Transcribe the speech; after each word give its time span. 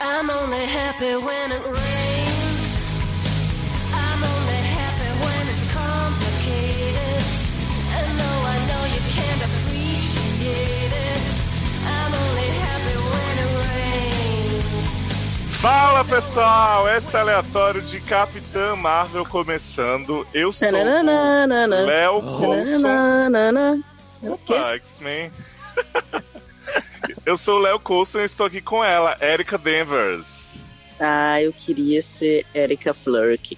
I'm 0.00 0.30
only 0.30 0.64
happy 0.66 1.16
when 1.16 1.52
it 1.52 1.64
rains. 1.64 2.62
I'm 3.92 4.22
only 4.22 4.60
happy 4.78 5.10
when 5.24 5.48
it's 5.52 5.72
complicated. 5.74 7.22
And 7.96 8.18
though 8.20 8.42
I 8.46 8.58
know 8.68 8.82
you 8.94 9.02
can't 9.10 9.42
appreciate 9.48 10.92
it, 10.92 11.20
I'm 11.86 12.12
only 12.14 12.48
happy 12.62 12.96
when 13.10 13.34
it 13.44 13.50
rains. 13.66 14.86
Fala 15.60 16.04
pessoal, 16.04 16.88
esse 16.88 17.16
é 17.16 17.20
aleatório 17.20 17.82
de 17.82 18.00
Capitã 18.00 18.76
Marvel 18.76 19.24
começando. 19.26 20.24
Eu 20.32 20.52
sou. 20.52 20.68
Léo 21.86 22.22
Coulson. 22.22 22.82
Opa, 24.22 24.74
X-Men. 24.76 25.32
Eu 27.24 27.36
sou 27.36 27.56
o 27.58 27.62
Léo 27.62 27.78
Coulson 27.80 28.20
e 28.20 28.24
estou 28.24 28.46
aqui 28.46 28.60
com 28.60 28.82
ela, 28.84 29.16
Erika 29.20 29.56
Denvers. 29.58 30.62
Ah, 31.00 31.40
eu 31.40 31.52
queria 31.52 32.02
ser 32.02 32.44
Erika 32.54 32.92
Flurk. 32.94 33.56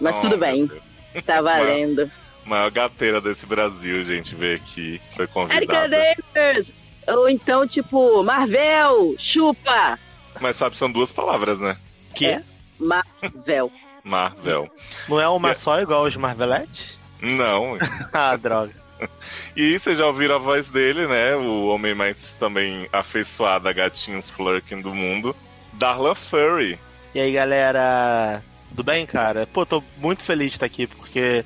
Mas 0.00 0.18
Oh, 0.18 0.20
tudo 0.22 0.38
bem, 0.38 0.66
Deus. 0.66 1.24
tá 1.24 1.40
valendo. 1.40 2.10
Maior 2.44 2.70
gateira 2.70 3.20
desse 3.20 3.46
Brasil, 3.46 4.04
gente, 4.04 4.34
veio 4.34 4.56
aqui, 4.56 5.00
foi 5.14 5.24
Erika 5.24 5.32
convidada. 5.32 5.96
Davis! 6.34 6.72
Ou 7.08 7.28
então, 7.28 7.66
tipo, 7.66 8.22
Marvel, 8.22 9.14
chupa! 9.18 9.98
Mas 10.40 10.56
sabe, 10.56 10.76
são 10.78 10.90
duas 10.90 11.12
palavras, 11.12 11.60
né? 11.60 11.76
Que? 12.14 12.26
É. 12.26 12.42
Marvel. 12.78 13.70
Marvel. 14.02 14.68
Não 15.08 15.20
é 15.20 15.28
uma 15.28 15.48
Yeah. 15.48 15.62
só 15.62 15.80
igual 15.80 16.04
os 16.04 16.16
Marvelettes? 16.16 16.98
Não. 17.20 17.76
ah, 18.12 18.36
droga. 18.36 18.74
E 19.56 19.78
vocês 19.78 19.98
já 19.98 20.06
ouviram 20.06 20.36
a 20.36 20.38
voz 20.38 20.68
dele, 20.68 21.06
né? 21.06 21.34
O 21.36 21.66
homem 21.66 21.94
mais 21.94 22.32
também 22.34 22.88
afeiçoado 22.92 23.68
a 23.68 23.72
gatinhos 23.72 24.28
flirking 24.30 24.80
do 24.80 24.94
mundo. 24.94 25.34
Darlan 25.74 26.14
Furry. 26.14 26.78
E 27.14 27.20
aí, 27.20 27.32
galera? 27.32 28.42
Tudo 28.70 28.82
bem, 28.82 29.04
cara? 29.06 29.46
Pô, 29.46 29.66
tô 29.66 29.82
muito 29.98 30.22
feliz 30.22 30.52
de 30.52 30.56
estar 30.56 30.66
aqui, 30.66 30.86
porque. 30.86 31.44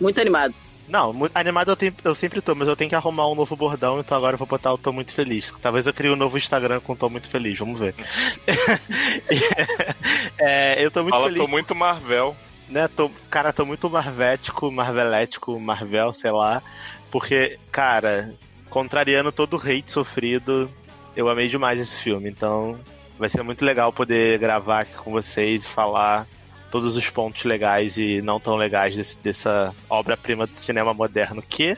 Muito 0.00 0.20
animado. 0.20 0.54
Não, 0.88 1.12
animado 1.34 1.72
eu, 1.72 1.76
tenho- 1.76 1.94
eu 2.04 2.14
sempre 2.14 2.40
tô, 2.40 2.54
mas 2.54 2.68
eu 2.68 2.76
tenho 2.76 2.88
que 2.88 2.94
arrumar 2.94 3.28
um 3.28 3.34
novo 3.34 3.56
bordão, 3.56 3.98
então 3.98 4.16
agora 4.16 4.34
eu 4.34 4.38
vou 4.38 4.46
botar 4.46 4.72
o 4.72 4.78
Tô 4.78 4.92
Muito 4.92 5.12
Feliz. 5.12 5.52
Talvez 5.60 5.84
eu 5.84 5.92
crie 5.92 6.10
um 6.10 6.14
novo 6.16 6.38
Instagram 6.38 6.78
com 6.80 6.94
Tô 6.94 7.08
Muito 7.10 7.28
Feliz, 7.28 7.58
vamos 7.58 7.80
ver. 7.80 7.92
É, 10.38 10.84
eu 10.84 10.90
tô 10.90 11.02
muito 11.02 11.12
Fala, 11.14 11.24
feliz. 11.26 11.40
tô 11.40 11.48
muito 11.48 11.74
Marvel. 11.74 12.36
né? 12.68 12.88
Tô, 12.88 13.10
cara, 13.30 13.52
tô 13.52 13.64
muito 13.64 13.88
marvético, 13.88 14.70
marvelético, 14.70 15.58
Marvel, 15.58 16.12
sei 16.12 16.30
lá. 16.30 16.62
Porque, 17.10 17.58
cara, 17.70 18.34
contrariando 18.70 19.32
todo 19.32 19.54
o 19.54 19.60
hate 19.60 19.90
sofrido, 19.90 20.70
eu 21.14 21.28
amei 21.28 21.48
demais 21.48 21.80
esse 21.80 21.96
filme. 21.96 22.28
Então, 22.28 22.78
vai 23.18 23.28
ser 23.28 23.42
muito 23.42 23.64
legal 23.64 23.92
poder 23.92 24.38
gravar 24.38 24.80
aqui 24.80 24.94
com 24.94 25.10
vocês 25.10 25.64
e 25.64 25.68
falar 25.68 26.26
todos 26.70 26.96
os 26.96 27.08
pontos 27.08 27.44
legais 27.44 27.96
e 27.96 28.20
não 28.20 28.38
tão 28.40 28.56
legais 28.56 28.94
desse- 28.96 29.16
dessa 29.18 29.74
obra-prima 29.88 30.46
do 30.46 30.56
cinema 30.56 30.92
moderno 30.92 31.40
que. 31.42 31.76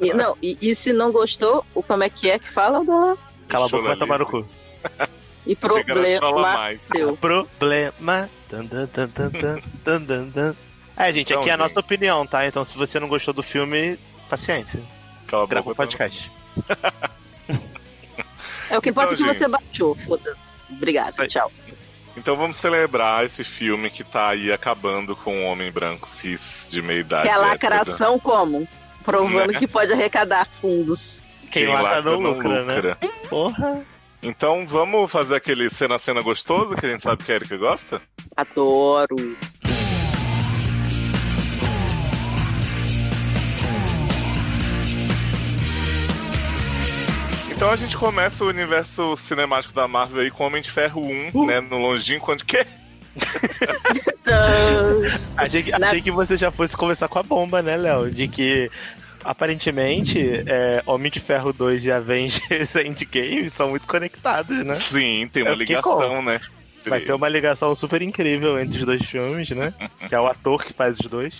E, 0.00 0.12
não, 0.14 0.36
e, 0.42 0.56
e 0.60 0.74
se 0.74 0.92
não 0.92 1.12
gostou, 1.12 1.64
o 1.74 1.82
como 1.82 2.02
é 2.02 2.08
que 2.08 2.30
é 2.30 2.38
que 2.38 2.50
fala? 2.50 2.82
Dona? 2.84 3.16
Cala 3.48 3.66
a 3.66 3.68
boca, 3.68 3.82
vai 3.88 3.96
tomar 3.96 4.18
no 4.18 4.26
cu. 4.26 4.46
E 5.46 5.56
problema 5.56 6.76
seu. 6.82 7.16
Problema. 7.16 8.30
Dun, 8.50 8.66
dun, 8.66 8.86
dun, 8.92 9.06
dun, 9.08 9.30
dun, 9.30 9.62
dun, 9.84 10.04
dun, 10.04 10.28
dun. 10.28 10.54
É, 10.96 11.12
gente, 11.12 11.30
Então, 11.30 11.40
aqui 11.40 11.48
é 11.50 11.54
a 11.54 11.56
gente. 11.56 11.66
nossa 11.66 11.80
opinião, 11.80 12.26
tá? 12.26 12.46
Então, 12.46 12.62
se 12.64 12.76
você 12.76 13.00
não 13.00 13.08
gostou 13.08 13.32
do 13.32 13.42
filme, 13.42 13.98
paciência. 14.30 14.82
Cala 15.26 15.44
a 15.44 15.46
Grava 15.46 15.66
um 15.66 15.70
boca, 15.72 15.76
podcast. 15.86 16.30
É 18.70 18.78
o 18.78 18.80
que 18.80 18.90
importa 18.90 19.14
Então, 19.14 19.26
é 19.26 19.28
que 19.32 19.38
você 19.38 19.44
gente. 19.44 19.50
baixou. 19.50 19.94
Foda-se. 19.96 20.56
Obrigado, 20.70 21.26
tchau. 21.26 21.50
Então 22.16 22.36
vamos 22.36 22.56
celebrar 22.56 23.24
esse 23.24 23.42
filme 23.44 23.90
que 23.90 24.04
tá 24.04 24.28
aí 24.30 24.52
acabando 24.52 25.14
com 25.16 25.42
o 25.42 25.44
homem 25.46 25.70
branco 25.70 26.08
cis 26.08 26.66
de 26.70 26.80
meia 26.82 27.00
idade. 27.00 27.22
Que 27.24 27.28
é 27.28 27.32
a 27.32 27.36
hétero. 27.36 27.50
lacração 27.50 28.18
como? 28.18 28.66
Provando 29.04 29.52
Né? 29.52 29.58
que 29.58 29.66
pode 29.66 29.92
arrecadar 29.92 30.46
fundos. 30.46 31.26
Quem, 31.50 31.66
lacra 31.66 32.02
não 32.02 32.20
lucra, 32.20 32.64
né? 32.64 32.96
Porra. 33.28 33.82
Então 34.22 34.66
vamos 34.66 35.10
fazer 35.10 35.34
aquele 35.34 35.70
cena 35.70 35.96
a 35.96 35.98
cena 35.98 36.20
gostoso 36.20 36.76
que 36.76 36.84
a 36.84 36.90
gente 36.90 37.02
sabe 37.02 37.24
que 37.24 37.32
a 37.32 37.36
Erika 37.36 37.56
gosta? 37.56 38.02
Adoro. 38.36 39.36
Então 47.60 47.70
a 47.70 47.76
gente 47.76 47.94
começa 47.94 48.42
o 48.42 48.48
universo 48.48 49.14
cinemático 49.18 49.74
da 49.74 49.86
Marvel 49.86 50.22
aí 50.22 50.30
com 50.30 50.44
Homem 50.44 50.62
de 50.62 50.70
Ferro 50.70 51.02
1, 51.06 51.30
Uh. 51.34 51.46
né? 51.46 51.60
No 51.60 51.76
longínquo 51.76 52.32
onde 52.32 52.42
que. 52.46 52.64
Achei 55.36 55.62
que, 55.64 55.70
Na- 55.72 55.88
achei 55.88 56.00
que 56.00 56.10
você 56.10 56.38
já 56.38 56.50
fosse 56.50 56.74
conversar 56.74 57.06
com 57.08 57.18
a 57.18 57.22
bomba, 57.22 57.60
né, 57.62 57.76
Léo? 57.76 58.10
De 58.10 58.28
que 58.28 58.70
aparentemente 59.22 60.42
é, 60.46 60.82
Homem 60.86 61.12
de 61.12 61.20
Ferro 61.20 61.52
2 61.52 61.84
e 61.84 61.92
Avengers 61.92 62.74
Endgame 62.82 63.50
são 63.50 63.68
muito 63.68 63.86
conectados, 63.86 64.64
né? 64.64 64.74
Sim, 64.76 65.28
tem 65.30 65.42
uma 65.42 65.50
Eu 65.52 65.56
ligação, 65.56 66.22
né? 66.22 66.40
Vai 66.86 67.00
ter 67.02 67.12
uma 67.12 67.28
ligação 67.28 67.74
super 67.74 68.00
incrível 68.00 68.58
entre 68.58 68.78
os 68.78 68.86
dois 68.86 69.04
filmes, 69.04 69.50
né? 69.50 69.74
Que 70.08 70.14
é 70.14 70.18
o 70.18 70.26
ator 70.26 70.64
que 70.64 70.72
faz 70.72 70.98
os 70.98 71.04
dois. 71.06 71.34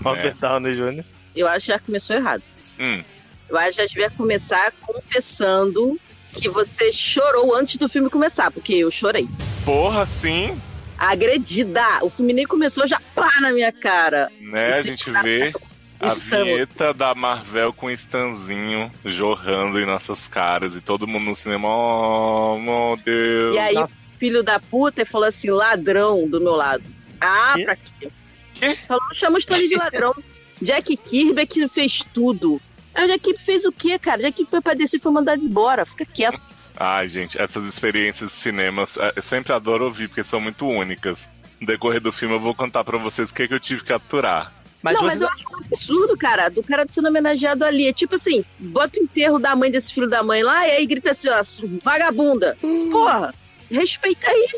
Robert 0.00 0.36
Downey 0.38 0.74
Jr. 0.76 1.04
Eu 1.34 1.48
acho 1.48 1.66
que 1.66 1.72
já 1.72 1.78
começou 1.80 2.14
errado. 2.14 2.42
Hum, 2.78 3.02
Eu 3.48 3.56
acho 3.56 3.70
que 3.76 3.82
já 3.82 3.86
devia 3.86 4.10
começar 4.10 4.72
confessando 4.82 5.98
que 6.32 6.48
você 6.48 6.92
chorou 6.92 7.54
antes 7.54 7.76
do 7.76 7.88
filme 7.88 8.10
começar, 8.10 8.50
porque 8.50 8.74
eu 8.74 8.90
chorei. 8.90 9.28
porra, 9.64 10.06
sim, 10.06 10.60
Agredida! 10.98 12.02
O 12.02 12.08
filme 12.08 12.32
nem 12.32 12.46
começou, 12.46 12.86
já 12.86 12.98
pá 13.14 13.30
na 13.40 13.52
minha 13.52 13.70
cara. 13.70 14.30
né? 14.40 14.70
A 14.70 14.80
gente 14.80 15.04
cara- 15.04 15.22
vê 15.22 15.52
a 16.00 16.06
Stan- 16.08 16.42
vinheta 16.44 16.94
da 16.94 17.14
Marvel 17.14 17.72
com 17.72 17.86
o 17.86 17.90
Stanzinho 17.90 18.90
jorrando 19.04 19.78
em 19.78 19.84
nossas 19.86 20.26
caras 20.26 20.74
e 20.74 20.80
todo 20.80 21.06
mundo 21.06 21.24
no 21.26 21.36
cinema, 21.36 21.68
oh 21.68 22.58
meu 22.58 22.96
Deus. 23.04 23.54
E 23.54 23.58
aí, 23.58 23.76
o 23.76 23.88
filho 24.18 24.42
da 24.42 24.58
puta 24.58 25.04
falou 25.04 25.28
assim: 25.28 25.50
ladrão 25.50 26.26
do 26.28 26.40
meu 26.40 26.52
lado. 26.54 26.84
Ah, 27.20 27.52
Quê? 27.56 27.64
pra 27.64 27.76
quê? 27.76 28.08
Quê? 28.54 28.78
Falou, 28.88 29.02
chama 29.14 29.36
o 29.36 29.38
Stanley 29.38 29.68
de 29.68 29.76
ladrão. 29.76 30.14
Jack 30.62 30.96
Kirby 30.96 31.42
é 31.42 31.46
que 31.46 31.68
fez 31.68 31.98
tudo. 32.14 32.60
Aí 32.96 33.04
o 33.04 33.08
Jack 33.08 33.20
Kirby 33.20 33.38
fez 33.38 33.64
o 33.66 33.70
quê, 33.72 33.98
cara? 33.98 34.22
Jack 34.22 34.32
Kirby 34.36 34.50
foi 34.50 34.60
pra 34.60 34.74
descer 34.74 34.96
e 34.96 35.00
foi 35.00 35.12
mandado 35.12 35.42
embora. 35.42 35.84
Fica 35.86 36.04
quieto. 36.06 36.40
Ai, 36.78 37.06
gente, 37.08 37.40
essas 37.40 37.64
experiências 37.64 38.30
de 38.30 38.36
cinemas, 38.36 38.96
eh, 38.96 39.12
eu 39.16 39.22
sempre 39.22 39.52
adoro 39.52 39.84
ouvir, 39.84 40.08
porque 40.08 40.24
são 40.24 40.40
muito 40.40 40.66
únicas. 40.66 41.28
No 41.60 41.66
decorrer 41.66 42.00
do 42.00 42.10
filme 42.12 42.34
eu 42.34 42.40
vou 42.40 42.54
contar 42.54 42.82
pra 42.84 42.98
vocês 42.98 43.30
o 43.30 43.34
que, 43.34 43.46
que 43.48 43.54
eu 43.54 43.60
tive 43.60 43.82
que 43.84 43.92
aturar. 43.92 44.52
Mas 44.82 44.94
não, 44.94 45.00
você- 45.02 45.06
mas 45.08 45.22
eu 45.22 45.28
acho 45.28 45.44
um 45.52 45.56
absurdo, 45.64 46.16
cara, 46.16 46.48
do 46.50 46.62
cara 46.62 46.84
sendo 46.88 47.08
homenageado 47.08 47.64
ali. 47.64 47.86
É 47.88 47.92
tipo 47.92 48.14
assim, 48.14 48.44
bota 48.58 49.00
o 49.00 49.02
enterro 49.02 49.38
da 49.38 49.54
mãe 49.56 49.70
desse 49.70 49.92
filho 49.92 50.08
da 50.08 50.22
mãe 50.22 50.42
lá 50.42 50.66
e 50.68 50.70
aí 50.72 50.86
grita 50.86 51.10
assim, 51.12 51.28
ó, 51.28 51.42
vagabunda. 51.82 52.56
Porra, 52.90 53.34
respeita 53.70 54.30
aí. 54.30 54.48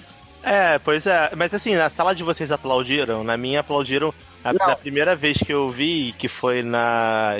É, 0.43 0.78
pois 0.81 1.06
é. 1.06 1.31
Mas 1.37 1.53
assim, 1.55 1.75
na 1.76 1.88
sala 1.88 2.15
de 2.15 2.22
vocês 2.25 2.50
aplaudiram, 2.50 3.22
na 3.25 3.37
minha 3.37 3.60
aplaudiram. 3.60 4.12
A, 4.43 4.53
da 4.53 4.76
primeira 4.76 5.16
vez 5.16 5.37
que 5.38 5.53
eu 5.53 5.69
vi, 5.71 6.12
que 6.15 6.28
foi 6.28 6.62
na, 6.62 7.32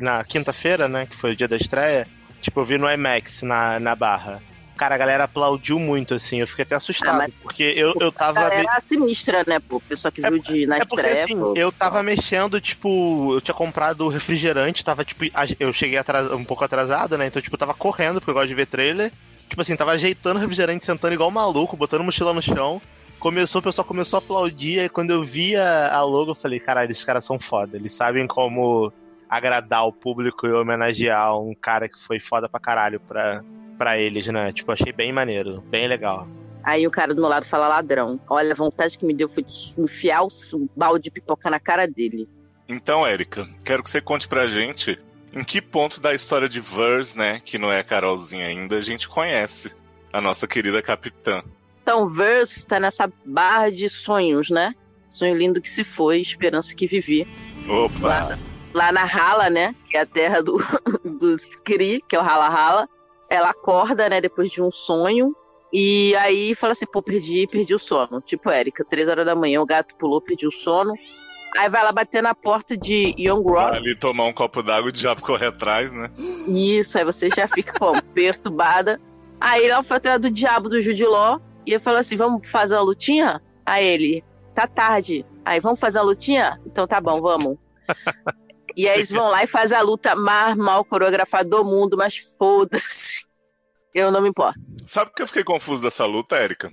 na 0.00 0.24
quinta-feira, 0.24 0.88
né? 0.88 1.06
Que 1.06 1.16
foi 1.16 1.32
o 1.32 1.36
dia 1.36 1.48
da 1.48 1.56
estreia. 1.56 2.06
Tipo, 2.40 2.60
eu 2.60 2.64
vi 2.64 2.78
no 2.78 2.90
IMAX, 2.90 3.42
na, 3.42 3.78
na 3.80 3.94
barra. 3.96 4.42
Cara, 4.76 4.94
a 4.94 4.98
galera 4.98 5.24
aplaudiu 5.24 5.78
muito, 5.78 6.14
assim. 6.14 6.40
Eu 6.40 6.46
fiquei 6.46 6.62
até 6.64 6.74
assustado. 6.74 7.20
Ah, 7.22 7.26
porque 7.40 7.62
eu, 7.76 7.94
eu 8.00 8.08
A 8.08 8.10
tava. 8.10 8.40
me- 8.40 8.50
galera 8.50 8.80
sinistra, 8.80 9.44
né, 9.46 9.58
pô? 9.60 9.80
Pessoa 9.80 10.10
que 10.10 10.20
É- 10.22 10.30
viu 10.30 10.38
de, 10.40 10.66
na 10.66 10.78
É 10.78 10.80
porque 10.80 10.94
estreia. 10.96 11.24
assim, 11.24 11.38
pô. 11.38 11.54
eu 11.56 11.70
tava 11.72 12.02
mexendo, 12.02 12.60
tipo, 12.60 13.34
eu 13.34 13.40
tinha 13.40 13.54
comprado 13.54 14.08
refrigerante, 14.08 14.82
tava, 14.84 15.04
tipo, 15.04 15.24
eu 15.60 15.72
cheguei 15.72 15.98
atras- 15.98 16.30
um 16.32 16.44
pouco 16.44 16.64
atrasado, 16.64 17.16
né? 17.18 17.26
Então, 17.26 17.40
tipo, 17.42 17.54
eu 17.54 17.58
tava 17.58 17.74
correndo, 17.74 18.20
porque 18.20 18.30
eu 18.30 18.34
gosto 18.34 18.48
de 18.48 18.54
ver 18.54 18.66
trailer. 18.66 19.12
Tipo 19.48 19.60
assim, 19.60 19.76
tava 19.76 19.92
ajeitando 19.92 20.38
o 20.38 20.40
refrigerante, 20.40 20.84
sentando 20.86 21.14
igual 21.14 21.28
um 21.28 21.32
maluco, 21.32 21.76
botando 21.76 22.02
mochila 22.02 22.32
no 22.32 22.40
chão. 22.42 22.80
Começou, 23.24 23.60
o 23.60 23.62
pessoal 23.62 23.88
começou 23.88 24.18
a 24.18 24.22
aplaudir, 24.22 24.84
e 24.84 24.88
quando 24.90 25.08
eu 25.08 25.24
via 25.24 25.88
a 25.88 26.02
logo, 26.02 26.32
eu 26.32 26.34
falei, 26.34 26.60
caralho, 26.60 26.90
esses 26.90 27.06
caras 27.06 27.24
são 27.24 27.40
foda. 27.40 27.74
Eles 27.74 27.94
sabem 27.94 28.26
como 28.26 28.92
agradar 29.30 29.86
o 29.86 29.92
público 29.94 30.46
e 30.46 30.52
homenagear 30.52 31.34
um 31.40 31.54
cara 31.54 31.88
que 31.88 31.98
foi 31.98 32.20
foda 32.20 32.50
pra 32.50 32.60
caralho 32.60 33.00
pra, 33.00 33.42
pra 33.78 33.98
eles, 33.98 34.26
né? 34.26 34.52
Tipo, 34.52 34.72
achei 34.72 34.92
bem 34.92 35.10
maneiro, 35.10 35.62
bem 35.62 35.88
legal. 35.88 36.28
Aí 36.62 36.86
o 36.86 36.90
cara 36.90 37.14
do 37.14 37.22
meu 37.22 37.30
lado 37.30 37.46
fala 37.46 37.66
ladrão. 37.66 38.20
Olha, 38.28 38.52
a 38.52 38.54
vontade 38.54 38.98
que 38.98 39.06
me 39.06 39.14
deu 39.14 39.26
foi 39.26 39.42
de 39.42 39.54
enfiar 39.78 40.20
o 40.20 40.28
um 40.54 40.68
balde 40.76 41.04
de 41.04 41.10
pipoca 41.10 41.48
na 41.48 41.58
cara 41.58 41.86
dele. 41.86 42.28
Então, 42.68 43.06
Érica, 43.06 43.48
quero 43.64 43.82
que 43.82 43.88
você 43.88 44.02
conte 44.02 44.28
pra 44.28 44.48
gente 44.48 45.00
em 45.32 45.42
que 45.42 45.62
ponto 45.62 45.98
da 45.98 46.14
história 46.14 46.46
de 46.46 46.60
Verse, 46.60 47.16
né, 47.16 47.40
que 47.42 47.56
não 47.56 47.72
é 47.72 47.80
a 47.80 47.84
Carolzinha 47.84 48.46
ainda, 48.48 48.76
a 48.76 48.82
gente 48.82 49.08
conhece 49.08 49.72
a 50.12 50.20
nossa 50.20 50.46
querida 50.46 50.82
capitã. 50.82 51.42
Então, 51.84 52.08
Verse 52.08 52.66
tá 52.66 52.80
nessa 52.80 53.12
barra 53.26 53.70
de 53.70 53.90
sonhos, 53.90 54.48
né? 54.48 54.74
Sonho 55.06 55.36
lindo 55.36 55.60
que 55.60 55.68
se 55.68 55.84
foi, 55.84 56.18
esperança 56.18 56.74
que 56.74 56.86
vivi. 56.86 57.28
Opa! 57.68 57.98
Lá, 58.08 58.38
lá 58.72 58.92
na 58.92 59.02
Hala, 59.02 59.50
né? 59.50 59.74
Que 59.90 59.98
é 59.98 60.00
a 60.00 60.06
terra 60.06 60.42
do, 60.42 60.56
dos 61.20 61.56
Kree, 61.56 62.00
que 62.08 62.16
é 62.16 62.18
o 62.18 62.22
Hala 62.22 62.46
Hala. 62.48 62.88
Ela 63.28 63.50
acorda, 63.50 64.08
né, 64.08 64.18
depois 64.18 64.50
de 64.50 64.62
um 64.62 64.70
sonho 64.70 65.34
E 65.72 66.14
aí 66.16 66.54
fala 66.54 66.72
assim, 66.72 66.86
pô, 66.86 67.02
perdi, 67.02 67.46
perdi 67.46 67.74
o 67.74 67.78
sono. 67.78 68.22
Tipo, 68.22 68.48
Érica, 68.48 68.82
três 68.82 69.06
horas 69.06 69.26
da 69.26 69.34
manhã, 69.34 69.60
o 69.60 69.66
gato 69.66 69.94
pulou, 69.96 70.22
perdi 70.22 70.46
o 70.46 70.52
sono. 70.52 70.94
Aí 71.58 71.68
vai 71.68 71.84
lá 71.84 71.92
bater 71.92 72.22
na 72.22 72.34
porta 72.34 72.78
de 72.78 73.14
Young 73.18 73.44
Vai 73.44 73.64
Rock. 73.64 73.76
ali 73.76 73.94
tomar 73.94 74.24
um 74.24 74.32
copo 74.32 74.62
d'água 74.62 74.88
e 74.88 74.90
o 74.90 74.92
diabo 74.92 75.20
corre 75.20 75.46
atrás, 75.46 75.92
né? 75.92 76.10
Isso, 76.48 76.96
aí 76.96 77.04
você 77.04 77.28
já 77.28 77.46
fica 77.46 77.78
como? 77.78 78.02
Perturbada. 78.14 78.98
Aí 79.38 79.66
ela 79.66 79.82
foi 79.82 79.98
atrás 79.98 80.18
do 80.18 80.30
diabo 80.30 80.70
do 80.70 80.80
Judiló 80.80 81.38
e 81.66 81.72
ele 81.72 81.80
falou 81.80 82.00
assim: 82.00 82.16
vamos 82.16 82.48
fazer 82.48 82.74
uma 82.74 82.82
lutinha? 82.82 83.42
Aí 83.64 83.84
ele, 83.84 84.24
tá 84.54 84.66
tarde. 84.66 85.24
Aí, 85.44 85.60
vamos 85.60 85.80
fazer 85.80 85.98
uma 85.98 86.06
lutinha? 86.06 86.60
Então 86.66 86.86
tá 86.86 87.00
bom, 87.00 87.20
vamos. 87.20 87.58
E 88.76 88.88
aí 88.88 88.98
eles 88.98 89.12
vão 89.12 89.30
lá 89.30 89.44
e 89.44 89.46
fazem 89.46 89.78
a 89.78 89.82
luta 89.82 90.16
mais 90.16 90.56
mal 90.56 90.84
coreografada 90.84 91.48
do 91.48 91.64
mundo, 91.64 91.96
mas 91.96 92.16
foda-se. 92.36 93.24
Eu 93.94 94.10
não 94.10 94.20
me 94.20 94.30
importo. 94.30 94.58
Sabe 94.84 95.10
por 95.10 95.16
que 95.16 95.22
eu 95.22 95.26
fiquei 95.28 95.44
confuso 95.44 95.80
dessa 95.80 96.04
luta, 96.04 96.34
Érica? 96.34 96.72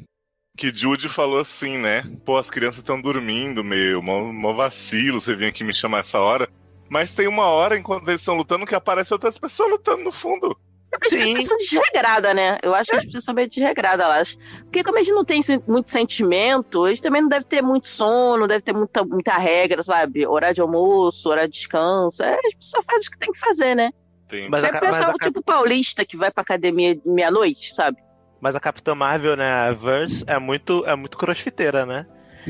Que 0.58 0.74
Jude 0.74 1.08
falou 1.08 1.40
assim, 1.40 1.78
né? 1.78 2.04
Pô, 2.26 2.38
as 2.38 2.50
crianças 2.50 2.80
estão 2.80 3.00
dormindo, 3.00 3.64
meu, 3.64 4.02
mó, 4.02 4.34
mó 4.34 4.54
vacilo, 4.54 5.22
você 5.22 5.36
vinha 5.36 5.50
aqui 5.50 5.64
me 5.64 5.76
chamar 5.76 6.00
essa 6.00 6.20
hora. 6.20 6.50
Mas 6.90 7.14
tem 7.14 7.28
uma 7.28 7.46
hora, 7.46 7.78
enquanto 7.78 8.08
eles 8.10 8.22
estão 8.22 8.36
lutando, 8.36 8.66
que 8.66 8.74
aparecem 8.74 9.14
outras 9.14 9.38
pessoas 9.38 9.70
lutando 9.70 10.04
no 10.04 10.12
fundo. 10.12 10.58
As 10.94 11.10
pessoas 11.10 11.46
são 11.46 11.58
desregradas, 11.58 12.36
né? 12.36 12.58
Eu 12.62 12.76
acho 12.76 12.90
que 12.90 12.96
as 12.98 13.06
pessoas 13.06 13.24
são 13.24 13.34
meio 13.34 13.48
desregradas, 13.48 14.06
acho. 14.08 14.38
Porque 14.64 14.84
como 14.84 14.98
a 14.98 15.04
gente 15.04 15.14
não 15.14 15.24
tem 15.24 15.40
muito 15.68 15.90
sentimento, 15.90 16.86
a 16.86 16.90
gente 16.90 17.02
também 17.02 17.22
não 17.22 17.30
deve 17.30 17.46
ter 17.46 17.62
muito 17.62 17.88
sono, 17.88 18.48
deve 18.48 18.62
ter 18.62 18.74
muita, 18.74 19.04
muita 19.04 19.38
regra, 19.38 19.82
sabe? 19.82 20.28
Horário 20.28 20.56
de 20.56 20.62
almoço, 20.62 21.30
horário 21.30 21.50
de 21.50 21.58
descanso. 21.58 22.22
É, 22.22 22.34
as 22.34 22.54
pessoas 22.56 22.86
fazem 22.86 23.08
o 23.08 23.12
que 23.12 23.20
tem 23.20 23.32
que 23.32 23.40
fazer, 23.40 23.76
né? 23.76 23.92
Tem... 24.28 24.50
Mas 24.50 24.64
a, 24.64 24.68
é 24.68 24.82
mas, 24.82 25.02
a, 25.02 25.14
tipo 25.14 25.42
paulista 25.42 26.06
que 26.06 26.18
vai 26.18 26.30
pra 26.30 26.42
academia 26.42 27.00
meia-noite, 27.06 27.74
sabe? 27.74 27.98
mas 28.42 28.56
a 28.56 28.60
Capitã 28.60 28.96
Marvel, 28.96 29.38
né, 29.38 29.54
a 29.54 29.72
Verse, 29.72 30.24
é 30.26 30.40
muito, 30.40 30.84
é 30.88 30.96
muito 30.96 31.16
crossfiteira, 31.16 31.86
né? 31.86 32.08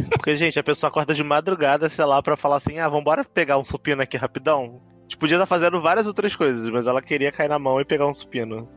Porque, 0.09 0.37
gente, 0.37 0.57
a 0.57 0.63
pessoa 0.63 0.89
acorda 0.89 1.13
de 1.13 1.21
madrugada, 1.21 1.89
sei 1.89 2.05
lá, 2.05 2.23
pra 2.23 2.37
falar 2.37 2.55
assim, 2.55 2.79
ah, 2.79 2.87
vambora 2.87 3.25
pegar 3.25 3.57
um 3.57 3.65
supino 3.65 4.01
aqui 4.01 4.15
rapidão. 4.15 4.81
Tipo, 5.11 5.19
podia 5.19 5.35
estar 5.35 5.45
fazendo 5.45 5.81
várias 5.81 6.07
outras 6.07 6.33
coisas, 6.35 6.69
mas 6.69 6.87
ela 6.87 7.01
queria 7.01 7.33
cair 7.33 7.49
na 7.49 7.59
mão 7.59 7.81
e 7.81 7.85
pegar 7.85 8.07
um 8.07 8.13
supino. 8.13 8.69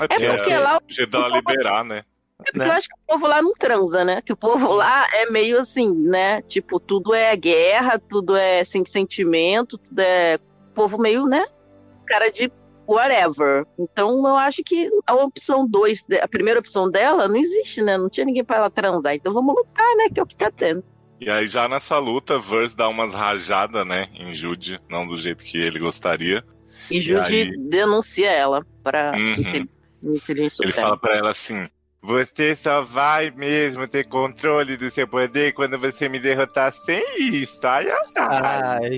É 0.00 0.08
porque 0.08 0.56
lá 0.56 0.78
o 0.78 1.06
dela 1.06 1.28
liberar, 1.28 1.84
né? 1.84 1.98
É 2.40 2.44
porque 2.44 2.58
Né? 2.60 2.66
eu 2.66 2.72
acho 2.72 2.88
que 2.88 2.94
o 2.94 3.12
povo 3.12 3.26
lá 3.26 3.42
não 3.42 3.52
transa, 3.52 4.02
né? 4.02 4.22
Que 4.22 4.32
o 4.32 4.36
povo 4.36 4.72
lá 4.72 5.04
é 5.12 5.30
meio 5.30 5.60
assim, 5.60 6.08
né? 6.08 6.40
Tipo, 6.42 6.80
tudo 6.80 7.14
é 7.14 7.36
guerra, 7.36 7.98
tudo 7.98 8.34
é 8.34 8.64
sem 8.64 8.86
sentimento, 8.86 9.76
tudo 9.76 10.00
é 10.00 10.38
povo 10.74 10.96
meio, 10.96 11.26
né? 11.26 11.44
Cara 12.06 12.30
de 12.32 12.50
whatever. 12.88 13.66
Então 13.78 14.26
eu 14.26 14.36
acho 14.38 14.62
que 14.64 14.88
a 15.06 15.14
opção 15.14 15.68
2, 15.68 16.06
a 16.22 16.26
primeira 16.26 16.58
opção 16.58 16.90
dela, 16.90 17.28
não 17.28 17.36
existe, 17.36 17.82
né? 17.82 17.98
Não 17.98 18.08
tinha 18.08 18.24
ninguém 18.24 18.44
pra 18.44 18.56
ela 18.56 18.70
transar. 18.70 19.14
Então 19.14 19.34
vamos 19.34 19.54
lutar, 19.54 19.94
né? 19.96 20.08
Que 20.12 20.18
é 20.18 20.22
o 20.22 20.26
que 20.26 20.36
tá 20.36 20.50
tendo. 20.50 20.82
E 21.24 21.30
aí 21.30 21.46
já 21.46 21.68
nessa 21.68 21.98
luta, 21.98 22.38
Verse 22.38 22.76
dá 22.76 22.88
umas 22.88 23.14
rajadas, 23.14 23.86
né, 23.86 24.08
em 24.14 24.34
Jude, 24.34 24.80
não 24.90 25.06
do 25.06 25.16
jeito 25.16 25.44
que 25.44 25.56
ele 25.56 25.78
gostaria. 25.78 26.42
E 26.90 27.00
Judy 27.00 27.42
aí? 27.42 27.56
denuncia 27.58 28.30
ela 28.30 28.66
pra 28.82 29.12
Uhum. 29.12 29.34
inte- 29.38 29.70
inteligência 30.02 30.64
Ele 30.64 30.72
fala 30.72 30.96
pra 30.98 31.16
ela 31.16 31.30
assim: 31.30 31.64
Você 32.04 32.56
só 32.56 32.82
vai 32.82 33.30
mesmo 33.30 33.86
ter 33.86 34.08
controle 34.08 34.76
do 34.76 34.90
seu 34.90 35.06
poder 35.06 35.54
quando 35.54 35.78
você 35.78 36.08
me 36.08 36.18
derrotar 36.18 36.74
sem 36.84 37.00
isso. 37.20 37.60
Ai, 37.64 37.88
ai, 37.88 38.00
ai. 38.16 38.60
Ah, 38.60 38.78
é 38.82 38.88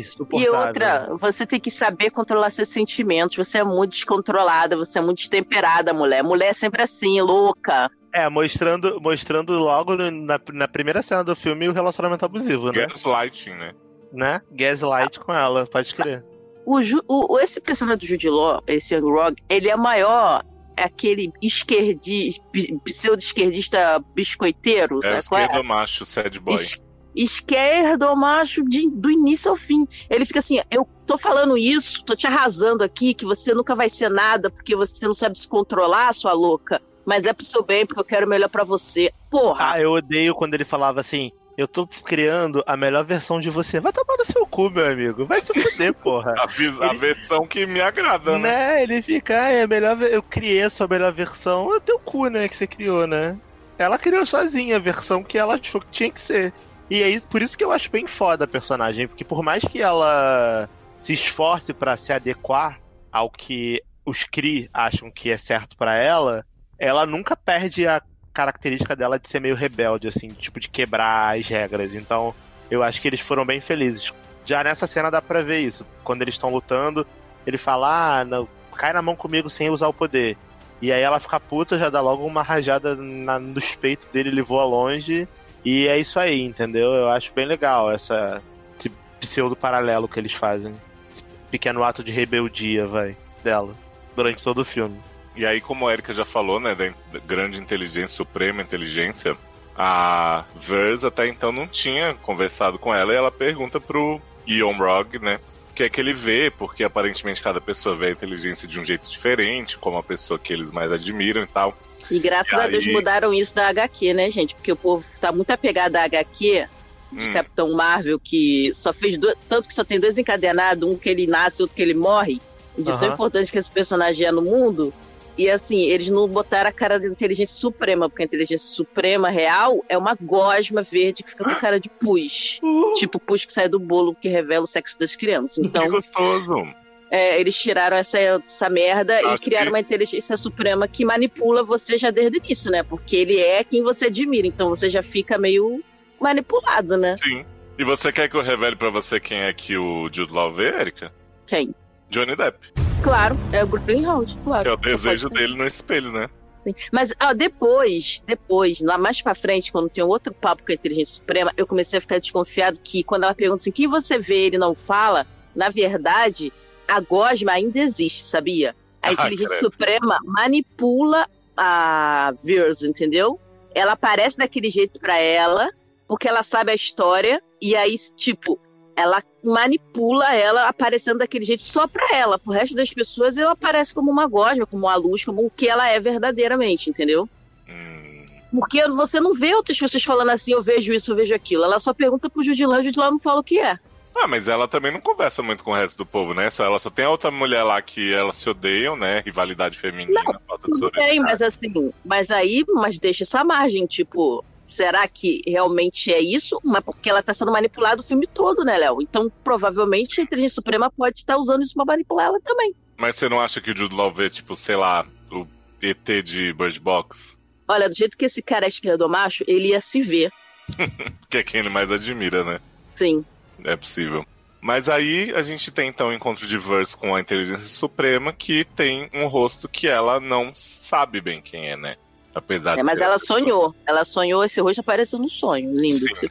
E 0.41 0.49
outra, 0.49 1.15
você 1.21 1.45
tem 1.47 1.61
que 1.61 1.71
saber 1.71 2.09
controlar 2.11 2.49
seus 2.49 2.71
sentimentos. 2.71 3.37
Você 3.37 3.59
é 3.59 3.65
muito 3.65 3.91
descontrolada, 3.91 4.75
você 4.79 4.99
é 4.99 5.03
muito 5.03 5.19
destemperada, 5.19 5.93
mulher. 5.93 6.23
Mulher 6.25 6.49
é 6.49 6.55
sempre 6.55 6.81
assim, 6.83 7.21
louca. 7.21 7.91
É, 8.15 8.29
mostrando, 8.29 9.01
mostrando 9.01 9.53
logo 9.59 9.97
na, 9.97 10.41
na 10.53 10.69
primeira 10.69 11.03
cena 11.03 11.25
do 11.25 11.35
filme 11.35 11.69
o 11.69 11.73
relacionamento 11.73 12.25
abusivo, 12.25 12.71
né? 12.71 12.87
Gaslighting, 12.87 13.51
né? 13.51 13.73
né? 14.13 14.41
Gaslight 14.53 15.19
com 15.19 15.33
ela, 15.35 15.67
pode 15.67 15.95
crer. 15.95 16.23
O, 16.67 16.81
Ju- 16.81 17.03
o- 17.07 17.39
esse 17.41 17.61
personagem 17.61 17.99
do 17.99 18.07
Jude 18.07 18.31
Law, 18.31 18.63
esse 18.67 18.95
Young 18.95 19.11
Rock, 19.13 19.43
ele 19.51 19.69
é 19.69 19.77
maior, 19.77 20.43
é 20.75 20.85
aquele 20.85 21.31
esquerdi, 21.43 22.41
pseudo-esquerdista 22.83 24.03
biscoiteiro, 24.15 25.01
É 25.05 25.09
sabe 25.21 25.29
qual 25.29 25.41
é? 25.41 25.45
esquerdo 25.45 25.65
macho, 25.65 26.05
sad 26.07 26.41
boy. 26.41 26.55
Es- 26.55 26.83
esquerdo 27.15 28.15
macho 28.17 28.65
de- 28.65 28.91
do 28.91 29.11
início 29.11 29.51
ao 29.51 29.57
fim. 29.57 29.87
Ele 30.09 30.25
fica 30.25 30.39
assim: 30.39 30.59
eu 30.71 30.89
tô 31.07 31.19
falando 31.19 31.59
isso, 31.59 32.03
tô 32.05 32.17
te 32.17 32.27
arrasando 32.27 32.83
aqui, 32.83 33.13
que 33.13 33.27
você 33.27 33.53
nunca 33.53 33.75
vai 33.75 33.89
ser 33.91 34.09
nada 34.09 34.49
porque 34.51 34.75
você 34.75 35.07
não 35.07 35.13
sabe 35.15 35.39
se 35.39 35.47
controlar, 35.49 36.15
sua 36.15 36.33
louca. 36.33 36.81
Mas 37.05 37.27
é 37.27 37.33
pro 37.33 37.45
seu 37.45 37.63
bem, 37.63 37.85
porque 37.87 38.01
eu 38.01 38.05
quero 38.05 38.27
o 38.27 38.29
melhor 38.29 38.49
pra 38.49 38.65
você. 38.65 39.13
Porra! 39.31 39.73
Ah, 39.73 39.81
eu 39.81 39.93
odeio 39.93 40.35
quando 40.35 40.55
ele 40.55 40.65
falava 40.65 41.01
assim. 41.01 41.31
Eu 41.57 41.69
tô 41.69 41.87
criando 41.87 42.65
a 42.67 42.77
melhor 42.77 43.05
versão 43.05 43.41
de 43.41 43.49
você. 43.49 43.79
Vai 43.79 43.93
tomar 43.93 44.17
no 44.19 44.25
seu 44.25 44.45
cu, 44.45 44.71
meu 44.71 44.91
amigo. 44.91 45.25
Vai 45.25 45.41
se 45.41 45.55
fuder, 45.55 45.95
porra. 46.03 46.35
A, 46.39 46.47
vis- 46.47 46.81
a 46.81 46.93
versão 46.95 47.47
que 47.47 47.65
me 47.65 47.81
agrada, 47.81 48.37
né? 48.39 48.59
né? 48.59 48.83
Ele 48.83 49.01
fica, 49.01 49.41
ah, 49.41 49.51
é 49.51 49.63
a 49.63 49.67
melhor. 49.69 50.03
Eu 50.03 50.21
criei 50.21 50.63
a 50.63 50.71
sua 50.71 50.89
melhor 50.89 51.13
versão. 51.13 51.73
É 51.77 51.79
teu 51.79 51.99
cu, 52.01 52.27
né? 52.27 52.49
Que 52.49 52.57
você 52.57 52.67
criou, 52.67 53.07
né? 53.07 53.39
Ela 53.79 53.99
criou 53.99 54.27
sozinha 54.27 54.77
a 54.77 54.81
versão 54.81 55.23
que 55.23 55.39
ela 55.39 55.55
achou 55.55 55.81
que 55.81 55.87
tinha 55.93 56.11
que 56.11 56.21
ser. 56.21 56.53
E 56.91 57.03
aí, 57.03 57.21
por 57.21 57.41
isso 57.41 57.57
que 57.57 57.63
eu 57.65 57.71
acho 57.71 57.91
bem 57.91 58.07
foda 58.09 58.45
a 58.45 58.49
personagem. 58.49 59.07
Porque 59.07 59.25
por 59.25 59.41
mais 59.43 59.63
que 59.63 59.81
ela 59.81 60.69
se 60.99 61.13
esforce 61.13 61.73
pra 61.73 61.97
se 61.97 62.13
adequar 62.13 62.81
ao 63.13 63.31
que 63.31 63.81
os 64.05 64.25
Kree 64.25 64.69
acham 64.75 65.09
que 65.09 65.31
é 65.31 65.37
certo 65.37 65.77
pra 65.77 65.97
ela, 65.97 66.45
ela 66.79 67.07
nunca 67.07 67.37
perde 67.37 67.87
a 67.87 68.03
característica 68.33 68.97
dela 68.97 69.19
de 69.19 69.29
ser 69.29 69.41
meio 69.41 69.55
rebelde, 69.55 70.09
assim, 70.09 70.29
tipo 70.29 70.59
de 70.59 70.69
quebrar 70.69 71.39
as 71.39 71.47
regras. 71.47 71.95
Então, 71.95 72.35
eu 72.71 72.83
acho 72.83 73.01
que 73.01 73.09
eles 73.09 73.21
foram 73.21 73.47
bem 73.47 73.61
felizes. 73.61 74.13
Já 74.45 74.63
nessa 74.65 74.87
cena 74.87 75.11
dá 75.11 75.23
pra 75.23 75.43
ver 75.43 75.61
isso. 75.61 75.87
Quando 76.03 76.23
eles 76.23 76.35
estão 76.35 76.51
lutando, 76.51 77.07
ele 77.47 77.57
fala, 77.57 78.21
ah, 78.21 78.25
não, 78.25 78.49
cai 78.77 78.93
na 78.93 79.01
mão 79.01 79.17
comigo 79.17 79.49
sem 79.49 79.71
usar 79.71 79.89
o 79.89 79.95
poder. 79.95 80.37
E 80.83 80.93
aí 80.93 81.01
ela 81.01 81.21
fica 81.21 81.39
puta, 81.41 81.79
já 81.79 81.89
dá 81.89 82.01
logo 82.01 82.27
uma 82.27 82.43
rajada 82.43 82.97
na, 82.97 83.39
nos 83.39 83.75
peitos 83.75 84.09
dele, 84.09 84.29
ele 84.31 84.43
voa 84.43 84.65
longe. 84.65 85.29
E 85.65 85.87
é 85.87 85.99
isso 85.99 86.19
aí, 86.19 86.43
entendeu? 86.43 86.93
Eu 86.93 87.09
acho 87.09 87.33
bem 87.33 87.47
legal 87.47 87.91
essa, 87.91 88.43
esse 88.79 88.91
pseudo 89.19 89.57
paralelo 89.57 90.09
que 90.09 90.19
eles 90.19 90.35
fazem. 90.35 90.75
Esse 91.11 91.25
pequeno 91.51 91.83
ato 91.83 92.05
de 92.05 92.13
rebeldia, 92.13 92.87
vai, 92.87 93.17
dela, 93.43 93.75
durante 94.15 94.43
todo 94.43 94.59
o 94.59 94.65
filme. 94.65 94.99
E 95.37 95.45
aí, 95.45 95.61
como 95.61 95.89
a 95.89 95.93
Erika 95.93 96.13
já 96.13 96.25
falou, 96.25 96.61
né, 96.61 96.75
da 96.75 97.19
grande 97.27 97.61
inteligência, 97.61 98.09
suprema 98.17 98.63
inteligência, 98.63 99.37
a 99.77 100.45
Verse 100.61 101.05
até 101.05 101.27
então 101.27 101.51
não 101.51 101.67
tinha 101.67 102.15
conversado 102.23 102.79
com 102.79 102.95
ela 102.95 103.13
e 103.13 103.17
ela 103.17 103.33
pergunta 103.33 103.81
pro 103.81 104.21
Ion 104.47 104.77
Rog, 104.77 105.19
né, 105.19 105.41
o 105.71 105.75
que 105.75 105.83
é 105.83 105.89
que 105.89 106.01
ele 106.01 106.13
vê, 106.13 106.53
porque 106.57 106.85
aparentemente 106.85 107.43
cada 107.43 107.61
pessoa 107.61 107.97
vê 107.97 108.07
a 108.07 108.11
inteligência 108.13 108.69
de 108.69 108.79
um 108.79 108.85
jeito 108.85 109.09
diferente, 109.11 109.77
como 109.77 109.99
a 109.99 110.03
pessoa 110.05 110.39
que 110.39 110.53
eles 110.53 110.71
mais 110.71 110.93
admiram 110.93 111.43
e 111.43 111.47
tal. 111.49 111.77
E 112.11 112.21
graças 112.21 112.53
E 112.53 112.61
a 112.61 112.69
Deus 112.69 112.87
aí? 112.87 112.93
mudaram 112.93 113.35
isso 113.35 113.55
da 113.55 113.67
HQ, 113.69 114.15
né, 114.15 114.31
gente? 114.31 114.55
Porque 114.55 114.71
o 114.71 114.77
povo 114.77 115.05
tá 115.21 115.33
muito 115.33 115.51
apegado 115.51 115.97
à 115.97 116.05
HQ 116.05 116.67
de 117.11 117.29
Hum. 117.29 117.33
Capitão 117.33 117.73
Marvel, 117.75 118.21
que 118.21 118.73
só 118.75 118.93
fez 118.93 119.17
dois, 119.19 119.35
tanto 119.49 119.69
que 119.69 119.75
só 119.75 119.83
tem 119.85 119.99
dois 119.99 120.19
encadenados, 120.19 120.89
um 120.89 120.97
que 120.97 121.09
ele 121.09 121.27
nasce, 121.27 121.63
outro 121.63 121.75
que 121.75 121.83
ele 121.83 121.95
morre, 121.95 122.41
de 122.77 122.85
tão 122.85 122.95
Aham. 122.95 123.13
importante 123.15 123.51
que 123.51 123.59
esse 123.59 123.71
personagem 123.71 124.27
é 124.27 124.33
no 124.33 124.43
mundo. 124.43 124.93
E 125.37 125.51
assim, 125.51 125.83
eles 125.89 126.09
não 126.09 126.29
botaram 126.29 126.71
a 126.71 126.73
cara 126.73 126.99
da 126.99 127.07
inteligência 127.09 127.57
suprema, 127.57 128.09
porque 128.09 128.23
a 128.23 128.27
inteligência 128.27 128.69
suprema 128.69 129.29
real 129.31 129.85
é 129.89 129.99
uma 129.99 130.17
gosma 130.21 130.83
verde 130.83 131.23
que 131.25 131.31
fica 131.31 131.43
com 131.45 131.55
cara 131.57 131.81
de 131.81 131.89
pus. 131.89 132.61
tipo 132.97 133.19
pus 133.19 133.45
que 133.45 133.53
sai 133.53 133.69
do 133.69 133.79
bolo 133.81 134.15
que 134.15 134.29
revela 134.29 134.63
o 134.65 134.67
sexo 134.67 134.99
das 134.99 135.17
crianças. 135.17 135.57
Que 135.57 135.67
Então, 135.67 135.89
gostoso! 135.91 136.69
é, 137.11 137.41
eles 137.41 137.57
tiraram 137.57 137.97
essa, 137.97 138.19
essa 138.19 138.69
merda 138.71 139.21
e 139.21 139.25
Acho 139.27 139.43
criaram 139.43 139.67
que- 139.67 139.73
uma 139.73 139.81
inteligência 139.81 140.37
suprema 140.37 140.87
que 140.87 141.05
manipula 141.05 141.63
você 141.65 141.99
já 141.99 142.11
desde 142.11 142.39
o 142.39 142.45
início, 142.45 142.71
né? 142.71 142.83
Porque 142.85 143.17
ele 143.17 143.39
é 143.41 143.65
quem 143.65 143.83
você 143.83 144.07
admira, 144.07 144.47
então 144.47 144.69
você 144.69 144.89
já 144.89 145.03
fica 145.03 145.37
meio 145.37 145.83
manipulado, 146.21 146.97
né? 146.97 147.17
Sim. 147.23 147.45
E 147.77 147.83
você 147.85 148.13
quer 148.13 148.29
que 148.29 148.37
eu 148.37 148.43
revele 148.43 148.77
pra 148.77 148.89
você 148.91 149.19
quem 149.19 149.39
é 149.39 149.53
que 149.53 149.77
o 149.77 150.09
Jude 150.13 150.33
Law 150.33 150.53
vê, 150.53 150.69
Erika? 150.81 151.13
Quem? 151.45 151.75
Johnny 152.09 152.37
Depp. 152.37 152.84
Claro, 153.05 153.37
é 153.53 153.63
o 153.63 153.67
Greenhouse, 153.67 154.35
claro. 154.43 154.63
Que 154.63 154.69
é 154.71 154.73
o 154.73 154.77
desejo 154.79 155.29
dele 155.29 155.55
no 155.55 155.67
espelho, 155.67 156.11
né? 156.11 156.31
Sim. 156.61 156.75
Mas 156.91 157.13
depois, 157.37 158.23
depois, 158.27 158.81
lá 158.81 158.97
mais 158.97 159.21
pra 159.21 159.35
frente, 159.35 159.71
quando 159.71 159.91
tem 159.91 160.03
outro 160.03 160.33
papo 160.33 160.63
com 160.65 160.73
a 160.73 160.75
inteligência 160.75 161.17
suprema, 161.17 161.53
eu 161.55 161.67
comecei 161.67 161.99
a 161.99 162.01
ficar 162.01 162.19
desconfiado 162.19 162.81
que 162.83 163.05
quando 163.05 163.25
ela 163.25 163.35
pergunta 163.35 163.61
assim, 163.61 163.71
quem 163.71 163.87
você 163.87 164.19
vê, 164.19 164.47
ele 164.47 164.57
não 164.57 164.75
fala, 164.75 165.27
na 165.55 165.69
verdade, 165.69 166.51
a 166.89 166.99
gosma 166.99 167.53
ainda 167.53 167.79
existe, 167.79 168.23
sabia? 168.23 168.75
A 169.03 169.11
Ah, 169.11 169.13
inteligência 169.13 169.59
credo. 169.59 169.65
suprema 169.71 170.19
manipula 170.25 171.29
a 171.55 172.33
Verse, 172.43 172.89
entendeu? 172.89 173.39
Ela 173.75 173.93
aparece 173.93 174.39
daquele 174.39 174.71
jeito 174.71 174.99
pra 174.99 175.19
ela, 175.19 175.69
porque 176.09 176.27
ela 176.27 176.43
sabe 176.43 176.73
a 176.73 176.75
história, 176.75 177.43
e 177.61 177.77
aí, 177.77 177.97
tipo, 178.17 178.59
ela 178.97 179.23
manipula 179.45 180.35
ela 180.35 180.69
aparecendo 180.69 181.19
daquele 181.19 181.45
jeito 181.45 181.63
só 181.63 181.87
pra 181.87 182.17
ela. 182.17 182.39
Pro 182.39 182.53
resto 182.53 182.75
das 182.75 182.91
pessoas, 182.93 183.37
ela 183.39 183.53
aparece 183.53 183.95
como 183.95 184.11
uma 184.11 184.27
gosma, 184.27 184.67
como 184.67 184.87
uma 184.87 184.97
luz, 184.97 185.25
como 185.25 185.45
o 185.45 185.51
que 185.51 185.69
ela 185.69 185.89
é 185.89 185.99
verdadeiramente, 186.01 186.91
entendeu? 186.91 187.29
Hum, 187.69 188.25
Porque 188.53 188.87
você 188.89 189.21
não 189.21 189.35
vê 189.35 189.55
outras 189.55 189.79
pessoas 189.79 190.03
falando 190.03 190.31
assim, 190.31 190.53
eu 190.53 190.63
vejo 190.63 190.93
isso, 190.93 191.13
eu 191.13 191.17
vejo 191.17 191.35
aquilo. 191.35 191.65
Ela 191.65 191.79
só 191.79 191.93
pergunta 191.93 192.29
pro 192.31 192.43
Judilã, 192.43 192.81
o 192.81 192.83
Judilã 192.83 193.11
não 193.11 193.19
fala 193.19 193.41
o 193.41 193.45
que 193.45 193.59
é. 193.59 193.79
Ah, 194.17 194.29
mas 194.29 194.47
ela 194.47 194.69
também 194.69 194.93
não 194.93 195.01
conversa 195.01 195.43
muito 195.43 195.65
com 195.65 195.73
o 195.73 195.75
resto 195.75 195.99
do 195.99 196.07
povo, 196.07 196.35
né? 196.35 196.49
Só, 196.49 196.65
ela 196.65 196.79
só 196.79 196.89
tem 196.89 197.05
a 197.05 197.11
outra 197.11 197.33
mulher 197.33 197.65
lá 197.65 197.83
que 197.83 198.15
elas 198.15 198.37
se 198.37 198.49
odeiam, 198.49 198.95
né? 198.95 199.21
Rivalidade 199.27 199.77
feminina, 199.77 200.23
falta 200.47 200.71
de 200.71 200.79
sororidade. 200.79 201.19
mas 201.19 201.43
assim, 201.43 201.93
mas 202.05 202.31
aí, 202.31 202.65
mas 202.75 202.97
deixa 202.97 203.25
essa 203.25 203.43
margem, 203.43 203.85
tipo, 203.87 204.45
será 204.69 205.07
que 205.07 205.43
realmente 205.47 206.13
é 206.13 206.21
isso? 206.21 206.61
Mas 206.65 206.81
porque 206.81 207.11
ela 207.11 207.23
tá 207.23 207.33
sendo 207.33 207.53
manipulada 207.53 208.01
o 208.01 208.05
filme 208.05 208.27
todo, 208.27 208.65
né, 208.65 208.77
Léo? 208.77 209.01
Então, 209.01 209.31
provavelmente, 209.43 210.21
a 210.21 210.25
inteligência 210.25 210.57
suprema 210.57 210.91
pode 210.91 211.19
estar 211.19 211.37
usando 211.37 211.63
isso 211.63 211.75
pra 211.75 211.85
manipular 211.85 212.27
ela 212.27 212.41
também. 212.41 212.75
Mas 212.97 213.17
você 213.17 213.29
não 213.29 213.41
acha 213.41 213.61
que 213.61 213.71
o 213.71 213.77
Jude 213.77 213.95
Law 213.95 214.13
vê, 214.13 214.31
tipo, 214.31 214.55
sei 214.57 214.77
lá, 214.77 215.07
o 215.31 215.47
ET 215.83 216.23
de 216.23 216.53
Bird 216.53 216.79
Box? 216.81 217.37
Olha, 217.67 217.89
do 217.89 217.95
jeito 217.95 218.17
que 218.17 218.27
esse 218.27 218.43
cara 218.43 218.67
é 218.67 218.69
esquerdomacho, 218.69 219.45
ele 219.47 219.69
ia 219.69 219.81
se 219.81 220.01
ver, 220.03 220.31
Que 221.29 221.39
é 221.39 221.43
quem 221.43 221.61
ele 221.61 221.69
mais 221.69 221.91
admira, 221.91 222.45
né? 222.45 222.61
sim. 222.95 223.25
É 223.65 223.77
possível. 223.77 224.27
Mas 224.61 224.89
aí 224.89 225.33
a 225.35 225.43
gente 225.43 225.71
tem 225.71 225.89
então 225.89 226.09
o 226.09 226.13
encontro 226.13 226.47
de 226.47 226.59
Verse 226.59 226.97
com 226.97 227.15
a 227.15 227.21
inteligência 227.21 227.69
suprema, 227.69 228.33
que 228.33 228.65
tem 228.65 229.09
um 229.15 229.27
rosto 229.27 229.69
que 229.69 229.87
ela 229.87 230.19
não 230.19 230.53
sabe 230.55 231.21
bem 231.21 231.41
quem 231.41 231.71
é, 231.71 231.77
né? 231.77 231.97
Apesar 232.35 232.79
É, 232.79 232.83
mas 232.83 233.01
ela 233.01 233.13
uma 233.13 233.19
pessoa- 233.19 233.39
sonhou. 233.41 233.75
Ela 233.87 234.05
sonhou, 234.05 234.45
esse 234.45 234.61
rosto 234.61 234.81
apareceu 234.81 235.19
no 235.19 235.29
sonho. 235.29 235.79
Lindo 235.79 236.07
Sim. 236.17 236.29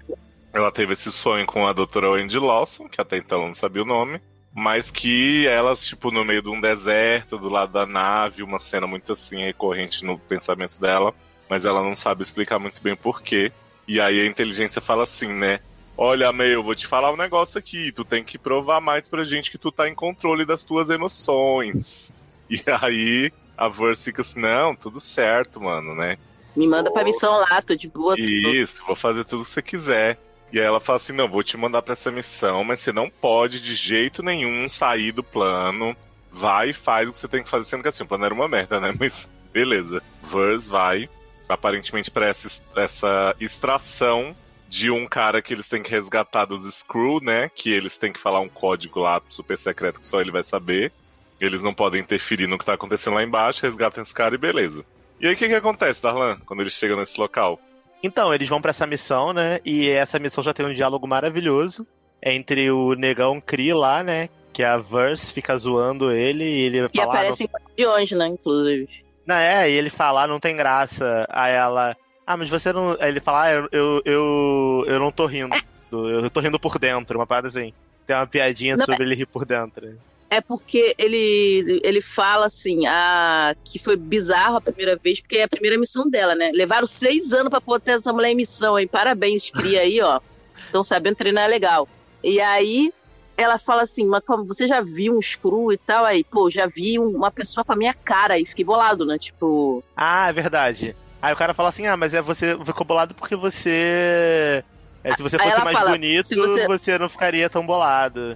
Ela 0.54 0.72
teve 0.72 0.94
esse 0.94 1.12
sonho 1.12 1.46
com 1.46 1.66
a 1.68 1.74
doutora 1.74 2.12
Wendy 2.12 2.38
Lawson, 2.38 2.88
que 2.88 3.02
até 3.02 3.18
então 3.18 3.48
não 3.48 3.56
sabia 3.56 3.82
o 3.82 3.86
nome, 3.86 4.22
mas 4.54 4.92
que 4.92 5.48
elas, 5.48 5.84
tipo, 5.86 6.12
no 6.12 6.24
meio 6.24 6.42
de 6.44 6.50
um 6.50 6.62
deserto, 6.62 7.38
do 7.40 7.50
lado 7.50 7.72
da 7.74 7.86
nave, 7.88 8.44
uma 8.44 8.60
cena 8.60 8.86
muito 8.86 9.14
assim 9.14 9.42
recorrente 9.42 10.06
no 10.06 10.20
pensamento 10.20 10.80
dela, 10.80 11.14
mas 11.50 11.66
ela 11.66 11.82
não 11.82 11.96
sabe 11.96 12.22
explicar 12.22 12.60
muito 12.60 12.82
bem 12.84 12.96
porquê. 12.96 13.52
E 13.88 14.00
aí 14.00 14.20
a 14.22 14.26
inteligência 14.28 14.80
fala 14.82 15.04
assim, 15.04 15.28
né? 15.28 15.60
Olha, 15.98 16.32
May, 16.32 16.54
eu 16.54 16.64
vou 16.64 16.76
te 16.76 16.86
falar 16.88 17.12
um 17.12 17.18
negócio 17.18 17.58
aqui, 17.58 17.92
tu 17.92 18.04
tem 18.06 18.24
que 18.24 18.38
provar 18.38 18.80
mais 18.80 19.08
pra 19.08 19.24
gente 19.24 19.50
que 19.52 19.58
tu 19.58 19.72
tá 19.72 19.88
em 19.90 19.96
controle 19.96 20.46
das 20.46 20.64
tuas 20.64 20.90
emoções. 20.90 22.14
E 22.50 22.62
aí 22.68 23.32
a 23.58 23.68
Verse 23.70 24.04
fica 24.04 24.22
assim, 24.22 24.40
não, 24.40 24.76
tudo 24.76 25.00
certo, 25.00 25.62
mano, 25.62 25.96
né? 25.96 26.18
Me 26.56 26.68
manda 26.68 26.92
pra 26.92 27.04
missão 27.04 27.40
lá, 27.40 27.62
tô 27.62 27.76
de 27.76 27.88
boa. 27.88 28.16
Isso, 28.18 28.84
vou 28.86 28.96
fazer 28.96 29.26
tudo 29.26 29.44
que 29.44 29.50
você 29.50 29.62
quiser. 29.62 30.20
E 30.52 30.60
aí 30.60 30.66
ela 30.66 30.80
fala 30.80 30.98
assim: 30.98 31.14
não, 31.14 31.28
vou 31.28 31.42
te 31.42 31.58
mandar 31.58 31.82
pra 31.82 31.94
essa 31.94 32.12
missão, 32.12 32.64
mas 32.64 32.80
você 32.80 32.94
não 32.94 33.10
pode 33.10 33.60
de 33.60 33.74
jeito 33.74 34.22
nenhum 34.22 34.70
sair 34.70 35.12
do 35.12 35.24
plano. 35.24 35.96
Vai 36.32 36.70
e 36.70 36.74
faz 36.74 37.10
o 37.10 37.12
que 37.12 37.18
você 37.18 37.28
tem 37.28 37.44
que 37.44 37.50
fazer, 37.50 37.66
sendo 37.66 37.82
que 37.82 37.90
assim, 37.90 38.04
o 38.04 38.08
plano 38.08 38.26
era 38.26 38.34
uma 38.34 38.48
merda, 38.48 38.80
né? 38.80 38.94
Mas 39.00 39.30
beleza. 39.52 40.02
Verse 40.24 40.68
vai, 40.68 41.08
aparentemente, 41.48 42.10
pra 42.10 42.28
essa, 42.28 42.62
essa 42.76 43.36
extração 43.40 44.36
de 44.68 44.90
um 44.90 45.06
cara 45.06 45.44
que 45.44 45.54
eles 45.54 45.70
têm 45.70 45.84
que 45.84 45.92
resgatar 45.92 46.46
dos 46.46 46.64
Screw, 46.74 47.20
né? 47.22 47.50
Que 47.54 47.72
eles 47.72 48.00
têm 48.00 48.12
que 48.12 48.20
falar 48.20 48.40
um 48.40 48.50
código 48.50 49.00
lá 49.00 49.22
super 49.30 49.58
secreto 49.60 50.00
que 50.00 50.08
só 50.08 50.20
ele 50.20 50.32
vai 50.32 50.44
saber. 50.44 50.92
Eles 51.40 51.62
não 51.64 51.74
podem 51.74 52.02
interferir 52.02 52.48
no 52.48 52.58
que 52.58 52.66
tá 52.66 52.74
acontecendo 52.74 53.16
lá 53.16 53.24
embaixo, 53.24 53.64
resgatam 53.66 54.02
esse 54.02 54.14
cara 54.14 54.36
e 54.36 54.38
beleza. 54.38 54.86
E 55.20 55.28
aí 55.28 55.34
o 55.34 55.38
que, 55.38 55.48
que 55.48 55.56
acontece, 55.56 56.02
Darlan, 56.02 56.38
quando 56.46 56.62
eles 56.62 56.74
chegam 56.74 56.98
nesse 56.98 57.20
local? 57.20 57.60
Então, 58.02 58.34
eles 58.34 58.50
vão 58.50 58.62
pra 58.62 58.72
essa 58.72 58.86
missão, 58.86 59.32
né? 59.32 59.60
E 59.64 59.90
essa 59.90 60.20
missão 60.20 60.44
já 60.44 60.54
tem 60.54 60.66
um 60.66 60.74
diálogo 60.74 61.08
maravilhoso 61.08 61.88
entre 62.22 62.70
o 62.70 62.94
negão 62.96 63.40
Cree 63.40 63.74
lá, 63.74 64.04
né? 64.04 64.30
Que 64.52 64.64
a 64.64 64.78
Verse 64.78 65.32
fica 65.34 65.58
zoando 65.58 66.12
ele 66.12 66.44
e 66.44 66.62
ele 66.66 66.78
E 66.80 66.98
fala. 66.98 67.14
"Ah, 67.14 67.16
aparecem 67.16 67.48
guardiões, 67.48 68.12
né, 68.12 68.28
inclusive. 68.28 68.90
Não, 69.26 69.36
é, 69.36 69.70
e 69.70 69.74
ele 69.74 69.90
fala, 69.90 70.24
"Ah, 70.24 70.28
não 70.28 70.40
tem 70.40 70.56
graça. 70.56 71.26
Aí 71.30 71.54
ela. 71.54 71.96
Ah, 72.28 72.38
mas 72.38 72.50
você 72.50 72.72
não. 72.74 72.92
Aí 73.00 73.10
ele 73.10 73.20
fala, 73.20 73.44
ah, 73.44 73.52
eu, 73.52 73.70
eu, 73.72 74.02
eu, 74.06 74.86
eu 74.88 75.00
não 75.00 75.12
tô 75.12 75.26
rindo. 75.26 75.56
Eu 75.92 76.30
tô 76.30 76.40
rindo 76.40 76.60
por 76.60 76.78
dentro, 76.80 77.18
uma 77.20 77.28
parada 77.28 77.48
assim. 77.48 77.74
Tem 78.06 78.16
uma 78.16 78.28
piadinha 78.28 78.76
Não, 78.76 78.86
sobre 78.86 79.04
ele 79.06 79.16
rir 79.16 79.26
por 79.26 79.46
dentro. 79.46 79.98
É 80.36 80.42
porque 80.42 80.96
ele, 80.98 81.80
ele 81.84 82.02
fala 82.02 82.48
assim, 82.48 82.88
ah, 82.88 83.54
que 83.64 83.78
foi 83.78 83.96
bizarro 83.96 84.58
a 84.58 84.62
primeira 84.62 84.98
vez, 84.98 85.22
porque 85.22 85.38
é 85.38 85.44
a 85.44 85.48
primeira 85.48 85.78
missão 85.78 86.10
dela, 86.10 86.34
né? 86.34 86.50
Levaram 86.54 86.88
seis 86.88 87.32
anos 87.34 87.50
pra 87.50 87.60
botar 87.60 87.92
essa 87.92 88.12
mulher 88.12 88.32
em 88.32 88.36
missão, 88.36 88.80
hein? 88.80 88.88
Parabéns, 88.88 89.52
cria 89.52 89.82
aí, 89.82 90.02
ó. 90.02 90.20
Estão 90.66 90.84
sabendo 90.84 91.16
treinar 91.18 91.48
legal. 91.48 91.88
E 92.24 92.40
aí 92.42 92.92
ela 93.38 93.60
fala 93.60 93.84
assim, 93.84 94.08
mas 94.10 94.22
como 94.26 94.44
você 94.46 94.66
já 94.66 94.82
viu 94.82 95.16
um 95.16 95.22
screw 95.22 95.72
e 95.72 95.78
tal? 95.78 96.04
Aí, 96.04 96.24
pô, 96.24 96.50
já 96.50 96.66
vi 96.66 96.98
um- 97.00 97.16
uma 97.16 97.32
pessoa 97.32 97.64
com 97.64 97.74
a 97.74 97.76
minha 97.76 97.94
cara 97.94 98.40
e 98.40 98.46
fiquei 98.46 98.66
bolado, 98.66 99.06
né? 99.06 99.18
Tipo, 99.20 99.84
Ah, 99.96 100.30
é 100.30 100.34
verdade. 100.34 100.96
Aí 101.22 101.32
o 101.32 101.38
cara 101.38 101.54
fala 101.54 101.70
assim, 101.70 101.86
ah, 101.86 101.96
mas 101.96 102.14
é 102.16 102.22
você 102.24 102.58
ficou 102.66 102.86
bolado 102.86 103.14
porque 103.14 103.36
você. 103.36 104.64
é, 105.04 105.16
se 105.16 105.22
você 105.22 105.38
fosse 105.38 105.62
mais 105.64 105.78
fala, 105.78 105.92
bonito, 105.92 106.28
você... 106.36 106.66
você- 106.68 106.98
não 106.98 107.08
ficaria 107.10 107.50
tão 107.50 107.66
bolado. 107.66 108.36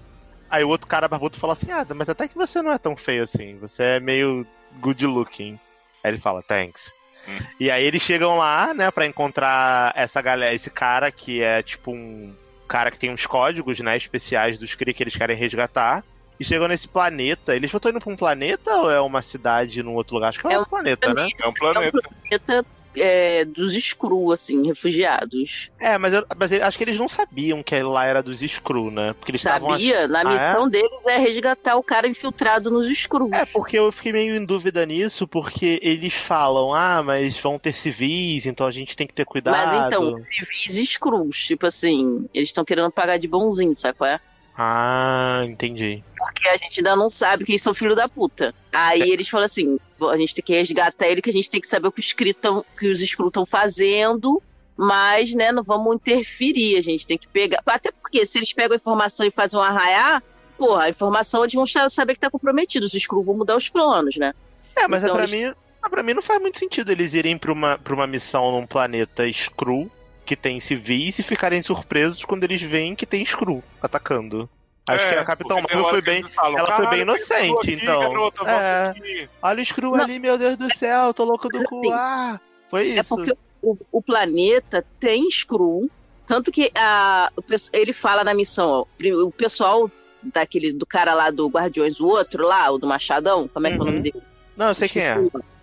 Aí 0.50 0.64
o 0.64 0.70
outro 0.70 0.88
cara 0.88 1.08
barbudo 1.08 1.38
fala 1.38 1.54
assim, 1.54 1.72
ah, 1.72 1.86
mas 1.96 2.10
até 2.10 2.28
que 2.28 2.36
você 2.36 2.62
não 2.62 2.72
é 2.72 2.78
tão 2.78 2.96
feio 2.96 3.24
assim. 3.24 3.58
Você 3.60 3.84
é 3.84 4.00
meio 4.00 4.46
good 4.80 5.06
looking. 5.06 5.60
Aí 6.04 6.12
ele 6.12 6.18
fala, 6.18 6.42
thanks. 6.42 6.92
Hum. 7.28 7.40
E 7.60 7.70
aí 7.70 7.84
eles 7.84 8.02
chegam 8.02 8.38
lá, 8.38 8.74
né, 8.74 8.90
pra 8.90 9.06
encontrar 9.06 9.92
essa 9.96 10.22
galera, 10.22 10.54
esse 10.56 10.70
cara 10.70 11.12
que 11.12 11.42
é 11.42 11.62
tipo 11.62 11.92
um 11.92 12.34
cara 12.68 12.92
que 12.92 13.00
tem 13.00 13.10
uns 13.12 13.26
códigos, 13.26 13.80
né, 13.80 13.96
especiais 13.96 14.58
dos 14.58 14.76
Kree 14.76 14.94
que 14.94 15.04
eles 15.04 15.16
querem 15.16 15.36
resgatar. 15.36 16.04
E 16.40 16.46
chegam 16.46 16.68
nesse 16.68 16.88
planeta. 16.88 17.56
Eles 17.56 17.74
estão 17.74 17.90
indo 17.90 18.00
pra 18.00 18.14
um 18.14 18.16
planeta 18.16 18.72
ou 18.76 18.92
é 18.92 19.02
uma 19.02 19.24
cidade 19.24 19.82
num 19.82 19.96
outro 19.96 20.16
lugar? 20.16 20.30
Acho 20.30 20.40
que 20.40 20.48
é, 20.48 20.54
É 20.54 20.60
um 20.60 20.62
um 20.62 20.66
planeta, 20.66 21.12
né? 21.14 21.28
É 21.42 21.48
um 21.48 21.54
planeta. 21.54 22.00
planeta 22.00 22.66
é, 23.00 23.46
dos 23.46 23.74
screw, 23.74 24.32
assim, 24.32 24.66
refugiados. 24.66 25.70
É, 25.80 25.98
mas, 25.98 26.14
eu, 26.14 26.26
mas 26.38 26.52
eu 26.52 26.64
acho 26.64 26.78
que 26.78 26.84
eles 26.84 26.98
não 26.98 27.08
sabiam 27.08 27.62
que 27.64 27.82
lá 27.82 28.06
era 28.06 28.22
dos 28.24 28.40
Screw, 28.40 28.92
né? 28.92 29.14
Porque 29.14 29.32
eles. 29.32 29.42
Sabia? 29.42 30.08
Na 30.08 30.22
Ah, 30.22 30.24
missão 30.24 30.70
deles 30.70 31.06
é 31.06 31.18
resgatar 31.18 31.76
o 31.76 31.84
cara 31.84 32.08
infiltrado 32.08 32.72
nos 32.72 32.88
screws. 32.98 33.32
É, 33.32 33.46
porque 33.46 33.78
eu 33.78 33.92
fiquei 33.92 34.12
meio 34.12 34.36
em 34.36 34.46
dúvida 34.46 34.86
nisso, 34.86 35.28
porque 35.28 35.80
eles 35.82 36.14
falam, 36.14 36.74
ah, 36.74 37.04
mas 37.04 37.38
vão 37.38 37.60
ter 37.60 37.74
civis, 37.74 38.46
então 38.46 38.66
a 38.66 38.72
gente 38.72 38.96
tem 38.96 39.08
que 39.08 39.14
ter 39.14 39.26
cuidado. 39.26 39.56
Mas 39.56 39.94
então, 39.94 40.24
civis 40.30 40.90
screws, 40.90 41.38
tipo 41.46 41.66
assim, 41.66 42.28
eles 42.34 42.50
estão 42.50 42.66
querendo 42.66 42.92
pagar 42.92 43.18
de 43.18 43.28
bonzinho, 43.28 43.76
sabe 43.76 43.98
qual 43.98 44.10
é? 44.10 44.20
Ah, 44.58 45.42
entendi. 45.46 46.04
Porque 46.18 46.48
a 46.50 46.58
gente 46.58 46.80
ainda 46.80 46.96
não 46.96 47.10
sabe 47.10 47.46
quem 47.46 47.58
são 47.58 47.74
filho 47.74 47.96
da 47.96 48.10
puta. 48.10 48.54
Aí 48.74 49.02
eles 49.12 49.30
falam 49.30 49.46
assim: 49.46 49.78
a 50.10 50.18
gente 50.18 50.34
tem 50.34 50.44
que 50.44 50.54
resgatar 50.54 51.08
ele, 51.08 51.22
que 51.22 51.30
a 51.30 51.34
gente 51.34 51.50
tem 51.50 51.62
que 51.62 51.68
saber 51.68 51.88
o 51.88 51.92
que 51.92 52.00
os 52.02 52.12
que 52.14 53.06
Screw 53.06 53.28
estão 53.28 53.46
fazendo, 53.46 54.42
mas, 54.76 55.34
né, 55.34 55.52
não 55.52 55.62
vamos 55.64 55.96
interferir. 55.96 56.78
A 56.78 56.82
gente 56.82 57.06
tem 57.06 57.18
que 57.18 57.28
pegar. 57.28 57.62
Até 57.66 57.92
porque 57.92 58.26
se 58.26 58.40
eles 58.40 58.52
pegam 58.52 58.74
a 58.74 58.78
informação 58.78 59.26
e 59.28 59.32
fazem 59.32 59.60
um 59.60 59.64
arraiar, 59.64 60.24
porra, 60.58 60.86
a 60.86 60.90
informação 60.90 61.44
eles 61.44 61.54
vão 61.54 61.66
saber 61.68 62.16
que 62.16 62.20
tá 62.20 62.30
comprometido. 62.32 62.86
Os 62.86 62.94
Screw 62.94 63.22
vão 63.24 63.38
mudar 63.38 63.56
os 63.56 63.70
planos, 63.70 64.16
né? 64.18 64.34
É, 64.76 64.88
mas 64.88 65.04
Então, 65.04 65.16
é 65.16 65.18
pra 65.20 65.24
eles- 65.24 65.36
mim. 65.36 65.54
ah, 65.84 65.90
Pra 65.90 66.02
mim 66.04 66.14
não 66.16 66.22
faz 66.22 66.42
muito 66.42 66.58
sentido 66.60 66.92
eles 66.92 67.14
irem 67.14 67.38
pra 67.38 67.52
uma, 67.54 67.78
pra 67.78 67.94
uma 67.94 68.08
missão 68.08 68.52
num 68.52 68.66
planeta 68.66 69.32
Screw, 69.32 69.90
que 70.28 70.36
tem 70.36 70.60
civis, 70.60 71.18
e 71.18 71.24
ficarem 71.24 71.62
surpresos 71.64 72.24
quando 72.26 72.44
eles 72.44 72.62
veem 72.62 72.94
que 72.96 73.06
tem 73.06 73.24
Screw 73.26 73.64
atacando. 73.82 74.48
Acho 74.90 75.04
É, 75.06 75.10
que 75.14 75.16
a 75.20 75.26
Capitão 75.26 75.58
porque 75.58 75.68
tem 75.68 75.76
Marvel 75.76 75.90
foi 75.92 76.02
bem. 76.02 76.24
falam, 76.24 76.60
ela 76.60 76.68
foi 76.76 76.88
bem 76.88 77.00
"Caralho, 77.00 77.14
tem 77.14 77.24
Screw 77.24 77.40
inocente, 77.40 77.74
aqui, 77.76 77.84
então." 77.84 78.00
garota, 78.00 78.44
É. 78.50 79.28
Olha 79.42 79.62
o 79.62 79.66
Screw 79.66 79.96
ali, 79.96 80.20
meu 80.20 80.38
Deus 80.38 80.56
do 80.56 80.78
céu, 80.78 81.14
tô 81.14 81.24
louco 81.24 81.50
do 81.50 81.64
cu. 81.66 81.80
assim, 81.80 81.92
Ah, 81.94 82.40
foi 82.70 82.84
isso. 82.90 83.00
É 83.00 83.04
porque 83.04 83.34
o, 83.62 83.78
o 83.92 84.02
planeta 84.02 84.86
tem 85.00 85.30
Screw, 85.32 85.90
tanto 86.26 86.52
que 86.52 86.72
a, 86.76 87.30
ele 87.74 87.92
fala 87.94 88.24
na 88.24 88.34
missão, 88.34 88.70
ó, 88.70 88.86
o 89.26 89.32
pessoal 89.32 89.90
daquele 90.24 90.72
do 90.74 90.86
cara 90.86 91.14
lá 91.14 91.30
do 91.32 91.48
Guardiões, 91.48 92.00
o 92.00 92.08
outro 92.08 92.46
lá, 92.46 92.70
o 92.72 92.78
do 92.78 92.88
Machadão, 92.88 93.48
como 93.48 93.68
é 93.68 93.72
que 93.72 93.76
é 93.78 93.80
o 93.80 93.82
Uhum. 93.84 93.92
nome 93.92 94.02
dele? 94.04 94.24
Não, 94.56 94.70
eu 94.70 94.76
sei 94.76 94.88
quem 94.90 95.06
é. 95.06 95.16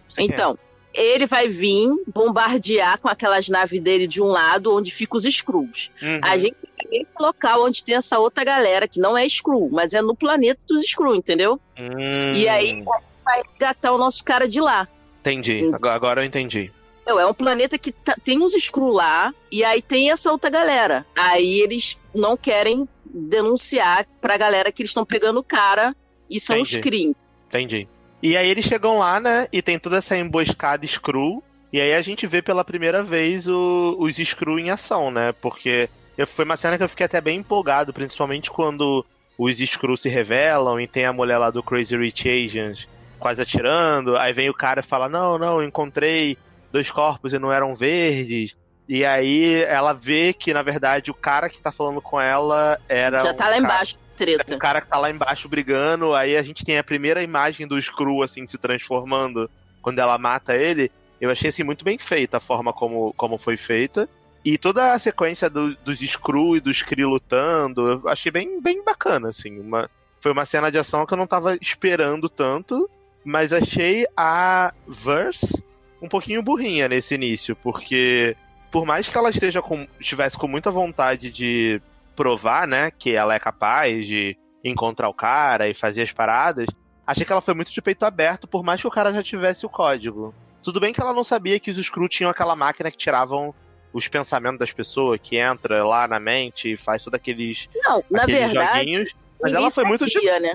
Sei 0.08 0.28
quem 0.28 0.32
é. 0.32 0.54
Ele 0.94 1.26
vai 1.26 1.48
vir 1.48 1.88
bombardear 2.14 2.98
com 3.00 3.08
aquelas 3.08 3.48
naves 3.48 3.80
dele 3.80 4.06
de 4.06 4.22
um 4.22 4.26
lado, 4.26 4.72
onde 4.74 4.92
ficam 4.92 5.18
os 5.18 5.24
Screws. 5.24 5.90
Uhum. 6.00 6.20
A 6.22 6.36
gente 6.38 6.56
tem 6.78 7.00
esse 7.02 7.10
local 7.18 7.64
onde 7.64 7.82
tem 7.82 7.96
essa 7.96 8.18
outra 8.18 8.44
galera, 8.44 8.86
que 8.86 9.00
não 9.00 9.18
é 9.18 9.28
Screw, 9.28 9.68
mas 9.72 9.92
é 9.92 10.00
no 10.00 10.14
planeta 10.14 10.60
dos 10.68 10.82
Screw, 10.86 11.14
entendeu? 11.16 11.60
Hum, 11.78 12.32
E 12.34 12.48
aí 12.48 12.82
vai 13.24 13.42
resgatar 13.50 13.92
o 13.92 13.98
nosso 13.98 14.22
cara 14.24 14.46
de 14.48 14.60
lá. 14.60 14.86
Entendi. 15.20 15.70
Agora, 15.74 15.94
agora 15.94 16.20
eu 16.22 16.26
entendi. 16.26 16.70
É 17.06 17.26
um 17.26 17.34
planeta 17.34 17.76
que 17.76 17.92
tá- 17.92 18.16
tem 18.24 18.40
uns 18.42 18.54
Skrull 18.54 18.92
lá, 18.92 19.34
e 19.52 19.62
aí 19.64 19.82
tem 19.82 20.10
essa 20.10 20.30
outra 20.32 20.48
galera. 20.48 21.04
Aí 21.14 21.60
eles 21.60 21.98
não 22.14 22.34
querem 22.36 22.88
denunciar 23.04 24.06
pra 24.20 24.36
galera 24.36 24.70
que 24.72 24.80
eles 24.82 24.90
estão 24.90 25.04
pegando 25.04 25.40
o 25.40 25.44
cara 25.44 25.94
e 26.30 26.38
são 26.40 26.60
os 26.60 26.70
Entendi. 26.72 26.80
Kree. 26.88 27.16
Entendi. 27.48 27.88
E 28.26 28.38
aí 28.38 28.48
eles 28.48 28.64
chegam 28.64 28.98
lá, 28.98 29.20
né? 29.20 29.46
E 29.52 29.60
tem 29.60 29.78
toda 29.78 29.98
essa 29.98 30.16
emboscada 30.16 30.86
Screw. 30.86 31.44
E 31.70 31.78
aí 31.78 31.92
a 31.92 32.00
gente 32.00 32.26
vê 32.26 32.40
pela 32.40 32.64
primeira 32.64 33.02
vez 33.02 33.46
o- 33.46 33.96
os 33.98 34.16
Screw 34.16 34.58
em 34.58 34.70
ação, 34.70 35.10
né? 35.10 35.32
Porque 35.42 35.90
eu- 36.16 36.26
foi 36.26 36.46
uma 36.46 36.56
cena 36.56 36.78
que 36.78 36.82
eu 36.84 36.88
fiquei 36.88 37.04
até 37.04 37.20
bem 37.20 37.40
empolgado, 37.40 37.92
principalmente 37.92 38.50
quando 38.50 39.04
os 39.36 39.58
Screw 39.58 39.94
se 39.98 40.08
revelam 40.08 40.80
e 40.80 40.86
tem 40.86 41.04
a 41.04 41.12
mulher 41.12 41.36
lá 41.36 41.50
do 41.50 41.62
Crazy 41.62 41.96
Rich 41.98 42.26
Asians 42.26 42.88
quase 43.20 43.42
atirando. 43.42 44.16
Aí 44.16 44.32
vem 44.32 44.48
o 44.48 44.54
cara 44.54 44.80
e 44.80 44.84
fala: 44.84 45.06
Não, 45.06 45.36
não, 45.36 45.60
eu 45.60 45.68
encontrei 45.68 46.38
dois 46.72 46.90
corpos 46.90 47.34
e 47.34 47.38
não 47.38 47.52
eram 47.52 47.74
verdes. 47.76 48.56
E 48.88 49.04
aí 49.04 49.62
ela 49.64 49.92
vê 49.92 50.32
que, 50.32 50.52
na 50.54 50.62
verdade, 50.62 51.10
o 51.10 51.14
cara 51.14 51.50
que 51.50 51.60
tá 51.60 51.70
falando 51.72 52.00
com 52.00 52.18
ela 52.20 52.78
era. 52.88 53.20
Já 53.20 53.32
um 53.32 53.34
tá 53.36 53.44
lá 53.44 53.50
cara- 53.50 53.62
embaixo, 53.62 53.98
treta. 54.16 54.54
o 54.54 54.58
cara 54.58 54.80
que 54.80 54.88
tá 54.88 54.98
lá 54.98 55.10
embaixo 55.10 55.48
brigando, 55.48 56.14
aí 56.14 56.36
a 56.36 56.42
gente 56.42 56.64
tem 56.64 56.78
a 56.78 56.84
primeira 56.84 57.22
imagem 57.22 57.66
do 57.66 57.80
Screw, 57.80 58.22
assim, 58.22 58.46
se 58.46 58.58
transformando 58.58 59.50
quando 59.82 59.98
ela 59.98 60.16
mata 60.18 60.56
ele. 60.56 60.90
Eu 61.20 61.30
achei, 61.30 61.48
assim, 61.50 61.62
muito 61.62 61.84
bem 61.84 61.98
feita 61.98 62.36
a 62.36 62.40
forma 62.40 62.72
como, 62.72 63.12
como 63.16 63.38
foi 63.38 63.56
feita. 63.56 64.08
E 64.44 64.58
toda 64.58 64.92
a 64.92 64.98
sequência 64.98 65.48
do- 65.48 65.74
dos 65.76 65.98
Screw 65.98 66.56
e 66.56 66.60
dos 66.60 66.82
Kree 66.82 67.04
lutando, 67.04 68.02
eu 68.04 68.08
achei 68.08 68.30
bem, 68.30 68.60
bem 68.60 68.84
bacana, 68.84 69.28
assim. 69.28 69.58
Uma, 69.58 69.88
foi 70.20 70.32
uma 70.32 70.44
cena 70.44 70.70
de 70.70 70.78
ação 70.78 71.06
que 71.06 71.14
eu 71.14 71.18
não 71.18 71.26
tava 71.26 71.56
esperando 71.56 72.28
tanto, 72.28 72.88
mas 73.24 73.52
achei 73.54 74.06
a 74.16 74.72
Verse 74.86 75.62
um 76.02 76.08
pouquinho 76.08 76.42
burrinha 76.42 76.86
nesse 76.88 77.14
início, 77.14 77.56
porque 77.56 78.36
por 78.70 78.84
mais 78.84 79.08
que 79.08 79.16
ela 79.16 79.30
esteja 79.30 79.62
com, 79.62 79.86
estivesse 79.98 80.36
com 80.36 80.46
muita 80.46 80.70
vontade 80.70 81.30
de 81.30 81.80
provar, 82.14 82.66
né, 82.66 82.90
que 82.90 83.14
ela 83.14 83.34
é 83.34 83.38
capaz 83.38 84.06
de 84.06 84.36
encontrar 84.64 85.08
o 85.08 85.14
cara 85.14 85.68
e 85.68 85.74
fazer 85.74 86.02
as 86.02 86.12
paradas, 86.12 86.66
achei 87.06 87.24
que 87.24 87.32
ela 87.32 87.40
foi 87.40 87.54
muito 87.54 87.72
de 87.72 87.82
peito 87.82 88.04
aberto, 88.04 88.48
por 88.48 88.62
mais 88.62 88.80
que 88.80 88.86
o 88.86 88.90
cara 88.90 89.12
já 89.12 89.22
tivesse 89.22 89.66
o 89.66 89.68
código. 89.68 90.34
Tudo 90.62 90.80
bem 90.80 90.92
que 90.92 91.00
ela 91.00 91.12
não 91.12 91.24
sabia 91.24 91.60
que 91.60 91.70
os 91.70 91.76
Skrull 91.76 92.08
tinham 92.08 92.30
aquela 92.30 92.56
máquina 92.56 92.90
que 92.90 92.96
tiravam 92.96 93.54
os 93.92 94.08
pensamentos 94.08 94.58
das 94.58 94.72
pessoas, 94.72 95.20
que 95.22 95.36
entra 95.36 95.84
lá 95.84 96.08
na 96.08 96.18
mente 96.18 96.72
e 96.72 96.76
faz 96.76 97.04
todos 97.04 97.16
aqueles, 97.16 97.68
Não, 97.84 98.02
na 98.10 98.22
aqueles 98.22 98.40
verdade, 98.40 98.78
joguinhos. 98.78 99.10
Mas 99.40 99.54
ela 99.54 99.70
foi 99.70 99.84
muito 99.84 100.06
de 100.06 100.12
sabia, 100.12 100.40
né? 100.40 100.54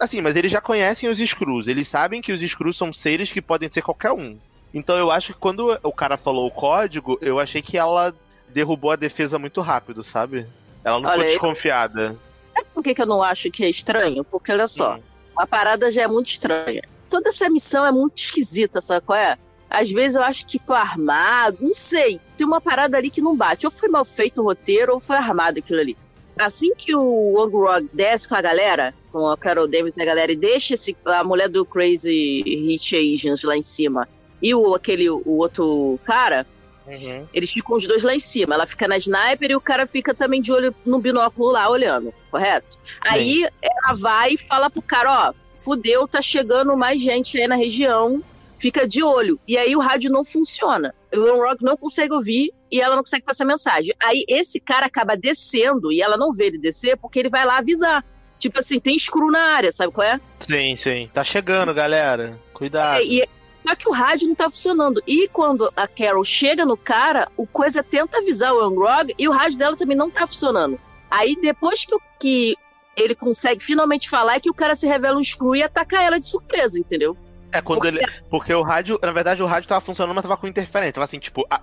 Assim, 0.00 0.20
mas 0.20 0.36
eles 0.36 0.50
já 0.50 0.60
conhecem 0.60 1.08
os 1.08 1.20
Skrulls. 1.20 1.68
Eles 1.68 1.86
sabem 1.86 2.22
que 2.22 2.32
os 2.32 2.40
Skrulls 2.40 2.78
são 2.78 2.92
seres 2.92 3.30
que 3.30 3.42
podem 3.42 3.68
ser 3.68 3.82
qualquer 3.82 4.12
um. 4.12 4.38
Então 4.72 4.96
eu 4.96 5.10
acho 5.10 5.34
que 5.34 5.38
quando 5.38 5.78
o 5.82 5.92
cara 5.92 6.16
falou 6.16 6.46
o 6.46 6.50
código, 6.50 7.18
eu 7.20 7.38
achei 7.38 7.60
que 7.60 7.76
ela 7.76 8.14
derrubou 8.48 8.90
a 8.90 8.96
defesa 8.96 9.38
muito 9.38 9.60
rápido, 9.60 10.02
sabe? 10.02 10.46
Ela 10.84 11.00
não 11.00 11.10
Olha 11.10 11.30
ficou 11.32 11.50
desconfiada. 11.50 12.16
Por 12.74 12.82
que, 12.82 12.94
que 12.94 13.02
eu 13.02 13.06
não 13.06 13.22
acho 13.22 13.50
que 13.50 13.64
é 13.64 13.70
estranho? 13.70 14.24
Porque, 14.24 14.52
olha 14.52 14.66
só, 14.66 14.96
Hum. 14.96 15.00
a 15.36 15.46
parada 15.46 15.90
já 15.90 16.02
é 16.02 16.06
muito 16.06 16.26
estranha. 16.26 16.82
Toda 17.08 17.28
essa 17.28 17.48
missão 17.48 17.84
é 17.84 17.92
muito 17.92 18.18
esquisita, 18.18 18.80
sabe 18.80 19.04
qual 19.06 19.18
é? 19.18 19.36
Às 19.68 19.90
vezes 19.90 20.16
eu 20.16 20.22
acho 20.22 20.46
que 20.46 20.58
foi 20.58 20.76
armado, 20.76 21.58
não 21.60 21.74
sei. 21.74 22.20
Tem 22.36 22.46
uma 22.46 22.60
parada 22.60 22.96
ali 22.96 23.10
que 23.10 23.20
não 23.22 23.36
bate. 23.36 23.66
Ou 23.66 23.72
foi 23.72 23.88
mal 23.88 24.04
feito 24.04 24.40
o 24.40 24.44
roteiro, 24.44 24.92
ou 24.94 25.00
foi 25.00 25.16
armado 25.16 25.58
aquilo 25.58 25.80
ali. 25.80 25.96
Assim 26.38 26.74
que 26.74 26.94
o 26.94 27.34
Wong 27.34 27.54
Rog 27.54 27.88
desce 27.92 28.28
com 28.28 28.34
a 28.34 28.40
galera, 28.40 28.94
com 29.10 29.28
a 29.28 29.36
Carol 29.36 29.68
Davis 29.68 29.92
e 29.96 30.02
a 30.02 30.04
galera, 30.04 30.32
e 30.32 30.36
deixa 30.36 30.74
esse, 30.74 30.96
a 31.04 31.22
mulher 31.22 31.48
do 31.48 31.64
Crazy 31.64 32.42
Rich 32.42 32.96
Asians 32.96 33.42
lá 33.44 33.56
em 33.56 33.62
cima, 33.62 34.08
e 34.40 34.54
o, 34.54 34.74
aquele, 34.74 35.08
o 35.10 35.22
outro 35.38 36.00
cara, 36.04 36.46
Uhum. 36.86 37.26
eles 37.32 37.52
ficam 37.52 37.76
os 37.76 37.86
dois 37.86 38.02
lá 38.02 38.14
em 38.14 38.20
cima. 38.20 38.54
Ela 38.54 38.66
fica 38.66 38.88
na 38.88 38.98
sniper 38.98 39.50
e 39.50 39.56
o 39.56 39.60
cara 39.60 39.86
fica 39.86 40.12
também 40.12 40.40
de 40.40 40.52
olho 40.52 40.74
no 40.84 40.98
binóculo 40.98 41.50
lá, 41.50 41.68
olhando, 41.68 42.12
correto? 42.30 42.76
Aí 43.00 43.46
ela 43.62 43.94
vai 43.94 44.34
e 44.34 44.38
fala 44.38 44.68
pro 44.68 44.82
cara, 44.82 45.28
ó, 45.28 45.34
fudeu, 45.58 46.08
tá 46.08 46.20
chegando 46.20 46.76
mais 46.76 47.00
gente 47.00 47.38
aí 47.38 47.46
na 47.46 47.56
região, 47.56 48.22
fica 48.58 48.86
de 48.86 49.02
olho. 49.02 49.40
E 49.46 49.56
aí 49.56 49.74
o 49.74 49.80
rádio 49.80 50.10
não 50.10 50.24
funciona. 50.24 50.94
O 51.14 51.20
Ron 51.20 51.38
Rock 51.38 51.64
não 51.64 51.76
consegue 51.76 52.12
ouvir 52.12 52.52
e 52.70 52.80
ela 52.80 52.96
não 52.96 53.02
consegue 53.02 53.24
passar 53.24 53.44
mensagem. 53.44 53.92
Aí 54.00 54.24
esse 54.28 54.60
cara 54.60 54.86
acaba 54.86 55.16
descendo 55.16 55.92
e 55.92 56.00
ela 56.00 56.16
não 56.16 56.32
vê 56.32 56.46
ele 56.46 56.58
descer 56.58 56.96
porque 56.96 57.18
ele 57.18 57.28
vai 57.28 57.44
lá 57.44 57.58
avisar. 57.58 58.04
Tipo 58.38 58.58
assim, 58.58 58.80
tem 58.80 58.96
escuro 58.96 59.30
na 59.30 59.40
área, 59.54 59.70
sabe 59.70 59.92
qual 59.92 60.06
é? 60.06 60.20
Sim, 60.48 60.76
sim. 60.76 61.10
Tá 61.12 61.22
chegando, 61.22 61.72
galera. 61.72 62.38
Cuidado. 62.52 63.00
É, 63.00 63.04
e, 63.04 63.28
só 63.66 63.74
que 63.74 63.88
o 63.88 63.92
rádio 63.92 64.28
não 64.28 64.34
tá 64.34 64.50
funcionando. 64.50 65.02
E 65.06 65.28
quando 65.28 65.72
a 65.76 65.86
Carol 65.86 66.24
chega 66.24 66.64
no 66.64 66.76
cara, 66.76 67.28
o 67.36 67.46
coisa 67.46 67.82
tenta 67.82 68.18
avisar 68.18 68.52
o 68.52 68.60
Angrog 68.60 69.14
e 69.18 69.28
o 69.28 69.32
rádio 69.32 69.58
dela 69.58 69.76
também 69.76 69.96
não 69.96 70.10
tá 70.10 70.26
funcionando. 70.26 70.78
Aí 71.10 71.36
depois 71.40 71.84
que, 71.84 71.96
que 72.18 72.56
ele 72.96 73.14
consegue 73.14 73.62
finalmente 73.62 74.08
falar, 74.08 74.36
é 74.36 74.40
que 74.40 74.50
o 74.50 74.54
cara 74.54 74.74
se 74.74 74.86
revela 74.86 75.18
um 75.18 75.24
screw 75.24 75.56
e 75.56 75.62
ataca 75.62 76.02
ela 76.02 76.18
de 76.18 76.26
surpresa, 76.26 76.78
entendeu? 76.78 77.16
É 77.52 77.60
quando 77.60 77.84
ele. 77.84 78.00
Porque 78.30 78.52
o 78.52 78.62
rádio, 78.62 78.98
na 79.02 79.12
verdade, 79.12 79.42
o 79.42 79.46
rádio 79.46 79.68
tava 79.68 79.80
funcionando, 79.80 80.14
mas 80.14 80.22
tava 80.22 80.38
com 80.38 80.46
interferência. 80.46 80.94
Tava 80.94 81.04
assim, 81.04 81.18
tipo. 81.18 81.46
ah, 81.50 81.60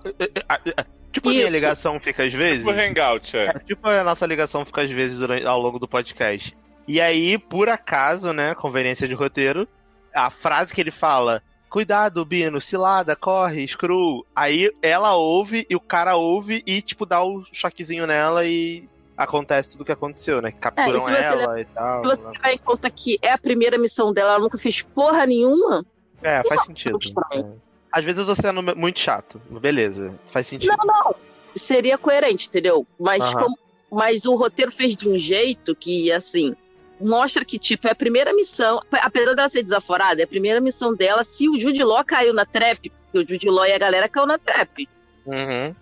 ah, 0.48 0.60
ah, 0.76 0.86
tipo 1.10 1.28
a 1.28 1.32
minha 1.32 1.50
ligação 1.50 1.98
fica 1.98 2.24
às 2.24 2.32
vezes. 2.32 2.64
Tipo 2.64 2.70
Hangout, 2.70 3.36
é. 3.36 3.46
É, 3.46 3.58
tipo 3.58 3.88
a 3.88 4.04
nossa 4.04 4.24
ligação 4.24 4.64
fica 4.64 4.82
às 4.82 4.90
vezes 4.90 5.18
durante, 5.18 5.44
ao 5.44 5.60
longo 5.60 5.80
do 5.80 5.88
podcast. 5.88 6.56
E 6.86 7.00
aí, 7.00 7.36
por 7.36 7.68
acaso, 7.68 8.32
né, 8.32 8.54
conveniência 8.54 9.08
de 9.08 9.14
roteiro, 9.14 9.68
a 10.14 10.30
frase 10.30 10.72
que 10.72 10.80
ele 10.80 10.90
fala, 10.92 11.42
cuidado, 11.70 12.24
Bino, 12.24 12.60
cilada, 12.60 13.14
corre, 13.16 13.66
screw. 13.66 14.26
Aí 14.34 14.70
ela 14.82 15.14
ouve 15.14 15.66
e 15.70 15.76
o 15.76 15.80
cara 15.80 16.16
ouve 16.16 16.62
e, 16.66 16.82
tipo, 16.82 17.06
dá 17.06 17.22
o 17.22 17.44
choquezinho 17.52 18.06
nela 18.06 18.44
e 18.44 18.88
acontece 19.16 19.70
tudo 19.70 19.82
o 19.82 19.84
que 19.84 19.92
aconteceu, 19.92 20.42
né? 20.42 20.50
Capturam 20.50 20.90
É, 20.90 20.96
e 20.96 21.00
você 21.00 21.12
ela 21.14 21.60
e 21.60 21.64
tal. 21.66 22.02
Se 22.04 22.10
você 22.10 22.22
né? 22.22 22.30
levar 22.34 22.52
em 22.52 22.58
conta 22.58 22.90
que 22.90 23.18
é 23.22 23.30
a 23.32 23.38
primeira 23.38 23.78
missão 23.78 24.12
dela, 24.12 24.32
ela 24.32 24.40
nunca 24.40 24.58
fez 24.58 24.82
porra 24.82 25.24
nenhuma. 25.26 25.84
É, 26.22 26.42
faz 26.46 26.64
sentido. 26.64 26.98
estranho. 27.00 27.54
É. 27.66 27.70
Às 27.92 28.04
vezes 28.04 28.24
tô 28.26 28.34
sendo 28.34 28.62
muito 28.76 29.00
chato. 29.00 29.40
Beleza, 29.60 30.14
faz 30.30 30.46
sentido. 30.46 30.74
Não, 30.76 30.86
não. 30.86 31.14
Seria 31.50 31.98
coerente, 31.98 32.48
entendeu? 32.48 32.86
Mas, 32.98 33.22
Aham. 33.22 33.42
como- 33.44 33.58
mas 33.90 34.24
o 34.24 34.34
roteiro 34.36 34.70
fez 34.70 34.94
de 34.96 35.08
um 35.08 35.18
jeito 35.18 35.74
que, 35.74 36.12
assim, 36.12 36.54
mostra 37.00 37.44
que, 37.44 37.58
tipo, 37.58 37.88
é 37.88 37.92
a 37.92 37.94
primeira 37.94 38.32
missão. 38.32 38.80
Apesar 38.92 39.34
dela 39.34 39.48
ser 39.48 39.62
desaforada, 39.62 40.20
é 40.20 40.24
a 40.24 40.28
primeira 40.28 40.60
missão 40.60 40.94
dela. 40.94 41.24
Se 41.24 41.48
o 41.48 41.58
Jude 41.58 41.82
Law 41.82 42.04
caiu 42.04 42.32
na 42.32 42.44
trap, 42.44 42.90
porque 42.90 43.18
o 43.18 43.28
Jude 43.28 43.48
Law 43.48 43.66
e 43.66 43.72
a 43.72 43.78
galera 43.78 44.08
caiu 44.08 44.26
na 44.26 44.38
trap. 44.38 44.88
Uhum. 45.26 45.74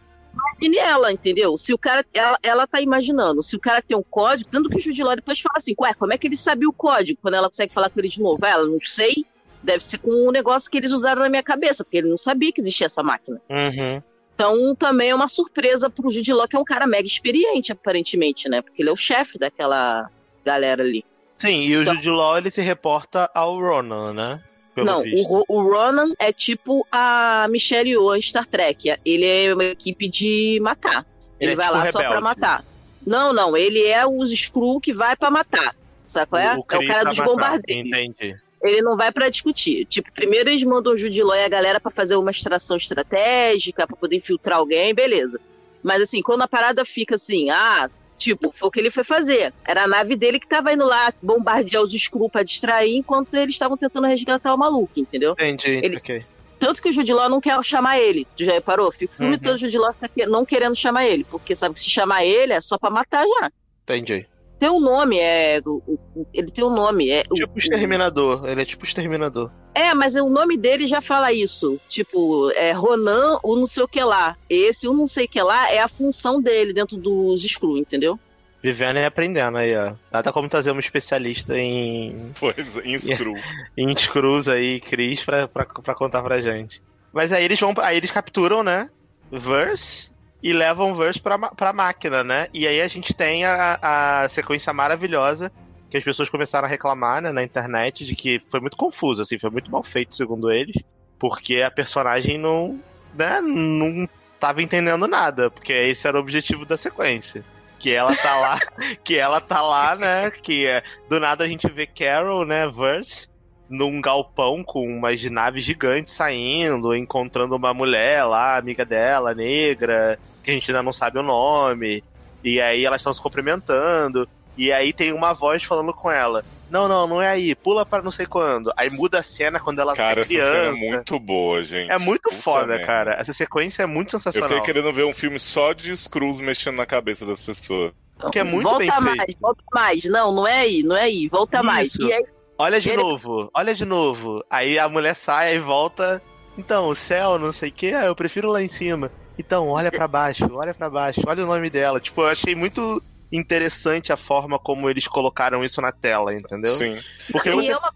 Imagine 0.61 0.77
ela, 0.77 1.13
entendeu? 1.13 1.57
Se 1.57 1.75
o 1.75 1.79
cara. 1.79 2.05
Ela, 2.13 2.39
ela 2.43 2.67
tá 2.67 2.81
imaginando. 2.81 3.43
Se 3.43 3.57
o 3.57 3.61
cara 3.61 3.83
tem 3.83 3.97
um 3.97 4.03
código, 4.03 4.49
tanto 4.51 4.69
que 4.69 4.77
o 4.77 4.81
Jude 4.81 5.03
Law 5.03 5.17
depois 5.17 5.41
fala 5.41 5.57
assim, 5.57 5.75
ué, 5.79 5.93
como 5.95 6.13
é 6.13 6.19
que 6.19 6.27
ele 6.27 6.37
sabia 6.37 6.69
o 6.69 6.73
código? 6.73 7.19
Quando 7.21 7.35
ela 7.35 7.49
consegue 7.49 7.73
falar 7.73 7.91
com 7.91 7.99
ele 7.99 8.09
de 8.09 8.21
novo, 8.21 8.45
ela 8.45 8.67
não 8.67 8.79
sei. 8.81 9.25
Deve 9.63 9.83
ser 9.85 9.99
com 9.99 10.11
um 10.11 10.31
negócio 10.31 10.71
que 10.71 10.79
eles 10.79 10.93
usaram 10.93 11.23
na 11.23 11.29
minha 11.29 11.43
cabeça, 11.43 11.83
porque 11.83 11.99
ele 11.99 12.09
não 12.09 12.19
sabia 12.19 12.53
que 12.53 12.61
existia 12.61 12.87
essa 12.87 13.03
máquina. 13.03 13.41
Uhum. 13.51 14.03
Então 14.35 14.75
também 14.77 15.11
é 15.11 15.15
uma 15.15 15.27
surpresa 15.27 15.91
pro 15.91 16.11
Jude 16.11 16.33
Law, 16.33 16.47
que 16.47 16.55
é 16.55 16.59
um 16.59 16.65
cara 16.65 16.87
mega 16.87 17.07
experiente, 17.07 17.73
aparentemente, 17.73 18.49
né? 18.49 18.63
Porque 18.63 18.81
ele 18.81 18.89
é 18.89 18.93
o 18.93 18.97
chefe 18.97 19.37
daquela 19.37 20.09
galera 20.45 20.83
ali. 20.83 21.05
Sim, 21.39 21.61
e 21.63 21.77
o 21.77 21.83
Então- 21.83 21.95
Jude 21.95 22.11
Law 22.11 22.39
ele 22.39 22.51
se 22.51 22.61
reporta 22.61 23.31
ao 23.35 23.59
Ronan, 23.59 24.13
né? 24.13 24.41
Pelo 24.75 24.87
não, 24.87 25.03
o, 25.03 25.45
o 25.49 25.63
Ronan 25.63 26.13
é 26.19 26.33
tipo 26.33 26.87
a 26.91 27.47
Michelle 27.51 27.91
Yeoh 27.91 28.15
em 28.17 28.23
Star 28.23 28.47
Trek. 28.47 28.97
Ele 29.05 29.27
é 29.27 29.53
uma 29.55 29.65
equipe 29.65 30.09
de 30.09 30.59
matar. 30.63 31.05
Ele 31.41 31.51
Ele, 31.51 31.53
é 31.53 31.57
vai 31.57 31.67
tipo 31.67 31.79
lá 31.79 31.87
só 31.87 31.93
pra 31.99 32.01
rebelde. 32.09 32.23
matar. 32.25 32.65
Não, 33.07 33.33
não, 33.33 33.57
ele 33.57 33.85
é 33.87 34.07
os 34.07 34.31
Skrull 34.33 34.81
que 34.81 34.93
vai 34.93 35.17
pra 35.17 35.31
matar. 35.31 35.75
Sabe 36.07 36.27
qual 36.31 36.41
é? 36.41 36.47
é 36.55 36.57
o 36.57 36.63
cara 36.65 37.05
dos 37.05 37.19
matando, 37.19 37.37
bombardeios. 37.37 37.87
Entendi. 37.87 38.37
Ele 38.63 38.83
não 38.83 38.97
vai 38.97 39.13
pra 39.13 39.29
discutir. 39.29 39.85
Tipo, 39.87 40.13
primeiro 40.13 40.49
eles 40.51 40.65
mandam 40.65 40.93
o 40.93 40.97
Judiló 40.97 41.35
e 41.35 41.45
a 41.45 41.49
galera 41.49 41.79
pra 41.79 41.91
fazer 41.91 42.17
uma 42.17 42.31
extração 42.31 42.77
estratégica, 42.77 43.87
pra 43.87 43.97
poder 43.97 44.17
infiltrar 44.17 44.59
alguém, 44.59 44.93
beleza. 44.95 45.41
Mas 45.83 46.03
assim, 46.03 46.21
quando 46.23 46.43
a 46.43 46.49
parada 46.49 46.85
fica 46.85 47.15
assim, 47.15 47.51
ah, 47.51 47.89
tipo, 48.19 48.51
foi 48.53 48.69
o 48.69 48.71
que 48.71 48.81
ele 48.81 48.91
foi 48.91 49.05
fazer. 49.05 49.55
Era 49.67 49.85
a 49.85 49.87
nave 49.87 50.17
dele 50.17 50.39
que 50.41 50.47
tava 50.49 50.73
indo 50.73 50.85
lá 50.85 51.13
bombardear 51.23 51.83
os 51.83 51.95
Skrull 51.95 52.29
pra 52.29 52.43
distrair, 52.43 52.95
enquanto 52.97 53.33
eles 53.35 53.55
estavam 53.55 53.77
tentando 53.77 54.07
resgatar 54.07 54.53
o 54.53 54.59
maluco, 54.59 54.91
entendeu? 54.99 55.33
Entendi. 55.33 55.81
Ele- 55.83 55.97
ok. 55.97 56.25
Tanto 56.59 56.83
que 56.83 56.89
o 56.89 56.93
Judiló 56.93 57.29
não 57.29 57.41
quer 57.41 57.63
chamar 57.65 58.01
ele. 58.01 58.27
Tu 58.37 58.45
já 58.45 58.53
reparou? 58.53 58.91
Fica 58.91 59.13
o 59.13 59.17
filme 59.17 59.35
Uhum. 59.35 59.39
todo 59.41 59.55
o 59.55 59.59
Judiló 59.59 59.93
que- 60.13 60.27
não 60.27 60.45
querendo 60.45 60.75
chamar 60.75 61.07
ele, 61.07 61.23
porque 61.23 61.55
sabe 61.55 61.75
que 61.75 61.81
se 61.81 61.89
chamar 61.89 62.25
ele 62.25 62.53
é 62.53 62.61
só 62.61 62.77
pra 62.77 62.91
matar 62.91 63.25
já. 63.25 63.51
Entendi. 63.85 64.27
Tem 64.59 64.69
um 64.69 64.81
nome, 64.81 65.19
é. 65.19 65.61
o- 65.65 65.83
o- 66.17 66.27
ele 66.35 66.49
tem 66.51 66.65
um 66.65 66.75
nome. 66.75 67.09
É, 67.11 67.23
o- 67.31 67.35
Tipo 67.35 67.59
exterminador. 67.61 68.45
Ele 68.49 68.63
é 68.63 68.65
tipo 68.65 68.85
exterminador. 68.85 69.51
É, 69.75 69.95
mas 69.95 70.15
o 70.17 70.29
nome 70.29 70.57
dele 70.57 70.87
já 70.89 71.01
fala 71.01 71.33
isso. 71.33 71.81
Tipo, 71.89 72.51
é 72.53 72.73
Ronan, 72.73 73.39
o 73.45 73.55
não 73.57 73.67
sei 73.67 73.85
o 73.85 73.89
que 73.89 74.03
lá. 74.03 74.37
Esse, 74.51 74.89
o 74.89 74.93
não 74.93 75.07
sei 75.07 75.27
o 75.27 75.29
que 75.29 75.41
lá, 75.41 75.71
é 75.73 75.79
a 75.79 75.87
função 75.89 76.43
dele 76.43 76.73
dentro 76.73 76.97
dos 76.97 77.45
Skrull, 77.45 77.79
entendeu? 77.79 78.19
Vivendo 78.61 78.97
e 78.99 79.05
aprendendo 79.05 79.59
aí, 79.59 79.77
ó. 79.77 79.93
Nada 80.11 80.33
como 80.33 80.49
trazer 80.49 80.73
um 80.73 80.81
especialista 80.81 81.57
em, 81.57 82.33
Pois, 82.41 82.77
em 82.85 82.99
Screw. 82.99 83.35
em 83.77 83.97
Screws 83.97 84.49
aí, 84.49 84.81
Cris, 84.81 85.23
pra, 85.23 85.47
pra, 85.47 85.65
pra 85.65 85.95
contar 85.95 86.23
pra 86.23 86.41
gente. 86.41 86.83
Mas 87.13 87.33
aí 87.33 87.45
eles 87.45 87.61
vão. 87.61 87.73
Aí 87.79 87.97
eles 87.97 88.11
capturam, 88.11 88.65
né? 88.65 88.91
Verse 89.31 90.11
e 90.43 90.53
levam 90.53 90.95
Verse 90.95 91.21
pra, 91.21 91.39
pra 91.39 91.73
máquina, 91.73 92.23
né? 92.23 92.49
E 92.55 92.67
aí 92.67 92.81
a 92.81 92.89
gente 92.89 93.13
tem 93.15 93.45
a, 93.45 93.79
a 93.83 94.29
sequência 94.29 94.73
maravilhosa 94.73 95.51
que 95.91 95.97
as 95.97 96.05
pessoas 96.05 96.29
começaram 96.29 96.67
a 96.67 96.71
reclamar 96.71 97.23
né, 97.23 97.33
na 97.33 97.43
internet 97.43 98.05
de 98.05 98.15
que 98.15 98.43
foi 98.51 98.61
muito 98.61 98.77
confuso, 98.77 99.23
assim, 99.23 99.39
foi 99.39 99.51
muito 99.51 99.71
mal 99.71 99.83
feito, 99.83 100.15
segundo 100.15 100.51
eles, 100.51 100.77
porque 101.19 101.63
a 101.63 101.71
personagem 101.71 102.37
não, 102.37 102.79
né, 103.15 103.41
não 103.41 104.09
tava 104.39 104.63
entendendo 104.63 105.09
nada, 105.09 105.51
porque 105.51 105.73
esse 105.73 106.07
era 106.07 106.17
o 106.17 106.21
objetivo 106.21 106.65
da 106.65 106.77
sequência. 106.77 107.45
Que 107.79 107.93
ela 107.93 108.15
tá 108.15 108.37
lá, 108.37 108.59
que 109.05 109.17
ela 109.17 109.41
tá 109.41 109.63
lá, 109.63 109.95
né? 109.95 110.31
Que 110.31 110.67
é, 110.67 110.83
do 111.09 111.21
nada 111.21 111.45
a 111.45 111.49
gente 111.49 111.71
vê 111.71 111.87
Carol, 111.87 112.45
né, 112.45 112.69
Verse, 112.69 113.29
num 113.69 114.01
galpão 114.01 114.63
com 114.65 114.83
umas 114.87 115.23
naves 115.25 115.63
gigantes 115.65 116.15
saindo, 116.15 116.95
encontrando 116.95 117.55
uma 117.57 117.75
mulher 117.75 118.25
lá, 118.25 118.57
amiga 118.57 118.85
dela, 118.85 119.35
negra, 119.35 120.19
que 120.43 120.51
a 120.51 120.55
gente 120.55 120.71
ainda 120.71 120.83
não 120.83 120.93
sabe 120.93 121.19
o 121.19 121.23
nome. 121.23 122.03
E 122.43 122.61
aí 122.61 122.85
elas 122.85 123.01
estão 123.01 123.13
se 123.13 123.21
cumprimentando. 123.21 124.29
E 124.57 124.73
aí 124.73 124.93
tem 124.93 125.13
uma 125.13 125.33
voz 125.33 125.63
falando 125.63 125.93
com 125.93 126.11
ela. 126.11 126.45
Não, 126.71 126.87
não, 126.89 127.07
não 127.07 127.23
é 127.23 127.29
aí. 127.29 127.55
Pula 127.55 127.87
para 127.87 128.03
não 128.03 128.11
sei 128.11 128.27
quando. 128.27 128.73
Aí 128.77 128.91
muda 128.91 129.21
a 129.21 129.23
cena 129.23 129.59
quando 129.59 129.81
ela 129.81 129.95
Cara, 129.95 130.17
tá 130.17 130.21
essa 130.23 130.29
criança. 130.29 130.51
cena 130.53 130.67
é 130.67 130.73
muito 130.73 131.19
boa, 131.19 131.63
gente. 131.63 131.91
É 131.91 131.99
muito 131.99 132.23
Puta 132.23 132.41
foda, 132.43 132.67
merda. 132.67 132.85
cara. 132.87 133.15
Essa 133.19 133.33
sequência 133.33 133.83
é 133.83 133.87
muito 133.87 134.09
Eu 134.17 134.19
sensacional. 134.21 134.49
fiquei 134.49 134.65
querendo 134.65 134.93
ver 134.93 135.05
um 135.05 135.15
filme 135.15 135.39
só 135.41 135.73
de 135.73 135.97
Screws 135.97 136.41
mexendo 136.41 136.77
na 136.77 136.85
cabeça 136.87 137.25
das 137.25 137.41
pessoas. 137.41 137.93
Porque 138.19 138.39
é 138.41 138.45
muito 138.45 138.65
volta 138.65 138.79
bem 138.81 138.91
feito. 138.91 139.17
mais, 139.17 139.35
volta 139.41 139.63
mais. 139.73 140.05
Não, 140.05 140.35
não 140.35 140.47
é 140.47 140.61
aí, 140.61 140.83
não 140.83 140.97
é 140.97 141.03
aí, 141.05 141.29
volta 141.29 141.63
mais. 141.63 141.89
Isso. 141.89 142.03
E 142.03 142.13
aí, 142.13 142.25
Olha 142.59 142.81
de 142.81 142.91
Ele- 142.91 143.03
novo, 143.03 143.51
olha 143.55 143.75
de 143.75 143.85
novo. 143.85 144.45
Aí 144.51 144.79
a 144.79 144.89
mulher 144.89 145.15
sai 145.15 145.57
e 145.57 145.61
volta. 145.61 146.21
Então, 146.57 146.89
o 146.89 146.95
céu, 146.95 147.39
não 147.39 147.53
sei 147.53 147.69
o 147.69 147.73
que, 147.73 147.87
eu 147.87 148.17
prefiro 148.17 148.51
lá 148.51 148.61
em 148.61 148.69
cima. 148.69 149.13
Então, 149.39 149.69
olha 149.69 149.93
pra 149.93 150.09
baixo, 150.09 150.45
olha 150.53 150.75
pra 150.75 150.91
baixo, 150.91 151.21
olha 151.27 151.45
o 151.45 151.47
nome 151.47 151.71
dela. 151.71 152.01
Tipo, 152.01 152.23
eu 152.23 152.29
achei 152.29 152.57
muito 152.57 153.01
interessante 153.31 154.13
a 154.13 154.17
forma 154.17 154.59
como 154.59 154.91
eles 154.91 155.07
colocaram 155.07 155.63
isso 155.63 155.81
na 155.81 155.93
tela, 155.93 156.35
entendeu? 156.35 156.73
Sim. 156.73 156.99
Porque 157.31 157.51
e 157.51 157.53
você... 157.53 157.71
é 157.71 157.77
uma 157.77 157.93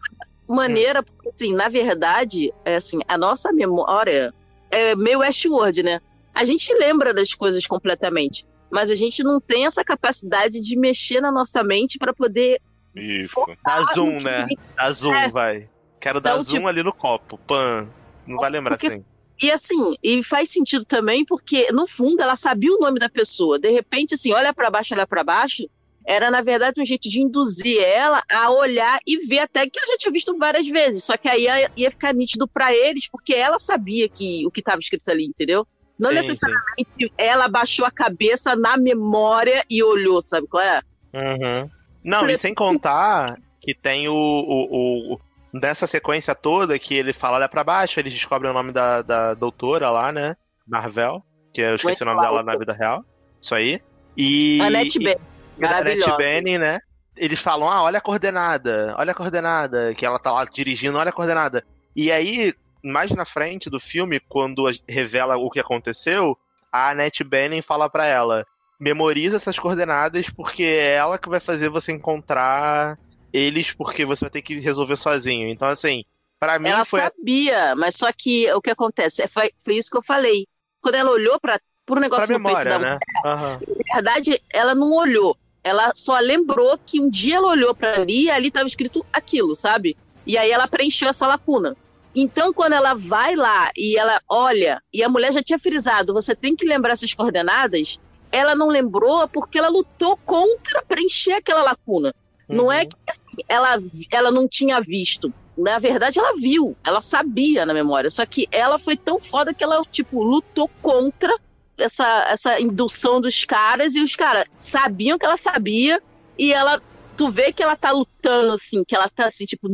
maneira, 0.46 1.02
porque 1.02 1.30
assim, 1.30 1.52
na 1.52 1.68
verdade, 1.68 2.52
é 2.64 2.76
assim, 2.76 3.00
a 3.08 3.18
nossa 3.18 3.52
memória 3.52 4.32
é 4.70 4.94
meio 4.94 5.18
Westworld, 5.18 5.82
né? 5.82 6.00
A 6.32 6.44
gente 6.44 6.72
lembra 6.74 7.12
das 7.12 7.34
coisas 7.34 7.66
completamente, 7.66 8.46
mas 8.70 8.90
a 8.90 8.94
gente 8.94 9.24
não 9.24 9.40
tem 9.40 9.66
essa 9.66 9.84
capacidade 9.84 10.60
de 10.60 10.78
mexer 10.78 11.20
na 11.20 11.32
nossa 11.32 11.64
mente 11.64 11.98
para 11.98 12.14
poder 12.14 12.60
Isso. 12.94 13.44
dá 13.64 13.80
zoom, 13.94 14.18
né? 14.22 14.46
Dá 14.76 14.92
zoom, 14.92 15.14
É. 15.14 15.28
vai. 15.28 15.68
Quero 16.00 16.20
dar 16.20 16.32
Então, 16.32 16.42
zoom 16.42 16.54
tipo- 16.56 16.68
ali 16.68 16.82
no 16.82 16.92
copo, 16.92 17.38
pan. 17.38 17.88
Não 18.26 18.36
vai 18.38 18.50
lembrar 18.50 18.76
Porque- 18.76 18.86
assim. 18.94 19.04
E 19.42 19.50
assim, 19.50 19.96
e 20.02 20.22
faz 20.22 20.50
sentido 20.50 20.84
também 20.84 21.24
porque 21.24 21.72
no 21.72 21.86
fundo 21.86 22.22
ela 22.22 22.36
sabia 22.36 22.72
o 22.72 22.78
nome 22.78 23.00
da 23.00 23.08
pessoa. 23.08 23.58
De 23.58 23.70
repente, 23.70 24.14
assim, 24.14 24.32
olha 24.32 24.52
para 24.54 24.70
baixo, 24.70 24.94
olha 24.94 25.06
para 25.06 25.24
baixo, 25.24 25.68
era 26.06 26.30
na 26.30 26.42
verdade 26.42 26.80
um 26.80 26.84
jeito 26.84 27.08
de 27.08 27.20
induzir 27.20 27.80
ela 27.82 28.22
a 28.30 28.50
olhar 28.52 29.00
e 29.04 29.18
ver 29.26 29.40
até 29.40 29.68
que 29.68 29.80
eu 29.80 29.86
já 29.86 29.96
tinha 29.98 30.12
visto 30.12 30.36
várias 30.38 30.68
vezes. 30.68 31.02
Só 31.02 31.16
que 31.16 31.28
aí 31.28 31.42
ia, 31.44 31.70
ia 31.76 31.90
ficar 31.90 32.14
nítido 32.14 32.46
para 32.46 32.72
eles 32.72 33.08
porque 33.10 33.34
ela 33.34 33.58
sabia 33.58 34.08
que 34.08 34.46
o 34.46 34.50
que 34.50 34.60
estava 34.60 34.78
escrito 34.78 35.08
ali, 35.10 35.24
entendeu? 35.24 35.66
Não 35.98 36.10
Sim, 36.10 36.14
necessariamente 36.16 37.12
ela 37.18 37.48
baixou 37.48 37.84
a 37.84 37.90
cabeça 37.90 38.54
na 38.54 38.76
memória 38.76 39.64
e 39.68 39.82
olhou, 39.82 40.20
sabe 40.22 40.46
qual 40.46 40.62
é? 40.62 40.82
Uhum. 41.14 41.70
Não, 42.04 42.28
e 42.28 42.36
sem 42.36 42.54
contar 42.54 43.36
que 43.60 43.74
tem 43.74 44.08
o, 44.08 44.14
o, 44.14 45.14
o- 45.14 45.20
Nessa 45.52 45.86
sequência 45.86 46.34
toda 46.34 46.78
que 46.78 46.94
ele 46.94 47.12
fala 47.12 47.36
olha 47.36 47.48
pra 47.48 47.62
baixo, 47.62 48.00
eles 48.00 48.14
descobrem 48.14 48.50
o 48.50 48.54
nome 48.54 48.72
da, 48.72 49.02
da 49.02 49.34
doutora 49.34 49.90
lá, 49.90 50.10
né? 50.10 50.34
Marvel, 50.66 51.22
que 51.52 51.60
eu 51.60 51.74
esqueci 51.74 52.02
o 52.02 52.06
nome 52.06 52.20
dela 52.22 52.42
na 52.42 52.56
vida 52.56 52.72
real. 52.72 53.04
Isso 53.40 53.54
aí. 53.54 53.78
E. 54.16 54.58
Annette 54.62 54.98
Bening, 54.98 55.16
maravilhosa. 55.58 56.14
Annette 56.14 56.32
Bening, 56.32 56.58
né? 56.58 56.80
Eles 57.14 57.38
falam, 57.38 57.68
ah, 57.68 57.82
olha 57.82 57.98
a 57.98 58.00
coordenada, 58.00 58.94
olha 58.98 59.12
a 59.12 59.14
coordenada, 59.14 59.92
que 59.94 60.06
ela 60.06 60.18
tá 60.18 60.32
lá 60.32 60.44
dirigindo, 60.46 60.96
olha 60.96 61.10
a 61.10 61.12
coordenada. 61.12 61.62
E 61.94 62.10
aí, 62.10 62.54
mais 62.82 63.10
na 63.10 63.26
frente 63.26 63.68
do 63.68 63.78
filme, 63.78 64.18
quando 64.20 64.64
revela 64.88 65.36
o 65.36 65.50
que 65.50 65.60
aconteceu, 65.60 66.34
a 66.72 66.90
Annette 66.90 67.22
Bening 67.22 67.60
fala 67.60 67.90
pra 67.90 68.06
ela, 68.06 68.46
memoriza 68.82 69.36
essas 69.36 69.56
coordenadas 69.56 70.28
porque 70.28 70.64
é 70.64 70.94
ela 70.94 71.16
que 71.16 71.28
vai 71.28 71.38
fazer 71.38 71.68
você 71.68 71.92
encontrar 71.92 72.98
eles 73.32 73.70
porque 73.70 74.04
você 74.04 74.24
vai 74.24 74.30
ter 74.30 74.42
que 74.42 74.58
resolver 74.58 74.96
sozinho. 74.96 75.48
Então, 75.48 75.68
assim, 75.68 76.02
pra 76.40 76.58
mim 76.58 76.68
Ela 76.68 76.84
foi... 76.84 77.00
sabia, 77.00 77.76
mas 77.76 77.94
só 77.94 78.10
que 78.12 78.52
o 78.52 78.60
que 78.60 78.70
acontece? 78.70 79.22
É, 79.22 79.28
Foi, 79.28 79.52
foi 79.64 79.74
isso 79.76 79.88
que 79.88 79.96
eu 79.96 80.02
falei. 80.02 80.48
Quando 80.80 80.96
ela 80.96 81.12
olhou 81.12 81.38
para 81.38 81.60
pro 81.86 82.00
negócio 82.00 82.26
Pra 82.26 82.38
no 82.38 82.44
peito 82.44 82.58
memória, 82.58 82.78
da 82.78 82.90
né? 82.90 82.98
Aham. 83.24 83.60
Na 83.60 83.94
verdade, 83.94 84.42
ela 84.52 84.74
não 84.74 84.92
olhou. 84.92 85.36
Ela 85.62 85.92
só 85.94 86.18
lembrou 86.18 86.76
que 86.84 87.00
um 87.00 87.08
dia 87.08 87.36
ela 87.36 87.50
olhou 87.52 87.72
para 87.72 88.00
ali 88.00 88.24
e 88.24 88.30
ali 88.30 88.48
estava 88.48 88.66
escrito 88.66 89.06
aquilo, 89.12 89.54
sabe? 89.54 89.96
E 90.26 90.36
aí 90.36 90.50
ela 90.50 90.66
preencheu 90.66 91.08
essa 91.08 91.24
lacuna. 91.24 91.76
Então, 92.14 92.52
quando 92.52 92.72
ela 92.72 92.94
vai 92.94 93.36
lá 93.36 93.70
e 93.76 93.96
ela 93.96 94.20
olha, 94.28 94.82
e 94.92 95.04
a 95.04 95.08
mulher 95.08 95.32
já 95.32 95.40
tinha 95.40 95.58
frisado, 95.58 96.12
você 96.12 96.34
tem 96.34 96.56
que 96.56 96.66
lembrar 96.66 96.94
essas 96.94 97.14
coordenadas, 97.14 97.98
ela 98.32 98.54
não 98.54 98.68
lembrou 98.68 99.28
porque 99.28 99.58
ela 99.58 99.68
lutou 99.68 100.16
contra 100.24 100.82
preencher 100.82 101.34
aquela 101.34 101.62
lacuna. 101.62 102.12
Não 102.48 102.72
é 102.72 102.82
Uhum. 102.82 102.88
que 102.88 102.96
assim, 103.08 103.44
ela, 103.48 103.78
ela 104.10 104.30
não 104.30 104.48
tinha 104.48 104.80
visto. 104.80 105.32
Na 105.56 105.78
verdade, 105.78 106.18
ela 106.18 106.34
viu, 106.34 106.76
ela 106.82 107.00
sabia 107.02 107.64
na 107.64 107.72
memória. 107.74 108.10
Só 108.10 108.24
que 108.26 108.48
ela 108.50 108.78
foi 108.78 108.96
tão 108.96 109.20
foda 109.20 109.52
que 109.54 109.62
ela, 109.62 109.82
tipo, 109.90 110.22
lutou 110.22 110.68
contra 110.80 111.34
essa, 111.78 112.24
essa 112.28 112.58
indução 112.60 113.20
dos 113.20 113.44
caras. 113.44 113.94
E 113.94 114.00
os 114.02 114.16
caras 114.16 114.46
sabiam 114.58 115.18
que 115.18 115.26
ela 115.26 115.36
sabia. 115.36 116.02
E 116.38 116.52
ela, 116.52 116.80
tu 117.16 117.30
vê 117.30 117.52
que 117.52 117.62
ela 117.62 117.76
tá 117.76 117.90
lutando, 117.90 118.52
assim, 118.52 118.82
que 118.82 118.96
ela 118.96 119.08
tá, 119.08 119.26
assim, 119.26 119.44
tipo, 119.44 119.68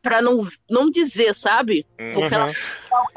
pra 0.00 0.22
não, 0.22 0.46
não 0.70 0.88
dizer, 0.90 1.34
sabe? 1.34 1.84
Porque 2.12 2.34
ela 2.34 2.46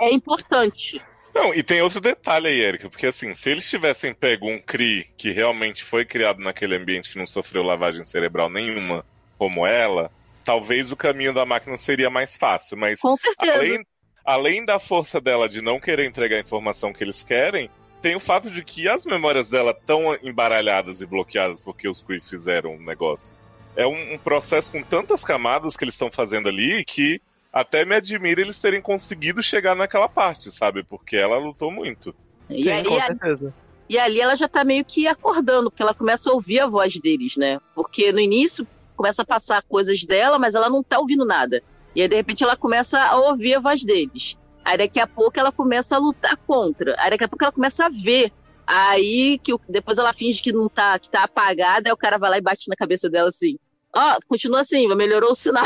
é 0.02 0.12
importante. 0.12 1.02
Não, 1.38 1.54
e 1.54 1.62
tem 1.62 1.84
outro 1.84 2.02
detalhe 2.02 2.48
aí, 2.48 2.60
Erika, 2.60 2.90
porque 2.90 3.06
assim, 3.06 3.36
se 3.36 3.52
eles 3.52 3.70
tivessem 3.70 4.12
pego 4.12 4.50
um 4.50 4.60
CRI 4.60 5.08
que 5.16 5.32
realmente 5.32 5.84
foi 5.84 6.04
criado 6.04 6.40
naquele 6.40 6.76
ambiente 6.76 7.12
que 7.12 7.18
não 7.18 7.28
sofreu 7.28 7.62
lavagem 7.62 8.04
cerebral 8.04 8.50
nenhuma, 8.50 9.06
como 9.38 9.68
ela, 9.68 10.12
talvez 10.44 10.92
o 10.92 10.96
caminho 10.96 11.32
da 11.32 11.46
máquina 11.46 11.78
seria 11.78 12.10
mais 12.10 12.36
fácil, 12.36 12.76
mas 12.76 13.00
Com 13.00 13.16
certeza. 13.16 13.54
além, 13.54 13.86
além 14.26 14.66
da 14.66 14.80
força 14.80 15.22
dela 15.22 15.48
de 15.48 15.62
não 15.62 15.80
querer 15.80 16.06
entregar 16.06 16.38
a 16.38 16.42
informação 16.42 16.92
que 16.92 17.04
eles 17.04 17.24
querem, 17.24 17.70
tem 18.02 18.16
o 18.16 18.20
fato 18.20 18.50
de 18.50 18.64
que 18.64 18.90
as 18.90 19.06
memórias 19.06 19.48
dela 19.48 19.72
estão 19.72 20.18
embaralhadas 20.24 21.02
e 21.02 21.06
bloqueadas 21.06 21.62
porque 21.62 21.88
os 21.88 22.02
CRI 22.02 22.20
fizeram 22.20 22.74
um 22.74 22.84
negócio. 22.84 23.36
É 23.76 23.86
um, 23.86 24.16
um 24.16 24.18
processo 24.18 24.72
com 24.72 24.82
tantas 24.82 25.24
camadas 25.24 25.78
que 25.78 25.84
eles 25.84 25.94
estão 25.94 26.12
fazendo 26.12 26.50
ali 26.50 26.84
que 26.84 27.22
até 27.52 27.86
me 27.86 27.96
admira 27.96 28.42
eles 28.42 28.60
terem 28.60 28.82
conseguido 28.82 29.42
chegar 29.42 29.76
naquela 29.76 30.08
parte, 30.08 30.52
sabe? 30.52 30.84
Porque 30.84 31.16
ela 31.16 31.38
lutou 31.38 31.72
muito. 31.72 32.14
E, 32.50 32.64
Sim, 32.64 32.70
aí, 32.70 32.84
com 32.84 33.00
certeza. 33.02 33.54
E 33.90 33.98
ali 33.98 34.20
ela 34.20 34.36
já 34.36 34.48
tá 34.48 34.64
meio 34.64 34.84
que 34.84 35.08
acordando, 35.08 35.70
porque 35.72 35.82
ela 35.82 35.94
começa 35.94 36.30
a 36.30 36.34
ouvir 36.34 36.60
a 36.60 36.68
voz 36.68 37.00
deles, 37.00 37.38
né? 37.38 37.60
Porque 37.74 38.12
no 38.12 38.20
início 38.20 38.68
começa 38.96 39.22
a 39.22 39.26
passar 39.26 39.64
coisas 39.64 40.04
dela, 40.04 40.38
mas 40.38 40.56
ela 40.56 40.70
não 40.70 40.84
tá 40.84 41.00
ouvindo 41.00 41.24
nada. 41.26 41.62
E 41.96 42.02
aí, 42.02 42.08
de 42.08 42.16
repente, 42.16 42.44
ela 42.44 42.58
começa 42.58 43.00
a 43.02 43.16
ouvir 43.16 43.56
a 43.56 43.60
voz 43.60 43.84
deles. 43.84 44.38
Aí 44.64 44.78
daqui 44.78 45.00
a 45.00 45.08
pouco 45.08 45.40
ela 45.40 45.52
começa 45.52 45.96
a 45.96 46.00
lutar 46.00 46.36
contra. 46.46 46.94
Aí 47.00 47.10
daqui 47.10 47.24
a 47.24 47.28
pouco 47.28 47.44
ela 47.46 47.54
começa 47.54 47.86
a 47.86 47.90
ver. 47.90 48.32
Aí 48.66 49.40
que 49.42 49.54
o- 49.54 49.62
depois 49.70 49.98
ela 49.98 50.12
finge 50.12 50.42
que 50.42 50.52
não 50.52 50.68
tá, 50.68 51.00
que 51.00 51.10
tá 51.10 51.24
apagada, 51.24 51.88
aí 51.90 51.94
o 51.94 51.98
cara 51.98 52.18
vai 52.18 52.30
lá 52.30 52.38
e 52.38 52.42
bate 52.42 52.68
na 52.68 52.76
cabeça 52.76 53.10
dela 53.10 53.30
assim. 53.30 53.58
Ó, 53.96 54.18
continua 54.28 54.60
assim, 54.60 54.94
melhorou 54.94 55.32
o 55.32 55.36
sinal. 55.36 55.66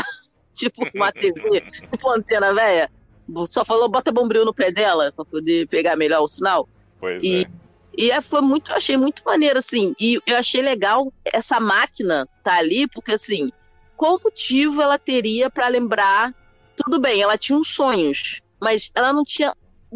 tipo 0.54 0.82
uma 0.94 1.12
TV, 1.12 1.60
tipo 1.62 2.08
uma 2.08 2.16
antena 2.16 2.52
velha. 2.54 2.90
Só 3.48 3.64
falou, 3.64 3.88
bota 3.88 4.12
bombril 4.12 4.44
no 4.44 4.52
pé 4.52 4.70
dela 4.70 5.12
pra 5.12 5.24
poder 5.24 5.66
pegar 5.68 5.96
melhor 5.96 6.22
o 6.22 6.28
sinal. 6.28 6.68
Pois 7.00 7.22
E- 7.22 7.42
é. 7.44 7.62
E 7.96 8.10
é, 8.10 8.22
foi 8.22 8.40
muito, 8.40 8.70
eu 8.72 8.76
achei 8.76 8.96
muito 8.96 9.22
maneiro, 9.22 9.58
assim. 9.58 9.94
E 10.00 10.18
eu 10.26 10.36
achei 10.38 10.62
legal 10.62 11.12
essa 11.26 11.60
máquina 11.60 12.26
tá 12.42 12.54
ali, 12.56 12.88
porque 12.88 13.12
assim, 13.12 13.52
qual 13.94 14.18
motivo 14.24 14.80
ela 14.80 14.98
teria 14.98 15.50
pra 15.50 15.68
lembrar? 15.68 16.34
Tudo 16.74 16.98
bem, 16.98 17.20
ela 17.20 17.36
tinha 17.36 17.58
uns 17.58 17.68
sonhos, 17.74 18.40
mas 18.58 18.90
ela 18.94 19.12
não 19.12 19.22
tinha. 19.24 19.54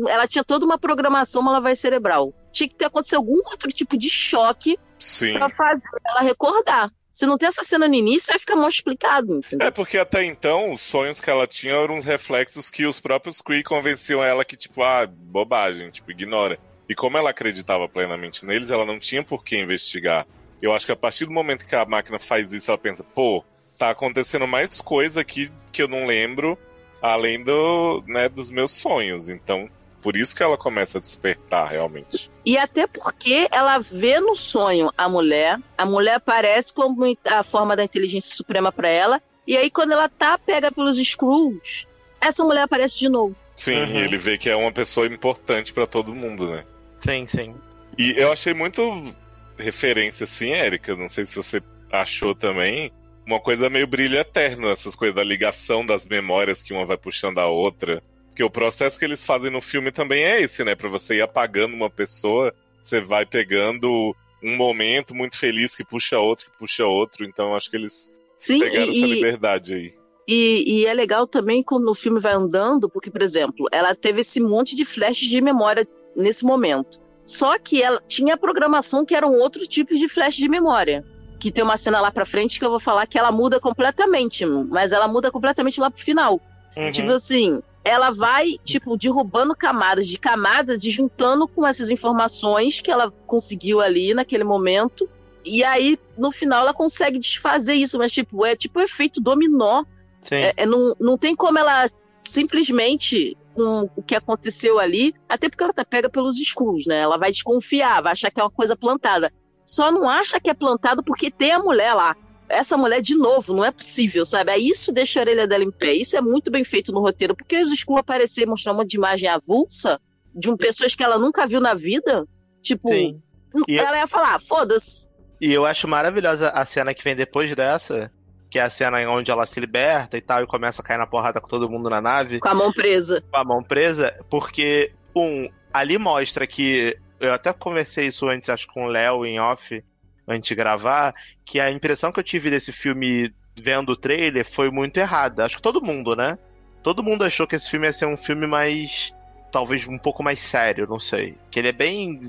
Ela 0.08 0.26
tinha 0.28 0.44
toda 0.44 0.66
uma 0.66 0.76
programação 0.78 1.40
uma 1.40 1.52
lavagem 1.52 1.76
cerebral. 1.76 2.34
Tinha 2.52 2.68
que 2.68 2.74
ter 2.74 2.84
acontecido 2.84 3.16
algum 3.16 3.38
outro 3.46 3.70
tipo 3.72 3.96
de 3.96 4.10
choque 4.10 4.78
Sim. 4.98 5.32
pra 5.32 5.48
fazer 5.48 5.82
ela 6.06 6.20
recordar. 6.20 6.92
Se 7.16 7.24
não 7.24 7.38
tem 7.38 7.48
essa 7.48 7.64
cena 7.64 7.88
no 7.88 7.94
início, 7.94 8.31
vai 8.31 8.38
ficar 8.38 8.57
mal 8.57 8.68
explicado, 8.68 9.38
entendeu? 9.38 9.66
É 9.66 9.70
porque 9.70 9.96
até 9.96 10.22
então 10.22 10.74
os 10.74 10.83
sonhos 10.83 11.18
que 11.18 11.31
ela 11.31 11.46
tinha 11.46 11.72
eram 11.72 11.94
uns 11.94 12.05
reflexos 12.05 12.68
que 12.68 12.85
os 12.85 13.00
próprios 13.00 13.40
Kree 13.40 13.62
convenciam 13.62 14.22
ela 14.22 14.44
que, 14.44 14.55
tipo, 14.55 14.83
ah, 14.83 15.07
bobagem, 15.07 15.90
tipo, 15.90 16.11
ignora. 16.11 16.59
E 16.87 16.94
como 16.94 17.16
ela 17.16 17.31
acreditava 17.31 17.88
plenamente 17.88 18.44
neles, 18.44 18.70
ela 18.70 18.85
não 18.85 18.98
tinha 18.98 19.24
por 19.24 19.42
que 19.42 19.57
investigar. 19.57 20.26
Eu 20.61 20.74
acho 20.74 20.85
que 20.85 20.92
a 20.92 20.96
partir 20.96 21.24
do 21.24 21.33
momento 21.33 21.66
que 21.66 21.74
a 21.74 21.87
máquina 21.87 22.18
faz 22.18 22.52
isso, 22.52 22.70
ela 22.70 22.76
pensa, 22.76 23.02
pô, 23.02 23.42
tá 23.79 23.88
acontecendo 23.88 24.46
mais 24.46 24.83
coisa 24.83 25.22
aqui 25.22 25.50
que 25.72 25.81
eu 25.81 25.88
não 25.88 26.05
lembro, 26.05 26.59
além 27.00 27.42
do, 27.42 28.05
né, 28.07 28.29
dos 28.29 28.50
meus 28.50 28.72
sonhos. 28.72 29.31
Então, 29.31 29.66
por 30.06 30.16
isso 30.16 30.36
que 30.36 30.42
ela 30.44 30.56
começa 30.56 30.98
a 30.98 31.00
despertar, 31.00 31.66
realmente. 31.68 32.30
E 32.44 32.56
até 32.56 32.86
porque 32.86 33.48
ela 33.50 33.78
vê 33.80 34.20
no 34.20 34.36
sonho 34.36 34.88
a 34.96 35.08
mulher, 35.08 35.58
a 35.76 35.84
mulher 35.84 36.14
aparece 36.14 36.72
como 36.72 37.02
a 37.28 37.42
forma 37.42 37.74
da 37.74 37.82
inteligência 37.82 38.32
suprema 38.32 38.70
pra 38.70 38.88
ela, 38.88 39.20
e 39.44 39.56
aí 39.56 39.68
quando 39.68 39.90
ela 39.90 40.08
tá 40.08 40.38
pega 40.38 40.70
pelos 40.70 40.96
Skrulls, 40.96 41.88
essa 42.20 42.44
mulher 42.44 42.62
aparece 42.62 42.96
de 42.96 43.08
novo. 43.08 43.34
Sim, 43.56 43.80
Uhum. 43.82 43.98
e 43.98 44.04
ele 44.04 44.16
vê 44.16 44.38
que 44.38 44.48
é 44.48 44.54
uma 44.54 44.70
pessoa 44.70 45.08
importante 45.08 45.72
pra 45.72 45.88
todo 45.88 46.14
mundo, 46.14 46.52
né? 46.52 46.64
Sim, 46.98 47.26
sim. 47.26 47.56
E 47.98 48.14
eu 48.16 48.30
achei 48.30 48.54
muito 48.54 49.12
referência, 49.58 50.22
assim, 50.22 50.52
Érica, 50.52 50.94
não 50.94 51.08
sei 51.08 51.24
se 51.24 51.34
você 51.34 51.60
achou 51.90 52.32
também, 52.32 52.92
uma 53.26 53.40
coisa 53.40 53.68
meio 53.68 53.88
brilho 53.88 54.16
eterno, 54.16 54.70
essas 54.70 54.94
coisas 54.94 55.16
da 55.16 55.24
ligação 55.24 55.84
das 55.84 56.06
memórias 56.06 56.62
que 56.62 56.72
uma 56.72 56.86
vai 56.86 56.96
puxando 56.96 57.38
a 57.38 57.46
outra. 57.48 58.00
Porque 58.37 58.44
o 58.44 58.51
processo 58.51 58.99
que 58.99 59.05
eles 59.07 59.25
fazem 59.25 59.51
no 59.51 59.62
filme 59.62 59.90
também 59.90 60.22
é 60.22 60.42
esse, 60.42 60.62
né? 60.62 60.75
Pra 60.75 60.90
você 60.90 61.14
ir 61.14 61.22
apagando 61.22 61.75
uma 61.75 61.88
pessoa, 61.88 62.55
você 62.83 63.01
vai 63.01 63.25
pegando 63.25 64.14
um 64.42 64.55
momento 64.57 65.14
muito 65.14 65.38
feliz 65.38 65.75
que 65.75 65.83
puxa 65.83 66.18
outro, 66.18 66.44
que 66.44 66.59
puxa 66.59 66.85
outro. 66.85 67.25
Então 67.25 67.57
acho 67.57 67.70
que 67.70 67.79
eles 67.79 68.11
Sim, 68.38 68.61
pegaram 68.61 68.92
e, 68.92 68.99
essa 68.99 69.14
liberdade 69.14 69.75
aí. 69.75 69.94
E, 70.29 70.64
e 70.81 70.87
é 70.87 70.92
legal 70.92 71.27
também 71.27 71.62
quando 71.62 71.88
o 71.88 71.94
filme 71.94 72.20
vai 72.20 72.35
andando, 72.35 72.90
porque, 72.90 73.11
por 73.11 73.22
exemplo, 73.22 73.68
ela 73.72 73.94
teve 73.94 74.20
esse 74.20 74.38
monte 74.38 74.77
de 74.77 74.85
flashes 74.85 75.31
de 75.31 75.40
memória 75.40 75.88
nesse 76.14 76.44
momento. 76.44 77.01
Só 77.25 77.59
que 77.59 77.83
ela 77.83 78.03
tinha 78.07 78.35
a 78.35 78.38
programação 78.38 79.07
que 79.07 79.14
eram 79.14 79.33
outros 79.33 79.66
tipos 79.66 79.99
de 79.99 80.11
flash 80.11 80.37
de 80.37 80.46
memória. 80.51 81.03
Que 81.40 81.51
tem 81.51 81.64
uma 81.64 81.79
cena 81.79 82.03
lá 82.03 82.11
pra 82.11 82.27
frente 82.27 82.59
que 82.59 82.66
eu 82.66 82.70
vou 82.70 82.81
falar 82.81 83.07
que 83.07 83.18
ela 83.18 83.33
muda 83.33 83.59
completamente, 83.59 84.44
mas 84.44 84.92
ela 84.92 85.09
muda 85.09 85.31
completamente 85.31 85.81
lá 85.81 85.90
pro 85.90 86.05
final. 86.05 86.38
Uhum. 86.77 86.90
Tipo 86.90 87.11
assim, 87.12 87.62
ela 87.88 88.11
vai, 88.11 88.57
tipo, 88.64 88.96
derrubando 88.96 89.55
camadas 89.55 90.09
de 90.09 90.18
camadas 90.18 90.85
e 90.85 90.90
juntando 90.90 91.46
com 91.46 91.66
essas 91.66 91.90
informações 91.90 92.81
que 92.81 92.90
ela 92.90 93.12
conseguiu 93.27 93.81
ali 93.81 94.12
naquele 94.12 94.44
momento. 94.44 95.09
E 95.44 95.62
aí, 95.62 95.96
no 96.18 96.33
final, 96.33 96.62
ela 96.62 96.75
consegue 96.75 97.18
desfazer 97.18 97.75
isso, 97.75 97.96
mas, 97.96 98.12
tipo, 98.12 98.44
é 98.44 98.57
tipo 98.57 98.81
um 98.81 98.83
efeito 98.83 99.20
dominó 99.20 99.85
é, 100.31 100.53
é, 100.57 100.66
não, 100.66 100.94
não 100.99 101.18
tem 101.18 101.35
como 101.35 101.59
ela 101.59 101.87
simplesmente, 102.20 103.37
com 103.55 103.88
o 103.94 104.03
que 104.03 104.14
aconteceu 104.14 104.79
ali, 104.79 105.14
até 105.29 105.49
porque 105.49 105.62
ela 105.62 105.72
tá 105.72 105.85
pega 105.85 106.09
pelos 106.09 106.38
escuros, 106.40 106.87
né? 106.87 106.99
Ela 106.99 107.16
vai 107.16 107.31
desconfiar, 107.31 108.03
vai 108.03 108.12
achar 108.12 108.31
que 108.31 108.40
é 108.40 108.42
uma 108.42 108.51
coisa 108.51 108.77
plantada. 108.77 109.33
Só 109.64 109.90
não 109.90 110.09
acha 110.09 110.40
que 110.40 110.51
é 110.51 110.55
plantado 110.55 111.03
porque 111.03 111.31
tem 111.31 111.53
a 111.53 111.59
mulher 111.59 111.94
lá. 111.94 112.16
Essa 112.48 112.76
mulher, 112.76 113.00
de 113.00 113.14
novo, 113.16 113.54
não 113.54 113.64
é 113.64 113.70
possível, 113.70 114.24
sabe? 114.24 114.52
Aí 114.52 114.68
isso 114.68 114.92
deixa 114.92 115.20
a 115.20 115.22
orelha 115.22 115.46
dela 115.46 115.64
em 115.64 115.70
pé. 115.70 115.92
Isso 115.92 116.16
é 116.16 116.20
muito 116.20 116.50
bem 116.50 116.64
feito 116.64 116.92
no 116.92 117.00
roteiro, 117.00 117.35
porque 117.35 117.62
os 117.62 117.72
escuros 117.72 118.00
aparecer 118.00 118.42
e 118.42 118.46
mostrar 118.46 118.72
uma 118.72 118.85
de 118.87 118.96
imagem 118.96 119.28
avulsa 119.28 120.00
de 120.35 120.50
um, 120.50 120.56
pessoas 120.56 120.94
que 120.94 121.02
ela 121.02 121.18
nunca 121.18 121.46
viu 121.46 121.61
na 121.61 121.74
vida, 121.74 122.24
tipo, 122.62 122.88
Sim. 122.90 123.20
E 123.68 123.74
eu- 123.80 123.85
ela 123.87 123.96
ia 123.98 124.06
falar, 124.06 124.35
"Ah, 124.35 124.38
foda-se. 124.38 125.06
E 125.40 125.52
eu 125.52 125.64
acho 125.66 125.88
maravilhosa 125.88 126.50
a 126.50 126.64
cena 126.64 126.92
que 126.94 127.02
vem 127.02 127.16
depois 127.16 127.54
dessa, 127.56 128.12
que 128.50 128.59
é 128.59 128.62
a 128.62 128.70
cena 128.70 128.98
onde 129.11 129.30
ela 129.30 129.44
se 129.46 129.59
liberta 129.59 130.16
e 130.16 130.20
tal, 130.20 130.42
e 130.42 130.46
começa 130.46 130.82
a 130.82 130.85
cair 130.85 130.98
na 130.98 131.06
porrada 131.06 131.40
com 131.40 131.48
todo 131.48 131.68
mundo 131.68 131.88
na 131.90 132.00
nave, 132.00 132.38
Com 132.38 132.48
a 132.48 132.54
mão 132.54 132.70
presa. 132.72 133.22
com 133.30 133.37
a 133.37 133.44
mão 133.44 133.62
presa, 133.62 134.14
porque, 134.30 134.92
um, 135.16 135.48
ali 135.72 135.98
mostra 135.98 136.46
que. 136.46 136.96
Eu 137.18 137.32
até 137.32 137.50
conversei 137.52 138.06
isso 138.09 138.28
antes, 138.28 138.50
acho, 138.50 138.66
com 138.68 138.85
o 138.85 138.88
Léo 138.88 139.24
em 139.24 139.40
off, 139.40 139.82
antes 140.26 140.48
de 140.48 140.54
gravar, 140.54 141.14
que 141.44 141.60
a 141.60 141.70
impressão 141.70 142.10
que 142.12 142.18
eu 142.20 142.24
tive 142.24 142.50
desse 142.50 142.72
filme 142.72 143.32
vendo 143.56 143.90
o 143.92 143.96
trailer 143.96 144.44
foi 144.44 144.70
muito 144.70 144.96
errada. 144.98 145.44
Acho 145.44 145.56
que 145.56 145.62
todo 145.62 145.82
mundo, 145.82 146.14
né? 146.14 146.38
Todo 146.82 147.02
mundo 147.02 147.24
achou 147.24 147.46
que 147.46 147.56
esse 147.56 147.70
filme 147.70 147.86
ia 147.86 147.92
ser 147.92 148.06
um 148.06 148.16
filme 148.16 148.46
mais. 148.46 149.12
talvez 149.50 149.86
um 149.88 149.98
pouco 149.98 150.22
mais 150.22 150.38
sério, 150.40 150.86
não 150.86 150.98
sei. 150.98 151.36
Que 151.50 151.58
ele 151.58 151.68
é 151.68 151.72
bem 151.72 152.20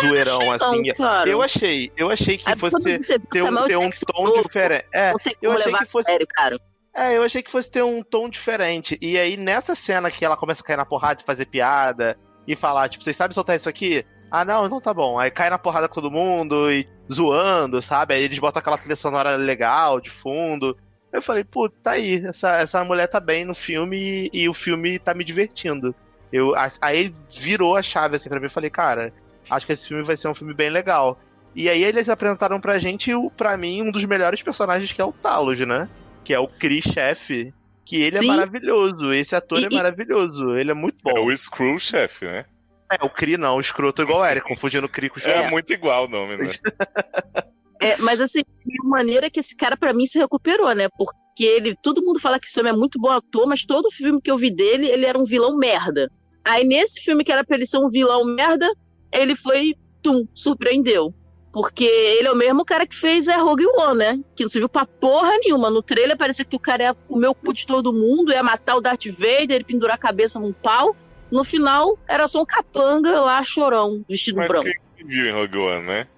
zoeirão, 0.00 0.36
Achei 0.52 0.58
não, 0.58 0.66
assim. 0.68 0.92
cara. 0.92 1.30
Eu 1.30 1.42
achei, 1.42 1.92
eu 1.96 2.10
achei 2.10 2.36
que 2.38 2.48
Aí, 2.50 2.56
fosse 2.56 2.80
ter, 2.82 2.98
ter 3.00 3.40
Samuel 3.40 3.64
um, 3.64 3.66
ter 3.66 3.76
um 3.76 3.90
tom 3.90 4.24
novo, 4.24 4.42
diferente. 4.42 4.84
É, 4.92 5.12
eu 5.40 5.52
achei 5.52 5.72
que 5.72 5.84
fosse- 5.86 6.10
sério, 6.10 6.26
cara. 6.26 6.60
é, 6.94 7.16
eu 7.16 7.22
achei 7.22 7.42
que 7.42 7.50
fosse 7.50 7.70
ter 7.70 7.82
um 7.82 8.02
tom 8.02 8.28
diferente. 8.28 8.98
E 9.00 9.16
aí, 9.18 9.36
nessa 9.36 9.74
cena 9.74 10.10
que 10.10 10.24
ela 10.24 10.36
começa 10.36 10.60
a 10.62 10.64
cair 10.66 10.76
na 10.76 10.84
porrada 10.84 11.20
e 11.22 11.24
fazer 11.24 11.46
piada 11.46 12.18
e 12.46 12.54
falar, 12.54 12.88
tipo, 12.88 13.02
vocês 13.04 13.16
sabem 13.16 13.34
soltar 13.34 13.56
isso 13.56 13.68
aqui? 13.68 14.04
Ah, 14.30 14.44
não, 14.44 14.66
então 14.66 14.80
tá 14.80 14.92
bom. 14.92 15.18
Aí 15.18 15.30
cai 15.30 15.48
na 15.50 15.58
porrada 15.58 15.88
com 15.88 15.94
todo 15.94 16.10
mundo 16.10 16.70
e 16.70 16.86
zoando, 17.12 17.80
sabe? 17.80 18.14
Aí 18.14 18.22
eles 18.22 18.38
botam 18.38 18.60
aquela 18.60 18.78
trilha 18.78 18.96
sonora 18.96 19.36
legal 19.36 20.00
de 20.00 20.10
fundo. 20.10 20.76
Eu 21.12 21.22
falei, 21.22 21.44
pô, 21.44 21.68
tá 21.68 21.92
aí. 21.92 22.16
Essa, 22.26 22.56
essa 22.56 22.84
mulher 22.84 23.06
tá 23.06 23.20
bem 23.20 23.44
no 23.44 23.54
filme 23.54 24.28
e, 24.32 24.42
e 24.42 24.48
o 24.48 24.52
filme 24.54 24.98
tá 24.98 25.14
me 25.14 25.24
divertindo. 25.24 25.94
Eu, 26.32 26.52
aí 26.80 27.14
virou 27.38 27.76
a 27.76 27.82
chave 27.82 28.16
assim 28.16 28.28
pra 28.28 28.38
mim. 28.40 28.46
Eu 28.46 28.50
falei, 28.50 28.68
cara, 28.68 29.12
acho 29.48 29.64
que 29.64 29.72
esse 29.72 29.86
filme 29.88 30.02
vai 30.02 30.16
ser 30.16 30.28
um 30.28 30.34
filme 30.34 30.52
bem 30.52 30.70
legal. 30.70 31.18
E 31.54 31.70
aí 31.70 31.82
eles 31.84 32.08
apresentaram 32.08 32.60
pra 32.60 32.78
gente, 32.78 33.12
pra 33.36 33.56
mim, 33.56 33.80
um 33.82 33.90
dos 33.90 34.04
melhores 34.04 34.42
personagens 34.42 34.92
que 34.92 35.00
é 35.00 35.04
o 35.04 35.12
Talos, 35.12 35.58
né? 35.60 35.88
Que 36.24 36.34
é 36.34 36.38
o 36.38 36.48
Chris 36.48 36.82
Chef. 36.84 37.54
Que 37.84 38.02
ele 38.02 38.18
Sim. 38.18 38.24
é 38.24 38.28
maravilhoso. 38.28 39.12
Esse 39.14 39.36
ator 39.36 39.60
E- 39.60 39.64
é 39.66 39.70
maravilhoso. 39.70 40.54
Ele 40.56 40.72
é 40.72 40.74
muito 40.74 40.96
É 41.08 41.14
bom. 41.14 41.26
o 41.26 41.34
Screw 41.36 41.78
Chef, 41.78 42.24
né? 42.26 42.44
É, 42.90 43.04
o 43.04 43.10
Cri 43.10 43.36
não, 43.36 43.56
o 43.56 43.60
escroto 43.60 44.02
igual 44.02 44.20
o 44.20 44.26
Eric, 44.26 44.46
confundindo 44.46 44.86
o 44.86 44.88
Cri 44.88 45.08
com 45.08 45.18
o 45.18 45.22
É, 45.22 45.50
muito 45.50 45.72
igual 45.72 46.04
o 46.04 46.08
nome, 46.08 46.36
né? 46.36 46.48
É, 47.80 47.96
mas 47.98 48.20
assim, 48.20 48.40
de 48.64 48.88
maneira 48.88 49.28
que 49.28 49.40
esse 49.40 49.54
cara, 49.54 49.76
pra 49.76 49.92
mim, 49.92 50.06
se 50.06 50.18
recuperou, 50.18 50.74
né? 50.74 50.88
Porque 50.96 51.44
ele, 51.44 51.76
todo 51.82 52.02
mundo 52.02 52.18
fala 52.18 52.40
que 52.40 52.46
esse 52.46 52.58
homem 52.58 52.72
é 52.72 52.76
muito 52.76 52.98
bom 52.98 53.10
ator, 53.10 53.46
mas 53.46 53.64
todo 53.64 53.90
filme 53.90 54.20
que 54.20 54.30
eu 54.30 54.38
vi 54.38 54.50
dele, 54.50 54.88
ele 54.88 55.04
era 55.04 55.18
um 55.18 55.24
vilão 55.24 55.56
merda. 55.56 56.10
Aí 56.44 56.64
nesse 56.64 57.00
filme 57.00 57.22
que 57.22 57.32
era 57.32 57.44
pra 57.44 57.56
ele 57.56 57.66
ser 57.66 57.78
um 57.78 57.88
vilão 57.88 58.24
merda, 58.24 58.66
ele 59.12 59.34
foi, 59.34 59.74
tum, 60.02 60.26
surpreendeu. 60.34 61.14
Porque 61.52 61.84
ele 61.84 62.28
é 62.28 62.32
o 62.32 62.36
mesmo 62.36 62.64
cara 62.64 62.86
que 62.86 62.94
fez 62.94 63.28
é, 63.28 63.36
Rogue 63.36 63.66
One, 63.66 63.98
né? 63.98 64.20
Que 64.34 64.42
não 64.42 64.50
serviu 64.50 64.68
pra 64.68 64.84
porra 64.84 65.30
nenhuma. 65.38 65.70
No 65.70 65.82
trailer 65.82 66.16
parecia 66.16 66.44
que 66.44 66.54
o 66.54 66.60
cara 66.60 66.82
ia 66.82 66.94
comer 66.94 67.28
o 67.28 67.34
cu 67.34 67.52
de 67.52 67.66
todo 67.66 67.94
mundo, 67.94 68.32
ia 68.32 68.42
matar 68.42 68.76
o 68.76 68.80
Darth 68.80 69.06
Vader, 69.06 69.52
ele 69.52 69.64
pendurar 69.64 69.96
a 69.96 69.98
cabeça 69.98 70.38
num 70.38 70.52
pau. 70.52 70.94
No 71.30 71.42
final, 71.42 71.98
era 72.08 72.28
só 72.28 72.42
um 72.42 72.46
capanga 72.46 73.20
lá, 73.20 73.42
chorão, 73.42 74.04
vestido 74.08 74.36
Mas 74.36 74.48
branco. 74.48 74.68
quem 74.96 75.06
viu 75.06 75.26
em 75.26 75.32
Rogue 75.32 75.58
One, 75.58 75.86
né? 75.86 76.08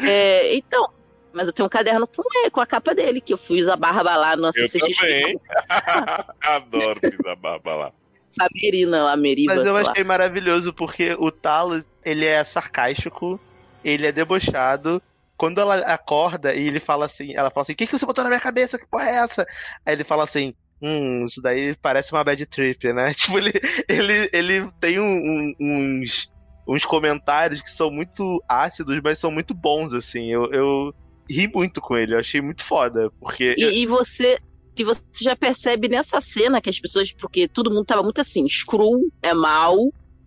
É, 0.00 0.54
então, 0.54 0.88
mas 1.32 1.48
eu 1.48 1.52
tenho 1.52 1.66
um 1.66 1.70
caderno 1.70 2.06
com, 2.06 2.22
ele, 2.40 2.50
com 2.50 2.60
a 2.60 2.66
capa 2.66 2.94
dele, 2.94 3.20
que 3.20 3.32
eu 3.32 3.38
fiz 3.38 3.66
a 3.68 3.76
barba 3.76 4.16
lá 4.16 4.36
no 4.36 4.52
CCXP. 4.52 5.34
Adoro 6.40 7.00
pisar 7.00 7.36
barba 7.36 7.74
lá. 7.74 7.92
A 8.40 8.46
Merina, 8.54 9.10
a 9.10 9.16
Meriva, 9.16 9.56
Mas 9.56 9.64
eu 9.64 9.72
sei 9.72 9.82
lá. 9.82 9.90
achei 9.90 10.04
maravilhoso 10.04 10.72
porque 10.72 11.16
o 11.18 11.30
Talos, 11.30 11.88
ele 12.04 12.24
é 12.24 12.44
sarcástico, 12.44 13.40
ele 13.84 14.06
é 14.06 14.12
debochado. 14.12 15.02
Quando 15.36 15.60
ela 15.60 15.76
acorda 15.78 16.54
e 16.54 16.66
ele 16.66 16.80
fala 16.80 17.06
assim, 17.06 17.34
ela 17.34 17.50
fala 17.50 17.62
assim, 17.62 17.72
o 17.72 17.76
que, 17.76 17.86
que 17.86 17.96
você 17.96 18.06
botou 18.06 18.24
na 18.24 18.30
minha 18.30 18.40
cabeça? 18.40 18.78
Que 18.78 18.86
porra 18.86 19.08
é 19.08 19.14
essa? 19.16 19.46
Aí 19.84 19.94
ele 19.94 20.04
fala 20.04 20.24
assim, 20.24 20.54
hum, 20.82 21.24
isso 21.26 21.40
daí 21.42 21.74
parece 21.82 22.12
uma 22.12 22.24
bad 22.24 22.44
trip, 22.46 22.92
né? 22.92 23.12
Tipo, 23.14 23.38
ele, 23.38 23.52
ele, 23.88 24.30
ele 24.32 24.70
tem 24.80 24.98
um- 25.00 25.04
um- 25.04 25.54
uns, 25.60 26.28
uns 26.68 26.84
comentários 26.84 27.62
que 27.62 27.70
são 27.70 27.90
muito 27.90 28.42
ácidos, 28.48 29.00
mas 29.02 29.18
são 29.18 29.30
muito 29.30 29.54
bons, 29.54 29.92
assim. 29.92 30.30
Eu, 30.32 30.50
eu 30.52 30.92
ri 31.30 31.48
muito 31.52 31.80
com 31.80 31.96
ele, 31.96 32.14
eu 32.14 32.18
achei 32.18 32.40
muito 32.40 32.62
foda, 32.64 33.10
porque... 33.20 33.54
E, 33.58 33.82
e 33.82 33.86
você 33.86 34.38
e 34.80 34.84
você 34.84 35.02
já 35.22 35.34
percebe 35.34 35.88
nessa 35.88 36.20
cena 36.20 36.60
que 36.60 36.70
as 36.70 36.78
pessoas, 36.78 37.12
porque 37.20 37.48
todo 37.48 37.68
mundo 37.70 37.84
tava 37.84 38.02
muito 38.02 38.20
assim, 38.20 38.48
Screw 38.48 39.10
é 39.20 39.34
mal, 39.34 39.76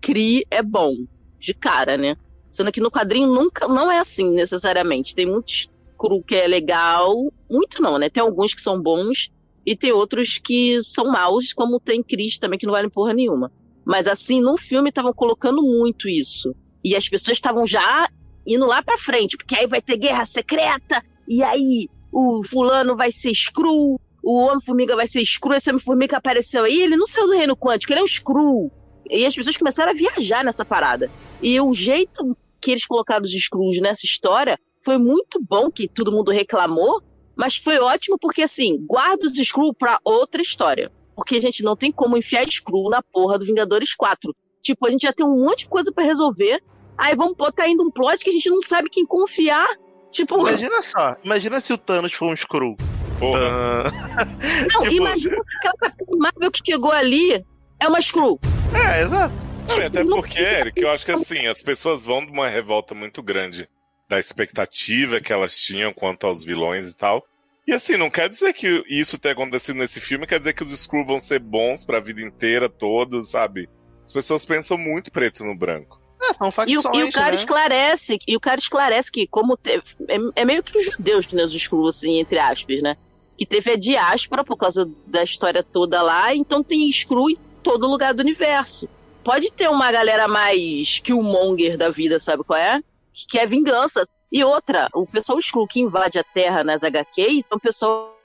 Cree 0.02 0.44
é 0.52 0.62
bom, 0.62 0.94
de 1.40 1.54
cara, 1.54 1.96
né? 1.96 2.16
Sendo 2.50 2.70
que 2.70 2.82
no 2.82 2.92
quadrinho 2.92 3.28
nunca, 3.34 3.66
não 3.70 3.90
é 3.90 4.00
assim 4.00 4.34
necessariamente. 4.34 5.16
Tem 5.16 5.26
muitos 5.26 5.68
Screw 5.96 6.22
que 6.28 6.36
é 6.36 6.48
legal, 6.48 7.14
muito 7.50 7.82
não, 7.82 7.98
né? 7.98 8.10
Tem 8.10 8.22
alguns 8.22 8.54
que 8.54 8.62
são 8.62 8.82
bons 8.82 9.30
e 9.66 9.76
tem 9.76 9.92
outros 9.92 10.38
que 10.38 10.82
são 10.82 11.06
maus, 11.06 11.54
como 11.54 11.80
tem 11.80 12.02
Chris 12.04 12.38
também 12.38 12.58
que 12.58 12.66
não 12.66 12.74
vale 12.74 12.90
porra 12.90 13.14
nenhuma. 13.14 13.52
Mas 13.86 14.08
assim, 14.08 14.42
no 14.42 14.58
filme 14.58 14.90
estavam 14.90 15.14
colocando 15.14 15.62
muito 15.62 16.08
isso. 16.08 16.56
E 16.84 16.96
as 16.96 17.08
pessoas 17.08 17.38
estavam 17.38 17.66
já 17.66 18.08
indo 18.46 18.66
lá 18.66 18.82
pra 18.82 18.98
frente, 18.98 19.38
porque 19.38 19.56
aí 19.56 19.68
vai 19.68 19.82
ter 19.82 19.98
guerra 19.98 20.26
secreta, 20.26 21.04
e 21.28 21.44
aí 21.44 21.88
o 22.12 22.44
fulano 22.44 22.96
vai 22.96 23.12
ser 23.12 23.34
Screw, 23.34 24.00
o 24.24 24.38
Homem-Formiga 24.46 24.96
vai 24.96 25.08
ser 25.08 25.24
Screw, 25.24 25.54
esse 25.54 25.70
Homem-Formiga 25.70 26.18
apareceu 26.18 26.64
aí, 26.64 26.82
ele 26.82 26.98
não 26.98 27.08
saiu 27.08 27.28
do 27.28 27.34
Reino 27.34 27.56
Quântico, 27.56 27.94
ele 27.94 28.02
é 28.02 28.04
um 28.04 28.08
Screw. 28.08 28.72
E 29.10 29.26
as 29.26 29.36
pessoas 29.36 29.58
começaram 29.58 29.92
a 29.92 29.96
viajar 29.96 30.44
nessa 30.44 30.64
parada. 30.64 31.12
E 31.42 31.60
o 31.60 31.74
jeito 31.74 32.36
que 32.60 32.72
eles 32.72 32.86
colocaram 32.86 33.24
os 33.24 33.32
Screws 33.32 33.82
nessa 33.82 34.06
história 34.06 34.58
foi 34.84 34.98
muito 34.98 35.40
bom, 35.42 35.70
que 35.70 35.88
todo 35.88 36.12
mundo 36.12 36.32
reclamou, 36.32 37.02
mas 37.42 37.56
foi 37.58 37.80
ótimo 37.80 38.20
porque, 38.20 38.44
assim, 38.44 38.78
guarda 38.86 39.26
os 39.26 39.34
Screw 39.36 39.74
pra 39.74 39.98
outra 40.04 40.44
história. 40.44 40.92
Porque 41.16 41.38
a 41.38 41.42
gente 41.42 41.64
não 41.64 41.76
tem 41.76 41.92
como 41.92 42.16
enfiar 42.16 42.48
Screw 42.48 42.88
na 42.88 43.02
porra 43.02 43.40
do 43.40 43.46
Vingadores 43.46 43.96
4. 43.96 44.32
Tipo, 44.62 44.86
a 44.86 44.92
gente 44.92 45.02
já 45.02 45.12
tem 45.12 45.26
um 45.26 45.44
monte 45.44 45.62
de 45.64 45.70
coisa 45.70 45.92
pra 45.92 46.04
resolver, 46.04 46.62
aí 46.96 47.16
vamos 47.16 47.34
botar 47.34 47.64
ainda 47.64 47.82
um 47.82 47.90
plot 47.90 48.24
que 48.24 48.30
a 48.30 48.34
gente 48.34 48.48
não 48.48 48.62
sabe 48.62 48.92
quem 48.92 49.08
confiar. 49.08 49.68
Tipo, 50.12 50.38
Imagina 50.48 50.84
só, 50.92 51.16
imagina 51.24 51.60
se 51.60 51.74
o 51.74 51.80
Thanos 51.80 52.14
for 52.14 52.28
um 52.28 52.34
Skrull. 52.34 52.78
Porra. 53.18 53.40
Ah, 53.40 54.26
não, 54.74 54.82
tipo- 54.82 54.94
imagina 54.94 55.36
se 55.42 55.58
aquela 55.58 55.74
Capitã 55.80 56.18
Marvel 56.20 56.52
que 56.52 56.62
chegou 56.64 56.92
ali 56.92 57.44
é 57.80 57.88
uma 57.88 58.00
Screw. 58.00 58.40
é, 58.72 59.02
exato. 59.02 59.34
Não, 59.68 59.86
até 59.88 60.04
porque, 60.04 60.40
Eric, 60.40 60.80
eu 60.80 60.92
acho 60.92 61.04
que 61.04 61.12
assim, 61.12 61.48
as 61.48 61.64
pessoas 61.64 62.04
vão 62.04 62.24
de 62.24 62.32
uma 62.32 62.48
revolta 62.48 62.94
muito 62.94 63.24
grande 63.24 63.68
da 64.08 64.20
expectativa 64.20 65.22
que 65.22 65.32
elas 65.32 65.56
tinham 65.56 65.94
quanto 65.94 66.28
aos 66.28 66.44
vilões 66.44 66.90
e 66.90 66.94
tal. 66.94 67.24
E 67.72 67.74
assim, 67.74 67.96
não 67.96 68.10
quer 68.10 68.30
dizer 68.30 68.52
que 68.52 68.84
isso 68.90 69.18
tenha 69.18 69.32
acontecido 69.32 69.78
nesse 69.78 70.02
filme, 70.02 70.28
quer 70.28 70.40
dizer 70.40 70.52
que 70.52 70.62
os 70.62 70.74
Skrull 70.74 71.06
vão 71.06 71.22
ser 71.22 71.40
bons 71.40 71.86
pra 71.86 72.02
vida 72.02 72.22
inteira, 72.22 72.68
todos, 72.68 73.30
sabe? 73.30 73.70
As 74.06 74.12
pessoas 74.12 74.44
pensam 74.44 74.78
muito 74.78 75.10
preto 75.10 75.46
no 75.46 75.56
branco. 75.56 75.98
É, 76.22 76.34
são 76.34 76.48
E 76.68 76.78
o, 76.78 76.82
facções, 76.82 76.98
e 76.98 77.04
o 77.08 77.12
cara 77.14 77.30
né? 77.30 77.36
esclarece, 77.36 78.20
e 78.28 78.36
o 78.36 78.42
cara 78.42 78.60
esclarece 78.60 79.10
que 79.10 79.26
como 79.26 79.56
teve, 79.56 79.84
é, 80.10 80.42
é 80.42 80.44
meio 80.44 80.62
que 80.62 80.78
os 80.78 80.84
judeus, 80.84 81.32
né, 81.32 81.46
os 81.46 81.56
Skrulls, 81.56 81.98
assim, 81.98 82.20
entre 82.20 82.40
aspas, 82.40 82.82
né? 82.82 82.98
Que 83.38 83.46
teve 83.46 83.72
a 83.72 83.78
diáspora 83.78 84.44
por 84.44 84.58
causa 84.58 84.92
da 85.08 85.24
história 85.24 85.64
toda 85.64 86.02
lá, 86.02 86.36
então 86.36 86.62
tem 86.62 86.90
Skrull 86.90 87.30
em 87.30 87.38
todo 87.64 87.88
lugar 87.88 88.14
do 88.14 88.20
universo. 88.20 88.90
Pode 89.24 89.50
ter 89.54 89.70
uma 89.70 89.90
galera 89.94 90.28
mais 90.28 91.00
Killmonger 91.00 91.78
da 91.78 91.90
vida, 91.90 92.20
sabe 92.20 92.44
qual 92.44 92.60
é? 92.60 92.82
Que 93.14 93.28
quer 93.28 93.48
vingança. 93.48 94.04
E 94.32 94.44
outra, 94.44 94.88
o 94.94 95.06
pessoal 95.06 95.38
Skrull 95.40 95.68
que 95.68 95.82
invade 95.82 96.18
a 96.18 96.24
Terra 96.24 96.64
nas 96.64 96.84
HQs 96.84 97.48
é 97.52 97.56
um 97.56 97.60
pessoal 97.60 98.18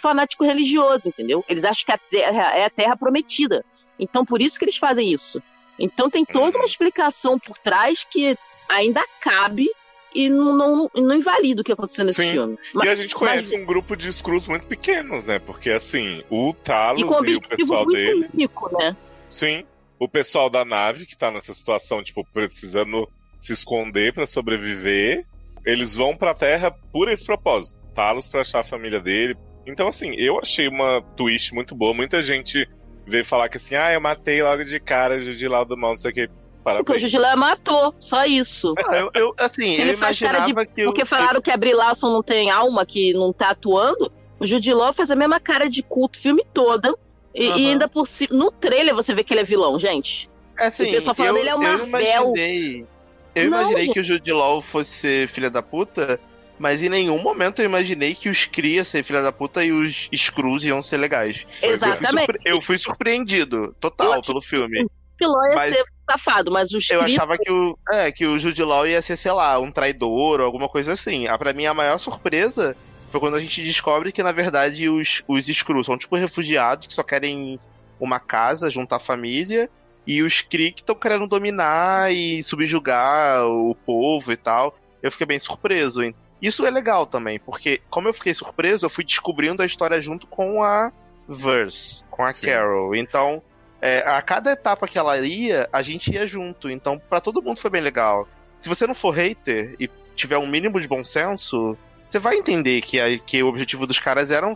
fanático 0.00 0.44
religioso, 0.44 1.08
entendeu? 1.08 1.44
Eles 1.48 1.64
acham 1.64 1.84
que 1.84 1.92
a 1.92 1.98
Terra 1.98 2.56
é 2.56 2.64
a 2.64 2.70
Terra 2.70 2.96
prometida. 2.96 3.64
Então 3.98 4.24
por 4.24 4.40
isso 4.40 4.58
que 4.58 4.64
eles 4.64 4.76
fazem 4.76 5.12
isso. 5.12 5.42
Então 5.78 6.10
tem 6.10 6.24
toda 6.24 6.58
uma 6.58 6.64
explicação 6.64 7.38
por 7.38 7.58
trás 7.58 8.04
que 8.04 8.36
ainda 8.68 9.04
cabe 9.20 9.68
e 10.14 10.28
não, 10.28 10.56
não, 10.56 10.90
não 10.94 11.14
invalida 11.14 11.62
o 11.62 11.64
que 11.64 11.72
aconteceu 11.72 12.04
nesse 12.04 12.22
Sim. 12.22 12.32
filme. 12.32 12.58
E 12.82 12.88
a 12.88 12.94
gente 12.94 13.14
conhece 13.14 13.54
um 13.56 13.64
grupo 13.64 13.96
de 13.96 14.08
Skrulls 14.08 14.48
muito 14.48 14.66
pequenos, 14.66 15.24
né? 15.24 15.38
Porque 15.38 15.70
assim, 15.70 16.24
o 16.28 16.52
Talos 16.52 17.00
e 17.00 17.04
e 17.04 17.36
o 17.36 17.40
pessoal 17.40 17.84
muito 17.84 17.96
dele. 17.96 18.28
único, 18.34 18.76
né? 18.76 18.96
Sim. 19.30 19.64
O 19.98 20.08
pessoal 20.08 20.48
da 20.48 20.64
nave, 20.64 21.06
que 21.06 21.16
tá 21.16 21.30
nessa 21.30 21.52
situação, 21.52 22.02
tipo, 22.02 22.26
precisando 22.32 23.08
se 23.40 23.52
esconder 23.52 24.12
pra 24.12 24.26
sobreviver, 24.26 25.26
eles 25.64 25.94
vão 25.94 26.16
pra 26.16 26.34
Terra 26.34 26.70
por 26.92 27.08
esse 27.08 27.24
propósito. 27.24 27.76
Talos 27.94 28.28
pra 28.28 28.40
achar 28.42 28.60
a 28.60 28.64
família 28.64 29.00
dele. 29.00 29.36
Então, 29.66 29.88
assim, 29.88 30.14
eu 30.16 30.38
achei 30.40 30.68
uma 30.68 31.02
twist 31.16 31.52
muito 31.54 31.74
boa. 31.74 31.92
Muita 31.94 32.22
gente 32.22 32.68
veio 33.06 33.24
falar 33.24 33.48
que 33.48 33.56
assim, 33.56 33.74
ah, 33.74 33.92
eu 33.92 34.00
matei 34.00 34.42
logo 34.42 34.64
de 34.64 34.78
cara 34.80 35.22
Judy 35.22 35.48
lá 35.48 35.64
do 35.64 35.76
mal, 35.76 35.90
não 35.92 35.98
sei 35.98 36.10
o 36.10 36.14
que. 36.14 36.30
Porque 36.62 36.92
o. 36.92 36.98
Judilé 36.98 37.34
matou, 37.36 37.94
só 37.98 38.24
isso. 38.26 38.74
Eu, 38.92 39.10
eu- 39.14 39.34
assim, 39.38 39.72
Ele 39.74 39.92
eu 39.92 39.98
faz 39.98 40.18
cara 40.20 40.38
imaginava 40.38 40.66
que 40.66 40.82
o- 40.82 40.84
Porque 40.86 41.04
falaram 41.06 41.40
que 41.40 41.50
a 41.50 41.56
Brie 41.56 41.72
Larson 41.74 42.12
não 42.12 42.22
tem 42.22 42.50
alma, 42.50 42.84
que 42.84 43.12
não 43.14 43.32
tá 43.32 43.50
atuando. 43.50 44.12
O 44.38 44.46
Jude 44.46 44.72
Law 44.74 44.92
faz 44.92 45.10
a 45.10 45.16
mesma 45.16 45.40
cara 45.40 45.68
de 45.70 45.82
culto 45.82 46.18
o 46.18 46.22
filme 46.22 46.44
todo. 46.52 46.98
E, 47.34 47.48
Aham. 47.48 47.58
e 47.58 47.66
ainda 47.70 47.88
por 47.88 48.06
cima. 48.06 48.36
No 48.36 48.50
trailer 48.50 48.94
você 48.94 49.14
vê 49.14 49.24
que 49.24 49.32
ele 49.32 49.40
é 49.40 49.44
vilão, 49.44 49.78
gente. 49.78 50.28
É 50.58 50.66
assim, 50.66 50.84
O 50.88 50.90
pessoal 50.90 51.14
falando, 51.14 51.36
eu, 51.36 51.40
ele 51.42 51.48
é 51.48 51.54
o 51.54 51.58
eu 51.58 51.62
Marvel. 51.62 51.86
imaginei, 52.34 52.86
eu 53.34 53.50
Não, 53.50 53.60
imaginei 53.60 53.84
gente. 53.84 53.94
que 53.94 54.00
o 54.00 54.04
Jude 54.04 54.32
Law 54.32 54.60
fosse 54.60 55.26
filha 55.28 55.50
da 55.50 55.62
puta, 55.62 56.18
mas 56.58 56.82
em 56.82 56.88
nenhum 56.88 57.20
momento 57.22 57.60
eu 57.60 57.64
imaginei 57.64 58.14
que 58.14 58.28
os 58.28 58.48
iam 58.62 58.84
ser 58.84 59.02
filha 59.04 59.22
da 59.22 59.32
puta 59.32 59.64
e 59.64 59.72
os 59.72 60.08
Skrulls 60.12 60.66
iam 60.66 60.82
ser 60.82 60.96
legais. 60.98 61.46
Exatamente. 61.62 62.28
Eu 62.30 62.36
fui, 62.42 62.52
eu 62.58 62.62
fui 62.66 62.78
surpreendido, 62.78 63.74
total, 63.80 64.14
Eu- 64.14 64.20
pelo 64.20 64.42
filme. 64.42 64.82
O 64.82 64.88
vilão 65.20 65.48
ia 65.50 65.54
Mas- 65.54 65.76
ser 65.76 65.84
safado, 66.10 66.50
mas 66.50 66.72
os 66.72 66.90
Eu 66.90 67.00
Kree- 67.00 67.14
achava 67.14 67.36
que 67.38 67.50
o, 67.52 67.78
é, 67.92 68.10
que 68.10 68.26
o 68.26 68.38
Jude 68.38 68.62
Law 68.62 68.86
ia 68.86 69.00
ser, 69.02 69.16
sei 69.16 69.30
lá, 69.32 69.58
um 69.58 69.70
traidor 69.70 70.40
ou 70.40 70.46
alguma 70.46 70.68
coisa 70.68 70.92
assim. 70.94 71.26
Ah, 71.28 71.36
pra 71.38 71.52
mim, 71.52 71.66
a 71.66 71.74
maior 71.74 71.98
surpresa 71.98 72.74
foi 73.10 73.20
quando 73.20 73.36
a 73.36 73.40
gente 73.40 73.62
descobre 73.62 74.12
que, 74.12 74.22
na 74.22 74.32
verdade, 74.32 74.88
os, 74.88 75.22
os 75.28 75.46
Skrulls 75.48 75.84
são 75.86 75.98
tipo 75.98 76.16
refugiados 76.16 76.86
que 76.86 76.94
só 76.94 77.02
querem 77.02 77.60
uma 77.98 78.18
casa, 78.18 78.70
juntar 78.70 78.98
família, 78.98 79.68
e 80.16 80.22
os 80.22 80.40
Kree 80.40 80.72
que 80.72 80.80
estão 80.82 80.94
querendo 80.94 81.26
dominar 81.26 82.12
e 82.12 82.42
subjugar 82.42 83.46
o 83.46 83.74
povo 83.74 84.32
e 84.32 84.36
tal. 84.36 84.76
Eu 85.02 85.10
fiquei 85.12 85.26
bem 85.26 85.38
surpreso? 85.38 86.00
Isso 86.42 86.66
é 86.66 86.70
legal 86.70 87.06
também, 87.06 87.38
porque 87.38 87.80
como 87.90 88.08
eu 88.08 88.14
fiquei 88.14 88.34
surpreso, 88.34 88.84
eu 88.86 88.90
fui 88.90 89.04
descobrindo 89.04 89.62
a 89.62 89.66
história 89.66 90.00
junto 90.00 90.26
com 90.26 90.62
a 90.62 90.90
Verse, 91.28 92.02
com 92.10 92.24
a 92.24 92.34
Sim. 92.34 92.46
Carol. 92.46 92.94
Então, 92.94 93.40
é, 93.80 93.98
a 94.00 94.20
cada 94.20 94.50
etapa 94.52 94.88
que 94.88 94.98
ela 94.98 95.16
ia, 95.18 95.68
a 95.72 95.80
gente 95.80 96.12
ia 96.12 96.26
junto. 96.26 96.68
Então, 96.68 97.00
pra 97.08 97.20
todo 97.20 97.42
mundo 97.42 97.60
foi 97.60 97.70
bem 97.70 97.80
legal. 97.82 98.26
Se 98.60 98.68
você 98.68 98.86
não 98.86 98.94
for 98.94 99.10
hater 99.12 99.76
e 99.78 99.88
tiver 100.16 100.38
um 100.38 100.46
mínimo 100.46 100.80
de 100.80 100.88
bom 100.88 101.04
senso, 101.04 101.76
você 102.08 102.18
vai 102.18 102.36
entender 102.36 102.80
que, 102.80 102.98
a- 103.00 103.16
que 103.18 103.42
o 103.42 103.46
objetivo 103.48 103.86
dos 103.86 103.98
caras 104.00 104.30
era 104.30 104.46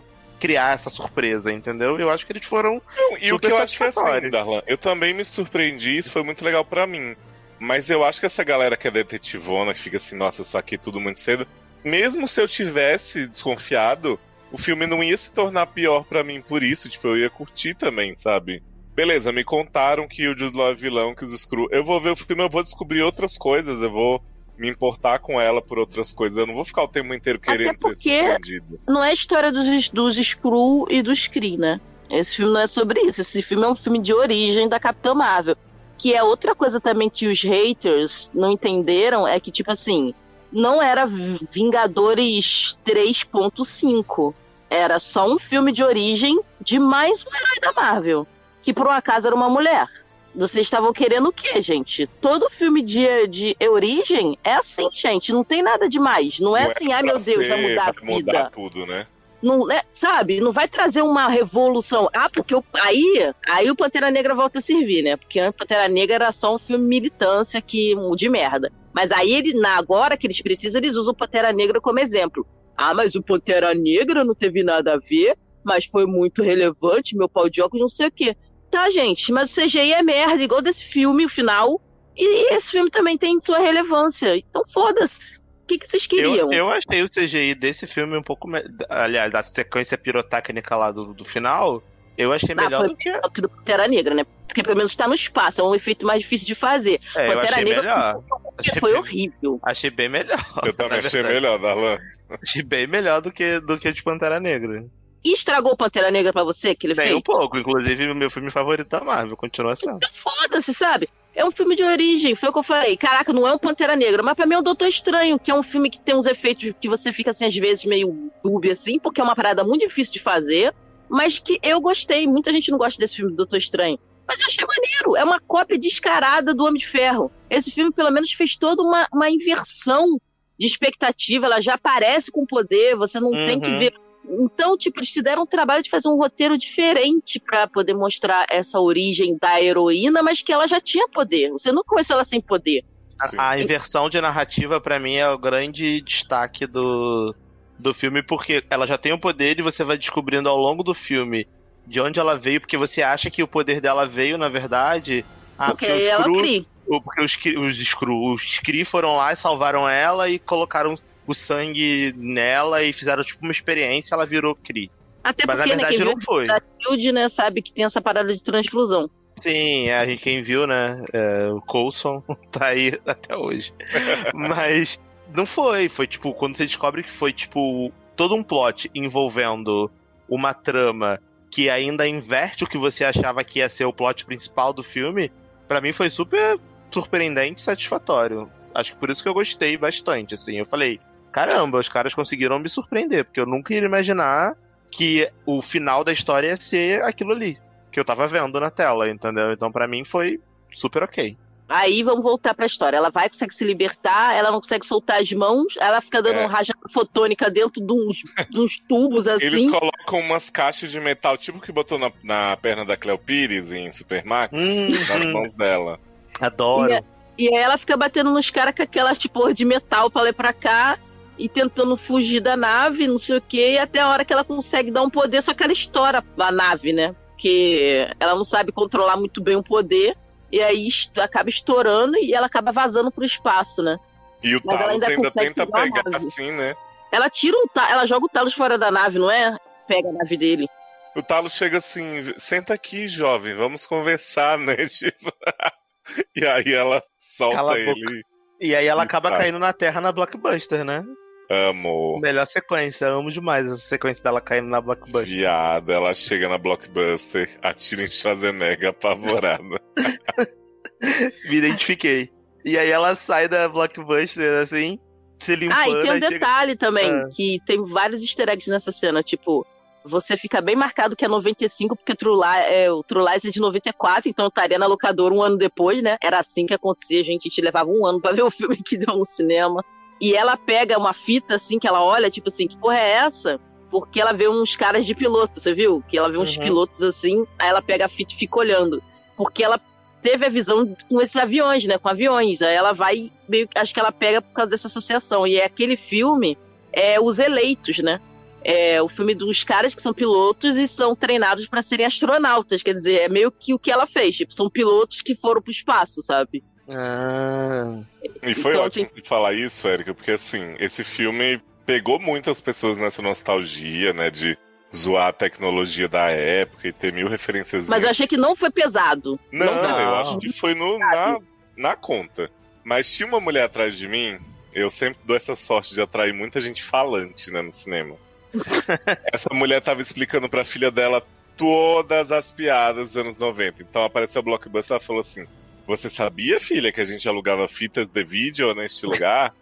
criar 0.45 0.75
essa 0.75 0.91
surpresa, 0.91 1.51
entendeu? 1.51 1.99
Eu 1.99 2.11
acho 2.11 2.25
que 2.25 2.31
eles 2.31 2.45
foram. 2.45 2.79
Não, 2.95 3.17
e 3.17 3.33
o 3.33 3.39
que 3.39 3.51
eu 3.51 3.57
acho 3.57 3.75
que 3.75 3.83
é 3.83 3.87
assim. 3.87 4.29
Darlan, 4.29 4.61
eu 4.67 4.77
também 4.77 5.11
me 5.11 5.25
surpreendi, 5.25 5.97
isso 5.97 6.11
foi 6.11 6.21
muito 6.21 6.45
legal 6.45 6.63
pra 6.63 6.85
mim. 6.85 7.15
Mas 7.59 7.89
eu 7.89 8.03
acho 8.03 8.19
que 8.19 8.27
essa 8.27 8.43
galera 8.43 8.77
que 8.77 8.87
é 8.87 8.91
detetivona, 8.91 9.73
que 9.73 9.79
fica 9.79 9.97
assim, 9.97 10.15
nossa, 10.15 10.41
eu 10.41 10.45
saquei 10.45 10.77
tudo 10.77 10.99
muito 10.99 11.19
cedo, 11.19 11.47
mesmo 11.83 12.27
se 12.27 12.39
eu 12.39 12.47
tivesse 12.47 13.27
desconfiado, 13.27 14.19
o 14.51 14.57
filme 14.57 14.85
não 14.85 15.03
ia 15.03 15.17
se 15.17 15.33
tornar 15.33 15.65
pior 15.67 16.03
pra 16.03 16.23
mim 16.23 16.41
por 16.41 16.61
isso, 16.61 16.89
tipo, 16.89 17.07
eu 17.07 17.17
ia 17.17 17.29
curtir 17.29 17.73
também, 17.73 18.15
sabe? 18.15 18.61
Beleza, 18.93 19.31
me 19.31 19.43
contaram 19.43 20.07
que 20.07 20.27
o 20.27 20.37
Jude 20.37 20.55
Law 20.55 20.71
é 20.71 20.75
vilão, 20.75 21.15
que 21.15 21.25
os 21.25 21.37
Screw... 21.37 21.67
Eu 21.71 21.83
vou 21.83 21.99
ver 21.99 22.11
o 22.11 22.15
filme, 22.15 22.43
eu 22.43 22.49
vou 22.49 22.63
descobrir 22.63 23.01
outras 23.01 23.37
coisas, 23.37 23.81
eu 23.81 23.91
vou 23.91 24.23
me 24.57 24.69
importar 24.69 25.19
com 25.19 25.39
ela 25.39 25.61
por 25.61 25.77
outras 25.77 26.13
coisas, 26.13 26.37
eu 26.37 26.45
não 26.47 26.53
vou 26.53 26.63
ficar 26.65 26.83
o 26.83 26.87
tempo 26.87 27.13
inteiro 27.13 27.39
Até 27.41 27.51
querendo 27.57 27.77
porque- 27.79 27.95
ser 28.09 28.19
surpreendido. 28.31 28.79
não 28.87 29.03
é 29.03 29.09
a 29.09 29.13
história 29.13 29.51
dos, 29.51 29.89
dos 29.89 30.17
Skrull 30.17 30.87
e 30.89 31.01
dos 31.01 31.27
Kree, 31.27 31.57
né? 31.57 31.79
Esse 32.09 32.35
filme 32.35 32.53
não 32.53 32.61
é 32.61 32.67
sobre 32.67 33.01
isso. 33.01 33.21
Esse 33.21 33.41
filme 33.41 33.65
é 33.65 33.67
um 33.67 33.75
filme 33.75 33.99
de 33.99 34.13
origem 34.13 34.69
da 34.69 34.79
Capitã 34.79 35.13
Marvel. 35.13 35.55
Que 35.97 36.13
é 36.13 36.21
outra 36.21 36.53
coisa 36.53 36.79
também 36.79 37.09
que 37.09 37.25
os 37.27 37.41
haters 37.43 38.29
não 38.33 38.51
entenderam, 38.51 39.27
é 39.27 39.39
que, 39.39 39.49
tipo 39.49 39.71
assim, 39.71 40.13
não 40.51 40.81
era 40.81 41.05
Vingadores 41.05 42.77
3.5. 42.85 44.33
Era 44.69 44.99
só 44.99 45.27
um 45.27 45.37
filme 45.39 45.71
de 45.71 45.83
origem 45.83 46.39
de 46.61 46.79
mais 46.79 47.23
um 47.25 47.35
herói 47.35 47.59
da 47.61 47.73
Marvel. 47.73 48.27
Que 48.61 48.73
por 48.73 48.87
um 48.87 48.91
acaso 48.91 49.27
era 49.27 49.35
uma 49.35 49.49
mulher. 49.49 49.87
Vocês 50.35 50.65
estavam 50.67 50.91
querendo 50.91 51.29
o 51.29 51.33
quê, 51.33 51.61
gente? 51.61 52.07
Todo 52.19 52.49
filme 52.49 52.81
de, 52.81 53.27
de 53.27 53.55
origem 53.69 54.37
é 54.43 54.53
assim, 54.55 54.87
gente. 54.93 55.31
Não 55.31 55.43
tem 55.43 55.61
nada 55.63 55.87
demais. 55.87 56.39
Não 56.39 56.55
é 56.57 56.63
Não 56.65 56.71
assim, 56.71 56.87
pra 56.87 56.97
ai 56.97 57.03
meu 57.03 57.19
Deus, 57.19 57.47
vai 57.47 57.61
mudar 57.61 57.81
a 57.81 57.85
vai 57.91 57.93
vida 57.93 58.33
mudar 58.33 58.49
tudo, 58.51 58.85
né? 58.85 59.07
não, 59.41 59.67
né, 59.67 59.81
sabe, 59.91 60.39
não 60.41 60.51
vai 60.51 60.67
trazer 60.67 61.03
uma 61.03 61.27
revolução. 61.27 62.09
Ah, 62.13 62.27
porque 62.29 62.55
o- 62.55 62.63
aí, 62.81 63.31
aí 63.47 63.69
o 63.69 63.75
Pantera 63.75 64.09
Negra 64.09 64.33
volta 64.33 64.57
a 64.57 64.61
servir, 64.61 65.03
né? 65.03 65.15
Porque 65.17 65.39
o 65.39 65.53
Pantera 65.53 65.87
Negra 65.87 66.15
era 66.15 66.31
só 66.31 66.55
um 66.55 66.57
filme 66.57 66.83
militância 66.85 67.61
que 67.61 67.93
de 68.15 68.27
merda. 68.27 68.71
Mas 68.91 69.11
aí 69.11 69.31
ele, 69.33 69.53
na 69.53 69.77
agora 69.77 70.17
que 70.17 70.25
eles 70.25 70.41
precisam, 70.41 70.81
eles 70.81 70.95
usam 70.95 71.13
o 71.13 71.17
Pantera 71.17 71.53
Negra 71.53 71.79
como 71.79 71.99
exemplo. 71.99 72.45
Ah, 72.75 72.93
mas 72.93 73.13
o 73.13 73.21
Pantera 73.21 73.73
Negra 73.75 74.23
não 74.25 74.33
teve 74.33 74.63
nada 74.63 74.95
a 74.95 74.97
ver, 74.97 75.37
mas 75.63 75.85
foi 75.85 76.05
muito 76.07 76.41
relevante, 76.41 77.15
meu 77.15 77.29
pau 77.29 77.47
de 77.49 77.61
óculos, 77.61 77.81
não 77.81 77.89
sei 77.89 78.07
o 78.07 78.11
quê. 78.11 78.35
Tá, 78.75 78.89
gente, 78.89 79.31
mas 79.31 79.55
o 79.57 79.61
CGI 79.61 79.93
é 79.93 80.03
merda, 80.03 80.43
igual 80.43 80.61
desse 80.61 80.83
filme, 80.83 81.23
o 81.25 81.29
final. 81.29 81.81
E 82.17 82.53
esse 82.53 82.71
filme 82.71 82.89
também 82.89 83.17
tem 83.17 83.39
sua 83.39 83.57
relevância. 83.59 84.35
Então 84.37 84.63
foda-se. 84.65 85.39
O 85.39 85.67
que, 85.67 85.77
que 85.79 85.87
vocês 85.87 86.05
queriam? 86.05 86.51
Eu, 86.51 86.67
eu 86.67 86.69
achei 86.69 87.01
o 87.01 87.09
CGI 87.09 87.55
desse 87.55 87.87
filme 87.87 88.17
um 88.17 88.21
pouco. 88.21 88.47
me- 88.49 88.63
Aliás, 88.89 89.31
da 89.31 89.41
sequência 89.43 89.97
pirotécnica 89.97 90.75
lá 90.75 90.91
do, 90.91 91.13
do 91.13 91.23
final, 91.23 91.81
eu 92.17 92.31
achei 92.33 92.53
Ah, 92.57 92.63
melhor 92.63 92.79
foi 92.81 92.89
do 92.89 92.95
que. 92.97 93.09
melhor 93.09 93.29
que 93.31 93.41
do 93.41 93.49
Pantera 93.49 93.87
Negra, 93.87 94.13
né? 94.13 94.25
Porque 94.47 94.61
pelo 94.61 94.77
menos 94.77 94.95
tá 94.95 95.07
no 95.07 95.13
espaço, 95.13 95.59
é 95.61 95.63
um 95.63 95.73
efeito 95.73 96.05
mais 96.05 96.21
difícil 96.21 96.45
de 96.45 96.55
fazer. 96.55 96.99
É, 97.17 97.27
eu 97.29 97.33
Pantera 97.33 97.53
achei 97.53 97.63
Negra 97.65 97.81
melhor. 97.81 98.23
Achei 98.57 98.79
foi 98.79 98.91
bem- 98.91 98.99
horrível. 98.99 99.59
Achei 99.63 99.89
bem 99.89 100.09
melhor. 100.09 100.45
Eu 100.65 100.73
também 100.73 100.99
achei 100.99 101.21
verdade. 101.23 101.33
melhor, 101.35 101.59
Darlan. 101.59 101.97
Achei 102.43 102.61
bem 102.61 102.87
melhor 102.87 103.21
do 103.21 103.31
que, 103.31 103.59
do 103.61 103.77
que 103.77 103.91
de 103.91 104.03
Pantera 104.03 104.39
Negra. 104.39 104.85
Estragou 105.33 105.73
o 105.73 105.77
Pantera 105.77 106.11
Negra 106.11 106.31
pra 106.31 106.43
você, 106.43 106.69
aquele 106.69 106.93
Bem 106.93 107.07
um 107.07 107.11
feito? 107.13 107.23
pouco. 107.25 107.57
Inclusive, 107.57 108.09
o 108.09 108.15
meu 108.15 108.29
filme 108.29 108.51
favorito 108.51 108.87
da 108.89 109.03
Marvel 109.03 109.35
continua 109.35 109.75
sendo. 109.75 109.97
Então 109.97 110.09
foda-se, 110.13 110.73
sabe? 110.73 111.09
É 111.33 111.43
um 111.43 111.51
filme 111.51 111.75
de 111.75 111.83
origem, 111.83 112.33
foi 112.35 112.47
o 112.49 112.53
que 112.53 112.59
eu 112.59 112.63
falei. 112.63 112.95
Caraca, 112.95 113.33
não 113.33 113.45
é 113.47 113.53
um 113.53 113.57
Pantera 113.57 113.95
Negra, 113.95 114.23
mas 114.23 114.35
pra 114.35 114.45
mim 114.45 114.55
é 114.55 114.59
o 114.59 114.61
Doutor 114.61 114.87
Estranho, 114.87 115.37
que 115.37 115.51
é 115.51 115.55
um 115.55 115.63
filme 115.63 115.89
que 115.89 115.99
tem 115.99 116.15
uns 116.15 116.25
efeitos 116.27 116.71
que 116.79 116.87
você 116.87 117.11
fica, 117.11 117.31
assim, 117.31 117.45
às 117.45 117.55
vezes 117.55 117.83
meio 117.85 118.31
dúbio, 118.43 118.71
assim, 118.71 118.97
porque 118.99 119.19
é 119.19 119.23
uma 119.23 119.35
parada 119.35 119.63
muito 119.63 119.81
difícil 119.85 120.13
de 120.13 120.19
fazer, 120.19 120.73
mas 121.09 121.37
que 121.39 121.59
eu 121.61 121.81
gostei. 121.81 122.25
Muita 122.25 122.51
gente 122.53 122.71
não 122.71 122.77
gosta 122.77 122.97
desse 122.99 123.17
filme 123.17 123.31
do 123.31 123.37
Doutor 123.37 123.57
Estranho. 123.57 123.99
Mas 124.27 124.39
eu 124.39 124.45
achei 124.47 124.65
maneiro. 124.65 125.15
É 125.17 125.23
uma 125.23 125.39
cópia 125.39 125.77
descarada 125.77 126.53
do 126.53 126.63
Homem 126.63 126.79
de 126.79 126.87
Ferro. 126.87 127.31
Esse 127.49 127.69
filme, 127.69 127.91
pelo 127.91 128.11
menos, 128.11 128.31
fez 128.31 128.55
toda 128.55 128.81
uma, 128.81 129.05
uma 129.13 129.29
inversão 129.29 130.17
de 130.57 130.65
expectativa. 130.65 131.45
Ela 131.47 131.59
já 131.61 131.73
aparece 131.73 132.31
com 132.31 132.45
poder, 132.45 132.95
você 132.95 133.19
não 133.19 133.31
tem 133.45 133.59
que 133.59 133.69
Uhum. 133.71 133.79
ver. 133.79 133.93
Então, 134.29 134.77
tipo, 134.77 134.99
eles 134.99 135.11
se 135.11 135.21
deram 135.21 135.43
o 135.43 135.47
trabalho 135.47 135.83
de 135.83 135.89
fazer 135.89 136.07
um 136.09 136.17
roteiro 136.17 136.57
diferente 136.57 137.39
pra 137.39 137.67
poder 137.67 137.93
mostrar 137.93 138.45
essa 138.49 138.79
origem 138.79 139.37
da 139.39 139.61
heroína, 139.61 140.23
mas 140.23 140.41
que 140.41 140.51
ela 140.51 140.67
já 140.67 140.79
tinha 140.79 141.07
poder. 141.07 141.51
Você 141.51 141.71
não 141.71 141.83
conheceu 141.83 142.15
ela 142.15 142.23
sem 142.23 142.41
poder. 142.41 142.83
A, 143.19 143.51
a 143.51 143.59
inversão 143.59 144.09
de 144.09 144.19
narrativa, 144.19 144.81
pra 144.81 144.99
mim, 144.99 145.15
é 145.15 145.29
o 145.29 145.37
grande 145.37 146.01
destaque 146.01 146.65
do, 146.67 147.33
do 147.79 147.93
filme, 147.93 148.21
porque 148.21 148.63
ela 148.69 148.85
já 148.85 148.97
tem 148.97 149.13
o 149.13 149.19
poder 149.19 149.59
e 149.59 149.63
você 149.63 149.83
vai 149.83 149.97
descobrindo 149.97 150.49
ao 150.49 150.57
longo 150.57 150.83
do 150.83 150.93
filme 150.93 151.47
de 151.87 152.01
onde 152.01 152.19
ela 152.19 152.37
veio, 152.37 152.59
porque 152.59 152.77
você 152.77 153.01
acha 153.01 153.29
que 153.29 153.43
o 153.43 153.47
poder 153.47 153.79
dela 153.79 154.05
veio, 154.07 154.37
na 154.37 154.49
verdade. 154.49 155.23
ah, 155.57 155.71
porque 155.71 155.85
os 155.85 156.01
ela 156.01 156.23
cria. 156.23 156.65
porque 156.85 157.21
os, 157.21 157.37
os, 157.57 157.93
os 158.01 158.43
Skri 158.43 158.83
foram 158.83 159.15
lá 159.15 159.33
e 159.33 159.37
salvaram 159.37 159.87
ela 159.87 160.27
e 160.27 160.39
colocaram 160.39 160.97
o 161.27 161.33
sangue 161.33 162.13
nela 162.17 162.83
e 162.83 162.93
fizeram 162.93 163.23
tipo 163.23 163.43
uma 163.43 163.51
experiência, 163.51 164.15
ela 164.15 164.25
virou 164.25 164.55
Kree. 164.55 164.91
Até 165.23 165.45
Mas 165.47 165.57
na 165.57 165.63
porque, 165.63 165.75
né, 165.75 165.83
verdade 165.83 165.97
quem 165.97 166.05
viu 166.05 166.15
não 166.15 166.23
foi. 166.23 166.45
da 166.45 166.59
Shield, 166.59 167.11
né, 167.11 167.27
sabe 167.27 167.61
que 167.61 167.73
tem 167.73 167.83
essa 167.83 168.01
parada 168.01 168.31
de 168.33 168.41
transfusão. 168.41 169.09
Sim, 169.41 169.89
a 169.89 170.05
gente, 170.05 170.21
quem 170.21 170.41
viu, 170.41 170.65
né? 170.65 171.03
é, 171.11 171.47
o 171.49 171.61
Coulson 171.61 172.23
tá 172.51 172.67
aí 172.67 172.99
até 173.05 173.35
hoje. 173.35 173.73
Mas 174.33 174.99
não 175.33 175.45
foi. 175.45 175.89
Foi 175.89 176.07
tipo, 176.07 176.33
quando 176.33 176.55
você 176.57 176.65
descobre 176.65 177.03
que 177.03 177.11
foi, 177.11 177.33
tipo, 177.33 177.91
todo 178.15 178.35
um 178.35 178.43
plot 178.43 178.89
envolvendo 178.93 179.91
uma 180.29 180.53
trama 180.53 181.19
que 181.51 181.69
ainda 181.69 182.07
inverte 182.07 182.63
o 182.63 182.67
que 182.67 182.77
você 182.77 183.03
achava 183.03 183.43
que 183.43 183.59
ia 183.59 183.69
ser 183.69 183.85
o 183.85 183.93
plot 183.93 184.25
principal 184.25 184.73
do 184.73 184.83
filme, 184.83 185.31
pra 185.67 185.81
mim 185.81 185.93
foi 185.93 186.09
super 186.09 186.59
surpreendente 186.91 187.61
e 187.61 187.63
satisfatório. 187.63 188.49
Acho 188.73 188.93
que 188.93 188.99
por 188.99 189.09
isso 189.09 189.23
que 189.23 189.29
eu 189.29 189.33
gostei 189.33 189.77
bastante, 189.77 190.35
assim. 190.35 190.57
Eu 190.57 190.65
falei, 190.65 190.99
caramba, 191.35 191.79
os 191.79 191.89
caras 191.89 192.13
conseguiram 192.13 192.57
me 192.59 192.69
surpreender, 192.69 193.25
porque 193.25 193.39
eu 193.41 193.45
nunca 193.45 193.73
ia 193.73 193.81
imaginar 193.81 194.55
que 194.89 195.29
o 195.45 195.61
final 195.61 196.01
da 196.03 196.13
história 196.13 196.47
ia 196.47 196.57
ser 196.59 197.01
aquilo 197.03 197.33
ali 197.33 197.59
que 197.91 197.99
eu 197.99 198.05
tava 198.05 198.27
vendo 198.27 198.59
na 198.59 198.69
tela, 198.69 199.09
entendeu? 199.09 199.51
Então 199.51 199.71
pra 199.71 199.87
mim 199.87 200.03
foi 200.05 200.39
super 200.73 201.03
ok. 201.03 201.37
Aí 201.67 202.03
vamos 202.03 202.23
voltar 202.23 202.53
pra 202.53 202.65
história. 202.65 202.95
Ela 202.97 203.09
vai, 203.09 203.27
consegue 203.27 203.53
se 203.53 203.65
libertar, 203.65 204.35
ela 204.35 204.51
não 204.51 204.59
consegue 204.61 204.85
soltar 204.85 205.19
as 205.21 205.31
mãos, 205.33 205.75
ela 205.79 205.99
fica 205.99 206.21
dando 206.21 206.39
É. 206.39 206.43
um 206.45 206.47
rajada 206.47 206.77
fotônica 206.89 207.49
dentro 207.49 207.83
de 207.85 207.91
uns, 207.91 208.17
de 208.49 208.59
uns 208.59 208.79
tubos 208.79 209.25
Eles 209.27 209.43
assim. 209.53 209.71
colocam 209.71 210.19
umas 210.19 210.49
caixas 210.49 210.91
de 210.91 210.99
metal, 210.99 211.35
tipo 211.37 211.59
que 211.59 211.71
botou 211.71 211.97
na, 211.97 212.11
na 212.23 212.55
perna 212.57 212.85
da 212.85 212.95
Cleo 212.95 213.17
Pires 213.17 213.71
em 213.71 213.89
Supermax, 213.91 214.53
Hum, 214.53 214.89
nas 214.89 215.25
mãos 215.25 215.53
dela. 215.53 215.99
Adoro. 216.39 216.93
E, 217.37 217.45
e 217.45 217.47
aí 217.55 217.63
ela 217.63 217.77
fica 217.77 217.97
batendo 217.97 218.31
nos 218.31 218.51
caras 218.51 218.75
com 218.75 218.83
aquelas 218.83 219.17
tipo 219.17 219.51
de 219.53 219.65
metal 219.65 220.09
pra 220.11 220.21
lá 220.21 220.29
e 220.29 220.33
pra 220.33 220.53
cá. 220.53 220.99
E 221.37 221.49
tentando 221.49 221.97
fugir 221.97 222.39
da 222.39 222.55
nave, 222.55 223.07
não 223.07 223.17
sei 223.17 223.37
o 223.37 223.41
quê, 223.41 223.71
e 223.73 223.77
até 223.77 223.99
a 223.99 224.09
hora 224.09 224.23
que 224.23 224.31
ela 224.31 224.43
consegue 224.43 224.89
dar 224.89 225.01
um 225.01 225.09
poder, 225.09 225.41
só 225.41 225.53
que 225.53 225.63
ela 225.63 225.73
estoura 225.73 226.23
a 226.39 226.51
nave, 226.51 226.93
né? 226.93 227.13
Porque 227.31 228.07
ela 228.19 228.35
não 228.35 228.45
sabe 228.45 228.71
controlar 228.71 229.17
muito 229.17 229.41
bem 229.41 229.55
o 229.57 229.63
poder, 229.63 230.15
e 230.51 230.61
aí 230.61 230.87
est- 230.87 231.17
acaba 231.19 231.49
estourando 231.49 232.15
e 232.17 232.33
ela 232.33 232.45
acaba 232.47 232.71
vazando 232.71 233.11
pro 233.11 233.25
espaço, 233.25 233.83
né? 233.83 233.97
E 234.41 234.55
o 234.55 234.61
Mas 234.63 234.79
ela 234.79 234.91
Talos 234.91 234.93
ainda 234.93 235.07
ainda, 235.07 235.31
tenta 235.31 235.65
pegar 235.65 235.79
a 235.79 235.83
pegar 235.83 236.03
nave. 236.09 236.27
assim, 236.27 236.51
né? 236.51 236.75
Ela 237.11 237.29
tira 237.29 237.57
um 237.57 237.67
ta... 237.67 237.89
ela 237.91 238.05
joga 238.05 238.25
o 238.25 238.29
Talos 238.29 238.53
fora 238.53 238.77
da 238.77 238.89
nave, 238.91 239.19
não 239.19 239.29
é? 239.29 239.57
Pega 239.87 240.07
a 240.09 240.13
nave 240.13 240.37
dele. 240.37 240.67
O 241.15 241.21
Talos 241.23 241.53
chega 241.53 241.77
assim, 241.79 242.33
senta 242.37 242.73
aqui, 242.73 243.07
jovem, 243.07 243.55
vamos 243.55 243.85
conversar, 243.85 244.57
né? 244.59 244.75
Tipo... 244.87 245.33
e 246.35 246.45
aí 246.45 246.73
ela 246.73 247.01
solta 247.19 247.55
Cala 247.57 247.79
ele. 247.79 248.23
E 248.61 248.73
aí 248.75 248.87
ela 248.87 249.03
acaba 249.03 249.31
caindo 249.31 249.59
na 249.59 249.73
Terra 249.73 249.99
na 249.99 250.11
Blockbuster, 250.13 250.85
né? 250.85 251.03
Amo. 251.49 252.19
Melhor 252.19 252.45
sequência, 252.47 253.07
amo 253.07 253.31
demais 253.31 253.65
essa 253.65 253.77
sequência 253.77 254.23
dela 254.23 254.41
caindo 254.41 254.67
na 254.67 254.81
Blockbuster. 254.81 255.25
Viado, 255.25 255.91
ela 255.91 256.13
chega 256.13 256.49
na 256.49 256.57
Blockbuster, 256.57 257.57
atira 257.61 258.03
em 258.03 258.09
Schwarzenegger 258.09 258.89
apavorada. 258.89 259.63
Me 261.49 261.55
identifiquei. 261.57 262.29
E 262.63 262.77
aí 262.77 262.89
ela 262.89 263.15
sai 263.15 263.47
da 263.47 263.67
Blockbuster, 263.69 264.61
assim, 264.61 264.97
se 265.39 265.55
limpando. 265.55 265.77
Ah, 265.77 265.89
e 265.89 265.99
tem 266.01 266.09
um 266.11 266.13
aí 266.15 266.21
chega- 266.21 266.29
detalhe 266.29 266.75
também, 266.75 267.11
Ah. 267.11 267.27
que 267.31 267.59
tem 267.65 267.83
vários 267.85 268.21
easter 268.21 268.49
eggs 268.49 268.69
nessa 268.71 268.91
cena, 268.91 269.21
tipo, 269.21 269.65
você 270.03 270.35
fica 270.37 270.61
bem 270.61 270.75
marcado 270.75 271.15
que 271.15 271.25
é 271.25 271.27
95, 271.27 271.95
porque 271.95 272.15
True 272.15 272.39
é, 272.69 272.91
o 272.91 273.03
True 273.03 273.23
Lies 273.23 273.45
é 273.45 273.49
de 273.49 273.59
94, 273.59 274.29
então 274.29 274.47
estaria 274.47 274.79
na 274.79 274.87
locadora 274.87 275.33
um 275.33 275.41
ano 275.43 275.57
depois, 275.57 276.01
né? 276.01 276.17
Era 276.23 276.39
assim 276.39 276.65
que 276.65 276.73
acontecia, 276.73 277.23
gente, 277.23 277.47
a 277.47 277.49
gente 277.49 277.61
levava 277.61 277.89
um 277.89 278.05
ano 278.05 278.19
pra 278.19 278.31
ver 278.31 278.43
o 278.43 278.49
filme 278.51 278.77
que 278.77 278.97
deu 278.97 279.15
no 279.15 279.25
cinema. 279.25 279.83
E 280.19 280.33
ela 280.35 280.55
pega 280.55 280.97
uma 280.97 281.13
fita, 281.13 281.55
assim, 281.55 281.77
que 281.77 281.87
ela 281.87 282.03
olha, 282.03 282.29
tipo 282.29 282.47
assim, 282.47 282.67
que 282.67 282.77
porra 282.77 282.97
é 282.97 283.11
essa? 283.11 283.59
Porque 283.91 284.19
ela 284.19 284.33
vê 284.33 284.47
uns 284.47 284.75
caras 284.75 285.05
de 285.05 285.13
piloto, 285.13 285.59
você 285.59 285.73
viu? 285.73 286.03
Que 286.07 286.17
ela 286.17 286.29
vê 286.31 286.37
uns 286.37 286.55
Uhum. 286.57 286.63
pilotos 286.63 287.01
assim, 287.03 287.45
aí 287.59 287.69
ela 287.69 287.81
pega 287.81 288.05
a 288.05 288.09
fita 288.09 288.33
e 288.33 288.37
fica 288.37 288.57
olhando. 288.59 289.01
Porque 289.35 289.63
ela 289.63 289.79
teve 290.21 290.45
a 290.45 290.49
visão 290.49 290.95
com 291.09 291.21
esses 291.21 291.35
aviões, 291.35 291.85
né? 291.85 291.97
Com 291.97 292.09
aviões. 292.09 292.61
Aí 292.61 292.73
ela 292.73 292.93
vai, 292.93 293.31
meio 293.47 293.67
acho 293.75 293.93
que 293.93 293.99
ela 293.99 294.11
pega 294.11 294.41
por 294.41 294.51
causa 294.53 294.71
dessa 294.71 294.87
associação. 294.87 295.45
E 295.45 295.57
é 295.57 295.65
aquele 295.65 295.95
filme, 295.95 296.57
é 296.91 297.19
Os 297.19 297.37
Eleitos, 297.39 297.99
né? 297.99 298.19
É 298.63 298.99
o 299.01 299.07
filme 299.07 299.35
dos 299.35 299.63
caras 299.63 299.93
que 299.93 300.01
são 300.01 300.11
pilotos 300.13 300.77
e 300.77 300.87
são 300.87 301.13
treinados 301.15 301.67
para 301.67 301.83
serem 301.83 302.05
astronautas. 302.05 302.81
Quer 302.81 302.93
dizer, 302.95 303.21
é 303.21 303.29
meio 303.29 303.51
que 303.51 303.73
o 303.73 303.79
que 303.79 303.91
ela 303.91 304.07
fez. 304.07 304.37
Tipo, 304.37 304.53
são 304.53 304.67
pilotos 304.69 305.21
que 305.21 305.35
foram 305.35 305.61
pro 305.61 305.69
espaço, 305.71 306.21
sabe? 306.23 306.63
Ah, 306.87 307.99
E 308.43 308.53
foi 308.53 308.73
Então, 308.73 308.85
ótimo 308.85 309.09
você 309.09 309.21
falar 309.23 309.53
isso, 309.53 309.87
Érica, 309.87 310.13
porque 310.13 310.31
assim, 310.31 310.75
esse 310.79 311.03
filme 311.03 311.61
pegou 311.85 312.19
muitas 312.19 312.61
pessoas 312.61 312.97
nessa 312.97 313.21
nostalgia, 313.21 314.13
né? 314.13 314.29
De 314.29 314.57
zoar 314.95 315.27
a 315.27 315.33
tecnologia 315.33 316.07
da 316.07 316.29
época 316.29 316.87
e 316.87 316.93
ter 316.93 317.11
mil 317.11 317.27
referências. 317.27 317.87
Mas 317.87 318.03
eu 318.03 318.09
achei 318.09 318.27
que 318.27 318.37
não 318.37 318.55
foi 318.55 318.71
pesado. 318.71 319.39
Não, 319.51 319.65
não 319.65 319.99
eu 319.99 320.15
acho 320.17 320.37
que 320.39 320.53
foi 320.53 320.73
no, 320.73 320.97
na, 320.97 321.39
na 321.75 321.95
conta. 321.95 322.49
Mas 322.83 323.11
tinha 323.11 323.27
uma 323.27 323.39
mulher 323.39 323.63
atrás 323.63 323.97
de 323.97 324.07
mim, 324.07 324.37
eu 324.73 324.89
sempre 324.89 325.19
dou 325.25 325.35
essa 325.35 325.55
sorte 325.55 325.93
de 325.93 326.01
atrair 326.01 326.33
muita 326.33 326.61
gente 326.61 326.83
falante, 326.83 327.51
né, 327.51 327.61
no 327.61 327.73
cinema. 327.73 328.15
essa 329.33 329.53
mulher 329.53 329.81
tava 329.81 330.01
explicando 330.01 330.47
pra 330.47 330.63
filha 330.63 330.89
dela 330.89 331.25
todas 331.57 332.31
as 332.31 332.51
piadas 332.51 333.13
dos 333.13 333.17
anos 333.17 333.37
90. 333.37 333.83
Então 333.83 334.03
apareceu 334.03 334.39
a 334.39 334.43
Blockbuster 334.43 334.93
e 334.93 334.97
ela 334.97 335.05
falou 335.05 335.21
assim: 335.21 335.45
Você 335.87 336.09
sabia, 336.09 336.59
filha, 336.59 336.91
que 336.91 336.99
a 337.01 337.05
gente 337.05 337.27
alugava 337.29 337.67
fitas 337.67 338.07
de 338.07 338.23
vídeo 338.23 338.73
neste 338.73 339.05
lugar? 339.05 339.53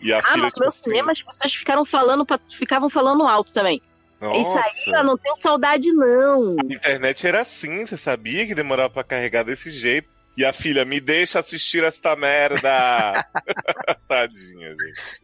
E 0.00 0.12
a 0.12 0.18
Ah, 0.18 0.22
filha, 0.22 0.42
mas 0.44 0.52
tipo 0.52 0.62
no 0.64 0.68
assim, 0.68 0.82
cinema 0.84 1.12
as 1.12 1.22
pessoas 1.22 1.54
ficaram 1.54 1.84
falando, 1.84 2.24
pra- 2.24 2.38
ficavam 2.50 2.88
falando 2.88 3.26
alto 3.26 3.52
também. 3.52 3.82
Isso 4.38 4.56
aí, 4.56 4.64
"Nossa, 4.86 4.90
eu 4.98 5.04
não 5.04 5.18
tenho 5.18 5.34
saudade, 5.34 5.92
não. 5.92 6.56
A 6.60 6.72
internet 6.72 7.26
era 7.26 7.40
assim, 7.40 7.84
você 7.84 7.96
sabia 7.96 8.46
que 8.46 8.54
demorava 8.54 8.88
pra 8.90 9.02
carregar 9.02 9.42
desse 9.44 9.68
jeito? 9.70 10.08
E 10.36 10.44
a 10.44 10.52
filha, 10.52 10.84
me 10.84 11.00
deixa 11.00 11.40
assistir 11.40 11.82
esta 11.82 12.14
merda! 12.14 13.26
Tadinha, 14.08 14.70
gente. 14.70 15.20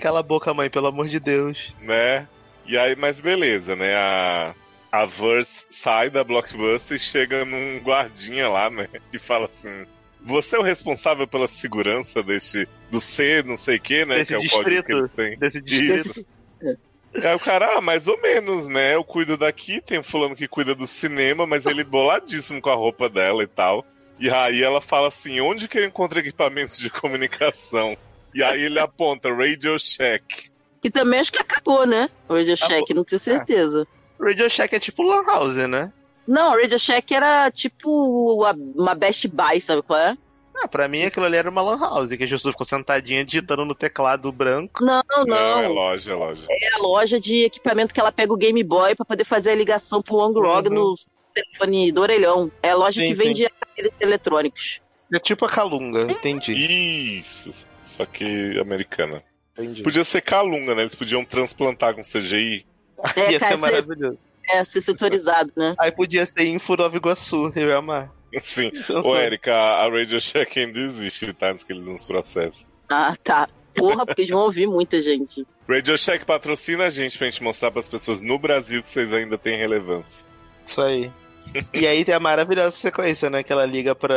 cala 0.00 0.20
a 0.20 0.22
boca, 0.22 0.52
mãe, 0.52 0.68
pelo 0.68 0.88
amor 0.88 1.08
de 1.08 1.20
Deus. 1.20 1.72
Né? 1.80 2.26
E 2.66 2.76
aí, 2.76 2.96
mas 2.96 3.20
beleza, 3.20 3.76
né? 3.76 3.94
A, 3.94 4.54
a 4.92 5.06
Verse 5.06 5.64
sai 5.70 6.10
da 6.10 6.22
Blockbuster 6.22 6.98
e 6.98 7.00
chega 7.00 7.46
num 7.46 7.78
guardinha 7.78 8.46
lá, 8.50 8.68
né? 8.68 8.88
E 9.10 9.18
fala 9.18 9.46
assim: 9.46 9.86
Você 10.20 10.54
é 10.54 10.58
o 10.58 10.62
responsável 10.62 11.26
pela 11.26 11.48
segurança 11.48 12.22
deste. 12.22 12.68
do 12.90 13.00
C, 13.00 13.42
não 13.42 13.56
sei 13.56 13.78
o 13.78 13.80
que, 13.80 14.04
né? 14.04 14.16
Desse 14.16 14.26
que 14.26 14.34
é 14.34 14.38
o 14.38 14.46
código 14.46 14.64
que 14.64 14.92
distrito. 14.92 14.98
ele 14.98 15.08
tem. 15.08 15.38
Desse 15.38 15.62
distrito. 15.62 16.28
E 17.14 17.26
aí 17.26 17.34
o 17.34 17.40
cara, 17.40 17.76
ah, 17.76 17.80
mais 17.80 18.06
ou 18.06 18.20
menos, 18.20 18.66
né? 18.66 18.94
Eu 18.94 19.04
cuido 19.04 19.36
daqui, 19.36 19.80
tem 19.80 19.98
um 19.98 20.02
fulano 20.02 20.36
que 20.36 20.48
cuida 20.48 20.74
do 20.74 20.86
cinema, 20.86 21.46
mas 21.46 21.66
ele 21.66 21.84
boladíssimo 21.84 22.60
com 22.60 22.70
a 22.70 22.74
roupa 22.74 23.08
dela 23.08 23.42
e 23.42 23.46
tal. 23.46 23.84
E 24.18 24.30
aí 24.30 24.62
ela 24.62 24.80
fala 24.80 25.08
assim, 25.08 25.40
onde 25.40 25.68
que 25.68 25.78
eu 25.78 25.84
encontro 25.84 26.18
equipamentos 26.18 26.78
de 26.78 26.88
comunicação? 26.88 27.96
E 28.34 28.42
aí 28.42 28.62
ele 28.62 28.78
aponta, 28.78 29.28
Radio 29.28 29.78
Shack. 29.78 30.50
Que 30.80 30.90
também 30.90 31.20
acho 31.20 31.32
que 31.32 31.38
acabou, 31.38 31.86
né? 31.86 32.08
Radio 32.30 32.56
Shack, 32.56 32.94
não 32.94 33.04
tenho 33.04 33.20
certeza. 33.20 33.86
Radio 34.22 34.48
Shack 34.50 34.74
é 34.74 34.80
tipo 34.80 35.02
Lan 35.02 35.24
House, 35.24 35.56
né? 35.68 35.92
Não, 36.26 36.52
o 36.52 36.60
Radio 36.60 36.78
Shack 36.78 37.12
era 37.14 37.50
tipo 37.50 37.90
uma 38.76 38.94
Best 38.94 39.26
Buy, 39.28 39.60
sabe 39.60 39.82
qual 39.82 39.98
é? 39.98 40.16
Ah, 40.54 40.68
pra 40.68 40.86
mim 40.86 41.02
aquilo 41.02 41.26
ali 41.26 41.36
era 41.36 41.50
uma 41.50 41.60
Lan 41.62 41.78
House, 41.80 42.10
que 42.10 42.22
a 42.22 42.28
pessoa 42.28 42.52
ficou 42.52 42.64
sentadinha 42.66 43.24
digitando 43.24 43.64
no 43.64 43.74
teclado 43.74 44.30
branco. 44.30 44.84
Não, 44.84 45.02
Não, 45.10 45.24
não. 45.24 45.60
é 45.62 45.66
loja, 45.68 46.12
é 46.12 46.14
loja. 46.14 46.46
É 46.48 46.74
a 46.74 46.78
loja 46.78 47.18
de 47.18 47.44
equipamento 47.46 47.92
que 47.92 47.98
ela 47.98 48.12
pega 48.12 48.32
o 48.32 48.36
Game 48.36 48.62
Boy 48.62 48.94
pra 48.94 49.04
poder 49.04 49.24
fazer 49.24 49.50
a 49.50 49.54
ligação 49.56 50.00
pro 50.00 50.16
OneGrog 50.16 50.68
Uhum. 50.68 50.74
no 50.74 50.94
telefone 51.34 51.90
do 51.90 52.00
orelhão. 52.02 52.52
É 52.62 52.70
a 52.70 52.76
loja 52.76 53.00
Sim, 53.00 53.06
que 53.06 53.14
vende 53.14 53.46
aparelhos 53.46 53.92
eletrônicos. 53.98 54.80
É 55.12 55.18
tipo 55.18 55.44
a 55.44 55.48
Calunga, 55.48 56.02
entendi. 56.10 56.54
Isso, 57.18 57.66
só 57.82 58.06
que 58.06 58.58
americana. 58.60 59.22
entendi. 59.58 59.82
Podia 59.82 60.04
ser 60.04 60.20
Calunga, 60.20 60.74
né? 60.74 60.82
Eles 60.82 60.94
podiam 60.94 61.24
transplantar 61.24 61.94
com 61.94 62.02
CGI. 62.02 62.64
É, 63.16 63.32
Ia 63.32 63.40
cara, 63.40 63.56
ser 63.56 63.60
maravilhoso. 63.60 64.18
é, 64.48 64.64
ser 64.64 64.80
setorizado, 64.80 65.52
né? 65.56 65.74
Aí 65.78 65.90
podia 65.92 66.24
ser 66.24 66.42
em 66.42 66.58
Nova 66.78 66.96
Iguaçu, 66.96 67.52
eu 67.56 67.68
ia 67.68 67.76
amar. 67.76 68.12
Sim. 68.38 68.70
Ô, 69.04 69.14
Érica, 69.16 69.54
a 69.54 69.88
Radio 69.90 70.20
Shack 70.20 70.58
ainda 70.58 70.78
existe, 70.78 71.32
tá? 71.34 71.50
Antes 71.50 71.64
que 71.64 71.72
eles 71.72 71.86
nos 71.86 72.06
processem. 72.06 72.66
Ah, 72.88 73.14
tá. 73.22 73.48
Porra, 73.74 74.06
porque 74.06 74.22
eles 74.22 74.30
vão 74.30 74.42
ouvir 74.44 74.66
muita 74.66 75.00
gente. 75.02 75.46
Radio 75.68 75.96
Shack 75.98 76.24
patrocina 76.24 76.84
a 76.84 76.90
gente 76.90 77.18
pra 77.18 77.28
gente 77.28 77.42
mostrar 77.42 77.70
pras 77.70 77.88
pessoas 77.88 78.20
no 78.20 78.38
Brasil 78.38 78.80
que 78.82 78.88
vocês 78.88 79.12
ainda 79.12 79.36
têm 79.36 79.56
relevância. 79.58 80.26
Isso 80.66 80.80
aí. 80.80 81.10
E 81.74 81.86
aí 81.86 82.04
tem 82.04 82.14
a 82.14 82.20
maravilhosa 82.20 82.70
sequência, 82.76 83.28
né? 83.28 83.42
Que 83.42 83.52
ela 83.52 83.66
liga 83.66 83.94
pra, 83.94 84.14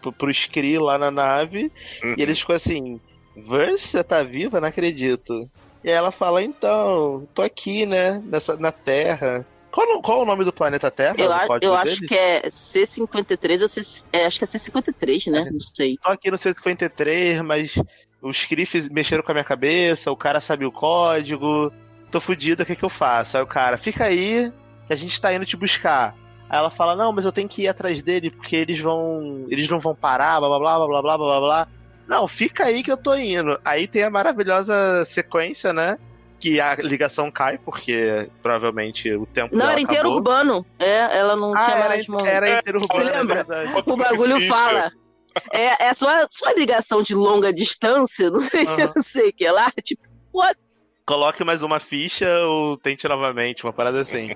pro, 0.00 0.12
pro 0.12 0.32
Scree 0.34 0.78
lá 0.78 0.96
na 0.98 1.10
nave 1.10 1.70
Uhum. 2.02 2.14
e 2.16 2.22
eles 2.22 2.40
ficam 2.40 2.56
assim: 2.56 3.00
Verse, 3.36 3.86
você 3.88 4.02
tá 4.02 4.22
viva? 4.22 4.60
Não 4.60 4.68
acredito. 4.68 5.48
E 5.86 5.88
aí 5.88 5.94
ela 5.94 6.10
fala: 6.10 6.42
então, 6.42 7.28
tô 7.32 7.42
aqui, 7.42 7.86
né? 7.86 8.20
Nessa, 8.26 8.56
na 8.56 8.72
Terra. 8.72 9.46
Qual, 9.70 10.02
qual 10.02 10.22
o 10.22 10.24
nome 10.24 10.44
do 10.44 10.52
planeta 10.52 10.90
Terra? 10.90 11.14
Eu, 11.16 11.30
eu 11.60 11.76
acho 11.76 12.00
que 12.00 12.14
é 12.14 12.42
C53 12.48 13.62
ou 13.62 13.68
C, 13.68 14.04
é, 14.12 14.24
acho 14.24 14.38
que 14.38 14.44
é 14.44 14.48
C53, 14.48 15.30
né? 15.30 15.48
Não 15.48 15.60
sei. 15.60 15.96
Tô 16.02 16.08
aqui 16.08 16.28
no 16.28 16.38
153, 16.38 17.40
mas 17.42 17.80
os 18.20 18.44
Criffs 18.44 18.88
mexeram 18.88 19.22
com 19.22 19.30
a 19.30 19.34
minha 19.34 19.44
cabeça, 19.44 20.10
o 20.10 20.16
cara 20.16 20.40
sabe 20.40 20.66
o 20.66 20.72
código. 20.72 21.72
Tô 22.10 22.20
fudido, 22.20 22.64
o 22.64 22.66
que 22.66 22.74
que 22.74 22.84
eu 22.84 22.88
faço? 22.88 23.36
Aí 23.36 23.42
o 23.42 23.46
cara, 23.46 23.78
fica 23.78 24.04
aí, 24.04 24.52
que 24.88 24.92
a 24.92 24.96
gente 24.96 25.20
tá 25.20 25.32
indo 25.32 25.46
te 25.46 25.56
buscar. 25.56 26.16
Aí 26.48 26.58
ela 26.58 26.70
fala, 26.70 26.96
não, 26.96 27.12
mas 27.12 27.24
eu 27.24 27.32
tenho 27.32 27.48
que 27.48 27.62
ir 27.62 27.68
atrás 27.68 28.02
dele, 28.02 28.30
porque 28.30 28.56
eles 28.56 28.80
vão. 28.80 29.46
Eles 29.48 29.68
não 29.68 29.78
vão 29.78 29.94
parar, 29.94 30.40
blá 30.40 30.48
blá 30.48 30.58
blá 30.58 30.78
blá 30.78 30.86
blá 30.86 31.02
blá 31.02 31.16
blá 31.16 31.40
blá. 31.40 31.68
Não, 32.06 32.26
fica 32.28 32.64
aí 32.64 32.82
que 32.82 32.90
eu 32.92 32.96
tô 32.96 33.14
indo. 33.14 33.58
Aí 33.64 33.86
tem 33.86 34.02
a 34.02 34.10
maravilhosa 34.10 35.04
sequência, 35.04 35.72
né? 35.72 35.98
Que 36.38 36.60
a 36.60 36.74
ligação 36.76 37.30
cai, 37.30 37.58
porque 37.58 38.28
provavelmente 38.42 39.10
o 39.14 39.26
tempo 39.26 39.56
Não, 39.56 39.68
era 39.70 39.80
inteiro 39.80 40.00
acabou. 40.10 40.16
urbano. 40.16 40.66
É, 40.78 41.18
ela 41.18 41.34
não 41.34 41.54
Ah, 41.54 41.60
tinha 41.60 41.76
era, 41.76 41.88
mais 41.88 42.06
mão. 42.06 42.26
era 42.26 42.58
interurbano, 42.58 42.92
Você 42.92 43.02
é 43.02 43.16
lembra? 43.16 43.46
O 43.86 43.96
bagulho 43.96 44.40
fala. 44.46 44.90
É, 45.52 45.86
é 45.86 45.92
sua, 45.94 46.26
sua 46.30 46.52
ligação 46.54 47.02
de 47.02 47.14
longa 47.14 47.52
distância, 47.52 48.28
não 48.30 48.40
sei, 48.40 48.66
Aham. 48.66 48.90
não 48.94 49.02
sei 49.02 49.28
o 49.30 49.32
que 49.32 49.50
lá. 49.50 49.70
Tipo, 49.82 50.02
what? 50.32 50.58
coloque 51.06 51.44
mais 51.44 51.62
uma 51.62 51.78
ficha 51.78 52.28
ou 52.46 52.76
tente 52.76 53.06
novamente, 53.06 53.62
uma 53.64 53.72
parada 53.72 54.00
assim. 54.00 54.30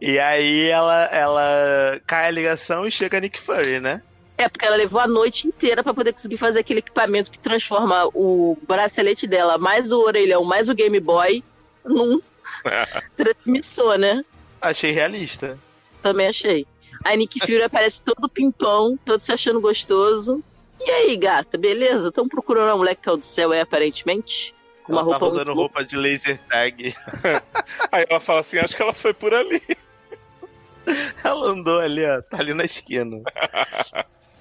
e 0.00 0.18
aí 0.18 0.68
ela, 0.68 1.04
ela 1.06 2.00
cai 2.06 2.28
a 2.28 2.30
ligação 2.30 2.86
e 2.86 2.90
chega 2.90 3.18
a 3.18 3.20
Nick 3.20 3.38
Fury, 3.40 3.80
né? 3.80 4.00
É, 4.36 4.48
porque 4.48 4.64
ela 4.64 4.76
levou 4.76 5.00
a 5.00 5.06
noite 5.06 5.46
inteira 5.46 5.82
pra 5.82 5.94
poder 5.94 6.12
conseguir 6.12 6.36
fazer 6.36 6.60
aquele 6.60 6.80
equipamento 6.80 7.30
que 7.30 7.38
transforma 7.38 8.08
o 8.12 8.58
bracelete 8.66 9.26
dela, 9.26 9.58
mais 9.58 9.92
o 9.92 10.00
orelhão, 10.00 10.42
mais 10.44 10.68
o 10.68 10.74
Game 10.74 10.98
Boy, 10.98 11.42
num 11.84 12.20
transmissor, 13.16 13.96
né? 13.96 14.24
Achei 14.60 14.90
realista. 14.90 15.58
Também 16.02 16.26
achei. 16.26 16.66
A 17.04 17.14
Nick 17.14 17.38
Fury 17.38 17.62
aparece 17.62 18.02
todo 18.02 18.28
pimpão, 18.28 18.98
todo 19.04 19.20
se 19.20 19.32
achando 19.32 19.60
gostoso. 19.60 20.42
E 20.80 20.90
aí, 20.90 21.16
gata, 21.16 21.56
beleza? 21.56 22.08
Estão 22.08 22.28
procurando 22.28 22.72
a 22.72 22.76
mulher 22.76 22.96
que 22.96 23.02
caiu 23.02 23.16
do 23.16 23.24
céu, 23.24 23.52
é, 23.52 23.60
aparentemente? 23.60 24.54
Uma 24.88 25.00
ela 25.00 25.02
roupa 25.02 25.18
tava 25.18 25.30
muito 25.30 25.42
usando 25.42 25.56
roupa 25.56 25.84
de 25.84 25.96
laser 25.96 26.38
tag. 26.48 26.94
Aí 27.92 28.06
ela 28.08 28.20
fala 28.20 28.40
assim: 28.40 28.58
acho 28.58 28.76
que 28.76 28.82
ela 28.82 28.92
foi 28.92 29.14
por 29.14 29.32
ali. 29.32 29.62
Ela 31.24 31.46
andou 31.48 31.80
ali, 31.80 32.04
ó, 32.04 32.20
tá 32.20 32.38
ali 32.38 32.52
na 32.52 32.64
esquina. 32.66 33.22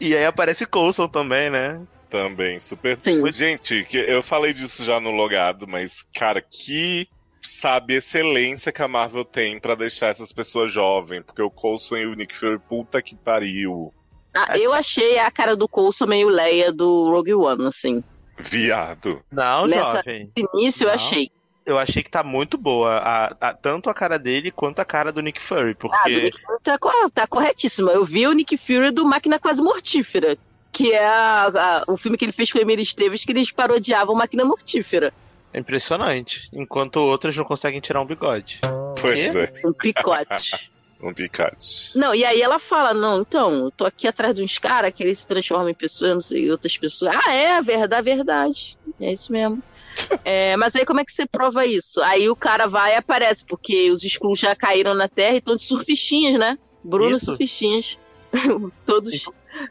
E 0.07 0.17
aí 0.17 0.25
aparece 0.25 0.65
Coulson 0.65 1.07
também, 1.07 1.49
né? 1.49 1.81
Também, 2.09 2.59
super. 2.59 2.97
Sim. 3.01 3.29
Gente, 3.31 3.83
que 3.85 3.97
eu 3.97 4.21
falei 4.21 4.53
disso 4.53 4.83
já 4.83 4.99
no 4.99 5.11
logado, 5.11 5.67
mas, 5.67 6.05
cara, 6.15 6.41
que 6.41 7.07
sabe 7.41 7.95
excelência 7.95 8.71
que 8.71 8.81
a 8.81 8.87
Marvel 8.87 9.25
tem 9.25 9.59
pra 9.59 9.75
deixar 9.75 10.07
essas 10.07 10.31
pessoas 10.31 10.71
jovens, 10.71 11.23
porque 11.25 11.41
o 11.41 11.49
Coulson 11.49 11.97
e 11.97 12.05
o 12.05 12.13
Nick 12.15 12.35
Fury, 12.35 12.59
puta 12.69 13.01
que 13.01 13.15
pariu. 13.15 13.93
Ah, 14.35 14.57
eu 14.57 14.73
achei 14.73 15.19
a 15.19 15.29
cara 15.29 15.55
do 15.55 15.67
Coulson 15.67 16.05
meio 16.05 16.27
Leia 16.29 16.71
do 16.71 17.09
Rogue 17.09 17.33
One, 17.33 17.67
assim. 17.67 18.03
Viado. 18.39 19.21
Não, 19.31 19.67
Nessa- 19.67 19.97
jovem. 19.97 20.31
No 20.37 20.59
início 20.59 20.85
eu 20.85 20.87
Não. 20.89 20.95
achei. 20.95 21.29
Eu 21.65 21.79
achei 21.79 22.03
que 22.03 22.09
tá 22.09 22.23
muito 22.23 22.57
boa, 22.57 22.97
a- 22.97 23.35
a- 23.39 23.53
tanto 23.53 23.89
a 23.89 23.93
cara 23.93 24.19
dele 24.19 24.51
quanto 24.51 24.79
a 24.79 24.85
cara 24.85 25.11
do 25.11 25.21
Nick 25.21 25.41
Fury, 25.41 25.69
Ah, 25.71 25.73
do 25.73 25.75
porque 25.89 26.09
Nick 26.21 26.41
Fury 26.41 26.57
tá, 26.63 26.77
tá 27.13 27.27
corretíssimo. 27.27 27.89
Eu 27.89 28.03
vi 28.03 28.27
o 28.27 28.33
Nick 28.33 28.57
Fury 28.57 28.91
do 28.91 29.05
Máquina 29.05 29.39
Quase 29.39 29.61
Mortífera, 29.61 30.37
que 30.71 30.91
é 30.91 31.05
a- 31.05 31.45
a- 31.47 31.83
o 31.87 31.95
filme 31.95 32.17
que 32.17 32.25
ele 32.25 32.33
fez 32.33 32.51
com 32.51 32.57
o 32.59 32.61
Emílio 32.61 32.83
Esteves, 32.83 33.23
que 33.23 33.31
eles 33.31 33.51
parodiavam 33.51 34.13
Máquina 34.15 34.43
Mortífera. 34.43 35.13
é 35.53 35.59
impressionante. 35.59 36.49
Enquanto 36.51 36.97
outras 36.97 37.35
não 37.37 37.43
conseguem 37.45 37.79
tirar 37.79 38.01
um 38.01 38.05
bigode. 38.07 38.59
Pois 38.99 39.35
é, 39.35 39.53
Um 39.63 39.71
picote. 39.71 40.69
um 40.99 41.13
picate. 41.13 41.95
não, 41.95 42.15
e 42.15 42.25
aí 42.25 42.41
ela 42.41 42.57
fala, 42.57 42.93
não, 42.93 43.21
então, 43.21 43.51
eu 43.65 43.71
tô 43.71 43.85
aqui 43.85 44.07
atrás 44.07 44.33
de 44.33 44.41
uns 44.41 44.57
caras 44.57 44.91
que 44.91 45.03
eles 45.03 45.19
se 45.19 45.27
transformam 45.27 45.69
em 45.69 45.73
pessoas, 45.75 46.09
eu 46.09 46.13
não 46.15 46.21
sei, 46.21 46.49
outras 46.49 46.75
pessoas. 46.77 47.15
Ah, 47.15 47.33
é, 47.33 47.55
a 47.57 47.61
verdade, 47.61 47.95
a 48.09 48.15
verdade. 48.15 48.77
É 48.99 49.13
isso 49.13 49.31
mesmo. 49.31 49.61
É, 50.25 50.55
mas 50.57 50.75
aí 50.75 50.85
como 50.85 50.99
é 50.99 51.05
que 51.05 51.11
você 51.11 51.25
prova 51.25 51.65
isso? 51.65 52.01
Aí 52.03 52.29
o 52.29 52.35
cara 52.35 52.67
vai 52.67 52.93
e 52.93 52.95
aparece, 52.95 53.45
porque 53.45 53.91
os 53.91 54.03
Skrulls 54.03 54.39
já 54.39 54.55
caíram 54.55 54.93
na 54.93 55.07
Terra 55.07 55.35
e 55.35 55.37
estão 55.37 55.55
de 55.55 55.63
surfistinhas, 55.63 56.39
né? 56.39 56.57
Bruno 56.83 57.17
Isso. 57.17 57.27
surfistinhas. 57.27 57.97
Todos 58.85 59.25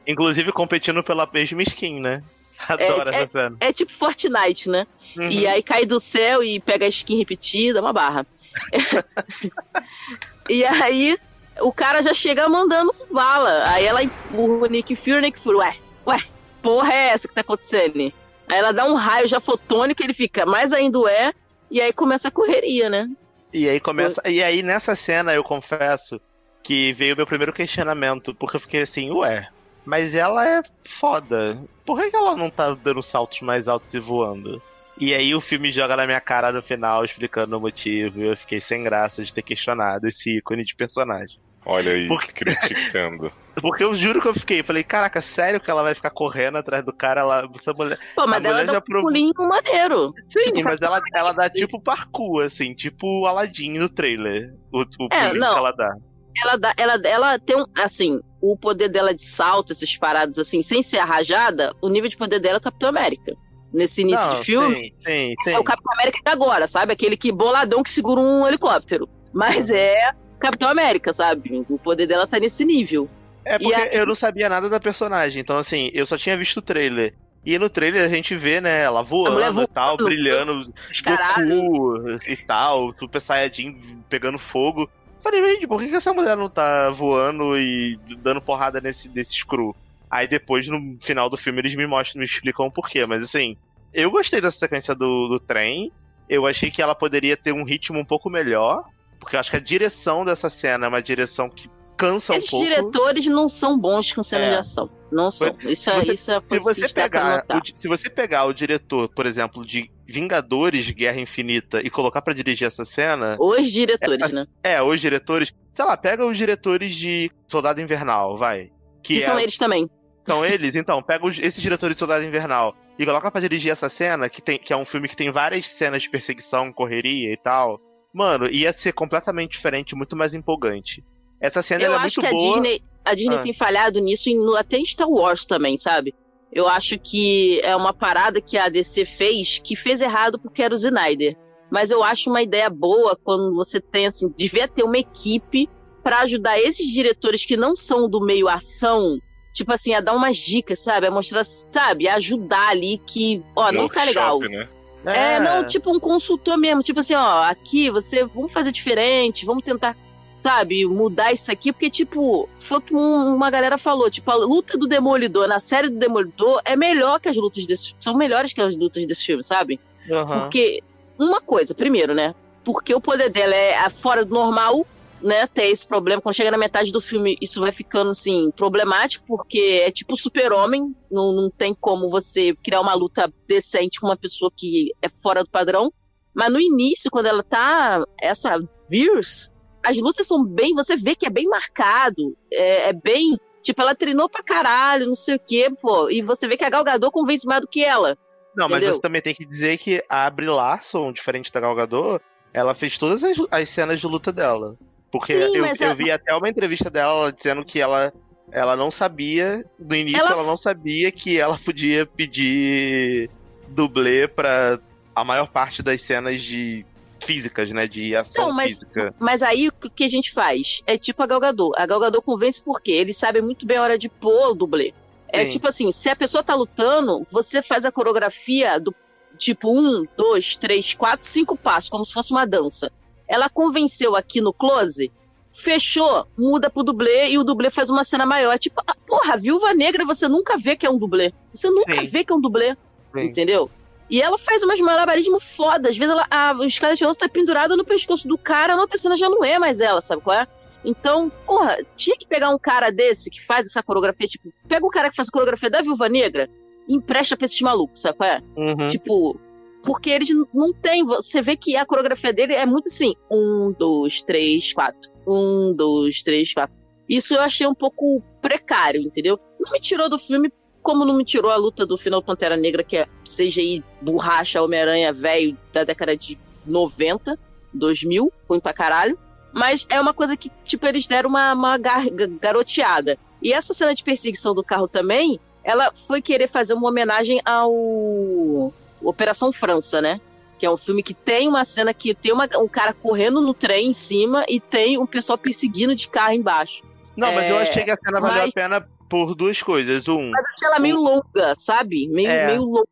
Inclusive 0.07 0.53
competindo 0.53 1.03
pela 1.03 1.29
mesma 1.33 1.63
skin, 1.63 2.01
né? 2.01 2.23
Adoro 2.69 3.11
É, 3.11 3.17
essa 3.17 3.31
cena. 3.33 3.57
É 3.61 3.73
tipo 3.73 3.93
Fortnite, 3.93 4.69
né? 4.69 4.87
Uhum. 5.17 5.29
E 5.29 5.47
aí 5.47 5.63
cai 5.63 5.85
do 5.85 6.01
céu 6.01 6.43
e 6.43 6.61
pega 6.61 6.87
a 6.87 6.89
skin 6.89 7.19
repetida, 7.19 7.81
uma 7.81 7.93
barra. 7.93 8.27
e 10.49 10.65
aí 10.65 11.19
o 11.61 11.73
cara 11.73 12.01
já 12.01 12.15
chega 12.15 12.49
mandando 12.49 12.95
bala. 13.11 13.65
Aí 13.71 13.85
ela 13.85 14.03
empurra 14.03 14.67
o 14.67 14.67
Nick 14.67 14.95
Fury, 14.97 15.17
o 15.17 15.21
Nick 15.21 15.39
Fury, 15.39 15.57
ué, 15.57 15.77
ué, 16.07 16.23
porra 16.63 16.93
é 16.93 17.09
essa 17.09 17.29
que 17.29 17.35
tá 17.35 17.41
acontecendo? 17.43 18.13
Aí 18.53 18.59
ela 18.59 18.71
dá 18.71 18.85
um 18.85 18.93
raio 18.93 19.27
já 19.27 19.41
fotônico, 19.41 20.03
ele 20.03 20.13
fica 20.13 20.45
mais 20.45 20.75
ainda 20.75 21.11
é, 21.11 21.33
e 21.71 21.81
aí 21.81 21.91
começa 21.91 22.29
a 22.29 22.31
correria, 22.31 22.91
né? 22.91 23.09
E 23.51 23.67
aí 23.67 23.81
começa. 23.81 24.21
E 24.29 24.43
aí 24.43 24.63
nessa 24.63 24.95
cena 24.95 25.33
eu 25.33 25.43
confesso 25.43 26.21
que 26.63 26.93
veio 26.93 27.15
o 27.15 27.17
meu 27.17 27.27
primeiro 27.27 27.51
questionamento, 27.51 28.35
porque 28.35 28.57
eu 28.57 28.61
fiquei 28.61 28.83
assim, 28.83 29.11
ué, 29.11 29.49
mas 29.87 30.15
ela 30.15 30.47
é 30.47 30.61
foda. 30.85 31.59
Por 31.87 31.99
que 31.99 32.15
ela 32.15 32.37
não 32.37 32.51
tá 32.51 32.75
dando 32.75 33.03
saltos 33.03 33.41
mais 33.41 33.69
altos 33.69 33.95
e 33.95 33.99
voando? 33.99 34.61
E 35.01 35.15
aí 35.15 35.35
o 35.35 35.41
filme 35.41 35.73
joga 35.73 35.97
na 35.97 36.05
minha 36.05 36.21
cara 36.21 36.53
no 36.53 36.63
final, 36.63 37.07
explicando 37.07 37.57
o 37.57 37.61
motivo, 37.61 38.21
eu 38.21 38.37
fiquei 38.37 38.61
sem 38.61 38.85
graça 38.85 39.25
de 39.25 39.33
ter 39.33 39.41
questionado 39.41 40.07
esse 40.07 40.37
ícone 40.37 40.63
de 40.63 40.77
personagem. 40.77 41.41
Olha 41.65 41.93
aí, 41.93 42.09
Por 42.09 42.21
quê? 42.23 42.45
criticando. 42.45 43.33
Porque 43.61 43.85
eu 43.85 43.95
juro 43.95 44.21
que 44.21 44.27
eu 44.29 44.35
fiquei, 44.35 44.63
falei, 44.63 44.83
caraca, 44.83 45.21
sério 45.21 45.61
que 45.61 45.71
ela 45.71 45.83
vai 45.83 45.95
ficar 45.95 46.11
correndo 46.11 46.57
atrás 46.57 46.83
do 46.85 46.93
cara? 46.93 47.21
Ela, 47.21 47.49
essa 47.55 47.73
mulher... 47.75 47.99
Pô, 48.17 48.27
mas 48.27 48.43
A 48.45 48.49
ela 48.49 48.65
dá 48.65 48.79
um 48.79 48.81
pulinho 49.03 49.33
maneiro. 49.39 50.15
Sim, 50.37 50.63
mas 50.65 50.81
ela, 50.81 51.01
ela 51.15 51.33
dá 51.33 51.51
tipo 51.51 51.79
parkour, 51.81 52.45
assim, 52.45 52.75
tipo 52.75 53.07
o 53.07 53.27
Aladdin 53.27 53.79
no 53.79 53.89
trailer. 53.91 54.55
O, 54.73 54.81
o 54.81 55.09
É, 55.13 55.29
pulinho 55.29 55.41
não. 55.41 55.53
que 55.53 55.59
ela 55.59 55.73
dá. 55.73 55.95
ela, 56.43 56.57
dá, 56.57 56.75
ela, 56.79 56.95
ela 57.05 57.39
tem 57.39 57.57
um, 57.57 57.65
assim, 57.79 58.19
o 58.41 58.57
poder 58.57 58.89
dela 58.89 59.15
de 59.15 59.23
salto, 59.23 59.73
essas 59.73 59.97
paradas 59.99 60.39
assim, 60.39 60.63
sem 60.63 60.83
ser 60.83 60.99
arrajada, 60.99 61.75
o 61.83 61.89
nível 61.91 62.09
de 62.09 62.17
poder 62.17 62.41
dela 62.41 62.57
é 62.57 62.59
o 62.59 62.63
Capitão 62.63 62.89
América. 62.89 63.35
Nesse 63.73 64.01
início 64.03 64.27
Não, 64.27 64.35
de 64.39 64.45
filme, 64.45 64.77
Sim, 64.77 64.91
sim, 65.07 65.35
sim. 65.45 65.51
é 65.51 65.59
o 65.59 65.65
Capitão 65.65 65.93
América 65.95 66.19
de 66.25 66.31
agora, 66.31 66.67
sabe? 66.67 66.93
Aquele 66.93 67.17
que 67.19 67.31
boladão 67.33 67.83
que 67.83 67.89
segura 67.91 68.21
um 68.21 68.47
helicóptero. 68.47 69.09
Mas 69.33 69.71
é 69.71 70.13
Capitão 70.43 70.69
América, 70.69 71.13
sabe? 71.13 71.65
O 71.69 71.79
poder 71.79 72.07
dela 72.07 72.27
tá 72.27 72.39
nesse 72.39 72.65
nível. 72.65 73.09
É 73.45 73.59
porque 73.59 73.73
E 73.73 73.75
aí- 73.75 73.91
eu 73.93 74.07
não 74.07 74.17
sabia 74.17 74.49
nada 74.49 74.69
da 74.69 74.79
personagem, 74.79 75.41
então 75.41 75.57
assim, 75.57 75.91
eu 75.95 76.07
só 76.07 76.17
tinha 76.17 76.37
visto 76.37 76.59
o 76.59 76.63
trailer. 76.63 77.15
E 77.45 77.59
no 77.59 77.69
trailer 77.69 78.05
a 78.05 78.09
gente 78.09 78.37
vê, 78.37 78.61
né, 78.61 78.83
ela 78.83 79.03
voando 79.03 79.35
mulher 79.35 79.65
e 79.65 79.67
tal, 79.67 79.87
voando, 79.97 80.05
brilhando. 80.05 80.73
Goku 81.05 82.19
e 82.29 82.37
tal, 82.37 82.95
Super 82.99 83.21
Saiyajin 83.21 83.75
pegando 84.09 84.39
fogo. 84.39 84.89
Falei, 85.21 85.45
gente, 85.55 85.67
por 85.67 85.81
que, 85.81 85.89
que 85.89 85.95
essa 85.97 86.13
mulher 86.13 86.37
não 86.37 86.49
tá 86.49 86.91
voando 86.91 87.57
e 87.57 87.99
dando 88.19 88.41
porrada 88.41 88.81
nesse, 88.81 89.09
nesse 89.09 89.35
screw? 89.35 89.75
Aí 90.11 90.27
depois, 90.27 90.69
no 90.69 90.97
final 91.01 91.31
do 91.31 91.37
filme, 91.37 91.61
eles 91.61 91.75
me 91.75 91.87
mostram, 91.87 92.21
me 92.21 92.25
explicam 92.27 92.67
o 92.67 92.71
porquê. 92.73 93.07
Mas 93.07 93.23
assim, 93.23 93.57
eu 93.95 94.11
gostei 94.11 94.41
dessa 94.41 94.59
sequência 94.59 94.95
do, 94.95 95.29
do 95.29 95.41
trem. 95.41 95.91
Eu 96.29 96.47
achei 96.47 96.71
que 96.71 96.83
ela 96.83 96.95
poderia 96.95 97.37
ter 97.37 97.53
um 97.53 97.65
ritmo 97.65 97.99
um 97.99 98.05
pouco 98.05 98.29
melhor. 98.31 98.85
Porque 99.23 99.37
eu 99.37 99.41
acho 99.41 99.51
que 99.53 99.57
a 99.57 99.61
direção 99.61 100.25
dessa 100.25 100.51
cena 100.51 100.87
é 100.87 100.89
uma 100.89 101.01
direção 101.01 101.49
que 101.49 101.71
cansa 101.97 102.33
um 102.33 102.37
Esses 102.37 102.51
pouco. 102.51 102.65
diretores 102.67 103.27
não 103.27 103.49
são 103.49 103.79
bons 103.79 104.13
com 104.13 104.23
cena 104.25 104.47
É. 104.47 104.51
de 104.51 104.57
ação. 104.57 104.91
Não 105.13 105.31
são. 105.31 105.55
Isso 105.61 105.91
é, 105.91 106.01
você- 106.05 106.13
isso 106.13 106.33
é 106.33 106.41
Se 106.41 106.59
você, 106.59 106.89
pegar, 106.89 107.45
o 107.49 107.79
se 107.79 107.87
você 107.89 108.11
pegar 108.11 108.45
o 108.47 108.53
diretor, 108.53 109.09
por 109.15 109.25
exemplo, 109.25 109.65
de 109.65 109.89
Vingadores 110.07 110.91
Guerra 110.91 111.21
Infinita 111.21 111.81
e 111.81 111.89
colocar 111.89 112.21
pra 112.21 112.35
dirigir 112.35 112.67
essa 112.67 112.85
cena, 112.85 113.37
Os 113.39 113.71
diretores, 113.71 114.33
né? 114.33 114.47
é, 114.65 114.83
os 114.83 115.01
diretores, 115.01 115.53
sei 115.73 115.85
lá, 115.85 115.97
pega 115.97 116.27
os 116.27 116.37
diretores 116.37 116.95
de 116.95 117.31
Soldado 117.47 117.81
Invernal, 117.81 118.37
vai. 118.37 118.71
Que, 119.03 119.15
Que, 119.17 119.21
são 119.23 119.39
é- 119.39 119.43
eles 119.45 119.57
também. 119.57 119.89
são 120.27 120.45
eles, 120.45 120.75
então, 120.75 121.01
pega 121.03 121.25
os- 121.27 121.39
esses 121.39 121.63
diretores 121.63 121.95
de 121.95 121.99
Soldado 122.01 122.25
Invernal 122.25 122.75
e 122.99 123.05
coloca 123.07 123.31
pra 123.31 123.41
dirigir 123.41 123.71
essa 123.71 123.89
cena, 123.89 124.29
que, 124.29 124.43
tem, 124.43 124.59
que 124.59 124.73
é 124.73 124.77
um 124.77 124.85
filme 124.85 125.09
que 125.09 125.17
tem 125.17 125.31
várias 125.31 125.69
cenas 125.69 126.03
de 126.03 126.11
perseguição, 126.11 126.73
correria 126.73 127.33
e 127.33 127.37
tal. 127.37 127.81
Mano, 128.13 128.47
ia 128.51 128.73
ser 128.73 128.93
completamente 128.93 129.53
diferente, 129.53 129.95
muito 129.95 130.17
mais 130.17 130.35
empolgante. 130.35 131.03
Essa 131.41 131.63
cena 131.63 131.83
Eu 131.83 131.93
ela 131.93 132.03
é 132.03 132.07
acho 132.07 132.21
muito 132.21 132.31
que 132.31 132.37
a 132.37 132.39
boa. 132.39 132.53
Disney, 132.63 132.83
a 133.05 133.15
Disney 133.15 133.37
Ah. 133.37 133.41
tem 133.41 133.53
falhado 133.53 133.99
nisso 134.01 134.29
em, 134.29 134.37
no- 134.37 134.57
até 134.57 134.77
em 134.77 134.85
Star 134.85 135.09
Wars 135.09 135.45
também, 135.45 135.79
sabe? 135.79 136.15
Eu 136.53 136.69
acho 136.69 136.99
que 136.99 137.61
é 137.63 137.75
uma 137.75 137.95
parada 137.95 138.41
que 138.41 138.59
a 138.59 138.69
DC 138.69 139.07
fez 139.07 139.59
que 139.59 139.75
fez 139.75 140.03
errado 140.03 140.39
porque 140.39 140.63
era 140.63 140.75
o 140.75 140.77
Snyder. 140.77 141.37
Mas 141.71 141.91
eu 141.91 142.05
acho 142.05 142.29
uma 142.29 142.43
ideia 142.43 142.69
boa 142.69 143.19
quando 143.25 143.55
você 143.55 143.81
tem, 143.81 144.05
assim, 144.07 144.29
devia 144.37 144.69
ter 144.69 144.83
uma 144.83 144.99
equipe 144.99 145.67
pra 146.03 146.19
ajudar 146.21 146.61
esses 146.61 146.87
diretores 146.93 147.47
que 147.47 147.57
não 147.57 147.75
são 147.75 148.07
do 148.11 148.21
meio 148.21 148.47
ação, 148.49 149.19
tipo 149.55 149.73
assim, 149.73 149.95
a 149.95 150.01
dar 150.01 150.15
umas 150.15 150.37
dicas, 150.37 150.81
sabe? 150.81 151.07
A 151.07 151.11
mostrar, 151.11 151.43
sabe? 151.45 152.07
A 152.07 152.17
ajudar 152.17 152.69
ali 152.69 152.99
que, 153.07 153.43
ó, 153.57 153.73
não 153.73 153.89
tá 153.89 154.05
legal. 154.05 154.39
Né? 154.41 154.69
É, 155.05 155.41
não, 155.41 155.67
tipo 155.67 155.91
um 155.95 155.99
consultor 156.01 156.57
mesmo. 156.57 156.83
Tipo 156.83 157.01
assim, 157.01 157.15
ó, 157.15 157.43
aqui 157.45 157.91
você, 157.91 158.25
vamos 158.25 158.53
fazer 158.53 158.71
diferente, 158.73 159.45
vamos 159.45 159.65
tentar, 159.65 159.97
sabe, 160.37 160.87
mudar 160.87 161.33
isso 161.33 161.51
aqui. 161.51 161.73
Porque, 161.73 161.91
tipo, 161.91 162.49
foi 162.61 162.79
o 162.79 162.81
que 162.81 162.95
um- 162.95 163.35
uma 163.35 163.51
galera 163.51 163.77
falou. 163.77 164.11
Tipo, 164.11 164.31
a 164.31 164.35
luta 164.37 164.79
do 164.79 164.87
Demolidor 164.87 165.49
na 165.49 165.59
série 165.59 165.89
do 165.89 165.99
Demolidor 165.99 166.61
é 166.65 166.77
melhor 166.77 167.19
que 167.21 167.29
as 167.29 167.37
lutas 167.37 167.67
desse 167.67 167.95
São 167.99 168.17
melhores 168.17 168.53
que 168.53 168.61
as 168.61 168.77
lutas 168.77 169.05
desse 169.07 169.25
filme, 169.27 169.43
sabe? 169.43 169.81
Aham. 170.11 170.41
Porque, 170.41 170.83
uma 171.19 171.41
coisa, 171.41 171.75
primeiro, 171.75 172.15
né? 172.15 172.35
Porque 172.65 172.95
o 172.95 173.01
poder 173.01 173.29
dela 173.29 173.55
é 173.55 173.89
fora 173.91 174.25
do 174.25 174.33
normal. 174.35 174.87
Né, 175.23 175.47
ter 175.47 175.67
esse 175.67 175.87
problema. 175.87 176.21
Quando 176.21 176.35
chega 176.35 176.51
na 176.51 176.59
metade 176.59 176.93
do 176.93 177.01
filme, 177.01 177.37
isso 177.41 177.61
vai 177.61 177.73
ficando, 177.73 178.11
assim, 178.11 178.51
problemático, 178.51 179.25
porque 179.27 179.83
é 179.85 179.91
tipo 179.91 180.17
super-homem, 180.17 180.95
não, 181.11 181.33
não 181.35 181.51
tem 181.51 181.75
como 181.75 182.09
você 182.09 182.55
criar 182.63 182.81
uma 182.81 182.95
luta 182.95 183.33
decente 183.47 184.01
com 184.01 184.09
uma 184.09 184.17
pessoa 184.17 184.51
que 184.57 184.93
é 185.01 185.09
fora 185.09 185.43
do 185.43 185.51
padrão. 185.51 185.93
Mas 186.35 186.53
no 186.53 186.61
início, 186.61 187.11
quando 187.11 187.27
ela 187.27 187.43
tá, 187.43 188.05
essa 188.21 188.59
Veers, 188.91 189.51
as 189.85 189.99
lutas 190.01 190.27
são 190.27 190.45
bem, 190.45 190.75
você 190.75 190.97
vê 190.97 191.15
que 191.15 191.27
é 191.27 191.31
bem 191.31 191.47
marcado, 191.47 192.37
é, 192.51 192.89
é 192.89 192.93
bem, 192.93 193.37
tipo, 193.63 193.83
ela 193.83 193.95
treinou 193.95 194.29
pra 194.29 194.43
caralho, 194.43 195.07
não 195.07 195.15
sei 195.15 195.37
o 195.37 195.41
quê, 195.41 195.71
pô, 195.81 196.09
e 196.11 196.23
você 196.23 196.49
vê 196.49 196.57
que 196.57 196.65
a 196.65 196.71
Gal 196.71 196.85
Gadot 196.85 197.13
convence 197.13 197.47
mais 197.47 197.61
do 197.61 197.69
que 197.69 197.85
ela. 197.85 198.17
Não, 198.57 198.69
mas 198.69 198.79
Entendeu? 198.79 198.95
você 198.95 199.01
também 199.01 199.23
tem 199.23 199.35
que 199.35 199.45
dizer 199.45 199.79
que 199.79 200.03
a 200.09 200.29
Brie 200.31 200.49
Larson, 200.49 201.13
diferente 201.13 201.53
da 201.53 201.61
Gal 201.61 201.75
Gadot, 201.75 202.23
ela 202.53 202.75
fez 202.75 202.99
todas 202.99 203.25
as, 203.25 203.37
as 203.51 203.69
cenas 203.69 204.01
de 204.01 204.07
luta 204.07 204.33
dela. 204.33 204.77
Porque 205.13 205.35
Sim, 205.35 205.57
eu, 205.57 205.67
eu 205.67 205.95
vi 205.97 206.11
até 206.11 206.35
uma 206.35 206.49
entrevista 206.49 206.89
dela 206.91 207.13
ela 207.25 207.33
dizendo 207.33 207.63
que 207.65 207.79
ela, 207.79 208.13
ela 208.51 208.75
não 208.75 208.91
sabia, 208.91 209.63
no 209.79 209.95
início 209.95 210.19
Ela- 210.19 210.31
ela... 210.33 210.43
não 210.45 210.57
sabia 210.59 211.13
que 211.13 211.39
ela 211.39 211.59
podia 211.59 212.07
pedir 212.07 213.29
dublê 213.69 214.27
pra 214.27 214.79
a 215.15 215.23
maior 215.23 215.47
parte 215.49 215.83
das 215.83 216.01
cenas 216.01 216.43
de 216.43 216.85
físicas, 217.21 217.71
né, 217.71 217.87
de 217.87 218.17
ação 218.17 218.49
Não, 218.49 218.55
mas- 218.55 218.73
física. 218.79 219.15
Mas 219.21 219.43
aí 219.43 219.69
o 219.69 219.73
que 219.91 220.05
a 220.05 220.09
gente 220.09 220.33
faz? 220.33 220.81
É 220.87 220.97
tipo 220.99 221.23
a 221.23 221.27
Gal 221.27 221.39
Gadot. 221.39 221.73
A 221.77 221.85
Gal 221.87 222.01
Gadot 222.01 222.25
convence 222.25 222.61
porque 222.63 222.91
eles 222.91 223.17
sabem 223.17 223.43
muito 223.43 223.67
bem 223.67 223.77
a 223.77 223.83
hora 223.83 223.99
de 223.99 224.09
pôr 224.09 224.51
o 224.51 224.55
dublê. 224.55 224.93
É 225.29 225.45
Sim. 225.45 225.51
tipo 225.51 225.69
assim, 225.69 225.93
se 225.93 226.09
a 226.09 226.17
pessoa 226.17 226.43
tá 226.43 226.55
lutando, 226.55 227.25
você 227.31 227.63
faz 227.63 227.85
a 227.85 227.93
coreografia 227.93 228.81
do 228.81 228.95
tipo 229.39 229.71
um, 229.71 230.05
dois, 230.17 230.57
três, 230.57 230.95
quatro, 230.95 231.27
cinco 231.27 231.57
passos, 231.57 231.89
como 231.91 232.05
se 232.05 232.13
fosse 232.13 232.33
uma 232.33 232.47
dança. 232.47 232.91
Ela 233.33 233.49
convenceu 233.49 234.15
aqui 234.15 234.43
no 234.43 234.53
close, 234.53 235.11
fechou, 235.51 236.27
muda 236.37 236.69
pro 236.69 236.83
dublê 236.83 237.31
e 237.31 237.39
o 237.39 237.43
dublê 237.43 237.71
faz 237.71 237.89
uma 237.89 238.05
cena 238.05 238.27
maior. 238.27 238.59
Tipo, 238.59 238.83
ah, 238.87 238.95
porra, 239.07 239.33
a 239.33 239.37
Viúva 239.39 239.73
Negra 239.73 240.05
você 240.05 240.29
nunca 240.29 240.59
vê 240.59 240.77
que 240.77 240.85
é 240.85 240.91
um 240.91 240.99
dublê. 240.99 241.33
Você 241.55 241.71
nunca 241.71 241.97
Sim. 241.97 242.07
vê 242.09 242.25
que 242.25 242.31
é 242.31 242.37
um 242.37 242.41
dublê. 242.43 242.77
Sim. 243.15 243.23
Entendeu? 243.23 243.71
E 244.11 244.21
ela 244.21 244.37
faz 244.37 244.63
umas 244.63 244.79
malabarismos 244.83 245.57
foda. 245.57 245.89
Às 245.89 245.97
vezes 245.97 246.13
ela, 246.13 246.27
a 246.31 246.55
Scarlett 246.69 247.03
Johansson 247.03 247.21
tá 247.21 247.27
pendurada 247.27 247.75
no 247.75 247.87
pescoço 247.87 248.29
do 248.29 248.37
cara, 248.37 248.77
na 248.77 248.83
outra 248.83 248.99
cena 248.99 249.17
já 249.17 249.31
não 249.31 249.43
é 249.43 249.59
mais 249.59 249.81
ela, 249.81 250.03
sabe 250.03 250.21
qual 250.21 250.37
é? 250.37 250.47
Então, 250.85 251.33
porra, 251.47 251.79
tinha 251.97 252.19
que 252.19 252.27
pegar 252.27 252.51
um 252.51 252.59
cara 252.59 252.91
desse 252.91 253.31
que 253.31 253.43
faz 253.43 253.65
essa 253.65 253.83
coreografia, 253.83 254.27
tipo, 254.27 254.53
pega 254.69 254.85
o 254.85 254.91
cara 254.91 255.09
que 255.09 255.17
faz 255.17 255.29
a 255.29 255.33
coreografia 255.33 255.71
da 255.71 255.81
Viúva 255.81 256.07
Negra 256.07 256.51
e 256.87 256.95
empresta 256.95 257.35
pra 257.35 257.47
esses 257.47 257.63
malucos, 257.63 258.03
sabe 258.03 258.19
qual 258.19 258.29
é? 258.29 258.43
Uhum. 258.57 258.89
Tipo, 258.91 259.41
porque 259.83 260.11
eles 260.11 260.29
não 260.53 260.73
têm. 260.73 261.05
Você 261.05 261.43
vê 261.43 261.57
que 261.57 261.77
a 261.77 261.85
coreografia 261.87 262.33
dele 262.33 262.55
é 262.55 262.65
muito 262.67 262.89
assim: 262.89 263.15
um, 263.31 263.75
dois, 263.79 264.23
três, 264.23 264.73
quatro. 264.73 265.11
Um, 265.27 265.75
dois, 265.75 266.23
três, 266.23 266.53
quatro. 266.53 266.75
Isso 267.09 267.35
eu 267.35 267.41
achei 267.41 267.67
um 267.67 267.75
pouco 267.75 268.23
precário, 268.41 269.03
entendeu? 269.03 269.39
Não 269.61 269.73
me 269.73 269.81
tirou 269.81 270.09
do 270.09 270.19
filme, 270.19 270.51
como 270.83 271.05
não 271.05 271.17
me 271.17 271.25
tirou 271.25 271.51
a 271.51 271.57
luta 271.57 271.85
do 271.85 271.97
final 271.99 272.23
Pantera 272.23 272.57
Negra, 272.57 272.83
que 272.83 272.97
é 272.97 273.07
CGI 273.25 273.85
borracha 274.01 274.63
Homem-Aranha 274.63 275.13
velho 275.13 275.57
da 275.73 275.85
década 275.85 276.17
de 276.17 276.39
90, 276.67 277.39
2000, 277.75 278.33
ruim 278.49 278.61
pra 278.61 278.73
caralho. 278.73 279.19
Mas 279.53 279.87
é 279.91 280.01
uma 280.01 280.15
coisa 280.15 280.37
que, 280.37 280.51
tipo, 280.65 280.87
eles 280.87 281.07
deram 281.07 281.29
uma, 281.29 281.53
uma 281.53 281.77
gar- 281.77 282.09
ga- 282.09 282.27
garoteada. 282.41 283.19
E 283.43 283.53
essa 283.53 283.75
cena 283.75 283.95
de 283.95 284.03
perseguição 284.03 284.55
do 284.55 284.65
carro 284.65 284.89
também, 284.89 285.39
ela 285.63 285.93
foi 285.95 286.23
querer 286.23 286.49
fazer 286.49 286.73
uma 286.75 286.89
homenagem 286.89 287.41
ao 287.45 288.73
Operação 289.03 289.53
França, 289.53 290.01
né? 290.01 290.21
Que 290.59 290.67
é 290.67 290.71
um 290.71 290.77
filme 290.77 291.03
que 291.03 291.15
tem 291.15 291.49
uma 291.49 291.65
cena 291.65 291.93
que 291.93 292.15
tem 292.15 292.33
uma- 292.33 292.49
um 292.57 292.69
cara 292.69 292.93
correndo 292.93 293.41
no 293.41 293.53
trem 293.53 293.89
em 293.89 293.95
cima 293.95 294.45
e 294.49 294.61
tem 294.61 294.99
um 294.99 295.07
pessoal 295.07 295.37
perseguindo 295.39 295.95
de 295.95 296.09
carro 296.09 296.33
embaixo. 296.33 296.83
Não, 297.17 297.33
mas 297.35 297.51
eu 297.51 297.59
É, 297.59 297.69
achei 297.71 297.85
que 297.85 297.91
a 297.91 297.97
cena 297.97 298.21
valeu 298.21 298.37
mas- 298.43 298.51
a 298.51 298.55
pena 298.55 298.89
por 299.09 299.35
duas 299.35 299.63
coisas. 299.63 300.09
Um, 300.09 300.31
Mas 300.31 300.45
eu 300.47 300.53
achei 300.57 300.69
ela 300.69 300.79
meio 300.79 300.97
longa, 300.97 301.55
sabe? 301.57 302.09
Meio, 302.09 302.31
É. 302.31 302.47
meio 302.47 302.63
longa 302.63 302.87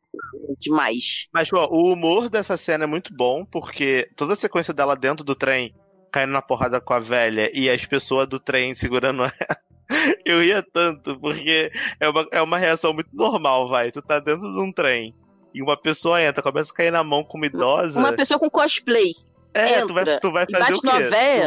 demais. 0.58 1.26
Mas, 1.32 1.48
pô, 1.48 1.66
o 1.70 1.92
humor 1.92 2.28
dessa 2.28 2.56
cena 2.56 2.84
é 2.84 2.86
muito 2.86 3.14
bom, 3.14 3.44
porque 3.46 4.10
toda 4.16 4.34
a 4.34 4.36
sequência 4.36 4.74
dela 4.74 4.94
dentro 4.94 5.24
do 5.24 5.34
trem, 5.34 5.74
caindo 6.12 6.32
na 6.32 6.42
porrada 6.42 6.80
com 6.80 6.92
a 6.92 6.98
velha, 6.98 7.50
e 7.54 7.70
as 7.70 7.84
pessoas 7.86 8.28
do 8.28 8.38
trem 8.38 8.74
segurando 8.74 9.22
ela. 9.40 9.56
Eu 10.24 10.40
ria 10.40 10.62
tanto, 10.72 11.18
porque 11.18 11.70
é 11.98 12.08
uma, 12.08 12.26
é 12.30 12.42
uma 12.42 12.58
reação 12.58 12.92
muito 12.92 13.10
normal, 13.12 13.68
vai. 13.68 13.90
Tu 13.90 14.00
tá 14.02 14.20
dentro 14.20 14.42
de 14.52 14.60
um 14.60 14.72
trem, 14.72 15.14
e 15.54 15.62
uma 15.62 15.76
pessoa 15.76 16.22
entra, 16.22 16.42
começa 16.42 16.72
a 16.72 16.74
cair 16.74 16.90
na 16.90 17.02
mão 17.04 17.22
com 17.24 17.36
uma 17.36 17.46
idosa. 17.46 17.98
Uma 17.98 18.12
pessoa 18.12 18.38
com 18.38 18.48
cosplay. 18.50 19.14
é, 19.52 19.84
tu 19.84 19.92
vai, 19.92 20.02
entra 20.04 20.20
tu 20.20 20.30
vai 20.30 20.46
fazer 20.48 20.74
o 20.74 20.80
quê? 20.80 20.88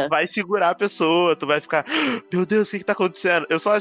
Tu 0.04 0.08
vai 0.10 0.28
segurar 0.28 0.70
a 0.70 0.74
pessoa, 0.74 1.34
tu 1.34 1.46
vai 1.46 1.58
ficar, 1.60 1.86
meu 2.30 2.44
Deus, 2.44 2.68
o 2.68 2.70
que 2.70 2.78
que 2.80 2.84
tá 2.84 2.92
acontecendo? 2.92 3.46
Eu 3.48 3.58
só, 3.58 3.76
é, 3.76 3.80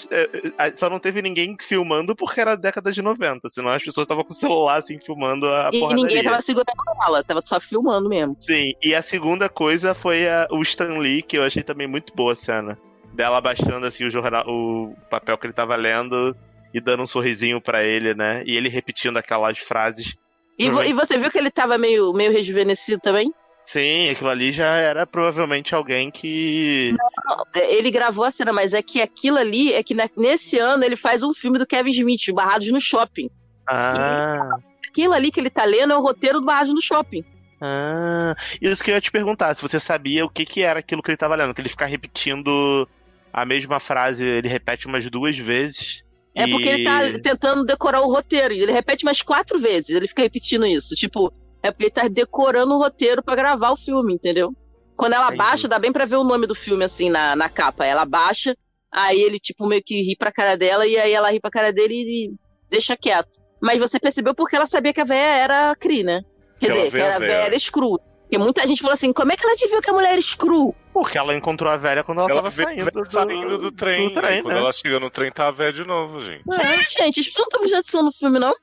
é, 0.57 0.73
só 0.77 0.89
não 0.89 0.97
teve 0.97 1.21
ninguém 1.21 1.57
filmando 1.61 2.15
porque 2.15 2.39
era 2.39 2.55
década 2.55 2.89
de 2.91 3.01
90, 3.01 3.49
senão 3.49 3.69
as 3.71 3.83
pessoas 3.83 4.05
estavam 4.05 4.23
com 4.23 4.31
o 4.31 4.35
celular, 4.35 4.77
assim, 4.77 4.97
filmando 4.97 5.45
a 5.47 5.69
E 5.73 5.79
porradaria. 5.79 6.05
ninguém 6.07 6.23
tava 6.23 6.39
segurando 6.41 6.71
ela, 7.05 7.21
tava 7.23 7.41
só 7.43 7.59
filmando 7.59 8.07
mesmo. 8.07 8.37
Sim, 8.39 8.71
e 8.81 8.95
a 8.95 9.01
segunda 9.01 9.49
coisa 9.49 9.93
foi 9.93 10.25
a- 10.29 10.47
o 10.51 10.61
Stan 10.61 10.97
Lee, 10.99 11.21
que 11.21 11.37
eu 11.37 11.43
achei 11.43 11.61
também 11.61 11.85
muito 11.87 12.13
boa 12.15 12.31
a 12.31 12.35
cena. 12.37 12.79
Dela 13.13 13.37
abaixando 13.39 13.85
assim 13.85 14.05
o 14.05 14.09
jornal, 14.09 14.43
o 14.47 14.95
papel 15.09 15.37
que 15.37 15.45
ele 15.45 15.53
tava 15.53 15.75
lendo 15.75 16.33
e 16.73 16.81
dando 16.81 17.03
um 17.03 17.07
sorrisinho 17.07 17.61
pra 17.61 17.83
ele, 17.83 18.13
né? 18.13 18.43
E 18.45 18.55
ele 18.57 18.69
repetindo 18.69 19.17
aquelas 19.17 19.57
frases. 19.59 20.15
E, 20.57 20.69
vo- 20.69 20.83
e 20.83 20.93
você 20.93 21.17
viu 21.17 21.31
que 21.31 21.37
ele 21.37 21.51
tava 21.51 21.77
meio, 21.77 22.11
meio 22.13 22.31
rejuvenescido 22.31 22.99
também? 23.01 23.31
Sim, 23.65 24.09
aquilo 24.09 24.29
ali 24.29 24.51
já 24.51 24.75
era 24.77 25.07
provavelmente 25.07 25.73
alguém 25.73 26.11
que. 26.11 26.93
Não, 27.25 27.45
Ele 27.55 27.89
gravou 27.89 28.25
a 28.25 28.31
cena, 28.31 28.51
mas 28.51 28.73
é 28.73 28.81
que 28.81 29.01
aquilo 29.01 29.37
ali, 29.37 29.73
é 29.73 29.81
que 29.81 29.95
nesse 30.17 30.59
ano 30.59 30.83
ele 30.83 30.97
faz 30.97 31.23
um 31.23 31.33
filme 31.33 31.57
do 31.57 31.65
Kevin 31.65 31.91
Smith, 31.91 32.27
Os 32.27 32.33
Barrados 32.33 32.69
no 32.71 32.81
Shopping. 32.81 33.29
Ah. 33.67 34.49
Aquilo 34.89 35.13
ali 35.13 35.31
que 35.31 35.39
ele 35.39 35.49
tá 35.49 35.63
lendo 35.63 35.93
é 35.93 35.97
o 35.97 36.01
roteiro 36.01 36.39
do 36.41 36.45
Barrados 36.45 36.73
no 36.73 36.81
Shopping. 36.81 37.23
Ah. 37.61 38.35
Isso 38.61 38.83
que 38.83 38.91
eu 38.91 38.95
ia 38.95 39.01
te 39.01 39.11
perguntar, 39.11 39.55
se 39.55 39.61
você 39.61 39.79
sabia 39.79 40.25
o 40.25 40.29
que, 40.29 40.45
que 40.45 40.61
era 40.61 40.79
aquilo 40.79 41.01
que 41.01 41.09
ele 41.11 41.17
tava 41.17 41.35
lendo, 41.35 41.53
que 41.53 41.61
ele 41.61 41.69
fica 41.69 41.85
repetindo 41.85 42.87
a 43.31 43.45
mesma 43.45 43.79
frase, 43.79 44.25
ele 44.25 44.49
repete 44.49 44.87
umas 44.87 45.09
duas 45.09 45.37
vezes. 45.37 46.03
É 46.35 46.47
porque 46.47 46.67
ele 46.67 46.83
tá 46.83 46.99
tentando 47.21 47.63
decorar 47.63 48.01
o 48.01 48.11
roteiro. 48.11 48.53
e 48.53 48.61
Ele 48.61 48.71
repete 48.71 49.05
mais 49.05 49.21
quatro 49.21 49.59
vezes. 49.59 49.91
Ele 49.91 50.07
fica 50.07 50.23
repetindo 50.23 50.65
isso. 50.65 50.95
Tipo, 50.95 51.31
é 51.61 51.71
porque 51.71 51.85
ele 51.85 51.91
tá 51.91 52.07
decorando 52.07 52.73
o 52.73 52.79
roteiro 52.79 53.23
pra 53.23 53.35
gravar 53.35 53.71
o 53.71 53.77
filme, 53.77 54.15
entendeu? 54.15 54.51
Quando 54.97 55.13
ela 55.13 55.25
Entendi. 55.25 55.37
baixa, 55.37 55.67
dá 55.67 55.79
bem 55.79 55.91
pra 55.91 56.05
ver 56.05 56.17
o 56.17 56.23
nome 56.23 56.47
do 56.47 56.55
filme, 56.55 56.83
assim, 56.83 57.09
na, 57.09 57.35
na 57.35 57.49
capa. 57.49 57.85
Ela 57.85 58.05
baixa, 58.05 58.55
aí 58.91 59.19
ele, 59.19 59.39
tipo, 59.39 59.67
meio 59.67 59.81
que 59.83 60.01
ri 60.01 60.15
pra 60.15 60.31
cara 60.31 60.55
dela, 60.55 60.85
e 60.85 60.97
aí 60.97 61.11
ela 61.11 61.31
ri 61.31 61.39
pra 61.39 61.49
cara 61.51 61.71
dele 61.71 61.93
e 61.95 62.33
deixa 62.69 62.97
quieto. 62.97 63.39
Mas 63.61 63.79
você 63.79 63.99
percebeu 63.99 64.35
porque 64.35 64.55
ela 64.55 64.65
sabia 64.65 64.93
que 64.93 65.01
a 65.01 65.05
véia 65.05 65.35
era 65.35 65.75
Cri, 65.75 66.03
né? 66.03 66.21
Quer 66.59 66.67
dizer, 66.67 66.91
que 66.91 66.97
era 66.97 67.15
a 67.15 67.19
véia. 67.19 67.31
véia 67.31 67.45
era 67.45 67.59
screw. 67.59 67.97
Porque 68.23 68.37
muita 68.37 68.65
gente 68.65 68.81
falou 68.81 68.93
assim, 68.93 69.13
como 69.13 69.31
é 69.31 69.37
que 69.37 69.43
ela 69.43 69.53
adivinhou 69.53 69.81
que 69.81 69.89
a 69.89 69.93
mulher 69.93 70.11
era 70.13 70.21
screw? 70.21 70.75
Porque 70.91 71.17
ela 71.17 71.35
encontrou 71.35 71.71
a 71.71 71.77
velha 71.77 72.03
quando 72.03 72.19
ela, 72.21 72.31
Ela 72.31 72.41
tava 72.43 72.51
saindo, 72.51 72.91
do, 72.91 73.11
saindo 73.11 73.57
do 73.59 73.71
trem. 73.71 74.09
do 74.09 74.13
trem, 74.15 74.39
e 74.39 74.41
quando 74.41 74.53
né? 74.55 74.59
ela 74.59 74.73
chega 74.73 74.99
no 74.99 75.09
trem, 75.09 75.31
tá 75.31 75.47
a 75.47 75.51
véia 75.51 75.73
de 75.73 75.83
novo, 75.83 76.19
gente. 76.21 76.41
É, 76.51 76.77
gente, 77.03 77.19
as 77.19 77.27
pessoas 77.27 77.37
não 77.37 77.43
estão 77.45 77.59
prestando 77.59 77.79
atenção 77.79 78.03
no 78.03 78.11
filme, 78.11 78.39
não. 78.39 78.53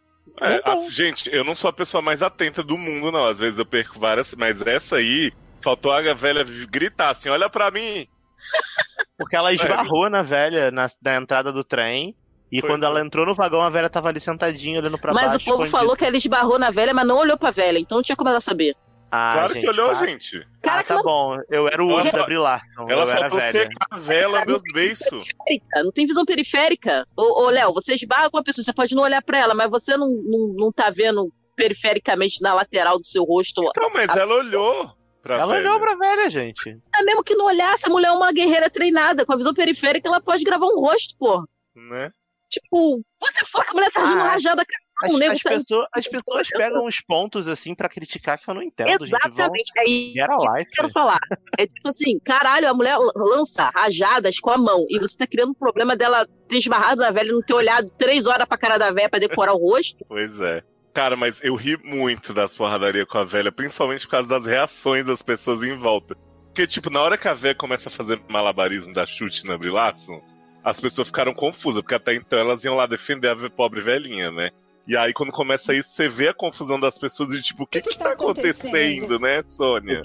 É, 0.41 0.57
Então. 0.57 0.75
assim, 0.79 0.91
gente, 0.91 1.33
eu 1.33 1.45
não 1.45 1.55
sou 1.55 1.69
a 1.71 1.73
pessoa 1.73 2.01
mais 2.03 2.23
atenta 2.23 2.63
do 2.63 2.77
mundo, 2.77 3.13
não. 3.13 3.27
Às 3.27 3.39
vezes 3.39 3.59
eu 3.59 3.67
perco 3.67 3.99
várias, 4.01 4.35
mas 4.35 4.61
essa 4.67 4.97
aí, 4.97 5.33
faltou 5.61 5.93
a 5.93 6.01
velha 6.15 6.45
gritar 6.69 7.11
assim: 7.11 7.29
olha 7.29 7.49
pra 7.49 7.71
mim. 7.71 8.07
Porque 9.19 9.37
ela 9.37 9.53
esbarrou 9.53 10.09
na 10.09 10.23
velha 10.23 10.71
na, 10.71 10.89
na 11.03 11.17
entrada 11.17 11.53
do 11.53 11.63
trem. 11.63 12.17
E 12.51 12.61
Pois 12.61 12.73
quando 12.73 12.83
é. 12.83 12.87
ela 12.87 13.01
entrou 13.01 13.25
no 13.25 13.35
vagão, 13.35 13.61
a 13.63 13.71
velha 13.71 13.89
tava 13.89 14.09
ali 14.09 14.19
sentadinha, 14.19 14.81
olhando 14.81 14.99
pra 14.99 15.13
mas 15.13 15.31
baixo. 15.33 15.37
o 15.37 15.45
povo 15.45 15.67
falou 15.67 15.95
que 15.95 16.05
ela 16.05 16.17
esbarrou 16.17 16.59
na 16.59 16.71
velha, 16.71 16.93
mas 16.93 17.07
não 17.07 17.19
olhou 17.19 17.39
pra 17.39 17.51
velha. 17.53 17.79
Então 17.79 17.99
não 17.99 18.03
tinha 18.03 18.17
como 18.17 18.29
ela 18.31 18.41
saber. 18.41 18.75
Ah, 19.11 19.33
claro 19.35 19.55
gente, 19.55 19.63
que 19.65 19.69
olhou, 19.71 19.89
tá. 19.89 19.95
gente. 20.07 20.47
Cara, 20.63 20.81
ah, 20.81 20.85
tá 20.85 21.03
bom. 21.03 21.37
Eu 21.51 21.67
era 21.67 21.85
o 21.85 21.97
anjo 21.97 22.13
da 22.13 22.27
Larson. 22.27 22.87
Ela 22.89 23.03
eu 23.05 23.11
era 23.11 23.21
faltou 23.21 23.39
velha. 23.39 23.53
secar 23.53 23.87
a 23.91 23.99
vela, 23.99 24.45
meus 24.47 24.63
beiços. 24.73 25.09
periférica, 25.33 25.83
não 25.85 25.91
tem 25.93 26.07
visão 26.07 26.25
periférica. 26.25 27.07
Ô, 27.17 27.43
ô 27.45 27.51
Léo, 27.51 27.73
você 27.73 27.95
esbarra 27.95 28.31
com 28.31 28.39
a 28.39 28.43
pessoa, 28.43 28.65
você 28.65 28.73
pode 28.73 28.95
não 28.95 29.03
olhar 29.03 29.23
pra 29.23 29.39
ela, 29.39 29.55
mas 29.55 29.69
você 29.71 29.97
não, 29.97 30.09
não, 30.09 30.55
não 30.57 30.73
tá 30.73 30.91
vendo 30.91 31.33
perifericamente 31.57 32.41
na 32.41 32.55
lateral 32.55 32.99
do 32.99 33.07
seu 33.07 33.25
rosto. 33.25 33.63
Então, 33.65 33.91
mas 33.93 34.09
ela 34.17 34.35
olhou 34.35 34.93
pra 35.23 35.37
Ela 35.39 35.55
velha. 35.55 35.69
olhou 35.69 35.81
pra 35.81 35.95
velha, 35.97 36.31
gente. 36.31 36.79
É 36.97 37.03
mesmo 37.03 37.23
que 37.25 37.35
não 37.35 37.47
olhasse, 37.47 37.87
a 37.87 37.91
mulher 37.91 38.09
é 38.09 38.13
uma 38.13 38.33
guerreira 38.33 38.71
treinada. 38.71 39.27
Com 39.27 39.33
a 39.33 39.37
visão 39.37 39.53
periférica, 39.53 40.09
ela 40.09 40.21
pode 40.21 40.45
gravar 40.45 40.67
um 40.67 40.81
rosto, 40.81 41.15
pô. 41.19 41.45
Né? 41.75 42.11
Tipo, 42.49 43.01
você 43.21 43.45
que 43.63 43.71
a 43.71 43.75
mulher 43.75 43.91
tá 43.93 44.01
Ah, 44.03 44.23
rajada, 44.25 44.65
cara. 44.65 44.85
As, 45.03 45.13
nego 45.13 45.33
as 45.33 45.41
tá- 45.41 45.51
pessoas, 45.51 45.87
as 45.93 46.07
pessoas 46.07 46.49
pegam 46.49 46.87
uns 46.87 47.01
pontos 47.01 47.49
assim 47.49 47.75
pra 47.75 47.89
criticar 47.89 48.39
que 48.39 48.49
eu 48.49 48.55
não 48.55 48.63
entendo. 48.63 48.89
Gente. 48.89 48.99
Vão... 48.99 49.19
Exatamente. 49.19 49.73
É 49.79 49.85
isso 49.89 50.13
que 50.13 50.61
eu 50.61 50.67
quero 50.75 50.89
falar. 50.91 51.19
É 51.59 51.67
tipo 51.67 51.89
assim, 51.89 52.19
caralho, 52.21 52.69
a 52.69 52.75
mulher 52.75 52.97
lança 53.17 53.71
rajadas 53.75 54.39
com 54.39 54.51
a 54.51 54.59
mão 54.59 54.87
e 54.89 54.99
você 54.99 55.17
tá 55.17 55.27
criando 55.27 55.51
um 55.51 55.55
problema 55.55 55.97
dela 55.97 56.27
ter 56.49 56.59
esbarrado 56.59 57.01
na 57.01 57.11
velha 57.11 57.31
e 57.31 57.33
não 57.33 57.43
ter 57.43 57.55
olhado 57.55 57.91
três 57.97 58.27
horas 58.27 58.47
pra 58.47 58.59
cara 58.59 58.79
da 58.79 58.91
velha 58.91 59.09
pra 59.09 59.19
decorar 59.19 59.55
o 59.55 59.59
rosto. 59.59 60.05
Pois 60.09 60.41
é. 60.41 60.63
Cara, 60.93 61.17
mas 61.17 61.41
eu 61.43 61.55
ri 61.55 61.77
muito 61.85 62.35
das 62.35 62.57
porradarias 62.57 63.07
com 63.07 63.19
a 63.19 63.25
velha, 63.25 63.53
principalmente 63.53 64.05
por 64.07 64.11
causa 64.11 64.29
das 64.29 64.45
reações 64.45 65.05
das 65.05 65.23
pessoas 65.23 65.63
em 65.63 65.77
volta. 65.77 66.17
Porque, 66.47 66.67
tipo, 66.67 66.91
na 66.91 67.01
hora 67.01 67.17
que 67.17 67.29
a 67.29 67.35
véia 67.35 67.55
começa 67.55 67.89
a 67.89 67.93
fazer 67.93 68.21
malabarismo 68.29 68.93
da 68.93 69.07
chute 69.07 69.47
na 69.47 69.57
Brilaço, 69.57 70.21
as 70.65 70.81
pessoas 70.81 71.07
ficaram 71.07 71.33
confusas, 71.33 71.81
porque 71.81 71.95
até 71.95 72.15
então 72.15 72.39
elas 72.39 72.65
iam 72.65 72.75
lá 72.75 72.87
defender 72.87 73.29
a 73.29 73.51
pobre 73.51 73.81
velhinha, 73.81 74.33
né? 74.33 74.51
E 74.91 74.97
aí, 74.97 75.13
quando 75.13 75.31
começa 75.31 75.73
isso, 75.73 75.91
você 75.91 76.09
vê 76.09 76.27
a 76.27 76.35
confusão 76.35 76.81
das 76.81 76.99
pessoas 76.99 77.33
e, 77.33 77.41
tipo, 77.41 77.63
o 77.63 77.67
que 77.67 77.81
que, 77.81 77.97
tá 77.97 78.11
acontecendo, 78.11 79.21
né, 79.21 79.41
Sônia? 79.45 80.03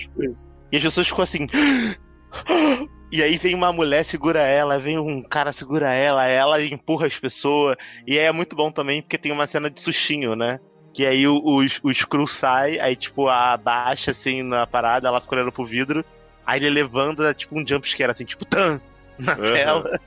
E 0.71 0.77
as 0.77 0.83
pessoas 0.83 1.07
ficam 1.07 1.23
assim. 1.23 1.47
E 3.11 3.23
aí 3.23 3.37
vem 3.37 3.55
uma 3.55 3.71
mulher, 3.71 4.03
segura 4.03 4.41
ela, 4.45 4.77
vem 4.77 4.97
um 4.97 5.21
cara, 5.23 5.53
segura 5.53 5.93
ela, 5.93 6.27
ela 6.27 6.61
empurra 6.61 7.07
as 7.07 7.17
pessoas. 7.17 7.77
E 8.05 8.19
aí 8.19 8.25
é 8.25 8.31
muito 8.31 8.55
bom 8.55 8.69
também, 8.71 9.01
porque 9.01 9.17
tem 9.17 9.31
uma 9.31 9.47
cena 9.47 9.69
de 9.69 9.79
sustinho, 9.79 10.35
né? 10.35 10.59
Que 10.93 11.05
aí 11.05 11.25
o, 11.25 11.37
o, 11.37 11.59
o 11.59 11.93
Screw 11.93 12.27
sai, 12.27 12.77
aí 12.79 12.95
tipo, 12.95 13.29
abaixa 13.29 14.11
assim 14.11 14.43
na 14.43 14.67
parada, 14.67 15.07
ela 15.07 15.21
fica 15.21 15.35
olhando 15.35 15.51
pro 15.51 15.65
vidro. 15.65 16.03
Aí 16.45 16.59
ele 16.59 16.69
levanta, 16.69 17.33
tipo 17.33 17.57
um 17.57 17.65
jumpscare, 17.65 18.11
assim, 18.11 18.25
tipo, 18.25 18.43
tan! 18.43 18.81
Na 19.17 19.35
tela, 19.35 19.99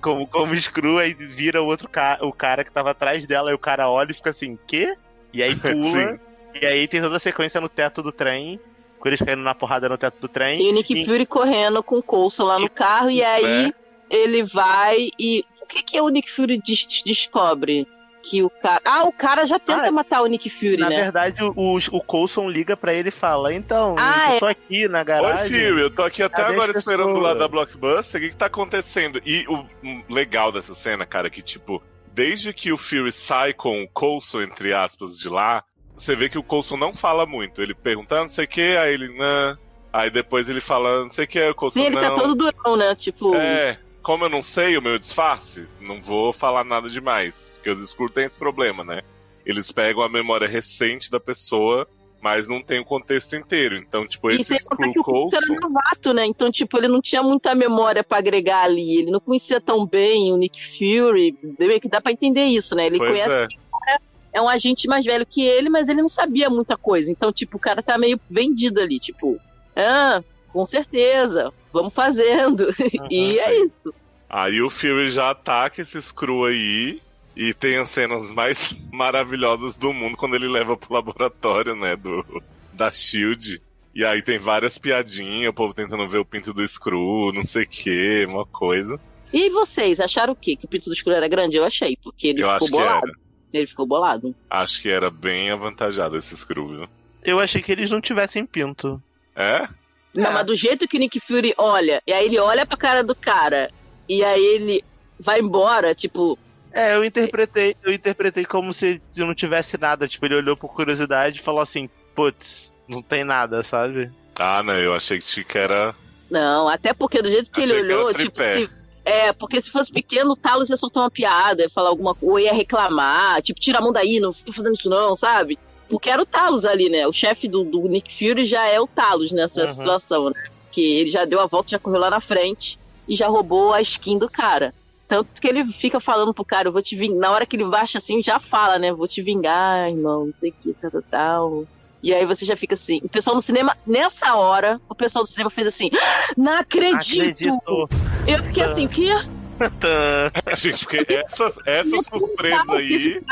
como, 0.00 0.26
como 0.26 0.54
Screw, 0.60 0.98
aí 0.98 1.14
vira 1.14 1.62
o 1.62 1.66
outro 1.66 1.88
cara, 1.88 2.24
o 2.26 2.32
cara 2.32 2.64
que 2.64 2.72
tava 2.72 2.90
atrás 2.90 3.26
dela, 3.26 3.50
aí 3.50 3.54
o 3.54 3.58
cara 3.58 3.88
olha 3.88 4.10
e 4.10 4.14
fica 4.14 4.30
assim, 4.30 4.58
quê? 4.66 4.96
E 5.32 5.42
aí 5.42 5.54
pula, 5.56 6.18
e 6.60 6.66
aí 6.66 6.88
tem 6.88 7.00
toda 7.00 7.16
a 7.16 7.20
sequência 7.20 7.60
no 7.60 7.68
teto 7.68 8.02
do 8.02 8.10
trem, 8.10 8.58
com 8.98 9.08
eles 9.08 9.20
caindo 9.20 9.42
na 9.42 9.54
porrada 9.54 9.88
no 9.88 9.96
teto 9.98 10.16
do 10.20 10.28
trem. 10.28 10.60
E 10.60 10.70
o 10.70 10.74
Nick 10.74 10.94
E- 11.00 11.04
Fury 11.04 11.26
correndo 11.26 11.82
com 11.82 11.96
o 11.98 12.02
Coulson 12.02 12.44
lá 12.44 12.58
no 12.58 12.68
carro, 12.70 13.10
e 13.10 13.22
aí 13.22 13.72
ele 14.10 14.42
vai 14.42 15.08
e. 15.18 15.44
O 15.62 15.66
que, 15.66 15.82
que 15.82 16.00
o 16.00 16.08
Nick 16.08 16.30
Fury 16.30 16.58
des- 16.58 17.02
descobre? 17.04 17.86
Que 18.28 18.42
o 18.42 18.50
cara. 18.50 18.80
Ah, 18.84 19.04
o 19.04 19.12
cara 19.12 19.44
já 19.44 19.58
tenta 19.58 19.86
Ah, 19.88 19.90
matar 19.92 20.22
o 20.22 20.26
Nick 20.26 20.48
Fury, 20.50 20.76
Na 20.78 20.88
né? 20.88 20.96
verdade, 21.02 21.42
o, 21.44 21.52
o, 21.56 21.76
o 21.92 22.00
Coulson 22.00 22.48
liga 22.48 22.76
pra 22.76 22.92
ele 22.92 23.08
e 23.08 23.12
fala: 23.12 23.52
Então, 23.54 23.94
Ah, 23.98 24.34
eu 24.34 24.40
tô 24.40 24.46
aqui 24.46 24.88
na 24.88 24.98
Oi, 25.00 25.04
garagem. 25.04 25.48
Fury, 25.68 25.80
eu 25.82 25.90
tô 25.90 26.02
aqui 26.02 26.22
até 26.22 26.42
agora 26.42 26.72
esperando 26.76 27.14
do 27.14 27.20
lado 27.20 27.38
da 27.38 27.46
Blockbuster. 27.48 28.20
O 28.20 28.24
que 28.24 28.30
que 28.30 28.36
tá 28.36 28.46
acontecendo? 28.46 29.20
E 29.24 29.44
o 29.48 29.64
legal 30.12 30.50
dessa 30.50 30.74
cena, 30.74 31.06
cara, 31.06 31.28
é 31.28 31.30
que, 31.30 31.42
tipo, 31.42 31.82
desde 32.12 32.52
que 32.52 32.72
o 32.72 32.76
Fury 32.76 33.12
sai 33.12 33.52
com 33.52 33.82
o 33.82 33.88
Coulson, 33.88 34.40
entre 34.42 34.72
aspas, 34.74 35.16
de 35.16 35.28
lá, 35.28 35.62
você 35.96 36.16
vê 36.16 36.28
que 36.28 36.38
o 36.38 36.42
Coulson 36.42 36.76
não 36.76 36.94
fala 36.94 37.26
muito. 37.26 37.62
Ele 37.62 37.74
pergunta, 37.74 38.16
ah, 38.16 38.22
não 38.22 38.28
sei 38.28 38.44
o 38.44 38.48
que, 38.48 38.76
aí 38.76 38.92
ele, 38.94 39.16
não. 39.16 39.56
Aí 39.92 40.10
depois 40.10 40.48
ele 40.48 40.60
fala, 40.60 41.04
não 41.04 41.10
sei 41.10 41.24
o 41.24 41.28
que, 41.28 41.48
o 41.48 41.54
Coulson 41.54 41.80
Sim, 41.80 41.86
ele 41.86 41.94
não. 41.94 42.02
tá 42.02 42.10
todo 42.10 42.34
durão, 42.34 42.76
né? 42.76 42.94
Tipo. 42.94 43.34
É, 43.36 43.78
como 44.06 44.24
eu 44.24 44.30
não 44.30 44.40
sei 44.40 44.78
o 44.78 44.82
meu 44.82 45.00
disfarce, 45.00 45.66
não 45.80 46.00
vou 46.00 46.32
falar 46.32 46.62
nada 46.62 46.88
demais. 46.88 47.54
Porque 47.56 47.68
os 47.70 47.80
Skrull 47.80 48.08
têm 48.08 48.26
esse 48.26 48.38
problema, 48.38 48.84
né? 48.84 49.02
Eles 49.44 49.72
pegam 49.72 50.00
a 50.00 50.08
memória 50.08 50.46
recente 50.46 51.10
da 51.10 51.18
pessoa, 51.18 51.88
mas 52.22 52.46
não 52.46 52.62
tem 52.62 52.78
o 52.78 52.84
contexto 52.84 53.34
inteiro. 53.34 53.76
Então, 53.76 54.06
tipo, 54.06 54.30
esse 54.30 54.44
sem 54.44 54.60
contar 54.60 54.86
Skrull 54.86 54.92
que 54.92 55.00
o 55.00 55.02
Coulson 55.02 55.36
era 55.38 55.60
novato, 55.60 56.14
né? 56.14 56.24
Então, 56.24 56.52
tipo, 56.52 56.78
ele 56.78 56.86
não 56.86 57.00
tinha 57.00 57.20
muita 57.20 57.52
memória 57.52 58.04
pra 58.04 58.18
agregar 58.18 58.62
ali. 58.62 58.96
Ele 58.96 59.10
não 59.10 59.18
conhecia 59.18 59.60
tão 59.60 59.84
bem 59.84 60.32
o 60.32 60.36
Nick 60.36 60.64
Fury. 60.64 61.36
Que 61.82 61.88
dá 61.88 62.00
pra 62.00 62.12
entender 62.12 62.44
isso, 62.44 62.76
né? 62.76 62.86
Ele 62.86 62.98
Pois 62.98 63.10
conhece 63.10 63.56
é. 63.88 63.98
é 64.34 64.40
um 64.40 64.48
agente 64.48 64.86
mais 64.86 65.04
velho 65.04 65.26
que 65.26 65.42
ele, 65.42 65.68
mas 65.68 65.88
ele 65.88 66.00
não 66.00 66.08
sabia 66.08 66.48
muita 66.48 66.76
coisa. 66.76 67.10
Então, 67.10 67.32
tipo, 67.32 67.56
o 67.56 67.60
cara 67.60 67.82
tá 67.82 67.98
meio 67.98 68.20
vendido 68.30 68.80
ali, 68.80 69.00
tipo, 69.00 69.36
ah, 69.74 70.22
com 70.52 70.64
certeza, 70.64 71.52
vamos 71.76 71.94
fazendo. 71.94 72.74
e 73.10 73.38
é 73.38 73.62
isso. 73.62 73.94
Aí 74.28 74.60
o 74.60 74.70
Fury 74.70 75.10
já 75.10 75.30
ataca 75.30 75.82
esse 75.82 75.98
Skrull 75.98 76.46
aí 76.46 77.00
e 77.36 77.52
tem 77.52 77.76
as 77.76 77.90
cenas 77.90 78.30
mais 78.30 78.74
maravilhosas 78.90 79.76
do 79.76 79.92
mundo 79.92 80.16
quando 80.16 80.34
ele 80.34 80.48
leva 80.48 80.76
pro 80.76 80.94
laboratório, 80.94 81.76
né, 81.76 81.94
do, 81.94 82.24
da 82.72 82.90
SHIELD. 82.90 83.60
E 83.94 84.04
aí 84.04 84.22
tem 84.22 84.38
várias 84.38 84.76
piadinhas, 84.78 85.50
o 85.50 85.54
povo 85.54 85.72
tentando 85.72 86.08
ver 86.08 86.18
o 86.18 86.24
pinto 86.24 86.52
do 86.52 86.62
Skrull, 86.62 87.32
não 87.32 87.42
sei 87.42 87.64
o 87.64 87.68
que, 87.68 88.26
uma 88.26 88.44
coisa. 88.44 88.98
E 89.32 89.50
vocês, 89.50 90.00
acharam 90.00 90.32
o 90.32 90.36
quê? 90.36 90.56
Que 90.56 90.66
o 90.66 90.68
pito 90.68 90.88
do 90.88 90.92
escuro 90.92 91.16
era 91.16 91.28
grande? 91.28 91.56
Eu 91.56 91.64
achei, 91.64 91.96
porque 92.02 92.28
ele 92.28 92.42
Eu 92.42 92.50
ficou 92.50 92.70
bolado. 92.70 93.12
Ele 93.52 93.66
ficou 93.66 93.86
bolado. 93.86 94.34
Acho 94.50 94.82
que 94.82 94.88
era 94.88 95.10
bem 95.10 95.50
avantajado 95.50 96.16
esse 96.16 96.34
Skrull, 96.34 96.68
viu? 96.68 96.88
Eu 97.22 97.40
achei 97.40 97.62
que 97.62 97.72
eles 97.72 97.90
não 97.90 98.00
tivessem 98.00 98.44
pinto. 98.44 99.02
É? 99.34 99.68
Não, 100.16 100.32
mas 100.32 100.46
do 100.46 100.54
jeito 100.54 100.88
que 100.88 100.96
o 100.96 101.00
Nick 101.00 101.20
Fury 101.20 101.54
olha, 101.56 102.02
e 102.06 102.12
aí 102.12 102.26
ele 102.26 102.38
olha 102.38 102.64
pra 102.66 102.76
cara 102.76 103.04
do 103.04 103.14
cara, 103.14 103.70
e 104.08 104.24
aí 104.24 104.44
ele 104.44 104.84
vai 105.18 105.40
embora, 105.40 105.94
tipo, 105.94 106.38
É, 106.72 106.94
eu 106.94 107.04
interpretei, 107.04 107.74
eu 107.82 107.92
interpretei 107.92 108.44
como 108.44 108.72
se 108.72 109.00
não 109.16 109.34
tivesse 109.34 109.78
nada. 109.78 110.06
Tipo, 110.06 110.26
ele 110.26 110.36
olhou 110.36 110.56
por 110.56 110.72
curiosidade 110.74 111.40
e 111.40 111.42
falou 111.42 111.60
assim: 111.60 111.88
putz, 112.14 112.72
não 112.86 113.00
tem 113.00 113.24
nada, 113.24 113.62
sabe? 113.62 114.10
Ah, 114.38 114.62
não, 114.62 114.76
eu 114.76 114.94
achei 114.94 115.18
que 115.18 115.44
que 115.44 115.58
era. 115.58 115.94
Não, 116.30 116.68
até 116.68 116.92
porque 116.92 117.22
do 117.22 117.30
jeito 117.30 117.50
que 117.50 117.62
Achei 117.62 117.76
ele 117.76 117.88
que 117.88 117.94
olhou, 117.94 118.12
tipo, 118.12 118.32
tripé. 118.32 118.58
se. 118.58 118.70
É, 119.04 119.32
porque 119.32 119.60
se 119.60 119.70
fosse 119.70 119.92
pequeno, 119.92 120.32
o 120.32 120.36
Talos 120.36 120.68
ia 120.68 120.76
soltar 120.76 121.04
uma 121.04 121.10
piada, 121.10 121.62
ia 121.62 121.70
falar 121.70 121.90
alguma 121.90 122.12
coisa, 122.12 122.32
ou 122.32 122.40
ia 122.40 122.52
reclamar, 122.52 123.40
tipo, 123.40 123.60
tira 123.60 123.78
a 123.78 123.80
mão 123.80 123.92
daí, 123.92 124.18
não 124.18 124.32
tô 124.32 124.52
fazendo 124.52 124.74
isso 124.74 124.90
não, 124.90 125.14
sabe? 125.14 125.56
Porque 125.88 126.10
era 126.10 126.20
o 126.20 126.26
Talos 126.26 126.64
ali, 126.64 126.88
né? 126.88 127.06
O 127.06 127.12
chefe 127.12 127.48
do, 127.48 127.64
do 127.64 127.82
Nick 127.82 128.12
Fury 128.12 128.44
já 128.44 128.66
é 128.66 128.80
o 128.80 128.86
Talos 128.86 129.32
nessa 129.32 129.62
Uhum. 129.62 129.66
situação, 129.68 130.30
né? 130.30 130.44
Que 130.72 130.98
ele 130.98 131.10
já 131.10 131.24
deu 131.24 131.40
a 131.40 131.46
volta, 131.46 131.70
já 131.70 131.78
correu 131.78 132.00
lá 132.00 132.10
na 132.10 132.20
frente 132.20 132.78
e 133.08 133.14
já 133.16 133.28
roubou 133.28 133.72
a 133.72 133.80
skin 133.80 134.18
do 134.18 134.28
cara. 134.28 134.74
Tanto 135.08 135.40
que 135.40 135.46
ele 135.46 135.64
fica 135.66 136.00
falando 136.00 136.34
pro 136.34 136.44
cara, 136.44 136.68
eu 136.68 136.72
vou 136.72 136.82
te 136.82 136.96
vingar. 136.96 137.18
Na 137.18 137.30
hora 137.30 137.46
que 137.46 137.54
ele 137.56 137.64
baixa 137.64 137.98
assim, 137.98 138.20
já 138.22 138.40
fala, 138.40 138.78
né? 138.78 138.92
Vou 138.92 139.06
te 139.06 139.22
vingar, 139.22 139.88
irmão, 139.88 140.26
não 140.26 140.32
sei 140.34 140.50
o 140.50 140.54
que, 140.60 140.74
tal, 140.80 140.90
tal, 140.90 141.02
tal. 141.10 141.64
E 142.02 142.12
aí 142.12 142.26
você 142.26 142.44
já 142.44 142.56
fica 142.56 142.74
assim. 142.74 143.00
O 143.04 143.08
pessoal 143.08 143.34
no 143.36 143.40
cinema, 143.40 143.76
nessa 143.86 144.34
hora, 144.36 144.80
o 144.88 144.94
pessoal 144.94 145.22
do 145.24 145.28
cinema 145.28 145.48
fez 145.48 145.66
assim: 145.68 145.90
Não 146.36 146.52
acredito! 146.58 146.94
Acredito. 147.30 147.88
Eu 148.26 148.42
fiquei 148.42 148.62
assim, 148.64 148.86
o 148.86 148.88
quê? 148.88 149.10
Tã. 149.80 150.30
Gente, 150.56 150.84
porque 150.84 151.06
essa, 151.08 151.52
essa 151.64 151.96
surpresa 152.02 152.62
aí, 152.72 153.22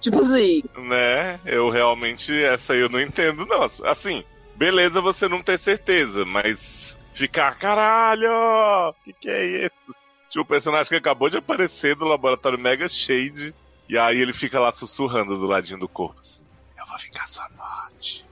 Tipo 0.00 0.20
assim. 0.20 0.62
né? 0.78 1.38
Eu 1.44 1.68
realmente. 1.70 2.32
Essa 2.34 2.72
aí 2.72 2.80
eu 2.80 2.88
não 2.88 3.00
entendo, 3.00 3.44
não. 3.46 3.62
Assim, 3.84 4.24
beleza 4.54 5.00
você 5.00 5.28
não 5.28 5.42
ter 5.42 5.58
certeza, 5.58 6.24
mas 6.24 6.96
ficar, 7.14 7.54
caralho! 7.58 8.94
Que 9.04 9.12
que 9.12 9.28
é 9.28 9.66
isso? 9.66 9.94
Tipo, 10.28 10.42
o 10.42 10.46
personagem 10.46 10.88
que 10.88 10.96
acabou 10.96 11.28
de 11.30 11.36
aparecer 11.38 11.94
do 11.94 12.04
laboratório 12.04 12.58
Mega 12.58 12.88
Shade. 12.88 13.54
E 13.88 13.96
aí 13.96 14.18
ele 14.20 14.32
fica 14.32 14.58
lá 14.58 14.72
sussurrando 14.72 15.36
do 15.38 15.46
ladinho 15.46 15.78
do 15.78 15.88
corpo, 15.88 16.18
assim. 16.20 16.42
Eu 16.78 16.84
vou 16.86 16.98
vingar 16.98 17.28
sua 17.28 17.48
morte. 17.56 18.24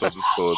Todo 0.00 0.16
todo. 0.36 0.56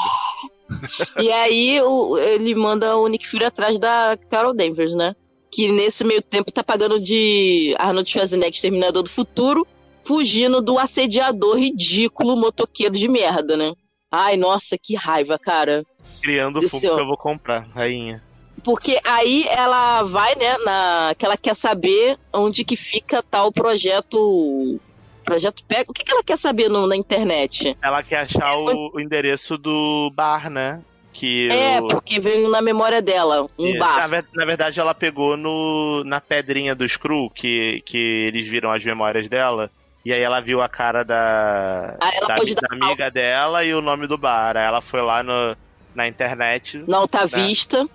E 1.21 1.31
aí 1.31 1.81
o- 1.81 2.19
ele 2.19 2.53
manda 2.55 2.97
o 2.97 3.07
Nick 3.07 3.25
Fury 3.27 3.45
atrás 3.45 3.79
da 3.79 4.19
Carol 4.29 4.53
Danvers, 4.53 4.95
né? 4.95 5.15
Que 5.51 5.69
nesse 5.71 6.03
meio 6.05 6.21
tempo 6.21 6.51
tá 6.51 6.63
pagando 6.65 6.99
de 7.01 7.73
Arnold 7.79 8.11
Schwarzenegger, 8.11 8.53
Exterminador 8.55 9.05
do 9.05 9.09
Futuro, 9.09 9.65
fugindo 10.07 10.61
do 10.63 10.79
assediador 10.79 11.57
ridículo 11.59 12.37
motoqueiro 12.37 12.95
de 12.95 13.09
merda, 13.09 13.57
né? 13.57 13.73
Ai, 14.11 14.37
nossa, 14.37 14.77
que 14.81 14.95
raiva, 14.95 15.39
cara. 15.39 15.85
Criando 16.23 16.61
o 16.61 16.65
Esse 16.65 16.81
fumo 16.81 16.93
ó. 16.93 16.97
que 16.97 17.03
eu 17.03 17.07
vou 17.07 17.17
comprar, 17.17 17.67
rainha. 17.75 18.23
Porque 18.65 18.99
aí 19.05 19.45
ela 19.49 20.03
vai, 20.05 20.35
né, 20.35 20.57
na 20.65 21.15
que 21.17 21.25
ela 21.27 21.37
quer 21.37 21.55
saber 21.55 22.17
onde 22.33 22.65
que 22.65 22.77
fica 22.77 23.23
tal 23.23 23.53
projeto 23.53 24.81
projeto 25.25 25.63
pega. 25.67 25.91
O 25.91 25.93
que 25.93 26.05
que 26.05 26.13
ela 26.13 26.23
quer 26.23 26.39
saber 26.39 26.69
no- 26.69 26.87
na 26.87 26.97
internet? 26.97 27.77
Ela 27.83 28.03
quer 28.03 28.21
achar 28.21 28.57
o, 28.57 28.93
o 28.95 29.01
endereço 29.01 29.59
do 29.59 30.11
bar, 30.15 30.49
né? 30.49 30.81
Que 31.13 31.49
É, 31.51 31.81
o- 31.81 31.89
porque 31.89 32.21
veio 32.21 32.49
na 32.49 32.63
memória 32.63 33.03
dela, 33.03 33.49
um 33.59 33.77
bar. 33.79 34.09
Na, 34.09 34.23
na 34.35 34.45
verdade, 34.45 34.79
ela 34.79 34.95
pegou 34.95 35.37
no, 35.37 36.05
na 36.05 36.21
pedrinha 36.21 36.75
do 36.75 36.89
Screw, 36.89 37.29
que, 37.31 37.83
que 37.87 37.97
eles 37.99 38.47
viram 38.47 38.71
as 38.73 38.85
memórias 38.85 39.29
dela. 39.29 39.71
E 40.07 40.13
aí 40.13 40.23
ela 40.23 40.41
viu 40.41 40.63
a 40.63 40.69
cara 40.69 41.03
da, 41.03 41.97
Ah, 42.01 42.27
da, 42.29 42.37
da 42.37 42.69
amiga 42.71 43.11
dela 43.11 43.65
e 43.65 43.75
o 43.75 43.83
nome 43.83 44.07
do 44.07 44.17
bar. 44.17 44.57
Aí 44.57 44.65
ela 44.65 44.81
foi 44.81 45.03
lá 45.03 45.21
no, 45.21 45.57
na 45.97 46.07
internet 46.07 46.85
Na 46.87 46.99
Alta 46.99 47.27
Vista. 47.27 47.89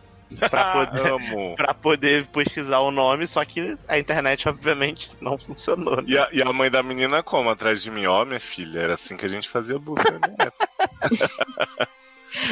pra 0.50 0.74
poder, 0.92 1.56
pra 1.56 1.74
poder 1.74 2.26
pesquisar 2.28 2.80
o 2.80 2.92
nome, 2.92 3.26
só 3.26 3.46
que 3.46 3.78
a 3.88 3.98
internet, 3.98 4.50
obviamente, 4.50 5.12
não 5.22 5.38
funcionou. 5.38 6.02
né? 6.02 6.04
E 6.06 6.18
a, 6.18 6.28
e 6.34 6.42
a 6.42 6.52
mãe 6.52 6.70
da 6.70 6.84
menina 6.84 7.24
como? 7.24 7.50
Atrás 7.50 7.82
de 7.82 7.90
mim, 7.90 8.06
ó, 8.08 8.26
minha 8.26 8.42
filha. 8.42 8.82
Era 8.82 8.96
assim 8.96 9.16
que 9.16 9.26
a 9.26 9.30
gente 9.30 9.48
fazia 9.48 9.80
busca, 9.80 10.12
né? 10.12 10.20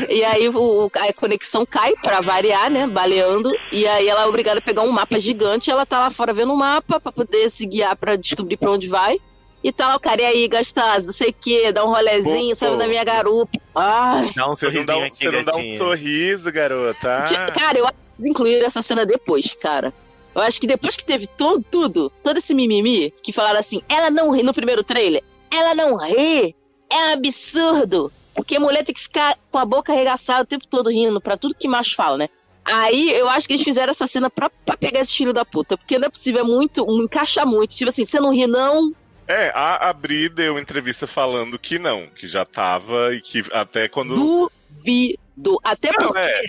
E 0.09 0.23
aí 0.25 0.49
o, 0.49 0.91
a 0.93 1.13
conexão 1.13 1.65
cai 1.65 1.93
pra 2.01 2.19
variar, 2.19 2.69
né? 2.69 2.85
Baleando. 2.85 3.49
E 3.71 3.87
aí 3.87 4.09
ela 4.09 4.23
é 4.23 4.25
obrigada 4.25 4.59
a 4.59 4.61
pegar 4.61 4.81
um 4.81 4.91
mapa 4.91 5.17
gigante. 5.19 5.71
Ela 5.71 5.85
tá 5.85 5.99
lá 5.99 6.09
fora 6.09 6.33
vendo 6.33 6.53
o 6.53 6.57
mapa 6.57 6.99
pra 6.99 7.11
poder 7.13 7.49
se 7.49 7.65
guiar 7.65 7.95
pra 7.95 8.17
descobrir 8.17 8.57
pra 8.57 8.71
onde 8.71 8.89
vai. 8.89 9.17
E 9.63 9.69
o 9.69 9.99
cara, 9.99 10.21
e 10.21 10.25
aí, 10.25 10.47
gostosa, 10.47 11.07
não 11.07 11.13
sei 11.13 11.29
o 11.29 11.33
que, 11.33 11.71
dá 11.73 11.83
um 11.83 11.89
rolezinho, 11.89 12.51
Pô, 12.51 12.55
sabe, 12.55 12.71
pô. 12.73 12.77
na 12.77 12.87
minha 12.87 13.03
garupa. 13.03 13.59
Ai. 13.75 14.31
Dá 14.35 14.49
um 14.49 14.55
Você 14.55 14.71
não 14.71 14.85
dá, 14.85 14.97
um, 14.97 15.03
aqui, 15.03 15.17
você 15.17 15.31
não 15.31 15.43
dá 15.43 15.55
um 15.57 15.77
sorriso, 15.77 16.51
garota. 16.51 17.23
Cara, 17.53 17.77
eu 17.77 17.85
acho 17.85 17.95
que 18.21 18.29
incluir 18.29 18.63
essa 18.63 18.81
cena 18.81 19.05
depois, 19.05 19.53
cara. 19.59 19.93
Eu 20.33 20.41
acho 20.41 20.61
que 20.61 20.67
depois 20.67 20.95
que 20.95 21.03
teve 21.03 21.27
to- 21.27 21.61
tudo, 21.69 22.09
todo 22.23 22.37
esse 22.37 22.53
mimimi, 22.53 23.13
que 23.21 23.33
falaram 23.33 23.59
assim, 23.59 23.81
ela 23.89 24.09
não 24.09 24.31
ri 24.31 24.43
no 24.43 24.53
primeiro 24.53 24.83
trailer, 24.83 25.21
ela 25.51 25.75
não 25.75 25.97
ri, 25.97 26.55
é 26.89 26.95
um 26.95 27.13
absurdo, 27.13 28.11
Porque 28.33 28.55
a 28.55 28.59
mulher 28.59 28.85
tem 28.85 28.95
que 28.95 29.01
ficar 29.01 29.37
com 29.51 29.57
a 29.57 29.65
boca 29.65 29.91
arregaçada 29.91 30.43
o 30.43 30.45
tempo 30.45 30.65
todo 30.67 30.89
rindo 30.89 31.19
pra 31.19 31.35
tudo 31.35 31.53
que 31.55 31.67
macho 31.67 31.95
fala, 31.95 32.17
né? 32.17 32.29
Aí 32.63 33.11
eu 33.11 33.27
acho 33.27 33.47
que 33.47 33.53
eles 33.53 33.63
fizeram 33.63 33.91
essa 33.91 34.05
cena 34.07 34.29
pra, 34.29 34.49
pra 34.65 34.77
pegar 34.77 35.01
esse 35.01 35.15
filho 35.17 35.33
da 35.33 35.43
puta. 35.43 35.75
Porque 35.77 35.97
não 35.99 36.05
é 36.05 36.09
possível, 36.09 36.41
é 36.41 36.43
muito, 36.43 36.85
um, 36.89 37.01
encaixa 37.03 37.43
muito. 37.45 37.75
Tipo 37.75 37.89
assim, 37.89 38.05
você 38.05 38.19
não 38.19 38.31
ri, 38.33 38.45
não. 38.47 38.93
É, 39.29 39.49
a, 39.53 39.89
a 39.89 39.93
Bri 39.93 40.27
deu 40.27 40.57
entrevista 40.57 41.05
falando 41.05 41.59
que 41.59 41.77
não, 41.77 42.07
que 42.07 42.25
já 42.25 42.43
tava 42.43 43.13
e 43.13 43.21
que 43.21 43.43
até 43.53 43.87
quando. 43.87 44.15
Duvido. 44.15 45.59
Até 45.63 45.91
Não, 45.91 46.07
porque 46.07 46.19
é. 46.19 46.41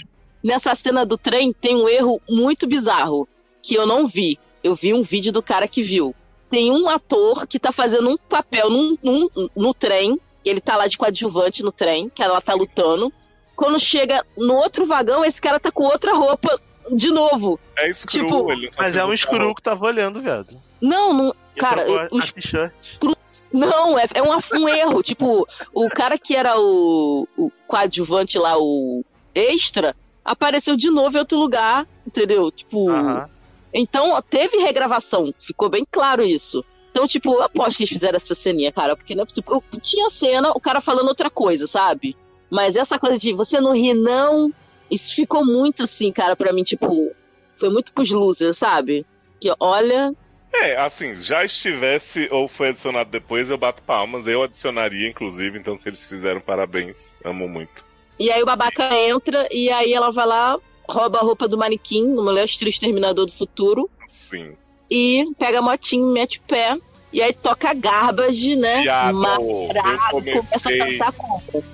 nessa 0.42 0.74
cena 0.74 1.04
do 1.04 1.18
trem 1.18 1.52
tem 1.52 1.76
um 1.76 1.86
erro 1.86 2.20
muito 2.28 2.66
bizarro 2.66 3.28
que 3.62 3.74
eu 3.74 3.86
não 3.86 4.06
vi. 4.06 4.38
Eu 4.64 4.74
vi 4.74 4.94
um 4.94 5.02
vídeo 5.02 5.30
do 5.30 5.42
cara 5.42 5.68
que 5.68 5.82
viu. 5.82 6.14
Tem 6.48 6.70
um 6.72 6.88
ator 6.88 7.46
que 7.46 7.58
tá 7.58 7.70
fazendo 7.70 8.08
um 8.08 8.16
papel 8.16 8.70
num, 8.70 8.96
num- 9.02 9.28
no 9.54 9.74
trem. 9.74 10.18
Ele 10.42 10.60
tá 10.60 10.74
lá 10.74 10.86
de 10.86 10.96
coadjuvante 10.96 11.62
no 11.62 11.70
trem, 11.70 12.08
que 12.08 12.22
ela 12.22 12.40
tá 12.40 12.54
lutando. 12.54 13.12
Quando 13.54 13.78
chega 13.78 14.24
no 14.38 14.54
outro 14.54 14.86
vagão, 14.86 15.22
esse 15.22 15.40
cara 15.40 15.60
tá 15.60 15.70
com 15.70 15.84
outra 15.84 16.14
roupa 16.14 16.58
de 16.96 17.10
novo. 17.10 17.60
É 17.76 17.90
escuro, 17.90 18.24
Tipo, 18.24 18.52
ele 18.52 18.66
não 18.68 18.72
Mas 18.78 18.96
é 18.96 19.04
um 19.04 19.12
escuro 19.12 19.54
que 19.54 19.60
tava 19.62 19.84
olhando, 19.84 20.20
viado. 20.22 20.60
Não, 20.80 21.12
não. 21.12 21.34
Cara, 21.56 21.84
trocou 21.84 22.18
o 22.18 22.22
a 22.22 22.26
t-shirt. 22.26 22.72
Não, 23.52 23.98
é, 23.98 24.04
é 24.14 24.22
um, 24.22 24.60
um 24.60 24.68
erro. 24.68 25.02
Tipo, 25.04 25.46
o 25.74 25.88
cara 25.88 26.16
que 26.16 26.34
era 26.36 26.58
o, 26.58 27.26
o 27.36 27.50
coadjuvante 27.66 28.38
lá, 28.38 28.56
o 28.58 29.04
extra, 29.34 29.94
apareceu 30.24 30.76
de 30.76 30.90
novo 30.90 31.16
em 31.16 31.20
outro 31.20 31.38
lugar, 31.38 31.86
entendeu? 32.06 32.50
Tipo. 32.50 32.88
Aham. 32.90 33.28
Então, 33.72 34.20
teve 34.28 34.56
regravação, 34.58 35.32
ficou 35.38 35.68
bem 35.68 35.86
claro 35.88 36.22
isso. 36.24 36.64
Então, 36.90 37.06
tipo, 37.06 37.32
eu 37.32 37.42
aposto 37.44 37.76
que 37.76 37.84
eles 37.84 37.92
fizeram 37.92 38.16
essa 38.16 38.34
ceninha, 38.34 38.72
cara, 38.72 38.96
porque 38.96 39.14
não 39.14 39.22
é 39.22 39.26
possível. 39.26 39.62
Eu- 39.72 39.80
tinha 39.80 40.10
cena, 40.10 40.50
o 40.50 40.60
cara 40.60 40.80
falando 40.80 41.06
outra 41.06 41.30
coisa, 41.30 41.66
sabe? 41.68 42.16
Mas 42.50 42.74
essa 42.74 42.98
coisa 42.98 43.16
de 43.16 43.32
você 43.32 43.60
não 43.60 43.72
ri, 43.74 43.94
não. 43.94 44.52
Isso 44.90 45.14
ficou 45.14 45.44
muito 45.44 45.84
assim, 45.84 46.10
cara, 46.10 46.34
pra 46.34 46.52
mim, 46.52 46.64
tipo. 46.64 47.12
Foi 47.56 47.68
muito 47.70 47.92
pros 47.92 48.10
losers, 48.10 48.58
sabe? 48.58 49.06
Que 49.38 49.52
olha. 49.60 50.12
É, 50.52 50.76
assim, 50.76 51.14
já 51.14 51.44
estivesse 51.44 52.28
ou 52.30 52.48
foi 52.48 52.68
adicionado 52.70 53.10
depois, 53.10 53.48
eu 53.48 53.56
bato 53.56 53.82
palmas. 53.82 54.26
Eu 54.26 54.42
adicionaria, 54.42 55.08
inclusive, 55.08 55.58
então 55.58 55.76
se 55.76 55.88
eles 55.88 56.04
fizeram, 56.04 56.40
parabéns. 56.40 57.12
Amo 57.24 57.48
muito. 57.48 57.84
E 58.18 58.30
aí 58.30 58.42
o 58.42 58.46
babaca 58.46 58.94
entra 58.94 59.48
e 59.50 59.70
aí 59.70 59.94
ela 59.94 60.10
vai 60.10 60.26
lá, 60.26 60.58
rouba 60.86 61.18
a 61.18 61.22
roupa 61.22 61.48
do 61.48 61.56
manequim, 61.56 62.06
no 62.06 62.22
Mulher 62.22 62.44
Estilo 62.44 62.68
Exterminador 62.68 63.24
do 63.24 63.32
Futuro, 63.32 63.88
Sim. 64.10 64.52
e 64.90 65.24
pega 65.38 65.60
a 65.60 65.62
motinho, 65.62 66.06
mete 66.08 66.38
o 66.38 66.42
pé. 66.42 66.76
E 67.12 67.20
aí 67.20 67.32
toca 67.32 67.74
garbage, 67.74 68.54
né? 68.54 68.82
Viado, 68.82 69.18
Marado, 69.18 69.42
eu 69.42 70.10
começa 70.10 70.68
a 70.68 70.72
comecei, 70.72 70.78
cantar 70.78 71.14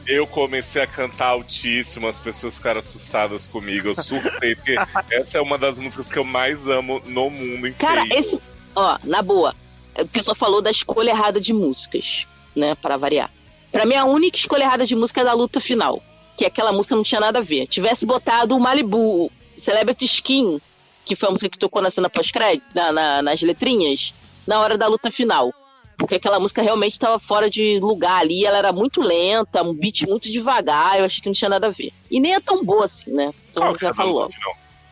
eu 0.06 0.26
comecei 0.26 0.82
a 0.82 0.86
cantar 0.86 1.26
altíssimo, 1.26 2.08
as 2.08 2.18
pessoas 2.18 2.56
ficaram 2.56 2.80
assustadas 2.80 3.46
comigo. 3.46 3.88
Eu 3.88 3.94
surtei, 3.94 4.54
porque 4.54 4.76
essa 5.10 5.36
é 5.36 5.40
uma 5.40 5.58
das 5.58 5.78
músicas 5.78 6.10
que 6.10 6.18
eu 6.18 6.24
mais 6.24 6.66
amo 6.66 7.02
no 7.04 7.28
mundo 7.28 7.66
inteiro. 7.66 7.76
Cara, 7.76 8.06
esse. 8.14 8.40
Ó, 8.76 8.98
na 9.04 9.22
boa. 9.22 9.54
O 9.98 10.06
pessoal 10.06 10.34
falou 10.34 10.60
da 10.60 10.70
escolha 10.70 11.10
errada 11.10 11.40
de 11.40 11.52
músicas, 11.52 12.26
né? 12.54 12.74
Pra 12.74 12.96
variar. 12.96 13.30
Pra 13.72 13.86
mim, 13.86 13.94
a 13.94 14.04
única 14.04 14.36
escolha 14.38 14.64
errada 14.64 14.86
de 14.86 14.94
música 14.94 15.22
é 15.22 15.24
da 15.24 15.32
luta 15.32 15.58
final. 15.58 16.02
Que 16.36 16.44
aquela 16.44 16.70
música 16.70 16.94
não 16.94 17.02
tinha 17.02 17.20
nada 17.20 17.38
a 17.38 17.42
ver. 17.42 17.66
Tivesse 17.66 18.04
botado 18.04 18.54
o 18.54 18.60
Malibu, 18.60 19.32
Celebrity 19.56 20.04
Skin, 20.04 20.60
que 21.04 21.16
foi 21.16 21.28
a 21.30 21.32
música 21.32 21.48
que 21.48 21.58
tocou 21.58 21.80
na 21.80 21.88
cena 21.88 22.10
pós-crédito, 22.10 22.66
na- 22.74 22.92
na- 22.92 23.22
nas 23.22 23.40
letrinhas, 23.40 24.12
na 24.46 24.60
hora 24.60 24.76
da 24.76 24.86
luta 24.86 25.10
final. 25.10 25.50
Porque 25.96 26.16
aquela 26.16 26.38
música 26.38 26.60
realmente 26.60 26.92
estava 26.92 27.18
fora 27.18 27.48
de 27.48 27.80
lugar 27.80 28.20
ali, 28.20 28.44
ela 28.44 28.58
era 28.58 28.70
muito 28.70 29.00
lenta, 29.00 29.62
um 29.62 29.72
beat 29.72 30.02
muito 30.06 30.30
devagar, 30.30 30.98
eu 30.98 31.06
achei 31.06 31.22
que 31.22 31.28
não 31.28 31.32
tinha 31.32 31.48
nada 31.48 31.68
a 31.68 31.70
ver. 31.70 31.90
E 32.10 32.20
nem 32.20 32.34
é 32.34 32.40
tão 32.40 32.62
boa 32.62 32.84
assim, 32.84 33.10
né? 33.10 33.32
Então 33.50 33.62
Qual 33.62 33.74
que 33.74 33.80
já 33.80 33.88
é 33.88 33.94
falou. 33.94 34.28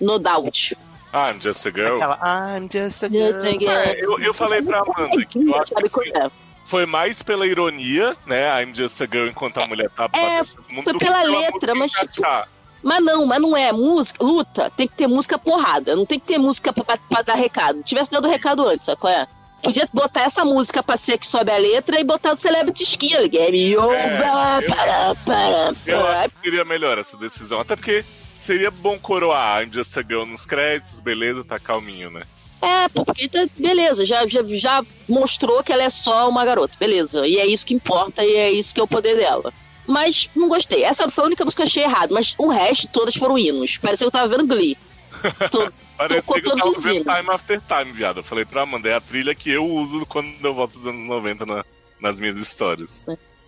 No 0.01 0.19
Doubt. 0.19 0.75
Ah, 1.17 1.31
I'm 1.31 1.41
Just 1.41 1.65
a 1.65 1.71
Girl? 1.71 1.95
Aquela 2.03 2.19
I'm 2.59 2.69
just 2.71 3.03
a 3.05 3.09
Just 3.09 3.39
girl. 3.41 3.55
a 3.55 3.59
girl. 3.59 3.71
É, 3.71 4.01
eu, 4.05 4.19
eu 4.19 4.35
falei 4.35 4.61
pra 4.61 4.81
Amanda 4.81 5.25
que 5.27 5.39
eu 5.47 5.55
acho 5.55 5.73
Sabe 5.73 5.89
que 5.89 6.01
assim, 6.01 6.11
é? 6.27 6.31
foi 6.67 6.87
mais 6.87 7.23
pela 7.23 7.47
ironia, 7.47 8.17
né? 8.27 8.61
I'm 8.63 8.75
Just 8.75 9.01
a 9.01 9.07
Girl 9.07 9.29
enquanto 9.29 9.59
a 9.59 9.67
mulher 9.69 9.89
tá 9.91 10.09
É, 10.13 10.41
mundo, 10.73 10.83
foi 10.85 10.99
pela 10.99 11.23
letra, 11.23 11.73
mas, 11.75 11.93
tipo. 11.93 12.23
Mas 12.83 13.03
não, 13.03 13.25
mas 13.27 13.41
não 13.41 13.57
é. 13.57 13.71
Música, 13.73 14.23
luta, 14.25 14.71
tem 14.77 14.87
que 14.89 14.95
ter 14.95 15.07
música 15.07 15.39
porrada. 15.39 15.95
Não 15.97 16.05
tem 16.05 16.19
que 16.19 16.27
ter 16.27 16.37
música 16.39 16.73
pra, 16.73 16.83
pra- 16.85 16.99
pra 16.99 17.23
dar 17.23 17.35
recado. 17.35 17.83
Tivesse 17.85 18.11
dado 18.11 18.29
recado 18.29 18.67
antes, 18.69 18.85
sabe 18.87 19.01
qual 19.01 19.13
é? 19.13 19.27
Podia 19.63 19.89
botar 19.95 20.23
essa 20.23 20.45
música 20.45 20.83
pra 20.83 20.95
ser 20.97 21.17
que 21.17 21.27
sobe 21.27 21.51
a 21.51 21.57
letra 21.57 21.99
e 21.99 22.05
botar 22.05 22.33
o 22.33 22.37
Celebrity 22.37 22.83
Skill. 22.83 23.27
Game 23.31 23.77
over, 23.79 23.99
eu- 23.99 24.19
para, 24.27 25.15
para, 25.25 25.75
Eu 25.87 26.01
para. 26.03 26.21
acho 26.21 26.29
que 26.31 26.41
seria 26.51 26.65
melhor 26.67 26.99
essa 26.99 27.17
decisão. 27.17 27.61
Até 27.61 27.75
porque 27.77 28.05
seria 28.45 28.71
bom 28.71 28.99
coroar 28.99 29.63
I'm 29.63 29.73
Just 29.73 29.97
a 29.97 30.03
Girl 30.03 30.25
nos 30.27 30.45
créditos, 30.45 31.01
beleza, 31.01 31.45
tá 31.45 31.59
calminho, 31.59 32.11
né? 32.11 32.23
É, 32.63 32.89
porque 32.89 33.29
tá- 33.29 33.47
beleza, 33.59 34.07
já, 34.07 34.27
já, 34.27 34.43
já 34.45 34.83
mostrou 35.09 35.63
que 35.63 35.73
ela 35.73 35.83
é 35.83 35.91
só 35.91 36.29
uma 36.29 36.45
garota, 36.45 36.75
beleza. 36.81 37.27
E 37.27 37.37
é 37.39 37.47
isso 37.47 37.67
que 37.67 37.75
importa 37.75 38.25
e 38.25 38.35
é 38.37 38.51
isso 38.51 38.75
que 38.75 38.81
é 38.81 38.83
o 38.83 38.89
poder 38.89 39.17
dela. 39.17 39.53
Mas 39.87 40.31
não 40.35 40.49
gostei. 40.49 40.83
Essa 40.83 41.11
foi 41.11 41.25
a 41.25 41.27
única 41.27 41.45
música 41.45 41.63
que 41.63 41.67
eu 41.67 41.71
achei 41.71 41.83
errado, 41.85 42.15
mas 42.15 42.35
o 42.39 42.49
resto 42.49 42.89
todas 42.89 43.15
foram 43.15 43.39
hinos. 43.39 43.77
Parecia 43.77 44.05
que 44.07 44.09
eu 44.09 44.11
tava 44.13 44.29
vendo 44.29 44.47
Glee. 44.47 44.79
Tô- 45.51 45.71
Parecia 45.99 46.23
Tocou 46.23 46.41
que 46.43 46.49
eu 46.49 46.57
tava 46.57 46.81
vendo. 46.81 47.05
Time 47.05 47.31
After 47.35 47.61
Time, 47.61 47.93
viado. 47.93 48.17
Eu 48.21 48.25
falei 48.25 48.45
pra 48.47 48.63
Amanda, 48.63 48.89
é 48.89 48.95
a 48.95 49.01
trilha 49.01 49.35
que 49.35 49.51
eu 49.51 49.65
uso 49.67 50.05
quando 50.07 50.29
eu 50.43 50.55
volto 50.55 50.73
pros 50.73 50.87
anos 50.87 51.07
90 51.07 51.45
na- 51.47 51.65
nas 52.01 52.19
minhas 52.19 52.39
histórias. 52.39 52.91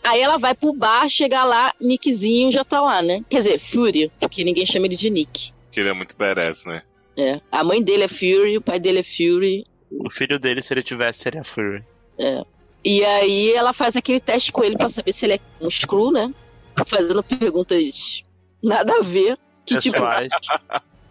Aí 0.06 0.20
ela 0.20 0.38
vai 0.38 0.54
pro 0.54 0.72
bar, 0.72 1.08
chegar 1.08 1.44
lá, 1.44 1.72
Nickzinho 1.80 2.50
já 2.50 2.64
tá 2.64 2.80
lá, 2.80 3.02
né? 3.02 3.24
Quer 3.28 3.38
dizer, 3.38 3.58
Fury, 3.58 4.10
porque 4.20 4.44
ninguém 4.44 4.64
chama 4.64 4.86
ele 4.86 4.96
de 4.96 5.10
Nick. 5.10 5.52
Que 5.72 5.80
ele 5.80 5.88
é 5.88 5.92
muito 5.92 6.16
badass, 6.16 6.64
né? 6.64 6.82
É. 7.16 7.40
A 7.50 7.64
mãe 7.64 7.82
dele 7.82 8.04
é 8.04 8.08
Fury, 8.08 8.56
o 8.56 8.62
pai 8.62 8.78
dele 8.78 9.00
é 9.00 9.02
Fury. 9.02 9.66
O 9.90 10.12
filho 10.12 10.38
dele, 10.38 10.62
se 10.62 10.72
ele 10.72 10.82
tivesse, 10.82 11.20
seria 11.20 11.42
Fury. 11.42 11.82
E 12.84 13.04
aí 13.04 13.52
ela 13.52 13.72
faz 13.72 13.96
aquele 13.96 14.20
teste 14.20 14.52
com 14.52 14.62
ele 14.62 14.76
pra 14.76 14.88
saber 14.88 15.12
se 15.12 15.26
ele 15.26 15.34
é 15.34 15.40
um 15.60 15.68
screw, 15.68 16.12
né? 16.12 16.32
Fazendo 16.86 17.22
perguntas 17.22 18.22
nada 18.62 18.98
a 18.98 19.02
ver. 19.02 19.36
Que 19.64 19.76
tipo, 19.78 19.98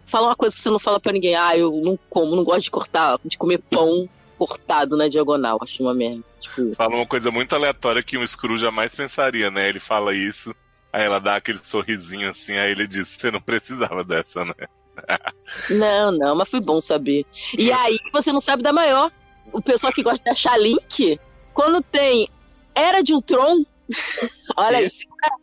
fala 0.06 0.28
uma 0.28 0.36
coisa 0.36 0.56
que 0.56 0.62
você 0.62 0.70
não 0.70 0.78
fala 0.78 0.98
pra 0.98 1.12
ninguém. 1.12 1.34
Ah, 1.34 1.56
eu 1.56 1.70
não 1.72 1.98
como, 2.08 2.34
não 2.34 2.44
gosto 2.44 2.62
de 2.62 2.70
cortar, 2.70 3.18
de 3.24 3.36
comer 3.36 3.58
pão 3.58 4.08
cortado 4.36 4.96
na 4.96 5.08
diagonal. 5.08 5.58
Acho 5.62 5.82
uma 5.82 5.94
merda. 5.94 6.22
Tipo, 6.40 6.74
Fala 6.74 6.94
uma 6.94 7.06
coisa 7.06 7.30
muito 7.30 7.54
aleatória 7.54 8.02
que 8.02 8.18
um 8.18 8.26
Screw 8.26 8.58
jamais 8.58 8.94
pensaria, 8.94 9.50
né? 9.50 9.68
Ele 9.68 9.80
fala 9.80 10.14
isso, 10.14 10.54
aí 10.92 11.04
ela 11.04 11.18
dá 11.18 11.36
aquele 11.36 11.60
sorrisinho 11.62 12.30
assim, 12.30 12.56
aí 12.56 12.70
ele 12.70 12.86
diz, 12.86 13.08
você 13.08 13.30
não 13.30 13.40
precisava 13.40 14.04
dessa, 14.04 14.44
né? 14.44 14.54
não, 15.70 16.12
não, 16.12 16.34
mas 16.34 16.48
foi 16.48 16.60
bom 16.60 16.80
saber. 16.80 17.24
E 17.58 17.70
aí 17.72 17.98
você 18.12 18.32
não 18.32 18.40
sabe 18.40 18.62
da 18.62 18.72
maior. 18.72 19.10
O 19.52 19.60
pessoal 19.60 19.92
que 19.92 20.02
gosta 20.02 20.22
de 20.22 20.30
achar 20.30 20.58
link, 20.58 21.18
quando 21.54 21.82
tem 21.82 22.28
Era 22.74 23.02
de 23.02 23.14
Ultron, 23.14 23.64
olha 24.56 24.78
aí, 24.78 24.88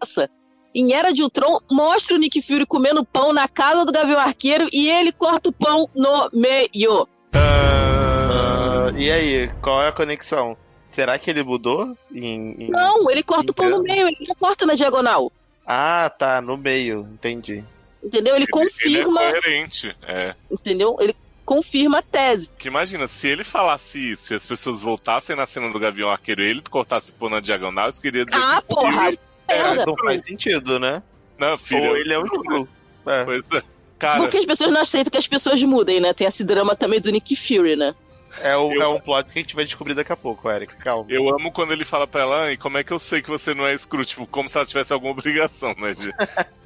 essa. 0.02 0.30
Em 0.76 0.91
Era 0.91 1.14
de 1.14 1.22
Ultron, 1.22 1.60
mostra 1.72 2.16
o 2.16 2.20
Nick 2.20 2.41
Fury 2.41 2.66
comendo 2.66 3.06
pão 3.06 3.32
na 3.32 3.48
casa 3.48 3.86
do 3.86 3.91
Gavião 3.91 4.20
Arqueiro 4.20 4.68
e 4.74 4.89
ele 4.89 5.12
corta 5.12 5.50
o 5.50 5.54
pão 5.54 5.88
no 5.96 6.30
meio. 6.34 7.08
Ah, 7.34 7.72
e 8.98 9.12
aí, 9.12 9.50
qual 9.62 9.82
é 9.84 9.88
a 9.88 9.91
conexão? 9.91 10.56
Será 10.91 11.18
que 11.18 11.30
ele 11.30 11.44
mudou? 11.44 11.98
Em, 12.14 12.52
em- 12.66 12.70
Não, 12.70 13.10
ele 13.10 13.24
corta 13.24 13.52
o 13.52 13.56
pão 13.56 13.70
no 13.70 13.82
meio, 13.82 14.08
ele 14.08 14.28
não 14.28 14.36
corta 14.36 14.66
na 14.66 14.76
diagonal. 14.76 15.32
Ah, 15.66 16.12
tá, 16.18 16.41
no 16.41 16.56
meio, 16.58 17.08
entendi. 17.14 17.64
Entendeu? 18.04 18.36
Ele 18.36 18.44
Ele 18.44 18.52
confirma, 18.52 19.22
é 19.24 19.32
coerente, 19.32 19.96
é. 20.04 20.36
entendeu? 20.52 20.96
Ele 21.00 21.16
confirma 21.46 22.00
a 22.00 22.02
tese. 22.02 22.52
Que 22.58 22.68
imagina, 22.68 23.08
se 23.08 23.28
ele 23.28 23.44
falasse 23.44 24.12
isso 24.12 24.34
e 24.34 24.36
as 24.38 24.46
pessoas 24.46 24.82
voltassem 24.82 25.36
na 25.36 25.48
cena 25.48 25.70
do 25.72 25.80
Gavião 25.80 26.10
Arqueiro 26.10 26.41
e 26.44 26.50
ele 26.50 26.62
cortasse 26.62 27.12
pão 27.14 27.30
na 27.30 27.39
diagonal, 27.39 27.89
isso 27.89 28.02
queria 28.02 28.26
dizer 28.26 28.39
Ah, 28.41 28.62
que 28.62 28.76
porra! 28.76 29.08
ele- 29.08 29.20
Merda. 29.48 29.86
Não 29.86 29.96
faz 29.98 30.22
sentido, 30.26 30.80
né? 30.80 31.04
Não, 31.38 31.58
filho. 31.58 31.89
Ou 31.89 31.98
ele 31.98 32.14
é 32.14 32.20
um 32.20 32.26
Screw. 32.28 32.68
É. 33.06 33.24
Pois 33.26 33.44
é. 33.54 33.62
Cara, 34.00 34.18
Porque 34.20 34.38
as 34.38 34.46
pessoas 34.46 34.72
não 34.72 34.82
aceitam 34.82 35.12
que 35.12 35.18
as 35.18 35.28
pessoas 35.28 35.62
mudem, 35.64 36.00
né? 36.00 36.14
Tem 36.14 36.26
esse 36.28 36.44
drama 36.44 36.76
também 36.76 37.00
do 37.00 37.12
Nick 37.12 37.36
Fury, 37.36 37.76
né? 37.76 37.94
É, 38.42 38.56
o- 38.58 38.72
Eu- 38.74 38.82
é 38.82 38.88
um 38.88 39.00
plot 39.00 39.30
que 39.30 39.40
a 39.40 39.42
gente 39.42 39.56
vai 39.56 39.66
descobrir 39.66 39.94
daqui 39.94 40.12
a 40.12 40.18
pouco, 40.18 40.50
Eric. 40.50 40.76
Calma. 40.78 41.06
eu 41.10 41.30
amo 41.30 41.52
quando 41.52 41.72
ele 41.74 41.86
fala 41.86 42.08
pra 42.08 42.22
ela, 42.22 42.52
e 42.52 42.58
como 42.58 42.78
é 42.78 42.84
que 42.84 42.92
eu 42.92 43.00
sei 43.00 43.22
que 43.22 43.30
você 43.30 43.54
não 43.54 43.66
é 43.68 43.78
Screw? 43.78 44.04
Tipo, 44.06 44.26
como 44.28 44.50
se 44.50 44.58
ela 44.58 44.66
tivesse 44.66 44.92
alguma 44.94 45.12
obrigação, 45.14 45.74
né? 45.78 45.92
De... 45.94 46.10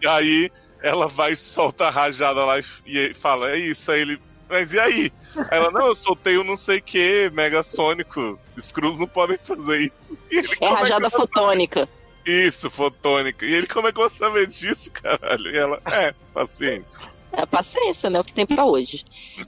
e 0.01 0.07
aí 0.07 0.51
ela 0.81 1.07
vai 1.07 1.33
e 1.33 1.37
solta 1.37 1.85
a 1.87 1.89
rajada 1.89 2.45
lá 2.45 2.59
e, 2.59 2.63
e 2.85 3.13
fala, 3.13 3.51
é 3.51 3.57
isso, 3.57 3.91
aí 3.91 4.01
ele. 4.01 4.21
Mas 4.49 4.71
e 4.73 4.79
aí? 4.79 5.11
Aí 5.35 5.45
Ela, 5.51 5.69
não, 5.71 5.87
eu 5.87 5.95
soltei 5.95 6.37
o 6.37 6.43
não 6.43 6.55
sei 6.55 6.77
o 6.77 6.81
que, 6.81 7.29
megasônico. 7.33 8.39
Screws 8.57 8.97
não 8.97 9.07
podem 9.07 9.37
fazer 9.43 9.81
isso. 9.81 10.17
Ele, 10.31 10.47
É 10.53 10.55
"Como 10.55 10.75
que 10.75 10.81
rajada 10.81 11.09
vou 11.09 11.19
fotônica. 11.21 11.89
Isso, 12.25 12.69
fotônica. 12.69 13.45
E 13.45 13.53
ele, 13.53 13.67
como 13.67 13.87
é 13.87 13.91
que 13.91 13.99
eu 13.99 14.07
vou 14.07 14.17
saber 14.17 14.47
disso, 14.47 14.89
caralho? 14.91 15.51
E 15.51 15.57
ela, 15.57 15.81
é, 15.91 16.13
paciência. 16.33 16.99
É 17.33 17.45
paciência, 17.45 18.09
né? 18.09 18.19
O 18.19 18.23
que 18.23 18.33
tem 18.33 18.45
pra 18.45 18.65
hoje. 18.65 19.03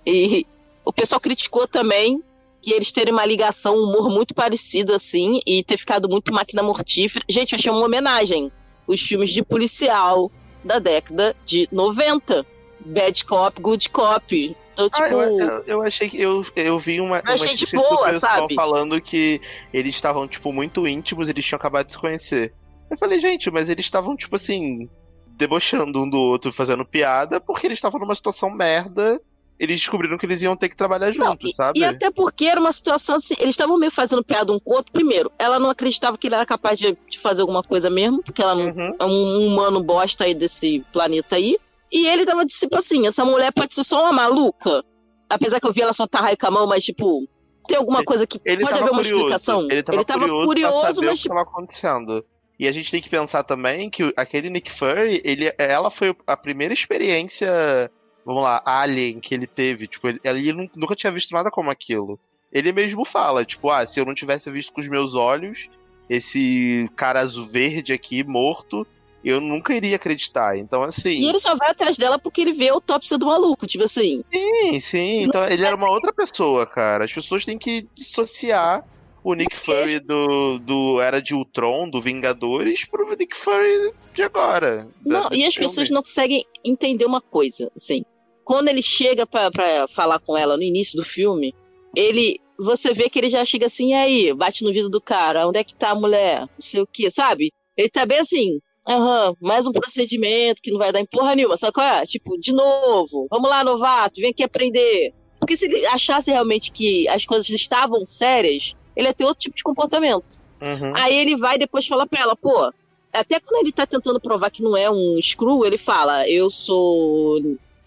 E 0.06 0.46
o 0.90 0.94
pessoal 0.94 1.20
criticou 1.20 1.68
também 1.68 2.22
que 2.62 2.74
eles 2.74 2.92
terem 2.92 3.14
uma 3.14 3.26
ligação, 3.26 3.76
um 3.78 3.84
humor 3.84 4.10
muito 4.10 4.34
parecido 4.34 4.94
assim, 4.94 5.40
e 5.46 5.64
ter 5.64 5.78
ficado 5.78 6.10
muito 6.10 6.34
máquina 6.34 6.62
mortífera. 6.62 7.24
Gente, 7.30 7.54
eu 7.54 7.58
achei 7.60 7.72
uma 7.72 7.86
homenagem. 7.86 8.52
os 8.88 9.00
filmes 9.02 9.30
de 9.30 9.44
policial 9.44 10.32
da 10.66 10.80
década 10.80 11.36
de 11.46 11.70
90. 11.72 12.44
Bad 12.84 13.24
Cop, 13.26 13.62
Good 13.62 13.90
Cop. 13.92 14.56
Então, 14.74 14.90
Ah, 14.92 15.04
tipo. 15.04 15.16
eu, 15.16 15.40
eu- 15.40 15.64
eu 15.68 15.82
achei 15.84 16.10
que 16.10 16.20
eu, 16.20 16.44
eu 16.56 16.80
vi 16.80 17.00
uma, 17.00 17.22
uma 17.22 17.34
achei 17.34 17.54
de 17.54 17.66
entrevista 17.66 17.78
do 17.90 17.96
boa, 17.98 18.14
sabe? 18.16 18.56
falando 18.56 19.00
que 19.00 19.40
eles 19.72 19.94
estavam 19.94 20.28
tipo 20.28 20.52
muito 20.52 20.88
íntimos, 20.88 21.30
eles 21.30 21.46
tinham 21.46 21.58
acabado 21.58 21.86
de 21.86 21.92
se 21.94 22.00
conhecer. 22.00 22.52
Eu 22.90 22.98
falei, 22.98 23.20
gente, 23.20 23.52
mas 23.52 23.70
eles 23.70 23.86
estavam 23.86 24.16
tipo 24.16 24.36
assim 24.36 24.90
debochando 25.28 26.02
um 26.04 26.10
do 26.10 26.18
outro, 26.18 26.52
fazendo 26.52 26.84
piada, 26.86 27.40
porque 27.40 27.68
eles 27.68 27.78
estavam 27.78 28.00
numa 28.00 28.16
situação 28.16 28.50
merda. 28.50 29.22
Eles 29.60 29.80
descobriram 29.82 30.18
que 30.18 30.26
eles 30.26 30.42
iam 30.42 30.56
ter 30.56 30.70
que 30.70 30.76
trabalhar 30.76 31.14
Não, 31.14 31.32
juntos, 31.32 31.52
sabe? 31.56 31.80
E 31.80 31.84
até 31.84 32.10
porque 32.10 32.46
era 32.46 32.60
uma 32.60 32.72
situação 32.72 33.18
assim, 33.18 33.34
eles 33.40 33.50
estavam 33.56 33.78
meio 33.78 33.92
fazendo 33.92 34.24
piada 34.24 34.54
um 34.54 34.60
com 34.60 34.72
o 34.72 34.76
outro. 34.76 34.92
Primeiro, 34.92 35.30
ela 35.38 35.60
não 35.60 35.70
acreditava 35.70 36.18
que 36.18 36.28
ele 36.28 36.36
era 36.36 36.46
capaz 36.46 36.80
de, 36.80 36.98
de 37.10 37.20
fazer 37.20 37.42
alguma 37.42 37.62
coisa 37.62 37.90
mesmo, 37.90 38.24
porque 38.24 38.42
ela 38.42 38.56
não 38.56 38.66
Uhum. 38.68 38.96
é 38.98 39.06
um 39.06 39.48
humano 39.48 39.84
bosta 39.84 40.24
aí 40.24 40.34
desse 40.34 40.80
planeta 40.94 41.36
aí. 41.36 41.58
E 41.92 42.08
ele 42.08 42.26
tava 42.26 42.46
tipo 42.46 42.78
assim, 42.78 43.06
essa 43.06 43.26
mulher 43.26 43.52
pode 43.52 43.74
ser 43.74 43.84
só 43.84 44.04
uma 44.04 44.14
maluca. 44.14 44.84
Apesar 45.30 45.60
que 45.60 45.68
eu 45.68 45.74
vi 45.74 45.82
ela 45.82 45.94
só 45.94 46.08
tarra 46.08 46.36
com 46.38 46.48
a 46.48 46.52
mão, 46.52 46.66
mas 46.66 46.84
tipo, 46.86 47.28
tem 47.68 47.78
alguma 47.78 48.04
coisa 48.04 48.26
que 48.26 48.40
Ele 48.46 48.62
pode 48.62 48.74
tava 48.74 48.84
haver 48.86 48.92
uma 48.94 49.02
curioso. 49.04 49.16
explicação. 49.18 49.68
Ele 49.70 49.84
tava, 49.84 50.04
curioso, 50.06 50.44
curioso, 50.46 50.82
pra 50.82 50.92
saber 50.94 51.08
mas 51.08 51.14
o 51.14 51.18
que 51.18 51.22
tipo, 51.24 51.34
estava 51.36 51.42
acontecendo. 51.42 52.26
E 52.58 52.68
a 52.68 52.72
gente 52.72 52.92
tem 52.92 53.02
que 53.02 53.10
pensar 53.10 53.44
também 53.44 53.90
que 53.90 54.14
aquele 54.18 54.50
Nick 54.50 54.72
Fury, 54.72 55.22
ele, 55.24 55.54
ela 55.58 55.90
foi 55.90 56.16
a 56.28 56.36
primeira 56.36 56.74
experiência, 56.74 57.92
vamos 58.26 58.44
lá, 58.44 58.62
alien 58.66 59.20
que 59.20 59.34
ele 59.34 59.48
teve. 59.48 59.88
Tipo, 59.88 60.08
ele, 60.10 60.20
ele 60.24 60.54
nu- 60.54 60.70
nunca 60.76 60.96
tinha 60.96 61.12
visto 61.12 61.32
nada 61.32 61.50
como 61.52 61.70
aquilo. 61.72 62.20
Ele 62.52 62.72
mesmo 62.72 63.06
fala, 63.06 63.46
tipo, 63.46 63.70
ah, 63.70 63.86
se 63.86 64.00
eu 64.00 64.06
não 64.06 64.14
tivesse 64.16 64.50
visto 64.50 64.74
com 64.74 64.82
os 64.82 64.90
meus 64.90 65.14
olhos 65.16 65.70
esse 66.10 66.90
cara 66.96 67.20
azul 67.20 67.46
verde 67.46 67.94
aqui, 67.94 68.24
morto, 68.24 68.86
eu 69.24 69.40
nunca 69.40 69.76
iria 69.76 69.96
acreditar. 69.96 70.58
Então, 70.58 70.82
assim. 70.82 71.12
E 71.12 71.28
ele 71.30 71.38
só 71.40 71.56
vai 71.56 71.70
atrás 71.70 71.98
dela 71.98 72.18
porque 72.18 72.42
ele 72.42 72.54
vê 72.54 72.70
a 72.70 72.74
autópsia 72.74 73.18
do 73.18 73.28
maluco. 73.28 73.68
Tipo 73.68 73.84
assim, 73.84 74.24
Sim, 74.34 74.80
sim. 74.80 75.24
Então 75.24 75.46
ele 75.48 75.64
era 75.64 75.76
uma 75.76 75.90
outra 75.92 76.12
pessoa, 76.12 76.66
cara. 76.66 77.06
As 77.06 77.14
pessoas 77.14 77.46
têm 77.46 77.58
que 77.60 77.88
dissociar 77.94 78.84
o 79.24 79.34
Nick 79.34 79.58
Fury 79.58 80.00
do, 80.00 80.60
do 80.60 81.02
Era 81.02 81.22
de 81.22 81.34
Ultron, 81.34 81.90
do 81.90 82.02
Vingadores, 82.02 82.86
pro 82.86 83.16
Nick 83.16 83.36
Fury 83.36 83.94
de 84.14 84.22
agora. 84.24 84.88
Não, 85.06 85.30
da- 85.30 85.36
e 85.36 85.44
as 85.46 85.56
pessoas 85.56 85.90
não 85.90 86.02
conseguem 86.04 86.46
entender 86.64 87.06
uma 87.06 87.22
coisa, 87.22 87.72
assim. 87.76 88.04
Quando 88.44 88.68
ele 88.70 88.82
chega 88.82 89.28
pra, 89.28 89.52
pra 89.52 89.88
falar 89.88 90.20
com 90.20 90.36
ela 90.38 90.58
no 90.58 90.64
início 90.64 90.98
do 90.98 91.04
filme, 91.06 91.54
ele. 91.96 92.40
Você 92.62 92.92
vê 92.92 93.10
que 93.10 93.18
ele 93.18 93.30
já 93.30 93.46
chega 93.46 93.68
assim, 93.68 93.92
e 93.92 93.94
aí, 93.94 94.34
bate 94.34 94.66
no 94.66 94.74
vidro 94.74 94.90
do 94.90 95.00
cara, 95.00 95.48
onde 95.48 95.60
é 95.60 95.64
que 95.64 95.74
tá 95.74 95.92
a 95.92 95.96
mulher? 95.96 96.42
Não 96.42 96.50
sei 96.60 96.82
o 96.82 96.88
que, 96.88 97.10
sabe? 97.10 97.54
Ele 97.78 97.88
tá 97.88 98.06
bem 98.06 98.18
assim, 98.20 98.60
aham, 98.86 99.34
mais 99.40 99.66
um 99.66 99.72
procedimento 99.72 100.62
que 100.62 100.70
não 100.70 100.78
vai 100.78 100.92
dar 100.92 101.00
em 101.00 101.06
porra 101.06 101.36
nenhuma, 101.36 101.56
sabe 101.56 101.72
qual 101.72 101.88
é? 101.88 102.06
Tipo, 102.06 102.38
de 102.38 102.52
novo, 102.52 103.28
vamos 103.32 103.50
lá, 103.50 103.64
novato, 103.64 104.20
vem 104.20 104.32
aqui 104.32 104.44
aprender. 104.44 105.14
Porque 105.40 105.56
se 105.56 105.66
ele 105.68 105.86
achasse 105.86 106.32
realmente 106.32 106.70
que 106.70 107.08
as 107.08 107.26
coisas 107.26 107.48
estavam 107.50 108.06
sérias, 108.06 108.76
ele 109.00 109.08
ia 109.08 109.14
ter 109.14 109.24
outro 109.24 109.40
tipo 109.40 109.56
de 109.56 109.64
comportamento. 109.64 110.38
Uhum. 110.62 110.94
Aí 110.96 111.16
ele 111.18 111.38
vai 111.38 111.58
depois 111.58 111.88
falar 111.88 112.06
pra 112.06 112.22
ela, 112.22 112.36
pô, 112.36 112.72
até 113.14 113.40
quando 113.40 113.62
ele 113.62 113.72
tá 113.72 113.86
tentando 113.86 114.20
provar 114.20 114.50
que 114.52 114.62
não 114.62 114.76
é 114.76 114.90
um 114.92 115.18
Screw, 115.22 115.66
ele 115.66 115.78
fala, 115.78 116.28
eu 116.30 116.50
sou 116.50 117.40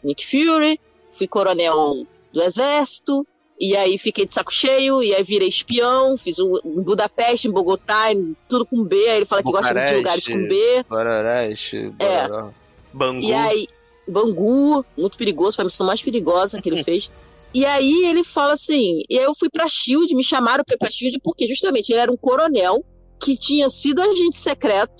Nick 0.03 0.25
Fury, 0.27 0.81
fui 1.13 1.29
coronel 1.29 2.07
do 2.33 2.43
exército, 2.43 3.27
e 3.61 3.77
aí 3.77 3.99
fiquei 3.99 4.25
de 4.27 4.33
saco 4.33 4.53
cheio, 4.53 5.03
e 5.03 5.15
aí 5.15 5.23
virei 5.23 5.49
espião, 5.49 6.17
fiz 6.17 6.39
um 6.39 6.57
em 6.65 6.81
Budapeste, 6.83 7.47
em 7.47 7.51
Bogotá, 7.53 8.11
em 8.11 8.35
tudo 8.49 8.65
com 8.65 8.83
B, 8.83 8.97
aí 8.97 9.19
ele 9.19 9.27
fala 9.27 9.43
que 9.43 9.53
gosta 9.53 9.75
muito 9.75 9.89
de 9.89 9.97
lugares 9.97 10.27
com 10.27 10.49
B, 10.49 10.85
Bororeste, 10.89 11.93
É. 11.99 12.27
Bangu. 12.93 13.23
e 13.23 13.33
aí, 13.35 13.69
Bangu, 14.09 14.83
muito 14.97 15.19
perigoso, 15.19 15.57
foi 15.57 15.63
a 15.63 15.67
missão 15.67 15.87
mais 15.87 16.03
perigosa 16.03 16.61
que 16.61 16.71
ele 16.71 16.83
fez. 16.85 17.11
E 17.55 17.67
aí 17.67 18.07
ele 18.07 18.25
fala 18.25 18.55
assim, 18.55 19.03
e 19.11 19.19
aí 19.19 19.25
eu 19.25 19.35
fui 19.39 19.51
pra 19.51 19.69
SHIELD, 19.69 20.15
me 20.15 20.25
chamaram 20.25 20.65
pra 20.65 20.75
ir 20.75 20.79
pra 20.79 20.89
SHIELD, 20.91 21.19
porque 21.23 21.47
justamente 21.47 21.91
ele 21.91 22.01
era 22.01 22.11
um 22.11 22.17
coronel 22.17 22.83
que 23.23 23.37
tinha 23.37 23.69
sido 23.69 24.01
agente 24.01 24.39
secreto, 24.39 24.93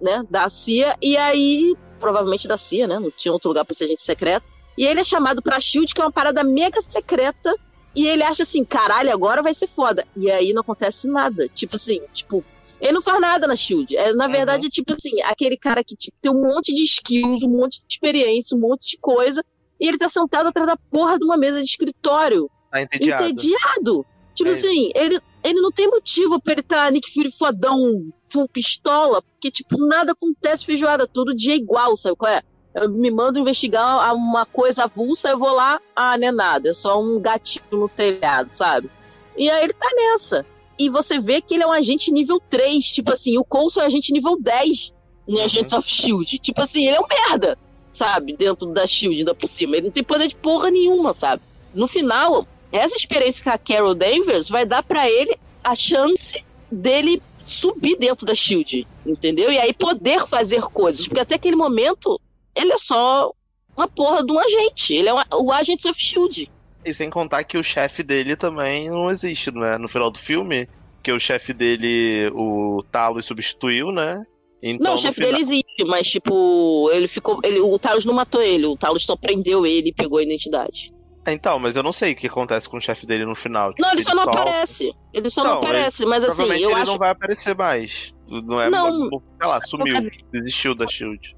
né, 0.00 0.22
da 0.30 0.48
CIA, 0.48 0.94
e 1.02 1.16
aí, 1.16 1.74
provavelmente 2.00 2.48
da 2.48 2.56
CIA, 2.56 2.86
né, 2.86 2.98
não 2.98 3.10
tinha 3.10 3.32
outro 3.32 3.48
lugar 3.50 3.64
pra 3.64 3.74
ser 3.74 3.84
agente 3.84 4.02
secreto, 4.02 4.44
e 4.76 4.86
ele 4.86 5.00
é 5.00 5.04
chamado 5.04 5.42
pra 5.42 5.60
SHIELD, 5.60 5.92
que 5.92 6.00
é 6.00 6.04
uma 6.04 6.12
parada 6.12 6.42
mega 6.42 6.80
secreta, 6.80 7.54
e 7.94 8.06
ele 8.06 8.22
acha 8.22 8.42
assim, 8.42 8.64
caralho, 8.64 9.12
agora 9.12 9.42
vai 9.42 9.52
ser 9.54 9.66
foda. 9.66 10.06
E 10.16 10.30
aí 10.30 10.52
não 10.52 10.60
acontece 10.60 11.08
nada, 11.08 11.48
tipo 11.48 11.74
assim, 11.76 12.00
tipo, 12.14 12.44
ele 12.80 12.92
não 12.92 13.02
faz 13.02 13.20
nada 13.20 13.46
na 13.46 13.56
SHIELD. 13.56 13.96
É, 13.96 14.12
na 14.12 14.26
Uhum. 14.26 14.32
verdade, 14.32 14.66
é 14.66 14.70
tipo 14.70 14.92
assim, 14.92 15.20
aquele 15.22 15.56
cara 15.56 15.82
que 15.82 15.96
tipo, 15.96 16.16
tem 16.22 16.30
um 16.30 16.40
monte 16.40 16.72
de 16.72 16.84
skills, 16.84 17.42
um 17.42 17.48
monte 17.50 17.80
de 17.80 17.86
experiência, 17.90 18.56
um 18.56 18.60
monte 18.60 18.90
de 18.92 18.98
coisa, 19.00 19.42
e 19.80 19.86
ele 19.88 19.98
tá 19.98 20.08
sentado 20.08 20.48
atrás 20.48 20.66
da 20.66 20.76
porra 20.76 21.18
de 21.18 21.24
uma 21.24 21.36
mesa 21.36 21.58
de 21.58 21.64
escritório, 21.68 22.50
Tá 22.70 22.82
entediado. 22.82 23.24
entediado. 23.24 24.06
Tipo 24.34 24.50
É. 24.50 24.52
assim, 24.52 24.90
ele, 24.94 25.20
ele 25.42 25.60
não 25.60 25.72
tem 25.72 25.88
motivo 25.88 26.40
pra 26.40 26.52
ele 26.52 26.60
estar 26.60 26.92
Nick 26.92 27.12
Fury 27.12 27.30
fodão, 27.36 28.08
full 28.30 28.48
pistola, 28.48 29.20
porque, 29.22 29.50
tipo, 29.50 29.78
nada 29.86 30.12
acontece 30.12 30.64
feijoada, 30.64 31.06
todo 31.06 31.34
dia 31.34 31.54
é 31.54 31.56
igual, 31.56 31.96
sabe 31.96 32.14
qual 32.16 32.30
é? 32.30 32.42
Eu 32.74 32.88
me 32.88 33.10
mando 33.10 33.38
investigar 33.40 34.14
uma 34.14 34.46
coisa 34.46 34.84
avulsa, 34.84 35.30
eu 35.30 35.38
vou 35.38 35.52
lá, 35.52 35.80
ah, 35.96 36.16
não 36.18 36.28
é 36.28 36.30
nada, 36.32 36.68
é 36.68 36.72
só 36.72 37.00
um 37.02 37.18
gatinho 37.18 37.64
no 37.72 37.88
telhado, 37.88 38.50
sabe? 38.52 38.88
E 39.36 39.50
aí 39.50 39.64
ele 39.64 39.72
tá 39.72 39.88
nessa. 39.94 40.44
E 40.78 40.88
você 40.88 41.18
vê 41.18 41.40
que 41.40 41.54
ele 41.54 41.64
é 41.64 41.66
um 41.66 41.72
agente 41.72 42.12
nível 42.12 42.40
3, 42.48 42.84
tipo 42.84 43.12
assim, 43.12 43.36
o 43.38 43.44
Coulson 43.44 43.80
é 43.80 43.84
um 43.84 43.86
agente 43.86 44.12
nível 44.12 44.36
10 44.40 44.92
em 45.26 45.36
Uhum. 45.38 45.44
Agents 45.44 45.72
of 45.72 45.88
S.H.I.E.L.D. 45.88 46.38
Tipo 46.38 46.60
assim, 46.62 46.86
ele 46.86 46.96
é 46.96 47.00
um 47.00 47.06
merda, 47.08 47.58
sabe? 47.90 48.36
Dentro 48.36 48.66
da 48.68 48.82
S.H.I.E.L.D. 48.82 49.18
ainda 49.20 49.34
por 49.34 49.46
cima. 49.46 49.76
Ele 49.76 49.86
não 49.86 49.92
tem 49.92 50.04
poder 50.04 50.28
de 50.28 50.36
porra 50.36 50.70
nenhuma, 50.70 51.12
sabe? 51.12 51.42
No 51.74 51.86
final, 51.86 52.46
essa 52.72 52.96
experiência 52.96 53.44
com 53.44 53.50
a 53.50 53.58
Carol 53.58 53.94
Danvers 53.94 54.48
vai 54.48 54.64
dar 54.66 54.82
pra 54.82 55.08
ele 55.08 55.36
a 55.62 55.74
chance 55.74 56.44
dele 56.70 57.22
subir 57.44 57.96
dentro 57.96 58.26
da 58.26 58.34
Shield, 58.34 58.86
entendeu? 59.06 59.50
E 59.50 59.58
aí 59.58 59.72
poder 59.72 60.26
fazer 60.26 60.60
coisas, 60.62 61.06
porque 61.06 61.20
até 61.20 61.34
aquele 61.36 61.56
momento 61.56 62.20
ele 62.54 62.72
é 62.72 62.78
só 62.78 63.32
uma 63.76 63.88
porra 63.88 64.24
de 64.24 64.32
um 64.32 64.38
agente, 64.38 64.92
ele 64.94 65.08
é 65.08 65.14
um- 65.14 65.22
o 65.40 65.52
Agents 65.52 65.84
of 65.86 65.98
Shield. 65.98 66.50
E 66.84 66.92
sem 66.92 67.08
contar 67.08 67.44
que 67.44 67.56
o 67.56 67.64
chefe 67.64 68.02
dele 68.02 68.36
também 68.36 68.88
não 68.90 69.10
existe, 69.10 69.50
não 69.50 69.64
é? 69.64 69.78
No 69.78 69.88
final 69.88 70.10
do 70.10 70.18
filme, 70.18 70.68
que 71.02 71.10
o 71.12 71.18
chefe 71.18 71.52
dele, 71.54 72.30
o 72.34 72.82
Talos, 72.90 73.26
substituiu, 73.26 73.92
né? 73.92 74.22
Então, 74.62 74.86
não, 74.88 74.94
o 74.94 74.96
chefe 74.96 75.14
final- 75.22 75.30
dele 75.30 75.42
existe, 75.42 75.84
mas 75.86 76.08
tipo, 76.08 76.90
ele 76.92 77.06
ficou, 77.06 77.38
ele, 77.44 77.60
o 77.60 77.78
Talos 77.78 78.04
não 78.04 78.12
matou 78.14 78.42
ele, 78.42 78.66
o 78.66 78.76
Talos 78.76 79.04
só 79.04 79.16
prendeu 79.16 79.64
ele 79.64 79.90
e 79.90 79.94
pegou 79.94 80.18
a 80.18 80.22
identidade. 80.22 80.92
Então, 81.26 81.58
mas 81.58 81.76
eu 81.76 81.82
não 81.82 81.92
sei 81.92 82.12
o 82.12 82.16
que 82.16 82.26
acontece 82.26 82.66
com 82.68 82.78
o 82.78 82.80
chefe 82.80 83.04
dele 83.06 83.26
no 83.26 83.34
final. 83.34 83.70
Tipo, 83.74 83.82
Não, 83.82 83.92
ele 83.92 84.02
só 84.02 84.14
não 84.14 84.22
solta. 84.24 84.40
aparece. 84.40 84.92
Ele 85.12 85.28
só 85.30 85.44
não 85.44 85.50
Não, 85.50 85.58
aparece, 85.58 86.06
mas 86.06 86.24
assim, 86.24 86.42
eu 86.44 86.52
ele 86.70 86.72
acho 86.72 86.90
não 86.90 86.96
vai 86.98 87.10
aparecer 87.10 87.54
mais. 87.54 88.14
Não 88.26 88.58
é? 88.60 88.70
Não. 88.70 89.08
Sei 89.10 89.20
lá, 89.42 89.60
sumiu. 89.60 90.10
Desistiu 90.32 90.74
da 90.74 90.88
Shield. 90.88 91.36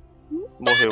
Morreu. 0.61 0.91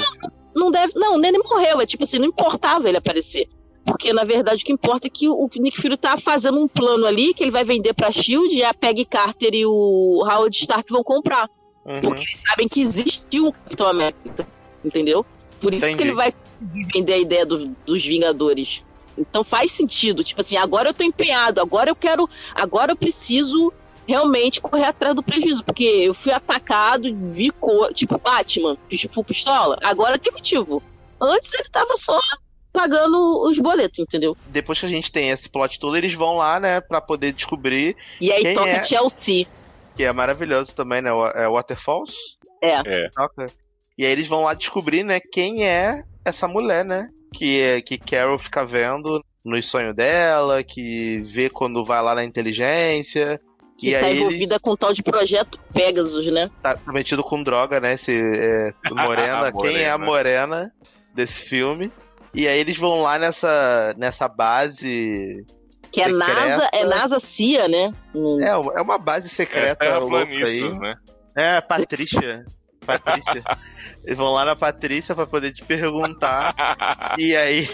não 0.55 0.71
deve. 0.71 0.93
Não, 0.97 1.17
nem 1.17 1.29
ele 1.33 1.39
morreu. 1.39 1.81
É 1.81 1.87
tipo 1.87 2.03
assim, 2.03 2.19
não 2.19 2.27
importava 2.27 2.89
ele 2.89 2.99
aparecer. 2.99 3.47
Porque, 3.85 4.13
na 4.13 4.25
verdade, 4.25 4.63
o 4.63 4.67
que 4.67 4.73
importa 4.73 5.07
é 5.07 5.11
que 5.11 5.29
o 5.29 5.35
o 5.45 5.49
Nick 5.61 5.81
Fury 5.81 5.97
tá 5.97 6.19
fazendo 6.19 6.59
um 6.59 6.67
plano 6.69 7.07
ali 7.07 7.33
que 7.33 7.45
ele 7.45 7.51
vai 7.53 7.63
vender 7.65 7.95
pra 7.95 8.11
Shield 8.11 8.53
e 8.55 8.65
a 8.65 8.75
Peggy 8.75 9.05
Carter 9.05 9.51
e 9.55 9.65
o 9.65 10.25
Howard 10.29 10.55
Stark 10.57 10.91
vão 10.93 11.05
comprar. 11.05 11.49
Uhum. 11.89 12.01
Porque 12.03 12.23
eles 12.23 12.43
sabem 12.47 12.69
que 12.69 12.81
existe 12.81 13.41
um 13.41 13.51
Capitão 13.51 13.89
América. 13.89 14.47
Entendeu? 14.85 15.25
Por 15.61 15.73
isso 15.75 15.87
que 15.87 15.93
Entendi. 15.93 16.11
ele 16.11 16.17
vai 16.17 16.33
vender 16.61 17.15
a 17.15 17.19
ideia 17.19 17.47
do- 17.47 17.75
dos 17.87 18.05
Vingadores. 18.05 18.85
Então 19.17 19.43
faz 19.43 19.73
sentido. 19.73 20.23
Tipo 20.23 20.41
assim, 20.41 20.57
agora 20.57 20.91
eu 20.91 20.95
tô 20.95 21.03
empenhado, 21.03 21.61
agora 21.61 21.91
eu 21.91 21.97
quero. 21.97 22.29
Agora 22.55 22.93
eu 22.93 22.97
preciso 22.97 23.73
realmente 24.07 24.61
correr 24.61 24.85
atrás 24.85 25.15
do 25.17 25.23
prejuízo. 25.23 25.65
Porque 25.65 25.83
eu 25.85 26.15
fui 26.15 26.33
atacado, 26.33 27.09
vi 27.27 27.51
cor. 27.51 27.93
Tipo, 27.93 28.19
Batman, 28.19 28.77
full 29.11 29.25
pistola. 29.25 29.79
Agora 29.83 30.19
tem 30.19 30.33
motivo. 30.33 30.83
Antes 31.21 31.53
ele 31.55 31.69
tava 31.69 31.97
só 31.97 32.19
pagando 32.73 33.43
os 33.49 33.59
boletos, 33.59 33.99
entendeu? 33.99 34.37
Depois 34.47 34.79
que 34.79 34.87
a 34.87 34.89
gente 34.89 35.11
tem 35.11 35.31
esse 35.31 35.49
plot 35.49 35.81
todo, 35.81 35.97
eles 35.97 36.15
vão 36.15 36.37
lá, 36.37 36.61
né, 36.61 36.81
pra 36.81 37.01
poder 37.01 37.33
descobrir, 37.33 37.97
E 38.21 38.31
aí 38.31 38.53
toca 38.53 38.71
é? 38.71 38.85
Chelsea. 38.85 39.47
Que 39.99 40.05
é 40.05 40.13
maravilhoso 40.13 40.77
também, 40.77 41.03
né? 41.03 41.11
É 41.35 41.49
Waterfalls? 41.49 42.15
É. 42.63 42.77
É. 42.87 43.11
E 43.99 44.07
aí 44.07 44.13
eles 44.13 44.29
vão 44.29 44.45
lá 44.45 44.55
descobrir, 44.55 45.03
né, 45.03 45.19
quem 45.19 45.67
é 45.67 46.05
essa 46.25 46.47
mulher, 46.47 46.85
né? 46.85 47.09
Que, 47.35 47.61
é, 47.61 47.81
que 47.83 47.99
Carol 47.99 48.39
fica 48.39 48.65
vendo 48.65 49.21
nos 49.45 49.67
sonhos 49.67 49.97
dela, 49.97 50.63
que 50.63 51.17
vê 51.25 51.51
quando 51.51 51.85
vai 51.85 52.01
lá 52.01 52.15
na 52.15 52.23
inteligência. 52.25 53.41
Que 53.77 53.91
E 53.91 53.93
tá 53.99 54.07
aí 54.07 54.13
ele- 54.13 54.21
envolvida 54.21 54.61
com 54.61 54.77
tal 54.77 54.93
de 54.93 55.03
projeto 55.03 55.59
Pegasus, 55.75 56.29
né? 56.29 56.49
tá 56.63 56.75
prometido 56.77 57.25
com 57.25 57.43
droga, 57.43 57.81
né? 57.81 57.95
Esse 57.95 58.15
é, 58.17 58.73
Morena. 58.95 59.49
A 59.49 59.53
Quem 59.53 59.79
é 59.79 59.91
a 59.91 59.99
Morena 59.99 60.73
desse 61.13 61.41
filme? 61.41 61.91
E 62.33 62.47
aí 62.47 62.59
eles 62.61 62.77
vão 62.79 63.03
lá 63.03 63.19
nessa, 63.19 63.95
nessa 63.99 64.29
base. 64.29 65.45
Que 65.91 66.01
é 66.03 66.05
Secreta. 66.05 66.35
NASA, 66.47 66.69
é 66.73 66.85
NASA 66.85 67.19
CIA, 67.19 67.69
né? 67.69 67.93
Hum. 68.15 68.39
É, 68.43 68.51
é 68.51 68.81
uma 68.83 68.99
base 68.99 69.27
É 69.27 69.31
secreta 69.31 69.99
louca 69.99 70.27
aí. 70.27 70.79
né? 70.79 70.95
É, 71.37 71.61
Patrícia. 71.61 72.45
Patrícia. 72.85 73.43
Eles 74.05 74.17
vão 74.17 74.33
lá 74.33 74.45
na 74.45 74.57
Patrícia 74.57 75.15
pra 75.15 75.27
poder 75.27 75.53
te 75.53 75.63
perguntar. 75.65 76.55
e 77.19 77.37
aí. 77.37 77.69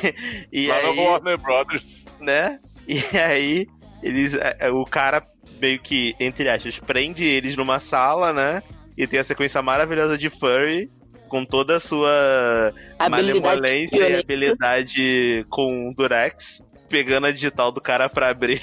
E 0.53 0.67
Lá 0.67 0.77
aí 0.77 0.97
no 0.97 1.03
Warner 1.03 1.39
Brothers. 1.39 2.05
né? 2.21 2.59
E 2.87 3.17
aí, 3.17 3.67
eles. 4.03 4.35
é, 4.35 4.57
é, 4.61 4.71
O 4.71 4.85
cara 4.85 5.23
meio 5.61 5.81
que, 5.81 6.15
entre 6.21 6.49
aspas, 6.51 6.79
prende 6.79 7.25
eles 7.25 7.57
numa 7.57 7.79
sala, 7.79 8.33
né? 8.33 8.63
E 8.97 9.07
tem 9.07 9.19
a 9.21 9.25
sequência 9.25 9.63
maravilhosa 9.63 10.17
de 10.19 10.29
Furry, 10.31 10.91
com 11.29 11.45
toda 11.45 11.77
a 11.77 11.81
sua 11.81 12.73
Habilidade 12.99 13.41
malemolência 13.41 14.09
e 14.09 14.17
habilidade 14.21 15.47
com 15.51 15.89
o 15.89 15.95
Durex, 15.95 16.63
pegando 16.89 17.27
a 17.27 17.33
digital 17.33 17.73
do 17.73 17.81
cara 17.81 18.09
pra 18.09 18.29
abrir 18.29 18.61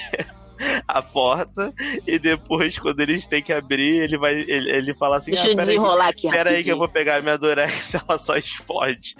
a 0.86 1.02
porta. 1.02 1.72
E 2.06 2.18
depois, 2.18 2.78
quando 2.78 3.00
eles 3.00 3.26
têm 3.26 3.42
que 3.42 3.52
abrir, 3.52 4.00
ele 4.00 4.18
vai. 4.18 4.34
Ele, 4.34 4.70
ele 4.70 4.94
fala 4.94 5.16
assim: 5.16 5.30
Deixa 5.30 5.48
ah, 5.48 5.50
eu 5.52 5.56
desenrolar 5.56 6.08
aqui 6.08 6.30
Pera 6.30 6.50
aí 6.50 6.62
que 6.62 6.70
eu 6.70 6.78
vou 6.78 6.88
pegar 6.88 7.22
minha 7.22 7.38
Durex, 7.38 7.94
ela 8.08 8.18
só 8.18 8.36
explode 8.36 9.16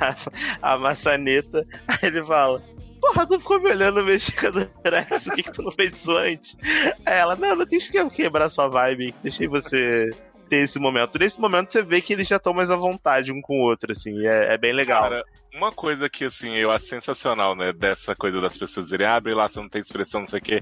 a, 0.00 0.72
a 0.74 0.78
maçaneta. 0.78 1.66
Aí 1.86 1.98
ele 2.02 2.22
fala: 2.22 2.62
Porra, 3.00 3.26
tu 3.26 3.38
ficou 3.38 3.60
me 3.60 3.70
olhando 3.70 4.02
mexer 4.02 4.32
com 4.32 4.46
a 4.46 4.50
Durex, 4.50 5.26
o 5.26 5.32
que, 5.32 5.42
que 5.42 5.52
tu 5.52 5.62
não 5.62 5.72
fez 5.72 5.94
isso 5.94 6.16
antes? 6.16 6.56
Aí 7.04 7.14
ela: 7.18 7.36
Não, 7.36 7.56
não 7.56 7.66
quis 7.66 7.88
que- 7.88 8.10
quebrar 8.10 8.48
sua 8.48 8.68
vibe, 8.68 9.14
deixei 9.22 9.46
você 9.48 10.10
ter 10.48 10.64
esse 10.64 10.78
momento. 10.78 11.18
Nesse 11.18 11.40
momento 11.40 11.70
você 11.72 11.82
vê 11.82 12.00
que 12.00 12.12
eles 12.12 12.26
já 12.28 12.36
estão 12.36 12.54
mais 12.54 12.70
à 12.70 12.76
vontade 12.76 13.32
um 13.32 13.40
com 13.40 13.54
o 13.60 13.62
outro, 13.68 13.92
assim, 13.92 14.26
é, 14.26 14.54
é 14.54 14.58
bem 14.58 14.72
legal. 14.72 15.02
Cara, 15.02 15.24
uma 15.54 15.72
coisa 15.72 16.08
que, 16.08 16.24
assim, 16.24 16.54
eu 16.56 16.70
acho 16.70 16.86
sensacional, 16.86 17.54
né? 17.56 17.72
Dessa 17.72 18.14
coisa 18.14 18.40
das 18.40 18.56
pessoas 18.56 18.86
dizerem, 18.86 19.06
abre 19.06 19.34
lá, 19.34 19.48
você 19.48 19.58
não 19.60 19.68
tem 19.68 19.80
expressão, 19.80 20.20
não 20.20 20.28
sei 20.28 20.38
o 20.38 20.42
quê. 20.42 20.60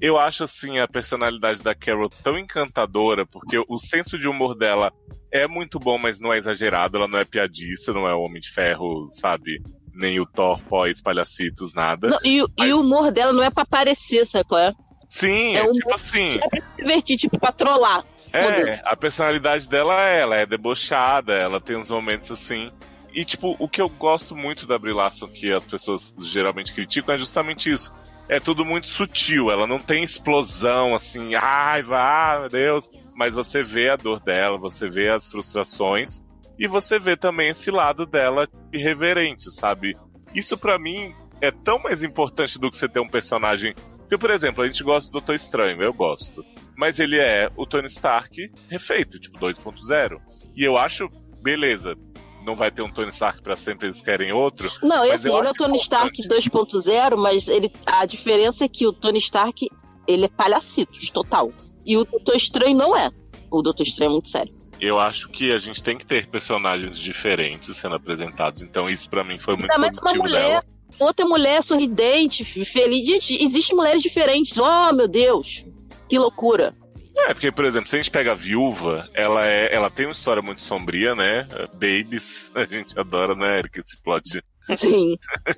Eu 0.00 0.18
acho, 0.18 0.44
assim, 0.44 0.78
a 0.78 0.86
personalidade 0.86 1.62
da 1.62 1.74
Carol 1.74 2.10
tão 2.22 2.38
encantadora, 2.38 3.24
porque 3.26 3.58
o 3.66 3.78
senso 3.78 4.18
de 4.18 4.28
humor 4.28 4.54
dela 4.54 4.92
é 5.32 5.46
muito 5.46 5.78
bom, 5.78 5.96
mas 5.96 6.20
não 6.20 6.32
é 6.32 6.38
exagerado, 6.38 6.96
ela 6.98 7.08
não 7.08 7.18
é 7.18 7.24
piadista, 7.24 7.92
não 7.94 8.06
é 8.06 8.14
o 8.14 8.20
Homem 8.20 8.40
de 8.40 8.50
Ferro, 8.52 9.08
sabe? 9.12 9.58
Nem 9.94 10.20
o 10.20 10.26
Thor 10.26 10.60
pós-palhacitos, 10.68 11.72
nada. 11.72 12.08
Não, 12.08 12.18
e, 12.22 12.42
o- 12.42 12.48
e 12.58 12.72
o 12.74 12.80
humor 12.80 13.10
dela 13.10 13.32
não 13.32 13.42
é 13.42 13.50
pra 13.50 13.62
aparecer, 13.62 14.26
sabe 14.26 14.44
qual 14.46 14.60
é? 14.60 14.72
Sim, 15.08 15.54
É 15.56 15.60
é, 15.60 15.62
um 15.62 15.72
tipo 15.72 15.86
humor 15.86 15.94
assim. 15.94 16.38
É 16.42 16.48
pra 16.48 16.60
se 16.60 16.76
divertir, 16.76 17.16
tipo, 17.16 17.38
pra 17.38 17.52
trollar. 17.52 18.04
É, 18.36 18.82
a 18.84 18.96
personalidade 18.96 19.68
dela 19.68 20.08
é, 20.08 20.20
ela 20.20 20.36
é 20.36 20.46
debochada, 20.46 21.32
ela 21.32 21.60
tem 21.60 21.76
uns 21.76 21.90
momentos 21.90 22.30
assim. 22.30 22.70
E, 23.12 23.24
tipo, 23.24 23.56
o 23.58 23.68
que 23.68 23.80
eu 23.80 23.88
gosto 23.88 24.36
muito 24.36 24.66
da 24.66 24.78
Brie 24.78 24.92
Larson, 24.92 25.26
que 25.26 25.52
as 25.52 25.64
pessoas 25.64 26.14
geralmente 26.18 26.74
criticam, 26.74 27.14
é 27.14 27.18
justamente 27.18 27.72
isso. 27.72 27.90
É 28.28 28.38
tudo 28.38 28.64
muito 28.64 28.88
sutil, 28.88 29.50
ela 29.50 29.66
não 29.66 29.78
tem 29.78 30.04
explosão, 30.04 30.94
assim, 30.94 31.34
ai, 31.34 31.82
vá, 31.82 32.38
meu 32.40 32.48
Deus. 32.50 32.90
Mas 33.14 33.34
você 33.34 33.62
vê 33.62 33.88
a 33.88 33.96
dor 33.96 34.20
dela, 34.20 34.58
você 34.58 34.90
vê 34.90 35.08
as 35.08 35.30
frustrações, 35.30 36.20
e 36.58 36.66
você 36.66 36.98
vê 36.98 37.16
também 37.16 37.50
esse 37.50 37.70
lado 37.70 38.04
dela 38.04 38.48
irreverente, 38.72 39.50
sabe? 39.50 39.96
Isso 40.34 40.58
pra 40.58 40.78
mim 40.78 41.14
é 41.40 41.50
tão 41.50 41.78
mais 41.78 42.02
importante 42.02 42.58
do 42.58 42.68
que 42.68 42.76
você 42.76 42.88
ter 42.88 43.00
um 43.00 43.08
personagem. 43.08 43.74
Porque, 44.00 44.18
por 44.18 44.30
exemplo, 44.30 44.62
a 44.62 44.66
gente 44.66 44.82
gosta 44.82 45.10
do 45.10 45.14
Doutor 45.14 45.34
Estranho, 45.34 45.82
eu 45.82 45.92
gosto 45.94 46.44
mas 46.76 47.00
ele 47.00 47.18
é 47.18 47.50
o 47.56 47.66
Tony 47.66 47.86
Stark 47.86 48.50
refeito, 48.68 49.18
tipo 49.18 49.38
2.0. 49.38 50.20
E 50.54 50.62
eu 50.64 50.76
acho, 50.76 51.08
beleza, 51.42 51.96
não 52.44 52.54
vai 52.54 52.70
ter 52.70 52.82
um 52.82 52.88
Tony 52.88 53.10
Stark 53.10 53.42
pra 53.42 53.56
sempre, 53.56 53.88
eles 53.88 54.00
querem 54.02 54.32
outro. 54.32 54.70
Não, 54.82 54.98
Mas 55.08 55.26
assim, 55.26 55.36
ele 55.36 55.48
é 55.48 55.50
o 55.50 55.54
Tony 55.54 55.76
Stark 55.78 56.20
importante. 56.20 56.50
2.0, 56.50 57.16
mas 57.16 57.48
ele, 57.48 57.70
a 57.84 58.06
diferença 58.06 58.64
é 58.64 58.68
que 58.68 58.86
o 58.86 58.92
Tony 58.92 59.18
Stark, 59.18 59.68
ele 60.06 60.26
é 60.26 60.28
palhacitos, 60.28 61.10
total. 61.10 61.52
E 61.84 61.96
o 61.96 62.04
Doutor 62.04 62.36
Estranho 62.36 62.76
não 62.76 62.96
é. 62.96 63.10
O 63.50 63.62
Doutor 63.62 63.82
Estranho 63.82 64.10
é 64.10 64.12
muito 64.12 64.28
sério. 64.28 64.54
Eu 64.80 65.00
acho 65.00 65.28
que 65.30 65.50
a 65.52 65.58
gente 65.58 65.82
tem 65.82 65.96
que 65.96 66.04
ter 66.04 66.26
personagens 66.26 66.98
diferentes 66.98 67.74
sendo 67.76 67.94
apresentados, 67.94 68.60
então 68.62 68.90
isso 68.90 69.08
pra 69.08 69.24
mim 69.24 69.38
foi 69.38 69.56
muito 69.56 69.70
Ainda 69.70 69.78
mais 69.78 69.96
uma 69.98 70.12
mulher, 70.14 70.60
dela. 70.60 70.64
outra 71.00 71.24
mulher 71.24 71.62
sorridente, 71.62 72.44
feliz. 72.44 73.06
Gente, 73.06 73.42
existem 73.42 73.74
mulheres 73.74 74.02
diferentes. 74.02 74.56
Oh, 74.58 74.92
meu 74.92 75.08
Deus. 75.08 75.64
Que 76.08 76.18
loucura. 76.18 76.74
É, 77.16 77.32
porque, 77.32 77.50
por 77.50 77.64
exemplo, 77.64 77.88
se 77.88 77.96
a 77.96 77.98
gente 77.98 78.10
pega 78.10 78.32
a 78.32 78.34
viúva, 78.34 79.08
ela 79.14 79.46
é, 79.46 79.74
ela 79.74 79.90
tem 79.90 80.06
uma 80.06 80.12
história 80.12 80.42
muito 80.42 80.62
sombria, 80.62 81.14
né? 81.14 81.48
Babies, 81.72 82.50
a 82.54 82.64
gente 82.64 82.98
adora, 82.98 83.34
né, 83.34 83.58
Eric, 83.58 83.80
esse 83.80 84.00
plot. 84.02 84.42
Sim. 84.76 85.16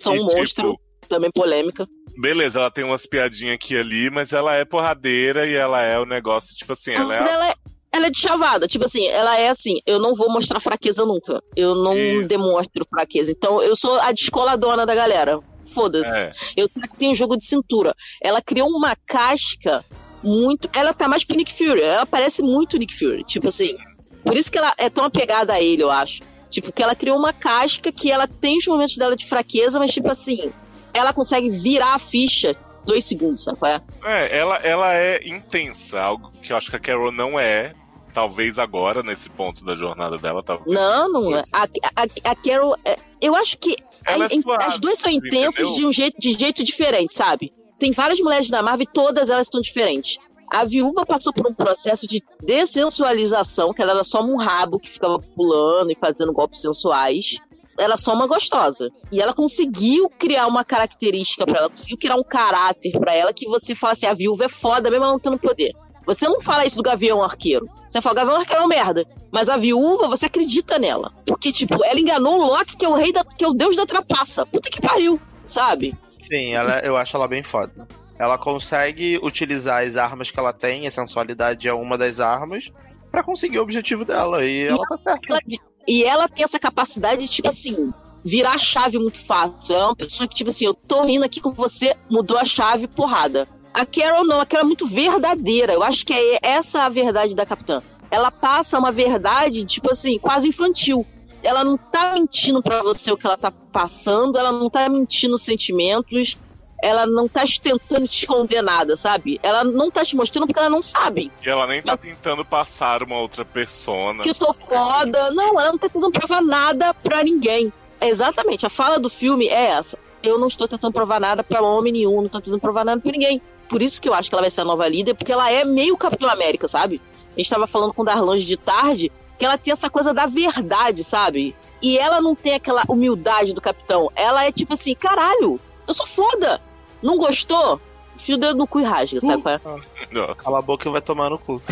E, 0.00 0.08
um 0.08 0.26
tipo, 0.26 0.36
monstro, 0.36 0.80
também 1.08 1.30
polêmica. 1.30 1.86
Beleza, 2.20 2.58
ela 2.58 2.70
tem 2.70 2.84
umas 2.84 3.06
piadinhas 3.06 3.54
aqui 3.54 3.74
e 3.74 3.78
ali, 3.78 4.10
mas 4.10 4.32
ela 4.32 4.54
é 4.54 4.64
porradeira 4.64 5.46
e 5.46 5.54
ela 5.54 5.80
é 5.80 5.98
o 5.98 6.04
negócio, 6.04 6.54
tipo 6.54 6.72
assim, 6.72 6.92
ela 6.92 7.14
é 7.14 7.18
Mas 7.18 7.26
ela 7.26 7.48
é, 7.48 7.54
ela 7.92 8.06
é 8.06 8.10
de 8.10 8.18
chavada. 8.18 8.66
Tipo 8.66 8.84
assim, 8.84 9.06
ela 9.06 9.38
é 9.38 9.48
assim, 9.48 9.80
eu 9.86 9.98
não 9.98 10.14
vou 10.14 10.30
mostrar 10.30 10.60
fraqueza 10.60 11.04
nunca. 11.04 11.42
Eu 11.56 11.74
não 11.74 11.96
Isso. 11.96 12.28
demonstro 12.28 12.86
fraqueza. 12.88 13.30
Então, 13.30 13.62
eu 13.62 13.74
sou 13.74 13.98
a 14.00 14.12
descoladona 14.12 14.84
da 14.84 14.94
galera. 14.94 15.38
Foda-se. 15.72 16.08
É. 16.08 16.32
Eu 16.56 16.68
tenho 16.98 17.14
jogo 17.14 17.36
de 17.36 17.44
cintura. 17.44 17.94
Ela 18.22 18.40
criou 18.42 18.68
uma 18.68 18.96
casca 19.06 19.84
muito. 20.22 20.68
Ela 20.74 20.92
tá 20.94 21.08
mais 21.08 21.24
pro 21.24 21.36
Nick 21.36 21.52
Fury. 21.52 21.82
Ela 21.82 22.06
parece 22.06 22.42
muito 22.42 22.78
Nick 22.78 22.96
Fury. 22.96 23.24
Tipo 23.24 23.48
assim. 23.48 23.76
Por 24.24 24.36
isso 24.36 24.50
que 24.50 24.58
ela 24.58 24.74
é 24.76 24.90
tão 24.90 25.04
apegada 25.04 25.54
a 25.54 25.60
ele, 25.60 25.82
eu 25.82 25.90
acho. 25.90 26.22
Tipo, 26.50 26.72
que 26.72 26.82
ela 26.82 26.94
criou 26.94 27.18
uma 27.18 27.32
casca 27.32 27.92
que 27.92 28.10
ela 28.10 28.26
tem 28.26 28.58
os 28.58 28.66
momentos 28.66 28.96
dela 28.96 29.16
de 29.16 29.26
fraqueza, 29.26 29.78
mas 29.78 29.92
tipo 29.92 30.10
assim. 30.10 30.52
Ela 30.92 31.12
consegue 31.12 31.50
virar 31.50 31.94
a 31.94 31.98
ficha 31.98 32.56
dois 32.88 33.04
segundos, 33.04 33.44
sabe 33.44 33.58
qual 33.58 33.70
é? 33.70 33.82
É, 34.04 34.38
ela, 34.38 34.56
ela 34.56 34.94
é 34.94 35.20
intensa, 35.28 36.00
algo 36.00 36.32
que 36.42 36.52
eu 36.52 36.56
acho 36.56 36.70
que 36.70 36.76
a 36.76 36.80
Carol 36.80 37.12
não 37.12 37.38
é. 37.38 37.74
Talvez 38.18 38.58
agora, 38.58 39.00
nesse 39.00 39.30
ponto 39.30 39.64
da 39.64 39.76
jornada 39.76 40.18
dela, 40.18 40.42
talvez. 40.42 40.74
Não, 40.76 41.08
não 41.08 41.36
é. 41.36 41.44
A, 41.52 41.62
a, 41.62 42.30
a 42.32 42.34
Carol. 42.34 42.76
é- 42.84 42.96
eu 43.20 43.36
acho 43.36 43.56
que 43.56 43.76
é 44.04 44.28
suave, 44.28 44.64
as 44.64 44.80
duas 44.80 44.98
são 44.98 45.08
intensas 45.08 45.60
entendeu? 45.60 45.74
de 45.76 45.86
um 45.86 45.92
jeito, 45.92 46.18
de 46.18 46.32
jeito 46.32 46.64
diferente, 46.64 47.14
sabe? 47.14 47.52
Tem 47.78 47.92
várias 47.92 48.18
mulheres 48.18 48.50
da 48.50 48.60
Marvel 48.60 48.82
e 48.90 48.92
todas 48.92 49.30
elas 49.30 49.46
estão 49.46 49.60
diferentes. 49.60 50.18
A 50.50 50.64
viúva 50.64 51.06
passou 51.06 51.32
por 51.32 51.46
um 51.46 51.54
processo 51.54 52.08
de 52.08 52.20
dessensualização, 52.42 53.72
que 53.72 53.80
ela 53.80 53.92
era 53.92 54.02
só 54.02 54.20
um 54.20 54.36
rabo 54.36 54.80
que 54.80 54.90
ficava 54.90 55.20
pulando 55.36 55.92
e 55.92 55.96
fazendo 55.96 56.32
golpes 56.32 56.60
sensuais. 56.60 57.36
Ela 57.78 57.94
é 57.94 57.96
só 57.96 58.12
uma 58.14 58.26
gostosa. 58.26 58.90
E 59.12 59.20
ela 59.22 59.32
conseguiu 59.32 60.08
criar 60.18 60.48
uma 60.48 60.64
característica 60.64 61.46
pra 61.46 61.58
ela, 61.60 61.70
conseguiu 61.70 61.96
criar 61.98 62.16
um 62.16 62.24
caráter 62.24 62.98
pra 62.98 63.14
ela 63.14 63.32
que 63.32 63.46
você 63.46 63.76
fala 63.76 63.92
assim: 63.92 64.06
a 64.06 64.14
viúva 64.14 64.46
é 64.46 64.48
foda 64.48 64.90
mesmo 64.90 65.04
ela 65.04 65.12
não 65.12 65.20
tendo 65.20 65.38
poder. 65.38 65.72
Você 66.08 66.26
não 66.26 66.40
fala 66.40 66.64
isso 66.64 66.76
do 66.76 66.82
Gavião 66.82 67.22
Arqueiro. 67.22 67.68
Você 67.86 68.00
fala, 68.00 68.14
o 68.14 68.16
Gavião 68.16 68.36
Arqueiro 68.40 68.62
é 68.62 68.64
uma 68.64 68.68
merda. 68.68 69.04
Mas 69.30 69.48
a 69.48 69.56
viúva, 69.58 70.08
você 70.08 70.24
acredita 70.26 70.78
nela. 70.78 71.12
Porque, 71.26 71.52
tipo, 71.52 71.84
ela 71.84 72.00
enganou 72.00 72.40
o 72.40 72.46
Loki, 72.46 72.76
que 72.78 72.84
é 72.84 72.88
o 72.88 72.94
rei 72.94 73.12
da. 73.12 73.22
que 73.22 73.44
é 73.44 73.48
o 73.48 73.52
deus 73.52 73.76
da 73.76 73.84
trapaça. 73.84 74.46
Puta 74.46 74.70
que 74.70 74.80
pariu, 74.80 75.20
sabe? 75.44 75.94
Sim, 76.26 76.54
ela, 76.54 76.78
eu 76.80 76.96
acho 76.96 77.14
ela 77.14 77.28
bem 77.28 77.42
foda. 77.42 77.86
Ela 78.18 78.36
consegue 78.38 79.18
utilizar 79.22 79.86
as 79.86 79.96
armas 79.96 80.30
que 80.30 80.40
ela 80.40 80.52
tem, 80.52 80.86
a 80.86 80.90
sensualidade 80.90 81.68
é 81.68 81.72
uma 81.74 81.96
das 81.98 82.18
armas, 82.18 82.72
pra 83.10 83.22
conseguir 83.22 83.58
o 83.58 83.62
objetivo 83.62 84.04
dela. 84.04 84.44
E 84.44 84.64
ela 84.66 84.84
tá 84.88 84.98
certa. 84.98 85.20
Ela- 85.30 85.40
e 85.86 86.04
ela 86.04 86.28
tem 86.28 86.42
essa 86.44 86.58
capacidade 86.58 87.22
de, 87.26 87.30
tipo 87.30 87.48
assim, 87.48 87.92
virar 88.24 88.52
a 88.52 88.58
chave 88.58 88.98
muito 88.98 89.24
fácil. 89.24 89.74
Ela 89.74 89.84
é 89.84 89.86
uma 89.88 89.96
pessoa 89.96 90.26
que, 90.28 90.34
tipo 90.34 90.50
assim, 90.50 90.64
eu 90.66 90.74
tô 90.74 91.02
rindo 91.04 91.24
aqui 91.24 91.40
com 91.40 91.52
você, 91.52 91.94
mudou 92.10 92.36
a 92.38 92.44
chave, 92.44 92.86
porrada. 92.88 93.46
A 93.78 93.86
Carol 93.86 94.26
não, 94.26 94.40
a 94.40 94.46
Carol 94.46 94.64
é 94.64 94.66
muito 94.66 94.88
verdadeira. 94.88 95.72
Eu 95.72 95.84
acho 95.84 96.04
que 96.04 96.12
é 96.12 96.40
essa 96.42 96.82
a 96.82 96.88
verdade 96.88 97.32
da 97.36 97.46
Capitã. 97.46 97.80
Ela 98.10 98.28
passa 98.28 98.76
uma 98.76 98.90
verdade, 98.90 99.64
tipo 99.64 99.92
assim, 99.92 100.18
quase 100.18 100.48
infantil. 100.48 101.06
Ela 101.44 101.62
não 101.62 101.76
tá 101.76 102.14
mentindo 102.14 102.60
pra 102.60 102.82
você 102.82 103.12
o 103.12 103.16
que 103.16 103.24
ela 103.24 103.36
tá 103.36 103.52
passando, 103.52 104.36
ela 104.36 104.50
não 104.50 104.68
tá 104.68 104.88
mentindo 104.88 105.38
sentimentos, 105.38 106.36
ela 106.82 107.06
não 107.06 107.28
tá 107.28 107.44
tentando 107.62 108.08
te 108.08 108.22
esconder 108.22 108.62
nada, 108.62 108.96
sabe? 108.96 109.38
Ela 109.44 109.62
não 109.62 109.92
tá 109.92 110.04
te 110.04 110.16
mostrando 110.16 110.48
porque 110.48 110.58
ela 110.58 110.68
não 110.68 110.82
sabe. 110.82 111.30
E 111.44 111.48
ela 111.48 111.64
nem 111.68 111.80
tá 111.80 111.96
tentando 111.96 112.44
passar 112.44 113.04
uma 113.04 113.20
outra 113.20 113.44
persona. 113.44 114.24
que 114.24 114.30
eu 114.30 114.34
sou 114.34 114.52
foda. 114.52 115.30
Não, 115.30 115.60
ela 115.60 115.70
não 115.70 115.78
tá 115.78 115.88
tentando 115.88 116.10
provar 116.10 116.42
nada 116.42 116.92
pra 116.92 117.22
ninguém. 117.22 117.72
Exatamente, 118.00 118.66
a 118.66 118.70
fala 118.70 118.98
do 118.98 119.08
filme 119.08 119.46
é 119.46 119.66
essa. 119.66 119.96
Eu 120.20 120.36
não 120.36 120.48
estou 120.48 120.66
tentando 120.66 120.92
provar 120.92 121.20
nada 121.20 121.44
pra 121.44 121.62
homem 121.62 121.92
nenhum, 121.92 122.22
não 122.22 122.28
tô 122.28 122.40
tentando 122.40 122.60
provar 122.60 122.84
nada 122.84 123.00
pra 123.00 123.12
ninguém. 123.12 123.40
Por 123.68 123.82
isso 123.82 124.00
que 124.00 124.08
eu 124.08 124.14
acho 124.14 124.28
que 124.28 124.34
ela 124.34 124.42
vai 124.42 124.50
ser 124.50 124.62
a 124.62 124.64
nova 124.64 124.88
líder, 124.88 125.14
porque 125.14 125.32
ela 125.32 125.50
é 125.50 125.64
meio 125.64 125.96
Capitão 125.96 126.28
América, 126.28 126.66
sabe? 126.66 127.00
A 127.34 127.38
gente 127.38 127.50
tava 127.50 127.66
falando 127.66 127.92
com 127.92 128.02
o 128.02 128.04
Darlange 128.04 128.44
de 128.44 128.56
tarde, 128.56 129.12
que 129.38 129.44
ela 129.44 129.58
tem 129.58 129.72
essa 129.72 129.88
coisa 129.88 130.12
da 130.12 130.26
verdade, 130.26 131.04
sabe? 131.04 131.54
E 131.80 131.96
ela 131.98 132.20
não 132.20 132.34
tem 132.34 132.54
aquela 132.54 132.82
humildade 132.88 133.52
do 133.52 133.60
capitão. 133.60 134.10
Ela 134.16 134.44
é 134.44 134.50
tipo 134.50 134.74
assim, 134.74 134.94
caralho, 134.94 135.60
eu 135.86 135.94
sou 135.94 136.06
foda. 136.06 136.60
Não 137.02 137.16
gostou? 137.16 137.80
Fio 138.16 138.34
o 138.34 138.38
dedo 138.38 138.56
no 138.56 138.66
cu 138.66 138.80
e 138.80 138.84
rasga, 138.84 139.20
sabe 139.20 139.42
qual 139.42 139.54
é? 139.54 139.60
Nossa. 140.10 140.34
Cala 140.34 140.58
a 140.58 140.62
boca 140.62 140.88
e 140.88 140.92
vai 140.92 141.00
tomar 141.00 141.30
no 141.30 141.38
cu. 141.38 141.62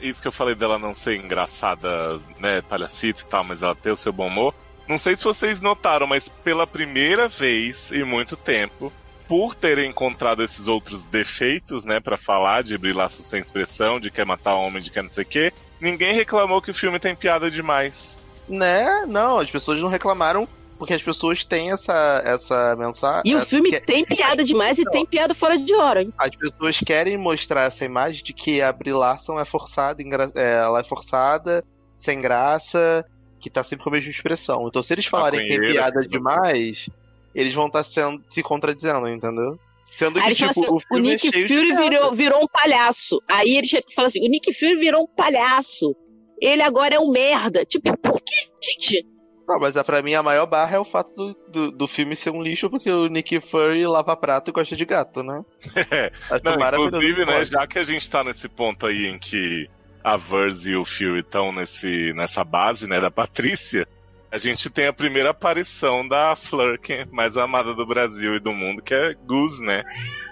Isso 0.00 0.22
que 0.22 0.28
eu 0.28 0.32
falei 0.32 0.54
dela 0.54 0.78
não 0.78 0.94
ser 0.94 1.16
engraçada, 1.16 2.20
né, 2.38 2.62
palhacita 2.62 3.22
e 3.22 3.24
tal, 3.24 3.42
mas 3.42 3.62
ela 3.62 3.74
ter 3.74 3.90
o 3.90 3.96
seu 3.96 4.12
bom 4.12 4.28
humor. 4.28 4.54
Não 4.86 4.98
sei 4.98 5.16
se 5.16 5.24
vocês 5.24 5.60
notaram, 5.60 6.06
mas 6.06 6.28
pela 6.28 6.66
primeira 6.66 7.28
vez 7.28 7.90
em 7.90 8.04
muito 8.04 8.36
tempo, 8.36 8.92
por 9.28 9.54
terem 9.54 9.90
encontrado 9.90 10.42
esses 10.42 10.68
outros 10.68 11.04
defeitos, 11.04 11.84
né, 11.84 11.98
para 12.00 12.16
falar 12.16 12.62
de 12.62 12.76
brilhaço 12.78 13.22
sem 13.22 13.40
expressão, 13.40 13.98
de 13.98 14.10
quer 14.10 14.24
matar 14.26 14.54
homem, 14.54 14.82
de 14.82 14.90
quer 14.90 15.02
não 15.02 15.10
sei 15.10 15.24
o 15.24 15.26
quê, 15.26 15.52
ninguém 15.80 16.14
reclamou 16.14 16.62
que 16.62 16.70
o 16.70 16.74
filme 16.74 16.98
tem 16.98 17.14
piada 17.14 17.50
demais. 17.50 18.20
Né? 18.48 19.04
Não, 19.06 19.38
as 19.40 19.50
pessoas 19.50 19.80
não 19.80 19.88
reclamaram 19.88 20.46
porque 20.78 20.92
as 20.92 21.02
pessoas 21.02 21.42
têm 21.42 21.72
essa, 21.72 22.22
essa 22.24 22.76
mensagem. 22.76 23.22
E 23.24 23.34
o 23.34 23.40
filme 23.40 23.70
que- 23.70 23.80
tem 23.80 24.04
piada 24.04 24.44
demais 24.44 24.78
e 24.78 24.84
tem 24.84 25.06
piada 25.06 25.34
fora 25.34 25.56
de 25.58 25.74
hora, 25.74 26.02
hein? 26.02 26.12
As 26.18 26.36
pessoas 26.36 26.78
querem 26.80 27.16
mostrar 27.16 27.62
essa 27.62 27.84
imagem 27.84 28.22
de 28.22 28.32
que 28.34 28.60
a 28.60 28.70
Brie 28.72 28.92
Larson 28.92 29.40
é 29.40 29.44
forçada, 29.46 30.02
engra- 30.02 30.30
é, 30.34 30.58
ela 30.58 30.80
é 30.80 30.84
forçada, 30.84 31.64
sem 31.94 32.20
graça, 32.20 33.04
que 33.40 33.48
tá 33.48 33.64
sempre 33.64 33.84
com 33.84 33.90
a 33.90 33.92
mesma 33.94 34.10
expressão. 34.10 34.68
Então, 34.68 34.82
se 34.82 34.92
eles 34.92 35.06
falarem 35.06 35.40
que 35.40 35.48
tem 35.48 35.72
piada 35.72 36.06
demais, 36.06 36.90
eles 37.36 37.52
vão 37.52 37.66
estar 37.66 37.84
sendo 37.84 38.24
se 38.30 38.42
contradizendo, 38.42 39.06
entendeu? 39.08 39.58
Sendo 39.92 40.20
que, 40.20 40.30
tipo, 40.34 40.50
assim, 40.50 40.66
o, 40.68 40.80
filme 40.80 41.08
é 41.08 41.12
Nick 41.12 41.30
de 41.30 41.46
Fury 41.46 41.76
virou, 41.76 42.12
virou 42.12 42.42
um 42.42 42.48
palhaço. 42.48 43.22
Aí 43.28 43.56
eles 43.56 43.70
falam 43.94 44.08
assim, 44.08 44.26
o 44.26 44.28
Nick 44.28 44.52
Fury 44.54 44.76
virou 44.76 45.04
um 45.04 45.06
palhaço. 45.06 45.94
Ele 46.40 46.62
agora 46.62 46.94
é 46.94 46.98
um 46.98 47.10
merda. 47.10 47.64
Tipo, 47.64 47.96
por 47.98 48.20
que, 48.20 48.34
gente? 48.62 49.06
Não, 49.46 49.60
mas 49.60 49.76
é, 49.76 49.82
pra 49.82 50.02
mim 50.02 50.14
a 50.14 50.22
maior 50.22 50.46
barra 50.46 50.76
é 50.76 50.78
o 50.78 50.84
fato 50.84 51.14
do, 51.14 51.34
do, 51.48 51.72
do 51.72 51.86
filme 51.86 52.16
ser 52.16 52.30
um 52.30 52.42
lixo, 52.42 52.68
porque 52.68 52.90
o 52.90 53.06
Nick 53.06 53.38
Fury 53.40 53.86
lava 53.86 54.16
prato 54.16 54.50
e 54.50 54.52
gosta 54.52 54.74
de 54.74 54.84
gato, 54.84 55.22
né? 55.22 55.42
Acho 56.30 56.44
Não, 56.44 56.56
maravilhoso. 56.56 56.96
inclusive, 56.96 57.24
né, 57.24 57.44
já 57.44 57.66
que 57.66 57.78
a 57.78 57.84
gente 57.84 58.10
tá 58.10 58.24
nesse 58.24 58.48
ponto 58.48 58.86
aí 58.86 59.06
em 59.06 59.18
que 59.18 59.68
a 60.02 60.16
Verse 60.16 60.70
e 60.70 60.76
o 60.76 60.84
Fury 60.84 61.20
estão 61.20 61.52
nesse, 61.52 62.12
nessa 62.14 62.42
base, 62.42 62.88
né, 62.88 63.00
da 63.00 63.10
Patrícia, 63.10 63.86
a 64.30 64.38
gente 64.38 64.68
tem 64.70 64.86
a 64.86 64.92
primeira 64.92 65.30
aparição 65.30 66.06
da 66.06 66.34
Flurkin, 66.36 67.06
mais 67.10 67.36
amada 67.36 67.74
do 67.74 67.86
Brasil 67.86 68.34
e 68.34 68.40
do 68.40 68.52
mundo, 68.52 68.82
que 68.82 68.94
é 68.94 69.14
Goose, 69.14 69.62
né? 69.64 69.84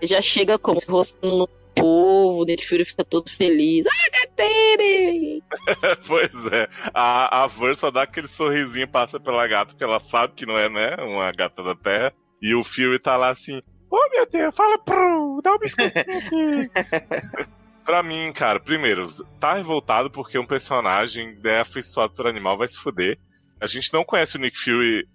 Já 0.03 0.21
chega 0.21 0.59
como 0.59 0.81
se 0.81 0.87
fosse 0.87 1.19
no 1.23 1.49
povo, 1.75 2.43
o 2.43 2.62
Fury 2.62 2.85
fica 2.85 3.05
todo 3.05 3.29
feliz. 3.31 3.87
Ah, 3.87 4.11
gatere! 4.21 5.43
pois 6.07 6.47
é. 6.53 6.69
A, 6.93 7.45
a 7.45 7.47
Verse 7.47 7.81
só 7.81 7.91
dá 7.91 8.03
aquele 8.03 8.29
sorrisinho 8.29 8.85
e 8.85 8.87
passa 8.87 9.19
pela 9.19 9.47
gata, 9.47 9.73
porque 9.73 9.85
ela 9.85 10.01
sabe 10.01 10.35
que 10.35 10.47
não 10.47 10.57
é, 10.57 10.69
né, 10.69 10.97
uma 11.01 11.31
gata 11.33 11.62
da 11.62 11.75
terra. 11.75 12.12
E 12.41 12.55
o 12.55 12.62
Fury 12.62 12.99
tá 12.99 13.16
lá 13.16 13.31
assim, 13.31 13.61
ô 13.91 14.11
meu 14.11 14.27
Deus, 14.27 14.55
fala 14.55 14.79
pro, 14.79 15.41
dá 15.43 15.55
um 15.55 15.59
biscoitinho 15.59 16.19
aqui. 16.19 17.49
pra 17.85 18.03
mim, 18.03 18.33
cara, 18.33 18.61
primeiro, 18.61 19.07
tá 19.39 19.55
revoltado 19.55 20.11
porque 20.11 20.39
um 20.39 20.47
personagem 20.47 21.39
é 21.45 21.61
afeiçoado 21.61 22.15
por 22.15 22.27
animal, 22.27 22.57
vai 22.57 22.69
se 22.69 22.79
fuder. 22.79 23.19
A 23.60 23.66
gente 23.66 23.93
não 23.93 24.05
conhece 24.05 24.36
o 24.36 24.40
Nick 24.40 24.56
Fury 24.59 25.06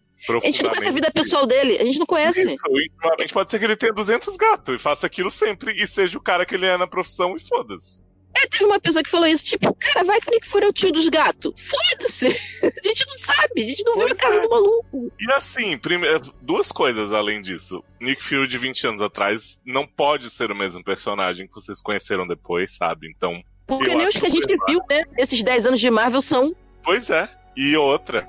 A 0.42 0.46
gente 0.46 0.64
não 0.64 0.70
conhece 0.70 0.90
a 0.90 0.92
vida 0.92 1.12
pessoal 1.12 1.46
dele, 1.46 1.78
a 1.80 1.84
gente 1.84 2.00
não 2.00 2.06
conhece. 2.06 2.42
Isso, 2.42 2.66
intimamente 2.68 3.34
pode 3.34 3.50
ser 3.52 3.60
que 3.60 3.66
ele 3.66 3.76
tenha 3.76 3.94
200 3.94 4.36
gatos 4.38 4.76
e 4.76 4.78
faça 4.78 5.06
aquilo 5.08 5.30
sempre 5.32 5.72
e 5.82 5.88
seja 5.88 6.18
o 6.18 6.22
cara 6.22 6.46
que 6.46 6.56
ele 6.56 6.66
é 6.66 6.78
na 6.78 6.88
profissão 6.88 7.36
e 7.36 7.40
foda-se. 7.40 8.02
É, 8.38 8.48
teve 8.48 8.64
uma 8.66 8.80
pessoa 8.80 9.02
que 9.04 9.10
falou 9.10 9.26
isso, 9.28 9.44
tipo, 9.44 9.74
cara, 9.74 10.04
vai 10.06 10.22
que 10.22 10.30
o 10.30 10.32
Nick 10.32 10.48
Fury 10.48 10.66
é 10.66 10.70
o 10.70 10.74
tio 10.74 10.92
dos 10.92 11.10
gatos. 11.10 11.52
Foda-se! 11.58 12.28
A 12.64 12.88
gente 12.88 13.06
não 13.08 13.16
sabe, 13.18 13.62
a 13.64 13.68
gente 13.68 13.84
não 13.84 13.96
viu 13.96 14.06
a 14.06 14.08
Pois 14.10 14.20
casa 14.22 14.38
é. 14.38 14.42
do 14.42 14.50
maluco. 14.50 15.12
E 15.20 15.32
assim, 15.34 15.78
prime- 15.78 16.08
duas 16.42 16.72
coisas 16.72 17.12
além 17.12 17.42
disso. 17.42 17.84
Nick 18.00 18.24
Fury 18.24 18.48
de 18.48 18.58
20 18.58 18.88
anos 18.88 19.02
atrás 19.02 19.60
não 19.66 19.86
pode 19.86 20.30
ser 20.30 20.52
o 20.52 20.56
mesmo 20.56 20.84
personagem 20.84 21.48
que 21.48 21.54
vocês 21.56 21.82
conheceram 21.82 22.26
depois, 22.28 22.76
sabe? 22.76 23.10
Então, 23.10 23.42
Porque 23.68 23.94
nem 23.96 24.08
os 24.08 24.16
que 24.18 24.26
a 24.26 24.30
gente 24.30 24.48
viu, 24.68 24.80
né? 24.90 25.04
Esses 25.18 25.42
10 25.44 25.66
anos 25.66 25.80
de 25.80 25.90
Marvel 25.90 26.22
são. 26.22 26.56
pois 26.84 27.10
é. 27.10 27.30
E 27.62 27.76
outra, 27.76 28.26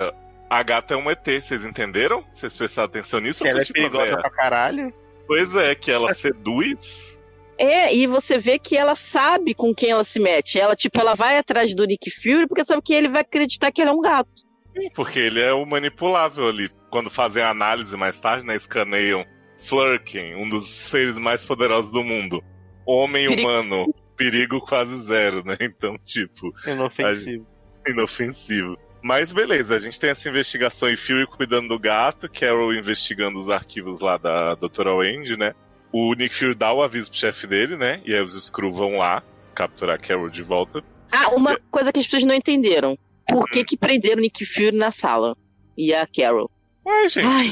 a 0.50 0.60
gata 0.64 0.94
é 0.94 0.96
um 0.96 1.08
ET, 1.08 1.24
vocês 1.24 1.64
entenderam? 1.64 2.24
Vocês 2.32 2.56
prestaram 2.56 2.88
atenção 2.88 3.20
nisso? 3.20 3.46
Ela 3.46 3.60
é 3.60 3.64
tipo 3.64 3.74
perigosa 3.74 4.04
véia? 4.06 4.18
pra 4.18 4.30
caralho. 4.30 4.92
Pois 5.24 5.54
é, 5.54 5.72
que 5.76 5.88
ela 5.92 6.12
seduz. 6.12 7.16
É, 7.56 7.94
e 7.94 8.08
você 8.08 8.38
vê 8.38 8.58
que 8.58 8.76
ela 8.76 8.96
sabe 8.96 9.54
com 9.54 9.72
quem 9.72 9.90
ela 9.90 10.02
se 10.02 10.18
mete. 10.18 10.58
Ela, 10.58 10.74
tipo, 10.74 10.98
ela 10.98 11.14
vai 11.14 11.38
atrás 11.38 11.72
do 11.76 11.84
Nick 11.84 12.10
Fury 12.10 12.48
porque 12.48 12.64
sabe 12.64 12.82
que 12.82 12.92
ele 12.92 13.08
vai 13.08 13.20
acreditar 13.20 13.70
que 13.70 13.80
ele 13.80 13.90
é 13.90 13.92
um 13.92 14.00
gato. 14.00 14.42
Porque 14.96 15.20
ele 15.20 15.40
é 15.40 15.52
o 15.52 15.64
manipulável 15.64 16.48
ali. 16.48 16.68
Quando 16.90 17.08
fazem 17.08 17.42
a 17.42 17.50
análise 17.50 17.96
mais 17.96 18.18
tarde, 18.18 18.44
né? 18.44 18.56
Escaneiam 18.56 19.24
Flurkin, 19.58 20.34
um 20.34 20.48
dos 20.48 20.68
seres 20.68 21.18
mais 21.18 21.44
poderosos 21.44 21.92
do 21.92 22.02
mundo. 22.02 22.42
Homem 22.84 23.28
Perigo. 23.28 23.48
humano, 23.48 23.94
perigo 24.16 24.60
quase 24.60 24.96
zero, 25.02 25.44
né? 25.44 25.56
Então, 25.60 25.96
tipo, 26.04 26.52
Inofensivo. 26.66 27.46
inofensivo. 27.86 28.76
Mas 29.02 29.32
beleza, 29.32 29.74
a 29.74 29.78
gente 29.78 29.98
tem 29.98 30.10
essa 30.10 30.28
investigação 30.28 30.88
e 30.90 30.96
Fury 30.96 31.26
cuidando 31.26 31.68
do 31.68 31.78
gato, 31.78 32.28
Carol 32.30 32.74
investigando 32.74 33.38
os 33.38 33.48
arquivos 33.48 34.00
lá 34.00 34.18
da 34.18 34.54
Doutora 34.54 34.94
Wendy, 34.94 35.36
né? 35.36 35.54
O 35.92 36.14
Nick 36.14 36.34
Fury 36.34 36.54
dá 36.54 36.72
o 36.72 36.82
aviso 36.82 37.10
pro 37.10 37.18
chefe 37.18 37.46
dele, 37.46 37.76
né? 37.76 38.00
E 38.04 38.14
aí 38.14 38.22
os 38.22 38.40
Screw 38.40 38.70
vão 38.70 38.98
lá 38.98 39.22
capturar 39.54 40.00
Carol 40.00 40.28
de 40.28 40.42
volta. 40.42 40.82
Ah, 41.10 41.30
uma 41.30 41.58
coisa 41.70 41.92
que 41.92 41.98
as 41.98 42.06
pessoas 42.06 42.24
não 42.24 42.34
entenderam. 42.34 42.96
Por 43.26 43.46
que 43.46 43.64
que 43.64 43.76
prenderam 43.76 44.18
o 44.18 44.20
Nick 44.20 44.44
Fury 44.44 44.76
na 44.76 44.90
sala? 44.90 45.36
E 45.76 45.94
a 45.94 46.06
Carol? 46.06 46.50
Ué, 46.86 47.08
gente, 47.08 47.26
Ai, 47.26 47.50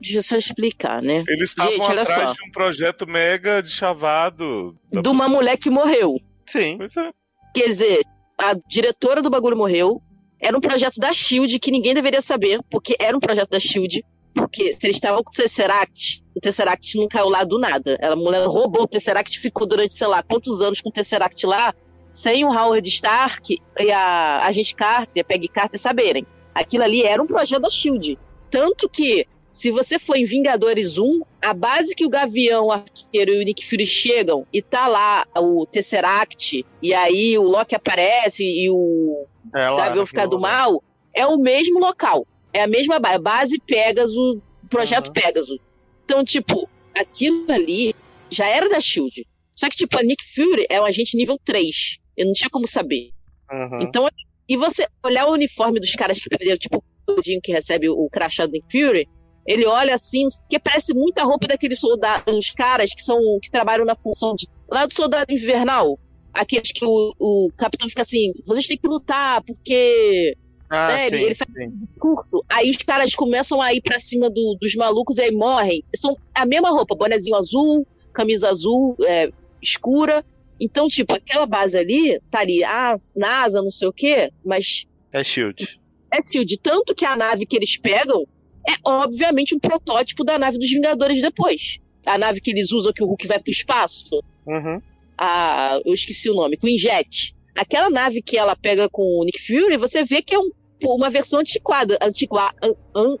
deixa 0.00 0.18
eu 0.18 0.22
só 0.22 0.36
explicar, 0.36 1.02
né? 1.02 1.24
eles 1.28 1.50
estavam 1.50 1.72
gente, 1.72 1.82
olha 1.82 2.02
atrás 2.02 2.30
só. 2.30 2.32
de 2.34 2.48
um 2.48 2.52
projeto 2.52 3.06
mega 3.06 3.62
de 3.62 3.70
chavado. 3.70 4.76
De 4.90 5.08
uma 5.08 5.28
mulher 5.28 5.56
que 5.56 5.70
morreu. 5.70 6.20
Sim. 6.46 6.76
Pois 6.78 6.96
é. 6.96 7.10
Quer 7.54 7.66
dizer, 7.66 8.00
a 8.38 8.54
diretora 8.68 9.22
do 9.22 9.30
bagulho 9.30 9.56
morreu. 9.56 10.02
Era 10.44 10.58
um 10.58 10.60
projeto 10.60 10.96
da 11.00 11.10
Shield 11.10 11.58
que 11.58 11.70
ninguém 11.70 11.94
deveria 11.94 12.20
saber, 12.20 12.60
porque 12.70 12.94
era 12.98 13.16
um 13.16 13.20
projeto 13.20 13.48
da 13.48 13.58
Shield. 13.58 14.04
Porque 14.34 14.74
se 14.74 14.86
eles 14.86 14.96
estavam 14.96 15.22
com 15.22 15.30
o 15.30 15.32
Tesseract, 15.32 16.22
o 16.36 16.40
Tesseract 16.40 16.98
não 16.98 17.08
caiu 17.08 17.30
lá 17.30 17.44
do 17.44 17.58
nada. 17.58 17.96
Ela, 17.98 18.12
a 18.12 18.16
mulher 18.16 18.44
roubou 18.44 18.82
o 18.82 18.86
Tesseract, 18.86 19.40
ficou 19.40 19.66
durante, 19.66 19.96
sei 19.96 20.06
lá, 20.06 20.22
quantos 20.22 20.60
anos 20.60 20.82
com 20.82 20.90
o 20.90 20.92
Tesseract 20.92 21.46
lá, 21.46 21.72
sem 22.10 22.44
o 22.44 22.52
Howard 22.52 22.86
Stark 22.86 23.58
e 23.78 23.90
a 23.90 24.44
Agente 24.44 24.74
Carter, 24.74 25.22
a 25.22 25.24
Peggy 25.26 25.48
Carter 25.48 25.80
saberem. 25.80 26.26
Aquilo 26.54 26.84
ali 26.84 27.02
era 27.02 27.22
um 27.22 27.26
projeto 27.26 27.62
da 27.62 27.70
Shield. 27.70 28.18
Tanto 28.50 28.86
que, 28.86 29.26
se 29.50 29.70
você 29.70 29.98
for 29.98 30.14
em 30.14 30.26
Vingadores 30.26 30.98
1, 30.98 31.22
a 31.40 31.54
base 31.54 31.94
que 31.94 32.04
o 32.04 32.10
Gavião, 32.10 32.66
o 32.66 32.72
Arqueiro 32.72 33.32
e 33.32 33.40
o 33.40 33.44
Nick 33.44 33.66
Fury 33.66 33.86
chegam 33.86 34.46
e 34.52 34.60
tá 34.60 34.88
lá 34.88 35.26
o 35.38 35.64
Tesseract, 35.64 36.66
e 36.82 36.92
aí 36.92 37.38
o 37.38 37.44
Loki 37.44 37.74
aparece 37.74 38.44
e 38.44 38.68
o 38.68 39.26
É 39.54 39.70
lá, 39.70 39.86
Gavião 39.86 40.06
ficar 40.06 40.26
do 40.26 40.40
mal, 40.40 40.82
é 41.14 41.26
o 41.26 41.38
mesmo 41.38 41.78
local. 41.78 42.26
É 42.52 42.62
a 42.62 42.66
mesma 42.66 42.98
base. 42.98 43.18
Base 43.18 43.60
Pegasus, 43.60 44.38
projeto 44.68 45.08
Uhum. 45.08 45.12
Pegasus. 45.12 45.58
Então, 46.04 46.24
tipo, 46.24 46.68
aquilo 46.94 47.50
ali 47.50 47.94
já 48.30 48.46
era 48.46 48.68
da 48.68 48.80
Shield. 48.80 49.26
Só 49.54 49.68
que, 49.68 49.76
tipo, 49.76 49.98
a 49.98 50.02
Nick 50.02 50.22
Fury 50.34 50.66
é 50.68 50.80
um 50.80 50.84
agente 50.84 51.16
nível 51.16 51.38
3. 51.44 51.98
Eu 52.16 52.26
não 52.26 52.32
tinha 52.32 52.50
como 52.50 52.66
saber. 52.66 53.10
Uhum. 53.50 53.82
Então, 53.82 54.08
e 54.48 54.56
você 54.56 54.86
olhar 55.04 55.26
o 55.26 55.32
uniforme 55.32 55.80
dos 55.80 55.92
caras 55.94 56.20
que 56.20 56.28
perderam, 56.28 56.58
tipo, 56.58 56.82
o 57.06 57.12
Odin 57.12 57.40
que 57.40 57.52
recebe 57.52 57.88
o 57.88 58.08
crachá 58.10 58.46
do 58.46 58.52
Nick 58.52 58.66
Fury, 58.70 59.08
ele 59.46 59.66
olha 59.66 59.94
assim, 59.94 60.26
que 60.48 60.58
parece 60.58 60.94
muita 60.94 61.22
roupa 61.22 61.46
daqueles 61.46 61.78
soldados, 61.78 62.34
os 62.34 62.50
caras 62.50 62.94
que 62.94 63.02
são 63.02 63.18
que 63.42 63.50
trabalham 63.50 63.84
na 63.84 63.94
função 63.94 64.34
de 64.34 64.46
lá 64.68 64.86
do 64.86 64.94
soldado 64.94 65.32
invernal. 65.32 65.98
Aqueles 66.34 66.72
que 66.72 66.84
o, 66.84 67.14
o 67.18 67.50
capitão 67.56 67.88
fica 67.88 68.02
assim, 68.02 68.32
vocês 68.44 68.66
têm 68.66 68.76
que 68.76 68.88
lutar, 68.88 69.42
porque 69.44 70.36
Ah, 70.68 70.88
né, 70.88 71.06
ele- 71.06 71.16
sim, 71.18 71.22
ele 71.24 71.34
faz- 71.34 71.50
sim. 71.54 71.72
curso. 71.98 72.44
Aí 72.48 72.70
os 72.70 72.76
caras 72.78 73.14
começam 73.14 73.62
a 73.62 73.72
ir 73.72 73.80
pra 73.80 73.98
cima 74.00 74.28
do- 74.28 74.56
dos 74.60 74.74
malucos 74.74 75.18
e 75.18 75.22
aí 75.22 75.30
morrem. 75.32 75.84
São 75.94 76.16
a 76.34 76.44
mesma 76.44 76.70
roupa, 76.70 76.94
bonezinho 76.96 77.36
azul, 77.36 77.86
camisa 78.12 78.48
azul 78.50 78.96
é, 79.04 79.30
escura. 79.62 80.24
Então, 80.60 80.88
tipo, 80.88 81.14
aquela 81.14 81.46
base 81.46 81.76
ali, 81.78 82.20
tá 82.30 82.40
ali, 82.40 82.62
ah, 82.64 82.94
NASA, 83.16 83.60
não 83.62 83.70
sei 83.70 83.88
o 83.88 83.92
quê, 83.92 84.30
mas 84.44 84.84
É 85.12 85.22
Shield. 85.22 85.78
é 86.12 86.20
Shield. 86.22 86.58
Tanto 86.58 86.94
que 86.94 87.04
a 87.04 87.16
nave 87.16 87.44
que 87.46 87.56
eles 87.56 87.76
pegam 87.76 88.24
é, 88.66 88.72
obviamente, 88.84 89.54
um 89.54 89.58
protótipo 89.58 90.24
da 90.24 90.38
nave 90.38 90.56
dos 90.58 90.70
Vingadores 90.70 91.20
depois. 91.20 91.78
A 92.06 92.16
nave 92.16 92.40
que 92.40 92.50
eles 92.50 92.72
usam, 92.72 92.92
que 92.94 93.02
o 93.02 93.06
Hulk 93.06 93.26
vai 93.26 93.38
pro 93.38 93.50
espaço. 93.50 94.22
Uhum. 94.46 94.80
A, 95.16 95.80
eu 95.84 95.94
esqueci 95.94 96.28
o 96.30 96.34
nome, 96.34 96.56
com 96.56 96.66
o 96.66 96.70
Injet. 96.70 97.34
Aquela 97.56 97.88
nave 97.88 98.20
que 98.22 98.36
ela 98.36 98.56
pega 98.56 98.88
com 98.88 99.02
o 99.02 99.24
Nick 99.24 99.40
Fury, 99.46 99.76
você 99.76 100.02
vê 100.04 100.20
que 100.22 100.34
é 100.34 100.38
um- 100.38 100.50
uma 100.82 101.08
versão 101.08 101.40
antiquada. 101.40 101.96
Antiqua, 102.02 102.52
an- 102.62 102.74
an- 102.96 103.16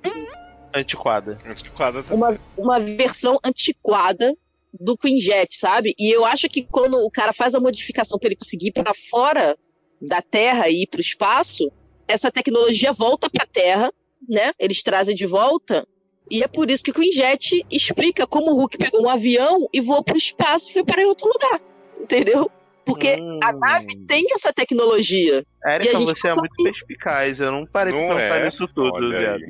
Antiquada. 0.74 1.38
Antiquada 1.46 2.02
tá 2.02 2.12
uma, 2.14 2.38
uma 2.56 2.80
versão 2.80 3.38
antiquada 3.44 4.36
do 4.72 4.96
Quinjet, 4.98 5.56
sabe? 5.56 5.94
E 5.96 6.10
eu 6.14 6.24
acho 6.24 6.48
que 6.48 6.64
quando 6.64 6.96
o 6.98 7.10
cara 7.10 7.32
faz 7.32 7.54
a 7.54 7.60
modificação 7.60 8.18
para 8.18 8.28
ele 8.28 8.36
conseguir 8.36 8.68
ir 8.68 8.72
para 8.72 8.92
fora 8.92 9.56
da 10.02 10.20
Terra 10.20 10.68
e 10.68 10.82
ir 10.82 10.86
para 10.88 10.98
o 10.98 11.00
espaço, 11.00 11.70
essa 12.08 12.30
tecnologia 12.30 12.92
volta 12.92 13.30
para 13.30 13.44
a 13.44 13.46
Terra, 13.46 13.92
né? 14.28 14.52
Eles 14.58 14.82
trazem 14.82 15.14
de 15.14 15.26
volta. 15.26 15.86
E 16.28 16.42
é 16.42 16.48
por 16.48 16.68
isso 16.70 16.82
que 16.82 16.90
o 16.90 16.94
Quinjet 16.94 17.64
explica 17.70 18.26
como 18.26 18.50
o 18.50 18.54
Hulk 18.56 18.76
pegou 18.76 19.02
um 19.04 19.08
avião 19.08 19.68
e 19.72 19.80
voou 19.80 20.02
para 20.02 20.14
o 20.14 20.18
espaço 20.18 20.70
e 20.70 20.72
foi 20.72 20.82
para 20.82 21.06
outro 21.06 21.28
lugar. 21.28 21.60
Entendeu? 22.04 22.50
Porque 22.84 23.16
Hum. 23.18 23.40
a 23.42 23.52
nave 23.52 23.96
tem 24.06 24.26
essa 24.34 24.52
tecnologia. 24.52 25.42
E 25.64 25.68
Érica, 25.70 25.96
a 25.96 26.00
gente 26.00 26.10
você 26.10 26.28
é 26.28 26.34
muito 26.34 26.62
perspicaz. 26.62 27.40
Eu 27.40 27.50
não 27.50 27.66
parei 27.66 27.94
Não 27.94 28.06
pra 28.08 28.16
pensar 28.16 28.36
é, 28.36 28.50
nisso 28.50 28.68
tudo, 28.74 29.08
viado. 29.10 29.42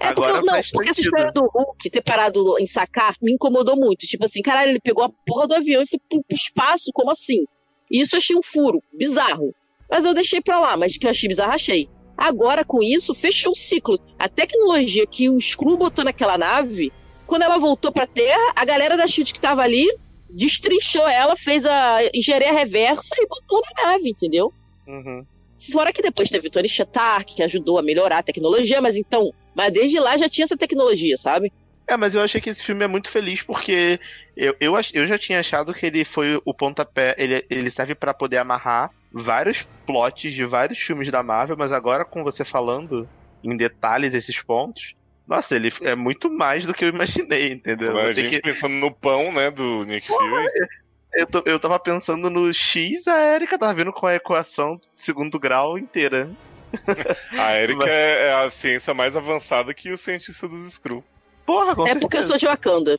É 0.00 0.12
porque, 0.12 0.30
Agora 0.30 0.38
eu- 0.38 0.44
não, 0.46 0.60
porque 0.72 0.88
essa 0.90 1.00
história 1.00 1.30
do 1.32 1.42
Hulk 1.46 1.90
ter 1.90 2.00
parado 2.02 2.58
em 2.58 2.64
sacar 2.66 3.14
me 3.20 3.32
incomodou 3.32 3.76
muito. 3.76 4.06
Tipo 4.06 4.24
assim, 4.24 4.40
caralho, 4.40 4.70
ele 4.70 4.80
pegou 4.80 5.04
a 5.04 5.10
porra 5.26 5.46
do 5.46 5.54
avião 5.54 5.82
e 5.82 5.86
foi 5.88 5.98
pro, 6.08 6.22
pro 6.22 6.34
espaço, 6.36 6.90
como 6.94 7.10
assim? 7.10 7.44
E 7.90 8.00
isso 8.00 8.14
eu 8.14 8.18
achei 8.18 8.36
um 8.36 8.42
furo, 8.42 8.82
bizarro. 8.92 9.52
Mas 9.90 10.06
eu 10.06 10.14
deixei 10.14 10.40
pra 10.40 10.58
lá, 10.60 10.76
mas 10.76 10.96
que 10.96 11.06
eu 11.06 11.10
achei 11.10 11.28
bizarro, 11.28 11.52
achei. 11.52 11.88
Agora, 12.16 12.64
com 12.64 12.82
isso, 12.82 13.12
fechou 13.14 13.52
o 13.52 13.56
ciclo. 13.56 13.98
A 14.18 14.28
tecnologia 14.28 15.06
que 15.06 15.28
o 15.28 15.36
Skrull 15.38 15.76
botou 15.76 16.04
naquela 16.04 16.38
nave, 16.38 16.92
quando 17.26 17.42
ela 17.42 17.58
voltou 17.58 17.92
pra 17.92 18.06
Terra, 18.06 18.52
a 18.56 18.64
galera 18.64 18.96
da 18.96 19.06
SHIELD 19.06 19.32
que 19.32 19.40
tava 19.40 19.62
ali 19.62 19.86
destrinchou 20.30 21.08
ela, 21.08 21.36
fez 21.36 21.64
a 21.66 21.98
engenharia 22.14 22.52
reversa 22.52 23.14
e 23.18 23.26
botou 23.26 23.60
na 23.60 23.90
nave, 23.90 24.10
entendeu? 24.10 24.52
Uhum. 24.86 25.24
Fora 25.72 25.92
que 25.92 26.02
depois 26.02 26.30
teve 26.30 26.50
Tony 26.50 26.66
Stark, 26.66 27.34
que 27.34 27.42
ajudou 27.42 27.78
a 27.78 27.82
melhorar 27.82 28.18
a 28.18 28.22
tecnologia, 28.22 28.80
mas 28.80 28.96
então, 28.96 29.32
mas 29.54 29.72
desde 29.72 29.98
lá 29.98 30.16
já 30.16 30.28
tinha 30.28 30.44
essa 30.44 30.56
tecnologia, 30.56 31.16
sabe? 31.16 31.52
É, 31.88 31.96
mas 31.96 32.14
eu 32.14 32.20
achei 32.20 32.38
que 32.38 32.50
esse 32.50 32.62
filme 32.62 32.84
é 32.84 32.86
muito 32.86 33.10
feliz 33.10 33.42
porque 33.42 33.98
eu, 34.36 34.54
eu, 34.60 34.74
eu 34.92 35.06
já 35.06 35.18
tinha 35.18 35.40
achado 35.40 35.72
que 35.72 35.86
ele 35.86 36.04
foi 36.04 36.38
o 36.44 36.52
pontapé. 36.52 37.14
Ele, 37.16 37.42
ele 37.48 37.70
serve 37.70 37.94
pra 37.94 38.12
poder 38.12 38.36
amarrar 38.36 38.90
vários 39.10 39.66
plots 39.86 40.32
de 40.32 40.44
vários 40.44 40.78
filmes 40.78 41.10
da 41.10 41.22
Marvel, 41.22 41.56
mas 41.58 41.72
agora 41.72 42.04
com 42.04 42.22
você 42.22 42.44
falando 42.44 43.08
em 43.42 43.56
detalhes 43.56 44.12
esses 44.12 44.40
pontos. 44.42 44.94
Nossa, 45.28 45.54
ele 45.56 45.68
é 45.82 45.94
muito 45.94 46.30
mais 46.30 46.64
do 46.64 46.72
que 46.72 46.84
eu 46.84 46.88
imaginei, 46.88 47.52
entendeu? 47.52 47.90
Agora 47.90 48.08
a 48.08 48.12
gente 48.12 48.30
que- 48.36 48.40
pensando 48.40 48.72
no 48.74 48.90
pão, 48.90 49.30
né, 49.30 49.50
do 49.50 49.84
Nick 49.84 50.06
Fury. 50.06 50.46
eu, 51.14 51.26
tô- 51.26 51.42
eu 51.44 51.60
tava 51.60 51.78
pensando 51.78 52.30
no 52.30 52.52
X, 52.52 53.06
a 53.06 53.34
Erika 53.34 53.58
tava 53.58 53.74
vindo 53.74 53.92
com 53.92 54.06
a 54.06 54.14
equação 54.14 54.76
de 54.76 54.86
segundo 54.96 55.38
grau 55.38 55.76
inteira. 55.78 56.30
A 57.38 57.56
Erika 57.56 57.78
Mas- 57.80 57.90
é 57.90 58.28
é 58.28 58.32
a 58.46 58.50
ciência 58.50 58.92
mais 58.94 59.14
avançada 59.16 59.72
que 59.72 59.90
o 59.90 59.96
cientista 59.98 60.46
dos 60.48 60.66
Skrull. 60.68 61.02
Porra, 61.46 61.74
com 61.74 61.82
é 61.82 61.86
certeza. 61.86 62.00
porque 62.00 62.16
eu 62.18 62.22
sou 62.22 62.36
de 62.36 62.46
Wakanda. 62.46 62.98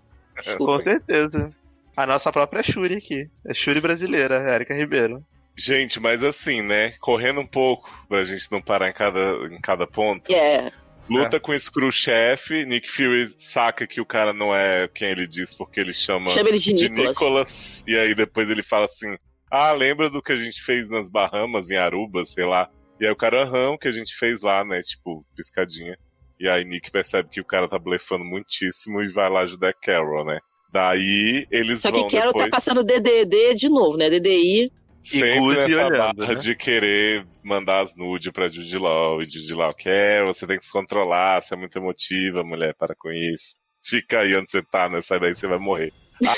Com 0.57 0.79
certeza. 0.81 1.51
A 1.95 2.07
nossa 2.07 2.31
própria 2.31 2.63
Shuri 2.63 2.95
aqui. 2.95 3.29
É 3.45 3.53
Shuri 3.53 3.79
brasileira, 3.81 4.37
Erika 4.55 4.73
Ribeiro. 4.73 5.23
Gente, 5.55 5.99
mas 5.99 6.23
assim, 6.23 6.61
né, 6.61 6.93
correndo 6.99 7.41
um 7.41 7.45
pouco, 7.45 7.91
pra 8.07 8.23
gente 8.23 8.51
não 8.51 8.61
parar 8.61 8.89
em 8.89 8.93
cada, 8.93 9.33
em 9.51 9.59
cada 9.61 9.85
ponto. 9.85 10.33
É. 10.33 10.71
Luta 11.09 11.39
com 11.39 11.51
o 11.51 11.55
Skrull-chefe, 11.55 12.65
Nick 12.65 12.89
Fury 12.89 13.33
saca 13.37 13.87
que 13.87 13.99
o 13.99 14.05
cara 14.05 14.31
não 14.31 14.53
é 14.55 14.87
quem 14.87 15.09
ele 15.09 15.27
diz, 15.27 15.53
porque 15.53 15.79
ele 15.79 15.93
chama 15.93 16.29
Chama 16.29 16.49
ele 16.49 16.59
de 16.59 16.73
de 16.73 16.89
Nicholas. 16.89 17.07
Nicholas. 17.07 17.83
E 17.87 17.97
aí 17.97 18.13
depois 18.13 18.49
ele 18.49 18.63
fala 18.63 18.85
assim: 18.85 19.15
Ah, 19.49 19.71
lembra 19.71 20.09
do 20.09 20.21
que 20.21 20.31
a 20.31 20.35
gente 20.35 20.61
fez 20.61 20.87
nas 20.89 21.09
Bahamas, 21.09 21.69
em 21.69 21.77
Aruba, 21.77 22.25
sei 22.25 22.45
lá. 22.45 22.69
E 22.99 23.05
aí 23.05 23.11
o 23.11 23.15
cara, 23.15 23.43
aham, 23.43 23.71
o 23.71 23.77
que 23.77 23.87
a 23.87 23.91
gente 23.91 24.15
fez 24.15 24.41
lá, 24.41 24.63
né? 24.63 24.81
Tipo, 24.81 25.25
piscadinha. 25.35 25.97
E 26.39 26.47
aí 26.47 26.63
Nick 26.63 26.91
percebe 26.91 27.29
que 27.29 27.41
o 27.41 27.45
cara 27.45 27.67
tá 27.67 27.77
blefando 27.77 28.23
muitíssimo 28.23 29.01
e 29.01 29.09
vai 29.09 29.29
lá 29.29 29.41
ajudar 29.41 29.69
a 29.69 29.73
Carol, 29.73 30.25
né? 30.25 30.39
Daí 30.71 31.47
eles 31.49 31.81
Só 31.81 31.91
que 31.91 32.07
Carol 32.07 32.31
depois 32.31 32.45
tá 32.45 32.49
passando 32.51 32.83
DDD 32.83 33.55
de 33.55 33.69
novo, 33.69 33.97
né? 33.97 34.09
DDI. 34.09 34.71
Sempre 35.09 35.39
Guzi 35.39 35.57
nessa 35.59 35.75
olhando, 35.87 35.97
barra 35.97 36.13
né? 36.33 36.35
de 36.35 36.55
querer 36.55 37.25
mandar 37.43 37.81
as 37.81 37.95
nudes 37.95 38.31
pra 38.31 38.47
Judy 38.47 38.77
Law. 38.77 39.21
E 39.21 39.25
Judy 39.29 39.53
Law 39.53 39.73
quer, 39.73 40.23
você 40.25 40.45
tem 40.47 40.57
que 40.59 40.65
se 40.65 40.71
controlar, 40.71 41.41
você 41.41 41.53
é 41.53 41.57
muito 41.57 41.77
emotiva, 41.77 42.43
mulher, 42.43 42.73
para 42.77 42.95
com 42.95 43.11
isso. 43.11 43.55
Fica 43.83 44.19
aí 44.21 44.35
onde 44.35 44.51
você 44.51 44.61
tá, 44.61 44.89
né? 44.89 45.01
Sai 45.01 45.19
daí, 45.19 45.35
você 45.35 45.47
vai 45.47 45.57
morrer. 45.59 45.91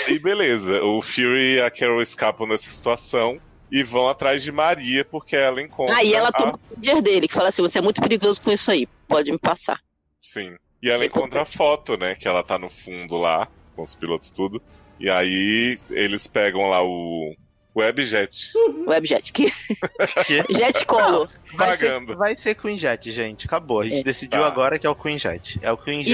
Aí, 0.08 0.20
beleza. 0.20 0.82
O 0.84 1.02
Fury 1.02 1.56
e 1.56 1.62
a 1.62 1.72
Carol 1.72 2.02
escapam 2.02 2.48
dessa 2.48 2.70
situação 2.70 3.40
e 3.72 3.82
vão 3.84 4.08
atrás 4.08 4.44
de 4.44 4.52
Maria, 4.52 5.04
porque 5.04 5.36
ela 5.36 5.60
encontra. 5.62 5.96
Aí 5.96 6.14
ela 6.14 6.30
a- 6.30 6.32
toma 6.32 6.54
o 6.54 6.58
poder 6.76 7.02
dele, 7.02 7.28
que 7.28 7.34
fala 7.34 7.48
assim: 7.50 7.64
você 7.64 7.80
é 7.80 7.82
muito 7.82 8.00
perigoso 8.02 8.42
com 8.42 8.52
isso 8.52 8.70
aí, 8.70 8.86
pode 9.08 9.32
me 9.32 9.40
passar. 9.40 9.80
Sim. 10.22 10.56
E 10.84 10.90
ela 10.90 11.06
encontra 11.06 11.42
a 11.42 11.46
foto, 11.46 11.98
né? 11.98 12.14
Que 12.16 12.28
ela 12.28 12.44
tá 12.44 12.60
no 12.60 12.70
fundo 12.70 13.18
lá, 13.18 13.48
com 13.76 13.82
os 13.84 13.96
pilotos 13.96 14.30
tudo. 14.30 14.62
E 15.00 15.10
aí 15.10 15.80
eles 15.90 16.28
pegam 16.28 16.70
lá 16.70 16.84
o 16.84 17.34
Webjet. 17.76 18.52
Webjet. 18.88 19.32
Que... 19.32 19.48
Jet 20.50 20.86
Color. 20.86 21.30
Vai 21.54 21.78
ser, 21.78 21.86
Pagando. 21.92 22.18
vai 22.18 22.38
ser 22.38 22.56
Queen 22.56 22.78
Jet, 22.78 23.12
gente. 23.12 23.46
Acabou. 23.46 23.82
A 23.82 23.86
gente 23.86 24.02
É. 24.02 24.04
decidiu 24.04 24.42
Tá. 24.42 24.48
agora 24.48 24.78
que 24.78 24.86
é 24.86 24.90
o 24.90 24.96
Queen 24.96 25.18
Jet. 25.18 25.60
É 25.62 25.72
o 25.72 25.78
Queen 25.78 26.02
E, 26.02 26.14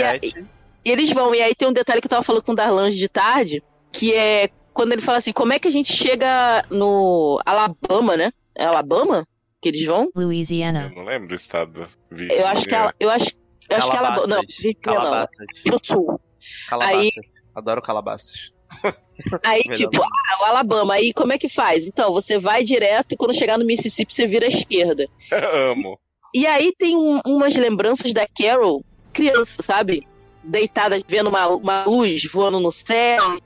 e 0.85 0.91
eles 0.91 1.11
vão, 1.11 1.33
e 1.33 1.41
aí 1.41 1.55
tem 1.55 1.67
um 1.67 1.73
detalhe 1.73 1.99
que 1.99 2.05
eu 2.07 2.09
tava 2.11 2.21
falando 2.23 2.43
com 2.43 2.51
o 2.51 2.55
Darlange 2.55 2.97
de 2.97 3.09
tarde, 3.09 3.63
que 3.91 4.13
é 4.13 4.49
quando 4.73 4.91
ele 4.91 5.01
fala 5.01 5.17
assim: 5.17 5.33
como 5.33 5.51
é 5.53 5.59
que 5.59 5.67
a 5.67 5.71
gente 5.71 5.91
chega 5.91 6.63
no 6.69 7.41
Alabama, 7.45 8.15
né? 8.15 8.31
É 8.55 8.65
Alabama 8.65 9.27
que 9.61 9.69
eles 9.69 9.85
vão? 9.85 10.09
Louisiana. 10.15 10.91
Eu 10.91 10.95
não 10.95 11.05
lembro 11.09 11.27
do 11.29 11.35
estado. 11.35 11.87
Eu 12.11 12.47
acho 12.47 12.67
que 12.67 12.75
ela, 12.75 12.93
eu 12.99 13.09
acho, 13.09 13.31
eu 13.69 13.77
acho 13.77 13.89
que 13.89 13.95
não, 13.97 14.03
Calabasas. 14.03 14.41
Virgínia 14.47 14.75
não, 14.85 14.93
Calabasas. 14.93 15.29
pro 15.63 15.79
sul. 15.83 16.21
Calabasas. 16.69 17.01
Aí- 17.01 17.11
Adoro 17.55 17.81
calabasas. 17.81 18.51
Aí, 19.43 19.63
Melhor 19.65 19.75
tipo, 19.77 20.03
ah, 20.03 20.41
o 20.41 20.45
Alabama, 20.45 20.93
aí 20.93 21.11
como 21.11 21.33
é 21.33 21.37
que 21.39 21.49
faz? 21.49 21.87
Então, 21.87 22.13
você 22.13 22.37
vai 22.37 22.63
direto 22.63 23.13
e 23.13 23.17
quando 23.17 23.33
chegar 23.33 23.57
no 23.57 23.65
Mississippi, 23.65 24.13
você 24.13 24.27
vira 24.27 24.45
à 24.45 24.47
esquerda. 24.49 25.07
Amo. 25.71 25.99
E 26.35 26.45
aí 26.45 26.71
tem 26.77 26.95
um- 26.95 27.19
umas 27.25 27.55
lembranças 27.55 28.13
da 28.13 28.27
Carol, 28.27 28.83
criança, 29.11 29.63
sabe? 29.63 30.07
Deitada, 30.43 31.01
vendo 31.07 31.29
uma, 31.29 31.47
uma 31.47 31.83
luz 31.85 32.25
voando 32.25 32.59
no 32.59 32.71
céu. 32.71 33.39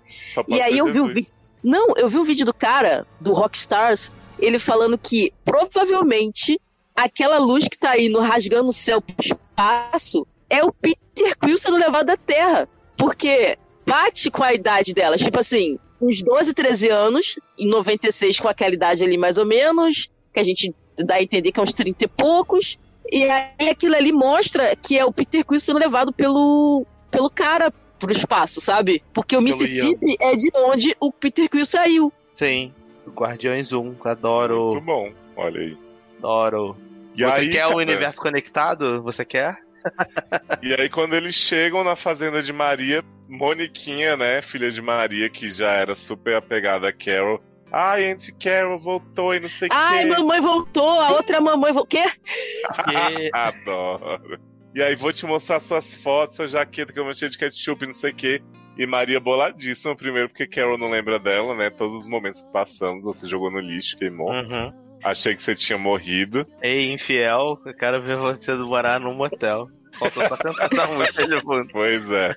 E 0.49 0.59
aí 0.61 0.77
eu 0.77 0.87
vi 0.91 0.99
o 0.99 1.07
vídeo. 1.07 1.31
Não, 1.63 1.93
eu 1.95 2.09
vi 2.09 2.17
o 2.17 2.23
vídeo 2.25 2.45
do 2.45 2.53
cara, 2.53 3.07
do 3.19 3.31
Rockstars, 3.33 4.11
ele 4.39 4.59
falando 4.59 4.97
que 4.97 5.31
provavelmente 5.45 6.59
aquela 6.95 7.37
luz 7.37 7.67
que 7.67 7.77
tá 7.77 7.97
indo 7.97 8.19
rasgando 8.19 8.69
o 8.69 8.73
céu 8.73 9.01
pro 9.01 9.15
espaço 9.19 10.27
é 10.49 10.63
o 10.63 10.71
Peter 10.73 11.37
Quill 11.37 11.57
sendo 11.57 11.77
levado 11.77 12.07
da 12.07 12.17
Terra. 12.17 12.67
Porque 12.97 13.57
bate 13.91 14.31
com 14.31 14.43
a 14.43 14.53
idade 14.53 14.93
dela. 14.93 15.17
Tipo 15.17 15.39
assim, 15.39 15.77
uns 15.99 16.23
12, 16.23 16.53
13 16.53 16.89
anos, 16.89 17.39
em 17.57 17.67
96 17.67 18.39
com 18.39 18.47
aquela 18.47 18.73
idade 18.73 19.03
ali 19.03 19.17
mais 19.17 19.37
ou 19.37 19.45
menos, 19.45 20.09
que 20.33 20.39
a 20.39 20.43
gente 20.43 20.73
dá 20.97 21.15
a 21.15 21.21
entender 21.21 21.51
que 21.51 21.59
é 21.59 21.63
uns 21.63 21.73
30 21.73 22.05
e 22.05 22.07
poucos. 22.07 22.79
E 23.11 23.23
aí 23.23 23.69
aquilo 23.69 23.95
ali 23.95 24.13
mostra 24.13 24.73
que 24.75 24.97
é 24.97 25.03
o 25.03 25.11
Peter 25.11 25.45
Quill 25.45 25.59
sendo 25.59 25.79
levado 25.79 26.13
pelo, 26.13 26.85
pelo 27.09 27.29
cara 27.29 27.71
pro 27.99 28.11
espaço, 28.11 28.61
sabe? 28.61 29.03
Porque 29.13 29.35
o 29.35 29.41
Mississippi 29.41 30.15
é 30.19 30.35
de 30.35 30.49
onde 30.55 30.95
o 30.99 31.11
Peter 31.11 31.49
Quill 31.49 31.65
saiu. 31.65 32.13
Sim. 32.37 32.73
Guardiões 33.09 33.73
1. 33.73 33.95
Adoro. 34.05 34.71
Muito 34.71 34.85
bom. 34.85 35.11
Olha 35.35 35.59
aí. 35.59 35.77
Adoro. 36.19 36.77
E 37.15 37.23
Você 37.23 37.41
aí, 37.41 37.51
quer 37.51 37.67
o 37.67 37.77
universo 37.77 38.21
conectado? 38.21 39.03
Você 39.03 39.25
quer? 39.25 39.57
E 40.61 40.73
aí, 40.73 40.89
quando 40.89 41.15
eles 41.15 41.35
chegam 41.35 41.83
na 41.83 41.95
fazenda 41.95 42.41
de 42.43 42.53
Maria, 42.53 43.03
Moniquinha, 43.27 44.15
né, 44.17 44.41
filha 44.41 44.71
de 44.71 44.81
Maria, 44.81 45.29
que 45.29 45.49
já 45.49 45.71
era 45.71 45.95
super 45.95 46.35
apegada 46.35 46.87
a 46.89 46.93
Carol. 46.93 47.41
Ai, 47.71 48.11
Auntie 48.11 48.33
Carol 48.33 48.77
voltou 48.77 49.33
e 49.33 49.39
não 49.39 49.47
sei 49.47 49.69
o 49.69 49.71
Ai, 49.73 50.03
quê. 50.03 50.09
mamãe 50.09 50.41
voltou, 50.41 50.99
a 50.99 51.11
outra 51.11 51.39
mamãe 51.39 51.71
voltou. 51.71 51.87
Quê? 51.87 52.03
Adoro. 53.33 54.39
E 54.75 54.81
aí, 54.81 54.95
vou 54.95 55.11
te 55.11 55.25
mostrar 55.25 55.59
suas 55.59 55.95
fotos, 55.95 56.35
sua 56.35 56.47
jaqueta 56.47 56.93
que 56.93 56.99
eu 56.99 57.05
mexi 57.05 57.29
de 57.29 57.37
ketchup 57.37 57.83
e 57.83 57.87
não 57.87 57.93
sei 57.93 58.11
o 58.11 58.15
quê. 58.15 58.41
E 58.77 58.85
Maria 58.85 59.19
boladíssima, 59.19 59.95
primeiro 59.95 60.29
porque 60.29 60.47
Carol 60.47 60.77
não 60.77 60.89
lembra 60.89 61.19
dela, 61.19 61.55
né? 61.55 61.69
Todos 61.69 61.95
os 61.95 62.07
momentos 62.07 62.41
que 62.41 62.51
passamos, 62.51 63.03
você 63.03 63.27
jogou 63.27 63.51
no 63.51 63.59
lixo, 63.59 63.97
queimou. 63.97 64.31
Uhum. 64.31 64.73
Achei 65.03 65.35
que 65.35 65.41
você 65.41 65.55
tinha 65.55 65.77
morrido. 65.77 66.45
Ei, 66.61 66.91
infiel, 66.91 67.59
eu 67.65 67.73
quero 67.73 68.01
ver 68.01 68.17
você 68.17 68.53
morar 68.55 68.99
num 68.99 69.13
motel. 69.13 69.67
Falta 69.97 70.27
só 70.27 70.37
tentar 70.37 70.67
dar 70.69 70.87
muito 70.87 71.27
junto. 71.27 71.67
Pois 71.71 72.09
é. 72.11 72.31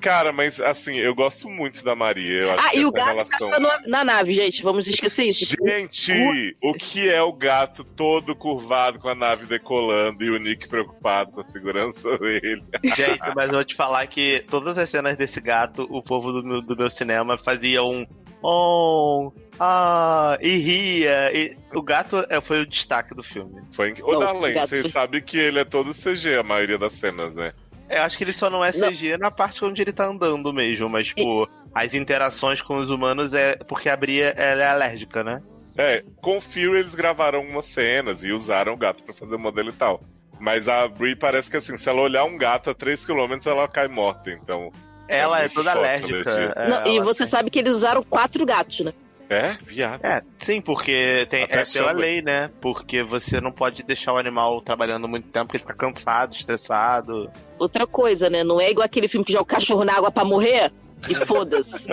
Cara, 0.00 0.32
mas 0.32 0.58
assim, 0.60 0.96
eu 0.96 1.14
gosto 1.14 1.46
muito 1.48 1.84
da 1.84 1.94
Maria. 1.94 2.40
Eu 2.42 2.52
acho 2.52 2.66
Ah, 2.66 2.74
e 2.74 2.84
o 2.86 2.90
gato 2.90 3.08
relação... 3.10 3.50
tava 3.50 3.80
na 3.86 4.02
nave, 4.02 4.32
gente. 4.32 4.62
Vamos 4.62 4.88
esquecer 4.88 5.24
isso. 5.24 5.54
Gente, 5.66 6.56
o 6.62 6.72
que 6.72 7.08
é 7.08 7.20
o 7.20 7.32
gato 7.32 7.84
todo 7.84 8.34
curvado 8.34 8.98
com 8.98 9.08
a 9.08 9.14
nave 9.14 9.44
decolando 9.44 10.24
e 10.24 10.30
o 10.30 10.38
Nick 10.38 10.68
preocupado 10.68 11.32
com 11.32 11.40
a 11.40 11.44
segurança 11.44 12.16
dele? 12.18 12.62
Gente, 12.82 13.20
mas 13.36 13.48
eu 13.50 13.56
vou 13.56 13.64
te 13.64 13.76
falar 13.76 14.06
que 14.06 14.42
todas 14.48 14.78
as 14.78 14.88
cenas 14.88 15.16
desse 15.18 15.40
gato, 15.40 15.86
o 15.90 16.02
povo 16.02 16.32
do 16.32 16.42
meu, 16.42 16.62
do 16.62 16.76
meu 16.76 16.90
cinema 16.90 17.36
fazia 17.36 17.82
um. 17.82 18.06
Oh, 18.42 19.30
ah, 19.60 20.38
e 20.40 20.56
ria. 20.56 21.30
E 21.36 21.56
o 21.74 21.82
gato 21.82 22.24
é, 22.30 22.40
foi 22.40 22.62
o 22.62 22.66
destaque 22.66 23.14
do 23.14 23.22
filme. 23.22 23.60
Foi. 23.72 23.94
Ô, 24.02 24.12
Não, 24.14 24.20
Darlene, 24.20 24.58
você 24.60 24.88
sabe 24.88 25.20
que 25.20 25.38
ele 25.38 25.58
é 25.60 25.64
todo 25.64 25.92
CG, 25.92 26.36
a 26.38 26.42
maioria 26.42 26.78
das 26.78 26.94
cenas, 26.94 27.34
né? 27.34 27.52
Eu 27.88 28.02
acho 28.02 28.16
que 28.16 28.24
ele 28.24 28.32
só 28.32 28.48
não 28.48 28.64
é 28.64 28.70
CG 28.72 29.18
na 29.18 29.30
parte 29.30 29.64
onde 29.64 29.82
ele 29.82 29.92
tá 29.92 30.06
andando 30.06 30.52
mesmo, 30.52 30.88
mas, 30.88 31.08
tipo, 31.08 31.48
as 31.74 31.92
interações 31.92 32.62
com 32.62 32.76
os 32.78 32.88
humanos 32.88 33.34
é 33.34 33.56
porque 33.56 33.88
a 33.88 33.96
Bria 33.96 34.28
ela 34.36 34.62
é 34.62 34.68
alérgica, 34.68 35.22
né? 35.24 35.42
É, 35.76 36.02
com 36.20 36.38
o 36.38 36.40
Fury 36.40 36.78
eles 36.78 36.94
gravaram 36.94 37.40
algumas 37.40 37.66
cenas 37.66 38.22
e 38.24 38.30
usaram 38.32 38.74
o 38.74 38.76
gato 38.76 39.02
pra 39.02 39.12
fazer 39.14 39.34
o 39.34 39.38
modelo 39.38 39.70
e 39.70 39.72
tal. 39.72 40.00
Mas 40.38 40.68
a 40.68 40.86
Brie 40.88 41.16
parece 41.16 41.50
que 41.50 41.56
assim, 41.56 41.76
se 41.76 41.88
ela 41.88 42.00
olhar 42.00 42.24
um 42.24 42.38
gato 42.38 42.70
a 42.70 42.74
3km, 42.74 43.44
ela 43.46 43.68
cai 43.68 43.88
morta, 43.88 44.30
então. 44.30 44.72
Ela 45.08 45.38
é 45.38 45.42
muito 45.42 45.54
toda 45.54 45.72
forte, 45.72 46.04
alérgica. 46.04 46.52
É, 46.56 46.68
Não, 46.68 46.86
e 46.86 46.96
ela 46.96 47.04
você 47.04 47.24
tem- 47.24 47.26
sabe 47.26 47.50
que 47.50 47.58
eles 47.58 47.72
usaram 47.72 48.02
quatro 48.04 48.46
gatos, 48.46 48.80
né? 48.80 48.92
É, 49.30 49.56
viado. 49.62 50.04
É, 50.04 50.22
sim, 50.40 50.60
porque 50.60 51.24
tem, 51.30 51.44
Até 51.44 51.60
é 51.60 51.64
pela 51.64 51.92
lei, 51.92 52.20
né? 52.20 52.50
Porque 52.60 53.00
você 53.00 53.40
não 53.40 53.52
pode 53.52 53.84
deixar 53.84 54.12
o 54.12 54.18
animal 54.18 54.60
trabalhando 54.60 55.06
muito 55.06 55.28
tempo, 55.28 55.46
porque 55.46 55.58
ele 55.58 55.62
fica 55.62 55.74
cansado, 55.74 56.34
estressado. 56.34 57.30
Outra 57.56 57.86
coisa, 57.86 58.28
né? 58.28 58.42
Não 58.42 58.60
é 58.60 58.72
igual 58.72 58.84
aquele 58.84 59.06
filme 59.06 59.24
que 59.24 59.30
joga 59.32 59.44
o 59.44 59.46
cachorro 59.46 59.84
na 59.84 59.94
água 59.94 60.10
pra 60.10 60.24
morrer 60.24 60.72
e 61.08 61.14
foda-se. 61.24 61.88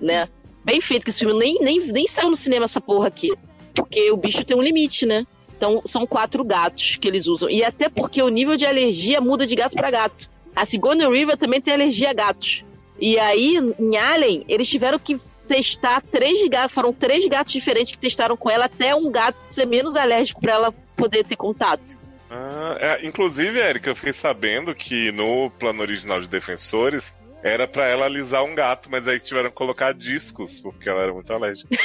né? 0.00 0.26
Bem 0.64 0.80
feito 0.80 1.04
que 1.04 1.10
esse 1.10 1.18
filme 1.18 1.38
nem, 1.38 1.58
nem, 1.60 1.78
nem 1.92 2.06
saiu 2.06 2.30
no 2.30 2.36
cinema 2.36 2.64
essa 2.64 2.80
porra 2.80 3.08
aqui. 3.08 3.30
Porque 3.74 4.10
o 4.10 4.16
bicho 4.16 4.42
tem 4.42 4.56
um 4.56 4.62
limite, 4.62 5.04
né? 5.04 5.26
Então 5.54 5.82
são 5.84 6.06
quatro 6.06 6.42
gatos 6.42 6.96
que 6.96 7.06
eles 7.06 7.26
usam. 7.26 7.50
E 7.50 7.62
até 7.62 7.90
porque 7.90 8.22
o 8.22 8.30
nível 8.30 8.56
de 8.56 8.64
alergia 8.64 9.20
muda 9.20 9.46
de 9.46 9.54
gato 9.54 9.76
pra 9.76 9.90
gato. 9.90 10.30
A 10.56 10.64
Sigourney 10.64 11.06
River 11.06 11.36
também 11.36 11.60
tem 11.60 11.74
alergia 11.74 12.10
a 12.10 12.14
gatos. 12.14 12.64
E 12.98 13.18
aí, 13.18 13.58
em 13.78 13.96
Alien, 13.96 14.44
eles 14.48 14.68
tiveram 14.68 14.98
que 14.98 15.20
testar 15.52 16.00
três 16.00 16.48
gatos. 16.48 16.72
Foram 16.72 16.94
três 16.94 17.28
gatos 17.28 17.52
diferentes 17.52 17.92
que 17.92 17.98
testaram 17.98 18.38
com 18.38 18.48
ela 18.48 18.64
até 18.64 18.94
um 18.94 19.10
gato 19.10 19.36
ser 19.50 19.66
menos 19.66 19.96
alérgico 19.96 20.40
pra 20.40 20.54
ela 20.54 20.72
poder 20.96 21.24
ter 21.24 21.36
contato. 21.36 21.98
Ah, 22.30 22.78
é, 22.80 23.06
inclusive, 23.06 23.58
Erika, 23.58 23.90
eu 23.90 23.94
fiquei 23.94 24.14
sabendo 24.14 24.74
que 24.74 25.12
no 25.12 25.50
plano 25.50 25.82
original 25.82 26.22
de 26.22 26.30
Defensores 26.30 27.14
era 27.42 27.68
pra 27.68 27.86
ela 27.86 28.06
alisar 28.06 28.42
um 28.44 28.54
gato, 28.54 28.90
mas 28.90 29.06
aí 29.06 29.20
tiveram 29.20 29.50
que 29.50 29.56
colocar 29.56 29.92
discos, 29.92 30.58
porque 30.58 30.88
ela 30.88 31.02
era 31.02 31.12
muito 31.12 31.30
alérgica, 31.30 31.68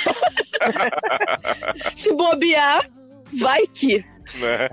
Se 1.94 2.14
bobear, 2.14 2.90
vai 3.38 3.68
que. 3.68 4.06
né? 4.36 4.70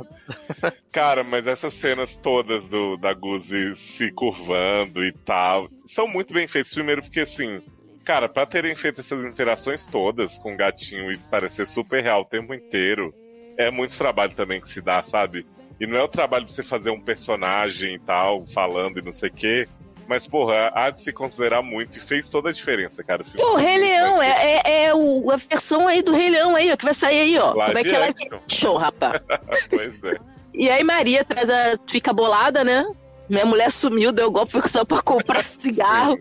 Cara, 0.92 1.24
mas 1.24 1.48
essas 1.48 1.74
cenas 1.74 2.16
todas 2.16 2.68
do 2.68 2.96
da 2.96 3.12
Guzi 3.12 3.74
se 3.76 4.12
curvando 4.12 5.04
e 5.04 5.10
tal, 5.10 5.68
são 5.84 6.06
muito 6.06 6.32
bem 6.32 6.46
feitas. 6.46 6.72
Primeiro 6.72 7.02
porque, 7.02 7.20
assim, 7.20 7.60
cara, 8.04 8.28
pra 8.28 8.46
terem 8.46 8.74
feito 8.76 9.00
essas 9.00 9.24
interações 9.24 9.86
todas 9.86 10.38
com 10.38 10.54
o 10.54 10.56
gatinho 10.56 11.10
e 11.12 11.18
parecer 11.18 11.66
super 11.66 12.02
real 12.02 12.20
o 12.22 12.24
tempo 12.24 12.54
inteiro, 12.54 13.12
é 13.56 13.70
muito 13.70 13.96
trabalho 13.96 14.32
também 14.34 14.60
que 14.60 14.68
se 14.68 14.80
dá, 14.80 15.02
sabe? 15.02 15.46
E 15.80 15.86
não 15.86 15.96
é 15.96 16.02
o 16.02 16.08
trabalho 16.08 16.44
pra 16.46 16.54
você 16.54 16.62
fazer 16.62 16.90
um 16.90 17.00
personagem 17.00 17.94
e 17.94 17.98
tal, 17.98 18.42
falando 18.44 18.98
e 18.98 19.02
não 19.02 19.12
sei 19.12 19.28
o 19.28 19.32
quê. 19.32 19.68
Mas, 20.06 20.26
porra, 20.26 20.70
há 20.74 20.90
de 20.90 21.00
se 21.00 21.12
considerar 21.12 21.62
muito 21.62 21.96
e 21.96 22.00
fez 22.00 22.28
toda 22.28 22.50
a 22.50 22.52
diferença, 22.52 23.02
cara. 23.02 23.22
O 23.22 23.24
filme 23.24 23.38
Pô, 23.40 23.54
o 23.54 23.56
Rei 23.56 23.78
Leão, 23.78 24.22
é, 24.22 24.60
é, 24.66 24.84
é 24.84 24.94
o- 24.94 25.30
a 25.30 25.36
versão 25.36 25.88
aí 25.88 26.02
do 26.02 26.12
Rei 26.12 26.28
Leão 26.28 26.54
aí, 26.54 26.70
ó, 26.70 26.76
que 26.76 26.84
vai 26.84 26.92
sair 26.94 27.20
aí, 27.20 27.38
ó. 27.38 27.54
Live 27.54 27.66
Como 27.74 27.78
é 27.78 27.82
que 27.84 27.96
é 27.96 27.98
live 27.98 28.14
action. 28.22 28.36
action, 28.44 28.76
rapaz? 28.76 29.20
Pois 29.70 30.04
é. 30.04 30.16
E 30.52 30.68
aí 30.70 30.84
Maria 30.84 31.24
traz 31.24 31.48
a. 31.50 31.76
fica 31.88 32.12
bolada, 32.12 32.62
né? 32.62 32.86
Minha 33.28 33.46
mulher 33.46 33.70
sumiu, 33.70 34.12
deu 34.12 34.30
golpe, 34.30 34.52
foi 34.52 34.68
só 34.68 34.84
pra 34.84 35.00
comprar 35.02 35.42
cigarro 35.46 36.18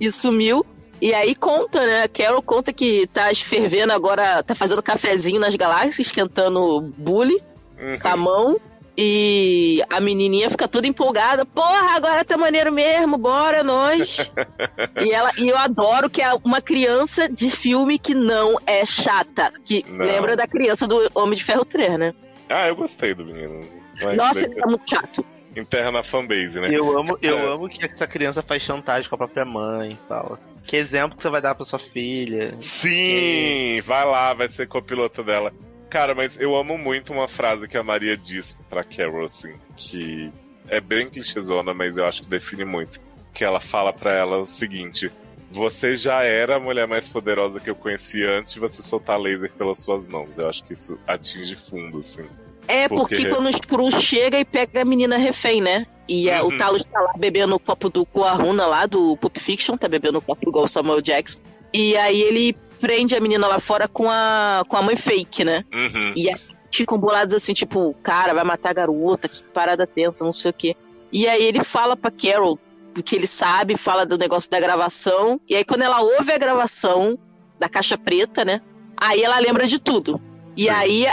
e 0.00 0.10
sumiu. 0.10 0.64
E 1.00 1.12
aí 1.12 1.34
conta, 1.34 1.84
né? 1.84 2.02
A 2.04 2.08
Carol 2.08 2.40
conta 2.42 2.72
que 2.72 3.06
tá 3.08 3.24
fervendo 3.34 3.92
agora, 3.92 4.42
tá 4.42 4.54
fazendo 4.54 4.82
cafezinho 4.82 5.38
nas 5.40 5.54
galáxias, 5.54 5.98
esquentando 6.06 6.80
bully 6.96 7.36
Uhum. 7.78 7.98
com 7.98 8.08
a 8.08 8.16
mão. 8.16 8.60
E 8.98 9.82
a 9.90 10.00
menininha 10.00 10.48
fica 10.48 10.66
toda 10.66 10.86
empolgada. 10.86 11.44
Porra, 11.44 11.96
agora 11.96 12.24
tá 12.24 12.38
maneiro 12.38 12.72
mesmo, 12.72 13.18
bora 13.18 13.62
nós. 13.62 14.32
e, 15.04 15.12
ela, 15.12 15.30
e 15.36 15.48
eu 15.48 15.58
adoro 15.58 16.08
que 16.08 16.22
é 16.22 16.32
uma 16.42 16.62
criança 16.62 17.28
de 17.28 17.50
filme 17.50 17.98
que 17.98 18.14
não 18.14 18.56
é 18.66 18.86
chata. 18.86 19.52
Que 19.62 19.84
Não. 19.86 20.06
lembra 20.06 20.34
da 20.34 20.46
criança 20.46 20.86
do 20.88 21.10
Homem 21.14 21.36
de 21.36 21.44
Ferro 21.44 21.66
3, 21.66 21.98
né? 21.98 22.14
Ah, 22.48 22.68
eu 22.68 22.76
gostei 22.76 23.12
do 23.14 23.26
menino. 23.26 23.60
Mas 24.02 24.16
Nossa, 24.16 24.44
ele 24.46 24.54
tá 24.54 24.66
muito 24.66 24.88
chato. 24.88 25.22
enterra 25.54 25.92
na 25.92 26.02
fanbase, 26.02 26.58
né? 26.58 26.70
Eu 26.72 26.98
amo, 26.98 27.18
eu 27.20 27.36
É. 27.38 27.46
amo 27.52 27.68
que 27.68 27.84
essa 27.84 28.06
criança 28.06 28.40
faz 28.42 28.62
chantagem 28.62 29.08
com 29.10 29.14
a 29.16 29.18
própria 29.18 29.44
mãe 29.44 29.92
e 29.92 29.96
tal. 30.08 30.38
Que 30.66 30.76
exemplo 30.76 31.16
que 31.16 31.22
você 31.22 31.30
vai 31.30 31.40
dar 31.40 31.54
pra 31.54 31.64
sua 31.64 31.78
filha? 31.78 32.54
Sim, 32.60 33.80
vai 33.82 34.04
lá, 34.04 34.34
vai 34.34 34.48
ser 34.48 34.66
copilota 34.66 35.22
dela. 35.22 35.52
Cara, 35.88 36.14
mas 36.14 36.40
eu 36.40 36.56
amo 36.56 36.76
muito 36.76 37.12
uma 37.12 37.28
frase 37.28 37.68
que 37.68 37.76
a 37.76 37.82
Maria 37.82 38.16
diz 38.16 38.56
pra 38.68 38.82
Carol, 38.82 39.24
assim, 39.24 39.54
que 39.76 40.32
é 40.68 40.80
bem 40.80 41.08
clichêzona, 41.08 41.72
mas 41.72 41.96
eu 41.96 42.04
acho 42.04 42.22
que 42.22 42.28
define 42.28 42.64
muito. 42.64 43.00
Que 43.32 43.44
ela 43.44 43.60
fala 43.60 43.92
pra 43.92 44.12
ela 44.12 44.38
o 44.38 44.46
seguinte: 44.46 45.10
Você 45.50 45.96
já 45.96 46.24
era 46.24 46.56
a 46.56 46.60
mulher 46.60 46.88
mais 46.88 47.06
poderosa 47.06 47.60
que 47.60 47.70
eu 47.70 47.76
conheci 47.76 48.24
antes 48.24 48.54
de 48.54 48.60
você 48.60 48.82
soltar 48.82 49.20
laser 49.20 49.52
pelas 49.52 49.78
suas 49.80 50.06
mãos. 50.06 50.36
Eu 50.38 50.48
acho 50.48 50.64
que 50.64 50.72
isso 50.72 50.98
atinge 51.06 51.54
fundo, 51.54 52.00
assim. 52.00 52.26
É, 52.68 52.88
Por 52.88 52.98
porque 53.00 53.16
quê? 53.16 53.28
quando 53.28 53.46
o 53.48 53.52
Screw 53.52 53.90
chega 54.00 54.38
e 54.38 54.44
pega 54.44 54.82
a 54.82 54.84
menina 54.84 55.16
refém, 55.16 55.60
né? 55.60 55.86
E 56.08 56.28
é, 56.30 56.40
Uhum. 56.42 56.48
o 56.54 56.58
Talos 56.58 56.84
tá 56.84 57.00
lá 57.00 57.12
bebendo 57.16 57.54
o 57.54 57.58
copo 57.58 57.88
do 57.88 58.04
Coarruna 58.06 58.66
lá, 58.66 58.86
do 58.86 59.16
Pulp 59.16 59.36
Fiction, 59.38 59.76
tá 59.76 59.88
bebendo 59.88 60.18
o 60.18 60.22
copo 60.22 60.48
igual 60.48 60.64
o 60.64 60.68
Samuel 60.68 61.00
Jackson. 61.00 61.40
E 61.72 61.96
aí 61.96 62.20
ele 62.22 62.56
prende 62.80 63.16
a 63.16 63.20
menina 63.20 63.46
lá 63.46 63.58
fora 63.58 63.88
com 63.88 64.08
a, 64.10 64.62
com 64.68 64.76
a 64.76 64.82
mãe 64.82 64.96
fake, 64.96 65.44
né? 65.44 65.64
Uhum. 65.72 66.12
E 66.16 66.28
aí 66.28 66.36
ficam 66.70 66.98
bolados 66.98 67.34
assim, 67.34 67.54
tipo, 67.54 67.94
cara, 68.02 68.34
vai 68.34 68.44
matar 68.44 68.70
a 68.70 68.74
garota, 68.74 69.28
que 69.28 69.42
parada 69.44 69.86
tensa, 69.86 70.24
não 70.24 70.32
sei 70.32 70.50
o 70.50 70.54
quê. 70.54 70.76
E 71.12 71.26
aí 71.26 71.42
ele 71.42 71.64
fala 71.64 71.96
pra 71.96 72.10
Carol 72.10 72.58
o 72.96 73.02
que 73.02 73.14
ele 73.16 73.26
sabe, 73.26 73.76
fala 73.76 74.04
do 74.06 74.16
negócio 74.18 74.50
da 74.50 74.60
gravação. 74.60 75.40
E 75.48 75.54
aí 75.56 75.64
quando 75.64 75.82
ela 75.82 76.00
ouve 76.00 76.32
a 76.32 76.38
gravação 76.38 77.18
da 77.58 77.68
caixa 77.68 77.96
preta, 77.98 78.44
né? 78.44 78.60
Aí 78.96 79.22
ela 79.22 79.38
lembra 79.38 79.66
de 79.66 79.78
tudo. 79.80 80.20
E 80.56 80.70
aí 80.70 81.04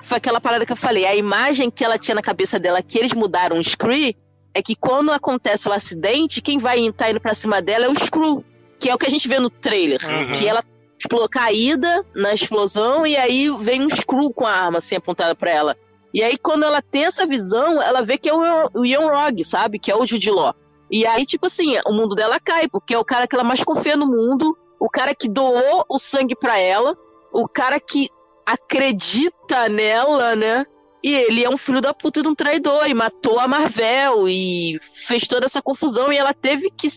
foi 0.00 0.18
aquela 0.18 0.40
parada 0.40 0.64
que 0.64 0.72
eu 0.72 0.76
falei, 0.76 1.04
a 1.04 1.14
imagem 1.14 1.70
que 1.70 1.84
ela 1.84 1.98
tinha 1.98 2.14
na 2.14 2.22
cabeça 2.22 2.58
dela 2.58 2.82
que 2.82 2.98
eles 2.98 3.12
mudaram 3.12 3.58
o 3.58 3.64
Screw 3.64 4.14
é 4.54 4.62
que 4.62 4.76
quando 4.76 5.10
acontece 5.10 5.68
o 5.68 5.72
acidente, 5.72 6.40
quem 6.40 6.58
vai 6.58 6.78
estar 6.78 7.10
indo 7.10 7.20
pra 7.20 7.34
cima 7.34 7.60
dela 7.60 7.86
é 7.86 7.88
o 7.88 7.98
Screw, 7.98 8.44
que 8.78 8.88
é 8.88 8.94
o 8.94 8.98
que 8.98 9.06
a 9.06 9.10
gente 9.10 9.26
vê 9.26 9.40
no 9.40 9.50
trailer. 9.50 10.00
Uhum. 10.04 10.32
Que 10.32 10.46
ela 10.46 10.62
explodiu 10.98 11.28
caída 11.28 12.06
na 12.14 12.32
explosão 12.32 13.04
e 13.04 13.16
aí 13.16 13.50
vem 13.58 13.82
um 13.82 13.90
Screw 13.90 14.32
com 14.32 14.46
a 14.46 14.52
arma 14.52 14.78
assim 14.78 14.94
apontada 14.94 15.34
pra 15.34 15.50
ela. 15.50 15.76
E 16.14 16.22
aí 16.22 16.38
quando 16.38 16.64
ela 16.64 16.80
tem 16.80 17.04
essa 17.04 17.26
visão, 17.26 17.82
ela 17.82 18.02
vê 18.02 18.16
que 18.16 18.28
é 18.28 18.34
o, 18.34 18.84
Ian 18.84 19.00
Rog, 19.00 19.42
sabe? 19.44 19.78
Que 19.78 19.90
é 19.90 19.96
o 19.96 20.06
Jude 20.06 20.30
Law. 20.30 20.54
E 20.90 21.06
aí, 21.06 21.24
tipo 21.24 21.46
assim, 21.46 21.74
o 21.86 21.92
mundo 21.92 22.14
dela 22.14 22.38
cai, 22.38 22.68
porque 22.68 22.92
é 22.92 22.98
o 22.98 23.04
cara 23.04 23.26
que 23.26 23.34
ela 23.34 23.42
mais 23.42 23.64
confia 23.64 23.96
no 23.96 24.06
mundo, 24.06 24.54
o 24.78 24.90
cara 24.90 25.14
que 25.14 25.26
doou 25.26 25.86
o 25.88 25.98
sangue 25.98 26.36
pra 26.36 26.58
ela, 26.58 26.94
o 27.32 27.48
cara 27.48 27.80
que 27.80 28.10
acredita 28.46 29.68
nela, 29.68 30.34
né? 30.36 30.64
E 31.02 31.14
ele 31.14 31.44
é 31.44 31.50
um 31.50 31.56
filho 31.56 31.80
da 31.80 31.92
puta 31.92 32.22
de 32.22 32.28
um 32.28 32.34
traidor 32.34 32.88
e 32.88 32.94
matou 32.94 33.40
a 33.40 33.48
Marvel 33.48 34.28
e 34.28 34.78
fez 35.06 35.26
toda 35.26 35.46
essa 35.46 35.60
confusão 35.60 36.12
e 36.12 36.16
ela 36.16 36.32
teve 36.32 36.70
que 36.70 36.88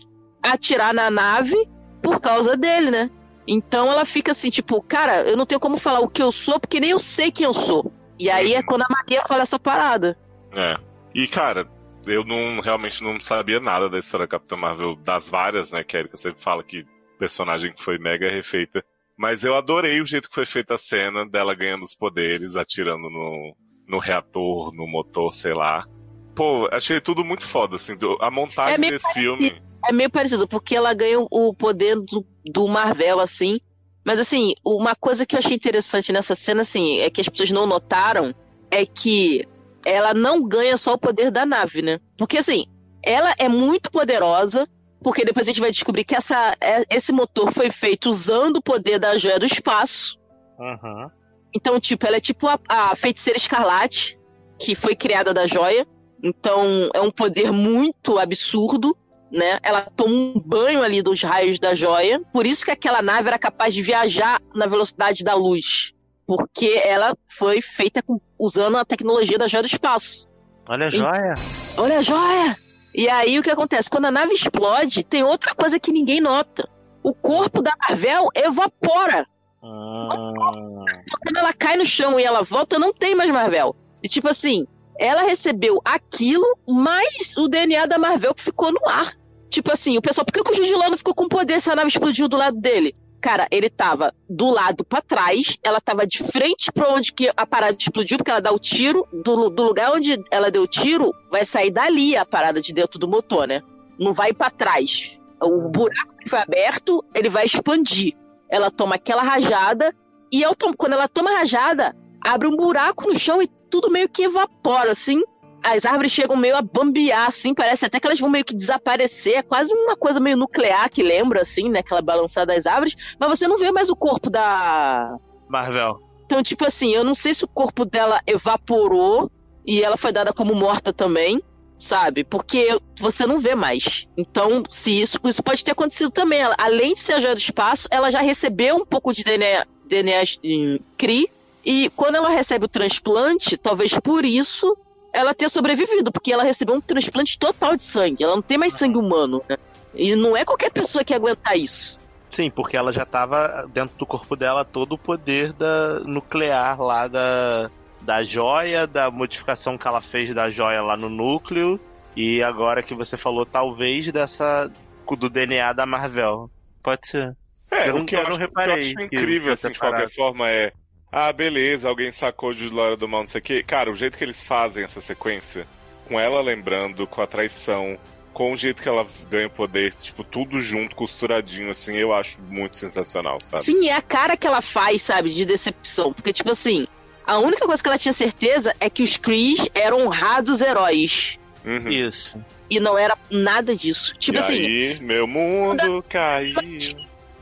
atirar 0.42 0.94
na 0.94 1.10
nave 1.10 1.56
por 2.02 2.20
causa 2.20 2.56
dele, 2.56 2.90
né? 2.90 3.10
Então 3.48 3.90
ela 3.90 4.04
fica 4.04 4.32
assim, 4.32 4.50
tipo, 4.50 4.80
cara, 4.82 5.22
eu 5.22 5.36
não 5.36 5.46
tenho 5.46 5.60
como 5.60 5.76
falar 5.76 6.00
o 6.00 6.08
que 6.08 6.22
eu 6.22 6.30
sou 6.30 6.60
porque 6.60 6.80
nem 6.80 6.90
eu 6.90 6.98
sei 6.98 7.32
quem 7.32 7.46
eu 7.46 7.54
sou. 7.54 7.92
E 8.18 8.30
aí 8.30 8.54
é 8.54 8.62
quando 8.62 8.82
a 8.82 8.88
Maria 8.88 9.22
fala 9.22 9.42
essa 9.42 9.58
parada. 9.58 10.18
É. 10.52 10.76
E, 11.14 11.26
cara, 11.26 11.68
eu 12.06 12.24
não 12.24 12.60
realmente 12.60 13.02
não 13.02 13.20
sabia 13.20 13.60
nada 13.60 13.88
da 13.88 13.98
história 13.98 14.26
da 14.26 14.30
Capitã 14.30 14.56
Marvel, 14.56 14.96
das 14.96 15.28
várias, 15.28 15.70
né? 15.70 15.84
Que 15.84 15.96
a 15.96 16.00
Erika 16.00 16.16
sempre 16.16 16.42
fala 16.42 16.62
que 16.62 16.86
personagem 17.18 17.72
que 17.72 17.82
foi 17.82 17.98
mega 17.98 18.30
refeita. 18.30 18.84
Mas 19.16 19.44
eu 19.44 19.56
adorei 19.56 20.00
o 20.00 20.06
jeito 20.06 20.28
que 20.28 20.34
foi 20.34 20.44
feita 20.44 20.74
a 20.74 20.78
cena 20.78 21.26
dela 21.26 21.54
ganhando 21.54 21.84
os 21.84 21.94
poderes, 21.94 22.54
atirando 22.54 23.08
no, 23.08 23.56
no 23.88 23.98
reator, 23.98 24.74
no 24.74 24.86
motor, 24.86 25.32
sei 25.32 25.54
lá. 25.54 25.86
Pô, 26.34 26.68
achei 26.70 27.00
tudo 27.00 27.24
muito 27.24 27.44
foda, 27.44 27.76
assim. 27.76 27.94
A 28.20 28.30
montagem 28.30 28.74
É 28.74 28.90
desse 28.90 29.12
filme. 29.14 29.62
É 29.88 29.92
meio 29.92 30.10
parecido, 30.10 30.46
porque 30.46 30.76
ela 30.76 30.92
ganha 30.92 31.18
o 31.18 31.54
poder 31.54 31.96
do, 31.96 32.26
do 32.44 32.68
Marvel, 32.68 33.20
assim. 33.20 33.58
Mas, 34.04 34.20
assim, 34.20 34.54
uma 34.64 34.94
coisa 34.94 35.24
que 35.24 35.34
eu 35.34 35.38
achei 35.38 35.56
interessante 35.56 36.12
nessa 36.12 36.34
cena, 36.34 36.60
assim, 36.60 36.98
é 36.98 37.08
que 37.08 37.20
as 37.20 37.28
pessoas 37.28 37.50
não 37.50 37.66
notaram, 37.66 38.34
é 38.70 38.84
que 38.84 39.46
ela 39.84 40.12
não 40.12 40.46
ganha 40.46 40.76
só 40.76 40.92
o 40.92 40.98
poder 40.98 41.30
da 41.30 41.46
nave, 41.46 41.80
né? 41.80 41.98
Porque, 42.18 42.38
assim, 42.38 42.66
ela 43.02 43.34
é 43.38 43.48
muito 43.48 43.90
poderosa, 43.90 44.68
porque 45.02 45.24
depois 45.24 45.46
a 45.46 45.50
gente 45.50 45.60
vai 45.60 45.70
descobrir 45.70 46.04
que 46.04 46.14
essa, 46.14 46.56
é- 46.60 46.84
esse 46.90 47.12
motor 47.12 47.52
foi 47.52 47.70
feito 47.70 48.08
usando 48.10 48.56
o 48.58 48.62
poder 48.62 48.98
da 48.98 49.16
joia 49.18 49.38
do 49.38 49.46
espaço. 49.46 50.18
Uhum. 50.58 51.08
Então, 51.54 51.78
tipo, 51.80 52.06
ela 52.06 52.16
é 52.16 52.20
tipo 52.20 52.46
a, 52.48 52.58
a 52.68 52.94
feiticeira 52.96 53.38
escarlate, 53.38 54.18
que 54.58 54.74
foi 54.74 54.94
criada 54.96 55.32
da 55.32 55.46
joia. 55.46 55.86
Então, 56.22 56.64
é 56.94 57.00
um 57.00 57.10
poder 57.10 57.52
muito 57.52 58.18
absurdo, 58.18 58.96
né? 59.30 59.58
Ela 59.62 59.82
toma 59.96 60.12
um 60.14 60.40
banho 60.44 60.82
ali 60.82 61.02
dos 61.02 61.22
raios 61.22 61.58
da 61.58 61.74
joia. 61.74 62.20
Por 62.32 62.46
isso 62.46 62.64
que 62.64 62.70
aquela 62.70 63.00
nave 63.02 63.28
era 63.28 63.38
capaz 63.38 63.74
de 63.74 63.82
viajar 63.82 64.40
na 64.54 64.66
velocidade 64.66 65.22
da 65.22 65.34
luz. 65.34 65.92
Porque 66.26 66.80
ela 66.84 67.14
foi 67.28 67.60
feita 67.62 68.02
com- 68.02 68.20
usando 68.38 68.76
a 68.76 68.84
tecnologia 68.84 69.38
da 69.38 69.46
joia 69.46 69.62
do 69.62 69.66
espaço. 69.66 70.26
Olha 70.68 70.86
a 70.86 70.88
E- 70.88 70.96
joia. 70.96 71.34
Olha 71.76 71.98
a 71.98 72.02
joia! 72.02 72.56
E 72.96 73.10
aí 73.10 73.38
o 73.38 73.42
que 73.42 73.50
acontece? 73.50 73.90
Quando 73.90 74.06
a 74.06 74.10
nave 74.10 74.32
explode, 74.32 75.04
tem 75.04 75.22
outra 75.22 75.54
coisa 75.54 75.78
que 75.78 75.92
ninguém 75.92 76.18
nota. 76.18 76.66
O 77.02 77.12
corpo 77.12 77.60
da 77.60 77.72
Marvel 77.78 78.28
evapora. 78.34 79.26
Hum. 79.62 80.84
quando 81.22 81.36
ela 81.36 81.52
cai 81.52 81.76
no 81.76 81.84
chão 81.84 82.18
e 82.18 82.24
ela 82.24 82.42
volta, 82.42 82.78
não 82.78 82.94
tem 82.94 83.14
mais 83.14 83.30
Marvel. 83.30 83.76
E 84.02 84.08
tipo 84.08 84.28
assim, 84.28 84.66
ela 84.98 85.22
recebeu 85.22 85.78
aquilo, 85.84 86.56
mais 86.66 87.36
o 87.36 87.48
DNA 87.48 87.84
da 87.86 87.98
Marvel 87.98 88.34
que 88.34 88.42
ficou 88.42 88.72
no 88.72 88.88
ar. 88.88 89.12
Tipo 89.50 89.72
assim, 89.72 89.98
o 89.98 90.02
pessoal, 90.02 90.24
por 90.24 90.32
que, 90.32 90.42
que 90.42 90.50
o 90.50 90.54
Jujilano 90.54 90.96
ficou 90.96 91.14
com 91.14 91.28
poder 91.28 91.60
se 91.60 91.70
a 91.70 91.76
nave 91.76 91.88
explodiu 91.88 92.28
do 92.28 92.36
lado 92.36 92.58
dele? 92.58 92.96
Cara, 93.26 93.48
ele 93.50 93.68
tava 93.68 94.14
do 94.30 94.50
lado 94.50 94.84
pra 94.84 95.02
trás, 95.02 95.56
ela 95.60 95.80
tava 95.80 96.06
de 96.06 96.18
frente 96.22 96.70
pra 96.70 96.90
onde 96.90 97.12
que 97.12 97.28
a 97.36 97.44
parada 97.44 97.76
explodiu, 97.76 98.18
porque 98.18 98.30
ela 98.30 98.40
dá 98.40 98.52
o 98.52 98.58
tiro, 98.60 99.04
do, 99.12 99.50
do 99.50 99.64
lugar 99.64 99.90
onde 99.90 100.16
ela 100.30 100.48
deu 100.48 100.62
o 100.62 100.66
tiro, 100.68 101.12
vai 101.28 101.44
sair 101.44 101.72
dali 101.72 102.16
a 102.16 102.24
parada 102.24 102.60
de 102.60 102.72
dentro 102.72 103.00
do 103.00 103.08
motor, 103.08 103.48
né? 103.48 103.62
Não 103.98 104.12
vai 104.12 104.32
pra 104.32 104.48
trás. 104.48 105.18
O 105.42 105.62
buraco 105.62 106.16
que 106.20 106.30
foi 106.30 106.38
aberto, 106.38 107.04
ele 107.12 107.28
vai 107.28 107.44
expandir. 107.44 108.14
Ela 108.48 108.70
toma 108.70 108.94
aquela 108.94 109.24
rajada, 109.24 109.92
e 110.32 110.40
eu 110.40 110.54
tomo- 110.54 110.76
quando 110.76 110.92
ela 110.92 111.08
toma 111.08 111.32
rajada, 111.36 111.96
abre 112.24 112.46
um 112.46 112.54
buraco 112.56 113.08
no 113.08 113.18
chão 113.18 113.42
e 113.42 113.48
tudo 113.68 113.90
meio 113.90 114.08
que 114.08 114.22
evapora, 114.22 114.92
assim. 114.92 115.20
As 115.68 115.84
árvores 115.84 116.12
chegam 116.12 116.36
meio 116.36 116.56
a 116.56 116.62
bambear, 116.62 117.26
assim, 117.26 117.52
parece 117.52 117.86
até 117.86 117.98
que 117.98 118.06
elas 118.06 118.20
vão 118.20 118.30
meio 118.30 118.44
que 118.44 118.54
desaparecer. 118.54 119.38
É 119.38 119.42
quase 119.42 119.74
uma 119.74 119.96
coisa 119.96 120.20
meio 120.20 120.36
nuclear 120.36 120.88
que 120.88 121.02
lembra, 121.02 121.42
assim, 121.42 121.68
né? 121.68 121.80
Aquela 121.80 122.00
balançada 122.00 122.54
das 122.54 122.66
árvores. 122.66 122.94
Mas 123.18 123.36
você 123.36 123.48
não 123.48 123.58
vê 123.58 123.72
mais 123.72 123.90
o 123.90 123.96
corpo 123.96 124.30
da. 124.30 125.16
Marvel. 125.48 126.00
Então, 126.24 126.40
tipo 126.40 126.64
assim, 126.64 126.94
eu 126.94 127.02
não 127.02 127.16
sei 127.16 127.34
se 127.34 127.44
o 127.44 127.48
corpo 127.48 127.84
dela 127.84 128.20
evaporou 128.28 129.28
e 129.66 129.82
ela 129.82 129.96
foi 129.96 130.12
dada 130.12 130.32
como 130.32 130.54
morta 130.54 130.92
também, 130.92 131.42
sabe? 131.76 132.22
Porque 132.22 132.78
você 132.96 133.26
não 133.26 133.40
vê 133.40 133.56
mais. 133.56 134.06
Então, 134.16 134.62
se 134.70 135.02
isso, 135.02 135.18
isso 135.24 135.42
pode 135.42 135.64
ter 135.64 135.72
acontecido 135.72 136.12
também. 136.12 136.42
Ela, 136.42 136.54
além 136.58 136.94
de 136.94 137.00
ser 137.00 137.14
a 137.14 137.20
joia 137.20 137.34
do 137.34 137.40
espaço, 137.40 137.88
ela 137.90 138.08
já 138.08 138.20
recebeu 138.20 138.76
um 138.76 138.84
pouco 138.84 139.12
de 139.12 139.24
DNA, 139.24 139.66
DNA 139.84 140.22
em 140.44 140.80
CRI. 140.96 141.28
E 141.64 141.90
quando 141.96 142.14
ela 142.14 142.28
recebe 142.28 142.66
o 142.66 142.68
transplante, 142.68 143.56
talvez 143.56 143.98
por 143.98 144.24
isso 144.24 144.76
ela 145.16 145.34
tenha 145.34 145.48
sobrevivido, 145.48 146.12
porque 146.12 146.32
ela 146.32 146.42
recebeu 146.44 146.74
um 146.74 146.80
transplante 146.80 147.38
total 147.38 147.74
de 147.76 147.82
sangue. 147.82 148.22
Ela 148.22 148.34
não 148.36 148.42
tem 148.42 148.58
mais 148.58 148.72
sangue 148.74 148.98
humano, 148.98 149.42
né? 149.48 149.56
E 149.94 150.14
não 150.14 150.36
é 150.36 150.44
qualquer 150.44 150.70
pessoa 150.70 151.02
que 151.02 151.12
ia 151.12 151.16
aguentar 151.16 151.56
isso. 151.56 151.98
Sim, 152.30 152.50
porque 152.50 152.76
ela 152.76 152.92
já 152.92 153.04
tava 153.06 153.66
dentro 153.72 153.96
do 153.96 154.04
corpo 154.04 154.36
dela 154.36 154.64
todo 154.64 154.92
o 154.92 154.98
poder 154.98 155.52
da 155.54 156.00
nuclear 156.00 156.80
lá 156.82 157.08
da, 157.08 157.70
da 158.02 158.22
joia, 158.22 158.86
da 158.86 159.10
modificação 159.10 159.78
que 159.78 159.88
ela 159.88 160.02
fez 160.02 160.34
da 160.34 160.50
joia 160.50 160.82
lá 160.82 160.96
no 160.96 161.08
núcleo. 161.08 161.80
E 162.14 162.42
agora 162.42 162.82
que 162.82 162.94
você 162.94 163.16
falou, 163.16 163.46
talvez 163.46 164.10
dessa. 164.12 164.70
do 165.18 165.30
DNA 165.30 165.72
da 165.72 165.86
Marvel. 165.86 166.50
Pode 166.82 167.08
ser. 167.08 167.34
É, 167.70 167.88
Eu 167.88 167.94
o 167.94 167.98
não- 167.98 168.06
que 168.06 168.14
eu 168.14 168.20
eu, 168.20 168.24
não 168.24 168.30
acho, 168.32 168.40
reparei 168.40 168.74
o 168.74 168.80
que 168.80 168.86
eu 168.86 168.88
acho 169.00 169.08
que 169.08 169.16
incrível, 169.16 169.52
assim, 169.52 169.70
de 169.70 169.78
qualquer 169.78 170.08
forma, 170.10 170.50
é. 170.50 170.72
Ah, 171.18 171.32
beleza, 171.32 171.88
alguém 171.88 172.12
sacou 172.12 172.52
de 172.52 172.68
Laura 172.68 172.94
do 172.94 173.08
Mal, 173.08 173.22
não 173.22 173.26
sei 173.26 173.40
o 173.40 173.42
quê. 173.42 173.64
Cara, 173.66 173.90
o 173.90 173.96
jeito 173.96 174.18
que 174.18 174.22
eles 174.22 174.44
fazem 174.44 174.84
essa 174.84 175.00
sequência, 175.00 175.66
com 176.04 176.20
ela 176.20 176.42
lembrando, 176.42 177.06
com 177.06 177.22
a 177.22 177.26
traição, 177.26 177.98
com 178.34 178.52
o 178.52 178.56
jeito 178.56 178.82
que 178.82 178.88
ela 178.90 179.06
ganha 179.30 179.46
o 179.46 179.50
poder, 179.50 179.94
tipo, 179.94 180.22
tudo 180.22 180.60
junto, 180.60 180.94
costuradinho, 180.94 181.70
assim, 181.70 181.96
eu 181.96 182.12
acho 182.12 182.38
muito 182.42 182.76
sensacional, 182.76 183.40
sabe? 183.40 183.62
Sim, 183.62 183.88
é 183.88 183.94
a 183.94 184.02
cara 184.02 184.36
que 184.36 184.46
ela 184.46 184.60
faz, 184.60 185.00
sabe, 185.00 185.32
de 185.32 185.46
decepção. 185.46 186.12
Porque, 186.12 186.34
tipo 186.34 186.50
assim, 186.50 186.86
a 187.26 187.38
única 187.38 187.64
coisa 187.64 187.82
que 187.82 187.88
ela 187.88 187.96
tinha 187.96 188.12
certeza 188.12 188.74
é 188.78 188.90
que 188.90 189.02
os 189.02 189.16
Krees 189.16 189.70
eram 189.74 190.04
honrados 190.04 190.60
heróis. 190.60 191.38
Uhum. 191.64 191.90
Isso. 191.90 192.38
E 192.68 192.78
não 192.78 192.98
era 192.98 193.16
nada 193.30 193.74
disso. 193.74 194.14
Tipo 194.18 194.36
e 194.36 194.40
assim, 194.40 194.66
aí, 194.66 195.00
meu 195.00 195.26
mundo 195.26 196.04
caiu. 196.10 196.56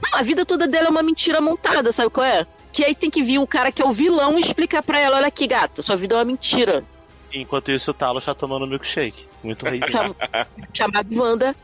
não, 0.01 0.17
a 0.17 0.23
vida 0.23 0.47
toda 0.47 0.69
dela 0.69 0.87
é 0.87 0.91
uma 0.91 1.03
mentira 1.03 1.41
montada, 1.41 1.91
sabe 1.91 2.11
qual 2.11 2.25
é? 2.25 2.47
Que 2.75 2.85
aí 2.85 2.95
tem 2.95 3.09
que 3.09 3.23
vir 3.23 3.39
o 3.39 3.47
cara 3.47 3.71
que 3.71 3.81
é 3.81 3.85
o 3.87 3.93
vilão 3.93 4.37
e 4.37 4.41
explicar 4.41 4.83
pra 4.83 4.99
ela: 4.99 5.17
olha 5.19 5.29
aqui, 5.29 5.47
gata, 5.47 5.81
sua 5.81 5.95
vida 5.97 6.17
é 6.17 6.19
uma 6.19 6.25
mentira. 6.25 6.85
Enquanto 7.33 7.71
isso, 7.71 7.93
o 7.93 7.95
Talos 7.95 8.25
tá 8.25 8.35
tomando 8.35 8.67
milkshake. 8.67 9.27
Muito 9.45 9.65
rei. 9.65 9.81
Cham- 9.89 10.15
chamado 10.73 11.17
Wanda. 11.17 11.55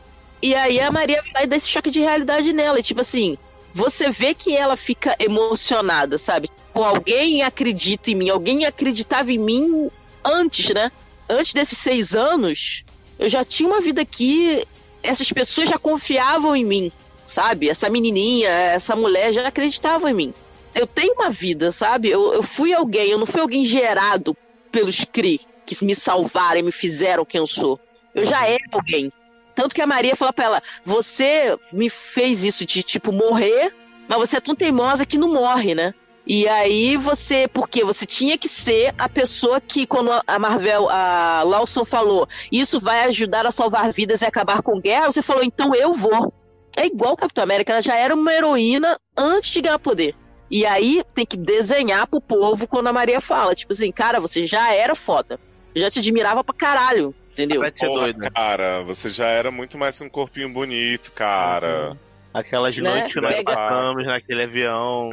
E 0.41 0.55
aí 0.55 0.79
a 0.79 0.89
Maria 0.89 1.21
vai 1.33 1.45
dar 1.45 1.57
esse 1.57 1.67
choque 1.67 1.91
de 1.91 1.99
realidade 1.99 2.51
nela. 2.53 2.79
E, 2.79 2.83
tipo 2.83 3.01
assim, 3.01 3.37
você 3.73 4.09
vê 4.09 4.33
que 4.33 4.55
ela 4.55 4.75
fica 4.77 5.15
emocionada, 5.19 6.17
sabe? 6.17 6.49
Pô, 6.73 6.83
alguém 6.83 7.43
acredita 7.43 8.09
em 8.09 8.15
mim, 8.15 8.29
alguém 8.29 8.65
acreditava 8.65 9.31
em 9.33 9.37
mim 9.37 9.89
antes, 10.23 10.69
né? 10.73 10.91
Antes 11.29 11.53
desses 11.53 11.77
seis 11.77 12.15
anos, 12.15 12.83
eu 13.19 13.27
já 13.29 13.43
tinha 13.43 13.67
uma 13.69 13.81
vida 13.81 14.01
aqui, 14.01 14.65
essas 15.03 15.29
pessoas 15.31 15.69
já 15.69 15.77
confiavam 15.77 16.55
em 16.55 16.63
mim, 16.65 16.91
sabe? 17.27 17.69
Essa 17.69 17.89
menininha, 17.89 18.49
essa 18.49 18.95
mulher 18.95 19.31
já 19.33 19.47
acreditava 19.47 20.09
em 20.09 20.13
mim. 20.13 20.33
Eu 20.73 20.87
tenho 20.87 21.13
uma 21.13 21.29
vida, 21.29 21.71
sabe? 21.71 22.09
Eu, 22.09 22.33
eu 22.33 22.43
fui 22.43 22.73
alguém, 22.73 23.09
eu 23.09 23.17
não 23.17 23.25
fui 23.25 23.41
alguém 23.41 23.65
gerado 23.65 24.35
pelos 24.71 25.03
Kree, 25.03 25.41
que 25.65 25.83
me 25.83 25.93
salvaram 25.93 26.59
e 26.59 26.63
me 26.63 26.71
fizeram 26.71 27.25
quem 27.25 27.39
eu 27.39 27.47
sou. 27.47 27.79
Eu 28.15 28.25
já 28.25 28.45
era 28.47 28.63
alguém. 28.71 29.11
Tanto 29.53 29.75
que 29.75 29.81
a 29.81 29.87
Maria 29.87 30.15
fala 30.15 30.33
pra 30.33 30.45
ela: 30.45 30.63
Você 30.83 31.57
me 31.73 31.89
fez 31.89 32.43
isso 32.43 32.65
de, 32.65 32.83
tipo, 32.83 33.11
morrer, 33.11 33.73
mas 34.07 34.17
você 34.17 34.37
é 34.37 34.41
tão 34.41 34.55
teimosa 34.55 35.05
que 35.05 35.17
não 35.17 35.33
morre, 35.33 35.75
né? 35.75 35.93
E 36.25 36.47
aí 36.47 36.95
você, 36.97 37.47
porque 37.47 37.83
você 37.83 38.05
tinha 38.05 38.37
que 38.37 38.47
ser 38.47 38.93
a 38.97 39.09
pessoa 39.09 39.59
que, 39.59 39.85
quando 39.87 40.11
a 40.25 40.39
Marvel, 40.39 40.87
a 40.89 41.43
Lawson 41.43 41.83
falou, 41.83 42.27
isso 42.51 42.79
vai 42.79 43.05
ajudar 43.05 43.45
a 43.45 43.51
salvar 43.51 43.91
vidas 43.91 44.21
e 44.21 44.25
acabar 44.25 44.61
com 44.61 44.79
guerra, 44.79 45.11
você 45.11 45.21
falou, 45.21 45.43
então 45.43 45.73
eu 45.73 45.93
vou. 45.93 46.31
É 46.77 46.85
igual 46.85 47.13
o 47.13 47.17
Capitão 47.17 47.43
América, 47.43 47.73
ela 47.73 47.81
já 47.81 47.95
era 47.95 48.13
uma 48.13 48.33
heroína 48.33 48.97
antes 49.17 49.51
de 49.51 49.61
ganhar 49.61 49.79
poder. 49.79 50.15
E 50.51 50.65
aí 50.65 51.01
tem 51.15 51.25
que 51.25 51.37
desenhar 51.37 52.05
pro 52.07 52.19
povo 52.19 52.67
quando 52.67 52.87
a 52.87 52.93
Maria 52.93 53.21
fala, 53.21 53.55
tipo 53.55 53.71
assim, 53.71 53.89
cara, 53.91 54.19
você 54.19 54.45
já 54.45 54.73
era 54.75 54.93
foda. 54.93 55.39
Eu 55.73 55.81
já 55.81 55.89
te 55.89 55.99
admirava 55.99 56.43
pra 56.43 56.53
caralho, 56.53 57.15
entendeu? 57.31 57.61
Vai 57.61 57.71
ser 57.71 57.77
Porra, 57.87 58.01
doido. 58.01 58.17
né? 58.19 58.29
cara, 58.35 58.81
você 58.83 59.09
já 59.09 59.27
era 59.27 59.49
muito 59.49 59.77
mais 59.77 59.97
que 59.97 60.03
um 60.03 60.09
corpinho 60.09 60.49
bonito, 60.49 61.13
cara. 61.13 61.97
Aquelas 62.33 62.75
Né? 62.77 62.89
noites 62.89 63.13
que 63.13 63.21
nós 63.21 63.33
Pega- 63.35 63.55
passamos 63.55 64.05
naquele 64.05 64.43
avião. 64.43 65.09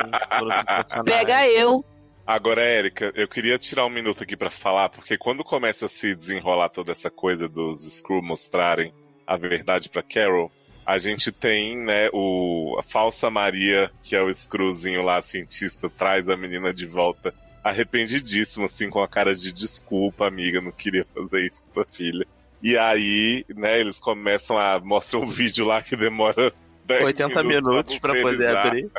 Pega 1.04 1.46
eu. 1.48 1.84
Agora, 2.26 2.62
Érica, 2.62 3.10
eu 3.14 3.26
queria 3.26 3.58
tirar 3.58 3.86
um 3.86 3.90
minuto 3.90 4.22
aqui 4.22 4.36
pra 4.36 4.50
falar, 4.50 4.88
porque 4.90 5.16
quando 5.16 5.42
começa 5.42 5.86
a 5.86 5.88
se 5.88 6.14
desenrolar 6.14 6.68
toda 6.68 6.92
essa 6.92 7.10
coisa 7.10 7.48
dos 7.48 7.84
Skrull 7.86 8.22
mostrarem 8.22 8.92
a 9.26 9.36
verdade 9.36 9.88
pra 9.88 10.02
Carol, 10.02 10.50
a 10.88 10.96
gente 10.96 11.30
tem, 11.30 11.76
né, 11.76 12.08
o, 12.14 12.74
a 12.78 12.82
falsa 12.82 13.28
Maria, 13.28 13.90
que 14.02 14.16
é 14.16 14.22
o 14.22 14.30
Skrullzinho 14.30 15.02
lá, 15.02 15.20
cientista, 15.20 15.90
traz 15.90 16.30
a 16.30 16.36
menina 16.36 16.72
de 16.72 16.86
volta, 16.86 17.34
arrependidíssimo, 17.62 18.64
assim, 18.64 18.88
com 18.88 19.02
a 19.02 19.06
cara 19.06 19.34
de 19.34 19.52
desculpa, 19.52 20.26
amiga, 20.26 20.62
não 20.62 20.72
queria 20.72 21.04
fazer 21.14 21.44
isso 21.44 21.62
com 21.62 21.72
tua 21.72 21.84
filha. 21.84 22.26
E 22.62 22.78
aí, 22.78 23.44
né, 23.54 23.78
eles 23.78 24.00
começam 24.00 24.56
a 24.56 24.80
mostrar 24.80 25.18
um 25.18 25.26
vídeo 25.26 25.66
lá 25.66 25.82
que 25.82 25.94
demora 25.94 26.54
10 26.86 27.04
80 27.04 27.42
minutos 27.44 27.98
pra 27.98 28.14
poder 28.14 28.48
buferizar. 28.48 28.66
abrir. 28.66 28.90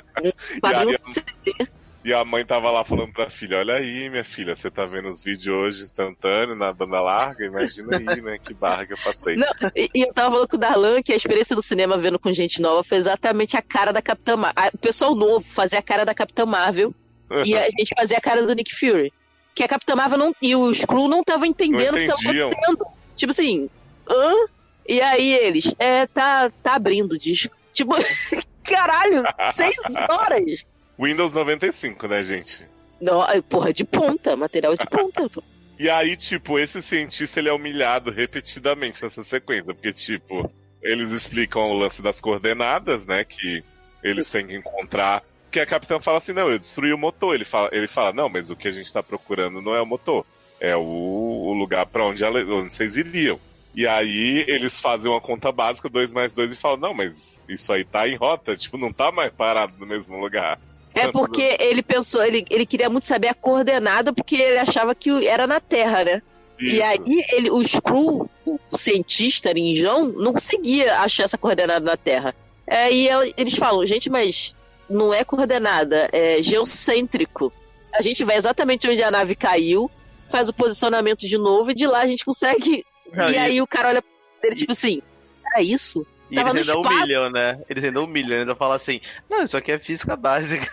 Pra 0.61 0.69
aí 0.81 1.67
E 2.03 2.13
a 2.13 2.23
mãe 2.23 2.45
tava 2.45 2.71
lá 2.71 2.83
falando 2.83 3.11
pra 3.11 3.29
filha, 3.29 3.57
olha 3.57 3.75
aí, 3.75 4.09
minha 4.09 4.23
filha, 4.23 4.55
você 4.55 4.71
tá 4.71 4.85
vendo 4.85 5.09
os 5.09 5.21
vídeos 5.21 5.47
hoje 5.53 5.83
instantâneo 5.83 6.55
na 6.55 6.71
banda 6.71 7.01
larga? 7.01 7.45
Imagina 7.45 7.97
aí, 7.97 8.21
né, 8.21 8.37
que 8.41 8.53
barra 8.53 8.85
que 8.85 8.93
eu 8.93 8.97
passei. 8.97 9.35
Não, 9.35 9.47
e, 9.75 9.89
e 9.93 10.01
eu 10.03 10.13
tava 10.13 10.31
falando 10.31 10.47
com 10.47 10.55
o 10.55 10.59
Darlan 10.59 11.01
que 11.01 11.11
a 11.11 11.15
experiência 11.15 11.55
do 11.55 11.61
cinema 11.61 11.97
vendo 11.97 12.17
com 12.17 12.31
gente 12.31 12.61
nova 12.61 12.85
foi 12.85 12.97
exatamente 12.97 13.57
a 13.57 13.61
cara 13.61 13.91
da 13.91 14.01
Capitã 14.01 14.37
Marvel. 14.37 14.71
O 14.73 14.77
pessoal 14.77 15.13
novo 15.13 15.41
fazia 15.45 15.79
a 15.79 15.81
cara 15.81 16.05
da 16.05 16.13
Capitã 16.13 16.45
Marvel 16.45 16.95
e 17.45 17.57
a 17.57 17.63
gente 17.77 17.93
fazia 17.97 18.17
a 18.17 18.21
cara 18.21 18.45
do 18.45 18.53
Nick 18.53 18.73
Fury. 18.73 19.11
Que 19.53 19.63
a 19.63 19.67
Capitã 19.67 19.93
Marvel 19.93 20.17
não, 20.17 20.33
e 20.41 20.55
o 20.55 20.71
Skrull 20.71 21.09
não 21.09 21.19
estavam 21.19 21.45
entendendo 21.45 21.95
o 21.95 21.97
que 21.97 22.03
estava 22.03 22.21
entendiam. 22.21 22.47
acontecendo. 22.47 22.87
Tipo 23.17 23.33
assim, 23.33 23.69
hã? 24.09 24.33
E 24.87 25.01
aí 25.01 25.33
eles, 25.33 25.75
é, 25.77 26.07
tá, 26.07 26.49
tá 26.63 26.75
abrindo 26.75 27.11
o 27.11 27.17
disco. 27.17 27.55
Tipo, 27.73 27.91
caralho, 28.63 29.23
seis 29.51 29.75
horas. 30.09 30.65
Windows 30.99 31.33
95, 31.33 32.07
né, 32.07 32.23
gente? 32.23 32.65
Não, 32.99 33.21
porra, 33.47 33.71
de 33.71 33.85
ponta, 33.85 34.35
material 34.35 34.75
de 34.75 34.85
ponta. 34.87 35.29
E 35.81 35.89
aí, 35.89 36.17
tipo, 36.17 36.59
esse 36.59 36.81
cientista 36.81 37.39
ele 37.39 37.47
é 37.47 37.53
humilhado 37.53 38.11
repetidamente 38.11 39.01
nessa 39.01 39.23
sequência, 39.23 39.73
porque, 39.73 39.93
tipo, 39.93 40.51
eles 40.83 41.11
explicam 41.11 41.71
o 41.71 41.73
lance 41.73 42.01
das 42.01 42.19
coordenadas, 42.19 43.05
né, 43.05 43.23
que 43.23 43.63
eles 44.03 44.29
têm 44.29 44.45
que 44.47 44.57
encontrar. 44.57 45.23
Que 45.49 45.57
a 45.61 45.65
capitã 45.65 45.97
fala 45.97 46.17
assim: 46.17 46.33
não, 46.33 46.49
eu 46.49 46.59
destruí 46.59 46.91
o 46.91 46.97
motor. 46.97 47.33
Ele 47.33 47.45
fala, 47.45 47.69
ele 47.71 47.87
fala 47.87 48.11
não, 48.11 48.27
mas 48.27 48.49
o 48.49 48.57
que 48.57 48.67
a 48.67 48.71
gente 48.71 48.91
tá 48.91 49.01
procurando 49.01 49.61
não 49.61 49.73
é 49.73 49.81
o 49.81 49.85
motor, 49.85 50.25
é 50.59 50.75
o, 50.75 50.81
o 50.81 51.53
lugar 51.53 51.85
pra 51.85 52.05
onde, 52.05 52.25
ela- 52.25 52.43
onde 52.43 52.73
vocês 52.73 52.97
iriam. 52.97 53.39
E 53.73 53.87
aí 53.87 54.43
eles 54.49 54.81
fazem 54.81 55.09
uma 55.09 55.21
conta 55.21 55.49
básica, 55.49 55.87
2 55.87 56.11
mais 56.11 56.33
2, 56.33 56.51
e 56.51 56.55
falam: 56.57 56.77
não, 56.77 56.93
mas 56.93 57.45
isso 57.47 57.71
aí 57.71 57.85
tá 57.85 58.05
em 58.05 58.17
rota, 58.17 58.53
tipo, 58.57 58.77
não 58.77 58.91
tá 58.91 59.13
mais 59.13 59.31
parado 59.31 59.75
no 59.79 59.85
mesmo 59.85 60.19
lugar. 60.19 60.59
É 60.93 61.11
porque 61.11 61.57
ele 61.59 61.81
pensou, 61.83 62.23
ele, 62.23 62.45
ele 62.49 62.65
queria 62.65 62.89
muito 62.89 63.07
saber 63.07 63.27
a 63.29 63.33
coordenada, 63.33 64.11
porque 64.11 64.35
ele 64.35 64.57
achava 64.57 64.93
que 64.95 65.27
era 65.27 65.45
na 65.47 65.59
Terra, 65.59 66.03
né? 66.03 66.21
E 66.59 66.73
Isso. 66.73 66.83
aí 66.83 67.25
ele, 67.31 67.49
o 67.51 67.61
Skrull, 67.61 68.29
o 68.45 68.77
cientista 68.77 69.53
ninjão, 69.53 70.07
não 70.07 70.33
conseguia 70.33 70.99
achar 70.99 71.23
essa 71.23 71.37
coordenada 71.37 71.85
na 71.85 71.95
Terra. 71.95 72.35
É, 72.67 72.91
e 72.91 73.07
ela- 73.07 73.25
eles 73.37 73.55
falam, 73.55 73.85
gente, 73.85 74.09
mas 74.09 74.53
não 74.89 75.13
é 75.13 75.23
coordenada, 75.23 76.09
é 76.11 76.41
geocêntrico. 76.43 77.53
A 77.93 78.01
gente 78.01 78.23
vai 78.23 78.35
exatamente 78.35 78.87
onde 78.89 79.01
a 79.01 79.09
nave 79.11 79.35
caiu, 79.35 79.89
faz 80.29 80.49
o 80.49 80.53
posicionamento 80.53 81.27
de 81.27 81.37
novo 81.37 81.71
e 81.71 81.75
de 81.75 81.87
lá 81.87 82.01
a 82.01 82.07
gente 82.07 82.25
consegue. 82.25 82.83
Não, 83.13 83.29
e 83.29 83.33
e- 83.33 83.37
aí 83.37 83.61
o 83.61 83.67
cara 83.67 83.89
olha 83.89 84.01
pra 84.01 84.11
ele, 84.49 84.55
tipo 84.55 84.71
assim, 84.71 85.01
era 85.53 85.61
isso? 85.63 86.05
E 86.31 86.35
Tava 86.35 86.49
eles 86.51 86.67
no 86.67 86.73
ainda 86.77 86.81
espaço. 86.89 87.03
humilham, 87.03 87.31
né? 87.31 87.61
Eles 87.69 87.83
ainda 87.83 88.01
humilham, 88.01 88.39
ainda 88.39 88.55
falam 88.55 88.75
assim: 88.75 89.01
não, 89.29 89.43
isso 89.43 89.57
aqui 89.57 89.71
é 89.71 89.79
física 89.79 90.15
básica. 90.15 90.67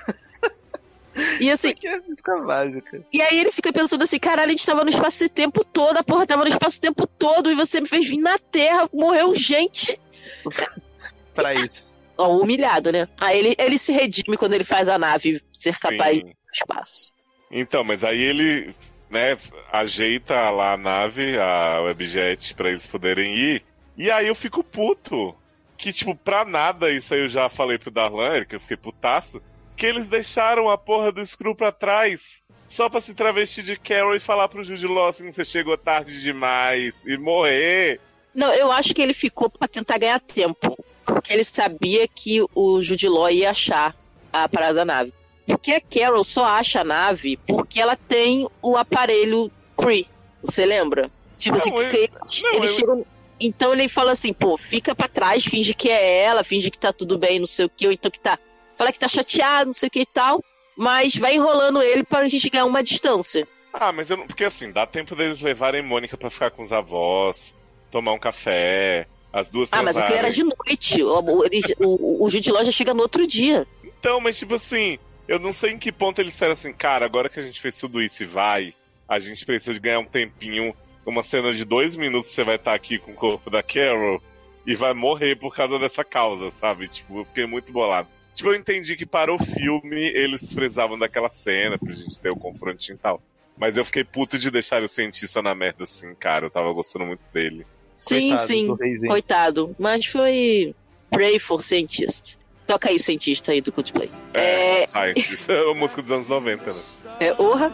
E 1.41 1.51
assim, 1.51 1.69
Isso 1.69 1.79
aqui 1.79 1.89
é 1.89 2.01
física 2.03 2.37
básica. 2.41 3.03
e 3.11 3.23
aí 3.23 3.39
ele 3.41 3.51
fica 3.51 3.73
pensando 3.73 4.03
assim, 4.03 4.19
caralho, 4.19 4.49
a 4.49 4.53
gente 4.53 4.67
tava 4.67 4.85
no 4.85 4.91
espaço 4.91 5.17
esse 5.25 5.29
tempo 5.31 5.65
todo, 5.65 5.97
a 5.97 6.05
porra 6.05 6.27
tava 6.27 6.43
no 6.43 6.49
espaço 6.51 6.77
o 6.77 6.81
tempo 6.81 7.07
todo, 7.07 7.51
e 7.51 7.55
você 7.55 7.81
me 7.81 7.89
fez 7.89 8.07
vir 8.07 8.19
na 8.19 8.39
Terra, 8.39 8.87
morreu 8.93 9.35
gente. 9.35 9.99
Pra 11.35 11.55
isso. 11.55 11.83
Ó, 12.19 12.37
humilhado, 12.39 12.93
né? 12.93 13.09
Aí 13.19 13.39
ele, 13.39 13.55
ele 13.59 13.79
se 13.79 13.93
redime 13.93 14.37
quando 14.37 14.55
ele 14.55 14.65
faz 14.65 14.89
a 14.89 14.99
nave 14.99 15.41
ser 15.53 15.79
capaz 15.79 16.17
Sim. 16.19 16.23
do 16.25 16.33
espaço. 16.53 17.13
Então, 17.51 17.83
mas 17.85 18.03
aí 18.05 18.21
ele, 18.21 18.75
né, 19.11 19.37
ajeita 19.73 20.51
lá 20.51 20.73
a 20.73 20.77
nave, 20.79 21.39
a 21.39 21.81
webjet, 21.83 22.55
pra 22.55 22.69
eles 22.71 22.87
poderem 22.87 23.35
ir. 23.35 23.63
E 23.97 24.11
aí 24.11 24.27
eu 24.27 24.35
fico 24.35 24.63
puto. 24.65 25.35
Que, 25.77 25.93
tipo, 25.93 26.15
pra 26.15 26.45
nada, 26.45 26.91
isso 26.91 27.13
aí 27.15 27.21
eu 27.21 27.29
já 27.29 27.49
falei 27.49 27.79
pro 27.79 27.91
Darlan, 27.91 28.45
que 28.45 28.57
eu 28.57 28.61
fiquei 28.61 28.77
putaço, 28.77 29.43
que 29.77 29.85
eles 29.87 30.07
deixaram 30.09 30.69
a 30.71 30.79
porra 30.79 31.13
do 31.13 31.25
Screw 31.25 31.55
pra 31.55 31.71
trás. 31.71 32.43
Só 32.67 32.89
pra 32.89 33.01
se 33.01 33.15
travestir 33.15 33.63
de 33.63 33.77
Carol 33.77 34.17
e 34.17 34.21
falar 34.21 34.49
pro 34.49 34.65
Jude 34.65 34.87
Law 34.89 35.09
assim, 35.09 35.31
você 35.31 35.45
chegou 35.45 35.77
tarde 35.79 36.21
demais 36.21 37.05
e 37.07 37.17
morrer. 37.17 38.01
Não, 38.35 38.53
eu 38.53 38.73
acho 38.73 38.93
que 38.93 39.01
ele 39.01 39.15
ficou 39.15 39.49
pra 39.49 39.69
tentar 39.69 39.99
ganhar 39.99 40.19
tempo. 40.21 40.77
Porque 41.05 41.33
ele 41.33 41.45
sabia 41.45 42.09
que 42.09 42.45
o 42.55 42.83
Jude 42.83 43.09
Law 43.09 43.31
ia 43.31 43.51
achar 43.51 43.95
a 44.33 44.49
parada 44.49 44.75
da 44.75 44.85
nave. 44.85 45.15
Porque 45.47 45.71
a 45.73 45.81
Carol 45.81 46.25
só 46.25 46.45
acha 46.45 46.81
a 46.81 46.85
nave 46.85 47.37
porque 47.47 47.81
ela 47.81 47.95
tem 47.97 48.49
o 48.61 48.77
aparelho 48.77 49.49
Cree. 49.77 50.09
Você 50.43 50.67
lembra? 50.67 51.09
Tipo 51.39 51.57
Não, 51.57 51.63
assim, 51.63 51.71
eu- 51.71 51.89
que 51.91 51.97
ele, 51.97 52.11
não, 52.43 52.53
ele 52.55 52.67
eu- 52.67 52.69
chega. 52.73 53.05
Então 53.39 53.73
ele 53.73 53.89
fala 53.89 54.13
assim, 54.13 54.33
pô, 54.33 54.57
fica 54.57 54.95
pra 54.95 55.09
trás, 55.09 55.45
finge 55.45 55.75
que 55.75 55.89
é 55.91 56.23
ela, 56.23 56.43
finge 56.43 56.71
que 56.71 56.79
tá 56.79 56.93
tudo 56.93 57.19
bem, 57.19 57.39
não 57.39 57.47
sei 57.47 57.67
o 57.67 57.69
que, 57.71 57.87
ou 57.87 57.93
então 57.93 58.11
que 58.11 58.21
tá. 58.21 58.39
Fala 58.75 58.93
que 58.93 58.99
tá 58.99 59.09
chateado, 59.09 59.67
não 59.67 59.73
sei 59.73 59.89
o 59.89 59.91
que 59.91 60.01
e 60.01 60.07
tal. 60.07 60.43
Mas 60.77 61.17
vai 61.17 61.35
enrolando 61.35 61.83
ele 61.83 62.03
pra 62.05 62.29
gente 62.29 62.51
ganhar 62.51 62.67
uma 62.67 62.83
distância. 62.83 63.49
Ah, 63.73 63.93
mas 63.93 64.11
eu 64.11 64.17
não. 64.17 64.27
Porque 64.27 64.45
assim, 64.45 64.71
dá 64.71 64.87
tempo 64.87 65.15
deles 65.15 65.41
levarem 65.41 65.83
Mônica 65.83 66.17
pra 66.17 66.31
ficar 66.31 66.51
com 66.51 66.63
os 66.63 66.73
avós, 66.73 67.55
tomar 67.91 68.13
um 68.13 68.19
café, 68.19 69.07
as 69.33 69.51
duas 69.51 69.69
Ah, 69.73 69.83
mas 69.83 69.97
aquilo 69.97 70.19
era 70.19 70.31
transarem. 70.31 70.51
de 70.51 70.57
noite. 70.67 71.03
O, 71.03 71.19
o, 71.19 72.23
o, 72.23 72.25
o 72.25 72.31
já 72.31 72.73
chega 72.73 72.95
no 72.95 73.03
outro 73.03 73.27
dia. 73.27 73.67
Então, 73.85 74.21
mas 74.21 74.39
tipo 74.39 74.55
assim, 74.55 74.99
eu 75.29 75.39
não 75.39 75.53
sei 75.53 75.73
em 75.73 75.79
que 75.79 75.91
ponto 75.91 76.21
eles 76.21 76.33
disseram 76.33 76.53
assim, 76.53 76.73
cara, 76.73 77.05
agora 77.05 77.29
que 77.29 77.41
a 77.41 77.43
gente 77.43 77.61
fez 77.61 77.77
tudo 77.77 78.03
isso 78.03 78.23
e 78.23 78.27
vai, 78.27 78.75
a 79.09 79.19
gente 79.19 79.45
precisa 79.45 79.73
de 79.73 79.81
ganhar 79.81 79.99
um 79.99 80.05
tempinho, 80.05 80.75
uma 81.07 81.23
cena 81.23 81.53
de 81.53 81.65
dois 81.65 81.95
minutos 81.95 82.31
você 82.31 82.43
vai 82.43 82.57
estar 82.57 82.75
aqui 82.75 82.99
com 82.99 83.13
o 83.13 83.15
corpo 83.15 83.49
da 83.49 83.63
Carol 83.63 84.21
e 84.67 84.75
vai 84.75 84.93
morrer 84.93 85.37
por 85.37 85.55
causa 85.55 85.79
dessa 85.79 86.05
causa, 86.05 86.51
sabe? 86.51 86.89
Tipo, 86.89 87.21
eu 87.21 87.25
fiquei 87.25 87.47
muito 87.47 87.73
bolado. 87.73 88.09
Tipo, 88.35 88.51
eu 88.51 88.55
entendi 88.55 88.97
que 88.97 89.07
para 89.07 89.33
o 89.33 89.39
filme 89.39 90.09
eles 90.09 90.53
precisavam 90.53 90.99
daquela 90.99 91.31
cena 91.31 91.79
pra 91.79 91.93
gente 91.95 92.19
ter 92.19 92.31
o 92.31 92.37
confrontinho 92.37 92.97
e 92.97 92.99
tal. 92.99 93.23
Mas 93.57 93.77
eu 93.77 93.85
fiquei 93.85 94.05
puto 94.05 94.39
de 94.39 94.51
deixar 94.51 94.83
o 94.83 94.89
cientista 94.89 95.41
na 95.41 95.55
merda 95.55 95.85
assim, 95.85 96.15
cara. 96.15 96.47
Eu 96.47 96.51
tava 96.51 96.71
gostando 96.73 97.07
muito 97.07 97.23
dele. 97.33 97.67
Sim, 97.99 98.29
Coitado 98.29 98.47
sim. 98.47 99.07
Coitado. 99.07 99.77
Mas 99.79 100.05
foi. 100.05 100.75
Pray 101.11 101.39
for 101.39 101.63
Scientist. 101.63 102.37
Toca 102.67 102.91
aí 102.91 102.97
o 102.97 103.01
cientista 103.01 103.53
aí 103.53 103.61
do 103.63 103.73
Coldplay. 103.73 104.11
É. 104.35 104.87
Ai, 104.93 105.15
isso 105.17 105.51
é 105.51 105.71
a 105.71 105.75
música 105.75 106.03
dos 106.03 106.11
anos 106.11 106.27
90, 106.27 106.73
né? 106.73 106.81
É, 107.21 107.33
orra. 107.41 107.73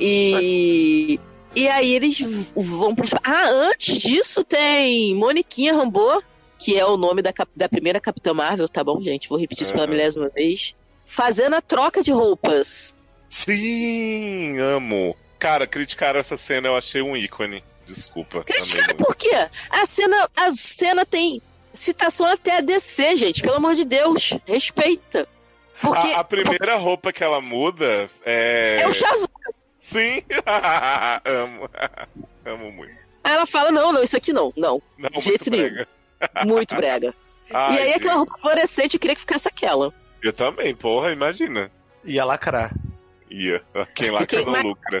E. 0.00 1.20
E 1.54 1.68
aí 1.68 1.94
eles 1.94 2.18
vão 2.56 2.94
pro. 2.94 3.06
Ah, 3.22 3.48
antes 3.48 4.00
disso 4.00 4.42
tem 4.42 5.14
Moniquinha 5.14 5.74
Rambo, 5.74 6.22
que 6.58 6.78
é 6.78 6.84
o 6.86 6.96
nome 6.96 7.20
da, 7.20 7.32
cap- 7.32 7.50
da 7.54 7.68
primeira 7.68 8.00
Capitã 8.00 8.32
Marvel, 8.32 8.68
tá 8.68 8.82
bom, 8.82 9.00
gente? 9.02 9.28
Vou 9.28 9.38
repetir 9.38 9.64
isso 9.64 9.72
pela 9.74 9.86
milésima 9.86 10.28
vez. 10.30 10.74
Fazendo 11.04 11.54
a 11.56 11.60
troca 11.60 12.02
de 12.02 12.10
roupas. 12.10 12.96
Sim, 13.28 14.58
amo. 14.58 15.14
Cara, 15.38 15.66
criticaram 15.66 16.20
essa 16.20 16.36
cena, 16.36 16.68
eu 16.68 16.76
achei 16.76 17.02
um 17.02 17.16
ícone. 17.16 17.62
Desculpa. 17.86 18.44
Criticaram 18.44 18.94
por 18.96 19.14
quê? 19.14 19.48
A 19.68 19.84
cena, 19.84 20.30
a 20.36 20.52
cena 20.52 21.04
tem 21.04 21.42
citação 21.74 22.26
até 22.26 22.58
a 22.58 22.60
DC, 22.60 23.16
gente. 23.16 23.42
Pelo 23.42 23.56
amor 23.56 23.74
de 23.74 23.84
Deus. 23.84 24.32
Respeita. 24.46 25.28
Porque 25.80 26.12
A, 26.12 26.20
a 26.20 26.24
primeira 26.24 26.76
roupa 26.76 27.12
que 27.12 27.24
ela 27.24 27.40
muda 27.40 28.08
é. 28.24 28.78
é 28.82 28.86
o 28.88 28.92
Shazam. 28.92 29.26
Sim! 29.82 30.22
amo. 31.24 31.68
amo 32.46 32.70
muito. 32.70 32.94
Aí 33.24 33.32
ela 33.34 33.44
fala: 33.46 33.72
não, 33.72 33.92
não, 33.92 34.02
isso 34.02 34.16
aqui 34.16 34.32
não. 34.32 34.52
Não. 34.56 34.80
Não, 34.96 35.10
De 35.10 35.20
jeito 35.20 35.50
nenhum. 35.50 35.84
Muito 36.46 36.76
brega. 36.76 37.12
Ai, 37.52 37.74
e 37.74 37.78
aí 37.80 37.86
gente, 37.88 37.96
aquela 37.96 38.14
roupa 38.14 38.38
fluorescente, 38.38 38.94
eu 38.94 39.00
queria 39.00 39.16
que 39.16 39.22
ficasse 39.22 39.48
aquela. 39.48 39.92
Eu 40.22 40.32
também, 40.32 40.72
porra, 40.72 41.10
imagina. 41.10 41.68
Ia 42.04 42.24
lacrar. 42.24 42.72
Ia. 43.28 43.60
Quem 43.92 44.12
lacra 44.12 44.26
Quem 44.26 44.46
não 44.46 44.52
lacra- 44.52 45.00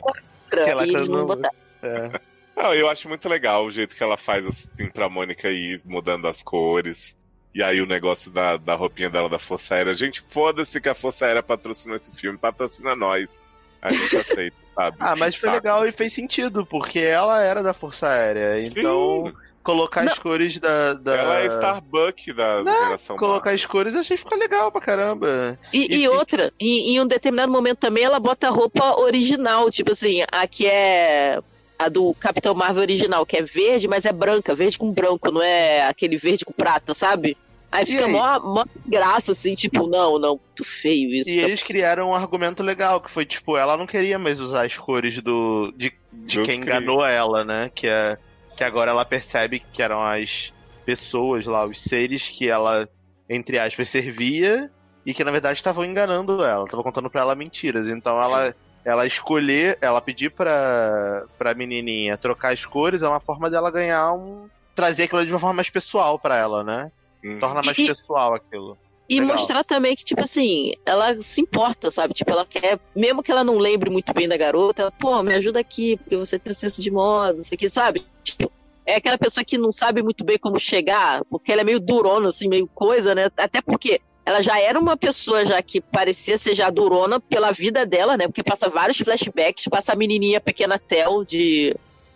E 0.52 0.70
eles 0.82 0.92
coisa 0.96 1.12
não 1.12 1.26
botaram. 1.26 1.54
É. 1.80 2.20
Não, 2.56 2.74
eu 2.74 2.88
acho 2.88 3.08
muito 3.08 3.28
legal 3.28 3.64
o 3.64 3.70
jeito 3.70 3.94
que 3.94 4.02
ela 4.02 4.16
faz 4.16 4.44
assim 4.44 4.90
pra 4.92 5.08
Mônica 5.08 5.48
ir 5.48 5.80
mudando 5.84 6.26
as 6.26 6.42
cores. 6.42 7.16
E 7.54 7.62
aí 7.62 7.80
o 7.80 7.86
negócio 7.86 8.28
da, 8.32 8.56
da 8.56 8.74
roupinha 8.74 9.08
dela 9.08 9.28
da 9.28 9.38
Força 9.38 9.76
Aérea. 9.76 9.94
Gente, 9.94 10.20
foda-se 10.22 10.80
que 10.80 10.88
a 10.88 10.94
Força 10.94 11.24
Aérea 11.26 11.42
patrocinou 11.42 11.94
esse 11.94 12.10
filme, 12.16 12.36
patrocina 12.36 12.96
nós. 12.96 13.46
A 13.80 13.92
gente 13.92 14.16
aceita, 14.16 14.56
sabe? 14.74 14.96
Ah, 15.00 15.16
mas 15.16 15.34
foi 15.34 15.50
legal 15.50 15.86
e 15.86 15.92
fez 15.92 16.12
sentido, 16.12 16.64
porque 16.66 16.98
ela 16.98 17.42
era 17.42 17.62
da 17.62 17.72
Força 17.74 18.08
Aérea. 18.08 18.60
Então, 18.62 19.26
Sim, 19.26 19.32
colocar 19.62 20.04
Não. 20.04 20.12
as 20.12 20.18
cores 20.18 20.58
da. 20.58 20.94
da... 20.94 21.16
ela 21.16 21.40
é 21.40 21.46
Starbuck 21.46 22.32
da 22.32 22.62
Não, 22.62 22.84
geração 22.84 23.16
Colocar 23.16 23.52
as 23.52 23.64
cores 23.64 23.94
achei 23.94 24.16
que 24.16 24.22
ficou 24.22 24.38
legal 24.38 24.70
pra 24.70 24.80
caramba. 24.80 25.58
E, 25.72 25.94
E 25.94 26.02
e 26.02 26.08
outra, 26.08 26.52
em, 26.58 26.94
em 26.94 27.00
um 27.00 27.06
determinado 27.06 27.50
momento 27.50 27.78
também, 27.78 28.04
ela 28.04 28.20
bota 28.20 28.48
a 28.48 28.50
roupa 28.50 29.00
original. 29.00 29.70
Tipo 29.70 29.92
assim, 29.92 30.22
a 30.30 30.46
que 30.46 30.66
é 30.66 31.40
a 31.78 31.88
do 31.88 32.14
Capitão 32.14 32.54
Marvel 32.54 32.82
original, 32.82 33.26
que 33.26 33.36
é 33.36 33.42
verde, 33.42 33.88
mas 33.88 34.04
é 34.04 34.12
branca, 34.12 34.54
verde 34.54 34.78
com 34.78 34.92
branco, 34.92 35.32
não 35.32 35.42
é 35.42 35.82
aquele 35.82 36.16
verde 36.16 36.44
com 36.44 36.52
prata, 36.52 36.94
sabe? 36.94 37.36
Aí 37.72 37.84
E 37.84 37.86
fica 37.86 38.04
aí? 38.04 38.12
mó, 38.12 38.38
mó 38.40 38.64
graça, 38.86 39.32
assim, 39.32 39.54
tipo, 39.54 39.86
não, 39.88 40.18
não, 40.18 40.30
muito 40.36 40.64
feio 40.64 41.10
isso. 41.14 41.30
E 41.30 41.40
tá 41.40 41.46
eles 41.48 41.62
criaram 41.66 42.10
um 42.10 42.14
argumento 42.14 42.62
legal, 42.62 43.00
que 43.00 43.10
foi 43.10 43.24
tipo, 43.24 43.56
ela 43.56 43.76
não 43.76 43.86
queria 43.86 44.18
mais 44.18 44.38
usar 44.40 44.66
as 44.66 44.76
cores 44.76 45.20
do 45.22 45.72
de, 45.76 45.90
de 46.12 46.36
Dos 46.36 46.46
quem 46.46 46.60
cri- 46.60 46.70
enganou 46.70 47.04
ela, 47.04 47.44
né? 47.44 47.70
Que, 47.74 47.86
é, 47.86 48.18
que 48.56 48.62
agora 48.62 48.90
ela 48.90 49.04
percebe 49.06 49.58
que 49.72 49.82
eram 49.82 50.04
as 50.04 50.52
pessoas 50.84 51.46
lá, 51.46 51.64
os 51.64 51.80
seres 51.80 52.28
que 52.28 52.48
ela, 52.48 52.86
entre 53.28 53.58
aspas, 53.58 53.88
servia 53.88 54.70
e 55.06 55.14
que 55.14 55.24
na 55.24 55.30
verdade 55.30 55.58
estavam 55.58 55.84
enganando 55.84 56.44
ela, 56.44 56.64
estavam 56.64 56.84
contando 56.84 57.08
pra 57.08 57.22
ela 57.22 57.34
mentiras. 57.34 57.88
Então 57.88 58.20
ela, 58.20 58.54
ela 58.84 59.06
escolher, 59.06 59.78
ela 59.80 60.00
pedir 60.02 60.30
pra, 60.30 61.24
pra 61.38 61.54
menininha 61.54 62.18
trocar 62.18 62.52
as 62.52 62.64
cores 62.66 63.02
é 63.02 63.08
uma 63.08 63.20
forma 63.20 63.48
dela 63.48 63.70
ganhar 63.70 64.12
um. 64.12 64.46
trazer 64.74 65.04
aquilo 65.04 65.24
de 65.24 65.32
uma 65.32 65.38
forma 65.40 65.54
mais 65.54 65.70
pessoal 65.70 66.18
pra 66.18 66.36
ela, 66.36 66.62
né? 66.62 66.90
Hum. 67.24 67.38
Torna 67.38 67.62
mais 67.62 67.78
E- 67.78 67.86
pessoal 67.94 68.34
aquilo. 68.34 68.76
E 69.08 69.20
Legal. 69.20 69.36
mostrar 69.36 69.62
também 69.64 69.94
que, 69.94 70.04
tipo 70.04 70.22
assim, 70.22 70.72
ela 70.86 71.20
se 71.20 71.40
importa, 71.40 71.90
sabe? 71.90 72.14
Tipo, 72.14 72.30
ela 72.30 72.46
quer, 72.46 72.78
mesmo 72.96 73.22
que 73.22 73.30
ela 73.30 73.44
não 73.44 73.58
lembre 73.58 73.90
muito 73.90 74.14
bem 74.14 74.26
da 74.26 74.36
garota, 74.38 74.82
ela, 74.82 74.90
pô, 74.90 75.22
me 75.22 75.34
ajuda 75.34 75.60
aqui, 75.60 75.98
porque 75.98 76.16
você 76.16 76.38
tem 76.38 76.50
um 76.50 76.54
senso 76.54 76.80
de 76.80 76.90
moda, 76.90 77.34
não 77.34 77.44
sei 77.44 77.56
o 77.56 77.58
que, 77.58 77.68
sabe? 77.68 78.06
Tipo, 78.24 78.50
é 78.86 78.94
aquela 78.96 79.18
pessoa 79.18 79.44
que 79.44 79.58
não 79.58 79.70
sabe 79.70 80.02
muito 80.02 80.24
bem 80.24 80.38
como 80.38 80.58
chegar, 80.58 81.22
porque 81.28 81.52
ela 81.52 81.60
é 81.60 81.64
meio 81.64 81.78
durona, 81.80 82.28
assim, 82.28 82.48
meio 82.48 82.66
coisa, 82.68 83.14
né? 83.14 83.28
Até 83.36 83.60
porque 83.60 84.00
ela 84.24 84.40
já 84.40 84.58
era 84.58 84.78
uma 84.78 84.96
pessoa 84.96 85.44
já 85.44 85.60
que 85.60 85.80
parecia 85.80 86.38
ser 86.38 86.54
já 86.54 86.70
durona 86.70 87.20
pela 87.20 87.52
vida 87.52 87.84
dela, 87.84 88.16
né? 88.16 88.26
Porque 88.28 88.42
passa 88.42 88.68
vários 88.70 88.96
flashbacks, 88.98 89.66
passa 89.68 89.92
a 89.92 89.96
menininha 89.96 90.40
pequena 90.40 90.78
Tel 90.78 91.22
de 91.24 91.74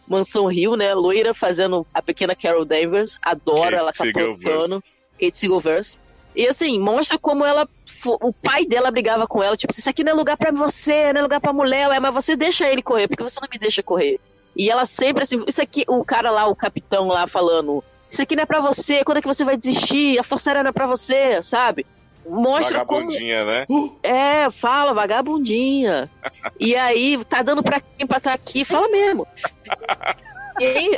Mansão 0.08 0.46
Rio, 0.46 0.76
né? 0.76 0.94
Loira 0.94 1.34
fazendo 1.34 1.84
a 1.92 2.00
pequena 2.00 2.34
Carol 2.34 2.64
Danvers, 2.64 3.18
adoro, 3.20 3.62
Kate 3.62 3.74
ela 3.74 3.92
tá 3.92 4.04
versus- 4.38 4.80
Kate 5.20 5.36
Siegelverse. 5.36 5.98
E 6.34 6.46
assim, 6.46 6.78
mostra 6.78 7.18
como 7.18 7.44
ela. 7.44 7.68
O 8.20 8.32
pai 8.32 8.66
dela 8.66 8.90
brigava 8.90 9.26
com 9.26 9.42
ela, 9.42 9.56
tipo, 9.56 9.72
isso 9.72 9.88
aqui 9.88 10.04
não 10.04 10.12
é 10.12 10.14
lugar 10.14 10.36
pra 10.36 10.52
você, 10.52 11.12
não 11.12 11.20
é 11.20 11.22
lugar 11.22 11.40
pra 11.40 11.52
mulher, 11.52 11.88
ué, 11.88 11.98
mas 11.98 12.14
você 12.14 12.36
deixa 12.36 12.68
ele 12.68 12.82
correr, 12.82 13.08
porque 13.08 13.22
você 13.22 13.40
não 13.40 13.48
me 13.50 13.58
deixa 13.58 13.82
correr. 13.82 14.20
E 14.54 14.70
ela 14.70 14.84
sempre 14.84 15.22
assim, 15.22 15.42
isso 15.46 15.62
aqui, 15.62 15.84
o 15.88 16.04
cara 16.04 16.30
lá, 16.30 16.46
o 16.46 16.54
capitão 16.54 17.08
lá 17.08 17.26
falando, 17.26 17.82
isso 18.08 18.22
aqui 18.22 18.36
não 18.36 18.42
é 18.42 18.46
pra 18.46 18.60
você, 18.60 19.02
quando 19.02 19.18
é 19.18 19.20
que 19.22 19.26
você 19.26 19.44
vai 19.44 19.56
desistir? 19.56 20.18
A 20.18 20.22
força 20.22 20.50
aérea 20.50 20.62
não 20.62 20.70
é 20.70 20.72
pra 20.72 20.86
você, 20.86 21.42
sabe? 21.42 21.86
Mostra 22.28 22.84
como. 22.84 23.00
Vagabundinha, 23.02 23.44
né? 23.44 23.66
É, 24.02 24.50
fala, 24.50 24.92
vagabundinha. 24.92 26.10
e 26.60 26.74
aí, 26.76 27.22
tá 27.24 27.42
dando 27.42 27.62
pra 27.62 27.80
quem 27.80 28.06
pra 28.06 28.20
tá 28.20 28.32
aqui? 28.32 28.64
Fala 28.64 28.88
mesmo. 28.88 29.26
E 30.58 30.64
aí, 30.64 30.96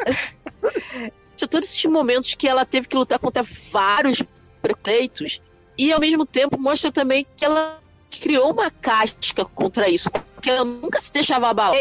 todos 1.46 1.68
esses 1.68 1.84
momentos 1.84 2.34
que 2.34 2.48
ela 2.48 2.64
teve 2.64 2.88
que 2.88 2.96
lutar 2.96 3.18
contra 3.18 3.42
vários 3.42 4.22
preconceitos. 4.60 5.40
E 5.76 5.92
ao 5.92 6.00
mesmo 6.00 6.26
tempo 6.26 6.58
mostra 6.58 6.90
também 6.90 7.26
que 7.36 7.44
ela 7.44 7.78
criou 8.10 8.50
uma 8.52 8.70
casca 8.70 9.44
contra 9.44 9.88
isso. 9.88 10.10
Porque 10.10 10.50
ela 10.50 10.64
nunca 10.64 10.98
se 10.98 11.12
deixava 11.12 11.48
abalar. 11.48 11.76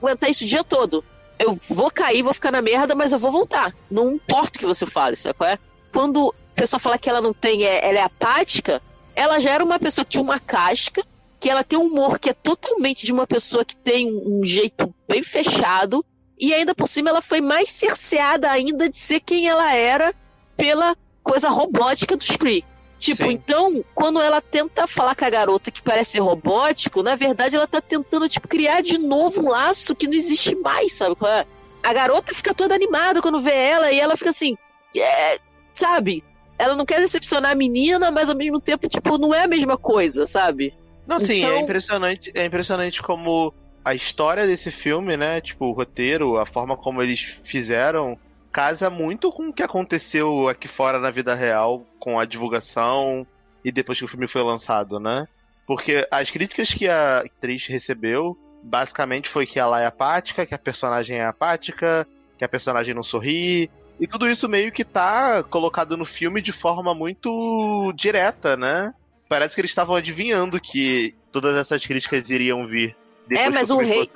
Aguentar 0.00 0.30
isso 0.30 0.44
o 0.44 0.46
dia 0.46 0.64
todo. 0.64 1.04
Eu 1.38 1.58
vou 1.68 1.90
cair, 1.90 2.22
vou 2.22 2.34
ficar 2.34 2.50
na 2.50 2.62
merda, 2.62 2.94
mas 2.94 3.12
eu 3.12 3.18
vou 3.18 3.30
voltar. 3.30 3.74
Não 3.90 4.12
importa 4.12 4.56
o 4.56 4.60
que 4.60 4.66
você 4.66 4.86
fale, 4.86 5.16
sabe 5.16 5.34
qual 5.34 5.50
é? 5.50 5.58
Quando 5.92 6.34
pessoa 6.54 6.80
fala 6.80 6.98
que 6.98 7.08
ela 7.08 7.20
não 7.20 7.34
tem, 7.34 7.64
é, 7.64 7.86
ela 7.86 7.98
é 7.98 8.02
apática, 8.02 8.82
ela 9.14 9.38
já 9.38 9.52
era 9.52 9.62
uma 9.62 9.78
pessoa 9.78 10.04
que 10.04 10.12
tinha 10.12 10.22
uma 10.22 10.40
casca, 10.40 11.04
que 11.38 11.50
ela 11.50 11.62
tem 11.62 11.78
um 11.78 11.84
humor 11.84 12.18
que 12.18 12.30
é 12.30 12.32
totalmente 12.32 13.04
de 13.04 13.12
uma 13.12 13.26
pessoa 13.26 13.64
que 13.64 13.76
tem 13.76 14.10
um 14.10 14.42
jeito 14.42 14.92
bem 15.06 15.22
fechado, 15.22 16.04
e 16.38 16.52
ainda 16.54 16.74
por 16.74 16.86
cima 16.86 17.10
ela 17.10 17.20
foi 17.22 17.40
mais 17.40 17.70
cerceada 17.70 18.50
ainda 18.50 18.88
de 18.88 18.96
ser 18.96 19.20
quem 19.20 19.48
ela 19.48 19.72
era 19.74 20.14
pela 20.56 20.96
coisa 21.22 21.48
robótica 21.48 22.16
dos 22.16 22.30
Kree. 22.36 22.64
Tipo, 22.98 23.24
Sim. 23.24 23.30
então, 23.32 23.84
quando 23.94 24.20
ela 24.22 24.40
tenta 24.40 24.86
falar 24.86 25.14
com 25.14 25.24
a 25.24 25.30
garota 25.30 25.70
que 25.70 25.82
parece 25.82 26.18
robótico, 26.18 27.02
na 27.02 27.14
verdade 27.14 27.54
ela 27.54 27.66
tá 27.66 27.80
tentando, 27.80 28.26
tipo, 28.28 28.48
criar 28.48 28.80
de 28.82 28.98
novo 28.98 29.42
um 29.42 29.50
laço 29.50 29.94
que 29.94 30.06
não 30.06 30.14
existe 30.14 30.54
mais, 30.56 30.94
sabe? 30.94 31.14
é? 31.26 31.44
A 31.82 31.92
garota 31.92 32.32
fica 32.32 32.54
toda 32.54 32.74
animada 32.74 33.20
quando 33.20 33.38
vê 33.38 33.54
ela 33.54 33.92
e 33.92 34.00
ela 34.00 34.16
fica 34.16 34.30
assim, 34.30 34.56
é, 34.96 35.38
sabe? 35.74 36.24
Ela 36.58 36.74
não 36.74 36.86
quer 36.86 37.00
decepcionar 37.00 37.52
a 37.52 37.54
menina, 37.54 38.10
mas 38.10 38.30
ao 38.30 38.36
mesmo 38.36 38.58
tempo, 38.58 38.88
tipo, 38.88 39.18
não 39.18 39.34
é 39.34 39.42
a 39.44 39.46
mesma 39.48 39.76
coisa, 39.76 40.26
sabe? 40.26 40.72
Não, 41.06 41.20
sim, 41.20 41.44
é 41.44 41.48
Então- 41.48 41.60
impressionante, 41.60 42.32
é 42.34 42.46
impressionante 42.46 43.02
como 43.02 43.52
a 43.86 43.94
história 43.94 44.48
desse 44.48 44.72
filme, 44.72 45.16
né? 45.16 45.40
Tipo, 45.40 45.66
o 45.66 45.72
roteiro, 45.72 46.38
a 46.38 46.44
forma 46.44 46.76
como 46.76 47.00
eles 47.00 47.20
fizeram, 47.20 48.18
casa 48.50 48.90
muito 48.90 49.30
com 49.30 49.50
o 49.50 49.52
que 49.52 49.62
aconteceu 49.62 50.48
aqui 50.48 50.66
fora 50.66 50.98
na 50.98 51.08
vida 51.08 51.36
real, 51.36 51.86
com 52.00 52.18
a 52.18 52.24
divulgação 52.24 53.24
e 53.64 53.70
depois 53.70 53.96
que 53.96 54.04
o 54.04 54.08
filme 54.08 54.26
foi 54.26 54.42
lançado, 54.42 54.98
né? 54.98 55.28
Porque 55.68 56.04
as 56.10 56.32
críticas 56.32 56.74
que 56.74 56.88
a 56.88 57.20
atriz 57.20 57.68
recebeu, 57.68 58.36
basicamente 58.60 59.28
foi 59.28 59.46
que 59.46 59.60
ela 59.60 59.80
é 59.80 59.86
apática, 59.86 60.44
que 60.44 60.54
a 60.54 60.58
personagem 60.58 61.18
é 61.18 61.24
apática, 61.24 62.04
que 62.36 62.44
a 62.44 62.48
personagem 62.48 62.92
não 62.92 63.04
sorri. 63.04 63.70
E 64.00 64.06
tudo 64.08 64.28
isso 64.28 64.48
meio 64.48 64.72
que 64.72 64.84
tá 64.84 65.44
colocado 65.44 65.96
no 65.96 66.04
filme 66.04 66.42
de 66.42 66.50
forma 66.50 66.92
muito 66.92 67.92
direta, 67.94 68.56
né? 68.56 68.92
Parece 69.28 69.54
que 69.54 69.60
eles 69.60 69.70
estavam 69.70 69.94
adivinhando 69.94 70.60
que 70.60 71.14
todas 71.30 71.56
essas 71.56 71.86
críticas 71.86 72.28
iriam 72.28 72.66
vir. 72.66 72.96
Depois 73.26 73.46
É, 73.46 73.50
mas 73.50 73.70
o 73.70 73.78
rei-. 73.78 74.08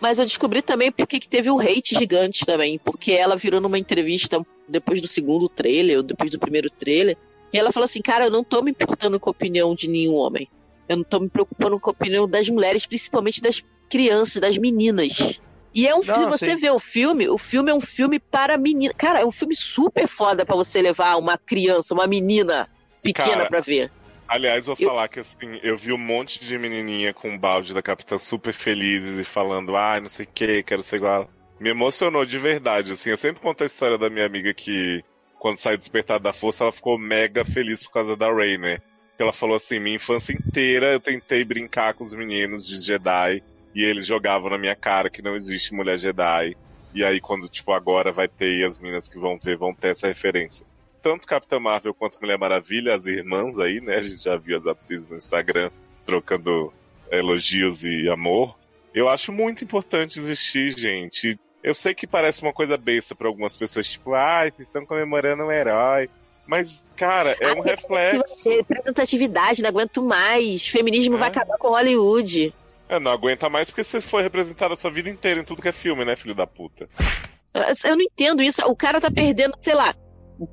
Mas 0.00 0.18
eu 0.18 0.24
descobri 0.24 0.60
também 0.60 0.92
porque 0.92 1.18
que 1.18 1.28
teve 1.28 1.50
um 1.50 1.58
hate 1.58 1.94
gigante 1.94 2.44
também. 2.44 2.78
Porque 2.78 3.12
ela 3.12 3.36
virou 3.36 3.60
numa 3.60 3.78
entrevista 3.78 4.44
depois 4.68 5.00
do 5.00 5.08
segundo 5.08 5.48
trailer, 5.48 5.98
ou 5.98 6.02
depois 6.02 6.30
do 6.30 6.38
primeiro 6.38 6.70
trailer, 6.70 7.16
e 7.52 7.58
ela 7.58 7.72
falou 7.72 7.84
assim: 7.84 8.02
Cara, 8.02 8.26
eu 8.26 8.30
não 8.30 8.44
tô 8.44 8.62
me 8.62 8.70
importando 8.70 9.18
com 9.18 9.30
a 9.30 9.32
opinião 9.32 9.74
de 9.74 9.88
nenhum 9.88 10.14
homem. 10.14 10.48
Eu 10.88 10.96
não 10.98 11.04
tô 11.04 11.20
me 11.20 11.28
preocupando 11.28 11.78
com 11.78 11.90
a 11.90 11.92
opinião 11.92 12.28
das 12.28 12.48
mulheres, 12.48 12.86
principalmente 12.86 13.40
das 13.40 13.64
crianças, 13.88 14.40
das 14.40 14.58
meninas. 14.58 15.40
E 15.74 15.86
é 15.86 15.94
um 15.94 16.02
Não, 16.02 16.14
se 16.14 16.26
você 16.26 16.50
sim. 16.50 16.56
vê 16.56 16.70
o 16.70 16.78
filme, 16.78 17.28
o 17.28 17.38
filme 17.38 17.70
é 17.70 17.74
um 17.74 17.80
filme 17.80 18.18
para 18.18 18.58
menina. 18.58 18.92
Cara, 18.94 19.20
é 19.20 19.24
um 19.24 19.30
filme 19.30 19.54
super 19.56 20.06
foda 20.06 20.44
pra 20.44 20.54
você 20.54 20.82
levar 20.82 21.16
uma 21.16 21.38
criança, 21.38 21.94
uma 21.94 22.06
menina 22.06 22.68
pequena 23.02 23.46
pra 23.46 23.60
ver. 23.60 23.90
Aliás, 24.32 24.64
vou 24.66 24.76
Eu- 24.78 24.88
falar 24.88 25.08
que 25.08 25.20
assim, 25.20 25.60
eu 25.62 25.76
vi 25.76 25.92
um 25.92 25.98
monte 25.98 26.42
de 26.44 26.56
menininha 26.58 27.12
com 27.12 27.28
um 27.28 27.38
balde 27.38 27.74
da 27.74 27.82
Capitã 27.82 28.16
super 28.16 28.52
felizes 28.52 29.20
e 29.20 29.24
falando, 29.24 29.76
ai, 29.76 30.00
não 30.00 30.08
sei 30.08 30.24
o 30.24 30.28
que, 30.32 30.62
quero 30.62 30.82
ser 30.82 30.96
igual. 30.96 31.28
Me 31.60 31.68
emocionou 31.68 32.24
de 32.24 32.38
verdade, 32.38 32.92
assim. 32.94 33.10
Eu 33.10 33.16
sempre 33.18 33.42
conto 33.42 33.62
a 33.62 33.66
história 33.66 33.98
da 33.98 34.08
minha 34.08 34.24
amiga 34.24 34.52
que, 34.54 35.04
quando 35.38 35.58
saiu 35.58 35.76
Despertar 35.76 36.18
da 36.18 36.32
Força, 36.32 36.64
ela 36.64 36.72
ficou 36.72 36.98
mega 36.98 37.44
feliz 37.44 37.84
por 37.84 37.92
causa 37.92 38.16
da 38.16 38.32
Rey, 38.32 38.56
né? 38.56 38.78
Que 39.16 39.22
ela 39.22 39.32
falou 39.34 39.56
assim, 39.56 39.78
minha 39.78 39.96
infância 39.96 40.32
inteira 40.32 40.92
eu 40.92 40.98
tentei 41.00 41.44
brincar 41.44 41.92
com 41.94 42.02
os 42.02 42.14
meninos 42.14 42.66
de 42.66 42.78
Jedi 42.80 43.42
e 43.74 43.84
eles 43.84 44.06
jogavam 44.06 44.48
na 44.50 44.56
minha 44.58 44.74
cara 44.74 45.10
que 45.10 45.20
não 45.22 45.36
existe 45.36 45.74
mulher 45.74 45.98
Jedi. 45.98 46.56
E 46.94 47.04
aí, 47.04 47.20
quando, 47.20 47.48
tipo, 47.48 47.70
agora 47.72 48.10
vai 48.10 48.28
ter 48.28 48.60
e 48.60 48.64
as 48.64 48.78
minas 48.78 49.08
que 49.08 49.18
vão 49.18 49.38
ver 49.38 49.56
vão 49.58 49.74
ter 49.74 49.88
essa 49.88 50.08
referência 50.08 50.66
tanto 51.02 51.26
Capitã 51.26 51.58
Marvel 51.58 51.92
quanto 51.92 52.18
Mulher 52.20 52.38
Maravilha, 52.38 52.94
as 52.94 53.06
irmãs 53.06 53.58
aí, 53.58 53.80
né? 53.80 53.96
A 53.96 54.02
gente 54.02 54.22
já 54.22 54.36
viu 54.36 54.56
as 54.56 54.66
atrizes 54.66 55.08
no 55.10 55.16
Instagram 55.16 55.70
trocando 56.06 56.72
elogios 57.10 57.84
e 57.84 58.08
amor. 58.08 58.56
Eu 58.94 59.08
acho 59.08 59.32
muito 59.32 59.64
importante 59.64 60.18
existir, 60.18 60.78
gente. 60.78 61.38
Eu 61.62 61.74
sei 61.74 61.94
que 61.94 62.06
parece 62.06 62.42
uma 62.42 62.52
coisa 62.52 62.76
besta 62.76 63.14
pra 63.14 63.28
algumas 63.28 63.56
pessoas, 63.56 63.88
tipo, 63.88 64.14
ai, 64.14 64.50
vocês 64.50 64.68
estão 64.68 64.84
comemorando 64.84 65.44
um 65.44 65.50
herói. 65.52 66.08
Mas, 66.44 66.90
cara, 66.96 67.36
é 67.40 67.52
um 67.52 67.60
reflexo. 67.60 68.48
Representatividade, 68.50 69.62
não 69.62 69.68
aguento 69.70 70.02
mais. 70.02 70.66
Feminismo 70.66 71.14
É. 71.14 71.18
vai 71.18 71.28
acabar 71.28 71.56
com 71.56 71.68
Hollywood. 71.68 72.52
Eu 72.88 73.00
não 73.00 73.12
aguenta 73.12 73.48
mais 73.48 73.70
porque 73.70 73.84
você 73.84 74.00
foi 74.00 74.22
representado 74.22 74.74
a 74.74 74.76
sua 74.76 74.90
vida 74.90 75.08
inteira 75.08 75.40
em 75.40 75.44
tudo 75.44 75.62
que 75.62 75.68
é 75.68 75.72
filme, 75.72 76.04
né, 76.04 76.16
filho 76.16 76.34
da 76.34 76.46
puta? 76.46 76.88
Eu- 77.54 77.90
Eu 77.90 77.96
não 77.96 78.02
entendo 78.02 78.42
isso. 78.42 78.60
O 78.66 78.74
cara 78.76 79.00
tá 79.00 79.10
perdendo, 79.10 79.54
sei 79.62 79.74
lá, 79.74 79.94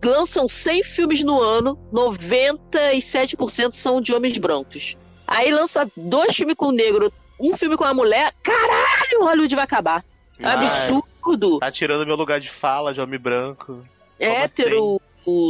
lançam 0.03 0.47
100 0.47 0.83
filmes 0.83 1.23
no 1.23 1.41
ano, 1.41 1.77
97% 1.93 3.73
são 3.73 4.01
de 4.01 4.13
homens 4.13 4.37
brancos. 4.37 4.97
Aí 5.27 5.51
lança 5.51 5.89
dois 5.95 6.35
filmes 6.35 6.55
com 6.55 6.71
negro, 6.71 7.11
um 7.39 7.55
filme 7.55 7.77
com 7.77 7.83
a 7.83 7.93
mulher. 7.93 8.33
Caralho, 8.43 9.23
Hollywood 9.23 9.55
vai 9.55 9.63
acabar. 9.63 10.03
É 10.39 10.45
Ah, 10.45 10.53
absurdo. 10.53 11.59
Tá 11.59 11.71
tirando 11.71 12.05
meu 12.05 12.15
lugar 12.15 12.39
de 12.39 12.49
fala 12.49 12.93
de 12.93 12.99
homem 13.01 13.19
branco. 13.19 13.83
hétero, 14.19 14.99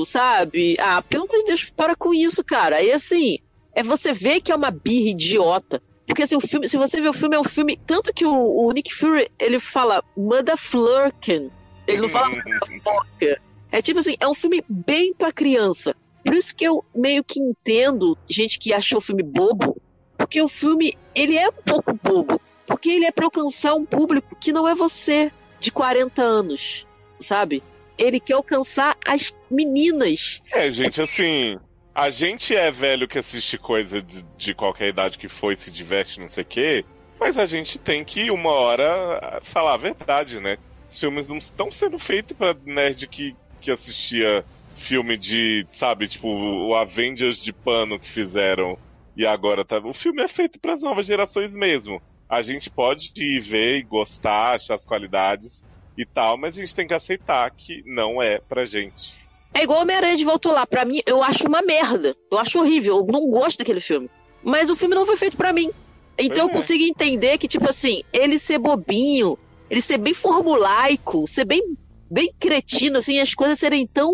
sabe? 0.06 0.76
Ah, 0.80 1.02
pelo 1.02 1.24
amor 1.24 1.38
de 1.40 1.46
Deus, 1.46 1.66
para 1.70 1.96
com 1.96 2.14
isso, 2.14 2.44
cara. 2.44 2.82
E 2.82 2.92
assim, 2.92 3.40
é 3.74 3.82
você 3.84 4.12
ver 4.12 4.42
que 4.42 4.52
é 4.52 4.56
uma 4.56 4.72
birra 4.72 5.10
idiota. 5.12 5.82
Porque 6.06 6.24
assim, 6.24 6.36
o 6.36 6.42
filme, 6.42 6.68
se 6.68 6.76
você 6.76 7.00
ver 7.00 7.10
o 7.10 7.14
filme, 7.14 7.36
é 7.36 7.40
um 7.40 7.44
filme. 7.44 7.80
Tanto 7.86 8.12
que 8.14 8.26
o, 8.26 8.66
o 8.66 8.72
Nick 8.72 8.94
Fury, 8.94 9.30
ele 9.40 9.60
fala 9.60 10.04
Motherflurkin. 10.18 11.52
Ele 11.88 12.02
não 12.02 12.10
fala 12.10 12.30
Motherfucker. 12.36 13.40
É 13.72 13.82
tipo 13.82 14.00
assim, 14.00 14.16
é 14.20 14.28
um 14.28 14.34
filme 14.34 14.64
bem 14.68 15.14
pra 15.14 15.32
criança. 15.32 15.96
Por 16.24 16.34
isso 16.34 16.56
que 16.56 16.64
eu 16.64 16.84
meio 16.94 17.24
que 17.24 17.40
entendo 17.40 18.18
gente 18.30 18.60
que 18.60 18.74
achou 18.74 18.98
o 18.98 19.02
filme 19.02 19.24
bobo. 19.24 19.80
Porque 20.18 20.42
o 20.42 20.50
filme, 20.50 20.98
ele 21.16 21.38
é 21.38 21.48
um 21.48 21.64
pouco 21.66 21.94
bobo. 22.04 22.42
Porque 22.68 22.90
ele 22.90 23.06
é 23.06 23.12
pra 23.12 23.26
alcançar 23.26 23.74
um 23.74 23.86
público 23.86 24.36
que 24.36 24.52
não 24.52 24.68
é 24.68 24.76
você, 24.76 25.32
de 25.60 25.72
40 25.72 26.22
anos, 26.22 26.86
sabe? 27.20 27.64
Ele 27.98 28.20
quer 28.20 28.34
alcançar 28.34 28.96
as 29.08 29.34
meninas. 29.50 30.42
É, 30.52 30.72
gente, 30.72 31.02
assim. 31.02 31.58
A 31.94 32.10
gente 32.10 32.56
é 32.56 32.72
velho 32.72 33.08
que 33.08 33.20
assiste 33.20 33.58
coisa 33.58 34.02
de, 34.02 34.24
de 34.38 34.54
qualquer 34.54 34.88
idade 34.88 35.18
que 35.18 35.28
foi, 35.28 35.56
se 35.56 35.72
diverte, 35.72 36.20
não 36.20 36.28
sei 36.28 36.44
o 36.44 36.48
quê. 36.48 36.86
Mas 37.20 37.38
a 37.38 37.46
gente 37.46 37.78
tem 37.78 38.06
que, 38.06 38.32
uma 38.32 38.52
hora, 38.52 39.42
falar 39.44 39.74
a 39.74 39.78
verdade, 39.78 40.40
né? 40.40 40.58
Os 40.90 40.98
filmes 40.98 41.28
não 41.28 41.38
estão 41.38 41.72
sendo 41.72 42.00
feitos 42.00 42.38
pra 42.38 42.56
nerd 42.66 43.06
que, 43.08 43.36
que 43.60 43.72
assistia 43.72 44.46
filme 44.76 45.18
de, 45.18 45.68
sabe, 45.72 46.08
tipo, 46.08 46.28
o 46.28 46.76
Avengers 46.76 47.42
de 47.44 47.52
pano 47.52 48.00
que 48.00 48.10
fizeram 48.10 48.78
e 49.16 49.26
agora 49.26 49.66
tá. 49.66 49.78
O 49.80 49.94
filme 49.94 50.22
é 50.22 50.28
feito 50.28 50.60
pras 50.60 50.82
novas 50.82 51.06
gerações 51.06 51.56
mesmo. 51.56 52.02
A 52.28 52.42
gente 52.42 52.70
pode 52.70 53.12
ir 53.18 53.40
ver 53.42 53.78
e 53.78 53.84
gostar, 53.84 54.56
achar 54.56 54.76
as 54.76 54.86
qualidades 54.86 55.66
e 55.98 56.06
tal, 56.06 56.38
mas 56.38 56.58
a 56.58 56.62
gente 56.62 56.74
tem 56.74 56.88
que 56.88 56.94
aceitar 56.94 57.50
que 57.52 57.84
não 57.86 58.22
é 58.22 58.40
pra 58.40 58.66
gente. 58.66 59.18
É 59.54 59.64
igual 59.64 59.82
Homem-Aranha 59.82 60.16
de 60.16 60.24
Voltou 60.24 60.52
Lá. 60.54 60.66
Pra 60.66 60.86
mim, 60.86 61.02
eu 61.06 61.24
acho 61.24 61.48
uma 61.48 61.62
merda. 61.62 62.16
Eu 62.32 62.38
acho 62.38 62.60
horrível. 62.60 62.98
Eu 62.98 63.06
não 63.08 63.30
gosto 63.30 63.58
daquele 63.58 63.82
filme. 63.82 64.10
Mas 64.44 64.70
o 64.70 64.76
filme 64.76 64.96
não 64.96 65.06
foi 65.06 65.18
feito 65.18 65.36
pra 65.36 65.52
mim. 65.52 65.72
Então 66.18 66.46
eu 66.46 66.52
é. 66.52 66.54
consigo 66.54 66.84
entender 66.84 67.38
que, 67.38 67.48
tipo 67.48 67.70
assim, 67.70 68.04
ele 68.14 68.38
ser 68.38 68.60
bobinho, 68.60 69.38
ele 69.70 69.82
ser 69.82 69.98
bem 69.98 70.14
formulaico, 70.14 71.28
ser 71.28 71.46
bem, 71.46 71.78
bem 72.10 72.34
cretino, 72.40 72.98
assim, 72.98 73.20
as 73.20 73.34
coisas 73.34 73.60
serem 73.60 73.86
tão 73.88 74.12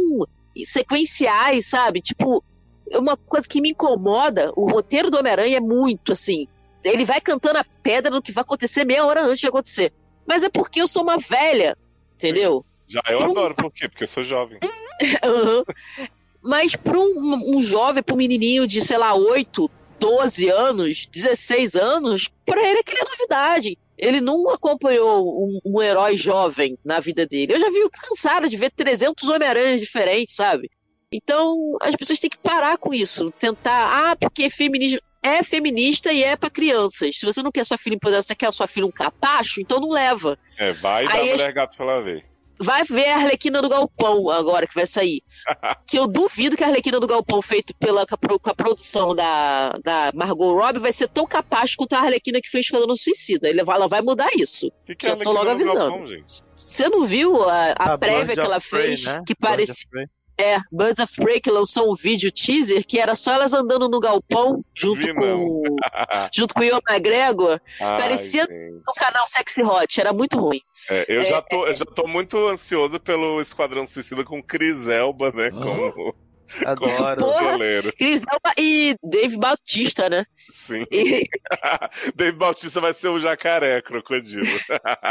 sequenciais, 0.63 1.65
sabe? 1.67 2.01
Tipo, 2.01 2.43
é 2.89 2.97
uma 2.97 3.17
coisa 3.17 3.47
que 3.47 3.61
me 3.61 3.72
incomoda. 3.72 4.51
O 4.55 4.69
roteiro 4.69 5.09
do 5.09 5.17
Homem-Aranha 5.17 5.57
é 5.57 5.61
muito 5.61 6.11
assim. 6.11 6.47
Ele 6.84 7.03
vai 7.05 7.19
cantando 7.19 7.57
a 7.59 7.65
pedra 7.81 8.11
do 8.11 8.22
que 8.22 8.31
vai 8.31 8.43
acontecer 8.43 8.84
meia 8.85 9.05
hora 9.05 9.23
antes 9.23 9.39
de 9.39 9.47
acontecer. 9.47 9.91
Mas 10.26 10.43
é 10.43 10.49
porque 10.49 10.81
eu 10.81 10.88
sou 10.88 11.03
uma 11.03 11.17
velha, 11.17 11.77
entendeu? 12.15 12.65
Já 12.88 13.01
eu 13.09 13.19
Eu- 13.19 13.31
adoro, 13.31 13.55
por 13.55 13.72
quê? 13.72 13.88
Porque 13.89 14.03
eu 14.03 14.07
sou 14.07 14.22
jovem. 14.23 14.59
Aham. 15.23 15.63
Mas 16.41 16.76
para 16.76 16.97
um, 16.99 17.57
um 17.57 17.61
jovem, 17.63 18.03
para 18.03 18.13
um 18.13 18.17
menininho 18.17 18.67
de, 18.67 18.80
sei 18.81 18.97
lá, 18.97 19.15
8, 19.15 19.69
12 19.99 20.47
anos, 20.49 21.07
16 21.11 21.76
anos, 21.76 22.30
para 22.45 22.61
ele 22.61 22.80
é 22.88 23.03
novidade. 23.03 23.77
Ele 23.97 24.19
não 24.19 24.49
acompanhou 24.49 25.45
um, 25.45 25.59
um 25.65 25.81
herói 25.81 26.17
jovem 26.17 26.77
na 26.84 26.99
vida 26.99 27.26
dele. 27.26 27.53
Eu 27.53 27.59
já 27.59 27.69
vi 27.69 27.89
cansada 27.89 28.49
de 28.49 28.57
ver 28.57 28.72
300 28.72 29.27
Homem-Aranhas 29.30 29.80
diferentes, 29.80 30.35
sabe? 30.35 30.69
Então, 31.11 31.77
as 31.81 31.95
pessoas 31.95 32.19
têm 32.19 32.30
que 32.30 32.38
parar 32.38 32.77
com 32.77 32.93
isso. 32.93 33.31
Tentar, 33.39 34.11
ah, 34.11 34.15
porque 34.15 34.49
feminismo 34.49 34.99
é 35.23 35.41
feminista 35.41 36.11
e 36.11 36.23
é 36.23 36.35
para 36.35 36.49
crianças. 36.49 37.17
Se 37.17 37.26
você 37.26 37.41
não 37.41 37.51
quer 37.51 37.65
sua 37.65 37.77
filha 37.77 37.95
empoderada, 37.95 38.22
você 38.22 38.35
quer 38.35 38.51
sua 38.53 38.67
filha 38.67 38.85
um 38.85 38.91
capacho, 38.91 39.59
então 39.59 39.80
não 39.80 39.89
leva. 39.89 40.38
É, 40.57 40.72
vai 40.73 41.07
dar 41.07 41.13
Aí 41.13 41.31
mulher 41.31 41.53
gato 41.53 41.76
pra 41.76 41.85
ela 41.85 42.01
ver. 42.01 42.26
Vai 42.60 42.84
ver 42.84 43.10
a 43.10 43.15
Arlequina 43.18 43.61
do 43.61 43.69
Galpão 43.69 44.30
agora 44.30 44.65
que 44.68 44.73
vai 44.76 44.88
sair. 44.88 45.22
que 45.88 45.98
eu 45.99 46.07
duvido 46.07 46.56
que 46.56 46.64
a 46.64 46.68
Arlequina 46.68 46.99
do 46.99 47.07
Galpão, 47.07 47.41
feito 47.41 47.76
pela, 47.76 48.06
com, 48.06 48.15
a, 48.15 48.52
a 48.52 48.56
produção 48.56 49.14
da, 49.14 49.72
da 49.84 50.11
Margot 50.15 50.56
Robbie, 50.56 50.80
vai 50.80 50.91
ser 50.94 51.07
tão 51.07 51.26
capaz 51.27 51.76
quanto 51.76 51.94
a 51.94 51.99
Arlequina 51.99 52.40
que 52.41 52.49
fez 52.49 52.65
Esquadrão 52.65 52.95
Suicida. 52.95 53.48
Ele 53.49 53.64
vai- 53.64 53.76
Ela 53.76 53.88
vai 53.88 54.02
mudar 54.02 54.30
isso. 54.36 54.68
O 54.68 54.86
que, 54.86 54.95
que 54.95 55.07
é 55.07 55.11
Eu 55.11 55.18
tô 55.18 55.32
logo 55.32 55.49
avisando. 55.49 55.77
Galpão, 55.80 56.07
gente? 56.07 56.44
Você 56.56 56.88
não 56.90 57.06
viu 57.06 57.44
a, 57.49 57.72
a 57.72 57.94
Ah, 57.94 57.98
prévia 57.98 58.19
Birds 58.26 58.34
que 58.36 58.40
ela 58.45 58.57
of 58.57 58.69
Prey, 58.69 58.82
fez? 58.88 59.03
né? 59.03 59.22
Que 59.27 59.34
Birds 59.40 59.86
parecia. 59.86 60.10
É, 60.37 60.57
Birds 60.71 60.99
of 60.99 61.15
Prey 61.15 61.39
que 61.39 61.49
lançou 61.49 61.91
um 61.91 61.95
vídeo 61.95 62.31
teaser 62.31 62.85
que 62.85 62.99
era 62.99 63.15
só 63.15 63.33
elas 63.33 63.53
andando 63.53 63.87
no 63.87 63.99
galpão 63.99 64.63
junto 64.73 64.99
Vi, 65.01 65.13
com 65.13 65.63
junto 66.33 66.53
com 66.53 66.59
o 66.59 66.63
Ian 66.63 66.79
McGregor 66.89 67.59
Ai, 67.79 68.01
Parecia- 68.01 68.41
gente. 68.43 68.81
no 68.85 68.93
canal 68.95 69.25
Sexy 69.27 69.63
Hot, 69.63 70.01
era 70.01 70.11
muito 70.11 70.37
ruim. 70.37 70.59
É, 70.89 71.05
eu, 71.07 71.21
É, 71.21 71.25
já 71.25 71.41
tô, 71.41 71.65
eu 71.67 71.75
já 71.75 71.85
tô 71.85 72.05
muito 72.07 72.37
ansioso 72.49 72.99
pelo 72.99 73.39
Esquadrão 73.41 73.87
Suicida 73.87 74.23
com 74.23 74.43
Chris 74.43 74.87
Elba, 74.87 75.31
né? 75.31 75.49
Como, 75.51 76.13
Adoro. 76.65 77.15
como 77.23 77.31
Porra! 77.31 77.91
Chris 77.97 78.21
Elba 78.31 78.53
e 78.59 78.95
Dave 79.03 79.37
Bautista, 79.37 80.09
né? 80.09 80.25
Sim. 80.51 80.85
E 80.91 81.23
Dave 82.13 82.37
Bautista 82.37 82.79
vai 82.79 82.93
ser 82.93 83.07
o 83.07 83.19
jacaré, 83.19 83.81
crocodilo. 83.81 84.45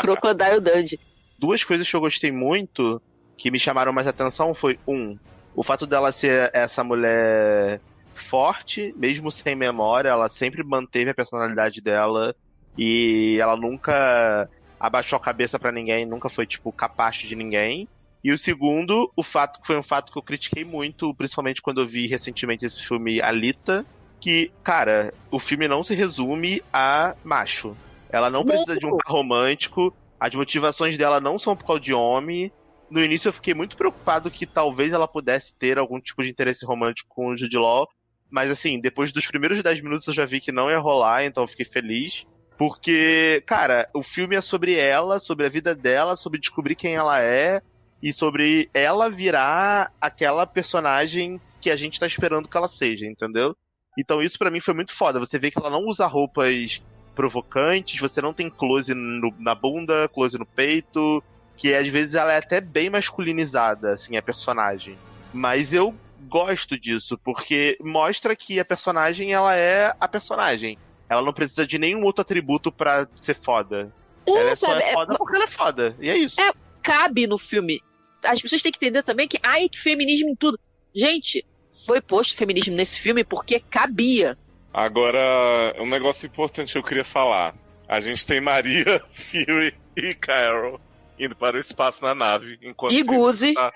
Crocodile 0.00 0.60
Dundee. 0.60 1.00
Duas 1.38 1.64
coisas 1.64 1.88
que 1.90 1.96
eu 1.96 2.00
gostei 2.00 2.30
muito 2.30 3.02
que 3.36 3.50
me 3.50 3.58
chamaram 3.58 3.92
mais 3.92 4.06
atenção 4.06 4.54
foi 4.54 4.78
um, 4.86 5.16
o 5.54 5.62
fato 5.62 5.86
dela 5.86 6.12
ser 6.12 6.50
essa 6.52 6.82
mulher 6.82 7.80
forte, 8.14 8.94
mesmo 8.96 9.30
sem 9.30 9.54
memória, 9.54 10.08
ela 10.08 10.28
sempre 10.28 10.62
manteve 10.62 11.10
a 11.10 11.14
personalidade 11.14 11.80
dela 11.80 12.34
e 12.76 13.38
ela 13.40 13.56
nunca 13.56 14.48
abaixou 14.78 15.16
a 15.16 15.20
cabeça 15.20 15.58
pra 15.58 15.72
ninguém, 15.72 16.06
nunca 16.06 16.28
foi 16.28 16.46
tipo 16.46 16.72
capacho 16.72 17.26
de 17.26 17.36
ninguém. 17.36 17.88
E 18.22 18.32
o 18.32 18.38
segundo, 18.38 19.12
o 19.14 19.22
fato 19.22 19.60
que 19.60 19.66
foi 19.66 19.76
um 19.76 19.82
fato 19.82 20.10
que 20.10 20.18
eu 20.18 20.22
critiquei 20.22 20.64
muito, 20.64 21.14
principalmente 21.14 21.60
quando 21.60 21.80
eu 21.80 21.86
vi 21.86 22.06
recentemente 22.06 22.64
esse 22.64 22.82
filme 22.82 23.20
Alita, 23.20 23.84
que, 24.18 24.50
cara, 24.62 25.12
o 25.30 25.38
filme 25.38 25.68
não 25.68 25.82
se 25.82 25.94
resume 25.94 26.62
a 26.72 27.14
macho. 27.22 27.76
Ela 28.08 28.30
não 28.30 28.44
precisa 28.44 28.78
de 28.78 28.86
um 28.86 28.96
romântico, 29.06 29.94
as 30.18 30.34
motivações 30.34 30.96
dela 30.96 31.20
não 31.20 31.38
são 31.38 31.54
por 31.54 31.66
causa 31.66 31.82
de 31.82 31.92
homem. 31.92 32.50
No 32.90 33.02
início 33.02 33.28
eu 33.28 33.32
fiquei 33.32 33.54
muito 33.54 33.76
preocupado 33.76 34.30
que 34.30 34.46
talvez 34.46 34.92
ela 34.92 35.08
pudesse 35.08 35.54
ter 35.58 35.78
algum 35.78 36.00
tipo 36.00 36.22
de 36.22 36.30
interesse 36.30 36.64
romântico 36.66 37.08
com 37.14 37.28
o 37.28 37.36
Jude 37.36 37.56
Law, 37.56 37.88
mas 38.30 38.50
assim, 38.50 38.80
depois 38.80 39.12
dos 39.12 39.26
primeiros 39.26 39.62
10 39.62 39.80
minutos 39.80 40.06
eu 40.06 40.14
já 40.14 40.24
vi 40.24 40.40
que 40.40 40.52
não 40.52 40.70
ia 40.70 40.78
rolar, 40.78 41.24
então 41.24 41.42
eu 41.44 41.48
fiquei 41.48 41.64
feliz. 41.66 42.24
Porque, 42.56 43.42
cara, 43.46 43.88
o 43.94 44.02
filme 44.02 44.36
é 44.36 44.40
sobre 44.40 44.74
ela, 44.76 45.18
sobre 45.18 45.44
a 45.46 45.48
vida 45.48 45.74
dela, 45.74 46.14
sobre 46.14 46.38
descobrir 46.38 46.76
quem 46.76 46.94
ela 46.94 47.20
é 47.20 47.60
e 48.02 48.12
sobre 48.12 48.68
ela 48.72 49.10
virar 49.10 49.90
aquela 50.00 50.46
personagem 50.46 51.40
que 51.60 51.70
a 51.70 51.76
gente 51.76 51.98
tá 51.98 52.06
esperando 52.06 52.48
que 52.48 52.56
ela 52.56 52.68
seja, 52.68 53.06
entendeu? 53.06 53.56
Então 53.98 54.22
isso 54.22 54.38
pra 54.38 54.50
mim 54.50 54.60
foi 54.60 54.74
muito 54.74 54.92
foda. 54.94 55.18
Você 55.18 55.38
vê 55.38 55.50
que 55.50 55.58
ela 55.58 55.70
não 55.70 55.80
usa 55.86 56.06
roupas 56.06 56.80
provocantes, 57.14 57.98
você 58.00 58.20
não 58.20 58.34
tem 58.34 58.50
close 58.50 58.92
no- 58.94 59.34
na 59.38 59.54
bunda, 59.54 60.08
close 60.12 60.38
no 60.38 60.46
peito, 60.46 61.22
que 61.56 61.74
às 61.74 61.88
vezes 61.88 62.14
ela 62.14 62.32
é 62.32 62.38
até 62.38 62.60
bem 62.60 62.90
masculinizada, 62.90 63.94
assim, 63.94 64.16
a 64.16 64.22
personagem. 64.22 64.98
Mas 65.32 65.72
eu 65.72 65.94
gosto 66.28 66.78
disso, 66.78 67.18
porque 67.22 67.76
mostra 67.80 68.34
que 68.34 68.58
a 68.58 68.64
personagem, 68.64 69.32
ela 69.32 69.54
é 69.54 69.94
a 70.00 70.08
personagem. 70.08 70.78
Ela 71.08 71.22
não 71.22 71.32
precisa 71.32 71.66
de 71.66 71.78
nenhum 71.78 72.02
outro 72.04 72.22
atributo 72.22 72.72
pra 72.72 73.06
ser 73.14 73.34
foda. 73.34 73.92
ela 74.26 74.50
é, 74.50 74.54
só 74.54 74.68
sabe, 74.68 74.82
é 74.82 74.90
é- 74.90 74.92
foda 74.92 75.16
porque 75.16 75.36
ela 75.36 75.44
é 75.44 75.52
foda. 75.52 75.96
E 76.00 76.08
é 76.08 76.16
isso. 76.16 76.40
É. 76.40 76.50
cabe 76.82 77.26
no 77.26 77.38
filme. 77.38 77.80
As 78.24 78.40
pessoas 78.40 78.62
têm 78.62 78.72
que 78.72 78.78
entender 78.78 79.02
também 79.02 79.28
que, 79.28 79.38
ai, 79.42 79.68
que 79.68 79.78
feminismo 79.78 80.30
em 80.30 80.34
tudo. 80.34 80.58
Gente, 80.94 81.44
foi 81.86 82.00
posto 82.00 82.36
feminismo 82.36 82.74
nesse 82.74 83.00
filme 83.00 83.22
porque 83.22 83.60
cabia. 83.60 84.38
Agora, 84.72 85.74
um 85.78 85.86
negócio 85.86 86.26
importante 86.26 86.72
que 86.72 86.78
eu 86.78 86.82
queria 86.82 87.04
falar. 87.04 87.54
A 87.86 88.00
gente 88.00 88.26
tem 88.26 88.40
Maria, 88.40 89.02
Fury 89.10 89.74
e 89.96 90.14
Carol 90.14 90.80
indo 91.18 91.34
para 91.36 91.56
o 91.56 91.60
espaço 91.60 92.02
na 92.02 92.14
nave. 92.14 92.58
Enquanto 92.62 92.92
E 92.92 93.02
Guzi. 93.02 93.54
tá- 93.54 93.72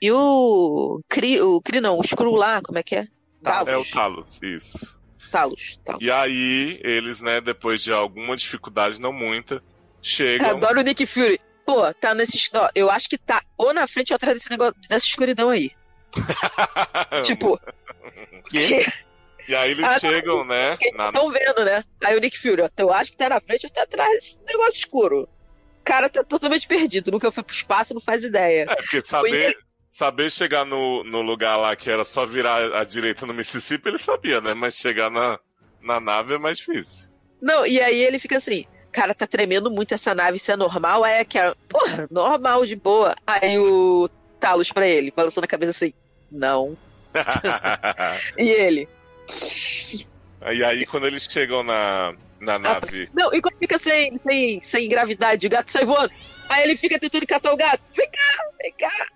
E 0.00 0.10
o 0.12 1.00
Cri, 1.08 1.40
o 1.40 1.60
Cri 1.60 1.80
não, 1.80 1.98
o 1.98 2.02
Screw 2.02 2.32
lá, 2.34 2.60
como 2.62 2.78
é 2.78 2.82
que 2.82 2.96
é? 2.96 3.06
Talos. 3.42 3.68
É 3.68 3.76
o 3.76 3.84
Talos, 3.90 4.40
isso. 4.42 5.00
Talos. 5.30 5.78
Talos. 5.84 6.02
E 6.04 6.10
aí, 6.10 6.80
eles, 6.84 7.20
né, 7.20 7.40
depois 7.40 7.82
de 7.82 7.92
alguma 7.92 8.36
dificuldade, 8.36 9.00
não 9.00 9.12
muita, 9.12 9.54
Eu 9.56 9.62
chegam. 10.02 10.48
adoro 10.50 10.80
o 10.80 10.82
Nick 10.82 11.06
Fury. 11.06 11.40
Pô, 11.64 11.92
tá 11.94 12.14
nesse. 12.14 12.50
ó, 12.54 12.68
Eu 12.74 12.90
acho 12.90 13.08
que 13.08 13.16
tá 13.16 13.40
ou 13.56 13.72
na 13.72 13.86
frente 13.86 14.12
ou 14.12 14.16
atrás 14.16 14.36
desse 14.36 14.50
negócio, 14.50 14.74
dessa 14.88 15.06
escuridão 15.06 15.48
aí. 15.50 15.70
Tipo, 17.24 17.58
Que- 18.50 18.84
E 19.48 19.54
aí 19.54 19.70
eles 19.72 19.84
Ah, 19.84 19.98
chegam, 19.98 20.44
né? 20.44 20.76
Na... 20.94 21.06
estão 21.06 21.30
vendo, 21.30 21.64
né? 21.64 21.82
Aí 22.04 22.16
o 22.16 22.20
Nick 22.20 22.38
Fury, 22.38 22.62
ó, 22.62 22.68
eu 22.76 22.92
acho 22.92 23.10
que 23.12 23.16
tá 23.16 23.28
na 23.28 23.40
frente 23.40 23.66
ou 23.66 23.72
tá 23.72 23.82
atrás 23.82 24.12
desse 24.14 24.40
negócio 24.44 24.78
escuro. 24.78 25.28
O 25.82 25.84
cara 25.84 26.08
tá 26.08 26.22
totalmente 26.22 26.68
perdido, 26.68 27.10
nunca 27.10 27.32
foi 27.32 27.42
pro 27.42 27.52
espaço, 27.54 27.92
não 27.92 28.00
faz 28.00 28.22
ideia. 28.22 28.66
É, 28.70 28.76
porque 28.76 29.02
saber, 29.04 29.58
saber 29.90 30.30
chegar 30.30 30.64
no, 30.64 31.02
no 31.02 31.20
lugar 31.20 31.56
lá 31.56 31.74
que 31.74 31.90
era 31.90 32.04
só 32.04 32.24
virar 32.24 32.76
à 32.78 32.84
direita 32.84 33.26
no 33.26 33.34
Mississippi, 33.34 33.88
ele 33.88 33.98
sabia, 33.98 34.40
né? 34.40 34.54
Mas 34.54 34.76
chegar 34.76 35.10
na, 35.10 35.40
na 35.82 35.98
nave 35.98 36.34
é 36.34 36.38
mais 36.38 36.58
difícil. 36.58 37.10
Não, 37.42 37.66
e 37.66 37.80
aí 37.80 38.00
ele 38.00 38.20
fica 38.20 38.36
assim, 38.36 38.64
cara, 38.92 39.12
tá 39.12 39.26
tremendo 39.26 39.72
muito 39.72 39.92
essa 39.92 40.14
nave, 40.14 40.36
isso 40.36 40.52
é 40.52 40.56
normal? 40.56 41.02
Aí 41.02 41.14
é 41.14 41.24
que 41.24 41.36
é, 41.36 41.52
porra, 41.68 42.06
normal, 42.08 42.64
de 42.64 42.76
boa. 42.76 43.16
Aí 43.26 43.58
o 43.58 44.08
Talos 44.38 44.70
pra 44.70 44.86
ele, 44.86 45.10
balançando 45.10 45.46
a 45.46 45.48
cabeça 45.48 45.70
assim, 45.70 45.92
não. 46.30 46.78
E 48.38 48.48
ele, 48.48 48.88
e 50.50 50.64
aí, 50.64 50.86
quando 50.86 51.06
eles 51.06 51.24
chegam 51.24 51.62
na, 51.62 52.14
na 52.40 52.58
nave. 52.58 53.08
não, 53.14 53.32
e 53.32 53.40
quando 53.40 53.58
fica 53.58 53.78
sem, 53.78 54.16
sem, 54.26 54.62
sem 54.62 54.88
gravidade, 54.88 55.46
o 55.46 55.50
gato 55.50 55.70
sai 55.70 55.84
voando. 55.84 56.12
Aí 56.48 56.64
ele 56.64 56.76
fica 56.76 56.98
tentando 56.98 57.26
catar 57.26 57.52
o 57.52 57.56
gato, 57.56 57.82
vem 57.96 58.08
cá, 58.10 58.44
vem 58.60 58.74
cá. 58.78 59.06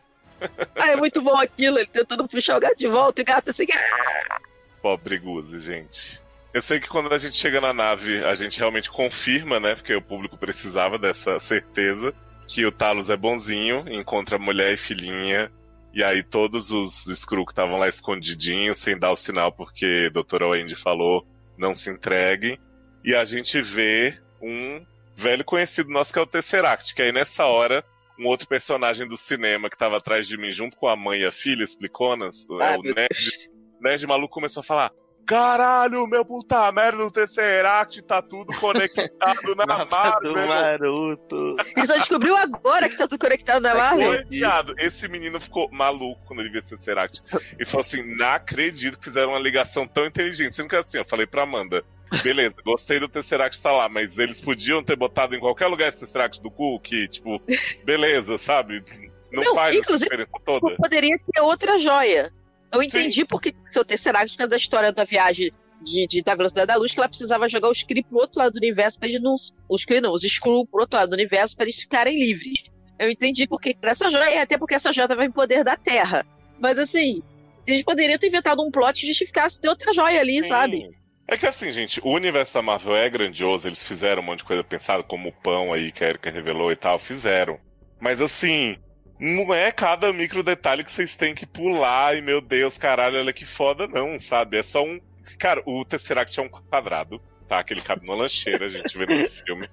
Aí 0.77 0.91
é 0.95 0.97
muito 0.97 1.21
bom 1.23 1.37
aquilo, 1.37 1.79
ele 1.79 1.87
tentando 1.87 2.29
puxar 2.29 2.57
o 2.57 2.61
gato 2.61 2.77
de 2.77 2.87
volta, 2.87 3.21
e 3.21 3.23
o 3.23 3.27
gato 3.27 3.51
assim, 3.51 3.67
ah, 3.73 4.41
Pobre 4.81 5.19
Guzi, 5.19 5.59
gente. 5.59 6.21
Eu 6.55 6.63
sei 6.63 6.81
que 6.81 6.89
quando 6.89 7.13
a 7.13 7.19
gente 7.19 7.37
chega 7.37 7.61
na 7.61 7.73
nave, 7.73 8.25
a 8.25 8.35
gente 8.35 8.59
realmente 8.59 8.91
confirma, 8.91 9.61
né? 9.61 9.75
Porque 9.75 9.95
o 9.95 10.01
público 10.01 10.39
precisava 10.39 10.99
dessa 10.99 11.39
certeza 11.39 12.15
que 12.47 12.65
o 12.65 12.73
Talos 12.73 13.11
é 13.11 13.17
bonzinho, 13.17 13.85
encontra 13.89 14.39
mulher 14.39 14.73
e 14.73 14.77
filhinha. 14.77 15.51
E 15.97 16.05
aí 16.05 16.23
todos 16.23 16.71
os 16.71 17.07
Skrull 17.07 17.47
que 17.47 17.53
estavam 17.53 17.79
lá 17.79 17.89
escondidinhos, 17.89 18.77
sem 18.77 18.99
dar 18.99 19.13
o 19.13 19.17
sinal, 19.17 19.51
porque 19.51 20.09
a 20.11 20.13
doutora 20.13 20.47
Wendy 20.47 20.77
falou, 20.77 21.27
não 21.57 21.75
se 21.75 21.89
entreguem. 21.89 22.59
E 23.03 23.15
a 23.15 23.25
gente 23.25 23.63
vê 23.63 24.15
um 24.39 24.85
velho 25.15 25.43
conhecido 25.43 25.89
nosso 25.89 26.13
que 26.13 26.19
é 26.19 26.23
o 26.23 26.27
Tesseract, 26.27 26.95
que 26.95 27.01
aí 27.01 27.13
nessa 27.13 27.47
hora, 27.47 27.83
um 28.19 28.27
outro 28.27 28.47
personagem 28.47 29.09
do 29.09 29.17
cinema 29.17 29.71
que 29.71 29.79
tava 29.79 29.97
atrás 29.97 30.29
de 30.29 30.37
mim, 30.37 30.53
junto 30.53 30.77
com 30.77 30.87
a 30.87 30.95
mãe 30.95 31.21
e 31.21 31.25
a 31.25 31.33
filha, 31.33 31.65
expliconas, 31.65 32.47
é 32.61 32.75
ah, 32.75 32.79
o 32.79 32.83
Nerd. 32.83 33.51
Nerd 33.81 34.07
maluco 34.07 34.35
começou 34.35 34.61
a 34.61 34.65
falar: 34.65 34.93
Caralho, 35.27 36.07
meu 36.07 36.25
puta 36.25 36.71
merda 36.71 36.99
do 36.99 37.11
Tesseract 37.11 38.01
tá 38.03 38.23
tudo 38.23 38.57
conectado 38.61 39.55
na 39.57 39.85
Marvel. 39.85 40.35
Naruto. 40.35 41.57
Ele 41.77 41.87
só 41.87 41.95
descobriu 41.95 42.37
agora 42.37 42.89
que 42.89 42.97
tá 42.97 43.09
tudo 43.09 43.19
conectado 43.21 43.61
na 43.61 43.75
Marvel. 43.75 44.25
Viado. 44.29 44.75
Esse 44.79 45.09
menino 45.09 45.41
ficou 45.41 45.69
maluco 45.73 46.21
quando 46.27 46.41
ele 46.41 46.51
viu 46.51 46.61
esse 46.61 46.71
Tesseract. 46.71 47.23
E 47.59 47.65
falou 47.65 47.83
assim: 47.83 48.03
Não 48.17 48.27
acredito 48.29 48.99
que 48.99 49.05
fizeram 49.07 49.31
uma 49.33 49.41
ligação 49.41 49.87
tão 49.87 50.07
inteligente. 50.07 50.55
Sendo 50.55 50.69
que 50.69 50.77
assim, 50.77 50.99
eu 50.99 51.05
falei 51.05 51.27
pra 51.27 51.43
Amanda: 51.43 51.85
Beleza, 52.23 52.55
gostei 52.65 53.01
do 53.01 53.09
Tesseract 53.09 53.61
tá 53.61 53.73
lá, 53.73 53.89
mas 53.89 54.19
eles 54.19 54.41
podiam 54.41 54.83
ter 54.83 54.95
botado 54.95 55.35
em 55.35 55.41
qualquer 55.41 55.67
lugar 55.67 55.89
esse 55.89 56.01
Tesseract 56.01 56.41
do 56.41 56.51
cu, 56.53 56.79
que, 56.79 57.09
tipo, 57.09 57.43
beleza, 57.85 58.39
sabe? 58.39 58.85
Não, 59.33 59.43
Não, 59.43 59.55
faz 59.57 59.71
essa 59.75 59.79
inclusive- 59.81 60.05
diferença 60.09 60.39
toda. 60.45 60.77
Poderia 60.77 61.19
ter 61.35 61.41
outra 61.41 61.79
joia. 61.81 62.33
Eu 62.73 62.83
entendi 62.83 63.25
porque 63.25 63.55
seu 63.69 63.85
Tesseract, 63.85 64.37
causa 64.37 64.49
da 64.51 64.57
história 64.57 64.93
da 64.93 65.05
viagem 65.05 65.51
de, 65.83 66.07
de- 66.07 66.23
da 66.23 66.35
velocidade 66.35 66.67
da 66.67 66.77
luz, 66.77 66.93
que 66.93 66.99
ela 66.99 67.09
precisava 67.09 67.49
jogar 67.49 67.69
os 67.71 67.83
Kree 67.83 68.03
pro 68.03 68.19
outro 68.19 68.39
lado 68.41 68.53
do 68.53 68.57
universo 68.59 68.99
pra 68.99 69.09
eles 69.09 69.21
não. 69.23 69.35
Os 69.69 69.85
Kree 69.85 70.01
não, 70.01 70.13
os 70.13 70.25
Skrull 70.25 70.67
pro 70.67 70.81
outro 70.81 70.99
lado 70.99 71.11
do 71.11 71.15
universo 71.15 71.55
pra 71.57 71.65
eles 71.65 71.79
ficarem 71.81 72.19
livres. 72.19 72.65
Eu 72.99 73.11
entendi 73.11 73.47
porque 73.47 73.77
essa 73.83 74.11
joia, 74.11 74.35
e 74.35 74.39
até 74.39 74.57
porque 74.59 74.75
essa 74.75 74.93
joia 74.93 75.07
tava 75.09 75.25
em 75.25 75.31
poder 75.31 75.63
da 75.63 75.77
Terra. 75.77 76.27
Mas 76.59 76.79
assim, 76.79 77.23
eles 77.67 77.83
poderiam 77.83 78.19
ter 78.19 78.29
inventado 78.29 78.63
um 78.63 78.71
plot 78.71 79.01
que 79.01 79.07
justificasse 79.07 79.61
ter 79.61 79.69
outra 79.69 79.93
joia 79.93 80.21
ali, 80.21 80.43
sabe? 80.45 80.79
Sim. 80.79 80.91
É 81.29 81.37
que 81.37 81.47
assim, 81.47 81.73
gente, 81.73 82.01
o 82.05 82.11
universo 82.11 82.55
da 82.55 82.63
Marvel 82.63 82.97
é 82.97 83.11
grandioso, 83.11 83.67
eles 83.69 83.83
fizeram 83.83 84.23
um 84.23 84.27
monte 84.27 84.39
de 84.39 84.45
coisa 84.45 84.63
pensada, 84.65 85.03
como 85.03 85.29
o 85.29 85.33
pão 85.33 85.73
aí 85.73 85.91
que 85.93 86.05
a 86.05 86.09
Erika 86.09 86.31
revelou 86.31 86.71
e 86.73 86.77
tal, 86.77 86.99
fizeram. 86.99 87.59
Mas 88.01 88.21
assim, 88.21 88.77
não 89.19 89.53
é 89.55 89.73
cada 89.73 90.13
micro 90.13 90.43
detalhe 90.43 90.85
que 90.85 90.93
vocês 90.93 91.17
têm 91.17 91.35
que 91.35 91.47
pular 91.47 92.17
e, 92.17 92.21
meu 92.21 92.41
Deus, 92.41 92.77
caralho, 92.77 93.19
olha 93.19 93.33
que 93.33 93.45
foda, 93.45 93.87
não, 93.87 94.19
sabe? 94.19 94.59
É 94.59 94.63
só 94.63 94.83
um. 94.83 95.01
Cara, 95.39 95.63
o 95.67 95.85
Tesseract 95.85 96.39
é 96.39 96.43
um 96.43 96.49
quadrado, 96.49 97.21
tá? 97.49 97.63
Que 97.65 97.73
ele 97.75 97.81
cabe 97.81 98.07
numa 98.07 98.17
lancheira, 98.17 98.67
a 98.67 98.69
gente 98.69 98.97
vê 98.97 99.07
nesse 99.07 99.43
filme. 99.45 99.69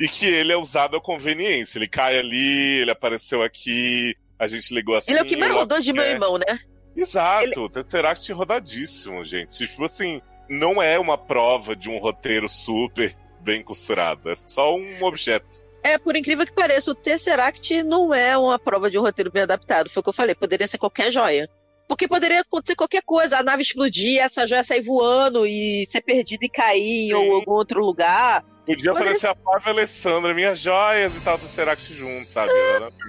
E 0.00 0.08
que 0.08 0.26
ele 0.26 0.52
é 0.52 0.56
usado 0.56 0.96
à 0.96 1.00
conveniência. 1.00 1.78
Ele 1.78 1.88
cai 1.88 2.18
ali, 2.18 2.80
ele 2.80 2.90
apareceu 2.90 3.42
aqui, 3.42 4.14
a 4.38 4.46
gente 4.46 4.74
ligou 4.74 4.96
assim. 4.96 5.10
Ele 5.10 5.20
é 5.20 5.22
o 5.22 5.26
que 5.26 5.36
mais 5.36 5.52
lá 5.52 5.58
rodou 5.58 5.80
de 5.80 5.92
mão 5.92 6.04
quer. 6.04 6.16
em 6.16 6.18
mão, 6.18 6.38
né? 6.38 6.60
Exato, 6.94 7.62
o 7.62 7.68
Tesseract 7.70 8.30
rodadíssimo, 8.32 9.24
gente. 9.24 9.56
Tipo 9.56 9.84
assim, 9.84 10.20
não 10.48 10.82
é 10.82 10.98
uma 10.98 11.16
prova 11.16 11.74
de 11.74 11.88
um 11.88 11.98
roteiro 11.98 12.48
super 12.48 13.16
bem 13.40 13.62
costurado. 13.62 14.30
É 14.30 14.34
só 14.36 14.76
um 14.76 15.02
objeto. 15.02 15.61
É, 15.82 15.98
por 15.98 16.14
incrível 16.16 16.46
que 16.46 16.52
pareça, 16.52 16.90
o 16.90 16.94
Tesseract 16.94 17.82
não 17.82 18.14
é 18.14 18.36
uma 18.38 18.58
prova 18.58 18.90
de 18.90 18.98
um 18.98 19.02
roteiro 19.02 19.32
bem 19.32 19.42
adaptado. 19.42 19.90
Foi 19.90 20.00
o 20.00 20.04
que 20.04 20.08
eu 20.08 20.14
falei, 20.14 20.34
poderia 20.34 20.66
ser 20.66 20.78
qualquer 20.78 21.10
joia. 21.10 21.48
Porque 21.88 22.06
poderia 22.06 22.40
acontecer 22.40 22.76
qualquer 22.76 23.02
coisa, 23.02 23.38
a 23.38 23.42
nave 23.42 23.62
explodir, 23.62 24.20
essa 24.20 24.46
joia 24.46 24.62
sair 24.62 24.82
voando 24.82 25.44
e 25.44 25.84
ser 25.86 26.00
perdida 26.00 26.46
e 26.46 26.48
cair 26.48 27.08
Sim. 27.08 27.14
em 27.14 27.34
algum 27.34 27.52
outro 27.52 27.84
lugar. 27.84 28.42
Podia 28.64 28.92
Poderia 28.92 28.92
aparecer 28.92 29.26
a 29.26 29.34
Flávia 29.34 29.72
Alessandra, 29.72 30.32
minhas 30.32 30.60
joias 30.60 31.16
e 31.16 31.20
tal 31.20 31.36
do 31.36 31.48
Serax 31.48 31.82
junto, 31.84 32.30
sabe? 32.30 32.52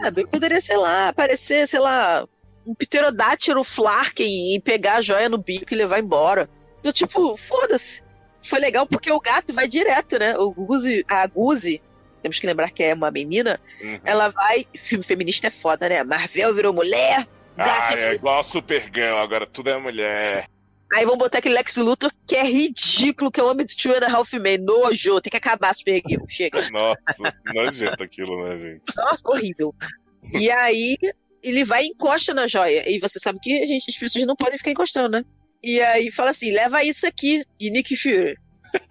Ah, 0.04 0.10
bem, 0.10 0.26
poderia, 0.26 0.60
sei 0.60 0.78
lá, 0.78 1.10
aparecer, 1.10 1.68
sei 1.68 1.80
lá, 1.80 2.28
um 2.66 2.74
pterodátilo 2.74 3.64
Flarken 3.64 4.56
e 4.56 4.60
pegar 4.60 4.96
a 4.96 5.02
joia 5.02 5.30
no 5.30 5.38
bico 5.38 5.74
e 5.74 5.78
levar 5.78 6.00
embora. 6.00 6.50
Eu, 6.84 6.92
tipo, 6.92 7.38
foda-se. 7.38 8.02
Foi 8.42 8.60
legal 8.60 8.86
porque 8.86 9.12
o 9.12 9.22
gato 9.22 9.54
vai 9.54 9.68
direto, 9.68 10.18
né? 10.18 10.36
O 10.38 10.52
Guzi, 10.52 11.06
a 11.08 11.26
Guzi, 11.28 11.82
temos 12.24 12.40
que 12.40 12.48
lembrar 12.48 12.72
que 12.72 12.82
é 12.84 12.94
uma 12.96 13.12
menina, 13.12 13.60
Uhum. 13.82 14.00
ela 14.04 14.30
vai. 14.30 14.66
Filme 14.76 15.04
feminista 15.04 15.46
é 15.48 15.52
foda, 15.52 15.88
né? 15.88 16.04
Marvel 16.04 16.56
virou 16.56 16.74
mulher. 16.74 17.28
Ah, 17.56 17.64
gato 17.64 17.98
é 18.00 18.14
igual 18.16 18.40
a 18.40 18.44
Supergirl, 18.44 19.18
agora 19.18 19.46
tudo 19.46 19.70
é 19.70 19.78
mulher. 19.78 20.48
Aí 20.96 21.06
vão 21.06 21.18
botar 21.18 21.40
aquele 21.40 21.56
Lex 21.56 21.78
Luthor 21.78 22.12
que 22.28 22.36
é 22.36 22.44
ridículo, 22.44 23.32
que 23.32 23.40
é 23.40 23.44
o 23.44 23.50
homem 23.50 23.66
do 23.66 23.76
Two 23.76 23.94
and 23.94 24.06
a 24.06 24.12
Half 24.12 24.32
Men. 24.34 24.60
Nojo, 24.60 25.20
tem 25.22 25.30
que 25.32 25.38
acabar 25.38 25.74
Supergirl. 25.76 26.24
Chega. 26.28 26.70
Nossa, 26.72 27.34
nojento 27.54 28.04
aquilo, 28.04 28.44
né, 28.48 28.60
gente? 28.60 28.82
Nossa, 28.96 29.22
horrível. 29.26 29.74
E 30.34 30.50
aí 30.52 30.96
ele 31.42 31.64
vai 31.64 31.84
e 31.84 31.88
encosta 31.88 32.34
na 32.34 32.48
joia. 32.48 32.90
E 32.90 33.00
você 33.00 33.20
sabe 33.20 33.40
que 33.42 33.62
a 33.62 33.66
gente, 33.66 33.90
as 33.90 33.98
pessoas 33.98 34.26
não 34.26 34.36
podem 34.36 34.58
ficar 34.58 34.72
encostando, 34.72 35.10
né? 35.18 35.26
E 35.64 35.82
aí 35.82 36.12
fala 36.12 36.30
assim: 36.32 36.52
leva 36.52 36.84
isso 36.84 37.08
aqui. 37.08 37.44
E 37.60 37.70
Nick 37.72 37.96
Fury. 37.98 38.36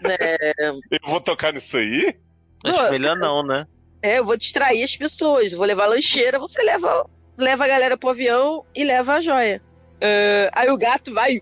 né? 0.01 0.17
Eu 0.91 1.09
vou 1.11 1.21
tocar 1.21 1.53
nisso 1.53 1.77
aí? 1.77 2.15
Acho 2.65 2.85
Pô, 2.87 2.91
melhor 2.93 3.17
não, 3.17 3.43
né? 3.45 3.67
É, 4.03 4.19
eu 4.19 4.25
vou 4.25 4.37
distrair 4.37 4.83
as 4.83 4.97
pessoas. 4.97 5.53
Vou 5.53 5.67
levar 5.67 5.85
a 5.85 5.89
lancheira, 5.89 6.39
você 6.39 6.63
leva, 6.63 7.09
leva 7.39 7.65
a 7.65 7.69
galera 7.69 7.97
pro 7.97 8.11
avião 8.11 8.65
e 8.75 8.85
leva 8.85 9.15
a 9.15 9.21
joia. 9.21 9.63
Ah, 10.01 10.61
aí 10.63 10.71
o 10.71 10.77
gato 10.77 11.13
vai. 11.15 11.41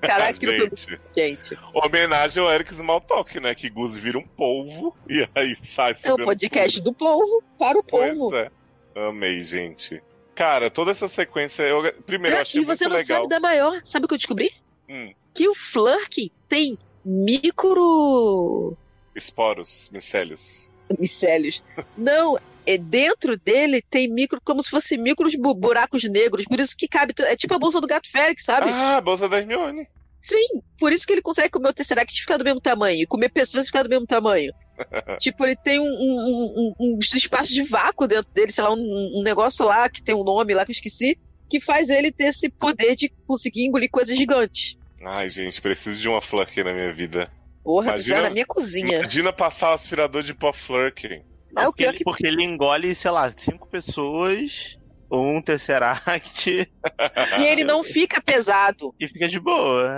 Caraca, 0.00 0.32
gente. 0.40 0.98
gente. 1.14 1.58
Homenagem 1.74 2.42
ao 2.42 2.50
Eric 2.50 2.72
Smalltalk, 2.72 3.38
né? 3.38 3.54
Que 3.54 3.68
Guzi 3.68 4.00
vira 4.00 4.18
um 4.18 4.26
polvo 4.26 4.96
e 5.08 5.28
aí 5.34 5.54
sai 5.62 5.94
É 6.04 6.12
o 6.12 6.16
podcast 6.16 6.80
do 6.80 6.92
povo 6.92 7.42
para 7.58 7.78
o 7.78 7.82
Pois 7.84 8.16
povo. 8.16 8.34
é. 8.36 8.50
Amei, 8.96 9.40
gente. 9.40 10.02
Cara, 10.34 10.70
toda 10.70 10.90
essa 10.90 11.06
sequência, 11.06 11.62
eu 11.64 11.92
primeiro 12.06 12.38
eu 12.38 12.40
achei 12.42 12.62
e 12.62 12.64
você 12.64 12.84
muito 12.84 12.94
não 12.94 13.00
legal. 13.02 13.18
sabe 13.18 13.28
da 13.28 13.40
maior. 13.40 13.78
Sabe 13.84 14.06
o 14.06 14.08
que 14.08 14.14
eu 14.14 14.18
descobri? 14.18 14.50
Hum, 14.88 15.12
Que 15.34 15.46
o 15.48 15.54
Flurk 15.54 16.32
tem 16.48 16.78
micro 17.04 18.74
esporos, 19.14 19.88
micélios. 19.92 20.68
micélios. 20.98 21.62
Não, 21.96 22.38
é 22.66 22.76
dentro 22.78 23.36
dele 23.38 23.82
tem 23.90 24.08
micro, 24.08 24.40
como 24.44 24.62
se 24.62 24.70
fosse 24.70 24.96
micros 24.96 25.34
bu- 25.34 25.54
buracos 25.54 26.04
negros. 26.04 26.44
Por 26.46 26.60
isso 26.60 26.76
que 26.76 26.88
cabe. 26.88 27.14
É 27.18 27.36
tipo 27.36 27.54
a 27.54 27.58
bolsa 27.58 27.80
do 27.80 27.86
gato 27.86 28.10
Félix, 28.10 28.44
sabe? 28.44 28.68
Ah, 28.70 28.96
a 28.96 29.00
bolsa 29.00 29.28
da 29.28 29.38
Hermione. 29.38 29.86
Sim, 30.22 30.60
por 30.78 30.92
isso 30.92 31.06
que 31.06 31.14
ele 31.14 31.22
consegue 31.22 31.48
comer 31.48 31.70
o 31.70 31.72
Tesseract 31.72 32.14
e 32.14 32.20
ficar 32.20 32.36
do 32.36 32.44
mesmo 32.44 32.60
tamanho. 32.60 33.08
Comer 33.08 33.30
pessoas 33.30 33.64
e 33.64 33.68
ficar 33.68 33.82
do 33.82 33.88
mesmo 33.88 34.06
tamanho. 34.06 34.52
tipo, 35.18 35.44
ele 35.44 35.56
tem 35.56 35.78
um, 35.80 35.84
um, 35.84 36.74
um, 36.78 36.96
uns 36.98 37.14
espaços 37.14 37.50
de 37.54 37.62
vácuo 37.62 38.06
dentro 38.06 38.30
dele, 38.32 38.52
sei 38.52 38.64
lá, 38.64 38.72
um, 38.72 39.18
um 39.18 39.22
negócio 39.22 39.64
lá 39.64 39.88
que 39.88 40.02
tem 40.02 40.14
um 40.14 40.22
nome 40.24 40.52
lá 40.54 40.64
que 40.64 40.70
eu 40.72 40.74
esqueci, 40.74 41.18
que 41.48 41.58
faz 41.58 41.88
ele 41.88 42.12
ter 42.12 42.24
esse 42.24 42.50
poder 42.50 42.94
de 42.96 43.10
conseguir 43.26 43.64
engolir 43.64 43.90
coisas 43.90 44.14
gigantes. 44.16 44.76
Ai, 45.02 45.30
gente, 45.30 45.60
preciso 45.62 45.98
de 45.98 46.08
uma 46.08 46.20
Flurkin 46.20 46.62
na 46.64 46.72
minha 46.74 46.92
vida. 46.92 47.26
Porra, 47.70 47.88
Imagina- 47.90 48.22
na 48.22 48.30
minha 48.30 48.46
cozinha. 48.46 48.96
Imagina 48.98 49.32
passar 49.32 49.70
o 49.70 49.74
aspirador 49.74 50.22
de 50.24 50.34
pó 50.34 50.52
Flurkin. 50.52 51.22
É 51.56 51.62
o 51.62 51.64
porque, 51.66 51.82
pior 51.84 51.88
ele, 51.90 51.98
que- 51.98 52.04
porque 52.04 52.26
ele 52.26 52.42
engole, 52.42 52.94
sei 52.96 53.10
lá, 53.12 53.30
cinco 53.30 53.68
pessoas, 53.68 54.76
um 55.10 55.40
Tesseract 55.42 56.68
E 57.38 57.42
ele 57.44 57.62
não 57.64 57.82
fica 57.84 58.20
pesado. 58.20 58.94
e 58.98 59.06
fica 59.06 59.28
de 59.28 59.38
boa. 59.38 59.92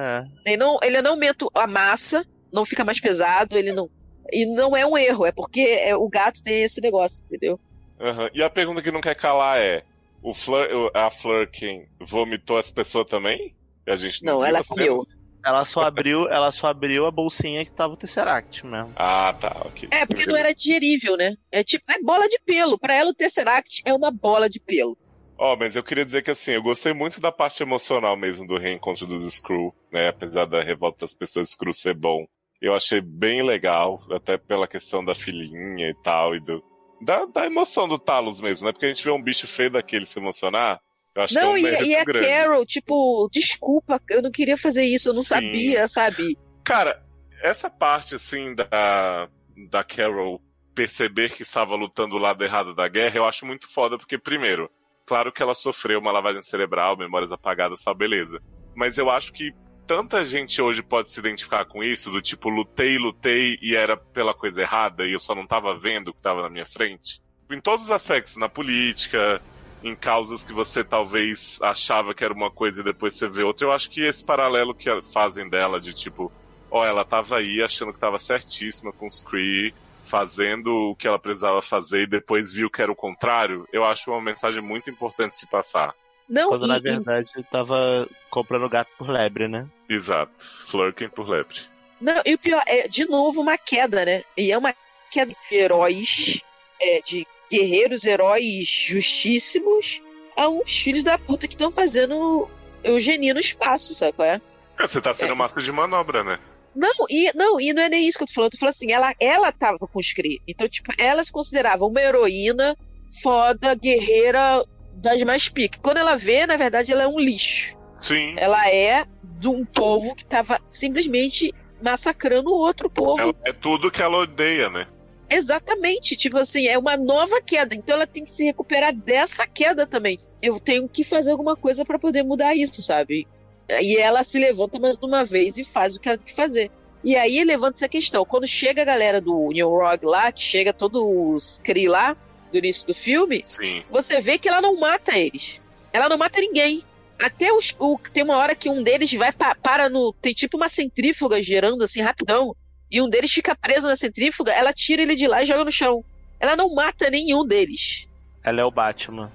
é. 0.45 0.51
Ele 0.51 0.57
não, 0.59 0.79
ele 0.83 1.01
não 1.03 1.13
aumenta 1.13 1.47
a 1.55 1.67
massa, 1.67 2.25
não 2.53 2.65
fica 2.67 2.85
mais 2.85 3.01
pesado, 3.01 3.57
ele 3.57 3.73
não. 3.73 3.89
E 4.33 4.47
não 4.55 4.77
é 4.77 4.87
um 4.87 4.97
erro, 4.97 5.25
é 5.27 5.33
porque 5.33 5.61
é, 5.61 5.97
o 5.97 6.09
gato 6.09 6.43
tem 6.43 6.63
esse 6.63 6.81
negócio, 6.81 7.25
entendeu? 7.27 7.59
Aham. 8.01 8.29
E 8.35 8.43
a 8.43 8.51
pergunta 8.51 8.83
que 8.83 8.91
não 8.91 9.01
quer 9.01 9.15
calar 9.15 9.59
é: 9.61 9.83
o 10.23 10.33
Flur, 10.35 10.91
a 10.95 11.11
Flurkin 11.11 11.87
vomitou 12.01 12.57
as 12.59 12.71
pessoas 12.71 13.07
também? 13.07 13.55
E 13.87 13.91
a 13.91 13.97
gente 13.97 14.23
não, 14.25 14.35
Não, 14.41 14.45
ela 14.45 14.63
comeu. 14.65 15.01
cenas? 15.01 15.22
Ela 15.45 15.65
só 15.65 15.83
abriu, 15.83 16.29
ela 16.29 16.53
só 16.53 16.69
abriu 16.69 17.05
a 17.05 17.11
bolsinha 17.11 17.65
que 17.65 17.73
tava 17.73 17.95
o 17.95 17.97
Tesseract 17.97 18.65
mesmo. 18.65 18.93
Ah, 18.95 19.35
tá, 19.39 19.63
ok. 19.65 19.89
É, 19.91 20.07
porque 20.07 20.27
não 20.27 20.37
era 20.37 20.55
digerível, 20.55 21.17
né? 21.17 21.37
É 21.51 21.65
tipo, 21.65 21.85
é 21.91 22.01
bola 22.01 22.29
de 22.29 22.39
pelo. 22.47 22.79
Pra 22.79 22.95
ela, 22.95 23.11
o 23.11 23.15
Tesseract 23.15 23.83
é 23.85 23.93
uma 23.93 24.11
bola 24.11 24.49
de 24.49 24.61
pelo. 24.61 24.97
Ó, 25.37 25.57
mas 25.57 25.75
eu 25.75 25.83
queria 25.83 26.05
dizer 26.05 26.23
que 26.23 26.31
assim, 26.31 26.53
eu 26.53 26.63
gostei 26.63 26.93
muito 26.93 27.21
da 27.21 27.33
parte 27.33 27.63
emocional 27.63 28.17
mesmo 28.17 28.47
do 28.47 28.57
reencontro 28.57 29.07
dos 29.07 29.25
Skrull, 29.25 29.75
né? 29.91 30.09
Apesar 30.09 30.45
da 30.45 30.63
revolta 30.63 31.01
das 31.01 31.15
pessoas 31.15 31.49
Skrull 31.49 31.75
ser 31.75 31.95
bom. 31.95 32.25
Eu 32.61 32.75
achei 32.75 33.01
bem 33.01 33.43
legal, 33.43 34.01
até 34.13 34.39
pela 34.39 34.69
questão 34.69 35.05
da 35.05 35.17
filhinha 35.17 35.89
e 35.89 35.95
tal, 36.03 36.37
e 36.37 36.41
do. 36.41 36.63
Da, 37.01 37.25
da 37.25 37.45
emoção 37.45 37.89
do 37.89 37.99
Talos 37.99 38.41
mesmo, 38.41 38.67
né? 38.67 38.73
Porque 38.73 38.87
a 38.87 38.89
gente 38.89 39.03
vê 39.03 39.11
um 39.11 39.21
bicho 39.21 39.49
feio 39.49 39.71
daquele 39.73 40.07
se 40.07 40.21
emocionar. 40.21 40.81
Eu 41.15 41.23
acho 41.23 41.35
não, 41.35 41.55
que 41.55 41.67
é 41.67 41.79
um 41.79 41.83
e, 41.83 41.89
e 41.89 41.97
a 41.97 42.05
grande. 42.05 42.27
Carol, 42.27 42.67
tipo, 42.67 43.29
desculpa, 43.31 44.01
eu 44.09 44.23
não 44.23 44.31
queria 44.31 44.57
fazer 44.57 44.85
isso, 44.85 45.11
eu 45.11 45.15
não 45.15 45.23
Sim. 45.23 45.29
sabia, 45.29 45.89
sabe? 45.89 46.39
Cara, 46.65 47.03
essa 47.43 47.69
parte, 47.69 48.15
assim, 48.15 48.55
da, 48.55 49.29
da 49.69 49.85
Carol 49.85 50.41
perceber 50.75 51.31
que 51.33 51.43
estava 51.43 51.75
lutando 51.75 52.17
do 52.17 52.23
lado 52.23 52.43
errado 52.43 52.75
da 52.75 52.89
guerra, 52.89 53.17
eu 53.17 53.25
acho 53.27 53.45
muito 53.45 53.71
foda, 53.71 53.99
porque, 53.99 54.17
primeiro, 54.17 54.71
claro 55.07 55.31
que 55.31 55.43
ela 55.43 55.55
sofreu 55.55 55.99
uma 55.99 56.13
lavagem 56.13 56.41
cerebral, 56.41 56.97
memórias 56.97 57.33
apagadas, 57.33 57.83
tal, 57.83 57.95
beleza. 57.95 58.41
Mas 58.75 58.97
eu 58.97 59.11
acho 59.11 59.33
que 59.33 59.53
tanta 59.87 60.25
gente 60.25 60.63
hoje 60.63 60.83
pode 60.83 61.11
se 61.11 61.21
identificar 61.21 61.67
com 61.67 61.85
isso, 61.85 62.11
do 62.11 62.23
tipo, 62.23 62.49
lutei, 62.49 62.97
lutei 62.97 63.59
e 63.61 63.77
era 63.77 63.97
pela 63.97 64.33
coisa 64.33 64.63
errada 64.63 65.05
e 65.05 65.13
eu 65.13 65.19
só 65.19 65.35
não 65.35 65.47
tava 65.47 65.75
vendo 65.75 66.09
o 66.09 66.15
que 66.15 66.23
tava 66.23 66.43
na 66.43 66.49
minha 66.49 66.65
frente. 66.65 67.21
Em 67.51 67.61
todos 67.61 67.85
os 67.85 67.91
aspectos, 67.91 68.37
na 68.39 68.49
política, 68.49 69.43
em 69.83 69.95
causas 69.97 70.45
que 70.45 70.53
você 70.53 70.85
talvez 70.85 71.59
achava 71.63 72.15
que 72.15 72.25
era 72.25 72.33
uma 72.33 72.51
coisa 72.51 72.81
e 72.81 72.85
depois 72.85 73.15
você 73.15 73.29
vê 73.29 73.43
outra. 73.43 73.67
Eu 73.67 73.73
acho 73.73 73.91
que 73.91 74.01
esse 74.03 74.23
paralelo 74.25 74.75
que 74.75 74.89
fazem 75.13 75.49
dela 75.49 75.81
de 75.81 75.93
tipo, 75.93 76.31
ó, 76.71 76.85
ela 76.85 77.05
tava 77.05 77.39
aí 77.39 77.63
achando 77.63 77.93
que 77.93 77.99
tava 77.99 78.19
certíssima 78.19 78.93
com 78.93 79.07
os 79.07 79.21
Kree, 79.21 79.75
fazendo 80.05 80.91
o 80.91 80.97
que 80.97 81.07
ela 81.09 81.19
precisava 81.19 81.61
fazer 81.63 82.03
e 82.03 82.07
depois 82.07 82.53
viu 82.53 82.69
que 82.71 82.83
era 82.83 82.93
o 82.93 82.97
contrário, 82.97 83.67
eu 83.73 83.85
acho 83.85 84.11
uma 84.11 84.21
mensagem 84.21 84.61
muito 84.63 84.91
importante 84.91 85.39
se 85.39 85.47
passar. 85.47 85.95
Não, 86.29 86.51
Quando 86.51 86.65
e, 86.65 86.69
na 86.69 86.77
e- 86.77 86.81
verdade 86.81 87.29
eu 87.37 87.45
tava 87.45 88.09
comprando 88.31 88.69
gato 88.69 88.91
por 88.97 89.09
lebre, 89.09 89.49
né? 89.49 89.67
Exato. 89.89 90.33
Flurkin 90.67 91.09
por 91.09 91.29
lebre. 91.29 91.59
não, 92.01 92.21
e 92.25 92.35
o 92.35 92.39
pior, 92.39 92.63
é 92.67 92.87
de 92.89 93.05
novo 93.09 93.41
uma 93.41 93.59
queda, 93.59 94.05
né? 94.05 94.23
E 94.37 94.51
é 94.53 94.57
uma 94.59 94.75
queda 95.11 95.35
de 95.51 95.57
heróis, 95.57 96.41
é, 96.81 97.01
de 97.01 97.27
guerreiros 97.53 98.05
heróis 98.05 98.67
justíssimos, 98.67 100.01
a 100.37 100.49
uns 100.49 100.73
filhos 100.79 101.05
da 101.05 101.19
puta 101.19 101.47
que 101.47 101.55
estão 101.55 101.71
fazendo 101.71 102.49
eugenia 102.83 103.35
no 103.35 103.41
espaço, 103.41 103.95
sabe 103.95 104.13
qual 104.15 104.27
é? 104.27 104.41
É, 104.79 104.87
Você 104.89 105.01
tá 105.01 105.13
sendo 105.15 105.33
É. 105.33 105.35
massa 105.35 105.61
de 105.61 105.71
manobra, 105.71 106.25
né? 106.25 106.39
Não, 106.75 106.91
e 107.11 107.31
não, 107.37 107.61
e 107.61 107.73
não 107.75 107.83
é 107.83 107.89
nem 107.91 108.09
isso 108.09 108.17
que 108.17 108.25
eu 108.25 108.27
tô 108.29 108.33
falando. 108.33 108.47
Eu 108.47 108.51
tô 108.53 108.61
falando 108.61 108.73
assim, 108.75 108.91
ela, 108.91 109.13
ela 109.21 109.53
tava 109.53 109.79
com 109.79 110.01
os 110.01 110.13
Kree. 110.15 110.41
Então, 110.49 110.67
tipo, 110.67 110.91
ela 110.99 111.23
se 111.23 111.31
considerava 111.31 111.85
uma 111.85 112.01
heroína, 112.01 112.75
foda, 113.23 113.75
guerreira 113.75 114.65
das 114.95 115.23
mais 115.23 115.49
piques. 115.51 115.79
Quando 115.83 115.99
ela 115.99 116.17
vê, 116.17 116.47
na 116.47 116.57
verdade, 116.57 116.91
ela 116.91 117.03
é 117.03 117.07
um 117.07 117.19
lixo. 117.19 117.77
Sim. 118.01 118.35
Ela 118.39 118.71
é 118.71 119.05
de 119.39 119.49
um 119.49 119.67
povo 119.67 120.15
que 120.15 120.25
tava 120.25 120.59
simplesmente 120.71 121.53
massacrando 121.83 122.49
o 122.51 122.57
outro 122.59 122.89
povo. 122.89 123.37
É 123.45 123.53
tudo 123.53 123.91
que 123.91 124.01
ela 124.01 124.17
odeia, 124.19 124.71
né? 124.71 124.87
Exatamente. 125.35 126.17
Tipo 126.17 126.39
assim, 126.39 126.67
é 126.67 126.79
uma 126.79 126.97
nova 126.97 127.41
queda. 127.41 127.75
Então 127.75 127.97
ela 127.97 128.07
tem 128.07 128.25
que 128.25 128.31
se 128.31 128.45
recuperar 128.45 128.95
dessa 128.95 129.47
queda 129.47 129.87
também. 129.87 130.19
Eu 130.41 130.59
tenho 130.59 130.89
que 130.89 131.05
fazer 131.05 131.31
alguma 131.31 131.57
coisa 131.57 131.85
pra 131.85 131.99
poder 131.99 132.23
mudar 132.23 132.55
isso, 132.55 132.83
sabe? 132.83 133.27
E 133.69 133.97
ela 133.97 134.23
se 134.23 134.39
levanta 134.39 134.79
mais 134.79 134.97
de 134.97 135.07
uma 135.07 135.25
vez 135.25 135.57
e 135.57 135.65
faz 135.65 135.97
o 135.97 136.01
que 136.01 136.09
ela 136.09 136.19
tem 136.19 136.27
que 136.27 136.35
fazer. 136.35 136.71
E 137.05 137.17
aí 137.17 137.43
levanta 137.43 137.79
essa 137.79 137.89
questão. 137.89 138.25
Quando 138.25 138.47
chega 138.47 138.83
a 138.83 138.85
galera 138.85 139.21
do 139.21 139.49
New 139.49 139.69
Rock 139.69 140.05
lá, 140.05 140.31
que 140.31 140.43
chega 140.43 140.73
todos 140.73 141.03
os 141.03 141.61
Kree 141.65 141.89
lá, 141.89 142.17
do 142.53 142.59
início 142.59 142.87
do 142.87 142.95
filme, 142.95 143.43
Sim. 143.49 143.83
você 143.91 144.21
vê 144.21 144.39
que 144.39 144.49
ela 144.49 144.61
não 144.61 144.79
mata 144.79 145.17
eles. 145.19 145.61
Ela 145.93 146.09
não 146.09 146.19
mata 146.19 146.41
ninguém. 146.41 146.85
Até 147.19 147.53
os, 147.53 147.75
o, 147.79 147.99
tem 148.13 148.23
uma 148.23 148.37
hora 148.37 148.55
que 148.55 148.69
um 148.69 148.83
deles 148.83 149.13
vai 149.15 149.33
pa, 149.33 149.55
para 149.55 149.89
no. 149.89 150.13
Tem 150.13 150.33
tipo 150.33 150.57
uma 150.57 150.69
centrífuga 150.69 151.43
girando 151.43 151.83
assim 151.83 152.03
rapidão. 152.03 152.55
E 152.93 153.01
um 153.01 153.09
deles 153.09 153.33
fica 153.33 153.55
preso 153.57 153.89
na 153.89 153.97
centrífuga, 153.97 154.53
ela 154.53 154.73
tira 154.73 155.01
ele 155.03 155.17
de 155.17 155.27
lá 155.27 155.43
e 155.43 155.47
joga 155.47 155.65
no 155.65 155.73
chão. 155.73 156.05
Ela 156.39 156.55
não 156.55 156.75
mata 156.75 157.09
nenhum 157.09 157.45
deles. 157.47 158.07
Ela 158.45 158.61
é 158.61 158.65
o 158.65 158.71
Batman. 158.71 159.33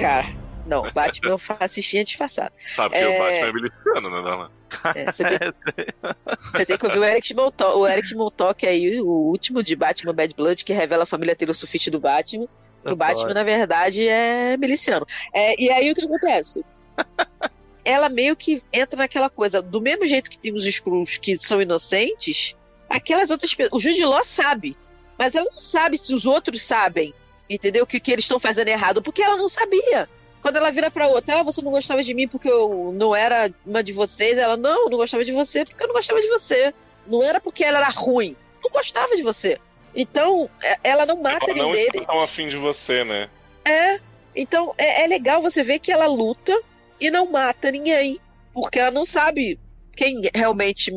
Cara, 0.00 0.26
não, 0.66 0.82
Batman 0.92 1.30
é 1.30 1.34
um 1.34 1.38
fascistinha 1.38 2.04
disfarçado. 2.04 2.54
sabe 2.74 2.94
que 2.96 3.00
É. 3.00 3.08
o 3.08 3.18
Batman 3.18 3.46
é 3.48 3.52
miliciano, 3.52 4.10
né, 4.10 4.22
Darlan? 4.22 4.50
É, 4.96 5.12
você, 5.12 5.22
tem, 5.24 5.38
você 6.52 6.66
tem 6.66 6.76
que 6.76 6.84
ouvir 6.86 6.98
o 6.98 7.04
Eric 7.04 7.26
Smalltalk, 7.28 7.78
o 7.78 7.86
Eric 7.86 8.08
Smalltalk 8.08 8.66
aí, 8.66 9.00
o 9.00 9.06
último 9.06 9.62
de 9.62 9.76
Batman 9.76 10.12
Bad 10.12 10.34
Blood, 10.34 10.64
que 10.64 10.72
revela 10.72 11.04
a 11.04 11.06
família 11.06 11.36
Taylor 11.36 11.54
Swift 11.54 11.90
do 11.90 12.00
Batman. 12.00 12.48
O 12.84 12.96
Batman, 12.96 13.32
na 13.34 13.44
verdade, 13.44 14.06
é 14.06 14.56
miliciano. 14.56 15.06
É, 15.32 15.58
e 15.62 15.70
aí 15.70 15.90
o 15.90 15.94
que 15.94 16.04
acontece? 16.04 16.64
Ela 17.84 18.08
meio 18.08 18.34
que 18.34 18.62
entra 18.72 18.96
naquela 18.98 19.28
coisa, 19.28 19.60
do 19.60 19.80
mesmo 19.80 20.06
jeito 20.06 20.30
que 20.30 20.38
tem 20.38 20.52
os 20.54 20.66
Skrulls 20.66 21.18
que 21.18 21.36
são 21.38 21.60
inocentes, 21.60 22.54
aquelas 22.88 23.30
outras 23.30 23.54
pessoas. 23.54 23.72
O 23.74 23.80
Jude 23.86 24.04
Law 24.04 24.24
sabe, 24.24 24.76
mas 25.18 25.34
ela 25.34 25.48
não 25.50 25.60
sabe 25.60 25.98
se 25.98 26.14
os 26.14 26.24
outros 26.24 26.62
sabem, 26.62 27.12
entendeu? 27.48 27.86
Que, 27.86 28.00
que 28.00 28.10
eles 28.12 28.24
estão 28.24 28.38
fazendo 28.38 28.68
errado, 28.68 29.02
porque 29.02 29.22
ela 29.22 29.36
não 29.36 29.48
sabia. 29.48 30.08
Quando 30.40 30.56
ela 30.56 30.70
vira 30.70 30.90
pra 30.90 31.08
outra, 31.08 31.40
ah, 31.40 31.42
você 31.42 31.62
não 31.62 31.70
gostava 31.70 32.02
de 32.04 32.12
mim 32.14 32.28
porque 32.28 32.48
eu 32.48 32.92
não 32.94 33.14
era 33.16 33.50
uma 33.64 33.82
de 33.82 33.92
vocês. 33.94 34.36
Ela, 34.36 34.56
não, 34.58 34.84
eu 34.84 34.90
não 34.90 34.98
gostava 34.98 35.24
de 35.24 35.32
você 35.32 35.64
porque 35.64 35.82
eu 35.82 35.88
não 35.88 35.94
gostava 35.94 36.20
de 36.20 36.28
você. 36.28 36.74
Não 37.06 37.22
era 37.22 37.40
porque 37.40 37.64
ela 37.64 37.78
era 37.78 37.88
ruim. 37.88 38.36
Não 38.62 38.70
gostava 38.70 39.16
de 39.16 39.22
você. 39.22 39.58
Então, 39.94 40.50
é- 40.62 40.78
ela 40.84 41.06
não 41.06 41.22
mata 41.22 41.46
Ela 41.50 41.54
não 41.62 41.70
ninguém. 41.70 41.86
está 41.86 42.04
tão 42.04 42.20
afim 42.20 42.46
de 42.48 42.56
você, 42.56 43.04
né? 43.04 43.30
É. 43.64 43.98
Então, 44.36 44.74
é, 44.76 45.04
é 45.04 45.06
legal 45.06 45.40
você 45.40 45.62
ver 45.62 45.78
que 45.78 45.90
ela 45.90 46.06
luta 46.06 46.58
e 47.00 47.10
não 47.10 47.30
mata 47.30 47.70
ninguém. 47.70 48.18
Porque 48.52 48.78
ela 48.78 48.90
não 48.90 49.04
sabe 49.04 49.58
quem 49.96 50.22
realmente, 50.34 50.92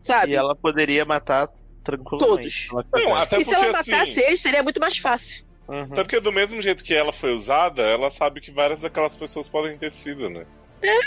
sabe? 0.00 0.32
E 0.32 0.36
ela 0.36 0.54
poderia 0.54 1.04
matar 1.04 1.48
tranquilamente. 1.82 2.28
Todos. 2.28 2.54
se 2.54 2.70
ela 2.70 2.84
Não, 3.04 3.14
até 3.16 3.38
E 3.38 3.44
se 3.44 3.54
ela 3.54 3.66
matasse 3.72 3.94
assim. 3.94 4.20
eles, 4.22 4.40
seria 4.40 4.62
muito 4.62 4.80
mais 4.80 4.96
fácil. 4.98 5.44
Uhum. 5.68 5.82
Até 5.82 6.02
porque 6.02 6.20
do 6.20 6.32
mesmo 6.32 6.60
jeito 6.60 6.82
que 6.84 6.94
ela 6.94 7.12
foi 7.12 7.32
usada, 7.32 7.82
ela 7.82 8.10
sabe 8.10 8.40
que 8.40 8.50
várias 8.50 8.80
daquelas 8.80 9.16
pessoas 9.16 9.48
podem 9.48 9.76
ter 9.78 9.90
sido, 9.92 10.28
né? 10.28 10.44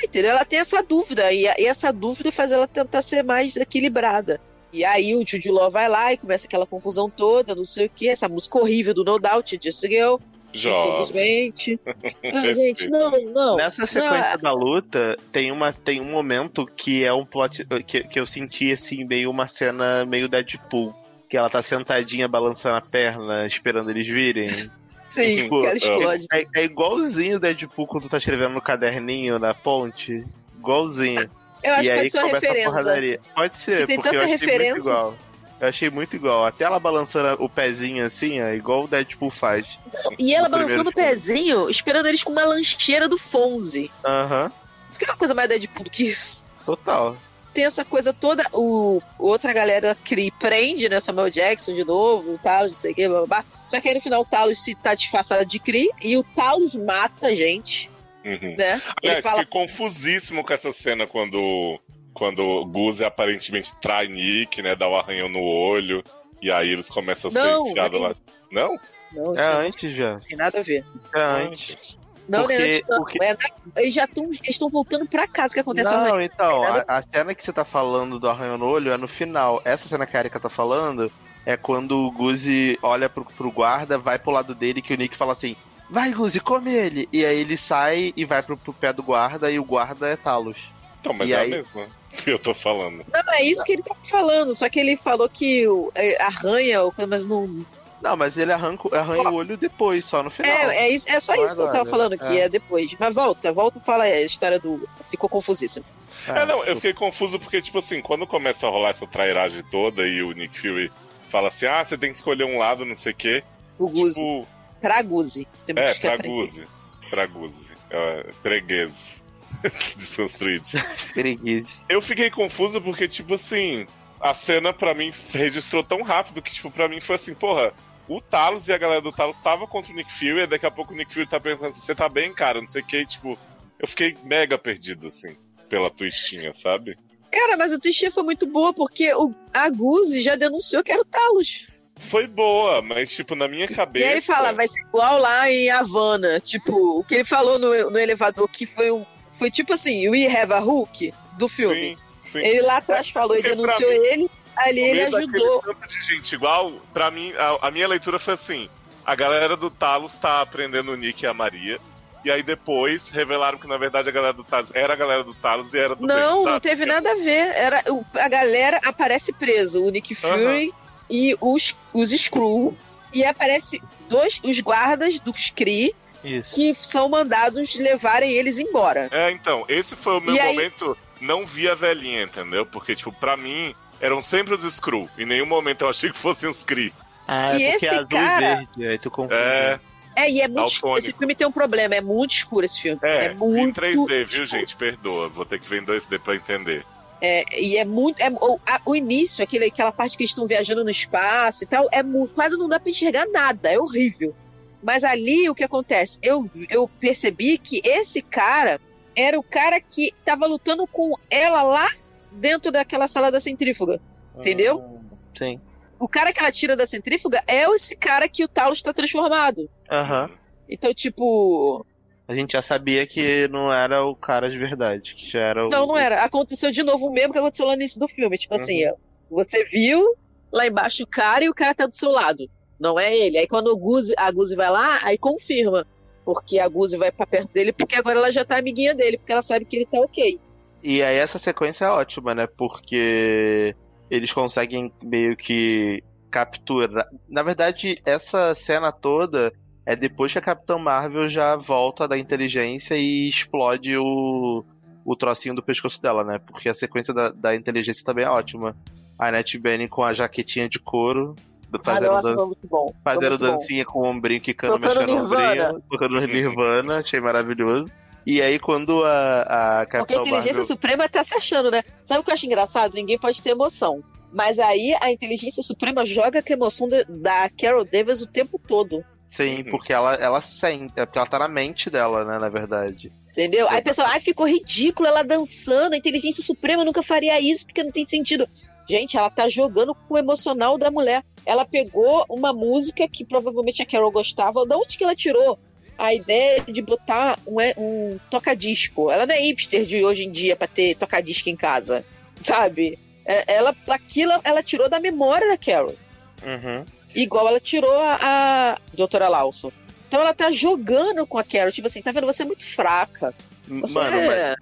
Entendeu? 0.03 0.31
Ela 0.31 0.45
tem 0.45 0.59
essa 0.59 0.81
dúvida. 0.83 1.31
E, 1.33 1.47
a- 1.47 1.55
e 1.57 1.65
essa 1.65 1.91
dúvida 1.91 2.31
faz 2.31 2.51
ela 2.51 2.67
tentar 2.67 3.01
ser 3.01 3.23
mais 3.23 3.55
equilibrada. 3.55 4.39
E 4.71 4.83
aí 4.85 5.15
o 5.15 5.23
Jude 5.27 5.49
Law 5.51 5.69
vai 5.69 5.87
lá 5.87 6.13
e 6.13 6.17
começa 6.17 6.47
aquela 6.47 6.65
confusão 6.65 7.09
toda, 7.09 7.53
não 7.55 7.63
sei 7.63 7.85
o 7.85 7.89
que, 7.89 8.09
essa 8.09 8.27
música 8.29 8.57
horrível 8.57 8.93
do 8.93 9.03
No 9.03 9.19
Doubt, 9.19 9.59
Just 9.61 9.81
Girl, 9.81 10.15
Jovem. 10.53 10.91
infelizmente. 11.01 11.79
Ah, 12.33 12.53
gente, 12.53 12.89
não, 12.89 13.11
não. 13.31 13.55
Nessa 13.57 13.85
sequência 13.85 14.37
da 14.37 14.51
luta, 14.53 15.15
tem, 15.31 15.51
uma, 15.51 15.71
tem 15.73 15.99
um 16.01 16.11
momento 16.11 16.65
que 16.65 17.03
é 17.03 17.11
um 17.13 17.25
plot. 17.25 17.65
Que, 17.85 18.03
que 18.03 18.19
eu 18.19 18.25
senti 18.25 18.71
assim, 18.71 19.03
meio 19.03 19.29
uma 19.29 19.47
cena 19.47 20.05
meio 20.05 20.27
Deadpool. 20.29 20.93
Que 21.29 21.37
ela 21.37 21.49
tá 21.49 21.61
sentadinha 21.61 22.27
balançando 22.27 22.75
a 22.77 22.81
perna, 22.81 23.45
esperando 23.47 23.89
eles 23.89 24.07
virem. 24.07 24.47
Sim, 25.03 25.43
Tipo, 25.43 25.61
que 25.61 25.67
ela 25.67 25.75
explode. 25.77 26.25
É, 26.31 26.43
é 26.55 26.63
igualzinho 26.63 27.35
o 27.37 27.39
Deadpool 27.39 27.85
quando 27.87 28.03
tu 28.03 28.09
tá 28.09 28.17
escrevendo 28.17 28.53
no 28.53 28.61
caderninho 28.61 29.37
na 29.39 29.53
ponte. 29.53 30.23
Igualzinho. 30.57 31.29
Eu 31.63 31.73
acho 31.75 31.83
e 31.83 31.87
que 31.87 31.91
aí 31.91 31.97
pode 31.99 32.11
ser 32.11 32.17
uma 32.17 32.27
começa 32.27 32.45
a 32.45 32.49
referência. 32.49 32.69
porradaria. 32.71 33.19
Pode 33.35 33.57
ser, 33.57 33.81
E 33.81 33.85
tem 33.85 33.95
porque 33.95 34.15
eu 34.15 34.19
tanta 34.21 34.23
achei 34.33 34.37
muito 34.37 34.51
referência. 34.51 34.89
igual. 34.89 35.15
Eu 35.59 35.67
achei 35.69 35.89
muito 35.89 36.15
igual. 36.15 36.45
Até 36.45 36.65
ela 36.65 36.79
balançando 36.79 37.41
o 37.43 37.47
pezinho 37.47 38.05
assim, 38.05 38.41
ó, 38.41 38.49
igual 38.49 38.83
o 38.83 38.87
Deadpool 38.87 39.31
faz. 39.31 39.79
E 40.19 40.33
ela 40.35 40.49
balançando 40.49 40.89
o 40.89 40.93
pezinho, 40.93 41.69
esperando 41.69 42.07
eles 42.07 42.23
com 42.23 42.31
uma 42.31 42.45
lancheira 42.45 43.07
do 43.07 43.17
Fonze. 43.17 43.89
Aham, 44.05 44.51
Isso 44.89 44.99
que 44.99 45.05
é 45.05 45.09
uma 45.09 45.17
coisa 45.17 45.33
mais 45.33 45.47
Deadpool 45.49 45.83
do 45.85 45.89
que 45.89 46.03
isso. 46.03 46.43
total. 46.65 47.15
Tem 47.53 47.65
essa 47.65 47.85
coisa 47.85 48.11
toda, 48.11 48.43
o 48.51 48.99
outra 49.19 49.53
galera 49.53 49.95
que 50.03 50.31
prende, 50.39 50.89
né, 50.89 50.99
Samuel 50.99 51.29
Jackson 51.29 51.73
de 51.75 51.85
novo, 51.85 52.33
o 52.33 52.37
Talos, 52.39 52.71
não 52.71 52.79
sei 52.79 52.91
o 52.93 52.95
que, 52.95 53.07
blá, 53.07 53.17
blá, 53.19 53.27
blá. 53.27 53.45
Só 53.67 53.79
que 53.79 53.89
aí 53.89 53.93
no 53.93 54.01
final 54.01 54.21
o 54.21 54.25
Talos 54.25 54.63
se 54.63 54.73
tá 54.73 54.95
disfarçado 54.95 55.45
de 55.45 55.59
Cree 55.59 55.87
e 56.01 56.17
o 56.17 56.23
Talos 56.23 56.75
mata 56.75 57.27
a 57.27 57.35
gente, 57.35 57.91
Uhum. 58.25 58.55
né? 58.57 58.81
Ele 59.03 59.11
Aliás, 59.11 59.21
fala, 59.23 59.43
fiquei 59.43 59.61
confusíssimo 59.61 60.43
com 60.43 60.51
essa 60.53 60.71
cena 60.73 61.05
quando, 61.05 61.79
quando 62.13 62.39
o 62.43 62.65
Guzi 62.65 63.03
aparentemente 63.03 63.75
trai 63.81 64.07
Nick, 64.07 64.61
né? 64.61 64.75
Dá 64.75 64.87
um 64.89 64.95
arranhão 64.95 65.29
no 65.29 65.41
olho. 65.41 66.03
E 66.41 66.51
aí 66.51 66.69
eles 66.69 66.89
começam 66.89 67.29
a 67.29 67.31
ser 67.31 67.39
Não, 67.43 67.67
enfiados 67.67 67.99
ele- 67.99 68.09
lá. 68.09 68.15
Não? 68.51 68.77
não, 69.11 69.35
É 69.35 69.49
não 69.53 69.59
antes 69.61 69.95
já. 69.97 70.19
tem 70.19 70.37
nada 70.37 70.59
a 70.59 70.63
ver. 70.63 70.83
É 71.15 71.19
antes. 71.21 71.97
Não, 72.27 72.41
Porque- 72.41 72.57
nem 72.57 72.65
antes, 72.67 72.81
não. 72.87 72.97
porque- 72.99 73.23
É 73.23 73.33
na- 73.33 73.81
eles 73.81 73.93
já 73.93 74.05
estão 74.05 74.29
estão 74.47 74.69
voltando 74.69 75.05
pra 75.07 75.27
casa 75.27 75.53
que 75.53 75.59
acontece 75.59 75.93
Não, 75.93 76.21
então, 76.21 76.63
a, 76.63 76.85
a 76.87 77.01
cena 77.01 77.35
que 77.35 77.43
você 77.43 77.51
tá 77.51 77.65
falando 77.65 78.17
do 78.19 78.29
arranhão 78.29 78.57
no 78.57 78.65
olho 78.65 78.91
é 78.91 78.97
no 78.97 79.07
final. 79.07 79.61
Essa 79.65 79.87
cena 79.87 80.05
que 80.05 80.15
a 80.15 80.19
Erika 80.21 80.39
tá 80.39 80.49
falando 80.49 81.11
é 81.45 81.57
quando 81.57 81.97
o 81.97 82.11
Guzi 82.11 82.77
olha 82.81 83.09
pro, 83.09 83.25
pro 83.25 83.51
guarda, 83.51 83.97
vai 83.97 84.17
pro 84.17 84.31
lado 84.31 84.55
dele 84.55 84.81
que 84.81 84.93
o 84.93 84.97
Nick 84.97 85.17
fala 85.17 85.33
assim: 85.33 85.55
Vai, 85.89 86.11
Guzi, 86.13 86.39
come 86.39 86.71
ele! 86.73 87.09
E 87.11 87.25
aí 87.25 87.37
ele 87.39 87.57
sai 87.57 88.13
e 88.15 88.23
vai 88.25 88.41
pro, 88.41 88.55
pro 88.57 88.71
pé 88.73 88.93
do 88.93 89.03
guarda 89.03 89.51
e 89.51 89.59
o 89.59 89.63
guarda 89.65 90.07
é 90.07 90.15
Talos. 90.15 90.71
Então, 91.01 91.13
mas 91.13 91.29
E 91.29 91.33
é 91.33 91.37
aí- 91.37 91.53
a 91.53 91.57
mesma 91.57 91.87
que 92.13 92.31
eu 92.31 92.39
tô 92.39 92.53
falando. 92.53 93.05
Não, 93.11 93.33
é 93.33 93.43
isso 93.43 93.63
que 93.63 93.73
ele 93.73 93.83
tá 93.83 93.95
falando, 94.03 94.53
só 94.55 94.69
que 94.69 94.79
ele 94.79 94.95
falou 94.95 95.27
que 95.27 95.67
o, 95.67 95.91
é, 95.95 96.21
arranha, 96.21 96.79
mas 97.07 97.25
não. 97.25 97.65
Não, 98.01 98.17
mas 98.17 98.37
ele 98.37 98.51
arranca, 98.51 98.95
arranha 98.97 99.29
o 99.29 99.35
olho 99.35 99.55
depois, 99.55 100.03
só 100.05 100.21
no 100.21 100.29
final. 100.29 100.51
É, 100.51 100.85
é, 100.85 100.89
isso, 100.89 101.09
é 101.09 101.19
só 101.19 101.33
isso 101.35 101.55
que 101.55 101.61
eu 101.61 101.71
tava 101.71 101.89
falando, 101.89 102.17
que 102.17 102.37
é. 102.37 102.41
é 102.41 102.49
depois. 102.49 102.93
Mas 102.99 103.15
volta, 103.15 103.51
volta 103.51 103.79
e 103.79 103.81
fala 103.81 104.03
a 104.03 104.21
história 104.21 104.59
do. 104.59 104.87
Ficou 105.09 105.29
confusíssimo. 105.29 105.85
É, 106.27 106.45
não, 106.45 106.63
eu 106.63 106.75
fiquei 106.75 106.93
confuso 106.93 107.39
porque, 107.39 107.61
tipo 107.61 107.79
assim, 107.79 108.01
quando 108.01 108.27
começa 108.27 108.67
a 108.67 108.69
rolar 108.69 108.91
essa 108.91 109.07
trairagem 109.07 109.63
toda 109.63 110.07
e 110.07 110.21
o 110.21 110.31
Nick 110.31 110.59
Fury 110.59 110.91
fala 111.29 111.47
assim, 111.47 111.65
ah, 111.65 111.83
você 111.83 111.97
tem 111.97 112.11
que 112.11 112.15
escolher 112.15 112.43
um 112.43 112.57
lado, 112.57 112.85
não 112.85 112.95
sei 112.95 113.11
o 113.11 113.15
quê. 113.15 113.43
O 113.79 113.89
Guzi. 113.89 114.19
Tipo, 114.19 114.47
Pra 114.79 115.01
Guzi. 115.01 115.47
Temos 115.65 115.81
é, 115.81 115.93
que 115.93 116.01
pra 116.01 116.15
aprender. 116.15 116.35
Guzi. 116.35 116.67
Pra 117.09 117.25
Guzi. 117.25 117.73
É, 117.89 118.25
preguês. 118.43 119.22
Desconstruídos. 119.95 120.73
Preguiça. 121.13 121.85
Eu 121.87 122.01
fiquei 122.01 122.29
confuso 122.29 122.81
porque, 122.81 123.07
tipo 123.07 123.35
assim, 123.35 123.85
a 124.19 124.33
cena 124.33 124.73
pra 124.73 124.93
mim 124.93 125.11
registrou 125.31 125.83
tão 125.83 126.01
rápido 126.01 126.41
que, 126.41 126.53
tipo, 126.53 126.71
pra 126.71 126.87
mim 126.87 126.99
foi 126.99 127.15
assim, 127.15 127.33
porra, 127.33 127.73
o 128.07 128.21
Talos 128.21 128.67
e 128.67 128.73
a 128.73 128.77
galera 128.77 129.01
do 129.01 129.11
Talos 129.11 129.39
tava 129.39 129.67
contra 129.67 129.91
o 129.91 129.95
Nick 129.95 130.11
Fury, 130.11 130.41
e 130.41 130.47
daqui 130.47 130.65
a 130.65 130.71
pouco 130.71 130.93
o 130.93 130.97
Nick 130.97 131.13
Fury 131.13 131.27
tá 131.27 131.39
pensando 131.39 131.67
assim, 131.67 131.81
você 131.81 131.95
tá 131.95 132.09
bem, 132.09 132.33
cara, 132.33 132.61
não 132.61 132.67
sei 132.67 132.81
o 132.81 132.85
que, 132.85 132.97
e, 132.97 133.05
tipo, 133.05 133.37
eu 133.79 133.87
fiquei 133.87 134.15
mega 134.23 134.57
perdido, 134.57 135.07
assim, 135.07 135.35
pela 135.69 135.89
twistinha, 135.89 136.53
sabe? 136.53 136.97
Cara, 137.31 137.57
mas 137.57 137.73
a 137.73 137.79
twistinha 137.79 138.11
foi 138.11 138.23
muito 138.23 138.45
boa, 138.45 138.73
porque 138.73 139.13
o, 139.13 139.33
a 139.53 139.69
Guzi 139.69 140.21
já 140.21 140.35
denunciou 140.35 140.83
que 140.83 140.91
era 140.91 141.01
o 141.01 141.05
Talos. 141.05 141.67
Foi 141.95 142.27
boa, 142.27 142.81
mas, 142.81 143.11
tipo, 143.11 143.35
na 143.35 143.47
minha 143.47 143.67
cabeça. 143.67 144.05
E 144.05 144.07
aí 144.07 144.13
ele 144.15 144.21
fala, 144.21 144.51
vai 144.51 144.67
ser 144.67 144.81
igual 144.81 145.19
lá 145.19 145.49
em 145.49 145.69
Havana. 145.69 146.39
Tipo, 146.39 146.99
o 146.99 147.03
que 147.03 147.15
ele 147.15 147.23
falou 147.23 147.57
no, 147.59 147.91
no 147.91 147.97
elevador, 147.97 148.47
que 148.47 148.65
foi 148.65 148.91
um. 148.91 149.05
Foi 149.33 149.49
tipo 149.49 149.73
assim, 149.73 150.07
We 150.09 150.25
Have 150.25 150.53
a 150.53 150.59
Hulk 150.59 151.13
do 151.33 151.47
filme. 151.47 151.97
Sim, 151.97 151.97
sim. 152.25 152.39
Ele 152.39 152.61
lá 152.61 152.77
atrás 152.77 153.09
falou 153.09 153.37
e 153.37 153.41
denunciou 153.41 153.89
mim, 153.89 153.97
ele, 153.97 154.31
ali 154.55 154.79
ele 154.79 155.01
ajudou. 155.03 155.61
tanto 155.61 155.87
de 155.87 156.01
gente 156.01 156.35
igual, 156.35 156.71
pra 156.93 157.09
mim, 157.09 157.33
a, 157.33 157.67
a 157.67 157.71
minha 157.71 157.87
leitura 157.87 158.19
foi 158.19 158.35
assim: 158.35 158.69
a 159.05 159.15
galera 159.15 159.57
do 159.57 159.69
Talos 159.69 160.15
tá 160.15 160.45
prendendo 160.45 160.91
o 160.91 160.95
Nick 160.95 161.23
e 161.23 161.27
a 161.27 161.33
Maria. 161.33 161.79
E 162.23 162.31
aí 162.31 162.41
depois 162.41 163.09
revelaram 163.09 163.57
que 163.57 163.67
na 163.67 163.75
verdade 163.75 164.07
a 164.07 164.11
galera 164.11 164.31
do 164.31 164.45
Talos 164.45 164.71
era 164.73 164.93
a 164.93 164.95
galera 164.95 165.25
do 165.25 165.33
Talos 165.33 165.73
e 165.73 165.77
era 165.77 165.93
do 165.93 166.07
Não, 166.07 166.45
bem, 166.45 166.53
não 166.53 166.59
teve 166.59 166.85
nada 166.85 167.11
a 167.11 167.15
ver. 167.15 167.53
Era, 167.53 167.83
a 168.15 168.27
galera 168.29 168.79
aparece 168.85 169.33
preso, 169.33 169.83
o 169.83 169.89
Nick 169.89 170.15
Fury 170.15 170.73
e 171.09 171.35
os, 171.41 171.75
os 171.93 172.11
Skrull. 172.13 172.77
E 173.13 173.23
aparece 173.25 173.81
dois, 174.09 174.39
os 174.43 174.59
guardas 174.61 175.19
dos 175.19 175.51
Kree 175.51 175.93
Isso. 176.23 176.55
que 176.55 176.73
são 176.75 177.09
mandados 177.09 177.75
levarem 177.75 178.31
eles 178.31 178.59
embora. 178.59 179.09
É, 179.11 179.31
então, 179.31 179.65
esse 179.67 179.95
foi 179.95 180.17
o 180.17 180.21
meu 180.21 180.33
E 180.35 180.39
aí- 180.39 180.55
momento 180.55 180.97
não 181.21 181.45
vi 181.45 181.69
a 181.69 181.75
velhinha, 181.75 182.23
entendeu? 182.23 182.65
Porque, 182.65 182.95
tipo, 182.95 183.11
pra 183.11 183.35
mim, 183.37 183.73
eram 184.01 184.21
sempre 184.21 184.53
os 184.53 184.63
Skrull. 184.63 185.09
Em 185.17 185.25
nenhum 185.25 185.45
momento 185.45 185.81
eu 185.83 185.89
achei 185.89 186.09
que 186.11 186.17
fossem 186.17 186.49
os 186.49 186.63
Kree. 186.63 186.93
Ah, 187.27 187.55
E 187.57 187.63
é 187.63 187.75
esse 187.75 187.85
é 187.87 187.89
azul 187.91 188.07
cara- 188.07 188.45
e 188.51 188.55
verde, 188.75 188.87
aí 188.87 188.99
tu 188.99 189.09
confunde. 189.11 189.33
É, 189.35 189.79
É, 190.15 190.29
e 190.29 190.41
é 190.41 190.47
muito 190.47 190.55
Daltônico. 190.55 190.67
escuro. 190.75 190.97
Esse 190.99 191.13
filme 191.13 191.33
tem 191.35 191.47
um 191.47 191.51
problema, 191.51 191.95
é 191.95 192.01
muito 192.01 192.31
escuro 192.31 192.65
esse 192.65 192.79
filme. 192.79 192.99
é, 193.01 193.25
É, 193.25 193.33
muito 193.33 193.69
em 193.69 193.73
3D, 193.73 194.25
viu, 194.25 194.43
escuro. 194.43 194.45
gente? 194.45 194.75
Perdoa, 194.75 195.27
vou 195.29 195.43
ter 195.45 195.59
que 195.59 195.67
ver 195.67 195.81
em 195.81 195.85
2D 195.85 196.19
pra 196.19 196.35
entender. 196.35 196.85
É, 197.21 197.45
e 197.59 197.77
é 197.77 197.85
muito. 197.85 198.19
é- 198.21 198.29
o, 198.29 198.59
a- 198.67 198.81
o 198.85 198.95
início, 198.95 199.41
aquele, 199.43 199.65
aquela 199.65 199.91
parte 199.93 200.17
que 200.17 200.23
eles 200.23 200.31
estão 200.31 200.45
viajando 200.45 200.83
no 200.83 200.89
espaço 200.89 201.63
e 201.63 201.67
tal, 201.67 201.87
é 201.91 202.03
mu- 202.03 202.27
quase 202.27 202.57
não 202.57 202.67
dá 202.67 202.77
pra 202.79 202.91
enxergar 202.91 203.25
nada, 203.27 203.71
é 203.71 203.79
horrível. 203.79 204.35
Mas 204.83 205.03
ali 205.03 205.49
o 205.49 205.55
que 205.55 205.63
acontece? 205.63 206.19
Eu, 206.21 206.45
eu 206.69 206.87
percebi 206.99 207.57
que 207.57 207.81
esse 207.83 208.21
cara 208.21 208.79
era 209.15 209.39
o 209.39 209.43
cara 209.43 209.79
que 209.79 210.11
tava 210.25 210.45
lutando 210.45 210.85
com 210.85 211.15
ela 211.29 211.63
lá 211.63 211.89
dentro 212.31 212.71
daquela 212.71 213.07
sala 213.07 213.31
da 213.31 213.39
centrífuga. 213.39 214.01
Entendeu? 214.37 214.81
Ah, 214.81 215.15
Sim. 215.37 215.61
O 215.99 216.07
cara 216.07 216.33
que 216.33 216.39
ela 216.39 216.51
tira 216.51 216.75
da 216.75 216.85
centrífuga 216.85 217.41
é 217.47 217.63
esse 217.73 217.95
cara 217.95 218.27
que 218.27 218.43
o 218.43 218.47
Talos 218.47 218.79
está 218.79 218.91
transformado. 218.93 219.69
Aham. 219.89 220.29
Então, 220.67 220.93
tipo. 220.93 221.85
A 222.27 222.33
gente 222.33 222.53
já 222.53 222.61
sabia 222.61 223.05
que 223.05 223.47
não 223.49 223.71
era 223.71 224.03
o 224.03 224.15
cara 224.15 224.49
de 224.49 224.57
verdade, 224.57 225.15
que 225.15 225.29
já 225.29 225.39
era 225.39 225.65
o. 225.65 225.69
Não, 225.69 225.87
não 225.87 225.97
era. 225.97 226.23
Aconteceu 226.23 226.71
de 226.71 226.83
novo 226.83 227.07
o 227.07 227.13
mesmo 227.13 227.31
que 227.31 227.39
aconteceu 227.39 227.65
lá 227.65 227.73
no 227.73 227.81
início 227.81 227.99
do 227.99 228.07
filme. 228.07 228.37
Tipo 228.37 228.55
assim, 228.55 228.85
ó, 228.87 228.95
você 229.29 229.63
viu 229.65 230.15
lá 230.51 230.67
embaixo 230.67 231.03
o 231.03 231.07
cara 231.07 231.45
e 231.45 231.49
o 231.49 231.53
cara 231.53 231.73
tá 231.73 231.85
do 231.85 231.95
seu 231.95 232.11
lado. 232.11 232.49
Não 232.83 232.99
é 232.99 233.15
ele. 233.15 233.37
Aí 233.37 233.47
quando 233.47 233.75
Guzi, 233.77 234.13
a 234.17 234.29
Guzi 234.29 234.57
vai 234.57 234.69
lá, 234.69 234.99
aí 235.03 235.17
confirma. 235.17 235.87
Porque 236.25 236.59
a 236.59 236.67
Guzi 236.67 236.97
vai 236.97 237.13
pra 237.13 237.25
perto 237.25 237.53
dele, 237.53 237.71
porque 237.71 237.95
agora 237.95 238.19
ela 238.19 238.29
já 238.29 238.43
tá 238.43 238.57
amiguinha 238.57 238.93
dele, 238.93 239.17
porque 239.17 239.31
ela 239.31 239.41
sabe 239.41 239.63
que 239.63 239.77
ele 239.77 239.85
tá 239.85 239.99
ok. 239.99 240.37
E 240.83 241.01
aí 241.01 241.15
essa 241.15 241.39
sequência 241.39 241.85
é 241.85 241.89
ótima, 241.89 242.35
né? 242.35 242.45
Porque 242.45 243.73
eles 244.11 244.33
conseguem 244.33 244.91
meio 245.01 245.37
que 245.37 246.03
capturar. 246.29 247.07
Na 247.29 247.41
verdade, 247.41 248.01
essa 248.05 248.53
cena 248.53 248.91
toda 248.91 249.53
é 249.85 249.95
depois 249.95 250.33
que 250.33 250.39
a 250.39 250.41
Capitã 250.41 250.77
Marvel 250.77 251.29
já 251.29 251.55
volta 251.55 252.05
da 252.05 252.17
inteligência 252.17 252.95
e 252.97 253.29
explode 253.29 253.95
o, 253.95 254.65
o 255.05 255.15
trocinho 255.15 255.55
do 255.55 255.63
pescoço 255.63 256.01
dela, 256.01 256.25
né? 256.25 256.37
Porque 256.37 256.67
a 256.67 256.75
sequência 256.75 257.13
da, 257.13 257.29
da 257.29 257.55
inteligência 257.55 258.03
também 258.03 258.25
é 258.25 258.29
ótima. 258.29 258.75
A 259.17 259.29
Annette 259.29 259.57
Bening 259.57 259.87
com 259.87 260.03
a 260.03 260.13
jaquetinha 260.13 260.67
de 260.67 260.79
couro. 260.79 261.33
Ah, 261.79 261.83
Fazendo, 261.83 262.11
nossa, 262.11 262.35
dan- 262.35 262.45
muito 262.45 262.67
bom. 262.67 262.93
Fazendo 263.03 263.29
muito 263.29 263.45
bom. 263.45 263.51
dancinha 263.51 263.85
com 263.85 263.99
o 263.99 264.05
ombrinho 264.05 264.41
quicando, 264.41 264.73
Tocando 264.79 264.99
mexendo 265.01 265.09
o 265.09 265.21
Nirvana. 265.21 265.63
ombrinho, 265.69 265.83
tocando 265.89 266.21
Nirvana, 266.27 266.95
achei 266.99 267.19
maravilhoso. 267.19 267.91
E 268.25 268.41
aí, 268.41 268.57
quando 268.57 269.03
a, 269.03 269.81
a 269.81 269.85
Porque 269.85 270.13
a 270.13 270.17
inteligência 270.17 270.53
Marvel... 270.53 270.63
suprema 270.65 271.09
tá 271.09 271.23
se 271.23 271.35
achando, 271.35 271.69
né? 271.69 271.83
Sabe 272.05 272.21
o 272.21 272.23
que 272.23 272.29
eu 272.29 272.33
acho 272.33 272.45
engraçado? 272.45 272.93
Ninguém 272.95 273.17
pode 273.19 273.41
ter 273.41 273.49
emoção. 273.49 274.01
Mas 274.31 274.57
aí 274.59 274.95
a 275.01 275.11
inteligência 275.11 275.61
suprema 275.61 276.05
joga 276.05 276.41
com 276.41 276.53
a 276.53 276.55
emoção 276.55 276.87
da- 276.89 277.03
da 277.07 277.49
Carol 277.49 277.83
Davis 277.83 278.21
o 278.21 278.27
tempo 278.27 278.57
todo. 278.57 279.03
Sim, 279.27 279.57
Uhum. 279.63 279.69
porque 279.71 279.91
ela, 279.91 280.15
ela 280.15 280.41
sente, 280.41 280.93
é 280.95 281.05
porque 281.05 281.17
ela 281.19 281.27
tá 281.27 281.39
na 281.39 281.47
mente 281.47 281.89
dela, 281.89 282.23
né, 282.23 282.39
na 282.39 282.49
verdade. 282.49 283.11
Entendeu? 283.31 283.67
Aí 283.69 283.79
o 283.81 283.83
pessoal, 283.83 284.07
ai, 284.11 284.19
ficou 284.19 284.47
ridículo 284.47 285.07
ela 285.07 285.23
dançando. 285.23 285.93
A 285.93 285.97
inteligência 285.97 286.43
suprema 286.43 286.85
nunca 286.85 287.01
faria 287.03 287.39
isso 287.41 287.65
porque 287.65 287.83
não 287.83 287.91
tem 287.91 288.05
sentido. 288.05 288.47
Gente, 288.89 289.17
ela 289.17 289.29
tá 289.29 289.47
jogando 289.47 289.95
com 289.95 290.15
o 290.15 290.17
emocional 290.17 290.77
da 290.77 290.91
mulher. 290.91 291.23
Ela 291.45 291.65
pegou 291.65 292.25
uma 292.29 292.53
música 292.53 293.07
que 293.07 293.23
provavelmente 293.25 293.81
a 293.81 293.85
Carol 293.85 294.11
gostava. 294.11 294.65
Da 294.65 294.77
onde 294.77 294.97
que 294.97 295.03
ela 295.03 295.15
tirou 295.15 295.57
a 295.97 296.13
ideia 296.13 296.61
de 296.61 296.81
botar 296.81 297.39
um, 297.47 297.57
um 297.77 298.19
toca-disco? 298.29 299.09
Ela 299.11 299.25
não 299.25 299.35
é 299.35 299.39
hipster 299.39 299.83
de 299.83 300.03
hoje 300.03 300.25
em 300.25 300.31
dia 300.31 300.55
pra 300.55 300.67
ter 300.67 300.95
toca-disco 300.95 301.49
em 301.49 301.55
casa, 301.55 302.03
sabe? 302.41 302.97
É- 303.25 303.55
Ela, 303.55 303.75
aquilo 303.87 304.33
ela 304.43 304.61
tirou 304.61 304.89
da 304.89 304.99
memória 304.99 305.47
da 305.47 305.57
Carol. 305.57 305.95
Uhum. 306.43 306.83
Igual 307.15 307.47
ela 307.47 307.59
tirou 307.59 307.97
a, 307.99 308.17
a 308.21 308.77
doutora 308.93 309.29
Lawson. 309.29 309.71
Então 310.07 310.19
ela 310.19 310.33
tá 310.33 310.51
jogando 310.51 311.25
com 311.25 311.37
a 311.37 311.43
Carol. 311.43 311.71
Tipo 311.71 311.87
assim, 311.87 312.01
tá 312.01 312.11
vendo? 312.11 312.27
Você 312.27 312.43
é 312.43 312.45
muito 312.45 312.65
fraca. 312.65 313.33
Você 313.67 313.97
Mano, 313.97 314.17
é... 314.17 314.27
mas 314.49 314.57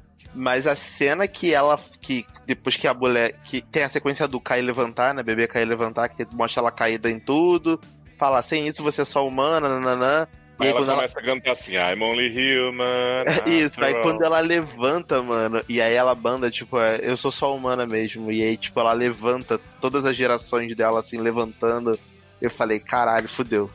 a 0.67 0.75
cena 0.75 1.27
que 1.27 1.53
ela. 1.53 1.79
que 1.99 2.25
Depois 2.45 2.75
que 2.75 2.87
a 2.87 2.93
mulher. 2.93 3.33
que 3.43 3.61
Tem 3.61 3.83
a 3.83 3.89
sequência 3.89 4.27
do 4.27 4.39
cair 4.39 4.63
e 4.63 4.65
levantar, 4.65 5.13
né? 5.13 5.23
Bebê 5.23 5.47
cair 5.47 5.63
e 5.63 5.69
levantar, 5.69 6.09
que 6.09 6.25
mostra 6.31 6.61
ela 6.61 6.71
caída 6.71 7.09
em 7.09 7.19
tudo. 7.19 7.79
Fala, 8.17 8.41
sem 8.41 8.67
isso 8.67 8.83
você 8.83 9.01
é 9.01 9.05
só 9.05 9.27
humana, 9.27 9.67
nananã. 9.67 10.27
E 10.59 10.65
Aí 10.65 10.69
ela 10.69 10.79
quando 10.79 10.89
ela. 10.89 10.97
começa 10.97 11.19
a 11.19 11.23
cantar 11.23 11.51
assim, 11.53 11.73
I'm 11.73 12.03
only 12.03 12.29
human. 12.29 13.25
Isso, 13.47 13.83
aí 13.83 13.95
quando 14.03 14.21
all." 14.21 14.27
ela 14.27 14.39
levanta, 14.39 15.21
mano, 15.23 15.63
e 15.67 15.81
aí 15.81 15.95
ela 15.95 16.13
banda, 16.13 16.51
tipo, 16.51 16.79
é, 16.79 16.99
eu 17.01 17.17
sou 17.17 17.31
só 17.31 17.55
humana 17.55 17.87
mesmo. 17.87 18.31
E 18.31 18.43
aí, 18.43 18.55
tipo, 18.55 18.79
ela 18.79 18.93
levanta 18.93 19.59
todas 19.79 20.05
as 20.05 20.15
gerações 20.15 20.75
dela, 20.75 20.99
assim, 20.99 21.17
levantando. 21.17 21.97
Eu 22.39 22.51
falei, 22.51 22.79
caralho, 22.79 23.27
fudeu. 23.27 23.71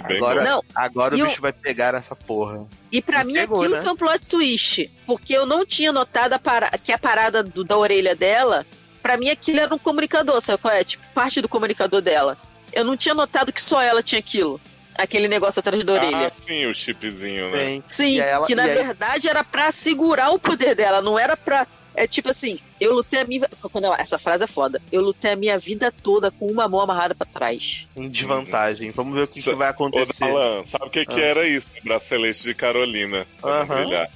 Foi 0.00 0.08
bem 0.08 0.16
Agora- 0.18 0.40
bom. 0.42 0.48
Não, 0.48 0.62
Agora 0.74 1.14
o 1.14 1.24
bicho 1.26 1.40
vai 1.40 1.52
pegar 1.52 1.92
nessa 1.92 2.14
porra. 2.16 2.66
E 2.90 3.00
pra 3.02 3.24
Me 3.24 3.32
mim 3.32 3.38
pegou, 3.40 3.58
aquilo 3.58 3.76
né? 3.76 3.82
foi 3.82 3.92
um 3.92 3.96
plot 3.96 4.26
twist. 4.26 4.90
Porque 5.06 5.32
eu 5.32 5.46
não 5.46 5.64
tinha 5.64 5.92
notado 5.92 6.32
a 6.34 6.38
para- 6.38 6.70
que 6.78 6.92
a 6.92 6.98
parada 6.98 7.42
do- 7.42 7.64
da 7.64 7.76
orelha 7.76 8.14
dela, 8.14 8.64
pra 9.02 9.16
mim 9.16 9.28
aquilo 9.30 9.60
era 9.60 9.74
um 9.74 9.78
comunicador, 9.78 10.40
sabe 10.40 10.58
qual 10.62 10.74
é? 10.74 10.84
Tipo, 10.84 11.04
parte 11.14 11.40
do 11.40 11.48
comunicador 11.48 12.00
dela. 12.00 12.36
Eu 12.72 12.84
não 12.84 12.96
tinha 12.96 13.14
notado 13.14 13.52
que 13.52 13.62
só 13.62 13.80
ela 13.80 14.02
tinha 14.02 14.18
aquilo. 14.18 14.60
Aquele 14.96 15.26
negócio 15.26 15.58
atrás 15.60 15.82
da 15.82 15.92
orelha. 15.92 16.28
Ah, 16.28 16.30
sim, 16.30 16.66
o 16.66 16.74
chipzinho, 16.74 17.50
né? 17.50 17.82
Sim, 17.88 18.20
aí 18.20 18.28
ela- 18.28 18.46
que 18.46 18.54
na 18.54 18.66
e 18.66 18.70
aí- 18.70 18.76
verdade 18.76 19.28
era 19.28 19.42
pra 19.42 19.72
segurar 19.72 20.30
o 20.30 20.38
poder 20.38 20.74
dela, 20.76 21.00
não 21.02 21.18
era 21.18 21.36
pra. 21.36 21.66
É 21.94 22.06
tipo 22.06 22.28
assim, 22.28 22.58
eu 22.80 22.92
lutei 22.92 23.20
a 23.20 23.24
minha. 23.24 23.48
Quando 23.72 23.84
ela- 23.84 24.00
essa 24.00 24.18
frase 24.18 24.42
é 24.44 24.46
foda. 24.46 24.82
Eu 24.90 25.00
lutei 25.02 25.30
a 25.32 25.36
minha 25.36 25.58
vida 25.58 25.92
toda 25.92 26.30
com 26.30 26.46
uma 26.46 26.66
mão 26.68 26.80
amarrada 26.80 27.14
pra 27.14 27.26
trás. 27.26 27.86
Em 27.96 28.08
desvantagem. 28.08 28.90
Vamos 28.90 29.14
ver 29.14 29.22
o 29.22 29.28
que, 29.28 29.40
Sa- 29.40 29.50
que 29.52 29.56
vai 29.56 29.68
Ô, 29.68 29.70
acontecer. 29.70 30.26
Dalan, 30.26 30.64
sabe 30.66 30.86
o 30.86 30.90
que, 30.90 31.06
que 31.06 31.20
Ah. 31.20 31.24
era 31.26 31.46
isso? 31.46 31.66
Bracelete 31.84 32.42
de 32.42 32.54
Carolina. 32.54 33.26
Aham. 33.42 34.06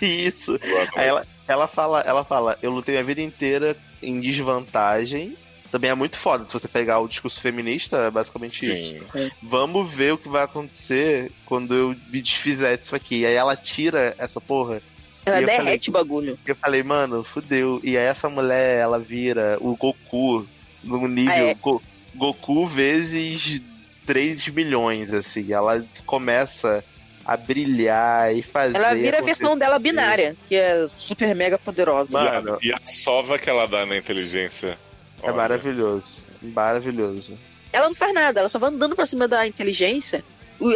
Isso. 0.00 0.58
Aí 0.94 1.08
ela, 1.08 1.26
ela 1.48 1.66
fala, 1.66 2.00
ela 2.02 2.24
fala, 2.24 2.56
eu 2.62 2.70
lutei 2.70 2.98
a 2.98 3.02
vida 3.02 3.20
inteira 3.20 3.76
em 4.02 4.20
desvantagem. 4.20 5.36
Também 5.70 5.90
é 5.90 5.94
muito 5.94 6.18
foda 6.18 6.44
se 6.46 6.52
você 6.52 6.68
pegar 6.68 7.00
o 7.00 7.08
discurso 7.08 7.40
feminista, 7.40 7.96
é 7.96 8.10
basicamente 8.10 8.66
isso. 8.66 9.04
Sim. 9.10 9.30
Vamos 9.42 9.90
ver 9.90 10.12
o 10.12 10.18
que 10.18 10.28
vai 10.28 10.42
acontecer 10.44 11.32
quando 11.46 11.74
eu 11.74 11.96
me 12.10 12.20
desfizer 12.20 12.76
disso 12.76 12.94
aqui. 12.94 13.20
E 13.20 13.26
aí 13.26 13.34
ela 13.34 13.56
tira 13.56 14.14
essa 14.18 14.38
porra. 14.38 14.82
Ela 15.24 15.40
E 15.40 15.42
eu 15.42 15.48
falei- 15.48 15.64
derrete 15.64 15.90
o 15.90 15.92
bagulho. 15.92 16.38
Eu 16.46 16.56
falei, 16.56 16.82
mano, 16.82 17.22
fudeu. 17.22 17.80
E 17.82 17.96
aí 17.96 18.04
essa 18.04 18.28
mulher, 18.28 18.78
ela 18.78 18.98
vira 18.98 19.56
o 19.60 19.76
Goku 19.76 20.46
no 20.82 21.06
nível 21.08 21.32
Ah, 21.32 21.38
é. 21.50 21.54
Go- 21.54 21.82
Goku 22.14 22.66
vezes 22.66 23.60
3 24.06 24.46
milhões, 24.48 25.12
assim. 25.12 25.52
Ela 25.52 25.84
começa 26.04 26.84
a 27.24 27.36
brilhar 27.36 28.34
e 28.34 28.42
fazer. 28.42 28.76
Ela 28.76 28.94
vira 28.94 29.18
a 29.18 29.22
versão 29.22 29.56
dela 29.56 29.78
binária, 29.78 30.36
que 30.48 30.56
é 30.56 30.86
super 30.88 31.34
mega 31.36 31.56
poderosa. 31.56 32.18
Mano, 32.18 32.58
E 32.60 32.72
a, 32.72 32.80
sova 32.84 33.38
que 33.38 33.48
ela 33.48 33.66
dá 33.66 33.86
na 33.86 33.96
inteligência. 33.96 34.76
É 35.22 35.26
Olha. 35.28 35.36
maravilhoso. 35.36 36.20
Maravilhoso. 36.42 37.38
ela 37.72 37.88
não 37.88 37.94
faz 37.94 38.12
nada, 38.12 38.40
ela 38.40 38.48
só 38.48 38.58
vai 38.58 38.68
andando 38.70 38.94
pra 38.96 39.06
cima 39.06 39.26
da 39.26 39.46
inteligência. 39.46 40.22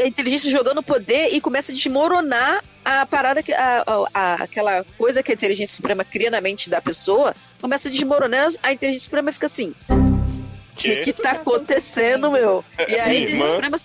A 0.02 0.06
inteligência 0.06 0.50
jogando 0.50 0.82
poder 0.82 1.28
e 1.34 1.40
começa 1.40 1.70
a 1.70 1.74
desmoronar 1.74 2.64
a 2.86 3.04
parada, 3.06 3.42
que, 3.42 3.52
a, 3.52 3.82
a- 4.14 4.34
aquela 4.34 4.84
coisa 4.96 5.22
que 5.22 5.32
a 5.32 5.34
inteligência 5.34 5.74
suprema 5.76 6.04
cria 6.04 6.30
na 6.30 6.40
mente 6.40 6.70
da 6.70 6.80
pessoa. 6.80 7.34
Começa 7.60 7.88
a 7.88 7.90
desmoronar, 7.90 8.48
a 8.62 8.72
inteligência 8.72 9.04
suprema 9.04 9.32
fica 9.32 9.46
assim: 9.46 9.74
O 9.90 10.76
que, 10.76 10.96
Que? 10.98 11.12
tá 11.12 11.32
acontecendo, 11.32 12.30
meu? 12.30 12.64
E 12.86 12.94
aí 12.94 13.00
a 13.00 13.14
inteligência 13.14 13.48
suprema 13.48 13.76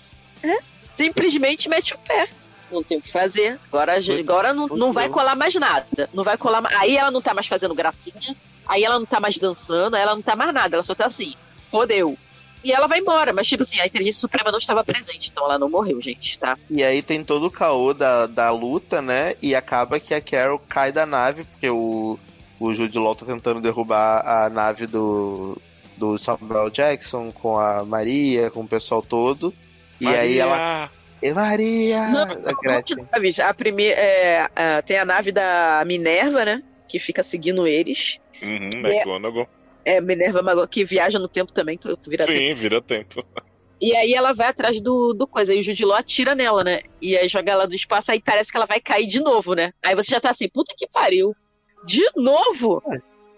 é, 0.44 0.58
simplesmente 0.90 1.68
mete 1.70 1.94
o 1.94 1.98
pé. 1.98 2.28
Não 2.72 2.82
tem 2.84 2.98
o 3.00 3.02
que 3.02 3.12
fazer. 3.12 3.60
Agora, 3.72 3.94
agora 4.20 4.54
não, 4.54 4.68
não 4.68 4.94
vai 4.94 5.10
colar 5.10 5.36
mais 5.36 5.54
nada. 5.56 6.10
Não 6.14 6.24
vai 6.24 6.38
colar. 6.38 6.64
Aí 6.80 6.96
ela 6.96 7.12
não 7.12 7.22
tá 7.22 7.34
mais 7.34 7.48
fazendo 7.48 7.76
gracinha. 7.76 8.36
Aí 8.66 8.84
ela 8.84 8.98
não 8.98 9.06
tá 9.06 9.20
mais 9.20 9.38
dançando. 9.38 9.96
Aí 9.96 10.02
ela 10.02 10.16
não 10.16 10.22
tá 10.22 10.36
mais 10.38 10.54
nada. 10.54 10.78
Ela 10.78 10.84
só 10.84 10.96
tá 10.96 11.06
assim: 11.06 11.34
fodeu. 11.70 12.18
E 12.64 12.72
ela 12.72 12.88
vai 12.88 13.00
embora, 13.00 13.34
mas 13.34 13.48
tipo 13.48 13.64
assim, 13.64 13.80
a 13.80 13.88
inteligência 13.88 14.22
suprema 14.22 14.52
não 14.52 14.60
estava 14.60 14.84
presente, 14.84 15.30
então 15.32 15.46
ela 15.46 15.58
não 15.58 15.70
morreu, 15.70 16.00
gente, 16.02 16.38
tá? 16.38 16.58
E 16.70 16.84
aí 16.84 17.02
tem 17.02 17.24
todo 17.24 17.48
o 17.48 17.52
caô 17.52 17.94
da, 17.94 18.28
da 18.28 18.52
luta, 18.52 19.02
né? 19.02 19.36
E 19.42 19.56
acaba 19.56 20.00
que 20.00 20.14
a 20.14 20.22
Carol 20.22 20.60
cai 20.70 20.92
da 20.92 21.06
nave, 21.06 21.44
porque 21.46 21.70
o, 21.70 22.20
o 22.60 22.74
Jude 22.76 22.98
Law 23.00 23.16
tá 23.16 23.26
tentando 23.26 23.60
derrubar 23.62 24.22
a 24.26 24.50
nave 24.50 24.86
do, 24.86 25.58
do 25.98 26.18
Samuel 26.20 26.70
Jackson 26.70 27.32
com 27.32 27.58
a 27.58 27.84
Maria, 27.84 28.52
com 28.52 28.62
o 28.62 28.68
pessoal 28.68 29.02
todo. 29.02 29.52
E 30.00 30.08
aí 30.08 30.14
Maria! 30.38 30.44
ela. 30.44 30.92
E 31.24 31.32
Maria! 31.34 32.08
Não. 32.08 32.26
Naves. 33.12 33.40
A 33.40 33.54
primeira 33.54 34.00
é, 34.00 34.50
a- 34.56 34.82
tem 34.82 34.98
a 35.00 35.06
nave 35.06 35.32
da 35.32 35.84
Minerva, 35.86 36.46
né? 36.46 36.62
Que 36.88 37.00
fica 37.00 37.24
seguindo 37.24 37.66
eles. 37.68 38.18
Uhum, 38.42 38.70
McGonagall. 38.76 39.44
É, 39.44 39.61
Minerva 40.02 40.42
Mago- 40.42 40.68
que 40.68 40.84
viaja 40.86 41.18
no 41.18 41.28
tempo 41.28 41.52
também, 41.52 41.78
que 41.78 41.88
vira 42.08 42.24
Sim, 42.24 42.54
vira 42.54 42.82
tempo. 42.82 43.26
E 43.82 43.96
aí 43.96 44.14
ela 44.14 44.32
vai 44.32 44.48
atrás 44.48 44.80
do, 44.80 45.12
do 45.12 45.26
coisa. 45.26 45.52
Aí 45.52 45.60
o 45.60 45.64
Judiló 45.64 45.96
atira 45.96 46.36
nela, 46.36 46.64
né? 46.64 46.82
E 47.02 47.18
aí 47.18 47.28
joga 47.28 47.52
ela 47.52 47.66
do 47.66 47.74
espaço, 47.74 48.12
aí 48.12 48.22
parece 48.22 48.52
que 48.52 48.58
ela 48.58 48.68
vai 48.68 48.80
cair 48.80 49.08
de 49.08 49.20
novo, 49.20 49.56
né? 49.56 49.74
Aí 49.84 49.96
você 49.96 50.12
já 50.12 50.22
tá 50.22 50.30
assim, 50.30 50.48
puta 50.48 50.74
que 50.78 50.88
pariu. 50.88 51.36
De 51.84 52.04
novo? 52.16 52.84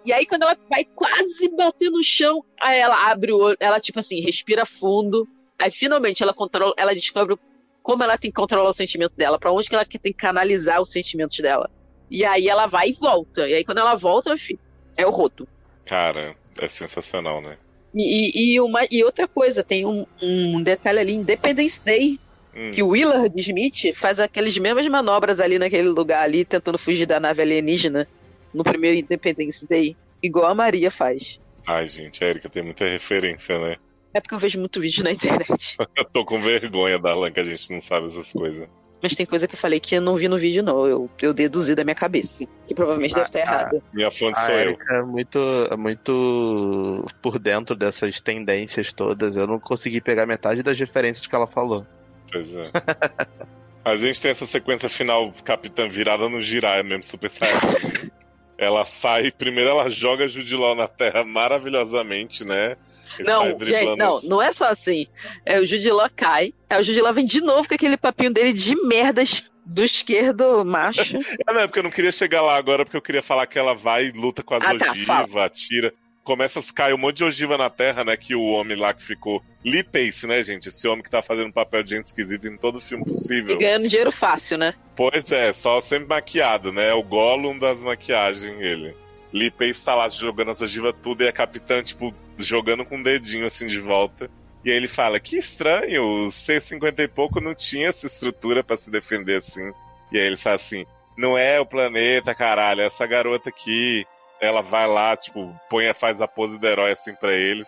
E 0.06 0.11
aí 0.11 0.26
quando 0.26 0.44
ela 0.44 0.57
vai 0.70 0.84
quase 0.84 1.49
bater 1.56 1.90
no 1.90 2.03
chão, 2.03 2.44
aí 2.60 2.78
ela 2.78 3.10
abre 3.10 3.32
o 3.32 3.38
olho, 3.38 3.57
ela 3.57 3.80
tipo 3.80 3.99
assim, 3.99 4.20
respira 4.20 4.65
fundo. 4.65 5.26
Aí 5.57 5.72
finalmente 5.72 6.22
ela 6.22 6.34
controla, 6.34 6.74
ela 6.76 6.94
descobre 6.94 7.38
como 7.82 8.03
ela 8.03 8.18
tem 8.18 8.30
que 8.30 8.36
controlar 8.36 8.70
o 8.70 8.74
sentimento 8.74 9.14
dela, 9.15 9.40
pra 9.40 9.52
onde 9.52 9.70
que 9.70 9.76
ela 9.76 9.86
tem 9.86 9.99
que 9.99 10.14
canalizar 10.14 10.82
os 10.82 10.91
sentimentos 10.91 11.38
dela. 11.40 11.72
E 12.11 12.26
aí 12.26 12.49
ela 12.49 12.65
vai 12.65 12.90
e 12.90 12.94
volta. 12.94 13.48
E 13.48 13.53
aí 13.53 13.64
quando 13.64 13.78
ela 13.78 13.95
volta, 13.95 14.34
enfim, 14.34 14.57
é 14.98 15.06
o 15.07 15.10
roto. 15.10 15.48
Cara, 15.85 16.35
é 16.60 16.68
sensacional, 16.68 17.41
né? 17.41 17.57
E, 17.95 18.53
e, 18.53 18.61
uma, 18.61 18.81
e 18.89 19.03
outra 19.03 19.27
coisa, 19.27 19.64
tem 19.64 19.85
um, 19.85 20.05
um 20.22 20.64
detalhe 20.64 20.99
ali, 20.99 21.14
Independence 21.14 21.84
Day, 21.84 22.19
Hum. 22.55 22.69
que 22.72 22.84
o 22.84 22.89
Willard 22.89 23.34
Smith 23.39 23.93
faz 23.95 24.19
aquelas 24.19 24.55
mesmas 24.57 24.88
manobras 24.88 25.39
ali 25.39 25.57
naquele 25.57 25.89
lugar 25.89 26.23
ali, 26.23 26.45
tentando 26.45 26.77
fugir 26.77 27.07
da 27.07 27.19
nave 27.19 27.41
alienígena 27.41 28.07
no 28.53 28.64
primeiro 28.64 28.97
Independence 28.97 29.65
Day, 29.65 29.97
igual 30.22 30.51
a 30.51 30.55
Maria 30.55 30.91
faz. 30.91 31.39
Ai, 31.65 31.88
gente, 31.88 32.23
a 32.23 32.27
Erika 32.27 32.49
tem 32.49 32.61
muita 32.61 32.85
referência, 32.85 33.57
né? 33.60 33.77
É 34.14 34.22
porque 34.22 34.35
eu 34.35 34.39
vejo 34.39 34.60
muito 34.60 34.80
vídeo 34.80 35.03
na 35.03 35.11
internet. 35.11 35.76
Eu 35.97 36.05
tô 36.05 36.23
com 36.23 36.39
vergonha 36.39 36.99
da 36.99 37.11
Alan 37.11 37.31
que 37.31 37.39
a 37.39 37.43
gente 37.43 37.72
não 37.72 37.81
sabe 37.81 38.05
essas 38.07 38.31
coisas. 38.31 38.68
Mas 39.04 39.16
tem 39.16 39.26
coisa 39.26 39.46
que 39.50 39.54
eu 39.54 39.60
falei 39.60 39.82
que 39.82 39.96
eu 39.96 40.02
não 40.02 40.16
vi 40.16 40.30
no 40.30 40.38
vídeo, 40.38 40.64
não. 40.64 40.88
Eu, 40.88 41.10
eu 41.22 41.34
deduzi 41.34 41.76
da 41.76 41.84
minha 41.84 41.94
cabeça. 41.94 42.46
Que 42.66 42.74
provavelmente 42.74 43.14
deve 43.14 43.26
estar 43.26 43.40
Ah, 43.40 43.42
errado. 43.42 43.84
Minha 43.92 44.10
fonte 44.10 44.40
sou 44.40 44.56
eu. 44.56 44.78
É 44.90 45.02
muito, 45.02 45.40
é 45.70 45.76
muito 45.76 47.06
por 47.22 47.38
dentro 47.38 47.76
dessas 47.76 48.22
tendências 48.22 48.94
todas. 48.94 49.36
Eu 49.36 49.46
não 49.46 49.60
consegui 49.60 50.00
pegar 50.00 50.26
metade 50.26 50.64
das 50.64 50.80
referências 50.80 51.28
que 51.28 51.36
ela 51.36 51.48
falou. 51.48 51.86
Pois 52.32 52.56
é. 52.56 52.72
A 53.84 53.98
gente 53.98 54.22
tem 54.22 54.32
essa 54.32 54.46
sequência 54.46 54.88
final, 54.88 55.34
Capitã 55.44 55.90
virada 55.90 56.30
no 56.30 56.40
Jiraiya 56.40 56.84
mesmo, 56.84 57.04
Super 57.04 57.30
Saiyajin. 57.30 58.10
ela 58.58 58.86
sai, 58.86 59.30
primeiro 59.32 59.72
ela 59.72 59.90
joga 59.90 60.26
Jude 60.30 60.56
Law 60.56 60.74
na 60.74 60.88
terra 60.88 61.26
maravilhosamente, 61.26 62.46
né? 62.46 62.78
E 63.19 63.23
Não, 63.23 63.45
gente, 63.60 63.95
não, 63.98 64.18
as- 64.18 64.23
não 64.23 64.41
é 64.41 64.52
só 64.52 64.68
assim. 64.69 65.07
É 65.45 65.60
o 65.60 65.65
Judiló 65.65 66.07
cai, 66.15 66.53
aí 66.69 66.81
o 66.81 66.84
Judiló 66.84 67.11
vem 67.11 67.26
de 67.26 67.41
novo 67.41 67.68
com 67.68 67.76
aquele 67.76 67.98
papinho 67.98 68.31
dele 68.34 68.53
de 68.53 68.76
merdas 68.88 69.45
do 69.65 69.84
esquerdo 69.84 70.64
macho. 70.65 71.18
É, 71.48 71.53
não, 71.53 71.61
é 71.61 71.68
porque 71.68 71.80
eu 71.80 71.84
não 71.84 71.91
queria 71.91 72.11
chegar 72.11 72.41
lá 72.41 72.56
agora, 72.57 72.84
porque 72.85 72.98
eu 72.98 73.02
queria 73.02 73.23
falar 73.23 73.45
que 73.48 73.57
ela 73.60 73.73
vai, 73.73 74.11
luta 74.11 74.44
com 74.44 74.53
as 74.56 74.64
Ah, 74.65 74.77
tá, 74.77 74.91
ogivas, 74.91 75.06
fala. 75.31 75.45
atira. 75.45 75.94
Começa 76.23 76.60
a 76.60 76.64
cair 76.73 76.94
um 76.94 76.98
monte 76.98 77.18
de 77.18 77.26
ogiva 77.26 77.57
na 77.57 77.69
terra, 77.69 78.06
né? 78.06 78.15
Que 78.15 78.34
o 78.34 78.41
homem 78.44 78.77
lá 78.77 78.94
que 78.94 79.03
ficou. 79.03 79.44
Lee 79.64 79.84
Pace, 79.84 80.26
né, 80.26 80.41
gente? 80.41 80.69
Esse 80.69 80.88
homem 80.88 81.03
que 81.03 81.10
tá 81.10 81.22
fazendo 81.22 81.52
papel 81.52 81.84
de 81.84 81.98
gente 81.98 82.07
esquisita 82.07 82.48
em 82.48 82.56
todo 82.56 82.80
filme 82.80 83.03
E 83.06 83.07
possível. 83.10 83.57
ganhando 83.57 83.90
dinheiro 83.90 84.10
fácil, 84.10 84.57
né? 84.57 84.73
Pois 84.95 85.30
é, 85.34 85.52
só 85.52 85.81
sempre 85.81 86.07
maquiado, 86.07 86.72
né? 86.72 86.91
É 86.91 86.94
o 86.94 87.03
Gollum 87.03 87.57
das 87.60 87.84
maquiagens, 87.84 88.56
ele. 88.61 88.95
Lee 89.34 89.49
Pace 89.51 89.84
tá 89.84 89.95
lá 89.95 90.07
jogando 90.07 90.51
as 90.51 90.61
ogivas 90.61 90.93
tudo 91.01 91.23
e 91.23 91.27
a 91.27 91.31
capitã, 91.34 91.81
tipo, 91.81 92.14
jogando 92.38 92.85
com 92.85 92.97
o 92.99 93.03
dedinho 93.03 93.45
assim 93.45 93.65
de 93.68 93.80
volta. 93.80 94.30
E 94.64 94.69
aí 94.72 94.77
ele 94.77 94.88
fala: 94.88 95.19
Que 95.19 95.38
estranho, 95.38 96.03
o 96.03 96.31
C-50 96.31 96.99
e 96.99 97.07
pouco 97.07 97.41
não 97.41 97.55
tinha 97.55 97.88
essa 97.89 98.05
estrutura 98.05 98.64
pra 98.64 98.77
se 98.77 98.89
defender 98.91 99.39
assim. 99.39 99.72
E 100.11 100.18
aí 100.19 100.27
ele 100.27 100.38
fala 100.38 100.55
assim: 100.55 100.85
Não 101.18 101.38
é 101.38 101.60
o 101.60 101.65
planeta, 101.65 102.34
caralho, 102.35 102.81
é 102.81 102.85
essa 102.85 103.05
garota 103.07 103.49
aqui. 103.49 104.05
Ela 104.39 104.61
vai 104.61 104.88
lá, 104.88 105.15
tipo, 105.18 105.53
põe, 105.69 105.91
faz 105.93 106.22
a 106.22 106.27
pose 106.27 106.60
do 106.60 106.68
herói 106.68 106.91
assim 106.91 107.15
pra 107.15 107.34
eles. 107.34 107.68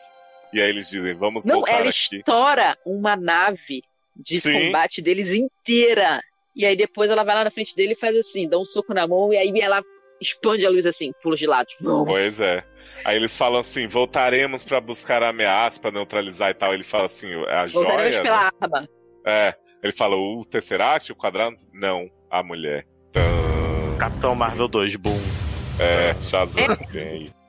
E 0.53 0.61
aí 0.61 0.69
eles 0.69 0.89
dizem: 0.89 1.15
Vamos 1.15 1.45
Não, 1.45 1.55
voltar 1.55 1.71
ela 1.73 1.89
aqui. 1.89 2.17
estoura 2.17 2.77
uma 2.85 3.15
nave 3.15 3.81
de 4.15 4.39
Sim. 4.39 4.53
combate 4.53 5.01
deles 5.01 5.33
inteira. 5.33 6.21
E 6.55 6.65
aí 6.65 6.75
depois 6.75 7.09
ela 7.09 7.23
vai 7.23 7.35
lá 7.35 7.43
na 7.43 7.49
frente 7.49 7.75
dele 7.75 7.91
e 7.91 7.99
faz 7.99 8.15
assim, 8.17 8.47
dá 8.47 8.57
um 8.57 8.63
soco 8.63 8.93
na 8.93 9.05
mão 9.05 9.33
e 9.33 9.37
aí 9.37 9.51
ela 9.59 9.83
expande 10.25 10.65
a 10.65 10.69
luz 10.69 10.85
assim, 10.85 11.11
pula 11.21 11.35
de 11.35 11.47
lado. 11.47 11.67
Vrum. 11.81 12.05
Pois 12.05 12.39
é. 12.39 12.63
Aí 13.03 13.15
eles 13.15 13.37
falam 13.37 13.59
assim: 13.59 13.87
voltaremos 13.87 14.63
pra 14.63 14.81
buscar 14.81 15.21
a 15.23 15.29
ameaça, 15.29 15.79
pra 15.79 15.91
neutralizar 15.91 16.49
e 16.49 16.53
tal. 16.53 16.73
Ele 16.73 16.83
fala 16.83 17.05
assim: 17.05 17.31
é 17.31 17.55
a 17.55 17.67
Voltaremos 17.67 18.15
joia. 18.15 18.23
pela 18.23 18.51
arma. 18.61 18.89
É. 19.25 19.53
Ele 19.83 19.93
fala: 19.93 20.15
o 20.15 20.43
Tesseract, 20.45 21.11
o 21.11 21.15
quadrado? 21.15 21.55
Não, 21.73 22.09
a 22.29 22.41
mulher. 22.41 22.85
Tã. 23.11 23.21
Capitão 23.99 24.35
Marvel 24.35 24.67
2, 24.67 24.95
boom. 24.95 25.19
É, 25.79 26.15
Shazam, 26.21 26.65
vem 26.89 27.07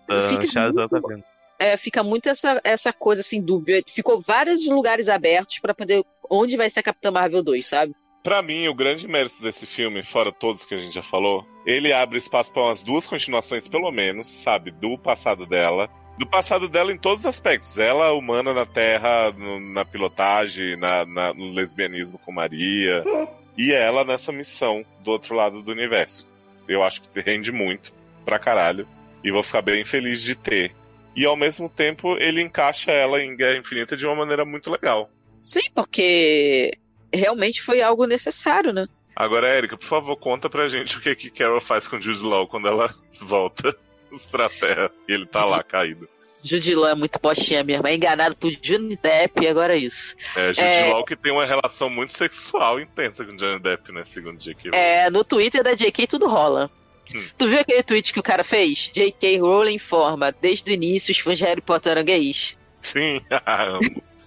aí. 0.09 0.47
Shazam 0.47 0.89
tá 0.89 1.01
vendo. 1.09 1.25
É, 1.59 1.77
fica 1.77 2.03
muito 2.03 2.29
essa, 2.29 2.61
essa 2.63 2.93
coisa 2.93 3.23
assim, 3.23 3.41
dúbia. 3.41 3.83
Ficou 3.89 4.21
vários 4.21 4.67
lugares 4.69 5.09
abertos 5.09 5.59
pra 5.59 5.75
poder. 5.75 6.05
Onde 6.31 6.57
vai 6.57 6.69
ser 6.69 6.81
a 6.81 6.83
Capitã 6.83 7.11
Marvel 7.11 7.43
2, 7.43 7.67
sabe? 7.67 7.95
Pra 8.27 8.43
mim, 8.43 8.67
o 8.67 8.75
grande 8.75 9.07
mérito 9.07 9.41
desse 9.41 9.65
filme, 9.67 10.03
fora 10.03 10.33
todos 10.33 10.65
que 10.65 10.75
a 10.75 10.79
gente 10.79 10.93
já 10.93 11.01
falou, 11.03 11.47
ele 11.65 11.93
abre 11.93 12.19
espaço 12.19 12.53
pra 12.53 12.65
umas 12.65 12.83
duas 12.83 13.07
continuações, 13.07 13.69
pelo 13.69 13.89
menos, 13.93 14.27
sabe? 14.27 14.73
Do 14.73 14.99
passado 14.99 15.47
dela. 15.47 15.89
Do 16.19 16.27
passado 16.27 16.69
dela 16.69 16.91
em 16.93 16.99
todos 16.99 17.21
os 17.21 17.27
aspectos. 17.27 17.79
Ela 17.79 18.11
humana 18.15 18.53
na 18.53 18.67
Terra, 18.67 19.31
no- 19.31 19.61
na 19.61 19.85
pilotagem, 19.85 20.75
na, 20.77 21.07
na- 21.07 21.33
no 21.33 21.53
lesbianismo 21.53 22.19
com 22.19 22.33
Maria. 22.33 23.05
E 23.57 23.73
ela 23.73 24.05
nessa 24.05 24.33
missão 24.33 24.85
do 25.05 25.13
outro 25.13 25.35
lado 25.37 25.63
do 25.63 25.71
universo. 25.71 26.27
Eu 26.69 26.83
acho 26.83 27.01
que 27.03 27.21
rende 27.21 27.51
muito, 27.53 27.91
pra 28.25 28.39
caralho. 28.41 28.87
E 29.25 29.31
vou 29.31 29.43
ficar 29.43 29.63
bem 29.63 29.83
feliz 29.85 30.21
de 30.21 30.35
ter. 30.35 30.73
E 31.15 31.25
ao 31.25 31.37
mesmo 31.37 31.69
tempo, 31.69 32.19
ele 32.19 32.43
encaixa 32.43 32.91
ela 32.91 33.23
em 33.23 33.35
Guerra 33.37 33.57
Infinita 33.57 33.97
de 33.97 34.05
uma 34.05 34.17
maneira 34.17 34.45
muito 34.45 34.69
legal. 34.71 35.09
Sim, 35.41 35.63
porque 35.75 36.73
realmente 37.17 37.63
foi 37.63 37.83
algo 37.83 38.07
necessário, 38.07 38.73
né? 38.73 38.87
Agora, 39.15 39.49
Érica, 39.49 39.77
por 39.77 39.87
favor, 39.87 40.17
conta 40.17 40.49
pra 40.51 40.69
gente 40.69 40.99
o 40.99 41.01
que 41.01 41.15
que 41.15 41.31
Carol 41.31 41.61
faz 41.61 41.89
com 41.89 42.01
Jude 42.01 42.23
Law 42.23 42.47
quando 42.47 42.69
ela 42.69 42.95
volta 43.21 43.75
pra 44.31 44.49
Terra 44.49 44.91
e 45.09 45.13
ele 45.13 45.27
tá 45.27 45.45
lá 45.45 45.63
caído. 45.63 46.09
Judilão 46.43 46.89
é 46.91 46.95
muito 46.95 47.19
bostinha 47.21 47.65
mesmo. 47.65 47.89
É 47.89 47.95
enganado 47.95 48.37
por 48.37 48.53
Johnny 48.53 48.97
Depp 48.97 49.43
e 49.43 49.49
agora 49.49 49.75
é 49.75 49.79
isso. 49.79 50.15
É, 50.37 50.49
Jude 50.49 50.61
É. 50.61 50.93
Law 50.93 51.05
que 51.05 51.17
tem 51.17 51.33
uma 51.33 51.45
relação 51.45 51.91
muito 51.91 52.13
sexual 52.13 52.79
intensa 52.79 53.25
com 53.25 53.35
Johnny 53.35 53.59
Depp, 53.59 53.91
né? 53.91 54.05
Segundo 54.05 54.39
J.K. 54.39 54.71
É, 54.73 55.11
no 55.11 55.25
Twitter 55.25 55.65
da 55.65 55.75
JK 55.75 56.07
tudo 56.07 56.29
rola. 56.29 56.71
Hum. 57.13 57.25
Tu 57.37 57.49
viu 57.49 57.59
aquele 57.59 57.83
tweet 57.83 58.13
que 58.13 58.21
o 58.21 58.23
cara 58.23 58.45
fez? 58.45 58.91
JK 58.93 59.39
Rowling 59.39 59.75
informa, 59.75 60.31
desde 60.31 60.71
o 60.71 60.75
início 60.75 61.11
os 61.11 61.19
fãs 61.19 61.39
de 61.39 61.45
Harry 61.45 61.61
Potter 61.61 61.93
eram 61.93 62.05
gays. 62.05 62.57
Sim, 62.81 63.21
amo. 63.47 63.81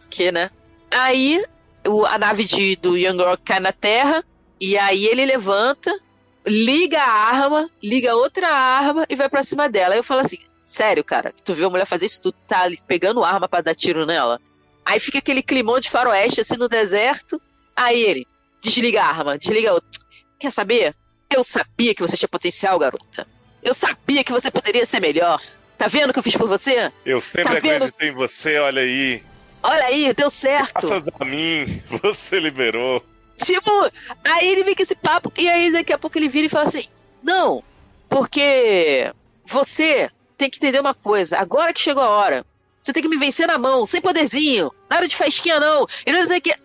Que, 0.10 0.32
né? 0.32 0.50
Aí 0.92 1.42
o- 1.88 2.06
a 2.06 2.18
nave 2.18 2.44
de, 2.46 2.76
do 2.78 2.98
Young 2.98 3.18
Rock 3.18 3.44
cai 3.44 3.60
na 3.60 3.72
Terra, 3.72 4.24
e 4.60 4.78
aí 4.78 5.06
ele 5.06 5.26
levanta, 5.26 5.92
liga 6.46 7.02
a 7.02 7.10
arma, 7.10 7.70
liga 7.82 8.16
outra 8.16 8.48
arma 8.50 9.06
e 9.10 9.16
vai 9.16 9.30
pra 9.30 9.44
cima 9.44 9.70
dela. 9.70 9.94
Aí 9.94 10.00
eu 10.00 10.04
falo 10.04 10.22
assim, 10.22 10.38
sério, 10.60 11.04
cara, 11.04 11.34
tu 11.44 11.54
viu 11.54 11.68
a 11.68 11.70
mulher 11.70 11.86
fazer 11.86 12.06
isso, 12.06 12.22
tu 12.22 12.32
tá 12.32 12.70
pegando 12.88 13.24
arma 13.24 13.48
pra 13.48 13.62
dar 13.62 13.76
tiro 13.76 14.06
nela? 14.06 14.40
Aí 14.86 15.00
fica 15.00 15.20
aquele 15.20 15.42
climão 15.44 15.80
de 15.80 15.90
faroeste 15.90 16.42
assim 16.42 16.58
no 16.58 16.68
deserto, 16.68 17.40
aí 17.76 18.02
ele, 18.02 18.28
desliga 18.62 19.02
a 19.04 19.08
arma, 19.08 19.38
desliga 19.38 19.70
a 19.70 19.74
outra. 19.74 19.90
Quer 20.40 20.52
saber? 20.52 20.96
Eu 21.32 21.44
sabia 21.44 21.94
que 21.94 22.02
você 22.02 22.18
tinha 22.18 22.28
potencial, 22.30 22.80
garota. 22.80 23.28
Eu 23.62 23.74
sabia 23.74 24.24
que 24.24 24.32
você 24.32 24.50
poderia 24.50 24.86
ser 24.86 25.00
melhor. 25.00 25.40
Tá 25.78 25.88
vendo 25.88 26.10
o 26.10 26.14
que 26.14 26.20
eu 26.20 26.24
fiz 26.24 26.36
por 26.36 26.48
você? 26.48 26.92
Eu 27.06 27.22
sempre 27.22 27.44
Tá 27.44 27.54
vendo? 27.54 27.66
acreditei 27.84 28.10
em 28.10 28.14
você, 28.14 28.58
olha 28.58 28.82
aí. 28.82 29.22
Olha 29.62 29.86
aí, 29.86 30.14
deu 30.14 30.30
certo. 30.30 30.88
Graças 30.88 31.04
a 31.20 31.26
mim, 31.26 31.82
você 32.02 32.40
liberou. 32.40 33.04
Tipo, 33.38 33.72
aí 34.26 34.48
ele 34.50 34.64
vem 34.64 34.76
com 34.76 34.82
esse 34.82 34.96
papo, 34.96 35.32
e 35.38 35.48
aí 35.50 35.72
daqui 35.72 35.94
a 35.94 35.98
pouco 35.98 36.18
ele 36.18 36.28
vira 36.28 36.46
e 36.46 36.50
fala 36.50 36.66
assim: 36.66 36.86
Não, 37.24 37.64
porque 38.10 39.14
você 39.46 40.10
tem 40.38 40.50
que 40.50 40.58
entender 40.58 40.80
uma 40.80 40.94
coisa, 40.94 41.38
agora 41.38 41.74
que 41.74 41.80
chegou 41.80 42.04
a 42.04 42.10
hora, 42.10 42.46
você 42.80 42.92
tem 42.92 43.04
que 43.04 43.10
me 43.10 43.18
vencer 43.18 43.48
na 43.48 43.58
mão, 43.58 43.86
sem 43.86 44.02
poderzinho, 44.02 44.72
nada 44.90 45.08
de 45.08 45.16
fasquinha 45.16 45.60
não, 45.60 45.86
e 46.06 46.12
não 46.12 46.26
sei 46.26 46.40
o 46.40 46.42
que. 46.42 46.56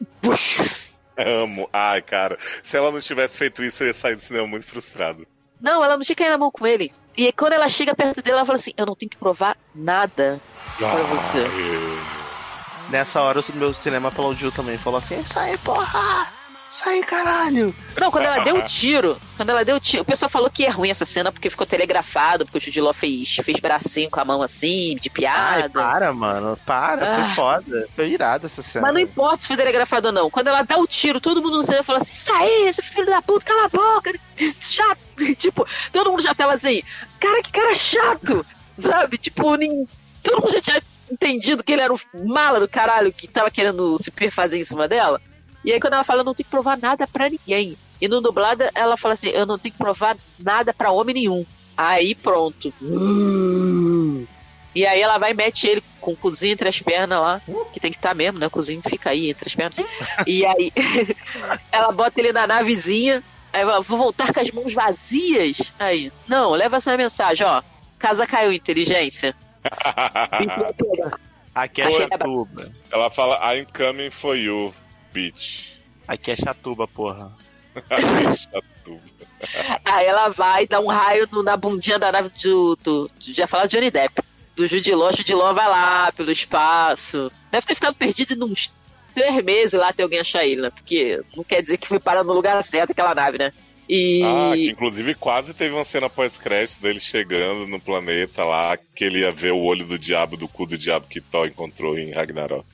Amo. 1.17 1.69
Ai, 1.73 2.03
cara, 2.03 2.37
se 2.63 2.77
ela 2.77 2.91
não 2.91 3.01
tivesse 3.01 3.39
feito 3.39 3.63
isso, 3.63 3.83
eu 3.83 3.89
ia 3.89 3.95
sair 3.95 4.17
do 4.17 4.23
cinema 4.23 4.47
muito 4.47 4.67
frustrado. 4.67 5.27
Não, 5.61 5.85
ela 5.85 5.97
não 5.97 6.05
tinha 6.05 6.17
caído 6.17 6.33
na 6.33 6.39
mão 6.39 6.51
com 6.51 6.67
ele. 6.67 6.93
E 7.17 7.27
aí, 7.27 7.33
quando 7.33 7.53
ela 7.53 7.69
chega 7.69 7.95
perto 7.95 8.21
dele, 8.21 8.37
ela 8.37 8.45
fala 8.45 8.57
assim: 8.57 8.73
Eu 8.77 8.85
não 8.85 8.97
tenho 8.97 9.11
que 9.11 9.17
provar 9.17 9.57
nada 9.73 10.41
pra 10.77 11.03
você. 11.05 11.39
Ai, 11.39 12.24
Nessa 12.89 13.21
hora 13.23 13.41
o 13.41 13.57
meu 13.57 13.75
cinema 13.75 14.09
aplaudiu 14.09 14.51
também. 14.53 14.77
Falou 14.79 14.99
assim: 14.99 15.19
Isso 15.21 15.39
aí, 15.39 15.57
porra! 15.59 16.29
Isso 16.71 16.89
aí, 16.89 17.05
caralho! 17.05 17.73
Não, 18.01 18.11
quando 18.11 18.25
ela 18.25 18.41
deu 18.41 18.57
o 18.59 18.63
tiro, 18.65 19.17
quando 19.37 19.51
ela 19.51 19.65
deu 19.65 19.77
o 19.77 19.81
tiro, 19.81 20.03
o 20.03 20.05
pessoal 20.05 20.29
falou 20.29 20.51
que 20.51 20.65
é 20.67 20.69
ruim 20.71 20.91
essa 20.91 21.05
cena 21.05 21.31
porque 21.31 21.49
ficou 21.49 21.65
telegrafado, 21.65 22.45
porque 22.45 22.59
o 22.59 22.61
Judiló 22.61 22.93
fez, 22.93 23.33
fez 23.37 23.61
bracinho 23.61 24.11
com 24.11 24.19
a 24.19 24.25
mão 24.25 24.43
assim, 24.43 24.97
de 25.01 25.09
Ai, 25.09 25.15
piada. 25.15 25.71
para, 25.71 26.13
mano. 26.13 26.59
Para, 26.67 27.13
Ah. 27.13 27.15
foi 27.27 27.35
foda. 27.37 27.89
Foi 27.95 28.09
irada 28.11 28.47
essa 28.47 28.61
cena. 28.61 28.87
Mas 28.87 28.95
não 28.95 29.01
importa 29.01 29.43
se 29.43 29.47
foi 29.47 29.57
telegrafado 29.57 30.09
ou 30.09 30.13
não. 30.13 30.29
Quando 30.29 30.49
ela 30.49 30.63
dá 30.63 30.77
o 30.77 30.85
tiro, 30.87 31.21
todo 31.21 31.41
mundo 31.41 31.59
no 31.59 31.63
cinema 31.63 31.85
fala 31.85 31.99
assim: 31.99 32.13
Isso 32.13 32.33
aí, 32.33 32.67
esse 32.67 32.83
filho 32.83 33.07
da 33.07 33.23
puta, 33.23 33.47
cala 33.47 33.67
a 33.67 33.69
boca, 33.69 34.13
chato. 34.61 34.99
Tipo, 35.39 35.65
todo 35.93 36.11
mundo 36.11 36.25
já 36.25 36.35
tava 36.35 36.55
assim: 36.55 36.83
Cara, 37.21 37.41
que 37.41 37.53
cara 37.53 37.73
chato, 37.73 38.45
sabe? 38.77 39.17
Tipo, 39.17 39.55
nem... 39.55 39.87
todo 40.25 40.41
mundo 40.43 40.51
já 40.53 40.61
tinha 40.61 40.83
entendido 41.15 41.65
que 41.65 41.73
ele 41.73 41.83
era 41.83 41.93
o 41.93 41.99
mala 42.27 42.61
do 42.61 42.69
caralho 42.69 43.13
que 43.13 43.27
tava 43.27 43.51
querendo 43.51 43.97
se 43.99 44.11
perfazer 44.11 44.61
em 44.61 44.65
cima 44.65 44.87
dela. 44.87 45.21
E 45.65 45.73
aí, 45.73 45.81
quando 45.81 45.95
ela 45.95 46.05
fala: 46.05 46.21
Eu 46.21 46.25
não 46.25 46.35
tenho 46.35 46.45
que 46.45 46.51
provar 46.51 46.77
nada 46.77 47.07
pra 47.07 47.31
ninguém. 47.31 47.77
E 48.01 48.09
no 48.09 48.21
dublada, 48.21 48.71
ela 48.75 48.97
fala 48.97 49.15
assim: 49.15 49.29
Eu 49.29 49.47
não 49.47 49.59
tenho 49.59 49.73
que 49.73 49.79
provar 49.79 50.17
nada 50.39 50.75
pra 50.75 50.91
homem 50.91 51.15
nenhum. 51.15 51.47
Aí 51.77 52.15
pronto. 52.15 52.73
E 54.75 54.85
aí 54.85 55.01
ela 55.01 55.19
vai 55.19 55.31
e 55.31 55.35
mete 55.35 55.67
ele 55.69 55.83
com 56.01 56.13
o 56.13 56.17
cozinho 56.17 56.53
entre 56.53 56.69
as 56.69 56.81
pernas 56.81 57.19
lá, 57.19 57.41
que 57.73 57.81
tem 57.81 57.91
que 57.91 57.97
estar 57.97 58.15
mesmo, 58.15 58.39
né? 58.39 58.47
O 58.47 58.51
cozinho 58.51 58.83
fica 58.87 59.11
aí 59.11 59.31
entre 59.31 59.49
as 59.49 59.55
pernas. 59.55 59.87
E 60.27 60.45
aí 60.45 60.73
ela 61.71 61.93
bota 61.93 62.21
ele 62.21 62.33
na 62.33 62.47
navezinha, 62.47 63.23
aí 63.53 63.65
vou 63.65 63.83
voltar 63.83 64.33
com 64.33 64.41
as 64.41 64.51
mãos 64.51 64.75
vazias. 64.75 65.73
Aí, 65.79 66.13
não, 66.29 66.51
leva 66.51 66.77
essa 66.77 66.97
mensagem, 66.97 67.47
ó. 67.47 67.63
Casa 67.99 68.27
caiu, 68.27 68.53
inteligência. 68.53 69.35
Aqui 71.55 71.83
é 71.83 71.91
chatuba. 71.91 72.65
ela 72.91 73.11
fala, 73.11 73.55
I'm 73.55 73.67
coming 73.67 74.11
for 74.11 74.37
you, 74.37 74.75
bitch. 75.13 75.77
Aqui 76.09 76.33
é 76.33 76.37
chatuba, 76.37 76.87
porra. 76.89 77.33
Chatuba. 78.37 79.01
Aí 79.85 80.07
ela 80.07 80.29
vai 80.31 80.67
dar 80.67 80.81
um 80.81 80.87
raio 80.89 81.29
no- 81.31 81.43
na 81.43 81.57
bundinha 81.57 81.99
da 81.99 82.11
nave 82.11 82.31
do. 82.43 82.77
do, 82.83 83.09
do 83.09 83.35
já 83.35 83.47
falar 83.47 83.67
Johnny 83.67 83.91
Depp. 83.91 84.23
Do 84.57 84.67
Judiló, 84.67 85.11
Judiló 85.13 85.53
vai 85.53 85.69
lá 85.69 86.13
pelo 86.13 86.31
espaço. 86.31 87.31
Deve 87.51 87.67
ter 87.67 87.75
ficado 87.75 87.95
perdido 87.95 88.35
em 88.35 88.43
uns 88.53 88.73
três 89.15 89.43
meses 89.45 89.79
lá 89.79 89.89
até 89.89 90.03
alguém 90.03 90.21
achar 90.21 90.45
ele, 90.45 90.63
né? 90.63 90.71
Porque 90.71 91.21
não 91.37 91.43
quer 91.45 91.61
dizer 91.63 91.77
que 91.77 91.89
foi 91.89 91.99
parar 91.99 92.23
no 92.25 92.33
lugar 92.33 92.63
certo 92.63 92.91
aquela 92.93 93.15
nave, 93.15 93.37
né? 93.39 93.53
E. 93.89 94.23
Ah, 94.25 94.53
que 94.55 94.71
inclusive 94.71 95.15
quase 95.15 95.53
teve 95.53 95.75
uma 95.75 95.85
cena 95.85 96.09
pós-crédito 96.09 96.81
dele 96.81 97.01
chegando 97.01 97.67
no 97.67 97.79
planeta 97.81 98.45
lá, 98.45 98.77
que 98.77 99.05
ele 99.05 99.21
ia 99.21 99.33
ver 99.33 99.53
o 99.53 99.59
olho 99.59 99.85
do 99.87 99.99
diabo, 99.99 100.37
do 100.37 100.49
cu 100.49 100.67
do 100.67 100.79
diabo 100.79 101.07
que 101.09 101.21
Thor 101.21 101.47
encontrou 101.47 101.99
em 101.99 102.13
Ragnarok. 102.13 102.67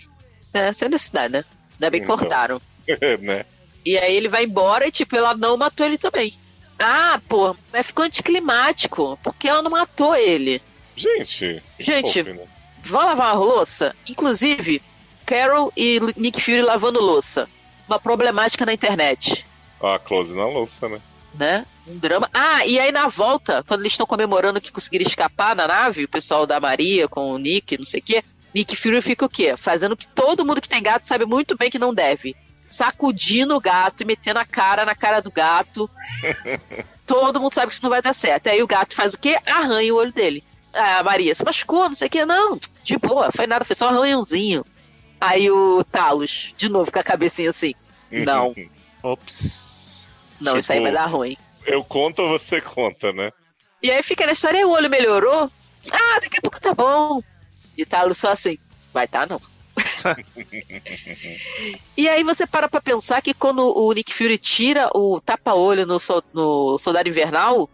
É, 0.53 0.73
sem 0.73 0.89
necessidade, 0.89 1.33
né? 1.33 1.45
Ainda 1.75 1.91
bem 1.91 2.01
que 2.01 2.05
Então. 2.05 2.19
cortaram. 2.19 2.61
né? 3.21 3.45
E 3.85 3.97
aí 3.99 4.15
ele 4.15 4.29
vai 4.29 4.45
embora 4.45 4.87
e, 4.87 4.91
tipo, 4.91 5.17
ela 5.17 5.35
não 5.35 5.57
matou 5.57 5.87
ele 5.87 5.97
também. 5.99 6.35
Ah, 6.79 7.21
pô, 7.29 7.57
mas 7.73 7.87
ficou 7.89 8.05
anticlimático, 8.05 9.19
porque 9.23 9.49
ela 9.49 9.63
não 9.63 9.71
matou 9.71 10.15
ele. 10.15 10.63
Gente. 10.97 11.63
Gente, 11.79 12.23
fofo, 12.25 12.37
né? 12.37 12.45
vão 12.83 13.05
lavar 13.05 13.29
a 13.31 13.39
louça? 13.39 13.95
Inclusive, 14.09 14.83
Carol 15.27 15.73
e 15.77 16.01
Nick 16.17 16.41
Fury 16.41 16.63
lavando 16.63 17.01
louça. 17.01 17.49
Uma 17.89 17.99
problemática 17.99 18.65
na 18.65 18.73
internet, 18.73 19.45
a 19.83 19.99
close 19.99 20.35
na 20.35 20.47
louça, 20.47 20.89
né? 20.89 21.01
né? 21.35 21.67
Um 21.87 21.99
drama. 21.99 22.29
Ah, 22.33 22.67
e 22.67 22.79
aí 22.79 22.93
na 22.93 23.07
volta, 23.07 23.65
quando 23.67 23.81
eles 23.81 23.93
estão 23.93 24.07
comemorando 24.07 24.61
que 24.61 24.73
conseguiram 24.73 25.07
escapar 25.07 25.55
na 25.57 25.67
nave, 25.67 26.05
o 26.05 26.09
pessoal 26.09 26.47
da 26.47 26.61
Maria 26.61 27.09
com 27.09 27.33
o 27.33 27.39
Nick, 27.39 27.79
não 27.79 27.85
sei 27.85 28.01
o 28.01 28.03
quê, 28.03 28.25
Nick 28.55 28.77
Fury 28.77 29.01
fica 29.01 29.25
o 29.25 29.29
quê? 29.29 29.57
Fazendo 29.57 29.93
o 29.93 29.97
que 29.97 30.09
todo 30.09 30.45
mundo 30.45 30.61
que 30.61 30.69
tem 30.69 30.83
gato 30.83 31.07
sabe 31.07 31.25
muito 31.25 31.57
bem 31.57 31.71
que 31.71 31.79
não 31.79 31.95
deve. 31.95 32.37
Sacudindo 32.65 33.57
o 33.57 33.61
gato 33.61 34.03
e 34.03 34.07
metendo 34.07 34.39
a 34.39 34.45
cara 34.45 34.85
na 34.85 34.95
cara 34.95 35.21
do 35.21 35.31
gato. 35.31 35.89
todo 37.07 37.41
mundo 37.41 37.53
sabe 37.53 37.69
que 37.69 37.75
isso 37.75 37.83
não 37.83 37.91
vai 37.91 38.03
dar 38.03 38.13
certo. 38.13 38.49
Aí 38.49 38.63
o 38.63 38.67
gato 38.67 38.95
faz 38.95 39.15
o 39.15 39.19
quê? 39.19 39.39
Arranha 39.47 39.93
o 39.93 39.97
olho 39.97 40.13
dele. 40.13 40.45
Ah, 40.73 40.99
a 40.99 41.03
Maria, 41.03 41.35
se 41.35 41.45
machucou, 41.45 41.89
não 41.89 41.95
sei 41.95 42.07
o 42.07 42.11
quê. 42.11 42.25
Não, 42.25 42.59
de 42.85 42.97
boa, 42.99 43.33
foi 43.33 43.47
nada, 43.47 43.65
foi 43.65 43.75
só 43.75 43.87
um 43.87 43.97
arranhãozinho. 43.97 44.65
Aí 45.21 45.51
o 45.51 45.83
Talos, 45.85 46.55
de 46.57 46.69
novo 46.69 46.91
com 46.91 46.99
a 46.99 47.03
cabecinha 47.03 47.51
assim. 47.51 47.75
Não, 48.11 48.55
Ops. 49.03 49.70
Não, 50.41 50.53
Tipo- 50.53 50.59
isso 50.59 50.73
aí 50.73 50.81
vai 50.81 50.93
dar 50.93 51.07
ruim. 51.07 51.37
Eu 51.67 51.83
conto 51.85 52.23
ou 52.23 52.39
você 52.39 52.61
conta, 52.61 53.13
né? 53.13 53.31
E 53.83 53.91
aí 53.91 54.03
fica 54.03 54.27
na 54.27 54.33
história, 54.33 54.59
e 54.61 54.65
o 54.65 54.71
olho 54.71 54.91
melhorou? 54.91 55.51
Ah, 55.91 56.21
daqui 56.21 56.39
a 56.39 56.43
pouco 56.43 56.61
tá 56.61 56.75
bom. 56.75 57.23
E 57.77 57.85
Talos 57.87 58.19
só 58.19 58.31
assim, 58.31 58.59
vai 58.93 59.09
tá 59.09 59.27
não. 59.27 59.41
e 61.97 62.09
aí 62.09 62.23
você 62.23 62.47
para 62.47 62.69
pra 62.69 62.81
pensar 62.81 63.21
que 63.23 63.35
quando 63.35 63.61
o 63.77 63.93
Nick 63.93 64.13
Fury 64.13 64.39
tira 64.39 64.89
o 64.95 65.21
tapa-olho 65.21 65.87
no, 65.87 65.99
sol- 65.99 66.23
no 66.33 66.79
Soldado 66.79 67.09
Invernal, 67.09 67.69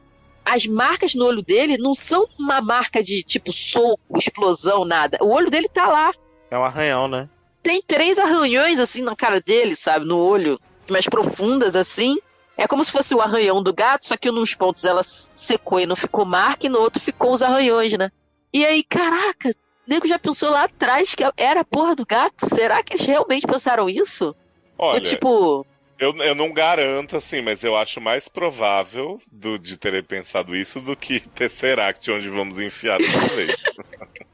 as 0.45 0.67
marcas 0.67 1.15
no 1.15 1.25
olho 1.25 1.43
dele 1.43 1.77
não 1.79 1.95
são 1.95 2.27
uma 2.39 2.61
marca 2.61 3.03
de 3.03 3.23
tipo 3.23 3.53
soco, 3.53 4.01
explosão, 4.17 4.85
nada. 4.85 5.19
O 5.21 5.33
olho 5.33 5.51
dele 5.51 5.69
tá 5.69 5.87
lá. 5.89 6.13
É 6.51 6.57
um 6.59 6.65
arranhão, 6.65 7.09
né? 7.09 7.29
Tem 7.63 7.83
três 7.83 8.19
arranhões 8.19 8.79
assim 8.79 9.03
na 9.03 9.17
cara 9.17 9.41
dele, 9.41 9.75
sabe? 9.75 10.07
No 10.07 10.19
olho, 10.19 10.61
mais 10.89 11.07
profundas 11.07 11.75
assim. 11.75 12.17
É 12.57 12.67
como 12.67 12.85
se 12.85 12.91
fosse 12.91 13.15
o 13.15 13.21
arranhão 13.21 13.63
do 13.63 13.73
gato, 13.73 14.07
só 14.07 14.17
que 14.17 14.31
nos 14.31 14.55
pontos 14.55 14.85
ela 14.85 15.03
secou 15.03 15.79
e 15.79 15.87
não 15.87 15.97
ficou 15.97 16.25
marca, 16.25 16.67
e 16.67 16.71
no 16.71 16.81
outro 16.81 17.01
ficou 17.01 17.33
os 17.33 17.43
arranhões, 17.43 17.93
né? 17.93 18.11
E 18.53 18.65
aí, 18.65 18.83
caraca, 18.83 19.51
o 19.51 19.53
nego 19.91 20.09
já 20.09 20.19
pensou 20.19 20.51
lá 20.51 20.65
atrás 20.65 21.15
que 21.15 21.23
era 21.37 21.61
a 21.61 21.65
porra 21.65 21.95
do 21.95 22.07
gato? 22.07 22.47
Será 22.47 22.83
que 22.83 22.95
eles 22.95 23.07
realmente 23.07 23.47
pensaram 23.47 23.91
isso? 23.91 24.35
Olha, 24.79 24.95
Ou 24.95 25.01
tipo, 25.01 25.67
eu, 25.99 26.15
eu 26.17 26.35
não 26.35 26.53
garanto, 26.53 27.17
assim, 27.17 27.41
mas 27.41 27.65
eu 27.65 27.77
acho 27.77 28.01
mais 28.01 28.29
provável 28.29 29.21
do, 29.31 29.59
de 29.59 29.79
terem 29.79 30.03
pensado 30.03 30.55
isso 30.55 30.81
do 30.81 30.95
que 30.95 31.21
Tesseract, 31.21 32.11
onde 32.11 32.29
vamos 32.29 32.59
enfiar 32.59 32.99
dessa 32.99 33.35
vez. 33.35 33.57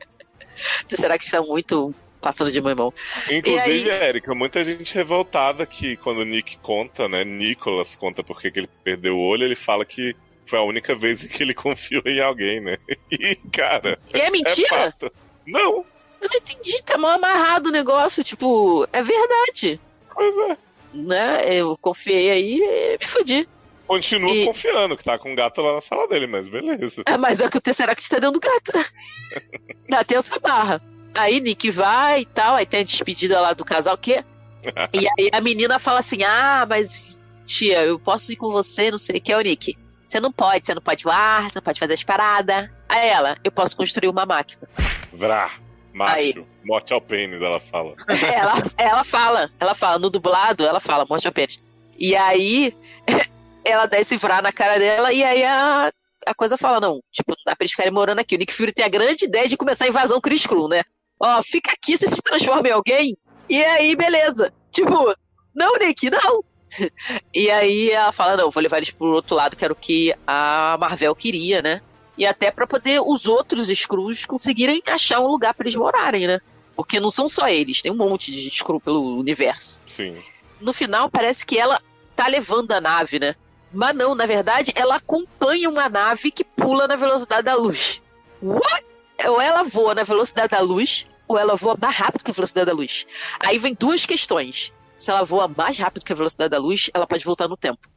será 0.91 1.17
que 1.17 1.25
está 1.25 1.41
muito 1.41 1.95
passando 2.23 2.51
de 2.51 2.61
mão 2.63 2.73
em 2.73 2.77
mão? 2.77 2.95
Inclusive, 3.31 3.85
E 3.87 3.91
aí- 3.91 4.03
Érica, 4.09 4.35
muita 4.35 4.65
gente 4.65 4.95
revoltada 4.95 5.67
que 5.67 5.97
quando 5.99 6.19
o 6.19 6.25
Nick 6.25 6.57
conta, 6.59 7.09
né? 7.09 7.25
Nicholas 7.25 7.95
conta 7.97 8.23
porque 8.25 8.51
que 8.51 8.61
ele 8.61 8.71
perdeu 8.83 9.17
o 9.17 9.21
olho, 9.21 9.45
ele 9.45 9.57
fala 9.57 9.85
que 9.85 10.17
foi 10.47 10.59
a 10.59 10.63
única 10.63 10.95
vez 10.95 11.25
que 11.27 11.43
ele 11.43 11.53
confiou 11.55 12.03
em 12.07 12.21
alguém, 12.21 12.61
né? 12.61 12.79
E, 13.11 13.37
cara, 13.53 13.99
E 14.15 14.19
é 14.21 14.27
é 14.27 14.31
mentira? 14.31 14.69
fato. 14.69 15.13
Não, 15.47 15.85
Eu 16.21 16.29
não 16.31 16.37
entendi, 16.39 16.81
tá 16.83 16.97
mal 16.97 17.11
amarrado 17.13 17.69
o 17.69 17.73
negócio, 17.73 18.23
tipo, 18.25 18.87
é 18.93 19.03
verdade. 19.03 19.81
pois 20.15 20.35
é. 20.51 20.57
Né? 20.95 21.41
Eu 21.55 21.77
confiei 21.79 22.31
aí 22.31 22.59
e 22.61 22.99
me 22.99 23.07
fudi. 23.07 23.49
Continua 23.87 24.31
E- 24.31 24.47
confiando 24.47 24.97
que 24.97 25.03
tá 25.05 25.19
com 25.19 25.33
um 25.33 25.35
gato 25.35 25.61
lá 25.61 25.75
na 25.75 25.81
sala 25.81 26.07
dele, 26.07 26.27
mas 26.27 26.49
beleza. 26.49 27.03
Ah, 27.07 27.19
mas 27.19 27.41
é 27.41 27.49
que 27.51 27.57
o 27.59 27.61
Tesseract 27.61 28.09
tá 28.09 28.19
dentro 28.19 28.39
do 28.39 28.41
gato, 28.41 28.73
né? 28.77 28.85
Dá 29.89 30.05
tem 30.05 30.17
essa 30.19 30.39
barra. 30.39 30.81
Aí 31.15 31.41
Nick 31.41 31.71
vai 31.71 32.21
e 32.21 32.25
tal, 32.25 32.57
aí 32.57 32.67
tem 32.67 32.81
a 32.81 32.85
despedida 32.85 33.41
lá 33.41 33.53
do 33.53 33.65
casal, 33.65 33.97
que 33.99 34.25
E 34.95 35.07
aí 35.19 35.31
a 35.33 35.41
menina 35.41 35.79
fala 35.79 35.99
assim: 35.99 36.23
Ah, 36.23 36.67
mas 36.69 37.19
tia, 37.45 37.83
eu 37.83 37.99
posso 37.99 38.33
ir 38.33 38.37
com 38.37 38.51
você, 38.51 38.91
não 38.91 38.99
sei 38.99 39.19
o 39.19 39.21
que 39.21 39.33
é 39.33 39.37
o 39.37 39.41
Nick. 39.41 39.77
Você 40.07 40.21
não 40.21 40.31
pode, 40.31 40.67
você 40.67 40.75
não 40.75 40.83
pode 40.83 41.05
voar, 41.05 41.51
você 41.51 41.57
não 41.57 41.63
pode 41.63 41.81
fazer 41.81 41.95
as 41.95 42.05
paradas. 42.05 42.69
Aí 42.89 43.09
ela, 43.09 43.39
eu 43.43 43.51
posso 43.51 43.77
construir 43.77 44.09
uma 44.09 44.27
máquina. 44.27 44.69
Vrá, 45.13 45.51
macho, 45.93 46.15
Aí. 46.15 46.47
morte 46.65 46.93
ao 46.93 47.01
pênis, 47.01 47.41
ela 47.41 47.59
fala. 47.59 47.95
ela, 48.35 48.55
ela 48.77 49.05
fala, 49.05 49.51
ela 49.59 49.75
fala, 49.75 49.99
no 49.99 50.11
dublado, 50.11 50.67
ela 50.67 50.81
fala, 50.81 51.07
morte 51.09 51.27
ao 51.27 51.33
pênis. 51.33 51.61
E 51.99 52.15
aí 52.15 52.77
ela 53.65 53.87
dá 53.87 53.99
esse 53.99 54.17
vrá 54.17 54.43
na 54.43 54.53
cara 54.53 54.79
dela, 54.79 55.13
e 55.13 55.25
aí 55.25 55.43
a, 55.45 55.91
a 56.27 56.35
coisa 56.35 56.57
fala: 56.59 56.81
Não, 56.81 57.01
tipo, 57.11 57.35
dá 57.47 57.57
pra 57.57 57.65
eles 57.65 57.73
ficarem 57.73 57.93
morando 57.93 58.19
aqui. 58.19 58.35
O 58.35 58.39
Nick 58.39 58.53
Fury 58.53 58.73
tem 58.73 58.85
a 58.85 58.89
grande 58.89 59.25
ideia 59.25 59.49
de 59.49 59.57
começar 59.57 59.87
a 59.87 59.89
invasão 59.89 60.21
Chris 60.21 60.47
Crew, 60.47 60.69
né? 60.69 60.83
Ó, 61.23 61.43
fica 61.43 61.73
aqui, 61.73 61.97
você 61.97 62.09
se 62.09 62.21
transforma 62.21 62.69
em 62.69 62.73
alguém, 62.73 63.17
e 63.49 63.63
aí, 63.63 63.95
beleza. 63.95 64.53
Tipo, 64.71 65.15
não, 65.55 65.77
Nick, 65.79 66.11
não. 66.11 66.43
E 67.35 67.51
aí 67.51 67.91
ela 67.91 68.13
fala: 68.13 68.35
Não, 68.35 68.51
vou 68.51 68.63
levar 68.63 68.79
eles 68.79 68.91
pro 68.91 69.09
outro 69.09 69.37
lado, 69.37 69.55
que 69.55 69.63
era 69.63 69.75
o 69.75 69.77
que 69.77 70.15
a 70.27 70.77
Marvel 70.81 71.15
queria, 71.15 71.61
né? 71.61 71.83
E 72.17 72.25
até 72.25 72.51
pra 72.51 72.67
poder 72.67 73.01
os 73.05 73.27
outros 73.27 73.69
Screws 73.69 74.25
conseguirem 74.25 74.83
achar 74.87 75.21
um 75.21 75.27
lugar 75.27 75.53
pra 75.53 75.65
eles 75.65 75.75
morarem, 75.75 76.27
né? 76.27 76.41
Porque 76.75 76.99
não 76.99 77.11
são 77.11 77.29
só 77.29 77.47
eles, 77.47 77.83
tem 77.83 77.93
um 77.93 77.97
monte 77.97 78.33
de 78.33 78.49
Skrull 78.49 78.81
pelo 78.81 79.19
universo. 79.19 79.83
Sim. 79.87 80.17
No 80.61 80.73
final, 80.73 81.11
parece 81.11 81.45
que 81.45 81.59
ela 81.59 81.79
tá 82.17 82.27
levando 82.27 82.73
a 82.73 82.81
nave, 82.81 83.19
né? 83.19 83.35
Mas 83.71 83.95
não, 83.95 84.15
na 84.15 84.25
verdade, 84.25 84.73
ela 84.75 84.97
acompanha 84.97 85.69
uma 85.69 85.91
nave 85.91 86.31
que 86.31 86.45
pula 86.45 86.89
na 86.89 86.97
velocidade 86.97 87.43
da 87.43 87.55
luz. 87.55 88.01
What? 88.43 88.85
Ou 89.27 89.41
ela 89.41 89.63
voa 89.63 89.95
na 89.95 90.05
velocidade 90.05 90.49
da 90.49 90.61
luz, 90.61 91.07
ou 91.33 91.39
ela 91.39 91.57
voa 91.57 91.77
mais 91.81 91.97
rápido 91.97 92.23
que 92.25 92.31
a 92.31 92.35
velocidade 92.35 92.67
da 92.67 92.73
luz. 92.73 93.07
Aí 93.41 93.59
vem 93.59 93.75
duas 93.75 94.07
questões. 94.07 94.73
Se 94.97 95.11
ela 95.11 95.25
voa 95.25 95.49
mais 95.49 95.79
rápido 95.79 96.05
que 96.05 96.13
a 96.13 96.17
velocidade 96.17 96.51
da 96.51 96.59
luz, 96.59 96.91
ela 96.95 97.07
pode 97.07 97.25
voltar 97.25 97.49
no 97.49 97.57
tempo. 97.57 97.89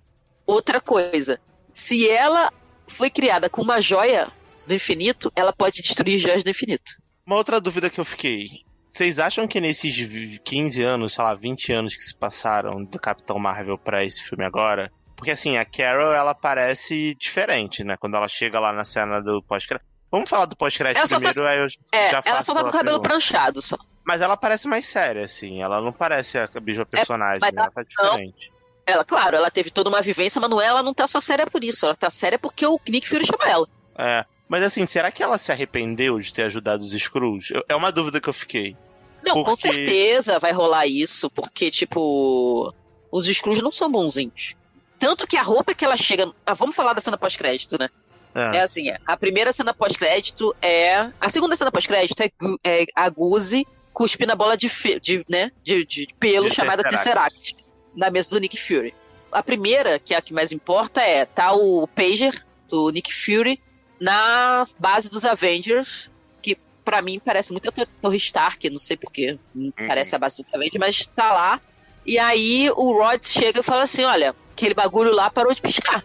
Outra 0.45 0.79
coisa, 0.81 1.39
se 1.73 2.09
ela 2.09 2.51
foi 2.87 3.09
criada 3.09 3.49
com 3.49 3.61
uma 3.61 3.79
joia 3.81 4.31
do 4.65 4.73
infinito, 4.73 5.31
ela 5.35 5.53
pode 5.53 5.81
destruir 5.81 6.19
joias 6.19 6.43
do 6.43 6.49
infinito. 6.49 6.93
Uma 7.25 7.35
outra 7.35 7.59
dúvida 7.59 7.89
que 7.89 7.99
eu 7.99 8.05
fiquei. 8.05 8.47
Vocês 8.91 9.19
acham 9.19 9.47
que 9.47 9.59
nesses 9.59 9.95
vi- 9.95 10.39
15 10.39 10.81
anos, 10.81 11.13
sei 11.13 11.23
lá, 11.23 11.33
20 11.33 11.73
anos 11.73 11.95
que 11.95 12.03
se 12.03 12.15
passaram 12.15 12.83
do 12.83 12.97
Capitão 12.99 13.37
Marvel 13.37 13.77
pra 13.77 14.03
esse 14.05 14.23
filme 14.23 14.45
agora? 14.45 14.91
Porque 15.15 15.31
assim, 15.31 15.57
a 15.57 15.65
Carol, 15.65 16.13
ela 16.13 16.33
parece 16.33 17.15
diferente, 17.19 17.83
né? 17.83 17.95
Quando 17.97 18.15
ela 18.15 18.27
chega 18.27 18.59
lá 18.59 18.71
na 18.71 18.83
cena 18.83 19.19
do 19.21 19.43
pós-crédito. 19.43 19.85
Vamos 20.15 20.29
falar 20.29 20.45
do 20.45 20.55
pós-crédito 20.55 20.97
Ela 20.99 21.07
tá- 21.09 21.15
primeiro, 21.17 21.45
aí 21.45 21.57
eu 21.59 21.67
É, 21.91 22.09
já 22.11 22.21
ela 22.25 22.41
só 22.41 22.53
tá 22.53 22.61
com 22.63 22.69
o 22.69 22.71
cabelo 22.71 22.99
pergunta. 23.01 23.09
pranchado 23.09 23.61
só. 23.61 23.77
Mas 24.05 24.21
ela 24.21 24.37
parece 24.37 24.65
mais 24.67 24.85
séria, 24.85 25.25
assim. 25.25 25.61
Ela 25.61 25.81
não 25.81 25.91
parece 25.91 26.37
a 26.37 26.47
mesma 26.61 26.85
personagem, 26.85 27.39
mas 27.41 27.51
né? 27.51 27.61
Ela 27.63 27.71
tá 27.71 27.83
diferente. 27.83 28.51
Ela, 28.87 29.03
claro, 29.03 29.35
ela 29.35 29.51
teve 29.51 29.69
toda 29.71 29.89
uma 29.89 30.01
vivência, 30.01 30.39
mas 30.39 30.49
não 30.49 30.61
é, 30.61 30.67
ela 30.67 30.81
não 30.83 30.93
tá 30.93 31.05
só 31.05 31.19
séria 31.19 31.45
por 31.47 31.63
isso. 31.63 31.85
Ela 31.85 31.95
tá 31.95 32.09
séria 32.09 32.39
porque 32.39 32.65
o 32.65 32.79
Nick 32.87 33.07
Fury 33.09 33.25
chama 33.25 33.49
ela. 33.49 33.67
É. 33.97 34.23
Mas 34.47 34.63
assim, 34.63 34.85
será 34.85 35.11
que 35.11 35.21
ela 35.23 35.37
se 35.37 35.51
arrependeu 35.51 36.17
de 36.19 36.31
ter 36.33 36.43
ajudado 36.43 36.83
os 36.85 36.93
Skrulls? 36.93 37.51
Eu- 37.53 37.63
É 37.67 37.75
uma 37.75 37.91
dúvida 37.91 38.21
que 38.21 38.29
eu 38.29 38.33
fiquei. 38.33 38.77
Não, 39.25 39.33
com 39.43 39.43
Porque- 39.43 39.61
certeza 39.73 40.37
vai 40.39 40.51
rolar 40.53 40.85
isso, 40.85 41.29
porque, 41.31 41.69
tipo, 41.71 42.71
os 43.11 43.27
Skrulls 43.27 43.61
não 43.63 43.71
são 43.71 43.91
bonzinhos. 43.91 44.53
Tanto 44.99 45.27
que 45.27 45.35
a 45.35 45.41
roupa 45.41 45.73
que 45.75 45.83
ela 45.83 45.97
chega. 45.97 46.31
Ah, 46.45 46.53
vamos 46.53 46.75
falar 46.75 46.93
da 46.93 47.01
cena 47.01 47.17
pós-crédito, 47.17 47.77
né? 47.77 47.89
É. 48.35 48.57
É 48.57 48.61
assim, 48.61 48.91
a 49.05 49.15
primeira 49.17 49.51
cena 49.53 49.73
pós-crédito 49.73 50.53
é. 50.61 51.09
A 51.21 51.29
segunda 51.29 51.55
cena 51.55 51.71
pós-crédito 51.71 52.21
é, 52.21 52.29
é 52.63 52.85
a 52.93 53.09
Guzi 53.09 53.65
cuspindo 53.93 54.33
a 54.33 54.35
bola 54.35 54.57
de, 54.57 54.69
de, 55.01 55.25
né, 55.29 55.51
de, 55.63 55.85
de 55.85 56.07
pelo 56.19 56.49
De 56.49 56.53
chamada 56.55 56.83
Tesseract. 56.83 57.39
Tesseract 57.39 57.65
na 57.95 58.09
mesa 58.11 58.29
do 58.31 58.39
Nick 58.39 58.57
Fury. 58.57 58.93
A 59.31 59.41
primeira, 59.41 59.97
que 59.99 60.13
é 60.13 60.17
a 60.17 60.21
que 60.21 60.33
mais 60.33 60.51
importa, 60.51 61.01
é 61.01 61.25
tá 61.25 61.53
o 61.53 61.87
Pager 61.87 62.33
do 62.67 62.89
Nick 62.89 63.13
Fury 63.13 63.57
na 63.99 64.63
base 64.77 65.09
dos 65.09 65.23
Avengers, 65.23 66.09
que 66.41 66.57
pra 66.83 67.01
mim 67.01 67.19
parece 67.23 67.51
muito 67.53 67.69
a 67.69 67.71
Tor- 67.71 67.87
Torre 68.01 68.17
Stark, 68.17 68.69
não 68.69 68.77
sei 68.77 68.97
porquê, 68.97 69.37
não 69.53 69.71
parece 69.71 70.13
a 70.15 70.19
base 70.19 70.43
dos 70.43 70.53
Avengers, 70.53 70.77
mas 70.79 71.07
tá 71.15 71.31
lá. 71.33 71.61
E 72.05 72.19
aí 72.19 72.69
o 72.75 72.91
Rod 72.91 73.23
chega 73.23 73.61
e 73.61 73.63
fala 73.63 73.83
assim: 73.83 74.03
olha, 74.03 74.35
aquele 74.51 74.73
bagulho 74.73 75.13
lá 75.13 75.29
parou 75.29 75.53
de 75.53 75.61
piscar. 75.61 76.03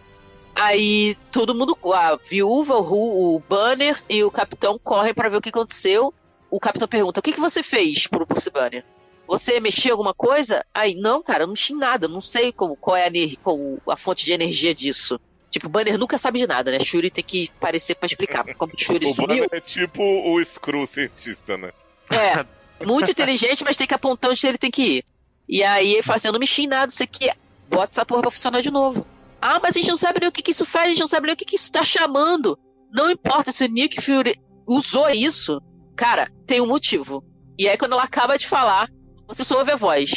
Aí 0.55 1.15
todo 1.31 1.55
mundo, 1.55 1.77
a 1.93 2.15
viúva, 2.17 2.75
o, 2.75 2.81
Ru- 2.81 3.35
o 3.35 3.39
Banner 3.39 4.01
e 4.09 4.23
o 4.23 4.31
capitão 4.31 4.77
correm 4.77 5.13
pra 5.13 5.29
ver 5.29 5.37
o 5.37 5.41
que 5.41 5.49
aconteceu. 5.49 6.13
O 6.49 6.59
capitão 6.59 6.87
pergunta: 6.87 7.19
o 7.19 7.23
que, 7.23 7.33
que 7.33 7.39
você 7.39 7.63
fez 7.63 8.07
pro 8.07 8.25
Bruce 8.25 8.49
Banner? 8.49 8.83
Você 9.27 9.59
mexeu 9.61 9.93
alguma 9.93 10.13
coisa? 10.13 10.65
Aí, 10.73 10.93
não, 10.95 11.23
cara, 11.23 11.45
não 11.45 11.53
mexi 11.53 11.71
em 11.73 11.77
nada. 11.77 12.07
Não 12.07 12.19
sei 12.19 12.51
como, 12.51 12.75
qual 12.75 12.97
é 12.97 13.07
a, 13.07 13.93
a 13.93 13.95
fonte 13.97 14.25
de 14.25 14.33
energia 14.33 14.75
disso. 14.75 15.19
Tipo, 15.49 15.67
o 15.67 15.69
Banner 15.69 15.97
nunca 15.97 16.17
sabe 16.17 16.39
de 16.39 16.47
nada, 16.47 16.69
né? 16.71 16.79
Shuri 16.79 17.09
tem 17.09 17.23
que 17.23 17.49
aparecer 17.57 17.95
pra 17.95 18.05
explicar. 18.07 18.43
Como 18.55 18.73
o 18.73 18.77
Shuri 18.77 19.05
O 19.05 19.15
sumiu. 19.15 19.27
Banner 19.27 19.49
é 19.51 19.59
tipo 19.61 20.01
o 20.03 20.43
Screw 20.43 20.85
cientista, 20.85 21.57
né? 21.57 21.71
É, 22.09 22.45
muito 22.85 23.09
inteligente, 23.11 23.63
mas 23.63 23.77
tem 23.77 23.87
que 23.87 23.93
apontar 23.93 24.31
onde 24.31 24.45
ele 24.47 24.57
tem 24.57 24.71
que 24.71 24.97
ir. 24.97 25.05
E 25.47 25.63
aí 25.63 25.93
ele 25.93 26.03
fala 26.03 26.17
assim: 26.17 26.27
eu 26.27 26.33
não 26.33 26.39
mexi 26.39 26.63
em 26.63 26.67
nada, 26.67 26.91
isso 26.91 27.03
aqui. 27.03 27.29
Bota 27.69 27.91
essa 27.93 28.05
porra 28.05 28.21
pra 28.23 28.31
funcionar 28.31 28.61
de 28.61 28.69
novo. 28.71 29.05
Ah, 29.41 29.59
mas 29.61 29.75
a 29.75 29.79
gente 29.79 29.89
não 29.89 29.97
sabe 29.97 30.19
nem 30.19 30.29
o 30.29 30.31
que, 30.31 30.41
que 30.41 30.51
isso 30.51 30.65
faz, 30.65 30.85
a 30.85 30.89
gente 30.89 30.99
não 30.99 31.07
sabe 31.07 31.25
nem 31.27 31.33
o 31.33 31.37
que, 31.37 31.45
que 31.45 31.55
isso 31.55 31.71
tá 31.71 31.83
chamando. 31.83 32.57
Não 32.93 33.09
importa 33.09 33.51
se 33.51 33.65
o 33.65 33.67
Nick 33.67 33.99
Fury 34.01 34.35
usou 34.67 35.09
isso. 35.09 35.59
Cara, 35.95 36.29
tem 36.45 36.61
um 36.61 36.67
motivo. 36.67 37.23
E 37.57 37.67
aí, 37.67 37.77
quando 37.77 37.93
ela 37.93 38.03
acaba 38.03 38.37
de 38.37 38.47
falar, 38.47 38.87
você 39.27 39.43
só 39.43 39.57
ouve 39.57 39.71
a 39.71 39.75
voz. 39.75 40.11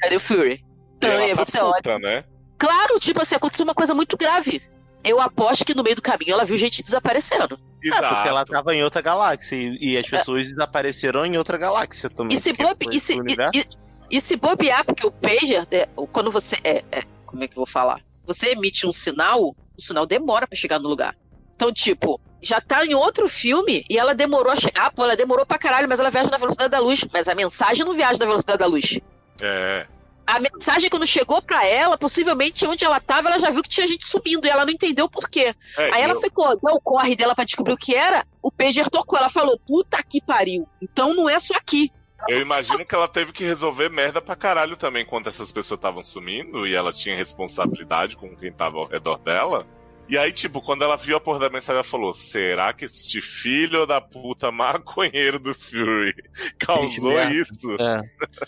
Cadê 0.00 0.16
o 0.16 0.20
Fury? 0.20 0.60
Então, 0.96 1.10
ela 1.10 1.22
aí 1.22 1.34
tá 1.34 1.44
você 1.44 1.58
olha. 1.60 1.74
puta, 1.76 1.98
né? 1.98 2.24
Claro, 2.58 2.98
tipo 2.98 3.22
assim, 3.22 3.36
aconteceu 3.36 3.64
uma 3.64 3.74
coisa 3.74 3.94
muito 3.94 4.16
grave. 4.16 4.60
Eu 5.04 5.20
aposto 5.20 5.64
que 5.64 5.74
no 5.74 5.82
meio 5.82 5.96
do 5.96 6.02
caminho 6.02 6.32
ela 6.32 6.44
viu 6.44 6.56
gente 6.56 6.82
desaparecendo. 6.82 7.58
É, 7.84 7.88
Exato. 7.88 8.14
porque 8.14 8.28
ela 8.28 8.44
tava 8.44 8.74
em 8.74 8.82
outra 8.82 9.00
galáxia 9.00 9.56
e, 9.80 9.96
as 9.96 10.08
pessoas 10.08 10.44
desapareceram 10.48 11.24
em 11.24 11.38
outra 11.38 11.56
galáxia 11.56 12.10
também. 12.10 12.36
E 12.36 12.40
se, 12.40 12.52
bobe, 12.52 12.86
e, 12.90 12.98
se, 12.98 13.14
e, 13.14 13.58
e- 13.58 13.68
e 14.10 14.20
se 14.20 14.36
bobear, 14.36 14.84
porque 14.84 15.06
o 15.06 15.12
pager, 15.12 15.66
é, 15.70 15.88
quando 16.12 16.30
você. 16.32 16.56
É, 16.64 16.84
é, 16.90 17.02
como 17.24 17.44
é 17.44 17.46
que 17.46 17.52
eu 17.52 17.60
vou 17.64 17.66
falar? 17.66 18.00
Você 18.28 18.50
emite 18.50 18.86
um 18.86 18.92
sinal, 18.92 19.56
o 19.76 19.82
sinal 19.82 20.04
demora 20.04 20.46
pra 20.46 20.56
chegar 20.56 20.78
no 20.78 20.86
lugar. 20.86 21.16
Então, 21.56 21.72
tipo, 21.72 22.20
já 22.42 22.60
tá 22.60 22.84
em 22.84 22.94
outro 22.94 23.26
filme 23.26 23.84
e 23.88 23.98
ela 23.98 24.14
demorou 24.14 24.52
a 24.52 24.56
chegar. 24.56 24.84
Ah, 24.86 24.90
pô, 24.90 25.02
ela 25.02 25.16
demorou 25.16 25.46
pra 25.46 25.58
caralho, 25.58 25.88
mas 25.88 25.98
ela 25.98 26.10
viaja 26.10 26.30
na 26.30 26.36
velocidade 26.36 26.70
da 26.70 26.78
luz. 26.78 27.04
Mas 27.10 27.26
a 27.26 27.34
mensagem 27.34 27.86
não 27.86 27.94
viaja 27.94 28.18
na 28.18 28.26
velocidade 28.26 28.58
da 28.58 28.66
luz. 28.66 29.00
É. 29.40 29.86
A 30.26 30.38
mensagem, 30.38 30.90
quando 30.90 31.06
chegou 31.06 31.40
pra 31.40 31.64
ela, 31.64 31.96
possivelmente 31.96 32.66
onde 32.66 32.84
ela 32.84 33.00
tava, 33.00 33.28
ela 33.28 33.38
já 33.38 33.48
viu 33.48 33.62
que 33.62 33.68
tinha 33.70 33.88
gente 33.88 34.04
sumindo 34.04 34.46
e 34.46 34.50
ela 34.50 34.66
não 34.66 34.72
entendeu 34.72 35.06
o 35.06 35.10
porquê. 35.10 35.54
É, 35.78 35.94
Aí 35.94 36.02
ela 36.02 36.14
ficou, 36.20 36.48
deu 36.48 36.74
o 36.74 36.80
corre 36.82 37.16
dela 37.16 37.34
pra 37.34 37.44
descobrir 37.44 37.72
o 37.72 37.78
que 37.78 37.94
era, 37.94 38.26
o 38.42 38.52
pager 38.52 38.90
tocou. 38.90 39.18
Ela 39.18 39.30
falou, 39.30 39.58
puta 39.66 40.02
que 40.02 40.20
pariu. 40.20 40.68
Então 40.82 41.14
não 41.14 41.30
é 41.30 41.40
só 41.40 41.54
aqui. 41.54 41.90
Eu 42.28 42.40
imagino 42.40 42.84
que 42.84 42.94
ela 42.94 43.06
teve 43.06 43.32
que 43.32 43.44
resolver 43.44 43.88
merda 43.90 44.20
pra 44.20 44.34
caralho 44.34 44.76
também 44.76 45.04
quando 45.06 45.28
essas 45.28 45.52
pessoas 45.52 45.78
estavam 45.78 46.02
sumindo 46.04 46.66
e 46.66 46.74
ela 46.74 46.92
tinha 46.92 47.16
responsabilidade 47.16 48.16
com 48.16 48.34
quem 48.36 48.50
tava 48.52 48.78
ao 48.78 48.86
redor 48.86 49.18
dela. 49.18 49.66
E 50.08 50.16
aí, 50.16 50.32
tipo, 50.32 50.60
quando 50.62 50.82
ela 50.82 50.96
viu 50.96 51.16
a 51.16 51.20
porra 51.20 51.38
da 51.38 51.50
mensagem, 51.50 51.74
ela 51.76 51.84
falou: 51.84 52.14
será 52.14 52.72
que 52.72 52.86
este 52.86 53.20
filho 53.20 53.86
da 53.86 54.00
puta 54.00 54.50
maconheiro 54.50 55.38
do 55.38 55.54
Fury 55.54 56.14
causou 56.58 57.20
isso? 57.30 57.72
É. 57.78 58.00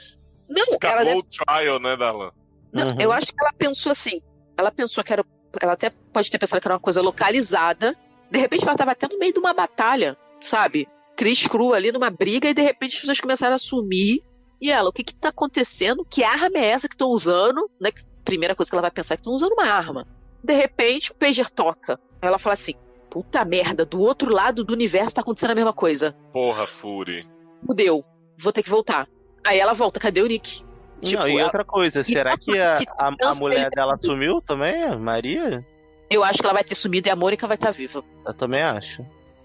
Não, 0.48 0.64
ela 0.66 0.76
Acabou 0.76 1.04
deve 1.04 1.18
o 1.18 1.22
trial, 1.22 1.78
né, 1.78 1.96
Darlan? 1.96 2.32
Não, 2.72 2.86
Uhum. 2.88 2.96
eu 2.98 3.12
acho 3.12 3.26
que 3.28 3.40
ela 3.40 3.52
pensou 3.52 3.92
assim. 3.92 4.20
Ela 4.56 4.72
pensou 4.72 5.04
que 5.04 5.12
era. 5.12 5.24
Ela 5.60 5.72
até 5.74 5.90
pode 5.90 6.30
ter 6.30 6.38
pensado 6.38 6.60
que 6.60 6.66
era 6.66 6.74
uma 6.74 6.80
coisa 6.80 7.00
localizada. 7.02 7.96
De 8.30 8.38
repente 8.38 8.62
ela 8.64 8.72
estava 8.72 8.92
até 8.92 9.06
no 9.08 9.18
meio 9.18 9.32
de 9.32 9.38
uma 9.38 9.52
batalha, 9.52 10.16
sabe? 10.40 10.88
Chris 11.20 11.46
Cru 11.46 11.74
ali 11.74 11.92
numa 11.92 12.08
briga 12.08 12.48
e 12.48 12.54
de 12.54 12.62
repente 12.62 12.94
as 12.94 13.00
pessoas 13.00 13.20
começaram 13.20 13.54
a 13.54 13.58
sumir. 13.58 14.22
E 14.58 14.72
ela, 14.72 14.88
o 14.88 14.92
que 14.92 15.04
que 15.04 15.14
tá 15.14 15.28
acontecendo? 15.28 16.02
Que 16.08 16.24
arma 16.24 16.56
é 16.56 16.64
essa 16.64 16.88
que 16.88 16.94
estão 16.94 17.10
usando? 17.10 17.70
Né? 17.78 17.90
Primeira 18.24 18.54
coisa 18.54 18.70
que 18.70 18.74
ela 18.74 18.80
vai 18.80 18.90
pensar 18.90 19.12
é 19.12 19.16
que 19.18 19.20
estão 19.20 19.34
usando 19.34 19.52
uma 19.52 19.66
arma. 19.66 20.06
De 20.42 20.54
repente 20.54 21.12
o 21.12 21.14
pager 21.14 21.50
toca. 21.50 22.00
Aí 22.22 22.26
ela 22.26 22.38
fala 22.38 22.54
assim: 22.54 22.72
puta 23.10 23.44
merda, 23.44 23.84
do 23.84 24.00
outro 24.00 24.32
lado 24.32 24.64
do 24.64 24.72
universo 24.72 25.14
tá 25.14 25.20
acontecendo 25.20 25.50
a 25.50 25.54
mesma 25.54 25.74
coisa. 25.74 26.16
Porra, 26.32 26.66
Fury. 26.66 27.28
Fudeu, 27.66 28.02
vou 28.38 28.50
ter 28.50 28.62
que 28.62 28.70
voltar. 28.70 29.06
Aí 29.44 29.58
ela 29.60 29.74
volta, 29.74 30.00
cadê 30.00 30.22
o 30.22 30.26
Nick? 30.26 30.64
Tipo, 31.02 31.20
não, 31.22 31.28
e 31.28 31.32
ela- 31.32 31.44
outra 31.44 31.64
coisa, 31.66 32.02
será 32.02 32.34
que 32.38 32.58
a, 32.58 32.72
a, 32.98 33.08
a 33.28 33.34
mulher 33.34 33.68
dela 33.68 33.98
sumiu 34.02 34.40
também, 34.40 34.82
a 34.84 34.96
Maria? 34.96 35.62
Eu 36.10 36.24
acho 36.24 36.38
que 36.40 36.46
ela 36.46 36.54
vai 36.54 36.64
ter 36.64 36.74
sumido 36.74 37.08
e 37.08 37.10
a 37.10 37.16
Mônica 37.16 37.46
vai 37.46 37.56
estar 37.56 37.70
viva. 37.72 38.02
Eu 38.26 38.32
também 38.32 38.62
acho. 38.62 39.04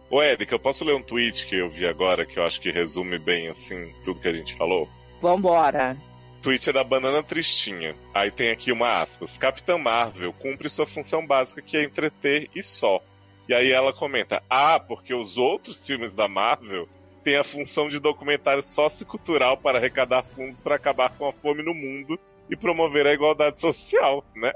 Ô, 0.10 0.22
Eric, 0.22 0.52
eu 0.52 0.60
posso 0.60 0.84
ler 0.84 0.94
um 0.94 1.02
tweet 1.02 1.48
que 1.48 1.56
eu 1.56 1.69
vi 1.69 1.86
agora 1.86 2.26
que 2.26 2.38
eu 2.38 2.44
acho 2.44 2.61
que 2.61 2.72
resume 2.72 3.18
bem, 3.18 3.48
assim, 3.48 3.94
tudo 4.03 4.19
que 4.19 4.27
a 4.27 4.34
gente 4.34 4.56
falou? 4.56 4.88
Vambora. 5.22 5.98
O 6.40 6.41
tweet 6.44 6.69
é 6.69 6.73
da 6.73 6.84
Banana 6.84 7.23
Tristinha. 7.23 7.95
Aí 8.14 8.30
tem 8.30 8.52
aqui 8.52 8.72
uma 8.72 9.02
aspas. 9.02 9.38
Capitã 9.38 9.77
Marvel 9.77 10.32
cumpre 10.34 10.69
sua 10.69 10.86
função 10.86 11.26
básica 11.26 11.61
que 11.61 11.76
é 11.76 11.84
entreter 11.84 12.49
e 12.53 12.61
só. 12.61 13.02
E 13.49 13.53
aí 13.53 13.72
ela 13.72 13.91
comenta: 13.91 14.44
Ah, 14.49 14.80
porque 14.80 15.14
os 15.14 15.38
outros 15.38 15.86
filmes 15.86 16.14
da 16.14 16.27
Marvel 16.27 16.88
têm 17.23 17.38
a 17.38 17.44
função 17.44 17.88
de 17.88 17.99
documentário 17.99 18.61
sociocultural 18.61 19.57
para 19.57 19.80
arrecadar 19.80 20.23
fundos 20.23 20.61
para 20.61 20.76
acabar 20.76 21.10
com 21.18 21.27
a 21.27 21.34
fome 21.34 21.64
no 21.64 21.73
mundo 21.73 22.19
e 22.48 22.56
promover 22.56 23.07
a 23.07 23.14
igualdade 23.14 23.60
social, 23.60 24.23
né? 24.36 24.53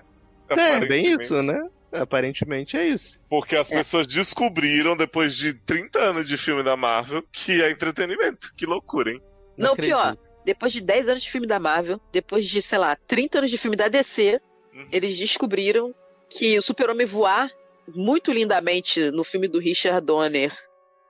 É, 0.50 0.86
bem 0.86 1.08
isso, 1.08 1.38
né? 1.38 1.68
Aparentemente 1.92 2.78
é 2.78 2.88
isso. 2.88 3.22
Porque 3.30 3.56
as 3.56 3.68
pessoas 3.70 4.06
descobriram, 4.08 4.96
depois 4.96 5.36
de 5.36 5.54
30 5.54 6.00
anos 6.00 6.28
de 6.28 6.38
filme 6.38 6.64
da 6.64 6.78
Marvel, 6.78 7.24
que 7.32 7.62
é 7.64 7.72
entretenimento. 7.72 8.54
Que 8.56 8.66
loucura, 8.66 9.12
hein? 9.12 9.22
Não, 9.58 9.74
acredito. 9.74 9.96
pior. 9.96 10.18
Depois 10.46 10.72
de 10.72 10.82
10 10.82 11.10
anos 11.10 11.24
de 11.24 11.30
filme 11.32 11.46
da 11.48 11.60
Marvel, 11.60 12.00
depois 12.12 12.48
de, 12.48 12.62
sei 12.62 12.78
lá, 12.80 12.96
30 13.08 13.40
anos 13.40 13.50
de 13.52 13.58
filme 13.58 13.76
da 13.76 13.88
DC, 13.88 14.40
Uhum. 14.74 14.88
eles 14.92 15.18
descobriram 15.18 15.94
que 16.30 16.58
o 16.58 16.62
Super-Homem 16.62 17.06
voar 17.06 17.50
muito 17.94 18.32
lindamente 18.32 19.10
no 19.12 19.24
filme 19.24 19.48
do 19.48 19.60
Richard 19.60 20.06
Donner 20.06 20.54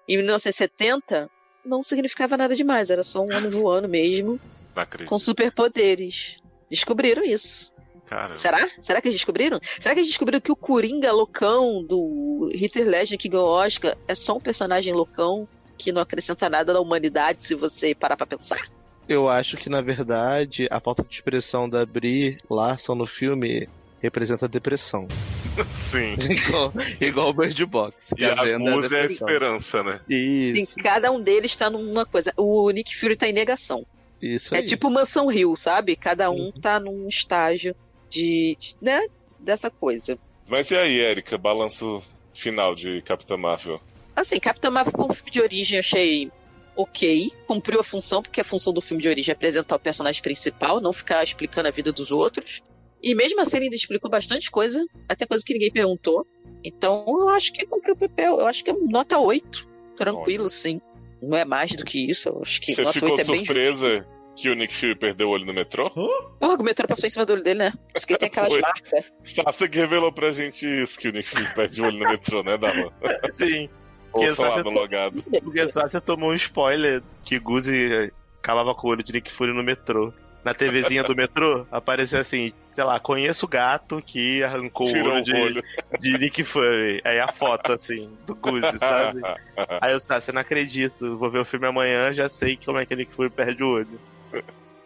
em 0.08 0.16
1970 0.18 1.30
não 1.66 1.84
significava 1.84 2.38
nada 2.38 2.56
demais, 2.56 2.90
era 2.90 3.04
só 3.04 3.20
um 3.22 3.36
homem 3.36 3.50
voando 3.50 3.88
mesmo, 3.88 4.40
Não 4.76 4.82
acredito. 4.84 5.10
com 5.10 5.20
superpoderes. 5.20 6.38
Descobriram 6.72 7.24
isso. 7.24 7.72
Cara, 8.10 8.36
Será? 8.36 8.68
Será 8.80 8.99
que 9.02 9.07
eles 9.07 9.19
descobriram? 9.19 9.60
Será 9.61 9.94
que 9.94 9.99
eles 10.02 10.07
descobriram 10.10 10.41
que 10.41 10.52
o 10.52 10.56
Coringa 10.56 11.11
loucão 11.11 11.84
do 11.84 12.49
Hitler 12.53 12.88
Legend 12.90 13.18
que 13.19 13.30
ganhou 13.30 13.48
Oscar 13.48 13.95
é 14.07 14.15
só 14.15 14.36
um 14.36 14.40
personagem 14.41 14.91
loucão 14.94 15.48
que 15.77 15.91
não 15.91 16.02
acrescenta 16.02 16.49
nada 16.49 16.73
na 16.73 16.80
humanidade 16.80 17.44
se 17.45 17.53
você 17.53 17.94
parar 17.94 18.18
pra 18.18 18.26
pensar? 18.26 18.60
Eu 19.07 19.30
acho 19.30 19.57
que, 19.57 19.69
na 19.69 19.80
verdade, 19.81 20.68
a 20.72 20.80
falta 20.80 21.03
de 21.03 21.14
expressão 21.14 21.69
da 21.69 21.86
Brie 21.86 22.38
Larson 22.49 22.95
no 22.95 23.06
filme 23.06 23.69
representa 24.02 24.45
a 24.45 24.48
depressão. 24.49 25.07
sim. 25.69 26.15
igual, 26.19 26.73
igual 26.99 27.30
o 27.30 27.34
Bird 27.34 27.65
Box. 27.65 28.11
E 28.18 28.26
a 28.26 28.36
venda 28.36 28.57
música 28.60 28.98
é 28.98 29.02
a 29.02 29.06
esperança, 29.06 29.84
né? 29.84 29.99
Sim, 30.07 30.52
Isso, 30.53 30.76
cada 30.77 31.11
um 31.11 31.22
deles 31.22 31.56
tá 31.56 31.69
numa 31.69 32.06
coisa. 32.06 32.34
O 32.38 32.69
Nick 32.72 32.95
Fury 32.95 33.15
tá 33.15 33.27
em 33.27 33.34
negação. 33.34 33.86
isso 34.22 34.53
É 34.56 34.60
aí. 34.60 34.65
tipo 34.65 34.90
Mansão 34.90 35.27
Rio, 35.27 35.56
sabe? 35.56 35.95
Cada 35.95 36.30
um 36.31 36.45
Uhum. 36.45 36.52
tá 36.61 36.80
num 36.80 37.07
estágio 37.10 37.76
de, 38.10 38.56
de- 38.60 38.76
né? 38.81 38.99
Dessa 39.40 39.69
coisa. 39.69 40.18
Mas 40.49 40.69
e 40.72 40.76
aí, 40.76 40.99
Erika? 40.99 41.38
Balanço 41.38 42.02
final 42.34 42.76
de 42.76 43.02
Capitã 43.03 43.38
Marvel. 43.38 43.80
Assim, 44.15 44.40
Capitã 44.40 44.69
Marvel 44.69 44.94
como 44.94 45.14
filme 45.14 45.31
de 45.31 45.41
origem 45.41 45.77
eu 45.77 45.80
achei 45.80 46.31
ok. 46.76 47.31
Cumpriu 47.48 47.80
a 47.80 47.84
função, 47.84 48.22
porque 48.22 48.41
a 48.41 48.44
função 48.44 48.73
do 48.73 48.81
filme 48.81 49.02
de 49.02 49.07
origem 49.10 49.31
é 49.31 49.36
apresentar 49.36 49.76
o 49.76 49.80
personagem 49.80 50.22
principal, 50.22 50.81
não 50.81 50.91
ficar 50.91 51.23
explicando 51.23 51.68
a 51.68 51.72
vida 51.72 51.91
dos 51.91 52.11
outros. 52.11 52.61
E 53.02 53.15
mesmo 53.15 53.40
assim 53.41 53.57
ele 53.57 53.65
ainda 53.65 53.76
explicou 53.77 54.10
bastante 54.10 54.52
coisa, 54.52 54.86
até 55.07 55.26
coisa 55.26 55.44
que 55.45 55.53
ninguém 55.53 55.72
perguntou. 55.72 56.26
Então 56.64 57.06
eu 57.07 57.30
acho 57.30 57.53
que 57.53 57.65
cumpriu 57.65 57.94
o 57.94 57.98
papel. 57.98 58.40
Eu 58.40 58.48
acho 58.48 58.64
que 58.64 58.72
é 58.72 58.73
nota 58.73 59.18
8. 59.18 59.68
Tranquilo, 59.95 60.49
sim. 60.49 60.81
Não 61.22 61.38
é 61.38 61.45
mais 61.45 61.72
do 61.72 61.86
que 61.86 62.10
isso. 62.10 62.27
Eu 62.30 62.41
acho 62.41 62.60
que 62.61 62.73
Você 62.73 62.81
nota 62.81 62.94
ficou 62.94 63.11
8 63.11 63.22
é 63.22 63.23
bem 63.26 63.36
justo. 63.36 63.45
surpresa 63.53 64.06
que 64.40 64.49
o 64.49 64.56
Nick 64.56 64.74
Fury 64.74 64.95
perdeu 64.95 65.28
o 65.28 65.32
olho 65.32 65.45
no 65.45 65.53
metrô? 65.53 65.90
Porra, 65.90 66.56
o 66.57 66.64
metrô 66.64 66.88
passou 66.88 67.06
em 67.07 67.10
cima 67.10 67.26
do 67.26 67.34
olho 67.34 67.44
dele, 67.44 67.60
né? 67.60 67.72
Por 67.72 67.98
isso 67.98 68.07
que 68.07 68.18
tem 68.18 68.28
aquelas 68.28 68.49
Foi. 68.53 68.61
marcas. 68.61 69.06
Sassa 69.24 69.68
que 69.68 69.78
revelou 69.78 70.11
pra 70.14 70.32
gente 70.32 70.66
isso, 70.66 70.98
que 70.98 71.10
o 71.10 71.11
Nick 71.11 71.28
Fury 71.28 71.53
perde 71.53 71.82
o 71.82 71.86
olho 71.86 71.99
no 71.99 72.10
metrô, 72.10 72.41
né, 72.41 72.57
Dama? 72.57 72.91
Sim. 73.34 73.70
Ou 74.14 74.22
Que 74.22 74.32
só 74.32 74.44
lá 74.48 74.56
só- 74.56 74.64
no 74.64 74.72
logado. 74.72 75.22
Porque 75.24 75.72
só 75.72 75.82
você 75.82 75.99
tomou 75.99 76.32
um 76.32 76.36
spoiler 76.36 77.03
que 77.24 77.38
Guzi 77.38 78.11
calava 78.41 78.74
com 78.74 78.88
o 78.88 78.91
olho 78.91 79.03
de 79.03 79.11
Nick 79.14 79.32
Fury 79.32 79.53
no 79.53 79.61
metrô. 79.64 80.14
Na 80.44 80.53
TVzinha 80.53 81.03
do 81.03 81.14
metrô, 81.14 81.68
apareceu 81.70 82.18
assim, 82.22 82.53
sei 82.74 82.84
lá, 82.86 82.98
conheço 82.98 83.45
o 83.45 83.49
gato 83.49 84.02
que 84.03 84.41
arrancou 84.41 84.88
o 84.88 84.90
Tirou 84.90 85.16
olho 85.16 85.22
o 85.22 85.24
de, 85.26 85.34
olho. 85.34 85.64
de 85.99 86.18
Nick 86.18 86.44
Fury. 86.45 87.02
Aí 87.03 87.20
a 87.20 87.28
foto, 87.28 87.74
assim, 87.74 88.10
do 88.26 88.34
Guzi, 88.36 88.80
sabe? 88.80 89.20
Aí 89.82 89.91
eu 89.91 89.98
ah, 90.10 90.32
não 90.34 90.41
acredito, 90.41 91.18
vou 91.18 91.30
ver 91.30 91.40
o 91.40 91.45
filme 91.45 91.68
amanhã, 91.68 92.14
já 92.14 92.30
sei 92.30 92.57
como 92.64 92.78
é 92.78 92.86
que 92.86 92.95
Nick 92.95 93.14
Fury 93.14 93.30
perde 93.30 93.64
o 93.66 93.68
olho. 93.68 93.99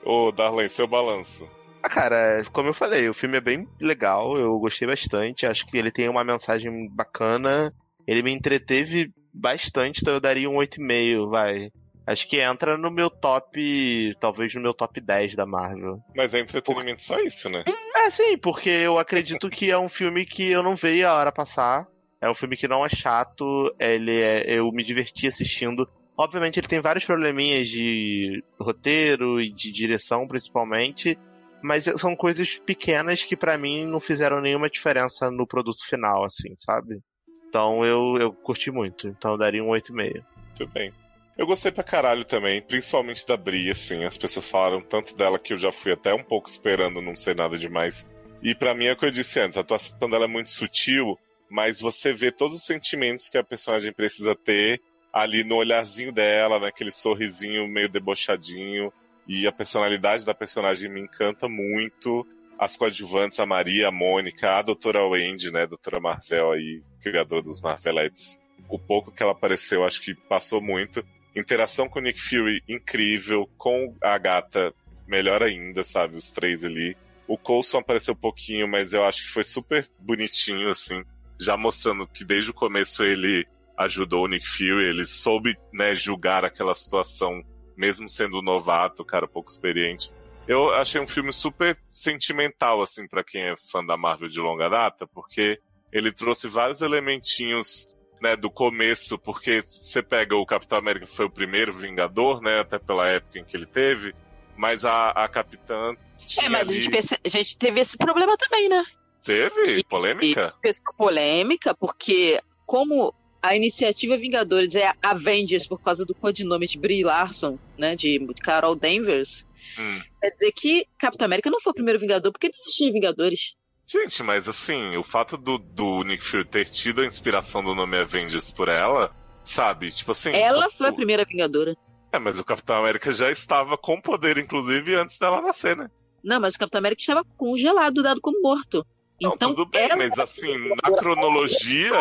Ô, 0.03 0.31
Darlene, 0.31 0.69
seu 0.69 0.87
balanço. 0.87 1.49
Ah, 1.81 1.89
cara, 1.89 2.43
como 2.51 2.69
eu 2.69 2.73
falei, 2.73 3.09
o 3.09 3.13
filme 3.13 3.37
é 3.37 3.41
bem 3.41 3.67
legal, 3.79 4.37
eu 4.37 4.57
gostei 4.57 4.87
bastante, 4.87 5.45
acho 5.45 5.65
que 5.65 5.77
ele 5.77 5.91
tem 5.91 6.07
uma 6.07 6.23
mensagem 6.23 6.89
bacana, 6.89 7.73
ele 8.07 8.23
me 8.23 8.31
entreteve 8.31 9.11
bastante, 9.33 10.01
então 10.01 10.13
eu 10.13 10.21
daria 10.21 10.49
um 10.49 10.55
8,5, 10.55 11.29
vai. 11.29 11.69
Acho 12.05 12.27
que 12.27 12.39
entra 12.39 12.77
no 12.77 12.91
meu 12.91 13.09
top, 13.09 14.15
talvez 14.19 14.53
no 14.55 14.61
meu 14.61 14.73
top 14.73 14.99
10 14.99 15.35
da 15.35 15.45
Marvel. 15.45 15.99
Mas 16.15 16.33
é 16.33 16.39
entretenimento 16.39 17.01
só 17.01 17.19
isso, 17.19 17.49
né? 17.49 17.63
É, 17.95 18.09
sim, 18.09 18.37
porque 18.37 18.69
eu 18.69 18.99
acredito 18.99 19.49
que 19.49 19.71
é 19.71 19.77
um 19.77 19.87
filme 19.87 20.25
que 20.25 20.51
eu 20.51 20.61
não 20.61 20.75
veio 20.75 21.07
a 21.07 21.13
hora 21.13 21.31
passar. 21.31 21.87
É 22.19 22.29
um 22.29 22.33
filme 22.33 22.57
que 22.57 22.67
não 22.67 22.85
é 22.85 22.89
chato, 22.89 23.73
ele 23.79 24.19
é, 24.21 24.57
eu 24.57 24.69
me 24.71 24.83
diverti 24.83 25.27
assistindo. 25.27 25.89
Obviamente 26.17 26.59
ele 26.59 26.67
tem 26.67 26.79
vários 26.79 27.05
probleminhas 27.05 27.67
de 27.67 28.43
roteiro 28.59 29.41
e 29.41 29.51
de 29.51 29.71
direção, 29.71 30.27
principalmente, 30.27 31.17
mas 31.61 31.85
são 31.85 32.15
coisas 32.15 32.55
pequenas 32.59 33.23
que 33.23 33.35
pra 33.35 33.57
mim 33.57 33.85
não 33.85 33.99
fizeram 33.99 34.41
nenhuma 34.41 34.69
diferença 34.69 35.31
no 35.31 35.47
produto 35.47 35.87
final, 35.87 36.23
assim, 36.23 36.53
sabe? 36.57 36.99
Então 37.47 37.85
eu, 37.85 38.17
eu 38.19 38.33
curti 38.33 38.69
muito, 38.69 39.07
então 39.07 39.31
eu 39.31 39.37
daria 39.37 39.63
um 39.63 39.69
8,5. 39.69 40.23
Muito 40.59 40.67
bem. 40.73 40.93
Eu 41.35 41.47
gostei 41.47 41.71
pra 41.71 41.83
caralho 41.83 42.23
também, 42.23 42.61
principalmente 42.61 43.25
da 43.25 43.35
Bri, 43.35 43.69
assim. 43.71 44.03
As 44.03 44.17
pessoas 44.17 44.47
falaram 44.47 44.81
tanto 44.81 45.15
dela 45.15 45.39
que 45.39 45.53
eu 45.53 45.57
já 45.57 45.71
fui 45.71 45.91
até 45.91 46.13
um 46.13 46.23
pouco 46.23 46.47
esperando 46.47 47.01
não 47.01 47.15
ser 47.15 47.35
nada 47.35 47.57
demais. 47.57 48.07
E 48.41 48.53
pra 48.53 48.75
mim 48.75 48.85
é 48.85 48.93
o 48.93 48.97
que 48.97 49.05
eu 49.05 49.11
disse 49.11 49.39
antes, 49.39 49.57
a 49.57 49.61
atuação 49.61 50.09
dela 50.09 50.25
é 50.25 50.27
muito 50.27 50.51
sutil, 50.51 51.17
mas 51.49 51.79
você 51.79 52.13
vê 52.13 52.31
todos 52.31 52.55
os 52.55 52.65
sentimentos 52.65 53.29
que 53.29 53.37
a 53.37 53.43
personagem 53.43 53.91
precisa 53.91 54.35
ter 54.35 54.79
ali 55.13 55.43
no 55.43 55.57
olharzinho 55.57 56.11
dela, 56.11 56.59
naquele 56.59 56.91
sorrisinho 56.91 57.67
meio 57.67 57.87
debochadinho. 57.87 58.91
E 59.27 59.45
a 59.45 59.51
personalidade 59.51 60.25
da 60.25 60.33
personagem 60.33 60.89
me 60.89 60.99
encanta 60.99 61.47
muito. 61.47 62.27
As 62.57 62.75
coadjuvantes, 62.75 63.39
a 63.39 63.45
Maria, 63.45 63.87
a 63.89 63.91
Mônica, 63.91 64.57
a 64.57 64.61
doutora 64.61 65.05
Wendy, 65.05 65.51
né? 65.51 65.67
Doutora 65.67 65.99
Marvel 65.99 66.51
aí, 66.51 66.81
criadora 67.01 67.43
dos 67.43 67.61
Marvelettes. 67.61 68.39
O 68.67 68.79
pouco 68.79 69.11
que 69.11 69.21
ela 69.21 69.33
apareceu, 69.33 69.85
acho 69.85 70.01
que 70.01 70.15
passou 70.15 70.59
muito. 70.59 71.05
Interação 71.35 71.87
com 71.87 71.99
o 71.99 72.01
Nick 72.01 72.19
Fury, 72.19 72.63
incrível. 72.67 73.47
Com 73.57 73.95
a 74.01 74.17
gata, 74.17 74.73
melhor 75.07 75.43
ainda, 75.43 75.83
sabe? 75.83 76.17
Os 76.17 76.31
três 76.31 76.63
ali. 76.63 76.97
O 77.27 77.37
Coulson 77.37 77.79
apareceu 77.79 78.13
um 78.13 78.17
pouquinho, 78.17 78.67
mas 78.67 78.93
eu 78.93 79.03
acho 79.05 79.23
que 79.23 79.29
foi 79.29 79.43
super 79.43 79.87
bonitinho, 79.99 80.69
assim. 80.69 81.03
Já 81.39 81.55
mostrando 81.55 82.07
que 82.07 82.23
desde 82.23 82.51
o 82.51 82.53
começo 82.53 83.03
ele 83.03 83.45
ajudou 83.77 84.23
o 84.23 84.27
Nick 84.27 84.47
Fury, 84.47 84.85
ele 84.89 85.05
soube, 85.05 85.55
né, 85.73 85.95
julgar 85.95 86.45
aquela 86.45 86.75
situação, 86.75 87.41
mesmo 87.75 88.07
sendo 88.07 88.41
novato, 88.41 89.03
cara 89.05 89.27
pouco 89.27 89.49
experiente. 89.49 90.11
Eu 90.47 90.73
achei 90.73 90.99
um 90.99 91.07
filme 91.07 91.31
super 91.31 91.77
sentimental, 91.89 92.81
assim, 92.81 93.07
para 93.07 93.23
quem 93.23 93.41
é 93.43 93.55
fã 93.71 93.83
da 93.83 93.95
Marvel 93.97 94.27
de 94.27 94.39
longa 94.39 94.69
data, 94.69 95.07
porque 95.07 95.59
ele 95.91 96.11
trouxe 96.11 96.47
vários 96.47 96.81
elementinhos, 96.81 97.87
né, 98.21 98.35
do 98.35 98.49
começo, 98.49 99.17
porque 99.17 99.61
você 99.61 100.01
pega 100.01 100.35
o 100.35 100.45
Capitão 100.45 100.77
América 100.77 101.05
foi 101.07 101.25
o 101.25 101.29
primeiro 101.29 101.73
Vingador, 101.73 102.41
né, 102.41 102.59
até 102.59 102.77
pela 102.79 103.07
época 103.07 103.39
em 103.39 103.43
que 103.45 103.55
ele 103.55 103.65
teve, 103.65 104.13
mas 104.55 104.85
a, 104.85 105.09
a 105.11 105.27
Capitã 105.27 105.95
É, 106.41 106.47
mas 106.49 106.67
a 106.69 106.71
ali- 106.71 106.81
gente, 106.81 106.91
perce- 106.91 107.19
a 107.23 107.29
gente 107.29 107.57
teve 107.57 107.79
esse 107.79 107.97
problema 107.97 108.37
também, 108.37 108.69
né? 108.69 108.83
Teve? 109.25 109.75
Que- 109.77 109.83
Polêmica? 109.85 110.53
Polêmica, 110.97 111.73
porque 111.75 112.39
como 112.65 113.13
a 113.43 113.55
iniciativa 113.55 114.17
Vingadores 114.17 114.73
é 114.75 114.93
Avengers 115.03 115.67
por 115.67 115.79
causa 115.81 116.05
do 116.05 116.15
codinome 116.15 116.65
de 116.65 116.79
Brie 116.79 117.03
Larson, 117.03 117.59
né, 117.77 117.95
de 117.95 118.19
Carol 118.41 118.75
Danvers, 118.75 119.45
Hum. 119.77 120.01
quer 120.21 120.29
dizer 120.31 120.51
que 120.53 120.85
Capitão 120.97 121.25
América 121.25 121.49
não 121.51 121.59
foi 121.59 121.71
o 121.71 121.75
primeiro 121.75 121.99
Vingador, 121.99 122.31
porque 122.31 122.47
não 122.47 122.53
existia 122.55 122.91
Vingadores. 122.91 123.53
Gente, 123.85 124.23
mas 124.23 124.47
assim, 124.47 124.95
o 124.97 125.03
fato 125.03 125.37
do, 125.37 125.57
do 125.57 126.03
Nick 126.03 126.23
Fury 126.23 126.45
ter 126.45 126.67
tido 126.69 127.01
a 127.01 127.05
inspiração 127.05 127.63
do 127.63 127.75
nome 127.75 127.97
Avengers 127.97 128.49
por 128.49 128.69
ela, 128.69 129.13
sabe? 129.43 129.91
Tipo 129.91 130.11
assim. 130.13 130.31
Ela 130.31 130.67
o- 130.67 130.71
foi 130.71 130.87
a 130.87 130.93
primeira 130.93 131.25
Vingadora. 131.25 131.75
É, 132.13 132.19
mas 132.19 132.39
o 132.39 132.45
Capitão 132.45 132.77
América 132.77 133.11
já 133.11 133.29
estava 133.31 133.77
com 133.77 133.99
poder, 133.99 134.37
inclusive, 134.37 134.95
antes 134.95 135.17
dela 135.17 135.41
nascer, 135.41 135.75
né? 135.75 135.89
Não, 136.23 136.39
mas 136.39 136.55
o 136.55 136.59
Capitão 136.59 136.79
América 136.79 137.01
estava 137.01 137.25
congelado, 137.35 138.01
dado 138.03 138.21
como 138.21 138.41
morto. 138.41 138.85
Não, 139.21 139.33
Então, 139.33 139.49
tudo 139.55 139.65
bem, 139.65 139.89
mas 139.97 140.17
assim, 140.19 140.57
na 140.83 140.91
cronologia. 140.97 141.91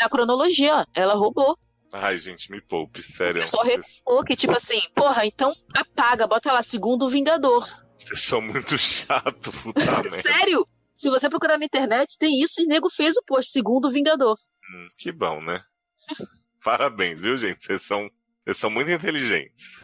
Na 0.00 0.08
cronologia, 0.08 0.86
ela 0.94 1.14
roubou. 1.14 1.56
Ai, 1.92 2.16
gente, 2.18 2.50
me 2.50 2.60
poupe, 2.60 3.02
sério. 3.02 3.40
pessoal 3.40 3.64
Vocês, 3.64 4.00
Ou 4.06 4.22
que, 4.24 4.36
tipo 4.36 4.52
assim, 4.54 4.80
porra, 4.94 5.26
então 5.26 5.52
apaga, 5.74 6.26
bota 6.26 6.52
lá, 6.52 6.62
segundo 6.62 7.08
Vingador. 7.08 7.66
vocês 7.96 8.20
são 8.22 8.40
muito 8.40 8.78
chato, 8.78 9.52
puta 9.62 9.80
merda. 10.02 10.12
Sério? 10.12 10.66
Se 10.96 11.10
você 11.10 11.28
procurar 11.28 11.58
na 11.58 11.64
internet, 11.64 12.16
tem 12.18 12.40
isso 12.40 12.60
e 12.60 12.66
nego 12.66 12.88
fez 12.90 13.16
o 13.16 13.22
post, 13.26 13.50
segundo 13.50 13.90
Vingador. 13.90 14.36
Hum, 14.72 14.86
que 14.96 15.10
bom, 15.10 15.40
né? 15.42 15.60
Parabéns, 16.64 17.20
viu, 17.22 17.36
gente? 17.36 17.64
Vocês 17.64 17.82
são, 17.82 18.08
vocês 18.44 18.56
são 18.58 18.70
muito 18.70 18.90
inteligentes. 18.90 19.80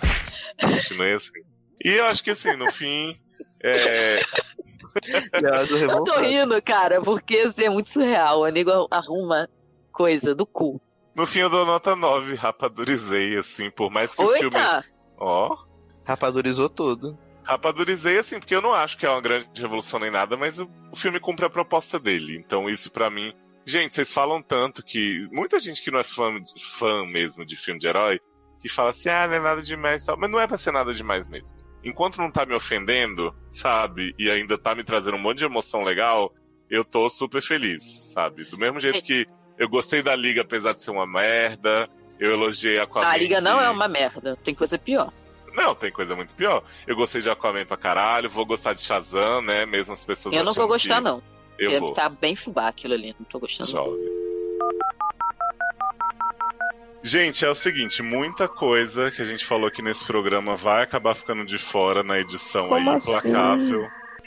Continue 0.61 1.15
assim. 1.15 1.41
E 1.85 1.89
eu 1.91 2.05
acho 2.07 2.23
que 2.23 2.31
assim, 2.31 2.55
no 2.57 2.71
fim. 2.71 3.19
É, 3.63 4.21
Eu 5.83 6.05
tô 6.05 6.19
rindo, 6.21 6.61
cara, 6.63 7.01
porque 7.01 7.39
assim, 7.39 7.65
é 7.65 7.71
muito 7.71 7.89
surreal. 7.89 8.41
O 8.41 8.49
nego 8.49 8.87
arruma 8.91 9.49
coisa 9.97 10.35
do 10.35 10.45
cu. 10.45 10.79
no 11.15 11.27
fim 11.27 11.39
eu 11.39 11.49
dou 11.49 11.65
nota 11.65 11.97
9, 11.97 12.35
rapadurizei, 12.35 13.39
assim, 13.39 13.71
por 13.71 13.91
mais 13.91 14.15
que 14.15 14.23
o 14.23 14.29
filme. 14.29 14.55
Oita! 14.55 14.85
Ó. 15.17 15.57
Rapadurizou 16.05 16.69
tudo. 16.69 17.19
Rapadurizei, 17.43 18.19
assim, 18.19 18.39
porque 18.39 18.55
eu 18.55 18.61
não 18.61 18.75
acho 18.75 18.99
que 18.99 19.07
é 19.07 19.11
uma 19.11 19.23
grande 19.23 19.49
revolução 19.59 19.99
nem 19.99 20.11
nada, 20.11 20.37
mas 20.37 20.59
o, 20.59 20.69
o 20.93 20.97
filme 20.97 21.19
cumpre 21.19 21.47
a 21.47 21.51
proposta 21.51 21.99
dele. 21.99 22.37
Então, 22.37 22.69
isso 22.69 22.93
pra 22.93 23.09
mim. 23.09 23.33
Gente, 23.65 23.95
vocês 23.95 24.13
falam 24.13 24.43
tanto 24.43 24.83
que. 24.85 25.27
Muita 25.33 25.59
gente 25.59 25.83
que 25.83 25.91
não 25.91 25.99
é 25.99 26.05
fã, 26.05 26.31
fã 26.79 27.07
mesmo 27.07 27.47
de 27.47 27.57
filme 27.57 27.81
de 27.81 27.87
herói, 27.87 28.21
que 28.61 28.69
fala 28.69 28.91
assim, 28.91 29.09
ah, 29.09 29.27
não 29.27 29.35
é 29.35 29.41
nada 29.41 29.63
demais 29.63 30.03
e 30.03 30.07
tal. 30.07 30.19
Mas 30.19 30.31
não 30.31 30.39
é 30.39 30.47
pra 30.47 30.59
ser 30.59 30.73
nada 30.73 30.93
demais 30.93 31.27
mesmo. 31.27 31.57
Enquanto 31.83 32.19
não 32.19 32.31
tá 32.31 32.45
me 32.45 32.55
ofendendo, 32.55 33.35
sabe? 33.51 34.15
E 34.19 34.31
ainda 34.31 34.59
tá 34.59 34.75
me 34.75 34.85
trazendo 34.85 35.17
um 35.17 35.23
monte 35.23 35.39
de 35.39 35.47
emoção 35.47 35.83
legal, 35.83 36.31
eu 36.69 36.85
tô 36.85 37.09
super 37.09 37.41
feliz, 37.41 38.13
sabe? 38.13 38.45
Do 38.45 38.59
mesmo 38.59 38.79
jeito 38.79 39.03
que 39.03 39.27
eu 39.59 39.69
gostei 39.69 40.03
da 40.03 40.15
Liga, 40.15 40.43
apesar 40.43 40.73
de 40.75 40.83
ser 40.83 40.91
uma 40.91 41.07
merda. 41.07 41.89
Eu 42.19 42.33
elogiei 42.33 42.79
a 42.79 42.85
Aquaman. 42.85 43.09
A 43.09 43.17
liga 43.17 43.41
não 43.43 43.61
é 43.61 43.69
uma 43.69 43.87
merda, 43.89 44.39
tem 44.43 44.55
coisa 44.55 44.79
pior. 44.79 45.13
não, 45.55 45.75
tem 45.75 45.93
coisa 45.93 46.17
muito 46.17 46.33
pior. 46.35 46.63
Eu 46.87 46.97
gostei 46.97 47.21
de 47.21 47.29
Aquaman 47.29 47.67
pra 47.67 47.77
caralho, 47.77 48.31
vou 48.31 48.47
gostar 48.47 48.73
de 48.73 48.83
Shazam, 48.83 49.43
né? 49.43 49.67
Mesmo 49.67 49.93
as 49.93 50.05
pessoas 50.05 50.35
Eu 50.35 50.43
não 50.45 50.55
vou 50.55 50.67
gostar, 50.67 50.97
que 50.97 51.01
não. 51.03 51.23
Eu 51.59 51.71
Porque 51.71 51.79
vou. 51.79 51.93
Tá 51.93 52.09
bem 52.09 52.35
fubá 52.35 52.69
aquilo 52.69 52.95
ali, 52.95 53.15
não 53.19 53.27
tô 53.27 53.39
gostando. 53.39 53.71
Jovem. 53.71 54.17
Gente, 57.03 57.45
é 57.45 57.49
o 57.49 57.55
seguinte, 57.55 58.03
muita 58.03 58.49
coisa 58.49 59.11
que 59.13 59.23
a 59.23 59.25
gente 59.25 59.45
falou 59.45 59.69
aqui 59.69 59.81
nesse 59.81 60.05
programa 60.05 60.57
vai 60.57 60.83
acabar 60.83 61.15
ficando 61.15 61.45
de 61.45 61.57
fora 61.57 62.03
na 62.03 62.19
edição 62.19 62.69
Como 62.69 62.91
aí, 62.91 62.97
assim? 62.97 63.31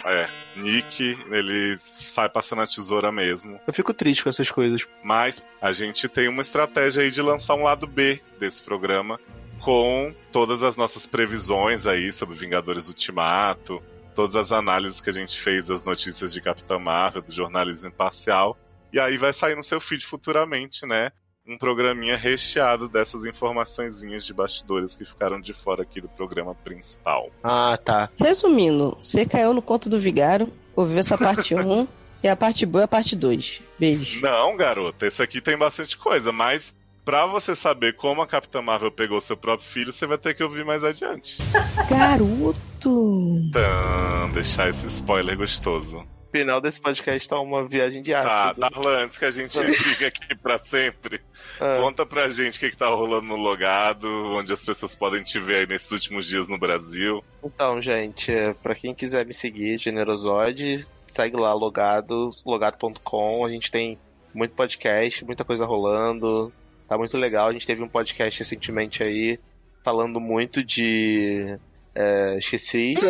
É, 0.05 0.29
Nick, 0.55 1.17
ele 1.29 1.77
sai 1.79 2.29
passando 2.29 2.61
a 2.61 2.67
tesoura 2.67 3.11
mesmo. 3.11 3.59
Eu 3.67 3.73
fico 3.73 3.93
triste 3.93 4.23
com 4.23 4.29
essas 4.29 4.49
coisas. 4.49 4.87
Mas 5.03 5.41
a 5.61 5.71
gente 5.71 6.07
tem 6.07 6.27
uma 6.27 6.41
estratégia 6.41 7.03
aí 7.03 7.11
de 7.11 7.21
lançar 7.21 7.55
um 7.55 7.63
lado 7.63 7.85
B 7.85 8.21
desse 8.39 8.61
programa 8.61 9.19
com 9.59 10.13
todas 10.31 10.63
as 10.63 10.77
nossas 10.77 11.05
previsões 11.05 11.85
aí 11.85 12.11
sobre 12.13 12.35
Vingadores 12.35 12.87
Ultimato, 12.87 13.83
todas 14.15 14.35
as 14.35 14.51
análises 14.51 15.01
que 15.01 15.09
a 15.09 15.13
gente 15.13 15.39
fez 15.39 15.67
das 15.67 15.83
notícias 15.83 16.31
de 16.33 16.41
Capitã 16.41 16.79
Marvel, 16.79 17.21
do 17.21 17.31
jornalismo 17.33 17.89
imparcial. 17.89 18.57
E 18.91 18.99
aí 18.99 19.17
vai 19.17 19.33
sair 19.33 19.55
no 19.55 19.63
seu 19.63 19.79
feed 19.79 20.05
futuramente, 20.05 20.85
né? 20.85 21.11
Um 21.49 21.57
programinha 21.57 22.15
recheado 22.15 22.87
dessas 22.87 23.25
informaçõezinhas 23.25 24.23
de 24.23 24.31
bastidores 24.31 24.93
que 24.93 25.03
ficaram 25.03 25.41
de 25.41 25.51
fora 25.51 25.81
aqui 25.81 25.99
do 25.99 26.07
programa 26.07 26.53
principal. 26.53 27.31
Ah, 27.43 27.75
tá. 27.83 28.07
Resumindo, 28.19 28.95
você 29.01 29.25
caiu 29.25 29.51
no 29.51 29.59
conto 29.59 29.89
do 29.89 29.97
Vigário, 29.97 30.53
ouviu 30.75 30.99
essa 30.99 31.17
parte 31.17 31.55
1 31.55 31.87
e 32.23 32.27
a 32.27 32.35
parte 32.35 32.67
boa 32.67 32.83
é 32.83 32.85
a 32.85 32.87
parte 32.87 33.15
2. 33.15 33.63
Beijo. 33.79 34.21
Não, 34.21 34.55
garota, 34.55 35.07
esse 35.07 35.23
aqui 35.23 35.41
tem 35.41 35.57
bastante 35.57 35.97
coisa, 35.97 36.31
mas 36.31 36.71
pra 37.03 37.25
você 37.25 37.55
saber 37.55 37.95
como 37.95 38.21
a 38.21 38.27
Capitã 38.27 38.61
Marvel 38.61 38.91
pegou 38.91 39.19
seu 39.19 39.35
próprio 39.35 39.67
filho, 39.67 39.91
você 39.91 40.05
vai 40.05 40.19
ter 40.19 40.35
que 40.35 40.43
ouvir 40.43 40.63
mais 40.63 40.83
adiante. 40.83 41.39
Garoto! 41.89 43.39
Então, 43.49 44.29
deixar 44.35 44.69
esse 44.69 44.85
spoiler 44.85 45.35
gostoso. 45.35 46.05
O 46.29 46.31
final 46.31 46.61
desse 46.61 46.79
podcast 46.79 47.27
tá 47.27 47.39
uma 47.39 47.67
viagem 47.67 48.03
de 48.03 48.11
Tá, 48.11 48.49
ácido. 48.51 48.61
Darlan, 48.61 49.05
antes 49.05 49.17
que 49.17 49.25
a 49.25 49.31
gente 49.31 49.57
fique 49.73 50.05
aqui 50.05 50.35
pra 50.35 50.59
sempre, 50.59 51.19
Ah, 51.59 51.79
conta 51.81 52.05
pra 52.05 52.29
gente 52.29 52.57
o 52.57 52.59
que, 52.59 52.69
que 52.69 52.77
tá 52.77 52.87
rolando 52.87 53.25
no 53.25 53.35
Logado, 53.35 54.07
onde 54.35 54.53
as 54.53 54.63
pessoas 54.63 54.95
podem 54.95 55.23
te 55.23 55.39
ver 55.39 55.55
aí 55.61 55.67
nesses 55.67 55.91
últimos 55.91 56.27
dias 56.27 56.47
no 56.47 56.57
Brasil. 56.59 57.23
Então, 57.43 57.81
gente, 57.81 58.31
é, 58.31 58.53
pra 58.53 58.75
quem 58.75 58.93
quiser 58.93 59.25
me 59.25 59.33
seguir, 59.33 59.79
Generosode, 59.79 60.85
segue 61.07 61.35
lá, 61.35 61.51
logado, 61.53 62.29
logado.com. 62.45 63.43
A 63.43 63.49
gente 63.49 63.71
tem 63.71 63.97
muito 64.31 64.53
podcast, 64.53 65.25
muita 65.25 65.43
coisa 65.43 65.65
rolando. 65.65 66.53
Tá 66.87 66.95
muito 66.95 67.17
legal. 67.17 67.47
A 67.49 67.53
gente 67.53 67.65
teve 67.65 67.81
um 67.81 67.87
podcast 67.89 68.39
recentemente 68.39 69.01
aí 69.01 69.39
falando 69.83 70.19
muito 70.19 70.63
de. 70.63 71.57
É, 71.99 72.37
esqueci. 72.37 72.93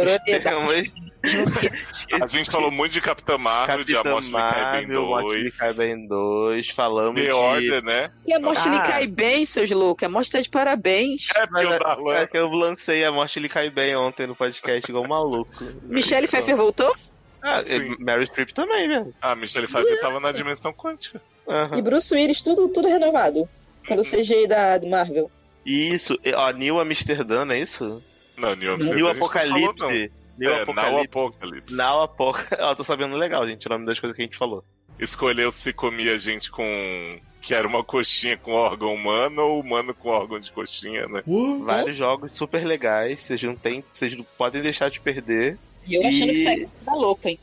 A 2.21 2.25
gente 2.25 2.49
falou 2.49 2.71
muito 2.71 2.93
de 2.93 3.01
Capitã 3.01 3.37
Marvel, 3.37 3.83
de 3.83 3.95
A 3.95 4.01
Capitã 4.01 4.19
lhe 4.19 4.31
cai 4.31 4.71
bem 4.87 4.87
Marvel, 4.87 5.05
Morte 5.05 5.37
lhe 5.37 5.43
2, 5.43 5.57
cai 5.57 5.73
bem 5.73 6.07
2. 6.07 6.69
Falamos 6.69 7.15
The 7.15 7.27
de. 7.27 7.31
Order, 7.31 7.83
né? 7.83 8.11
E 8.25 8.33
a 8.33 8.39
morte 8.39 8.67
lhe 8.67 8.77
Ah. 8.77 8.81
cai 8.81 9.05
bem, 9.05 9.45
seus 9.45 9.69
loucos. 9.69 10.07
A 10.07 10.09
morte 10.09 10.31
tá 10.31 10.41
de 10.41 10.49
parabéns. 10.49 11.27
É 11.35 11.45
porque 11.45 11.65
o 11.65 11.73
é, 11.73 11.79
Darlan... 11.79 12.15
é 12.15 12.25
que 12.25 12.37
eu 12.37 12.47
lancei 12.47 13.05
a 13.05 13.11
morte 13.11 13.39
lhe 13.39 13.47
cai 13.47 13.69
bem 13.69 13.95
ontem 13.95 14.25
no 14.25 14.35
podcast, 14.35 14.89
igual 14.89 15.03
um 15.03 15.07
maluco. 15.07 15.51
Michelle 15.83 16.27
Pfeiffer 16.27 16.55
voltou? 16.55 16.95
Ah, 17.43 17.61
Sim. 17.63 17.93
e 17.99 18.03
Mary 18.03 18.25
Streep 18.25 18.49
também, 18.51 18.87
velho. 18.87 19.13
A 19.21 19.35
Michelle 19.35 19.67
Pfeiffer 19.67 20.01
tava 20.01 20.19
na 20.19 20.31
dimensão 20.31 20.73
quântica. 20.73 21.21
Aham. 21.47 21.77
E 21.77 21.81
Bruce 21.81 22.11
Willis, 22.13 22.41
tudo, 22.41 22.67
tudo 22.69 22.87
renovado. 22.87 23.47
Pelo 23.87 24.03
CGI 24.03 24.47
da 24.47 24.77
do 24.79 24.87
Marvel. 24.87 25.29
Isso, 25.65 26.17
ó, 26.33 26.51
New 26.51 26.79
Amsterdã, 26.79 27.45
não 27.45 27.53
é 27.53 27.59
isso? 27.59 28.01
Não, 28.39 28.55
New 28.55 28.77
New 28.77 29.07
Amsterdã 29.07 29.09
a 29.09 29.13
gente 29.13 29.23
não 29.23 29.29
falou, 29.29 29.61
não. 29.61 29.69
Apocalipse. 29.87 30.13
New 30.37 30.49
É, 30.51 30.65
Now 30.65 31.01
Apocalipse. 31.03 31.75
Now 31.75 32.01
Apocalipse. 32.03 32.55
Ó, 32.61 32.75
tô 32.75 32.83
sabendo 32.83 33.15
legal, 33.17 33.47
gente, 33.47 33.67
o 33.67 33.69
nome 33.69 33.85
das 33.85 33.99
coisas 33.99 34.15
que 34.15 34.21
a 34.21 34.25
gente 34.25 34.37
falou. 34.37 34.63
Escolheu 34.99 35.51
se 35.51 35.71
comia 35.73 36.17
gente 36.17 36.49
com. 36.51 37.19
que 37.41 37.53
era 37.53 37.67
uma 37.67 37.83
coxinha 37.83 38.35
com 38.37 38.51
órgão 38.51 38.93
humano 38.93 39.41
ou 39.41 39.59
humano 39.61 39.93
com 39.93 40.09
órgão 40.09 40.39
de 40.39 40.51
coxinha, 40.51 41.07
né? 41.07 41.23
Vários 41.63 41.95
jogos 41.95 42.37
super 42.37 42.65
legais, 42.65 43.21
vocês 43.21 43.41
não 43.43 43.55
tem, 43.55 43.83
vocês 43.93 44.13
não 44.15 44.25
podem 44.37 44.61
deixar 44.61 44.89
de 44.89 44.99
perder. 44.99 45.57
E 45.87 45.95
eu 45.95 46.01
E- 46.03 46.05
achando 46.07 46.29
que 46.33 46.37
saiu 46.37 46.69
da 46.85 46.93
louca, 46.93 47.29
hein? 47.29 47.39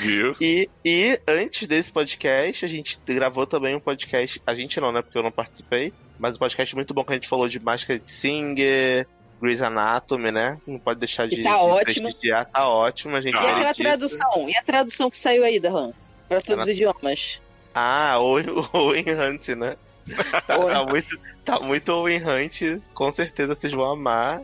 Viu? 0.00 0.34
E, 0.40 0.68
e 0.82 1.20
antes 1.28 1.68
desse 1.68 1.92
podcast, 1.92 2.64
a 2.64 2.68
gente 2.68 2.98
gravou 3.06 3.46
também 3.46 3.74
um 3.76 3.80
podcast. 3.80 4.40
A 4.46 4.54
gente 4.54 4.80
não, 4.80 4.90
né? 4.90 5.02
Porque 5.02 5.18
eu 5.18 5.22
não 5.22 5.30
participei. 5.30 5.92
Mas 6.18 6.36
um 6.36 6.38
podcast 6.38 6.74
muito 6.74 6.94
bom 6.94 7.04
que 7.04 7.12
a 7.12 7.14
gente 7.16 7.28
falou 7.28 7.46
de 7.48 7.60
Máscara 7.60 7.98
de 7.98 8.10
Singer, 8.10 9.06
Grey's 9.40 9.62
Anatomy, 9.62 10.30
né? 10.30 10.58
Não 10.66 10.78
pode 10.78 11.00
deixar 11.00 11.28
Que 11.28 11.36
de. 11.36 11.42
tá 11.42 11.50
de 11.50 11.56
ótimo. 11.56 12.06
prestigiar. 12.08 12.46
Tá 12.46 12.68
ótimo, 12.68 13.16
a 13.16 13.20
gente. 13.20 13.32
E 13.34 13.36
aquela 13.36 13.52
acredita. 13.70 13.82
tradução? 13.84 14.48
E 14.48 14.56
a 14.56 14.62
tradução 14.62 15.10
que 15.10 15.18
saiu 15.18 15.44
aí, 15.44 15.58
Darlan? 15.58 15.92
Pra 16.28 16.40
todos 16.40 16.64
os 16.64 16.70
idiomas. 16.70 17.40
Ah, 17.74 18.18
Owen 18.20 18.46
Owen 18.72 19.04
Hunt, 19.08 19.48
né? 19.50 19.76
Tá 20.46 20.84
muito, 20.84 21.20
tá 21.44 21.60
muito 21.60 21.88
Owen 21.92 22.18
Hunt, 22.22 22.80
com 22.94 23.12
certeza 23.12 23.54
vocês 23.54 23.72
vão 23.72 23.90
amar. 23.90 24.42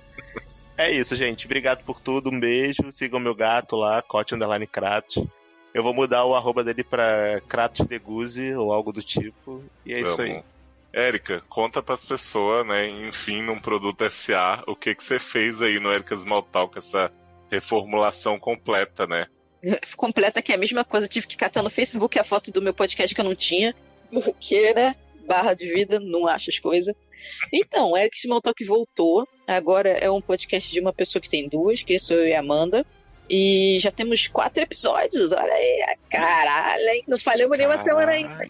É 0.79 0.91
isso, 0.93 1.17
gente. 1.17 1.47
Obrigado 1.47 1.83
por 1.85 2.01
tudo, 2.01 2.31
um 2.31 2.39
beijo. 2.39 2.93
Sigam 2.93 3.19
meu 3.19 3.35
gato 3.35 3.77
lá, 3.77 4.03
Cote 4.03 4.35
Underline 4.35 4.67
Kratos. 4.67 5.25
Eu 5.73 5.83
vou 5.83 5.93
mudar 5.95 6.25
o 6.25 6.35
arroba 6.35 6.63
dele 6.63 6.85
pra 6.85 7.41
Kratos 7.49 7.87
Deguzi 7.87 8.55
ou 8.55 8.73
algo 8.73 8.93
do 8.93 9.03
tipo. 9.03 9.65
E 9.85 9.93
é 9.95 10.01
isso 10.01 10.21
aí. 10.21 10.43
Érica, 10.97 11.43
conta 11.47 11.83
pras 11.83 12.07
pessoas, 12.07 12.67
né? 12.67 12.89
Enfim, 12.89 13.43
num 13.43 13.61
produto 13.61 14.11
SA, 14.11 14.65
o 14.67 14.75
que 14.75 14.95
que 14.95 15.05
você 15.05 15.19
fez 15.19 15.61
aí 15.61 15.79
no 15.79 15.93
Érica 15.93 16.17
Small 16.17 16.43
Talk, 16.43 16.79
essa 16.79 17.13
reformulação 17.51 18.39
completa, 18.39 19.07
né? 19.07 19.27
Completa 19.95 20.41
que 20.41 20.53
é 20.53 20.55
a 20.55 20.59
mesma 20.59 20.85
coisa. 20.85 21.07
Tive 21.07 21.27
que 21.27 21.37
catar 21.37 21.63
no 21.63 21.69
Facebook 21.69 22.19
a 22.19 22.25
foto 22.25 22.51
do 22.51 22.63
meu 22.63 22.73
podcast 22.73 23.15
que 23.15 23.21
eu 23.21 23.25
não 23.27 23.35
tinha. 23.35 23.75
Porque, 24.11 24.73
né? 24.73 24.97
Barra 25.27 25.53
de 25.53 25.67
vida, 25.67 26.01
não 26.01 26.27
acho 26.27 26.49
as 26.49 26.59
coisas. 26.59 26.95
Então, 27.53 27.95
Eric 27.95 28.17
Smalltalk 28.17 28.65
voltou. 28.65 29.29
Agora 29.47 29.91
é 29.91 30.11
um 30.11 30.23
podcast 30.23 30.73
de 30.73 30.81
uma 30.81 30.95
pessoa 30.95 31.21
que 31.21 31.29
tem 31.29 31.47
duas, 31.47 31.83
que 31.83 31.99
sou 31.99 32.17
eu 32.17 32.29
e 32.29 32.35
a 32.35 32.41
Amanda. 32.41 32.87
E 33.29 33.77
já 33.81 33.91
temos 33.91 34.29
quatro 34.29 34.63
episódios. 34.63 35.33
Olha 35.33 35.53
aí, 35.53 35.97
caralho, 36.09 36.89
hein? 36.89 37.05
Não 37.07 37.19
falhamos 37.19 37.59
nenhuma 37.59 37.77
semana 37.77 38.13
ainda. 38.13 38.49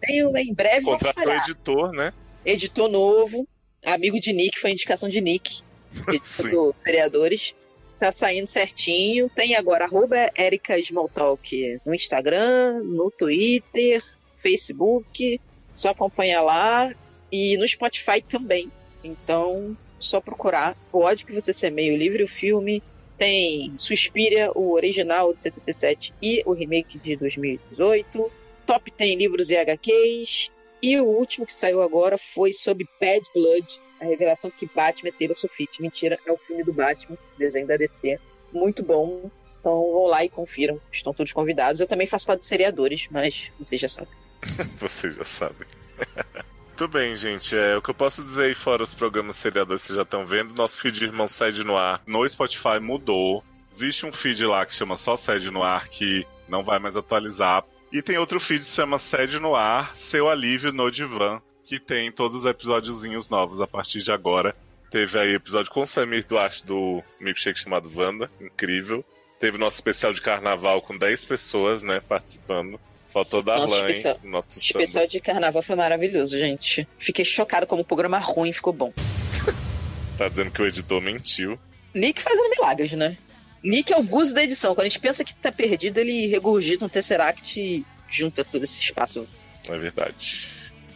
Tem 0.00 0.24
uma 0.24 0.40
em 0.40 0.54
breve, 0.54 0.80
vou 0.80 0.94
Contratou 0.94 1.24
falhar. 1.24 1.44
editor, 1.44 1.92
né? 1.92 2.12
Editor 2.44 2.88
novo, 2.88 3.46
amigo 3.84 4.18
de 4.18 4.32
Nick, 4.32 4.58
foi 4.58 4.70
indicação 4.70 5.08
de 5.08 5.20
Nick, 5.20 5.60
editor 6.08 6.50
do 6.50 6.74
Vereadores. 6.84 7.54
Tá 7.98 8.10
saindo 8.10 8.46
certinho. 8.46 9.28
Tem 9.28 9.54
agora 9.54 9.84
arroba 9.84 10.30
Erika 10.34 10.78
Smalltalk 10.78 11.80
no 11.84 11.94
Instagram, 11.94 12.80
no 12.82 13.10
Twitter, 13.10 14.02
Facebook. 14.38 15.38
Só 15.74 15.90
acompanha 15.90 16.40
lá. 16.40 16.94
E 17.30 17.58
no 17.58 17.68
Spotify 17.68 18.22
também. 18.22 18.72
Então, 19.04 19.76
só 19.98 20.18
procurar. 20.18 20.76
Pode 20.90 21.26
que 21.26 21.32
você 21.32 21.52
semeie 21.52 21.92
o 21.92 21.96
livro 21.96 22.22
e 22.22 22.24
o 22.24 22.28
filme. 22.28 22.82
Tem 23.18 23.74
Suspiria, 23.76 24.50
o 24.54 24.72
original 24.72 25.34
de 25.34 25.42
77 25.42 26.14
e 26.22 26.42
o 26.46 26.52
remake 26.52 26.98
de 26.98 27.16
2018. 27.16 28.32
Top 28.70 28.88
tem 28.92 29.16
livros 29.16 29.50
e 29.50 29.56
HQs. 29.56 30.52
E 30.80 30.96
o 31.00 31.04
último 31.04 31.44
que 31.44 31.52
saiu 31.52 31.82
agora 31.82 32.16
foi 32.16 32.52
sobre 32.52 32.88
Bad 33.00 33.26
Blood, 33.34 33.80
a 34.00 34.04
revelação 34.04 34.48
que 34.48 34.64
Batman 34.64 35.08
é 35.08 35.12
Taylor 35.12 35.36
Swift. 35.36 35.82
Mentira, 35.82 36.16
é 36.24 36.30
o 36.30 36.36
filme 36.36 36.62
do 36.62 36.72
Batman, 36.72 37.18
desenho 37.36 37.66
da 37.66 37.76
DC. 37.76 38.16
Muito 38.52 38.80
bom. 38.84 39.28
Então 39.58 39.72
vão 39.72 40.06
lá 40.06 40.24
e 40.24 40.28
confiram. 40.28 40.80
Estão 40.92 41.12
todos 41.12 41.32
convidados. 41.32 41.80
Eu 41.80 41.88
também 41.88 42.06
faço 42.06 42.24
parte 42.24 42.38
dos 42.38 42.48
seriadores, 42.48 43.08
mas 43.10 43.50
vocês 43.58 43.80
já 43.80 43.88
sabem. 43.88 44.14
Vocês 44.78 45.16
já 45.16 45.24
sabem. 45.24 45.66
Muito 46.68 46.88
bem, 46.88 47.16
gente. 47.16 47.56
É, 47.56 47.76
o 47.76 47.82
que 47.82 47.90
eu 47.90 47.94
posso 47.94 48.22
dizer 48.22 48.44
aí 48.44 48.54
fora 48.54 48.84
os 48.84 48.94
programas 48.94 49.36
seriadores 49.36 49.82
que 49.82 49.88
vocês 49.88 49.96
já 49.96 50.02
estão 50.02 50.24
vendo, 50.24 50.54
nosso 50.54 50.80
feed 50.80 51.04
Irmão 51.04 51.28
Sede 51.28 51.62
no 51.64 51.76
Ar 51.76 52.00
no 52.06 52.26
Spotify 52.26 52.78
mudou. 52.80 53.44
Existe 53.70 54.06
um 54.06 54.12
feed 54.12 54.46
lá 54.46 54.64
que 54.64 54.72
chama 54.72 54.96
só 54.96 55.16
Sede 55.16 55.50
no 55.50 55.62
Ar 55.62 55.88
que 55.88 56.24
não 56.48 56.62
vai 56.62 56.78
mais 56.78 56.96
atualizar. 56.96 57.64
E 57.92 58.00
tem 58.02 58.16
outro 58.18 58.38
feed 58.38 58.60
que 58.60 58.66
se 58.66 58.76
chama 58.76 58.98
Sede 58.98 59.40
no 59.40 59.54
Ar, 59.54 59.96
Seu 59.96 60.28
Alívio 60.28 60.72
no 60.72 60.90
Divã, 60.90 61.40
que 61.64 61.80
tem 61.80 62.10
todos 62.12 62.36
os 62.38 62.44
episódiozinhos 62.44 63.28
novos 63.28 63.60
a 63.60 63.66
partir 63.66 64.00
de 64.02 64.12
agora. 64.12 64.54
Teve 64.90 65.18
aí 65.18 65.34
episódio 65.34 65.70
com 65.70 65.82
o 65.82 65.86
Samir 65.86 66.24
Duarte 66.26 66.64
do 66.64 67.02
milkshake 67.20 67.58
chamado 67.58 67.90
Wanda, 67.94 68.30
incrível. 68.40 69.04
Teve 69.38 69.56
nosso 69.58 69.76
especial 69.76 70.12
de 70.12 70.20
carnaval 70.20 70.82
com 70.82 70.96
10 70.96 71.24
pessoas, 71.24 71.82
né, 71.82 72.00
participando. 72.00 72.78
Faltou 73.08 73.42
Nosso 73.42 73.66
Darlan, 73.66 73.90
especial- 73.90 74.20
hein? 74.22 74.30
Nosso 74.30 74.48
especial 74.60 75.06
de 75.06 75.20
carnaval 75.20 75.62
foi 75.62 75.74
maravilhoso, 75.74 76.38
gente. 76.38 76.86
Fiquei 76.98 77.24
chocado 77.24 77.66
como 77.66 77.82
o 77.82 77.84
programa 77.84 78.18
ruim 78.18 78.52
ficou 78.52 78.72
bom. 78.72 78.92
Tá 80.18 80.28
dizendo 80.28 80.50
que 80.50 80.60
o 80.60 80.66
editor 80.66 81.00
mentiu. 81.00 81.58
Nick 81.94 82.20
fazendo 82.22 82.50
milagres, 82.50 82.92
né? 82.92 83.16
Nick 83.62 83.92
é 83.92 83.96
o 83.96 84.02
Gus 84.02 84.32
da 84.32 84.42
edição. 84.42 84.74
Quando 84.74 84.86
a 84.86 84.88
gente 84.88 85.00
pensa 85.00 85.24
que 85.24 85.34
tá 85.34 85.52
perdido, 85.52 85.98
ele 85.98 86.26
regurgita 86.26 86.84
um 86.84 86.88
Tesseract 86.88 87.60
e 87.60 87.84
junta 88.08 88.44
todo 88.44 88.64
esse 88.64 88.80
espaço. 88.80 89.26
É 89.68 89.76
verdade. 89.76 90.48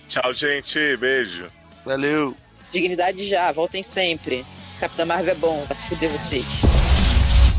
Tchau, 0.08 0.32
gente. 0.32 0.96
Beijo. 0.96 1.50
Valeu. 1.84 2.36
Dignidade 2.72 3.26
já. 3.26 3.52
Voltem 3.52 3.82
sempre. 3.82 4.44
Capitã 4.80 5.04
Marvel 5.04 5.32
é 5.32 5.36
bom. 5.36 5.64
Vai 5.66 5.76
se 5.76 5.86
fuder 5.86 6.10
vocês. 6.10 6.44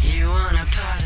You 0.04 0.30
wanna 0.30 0.66
party? 0.66 1.05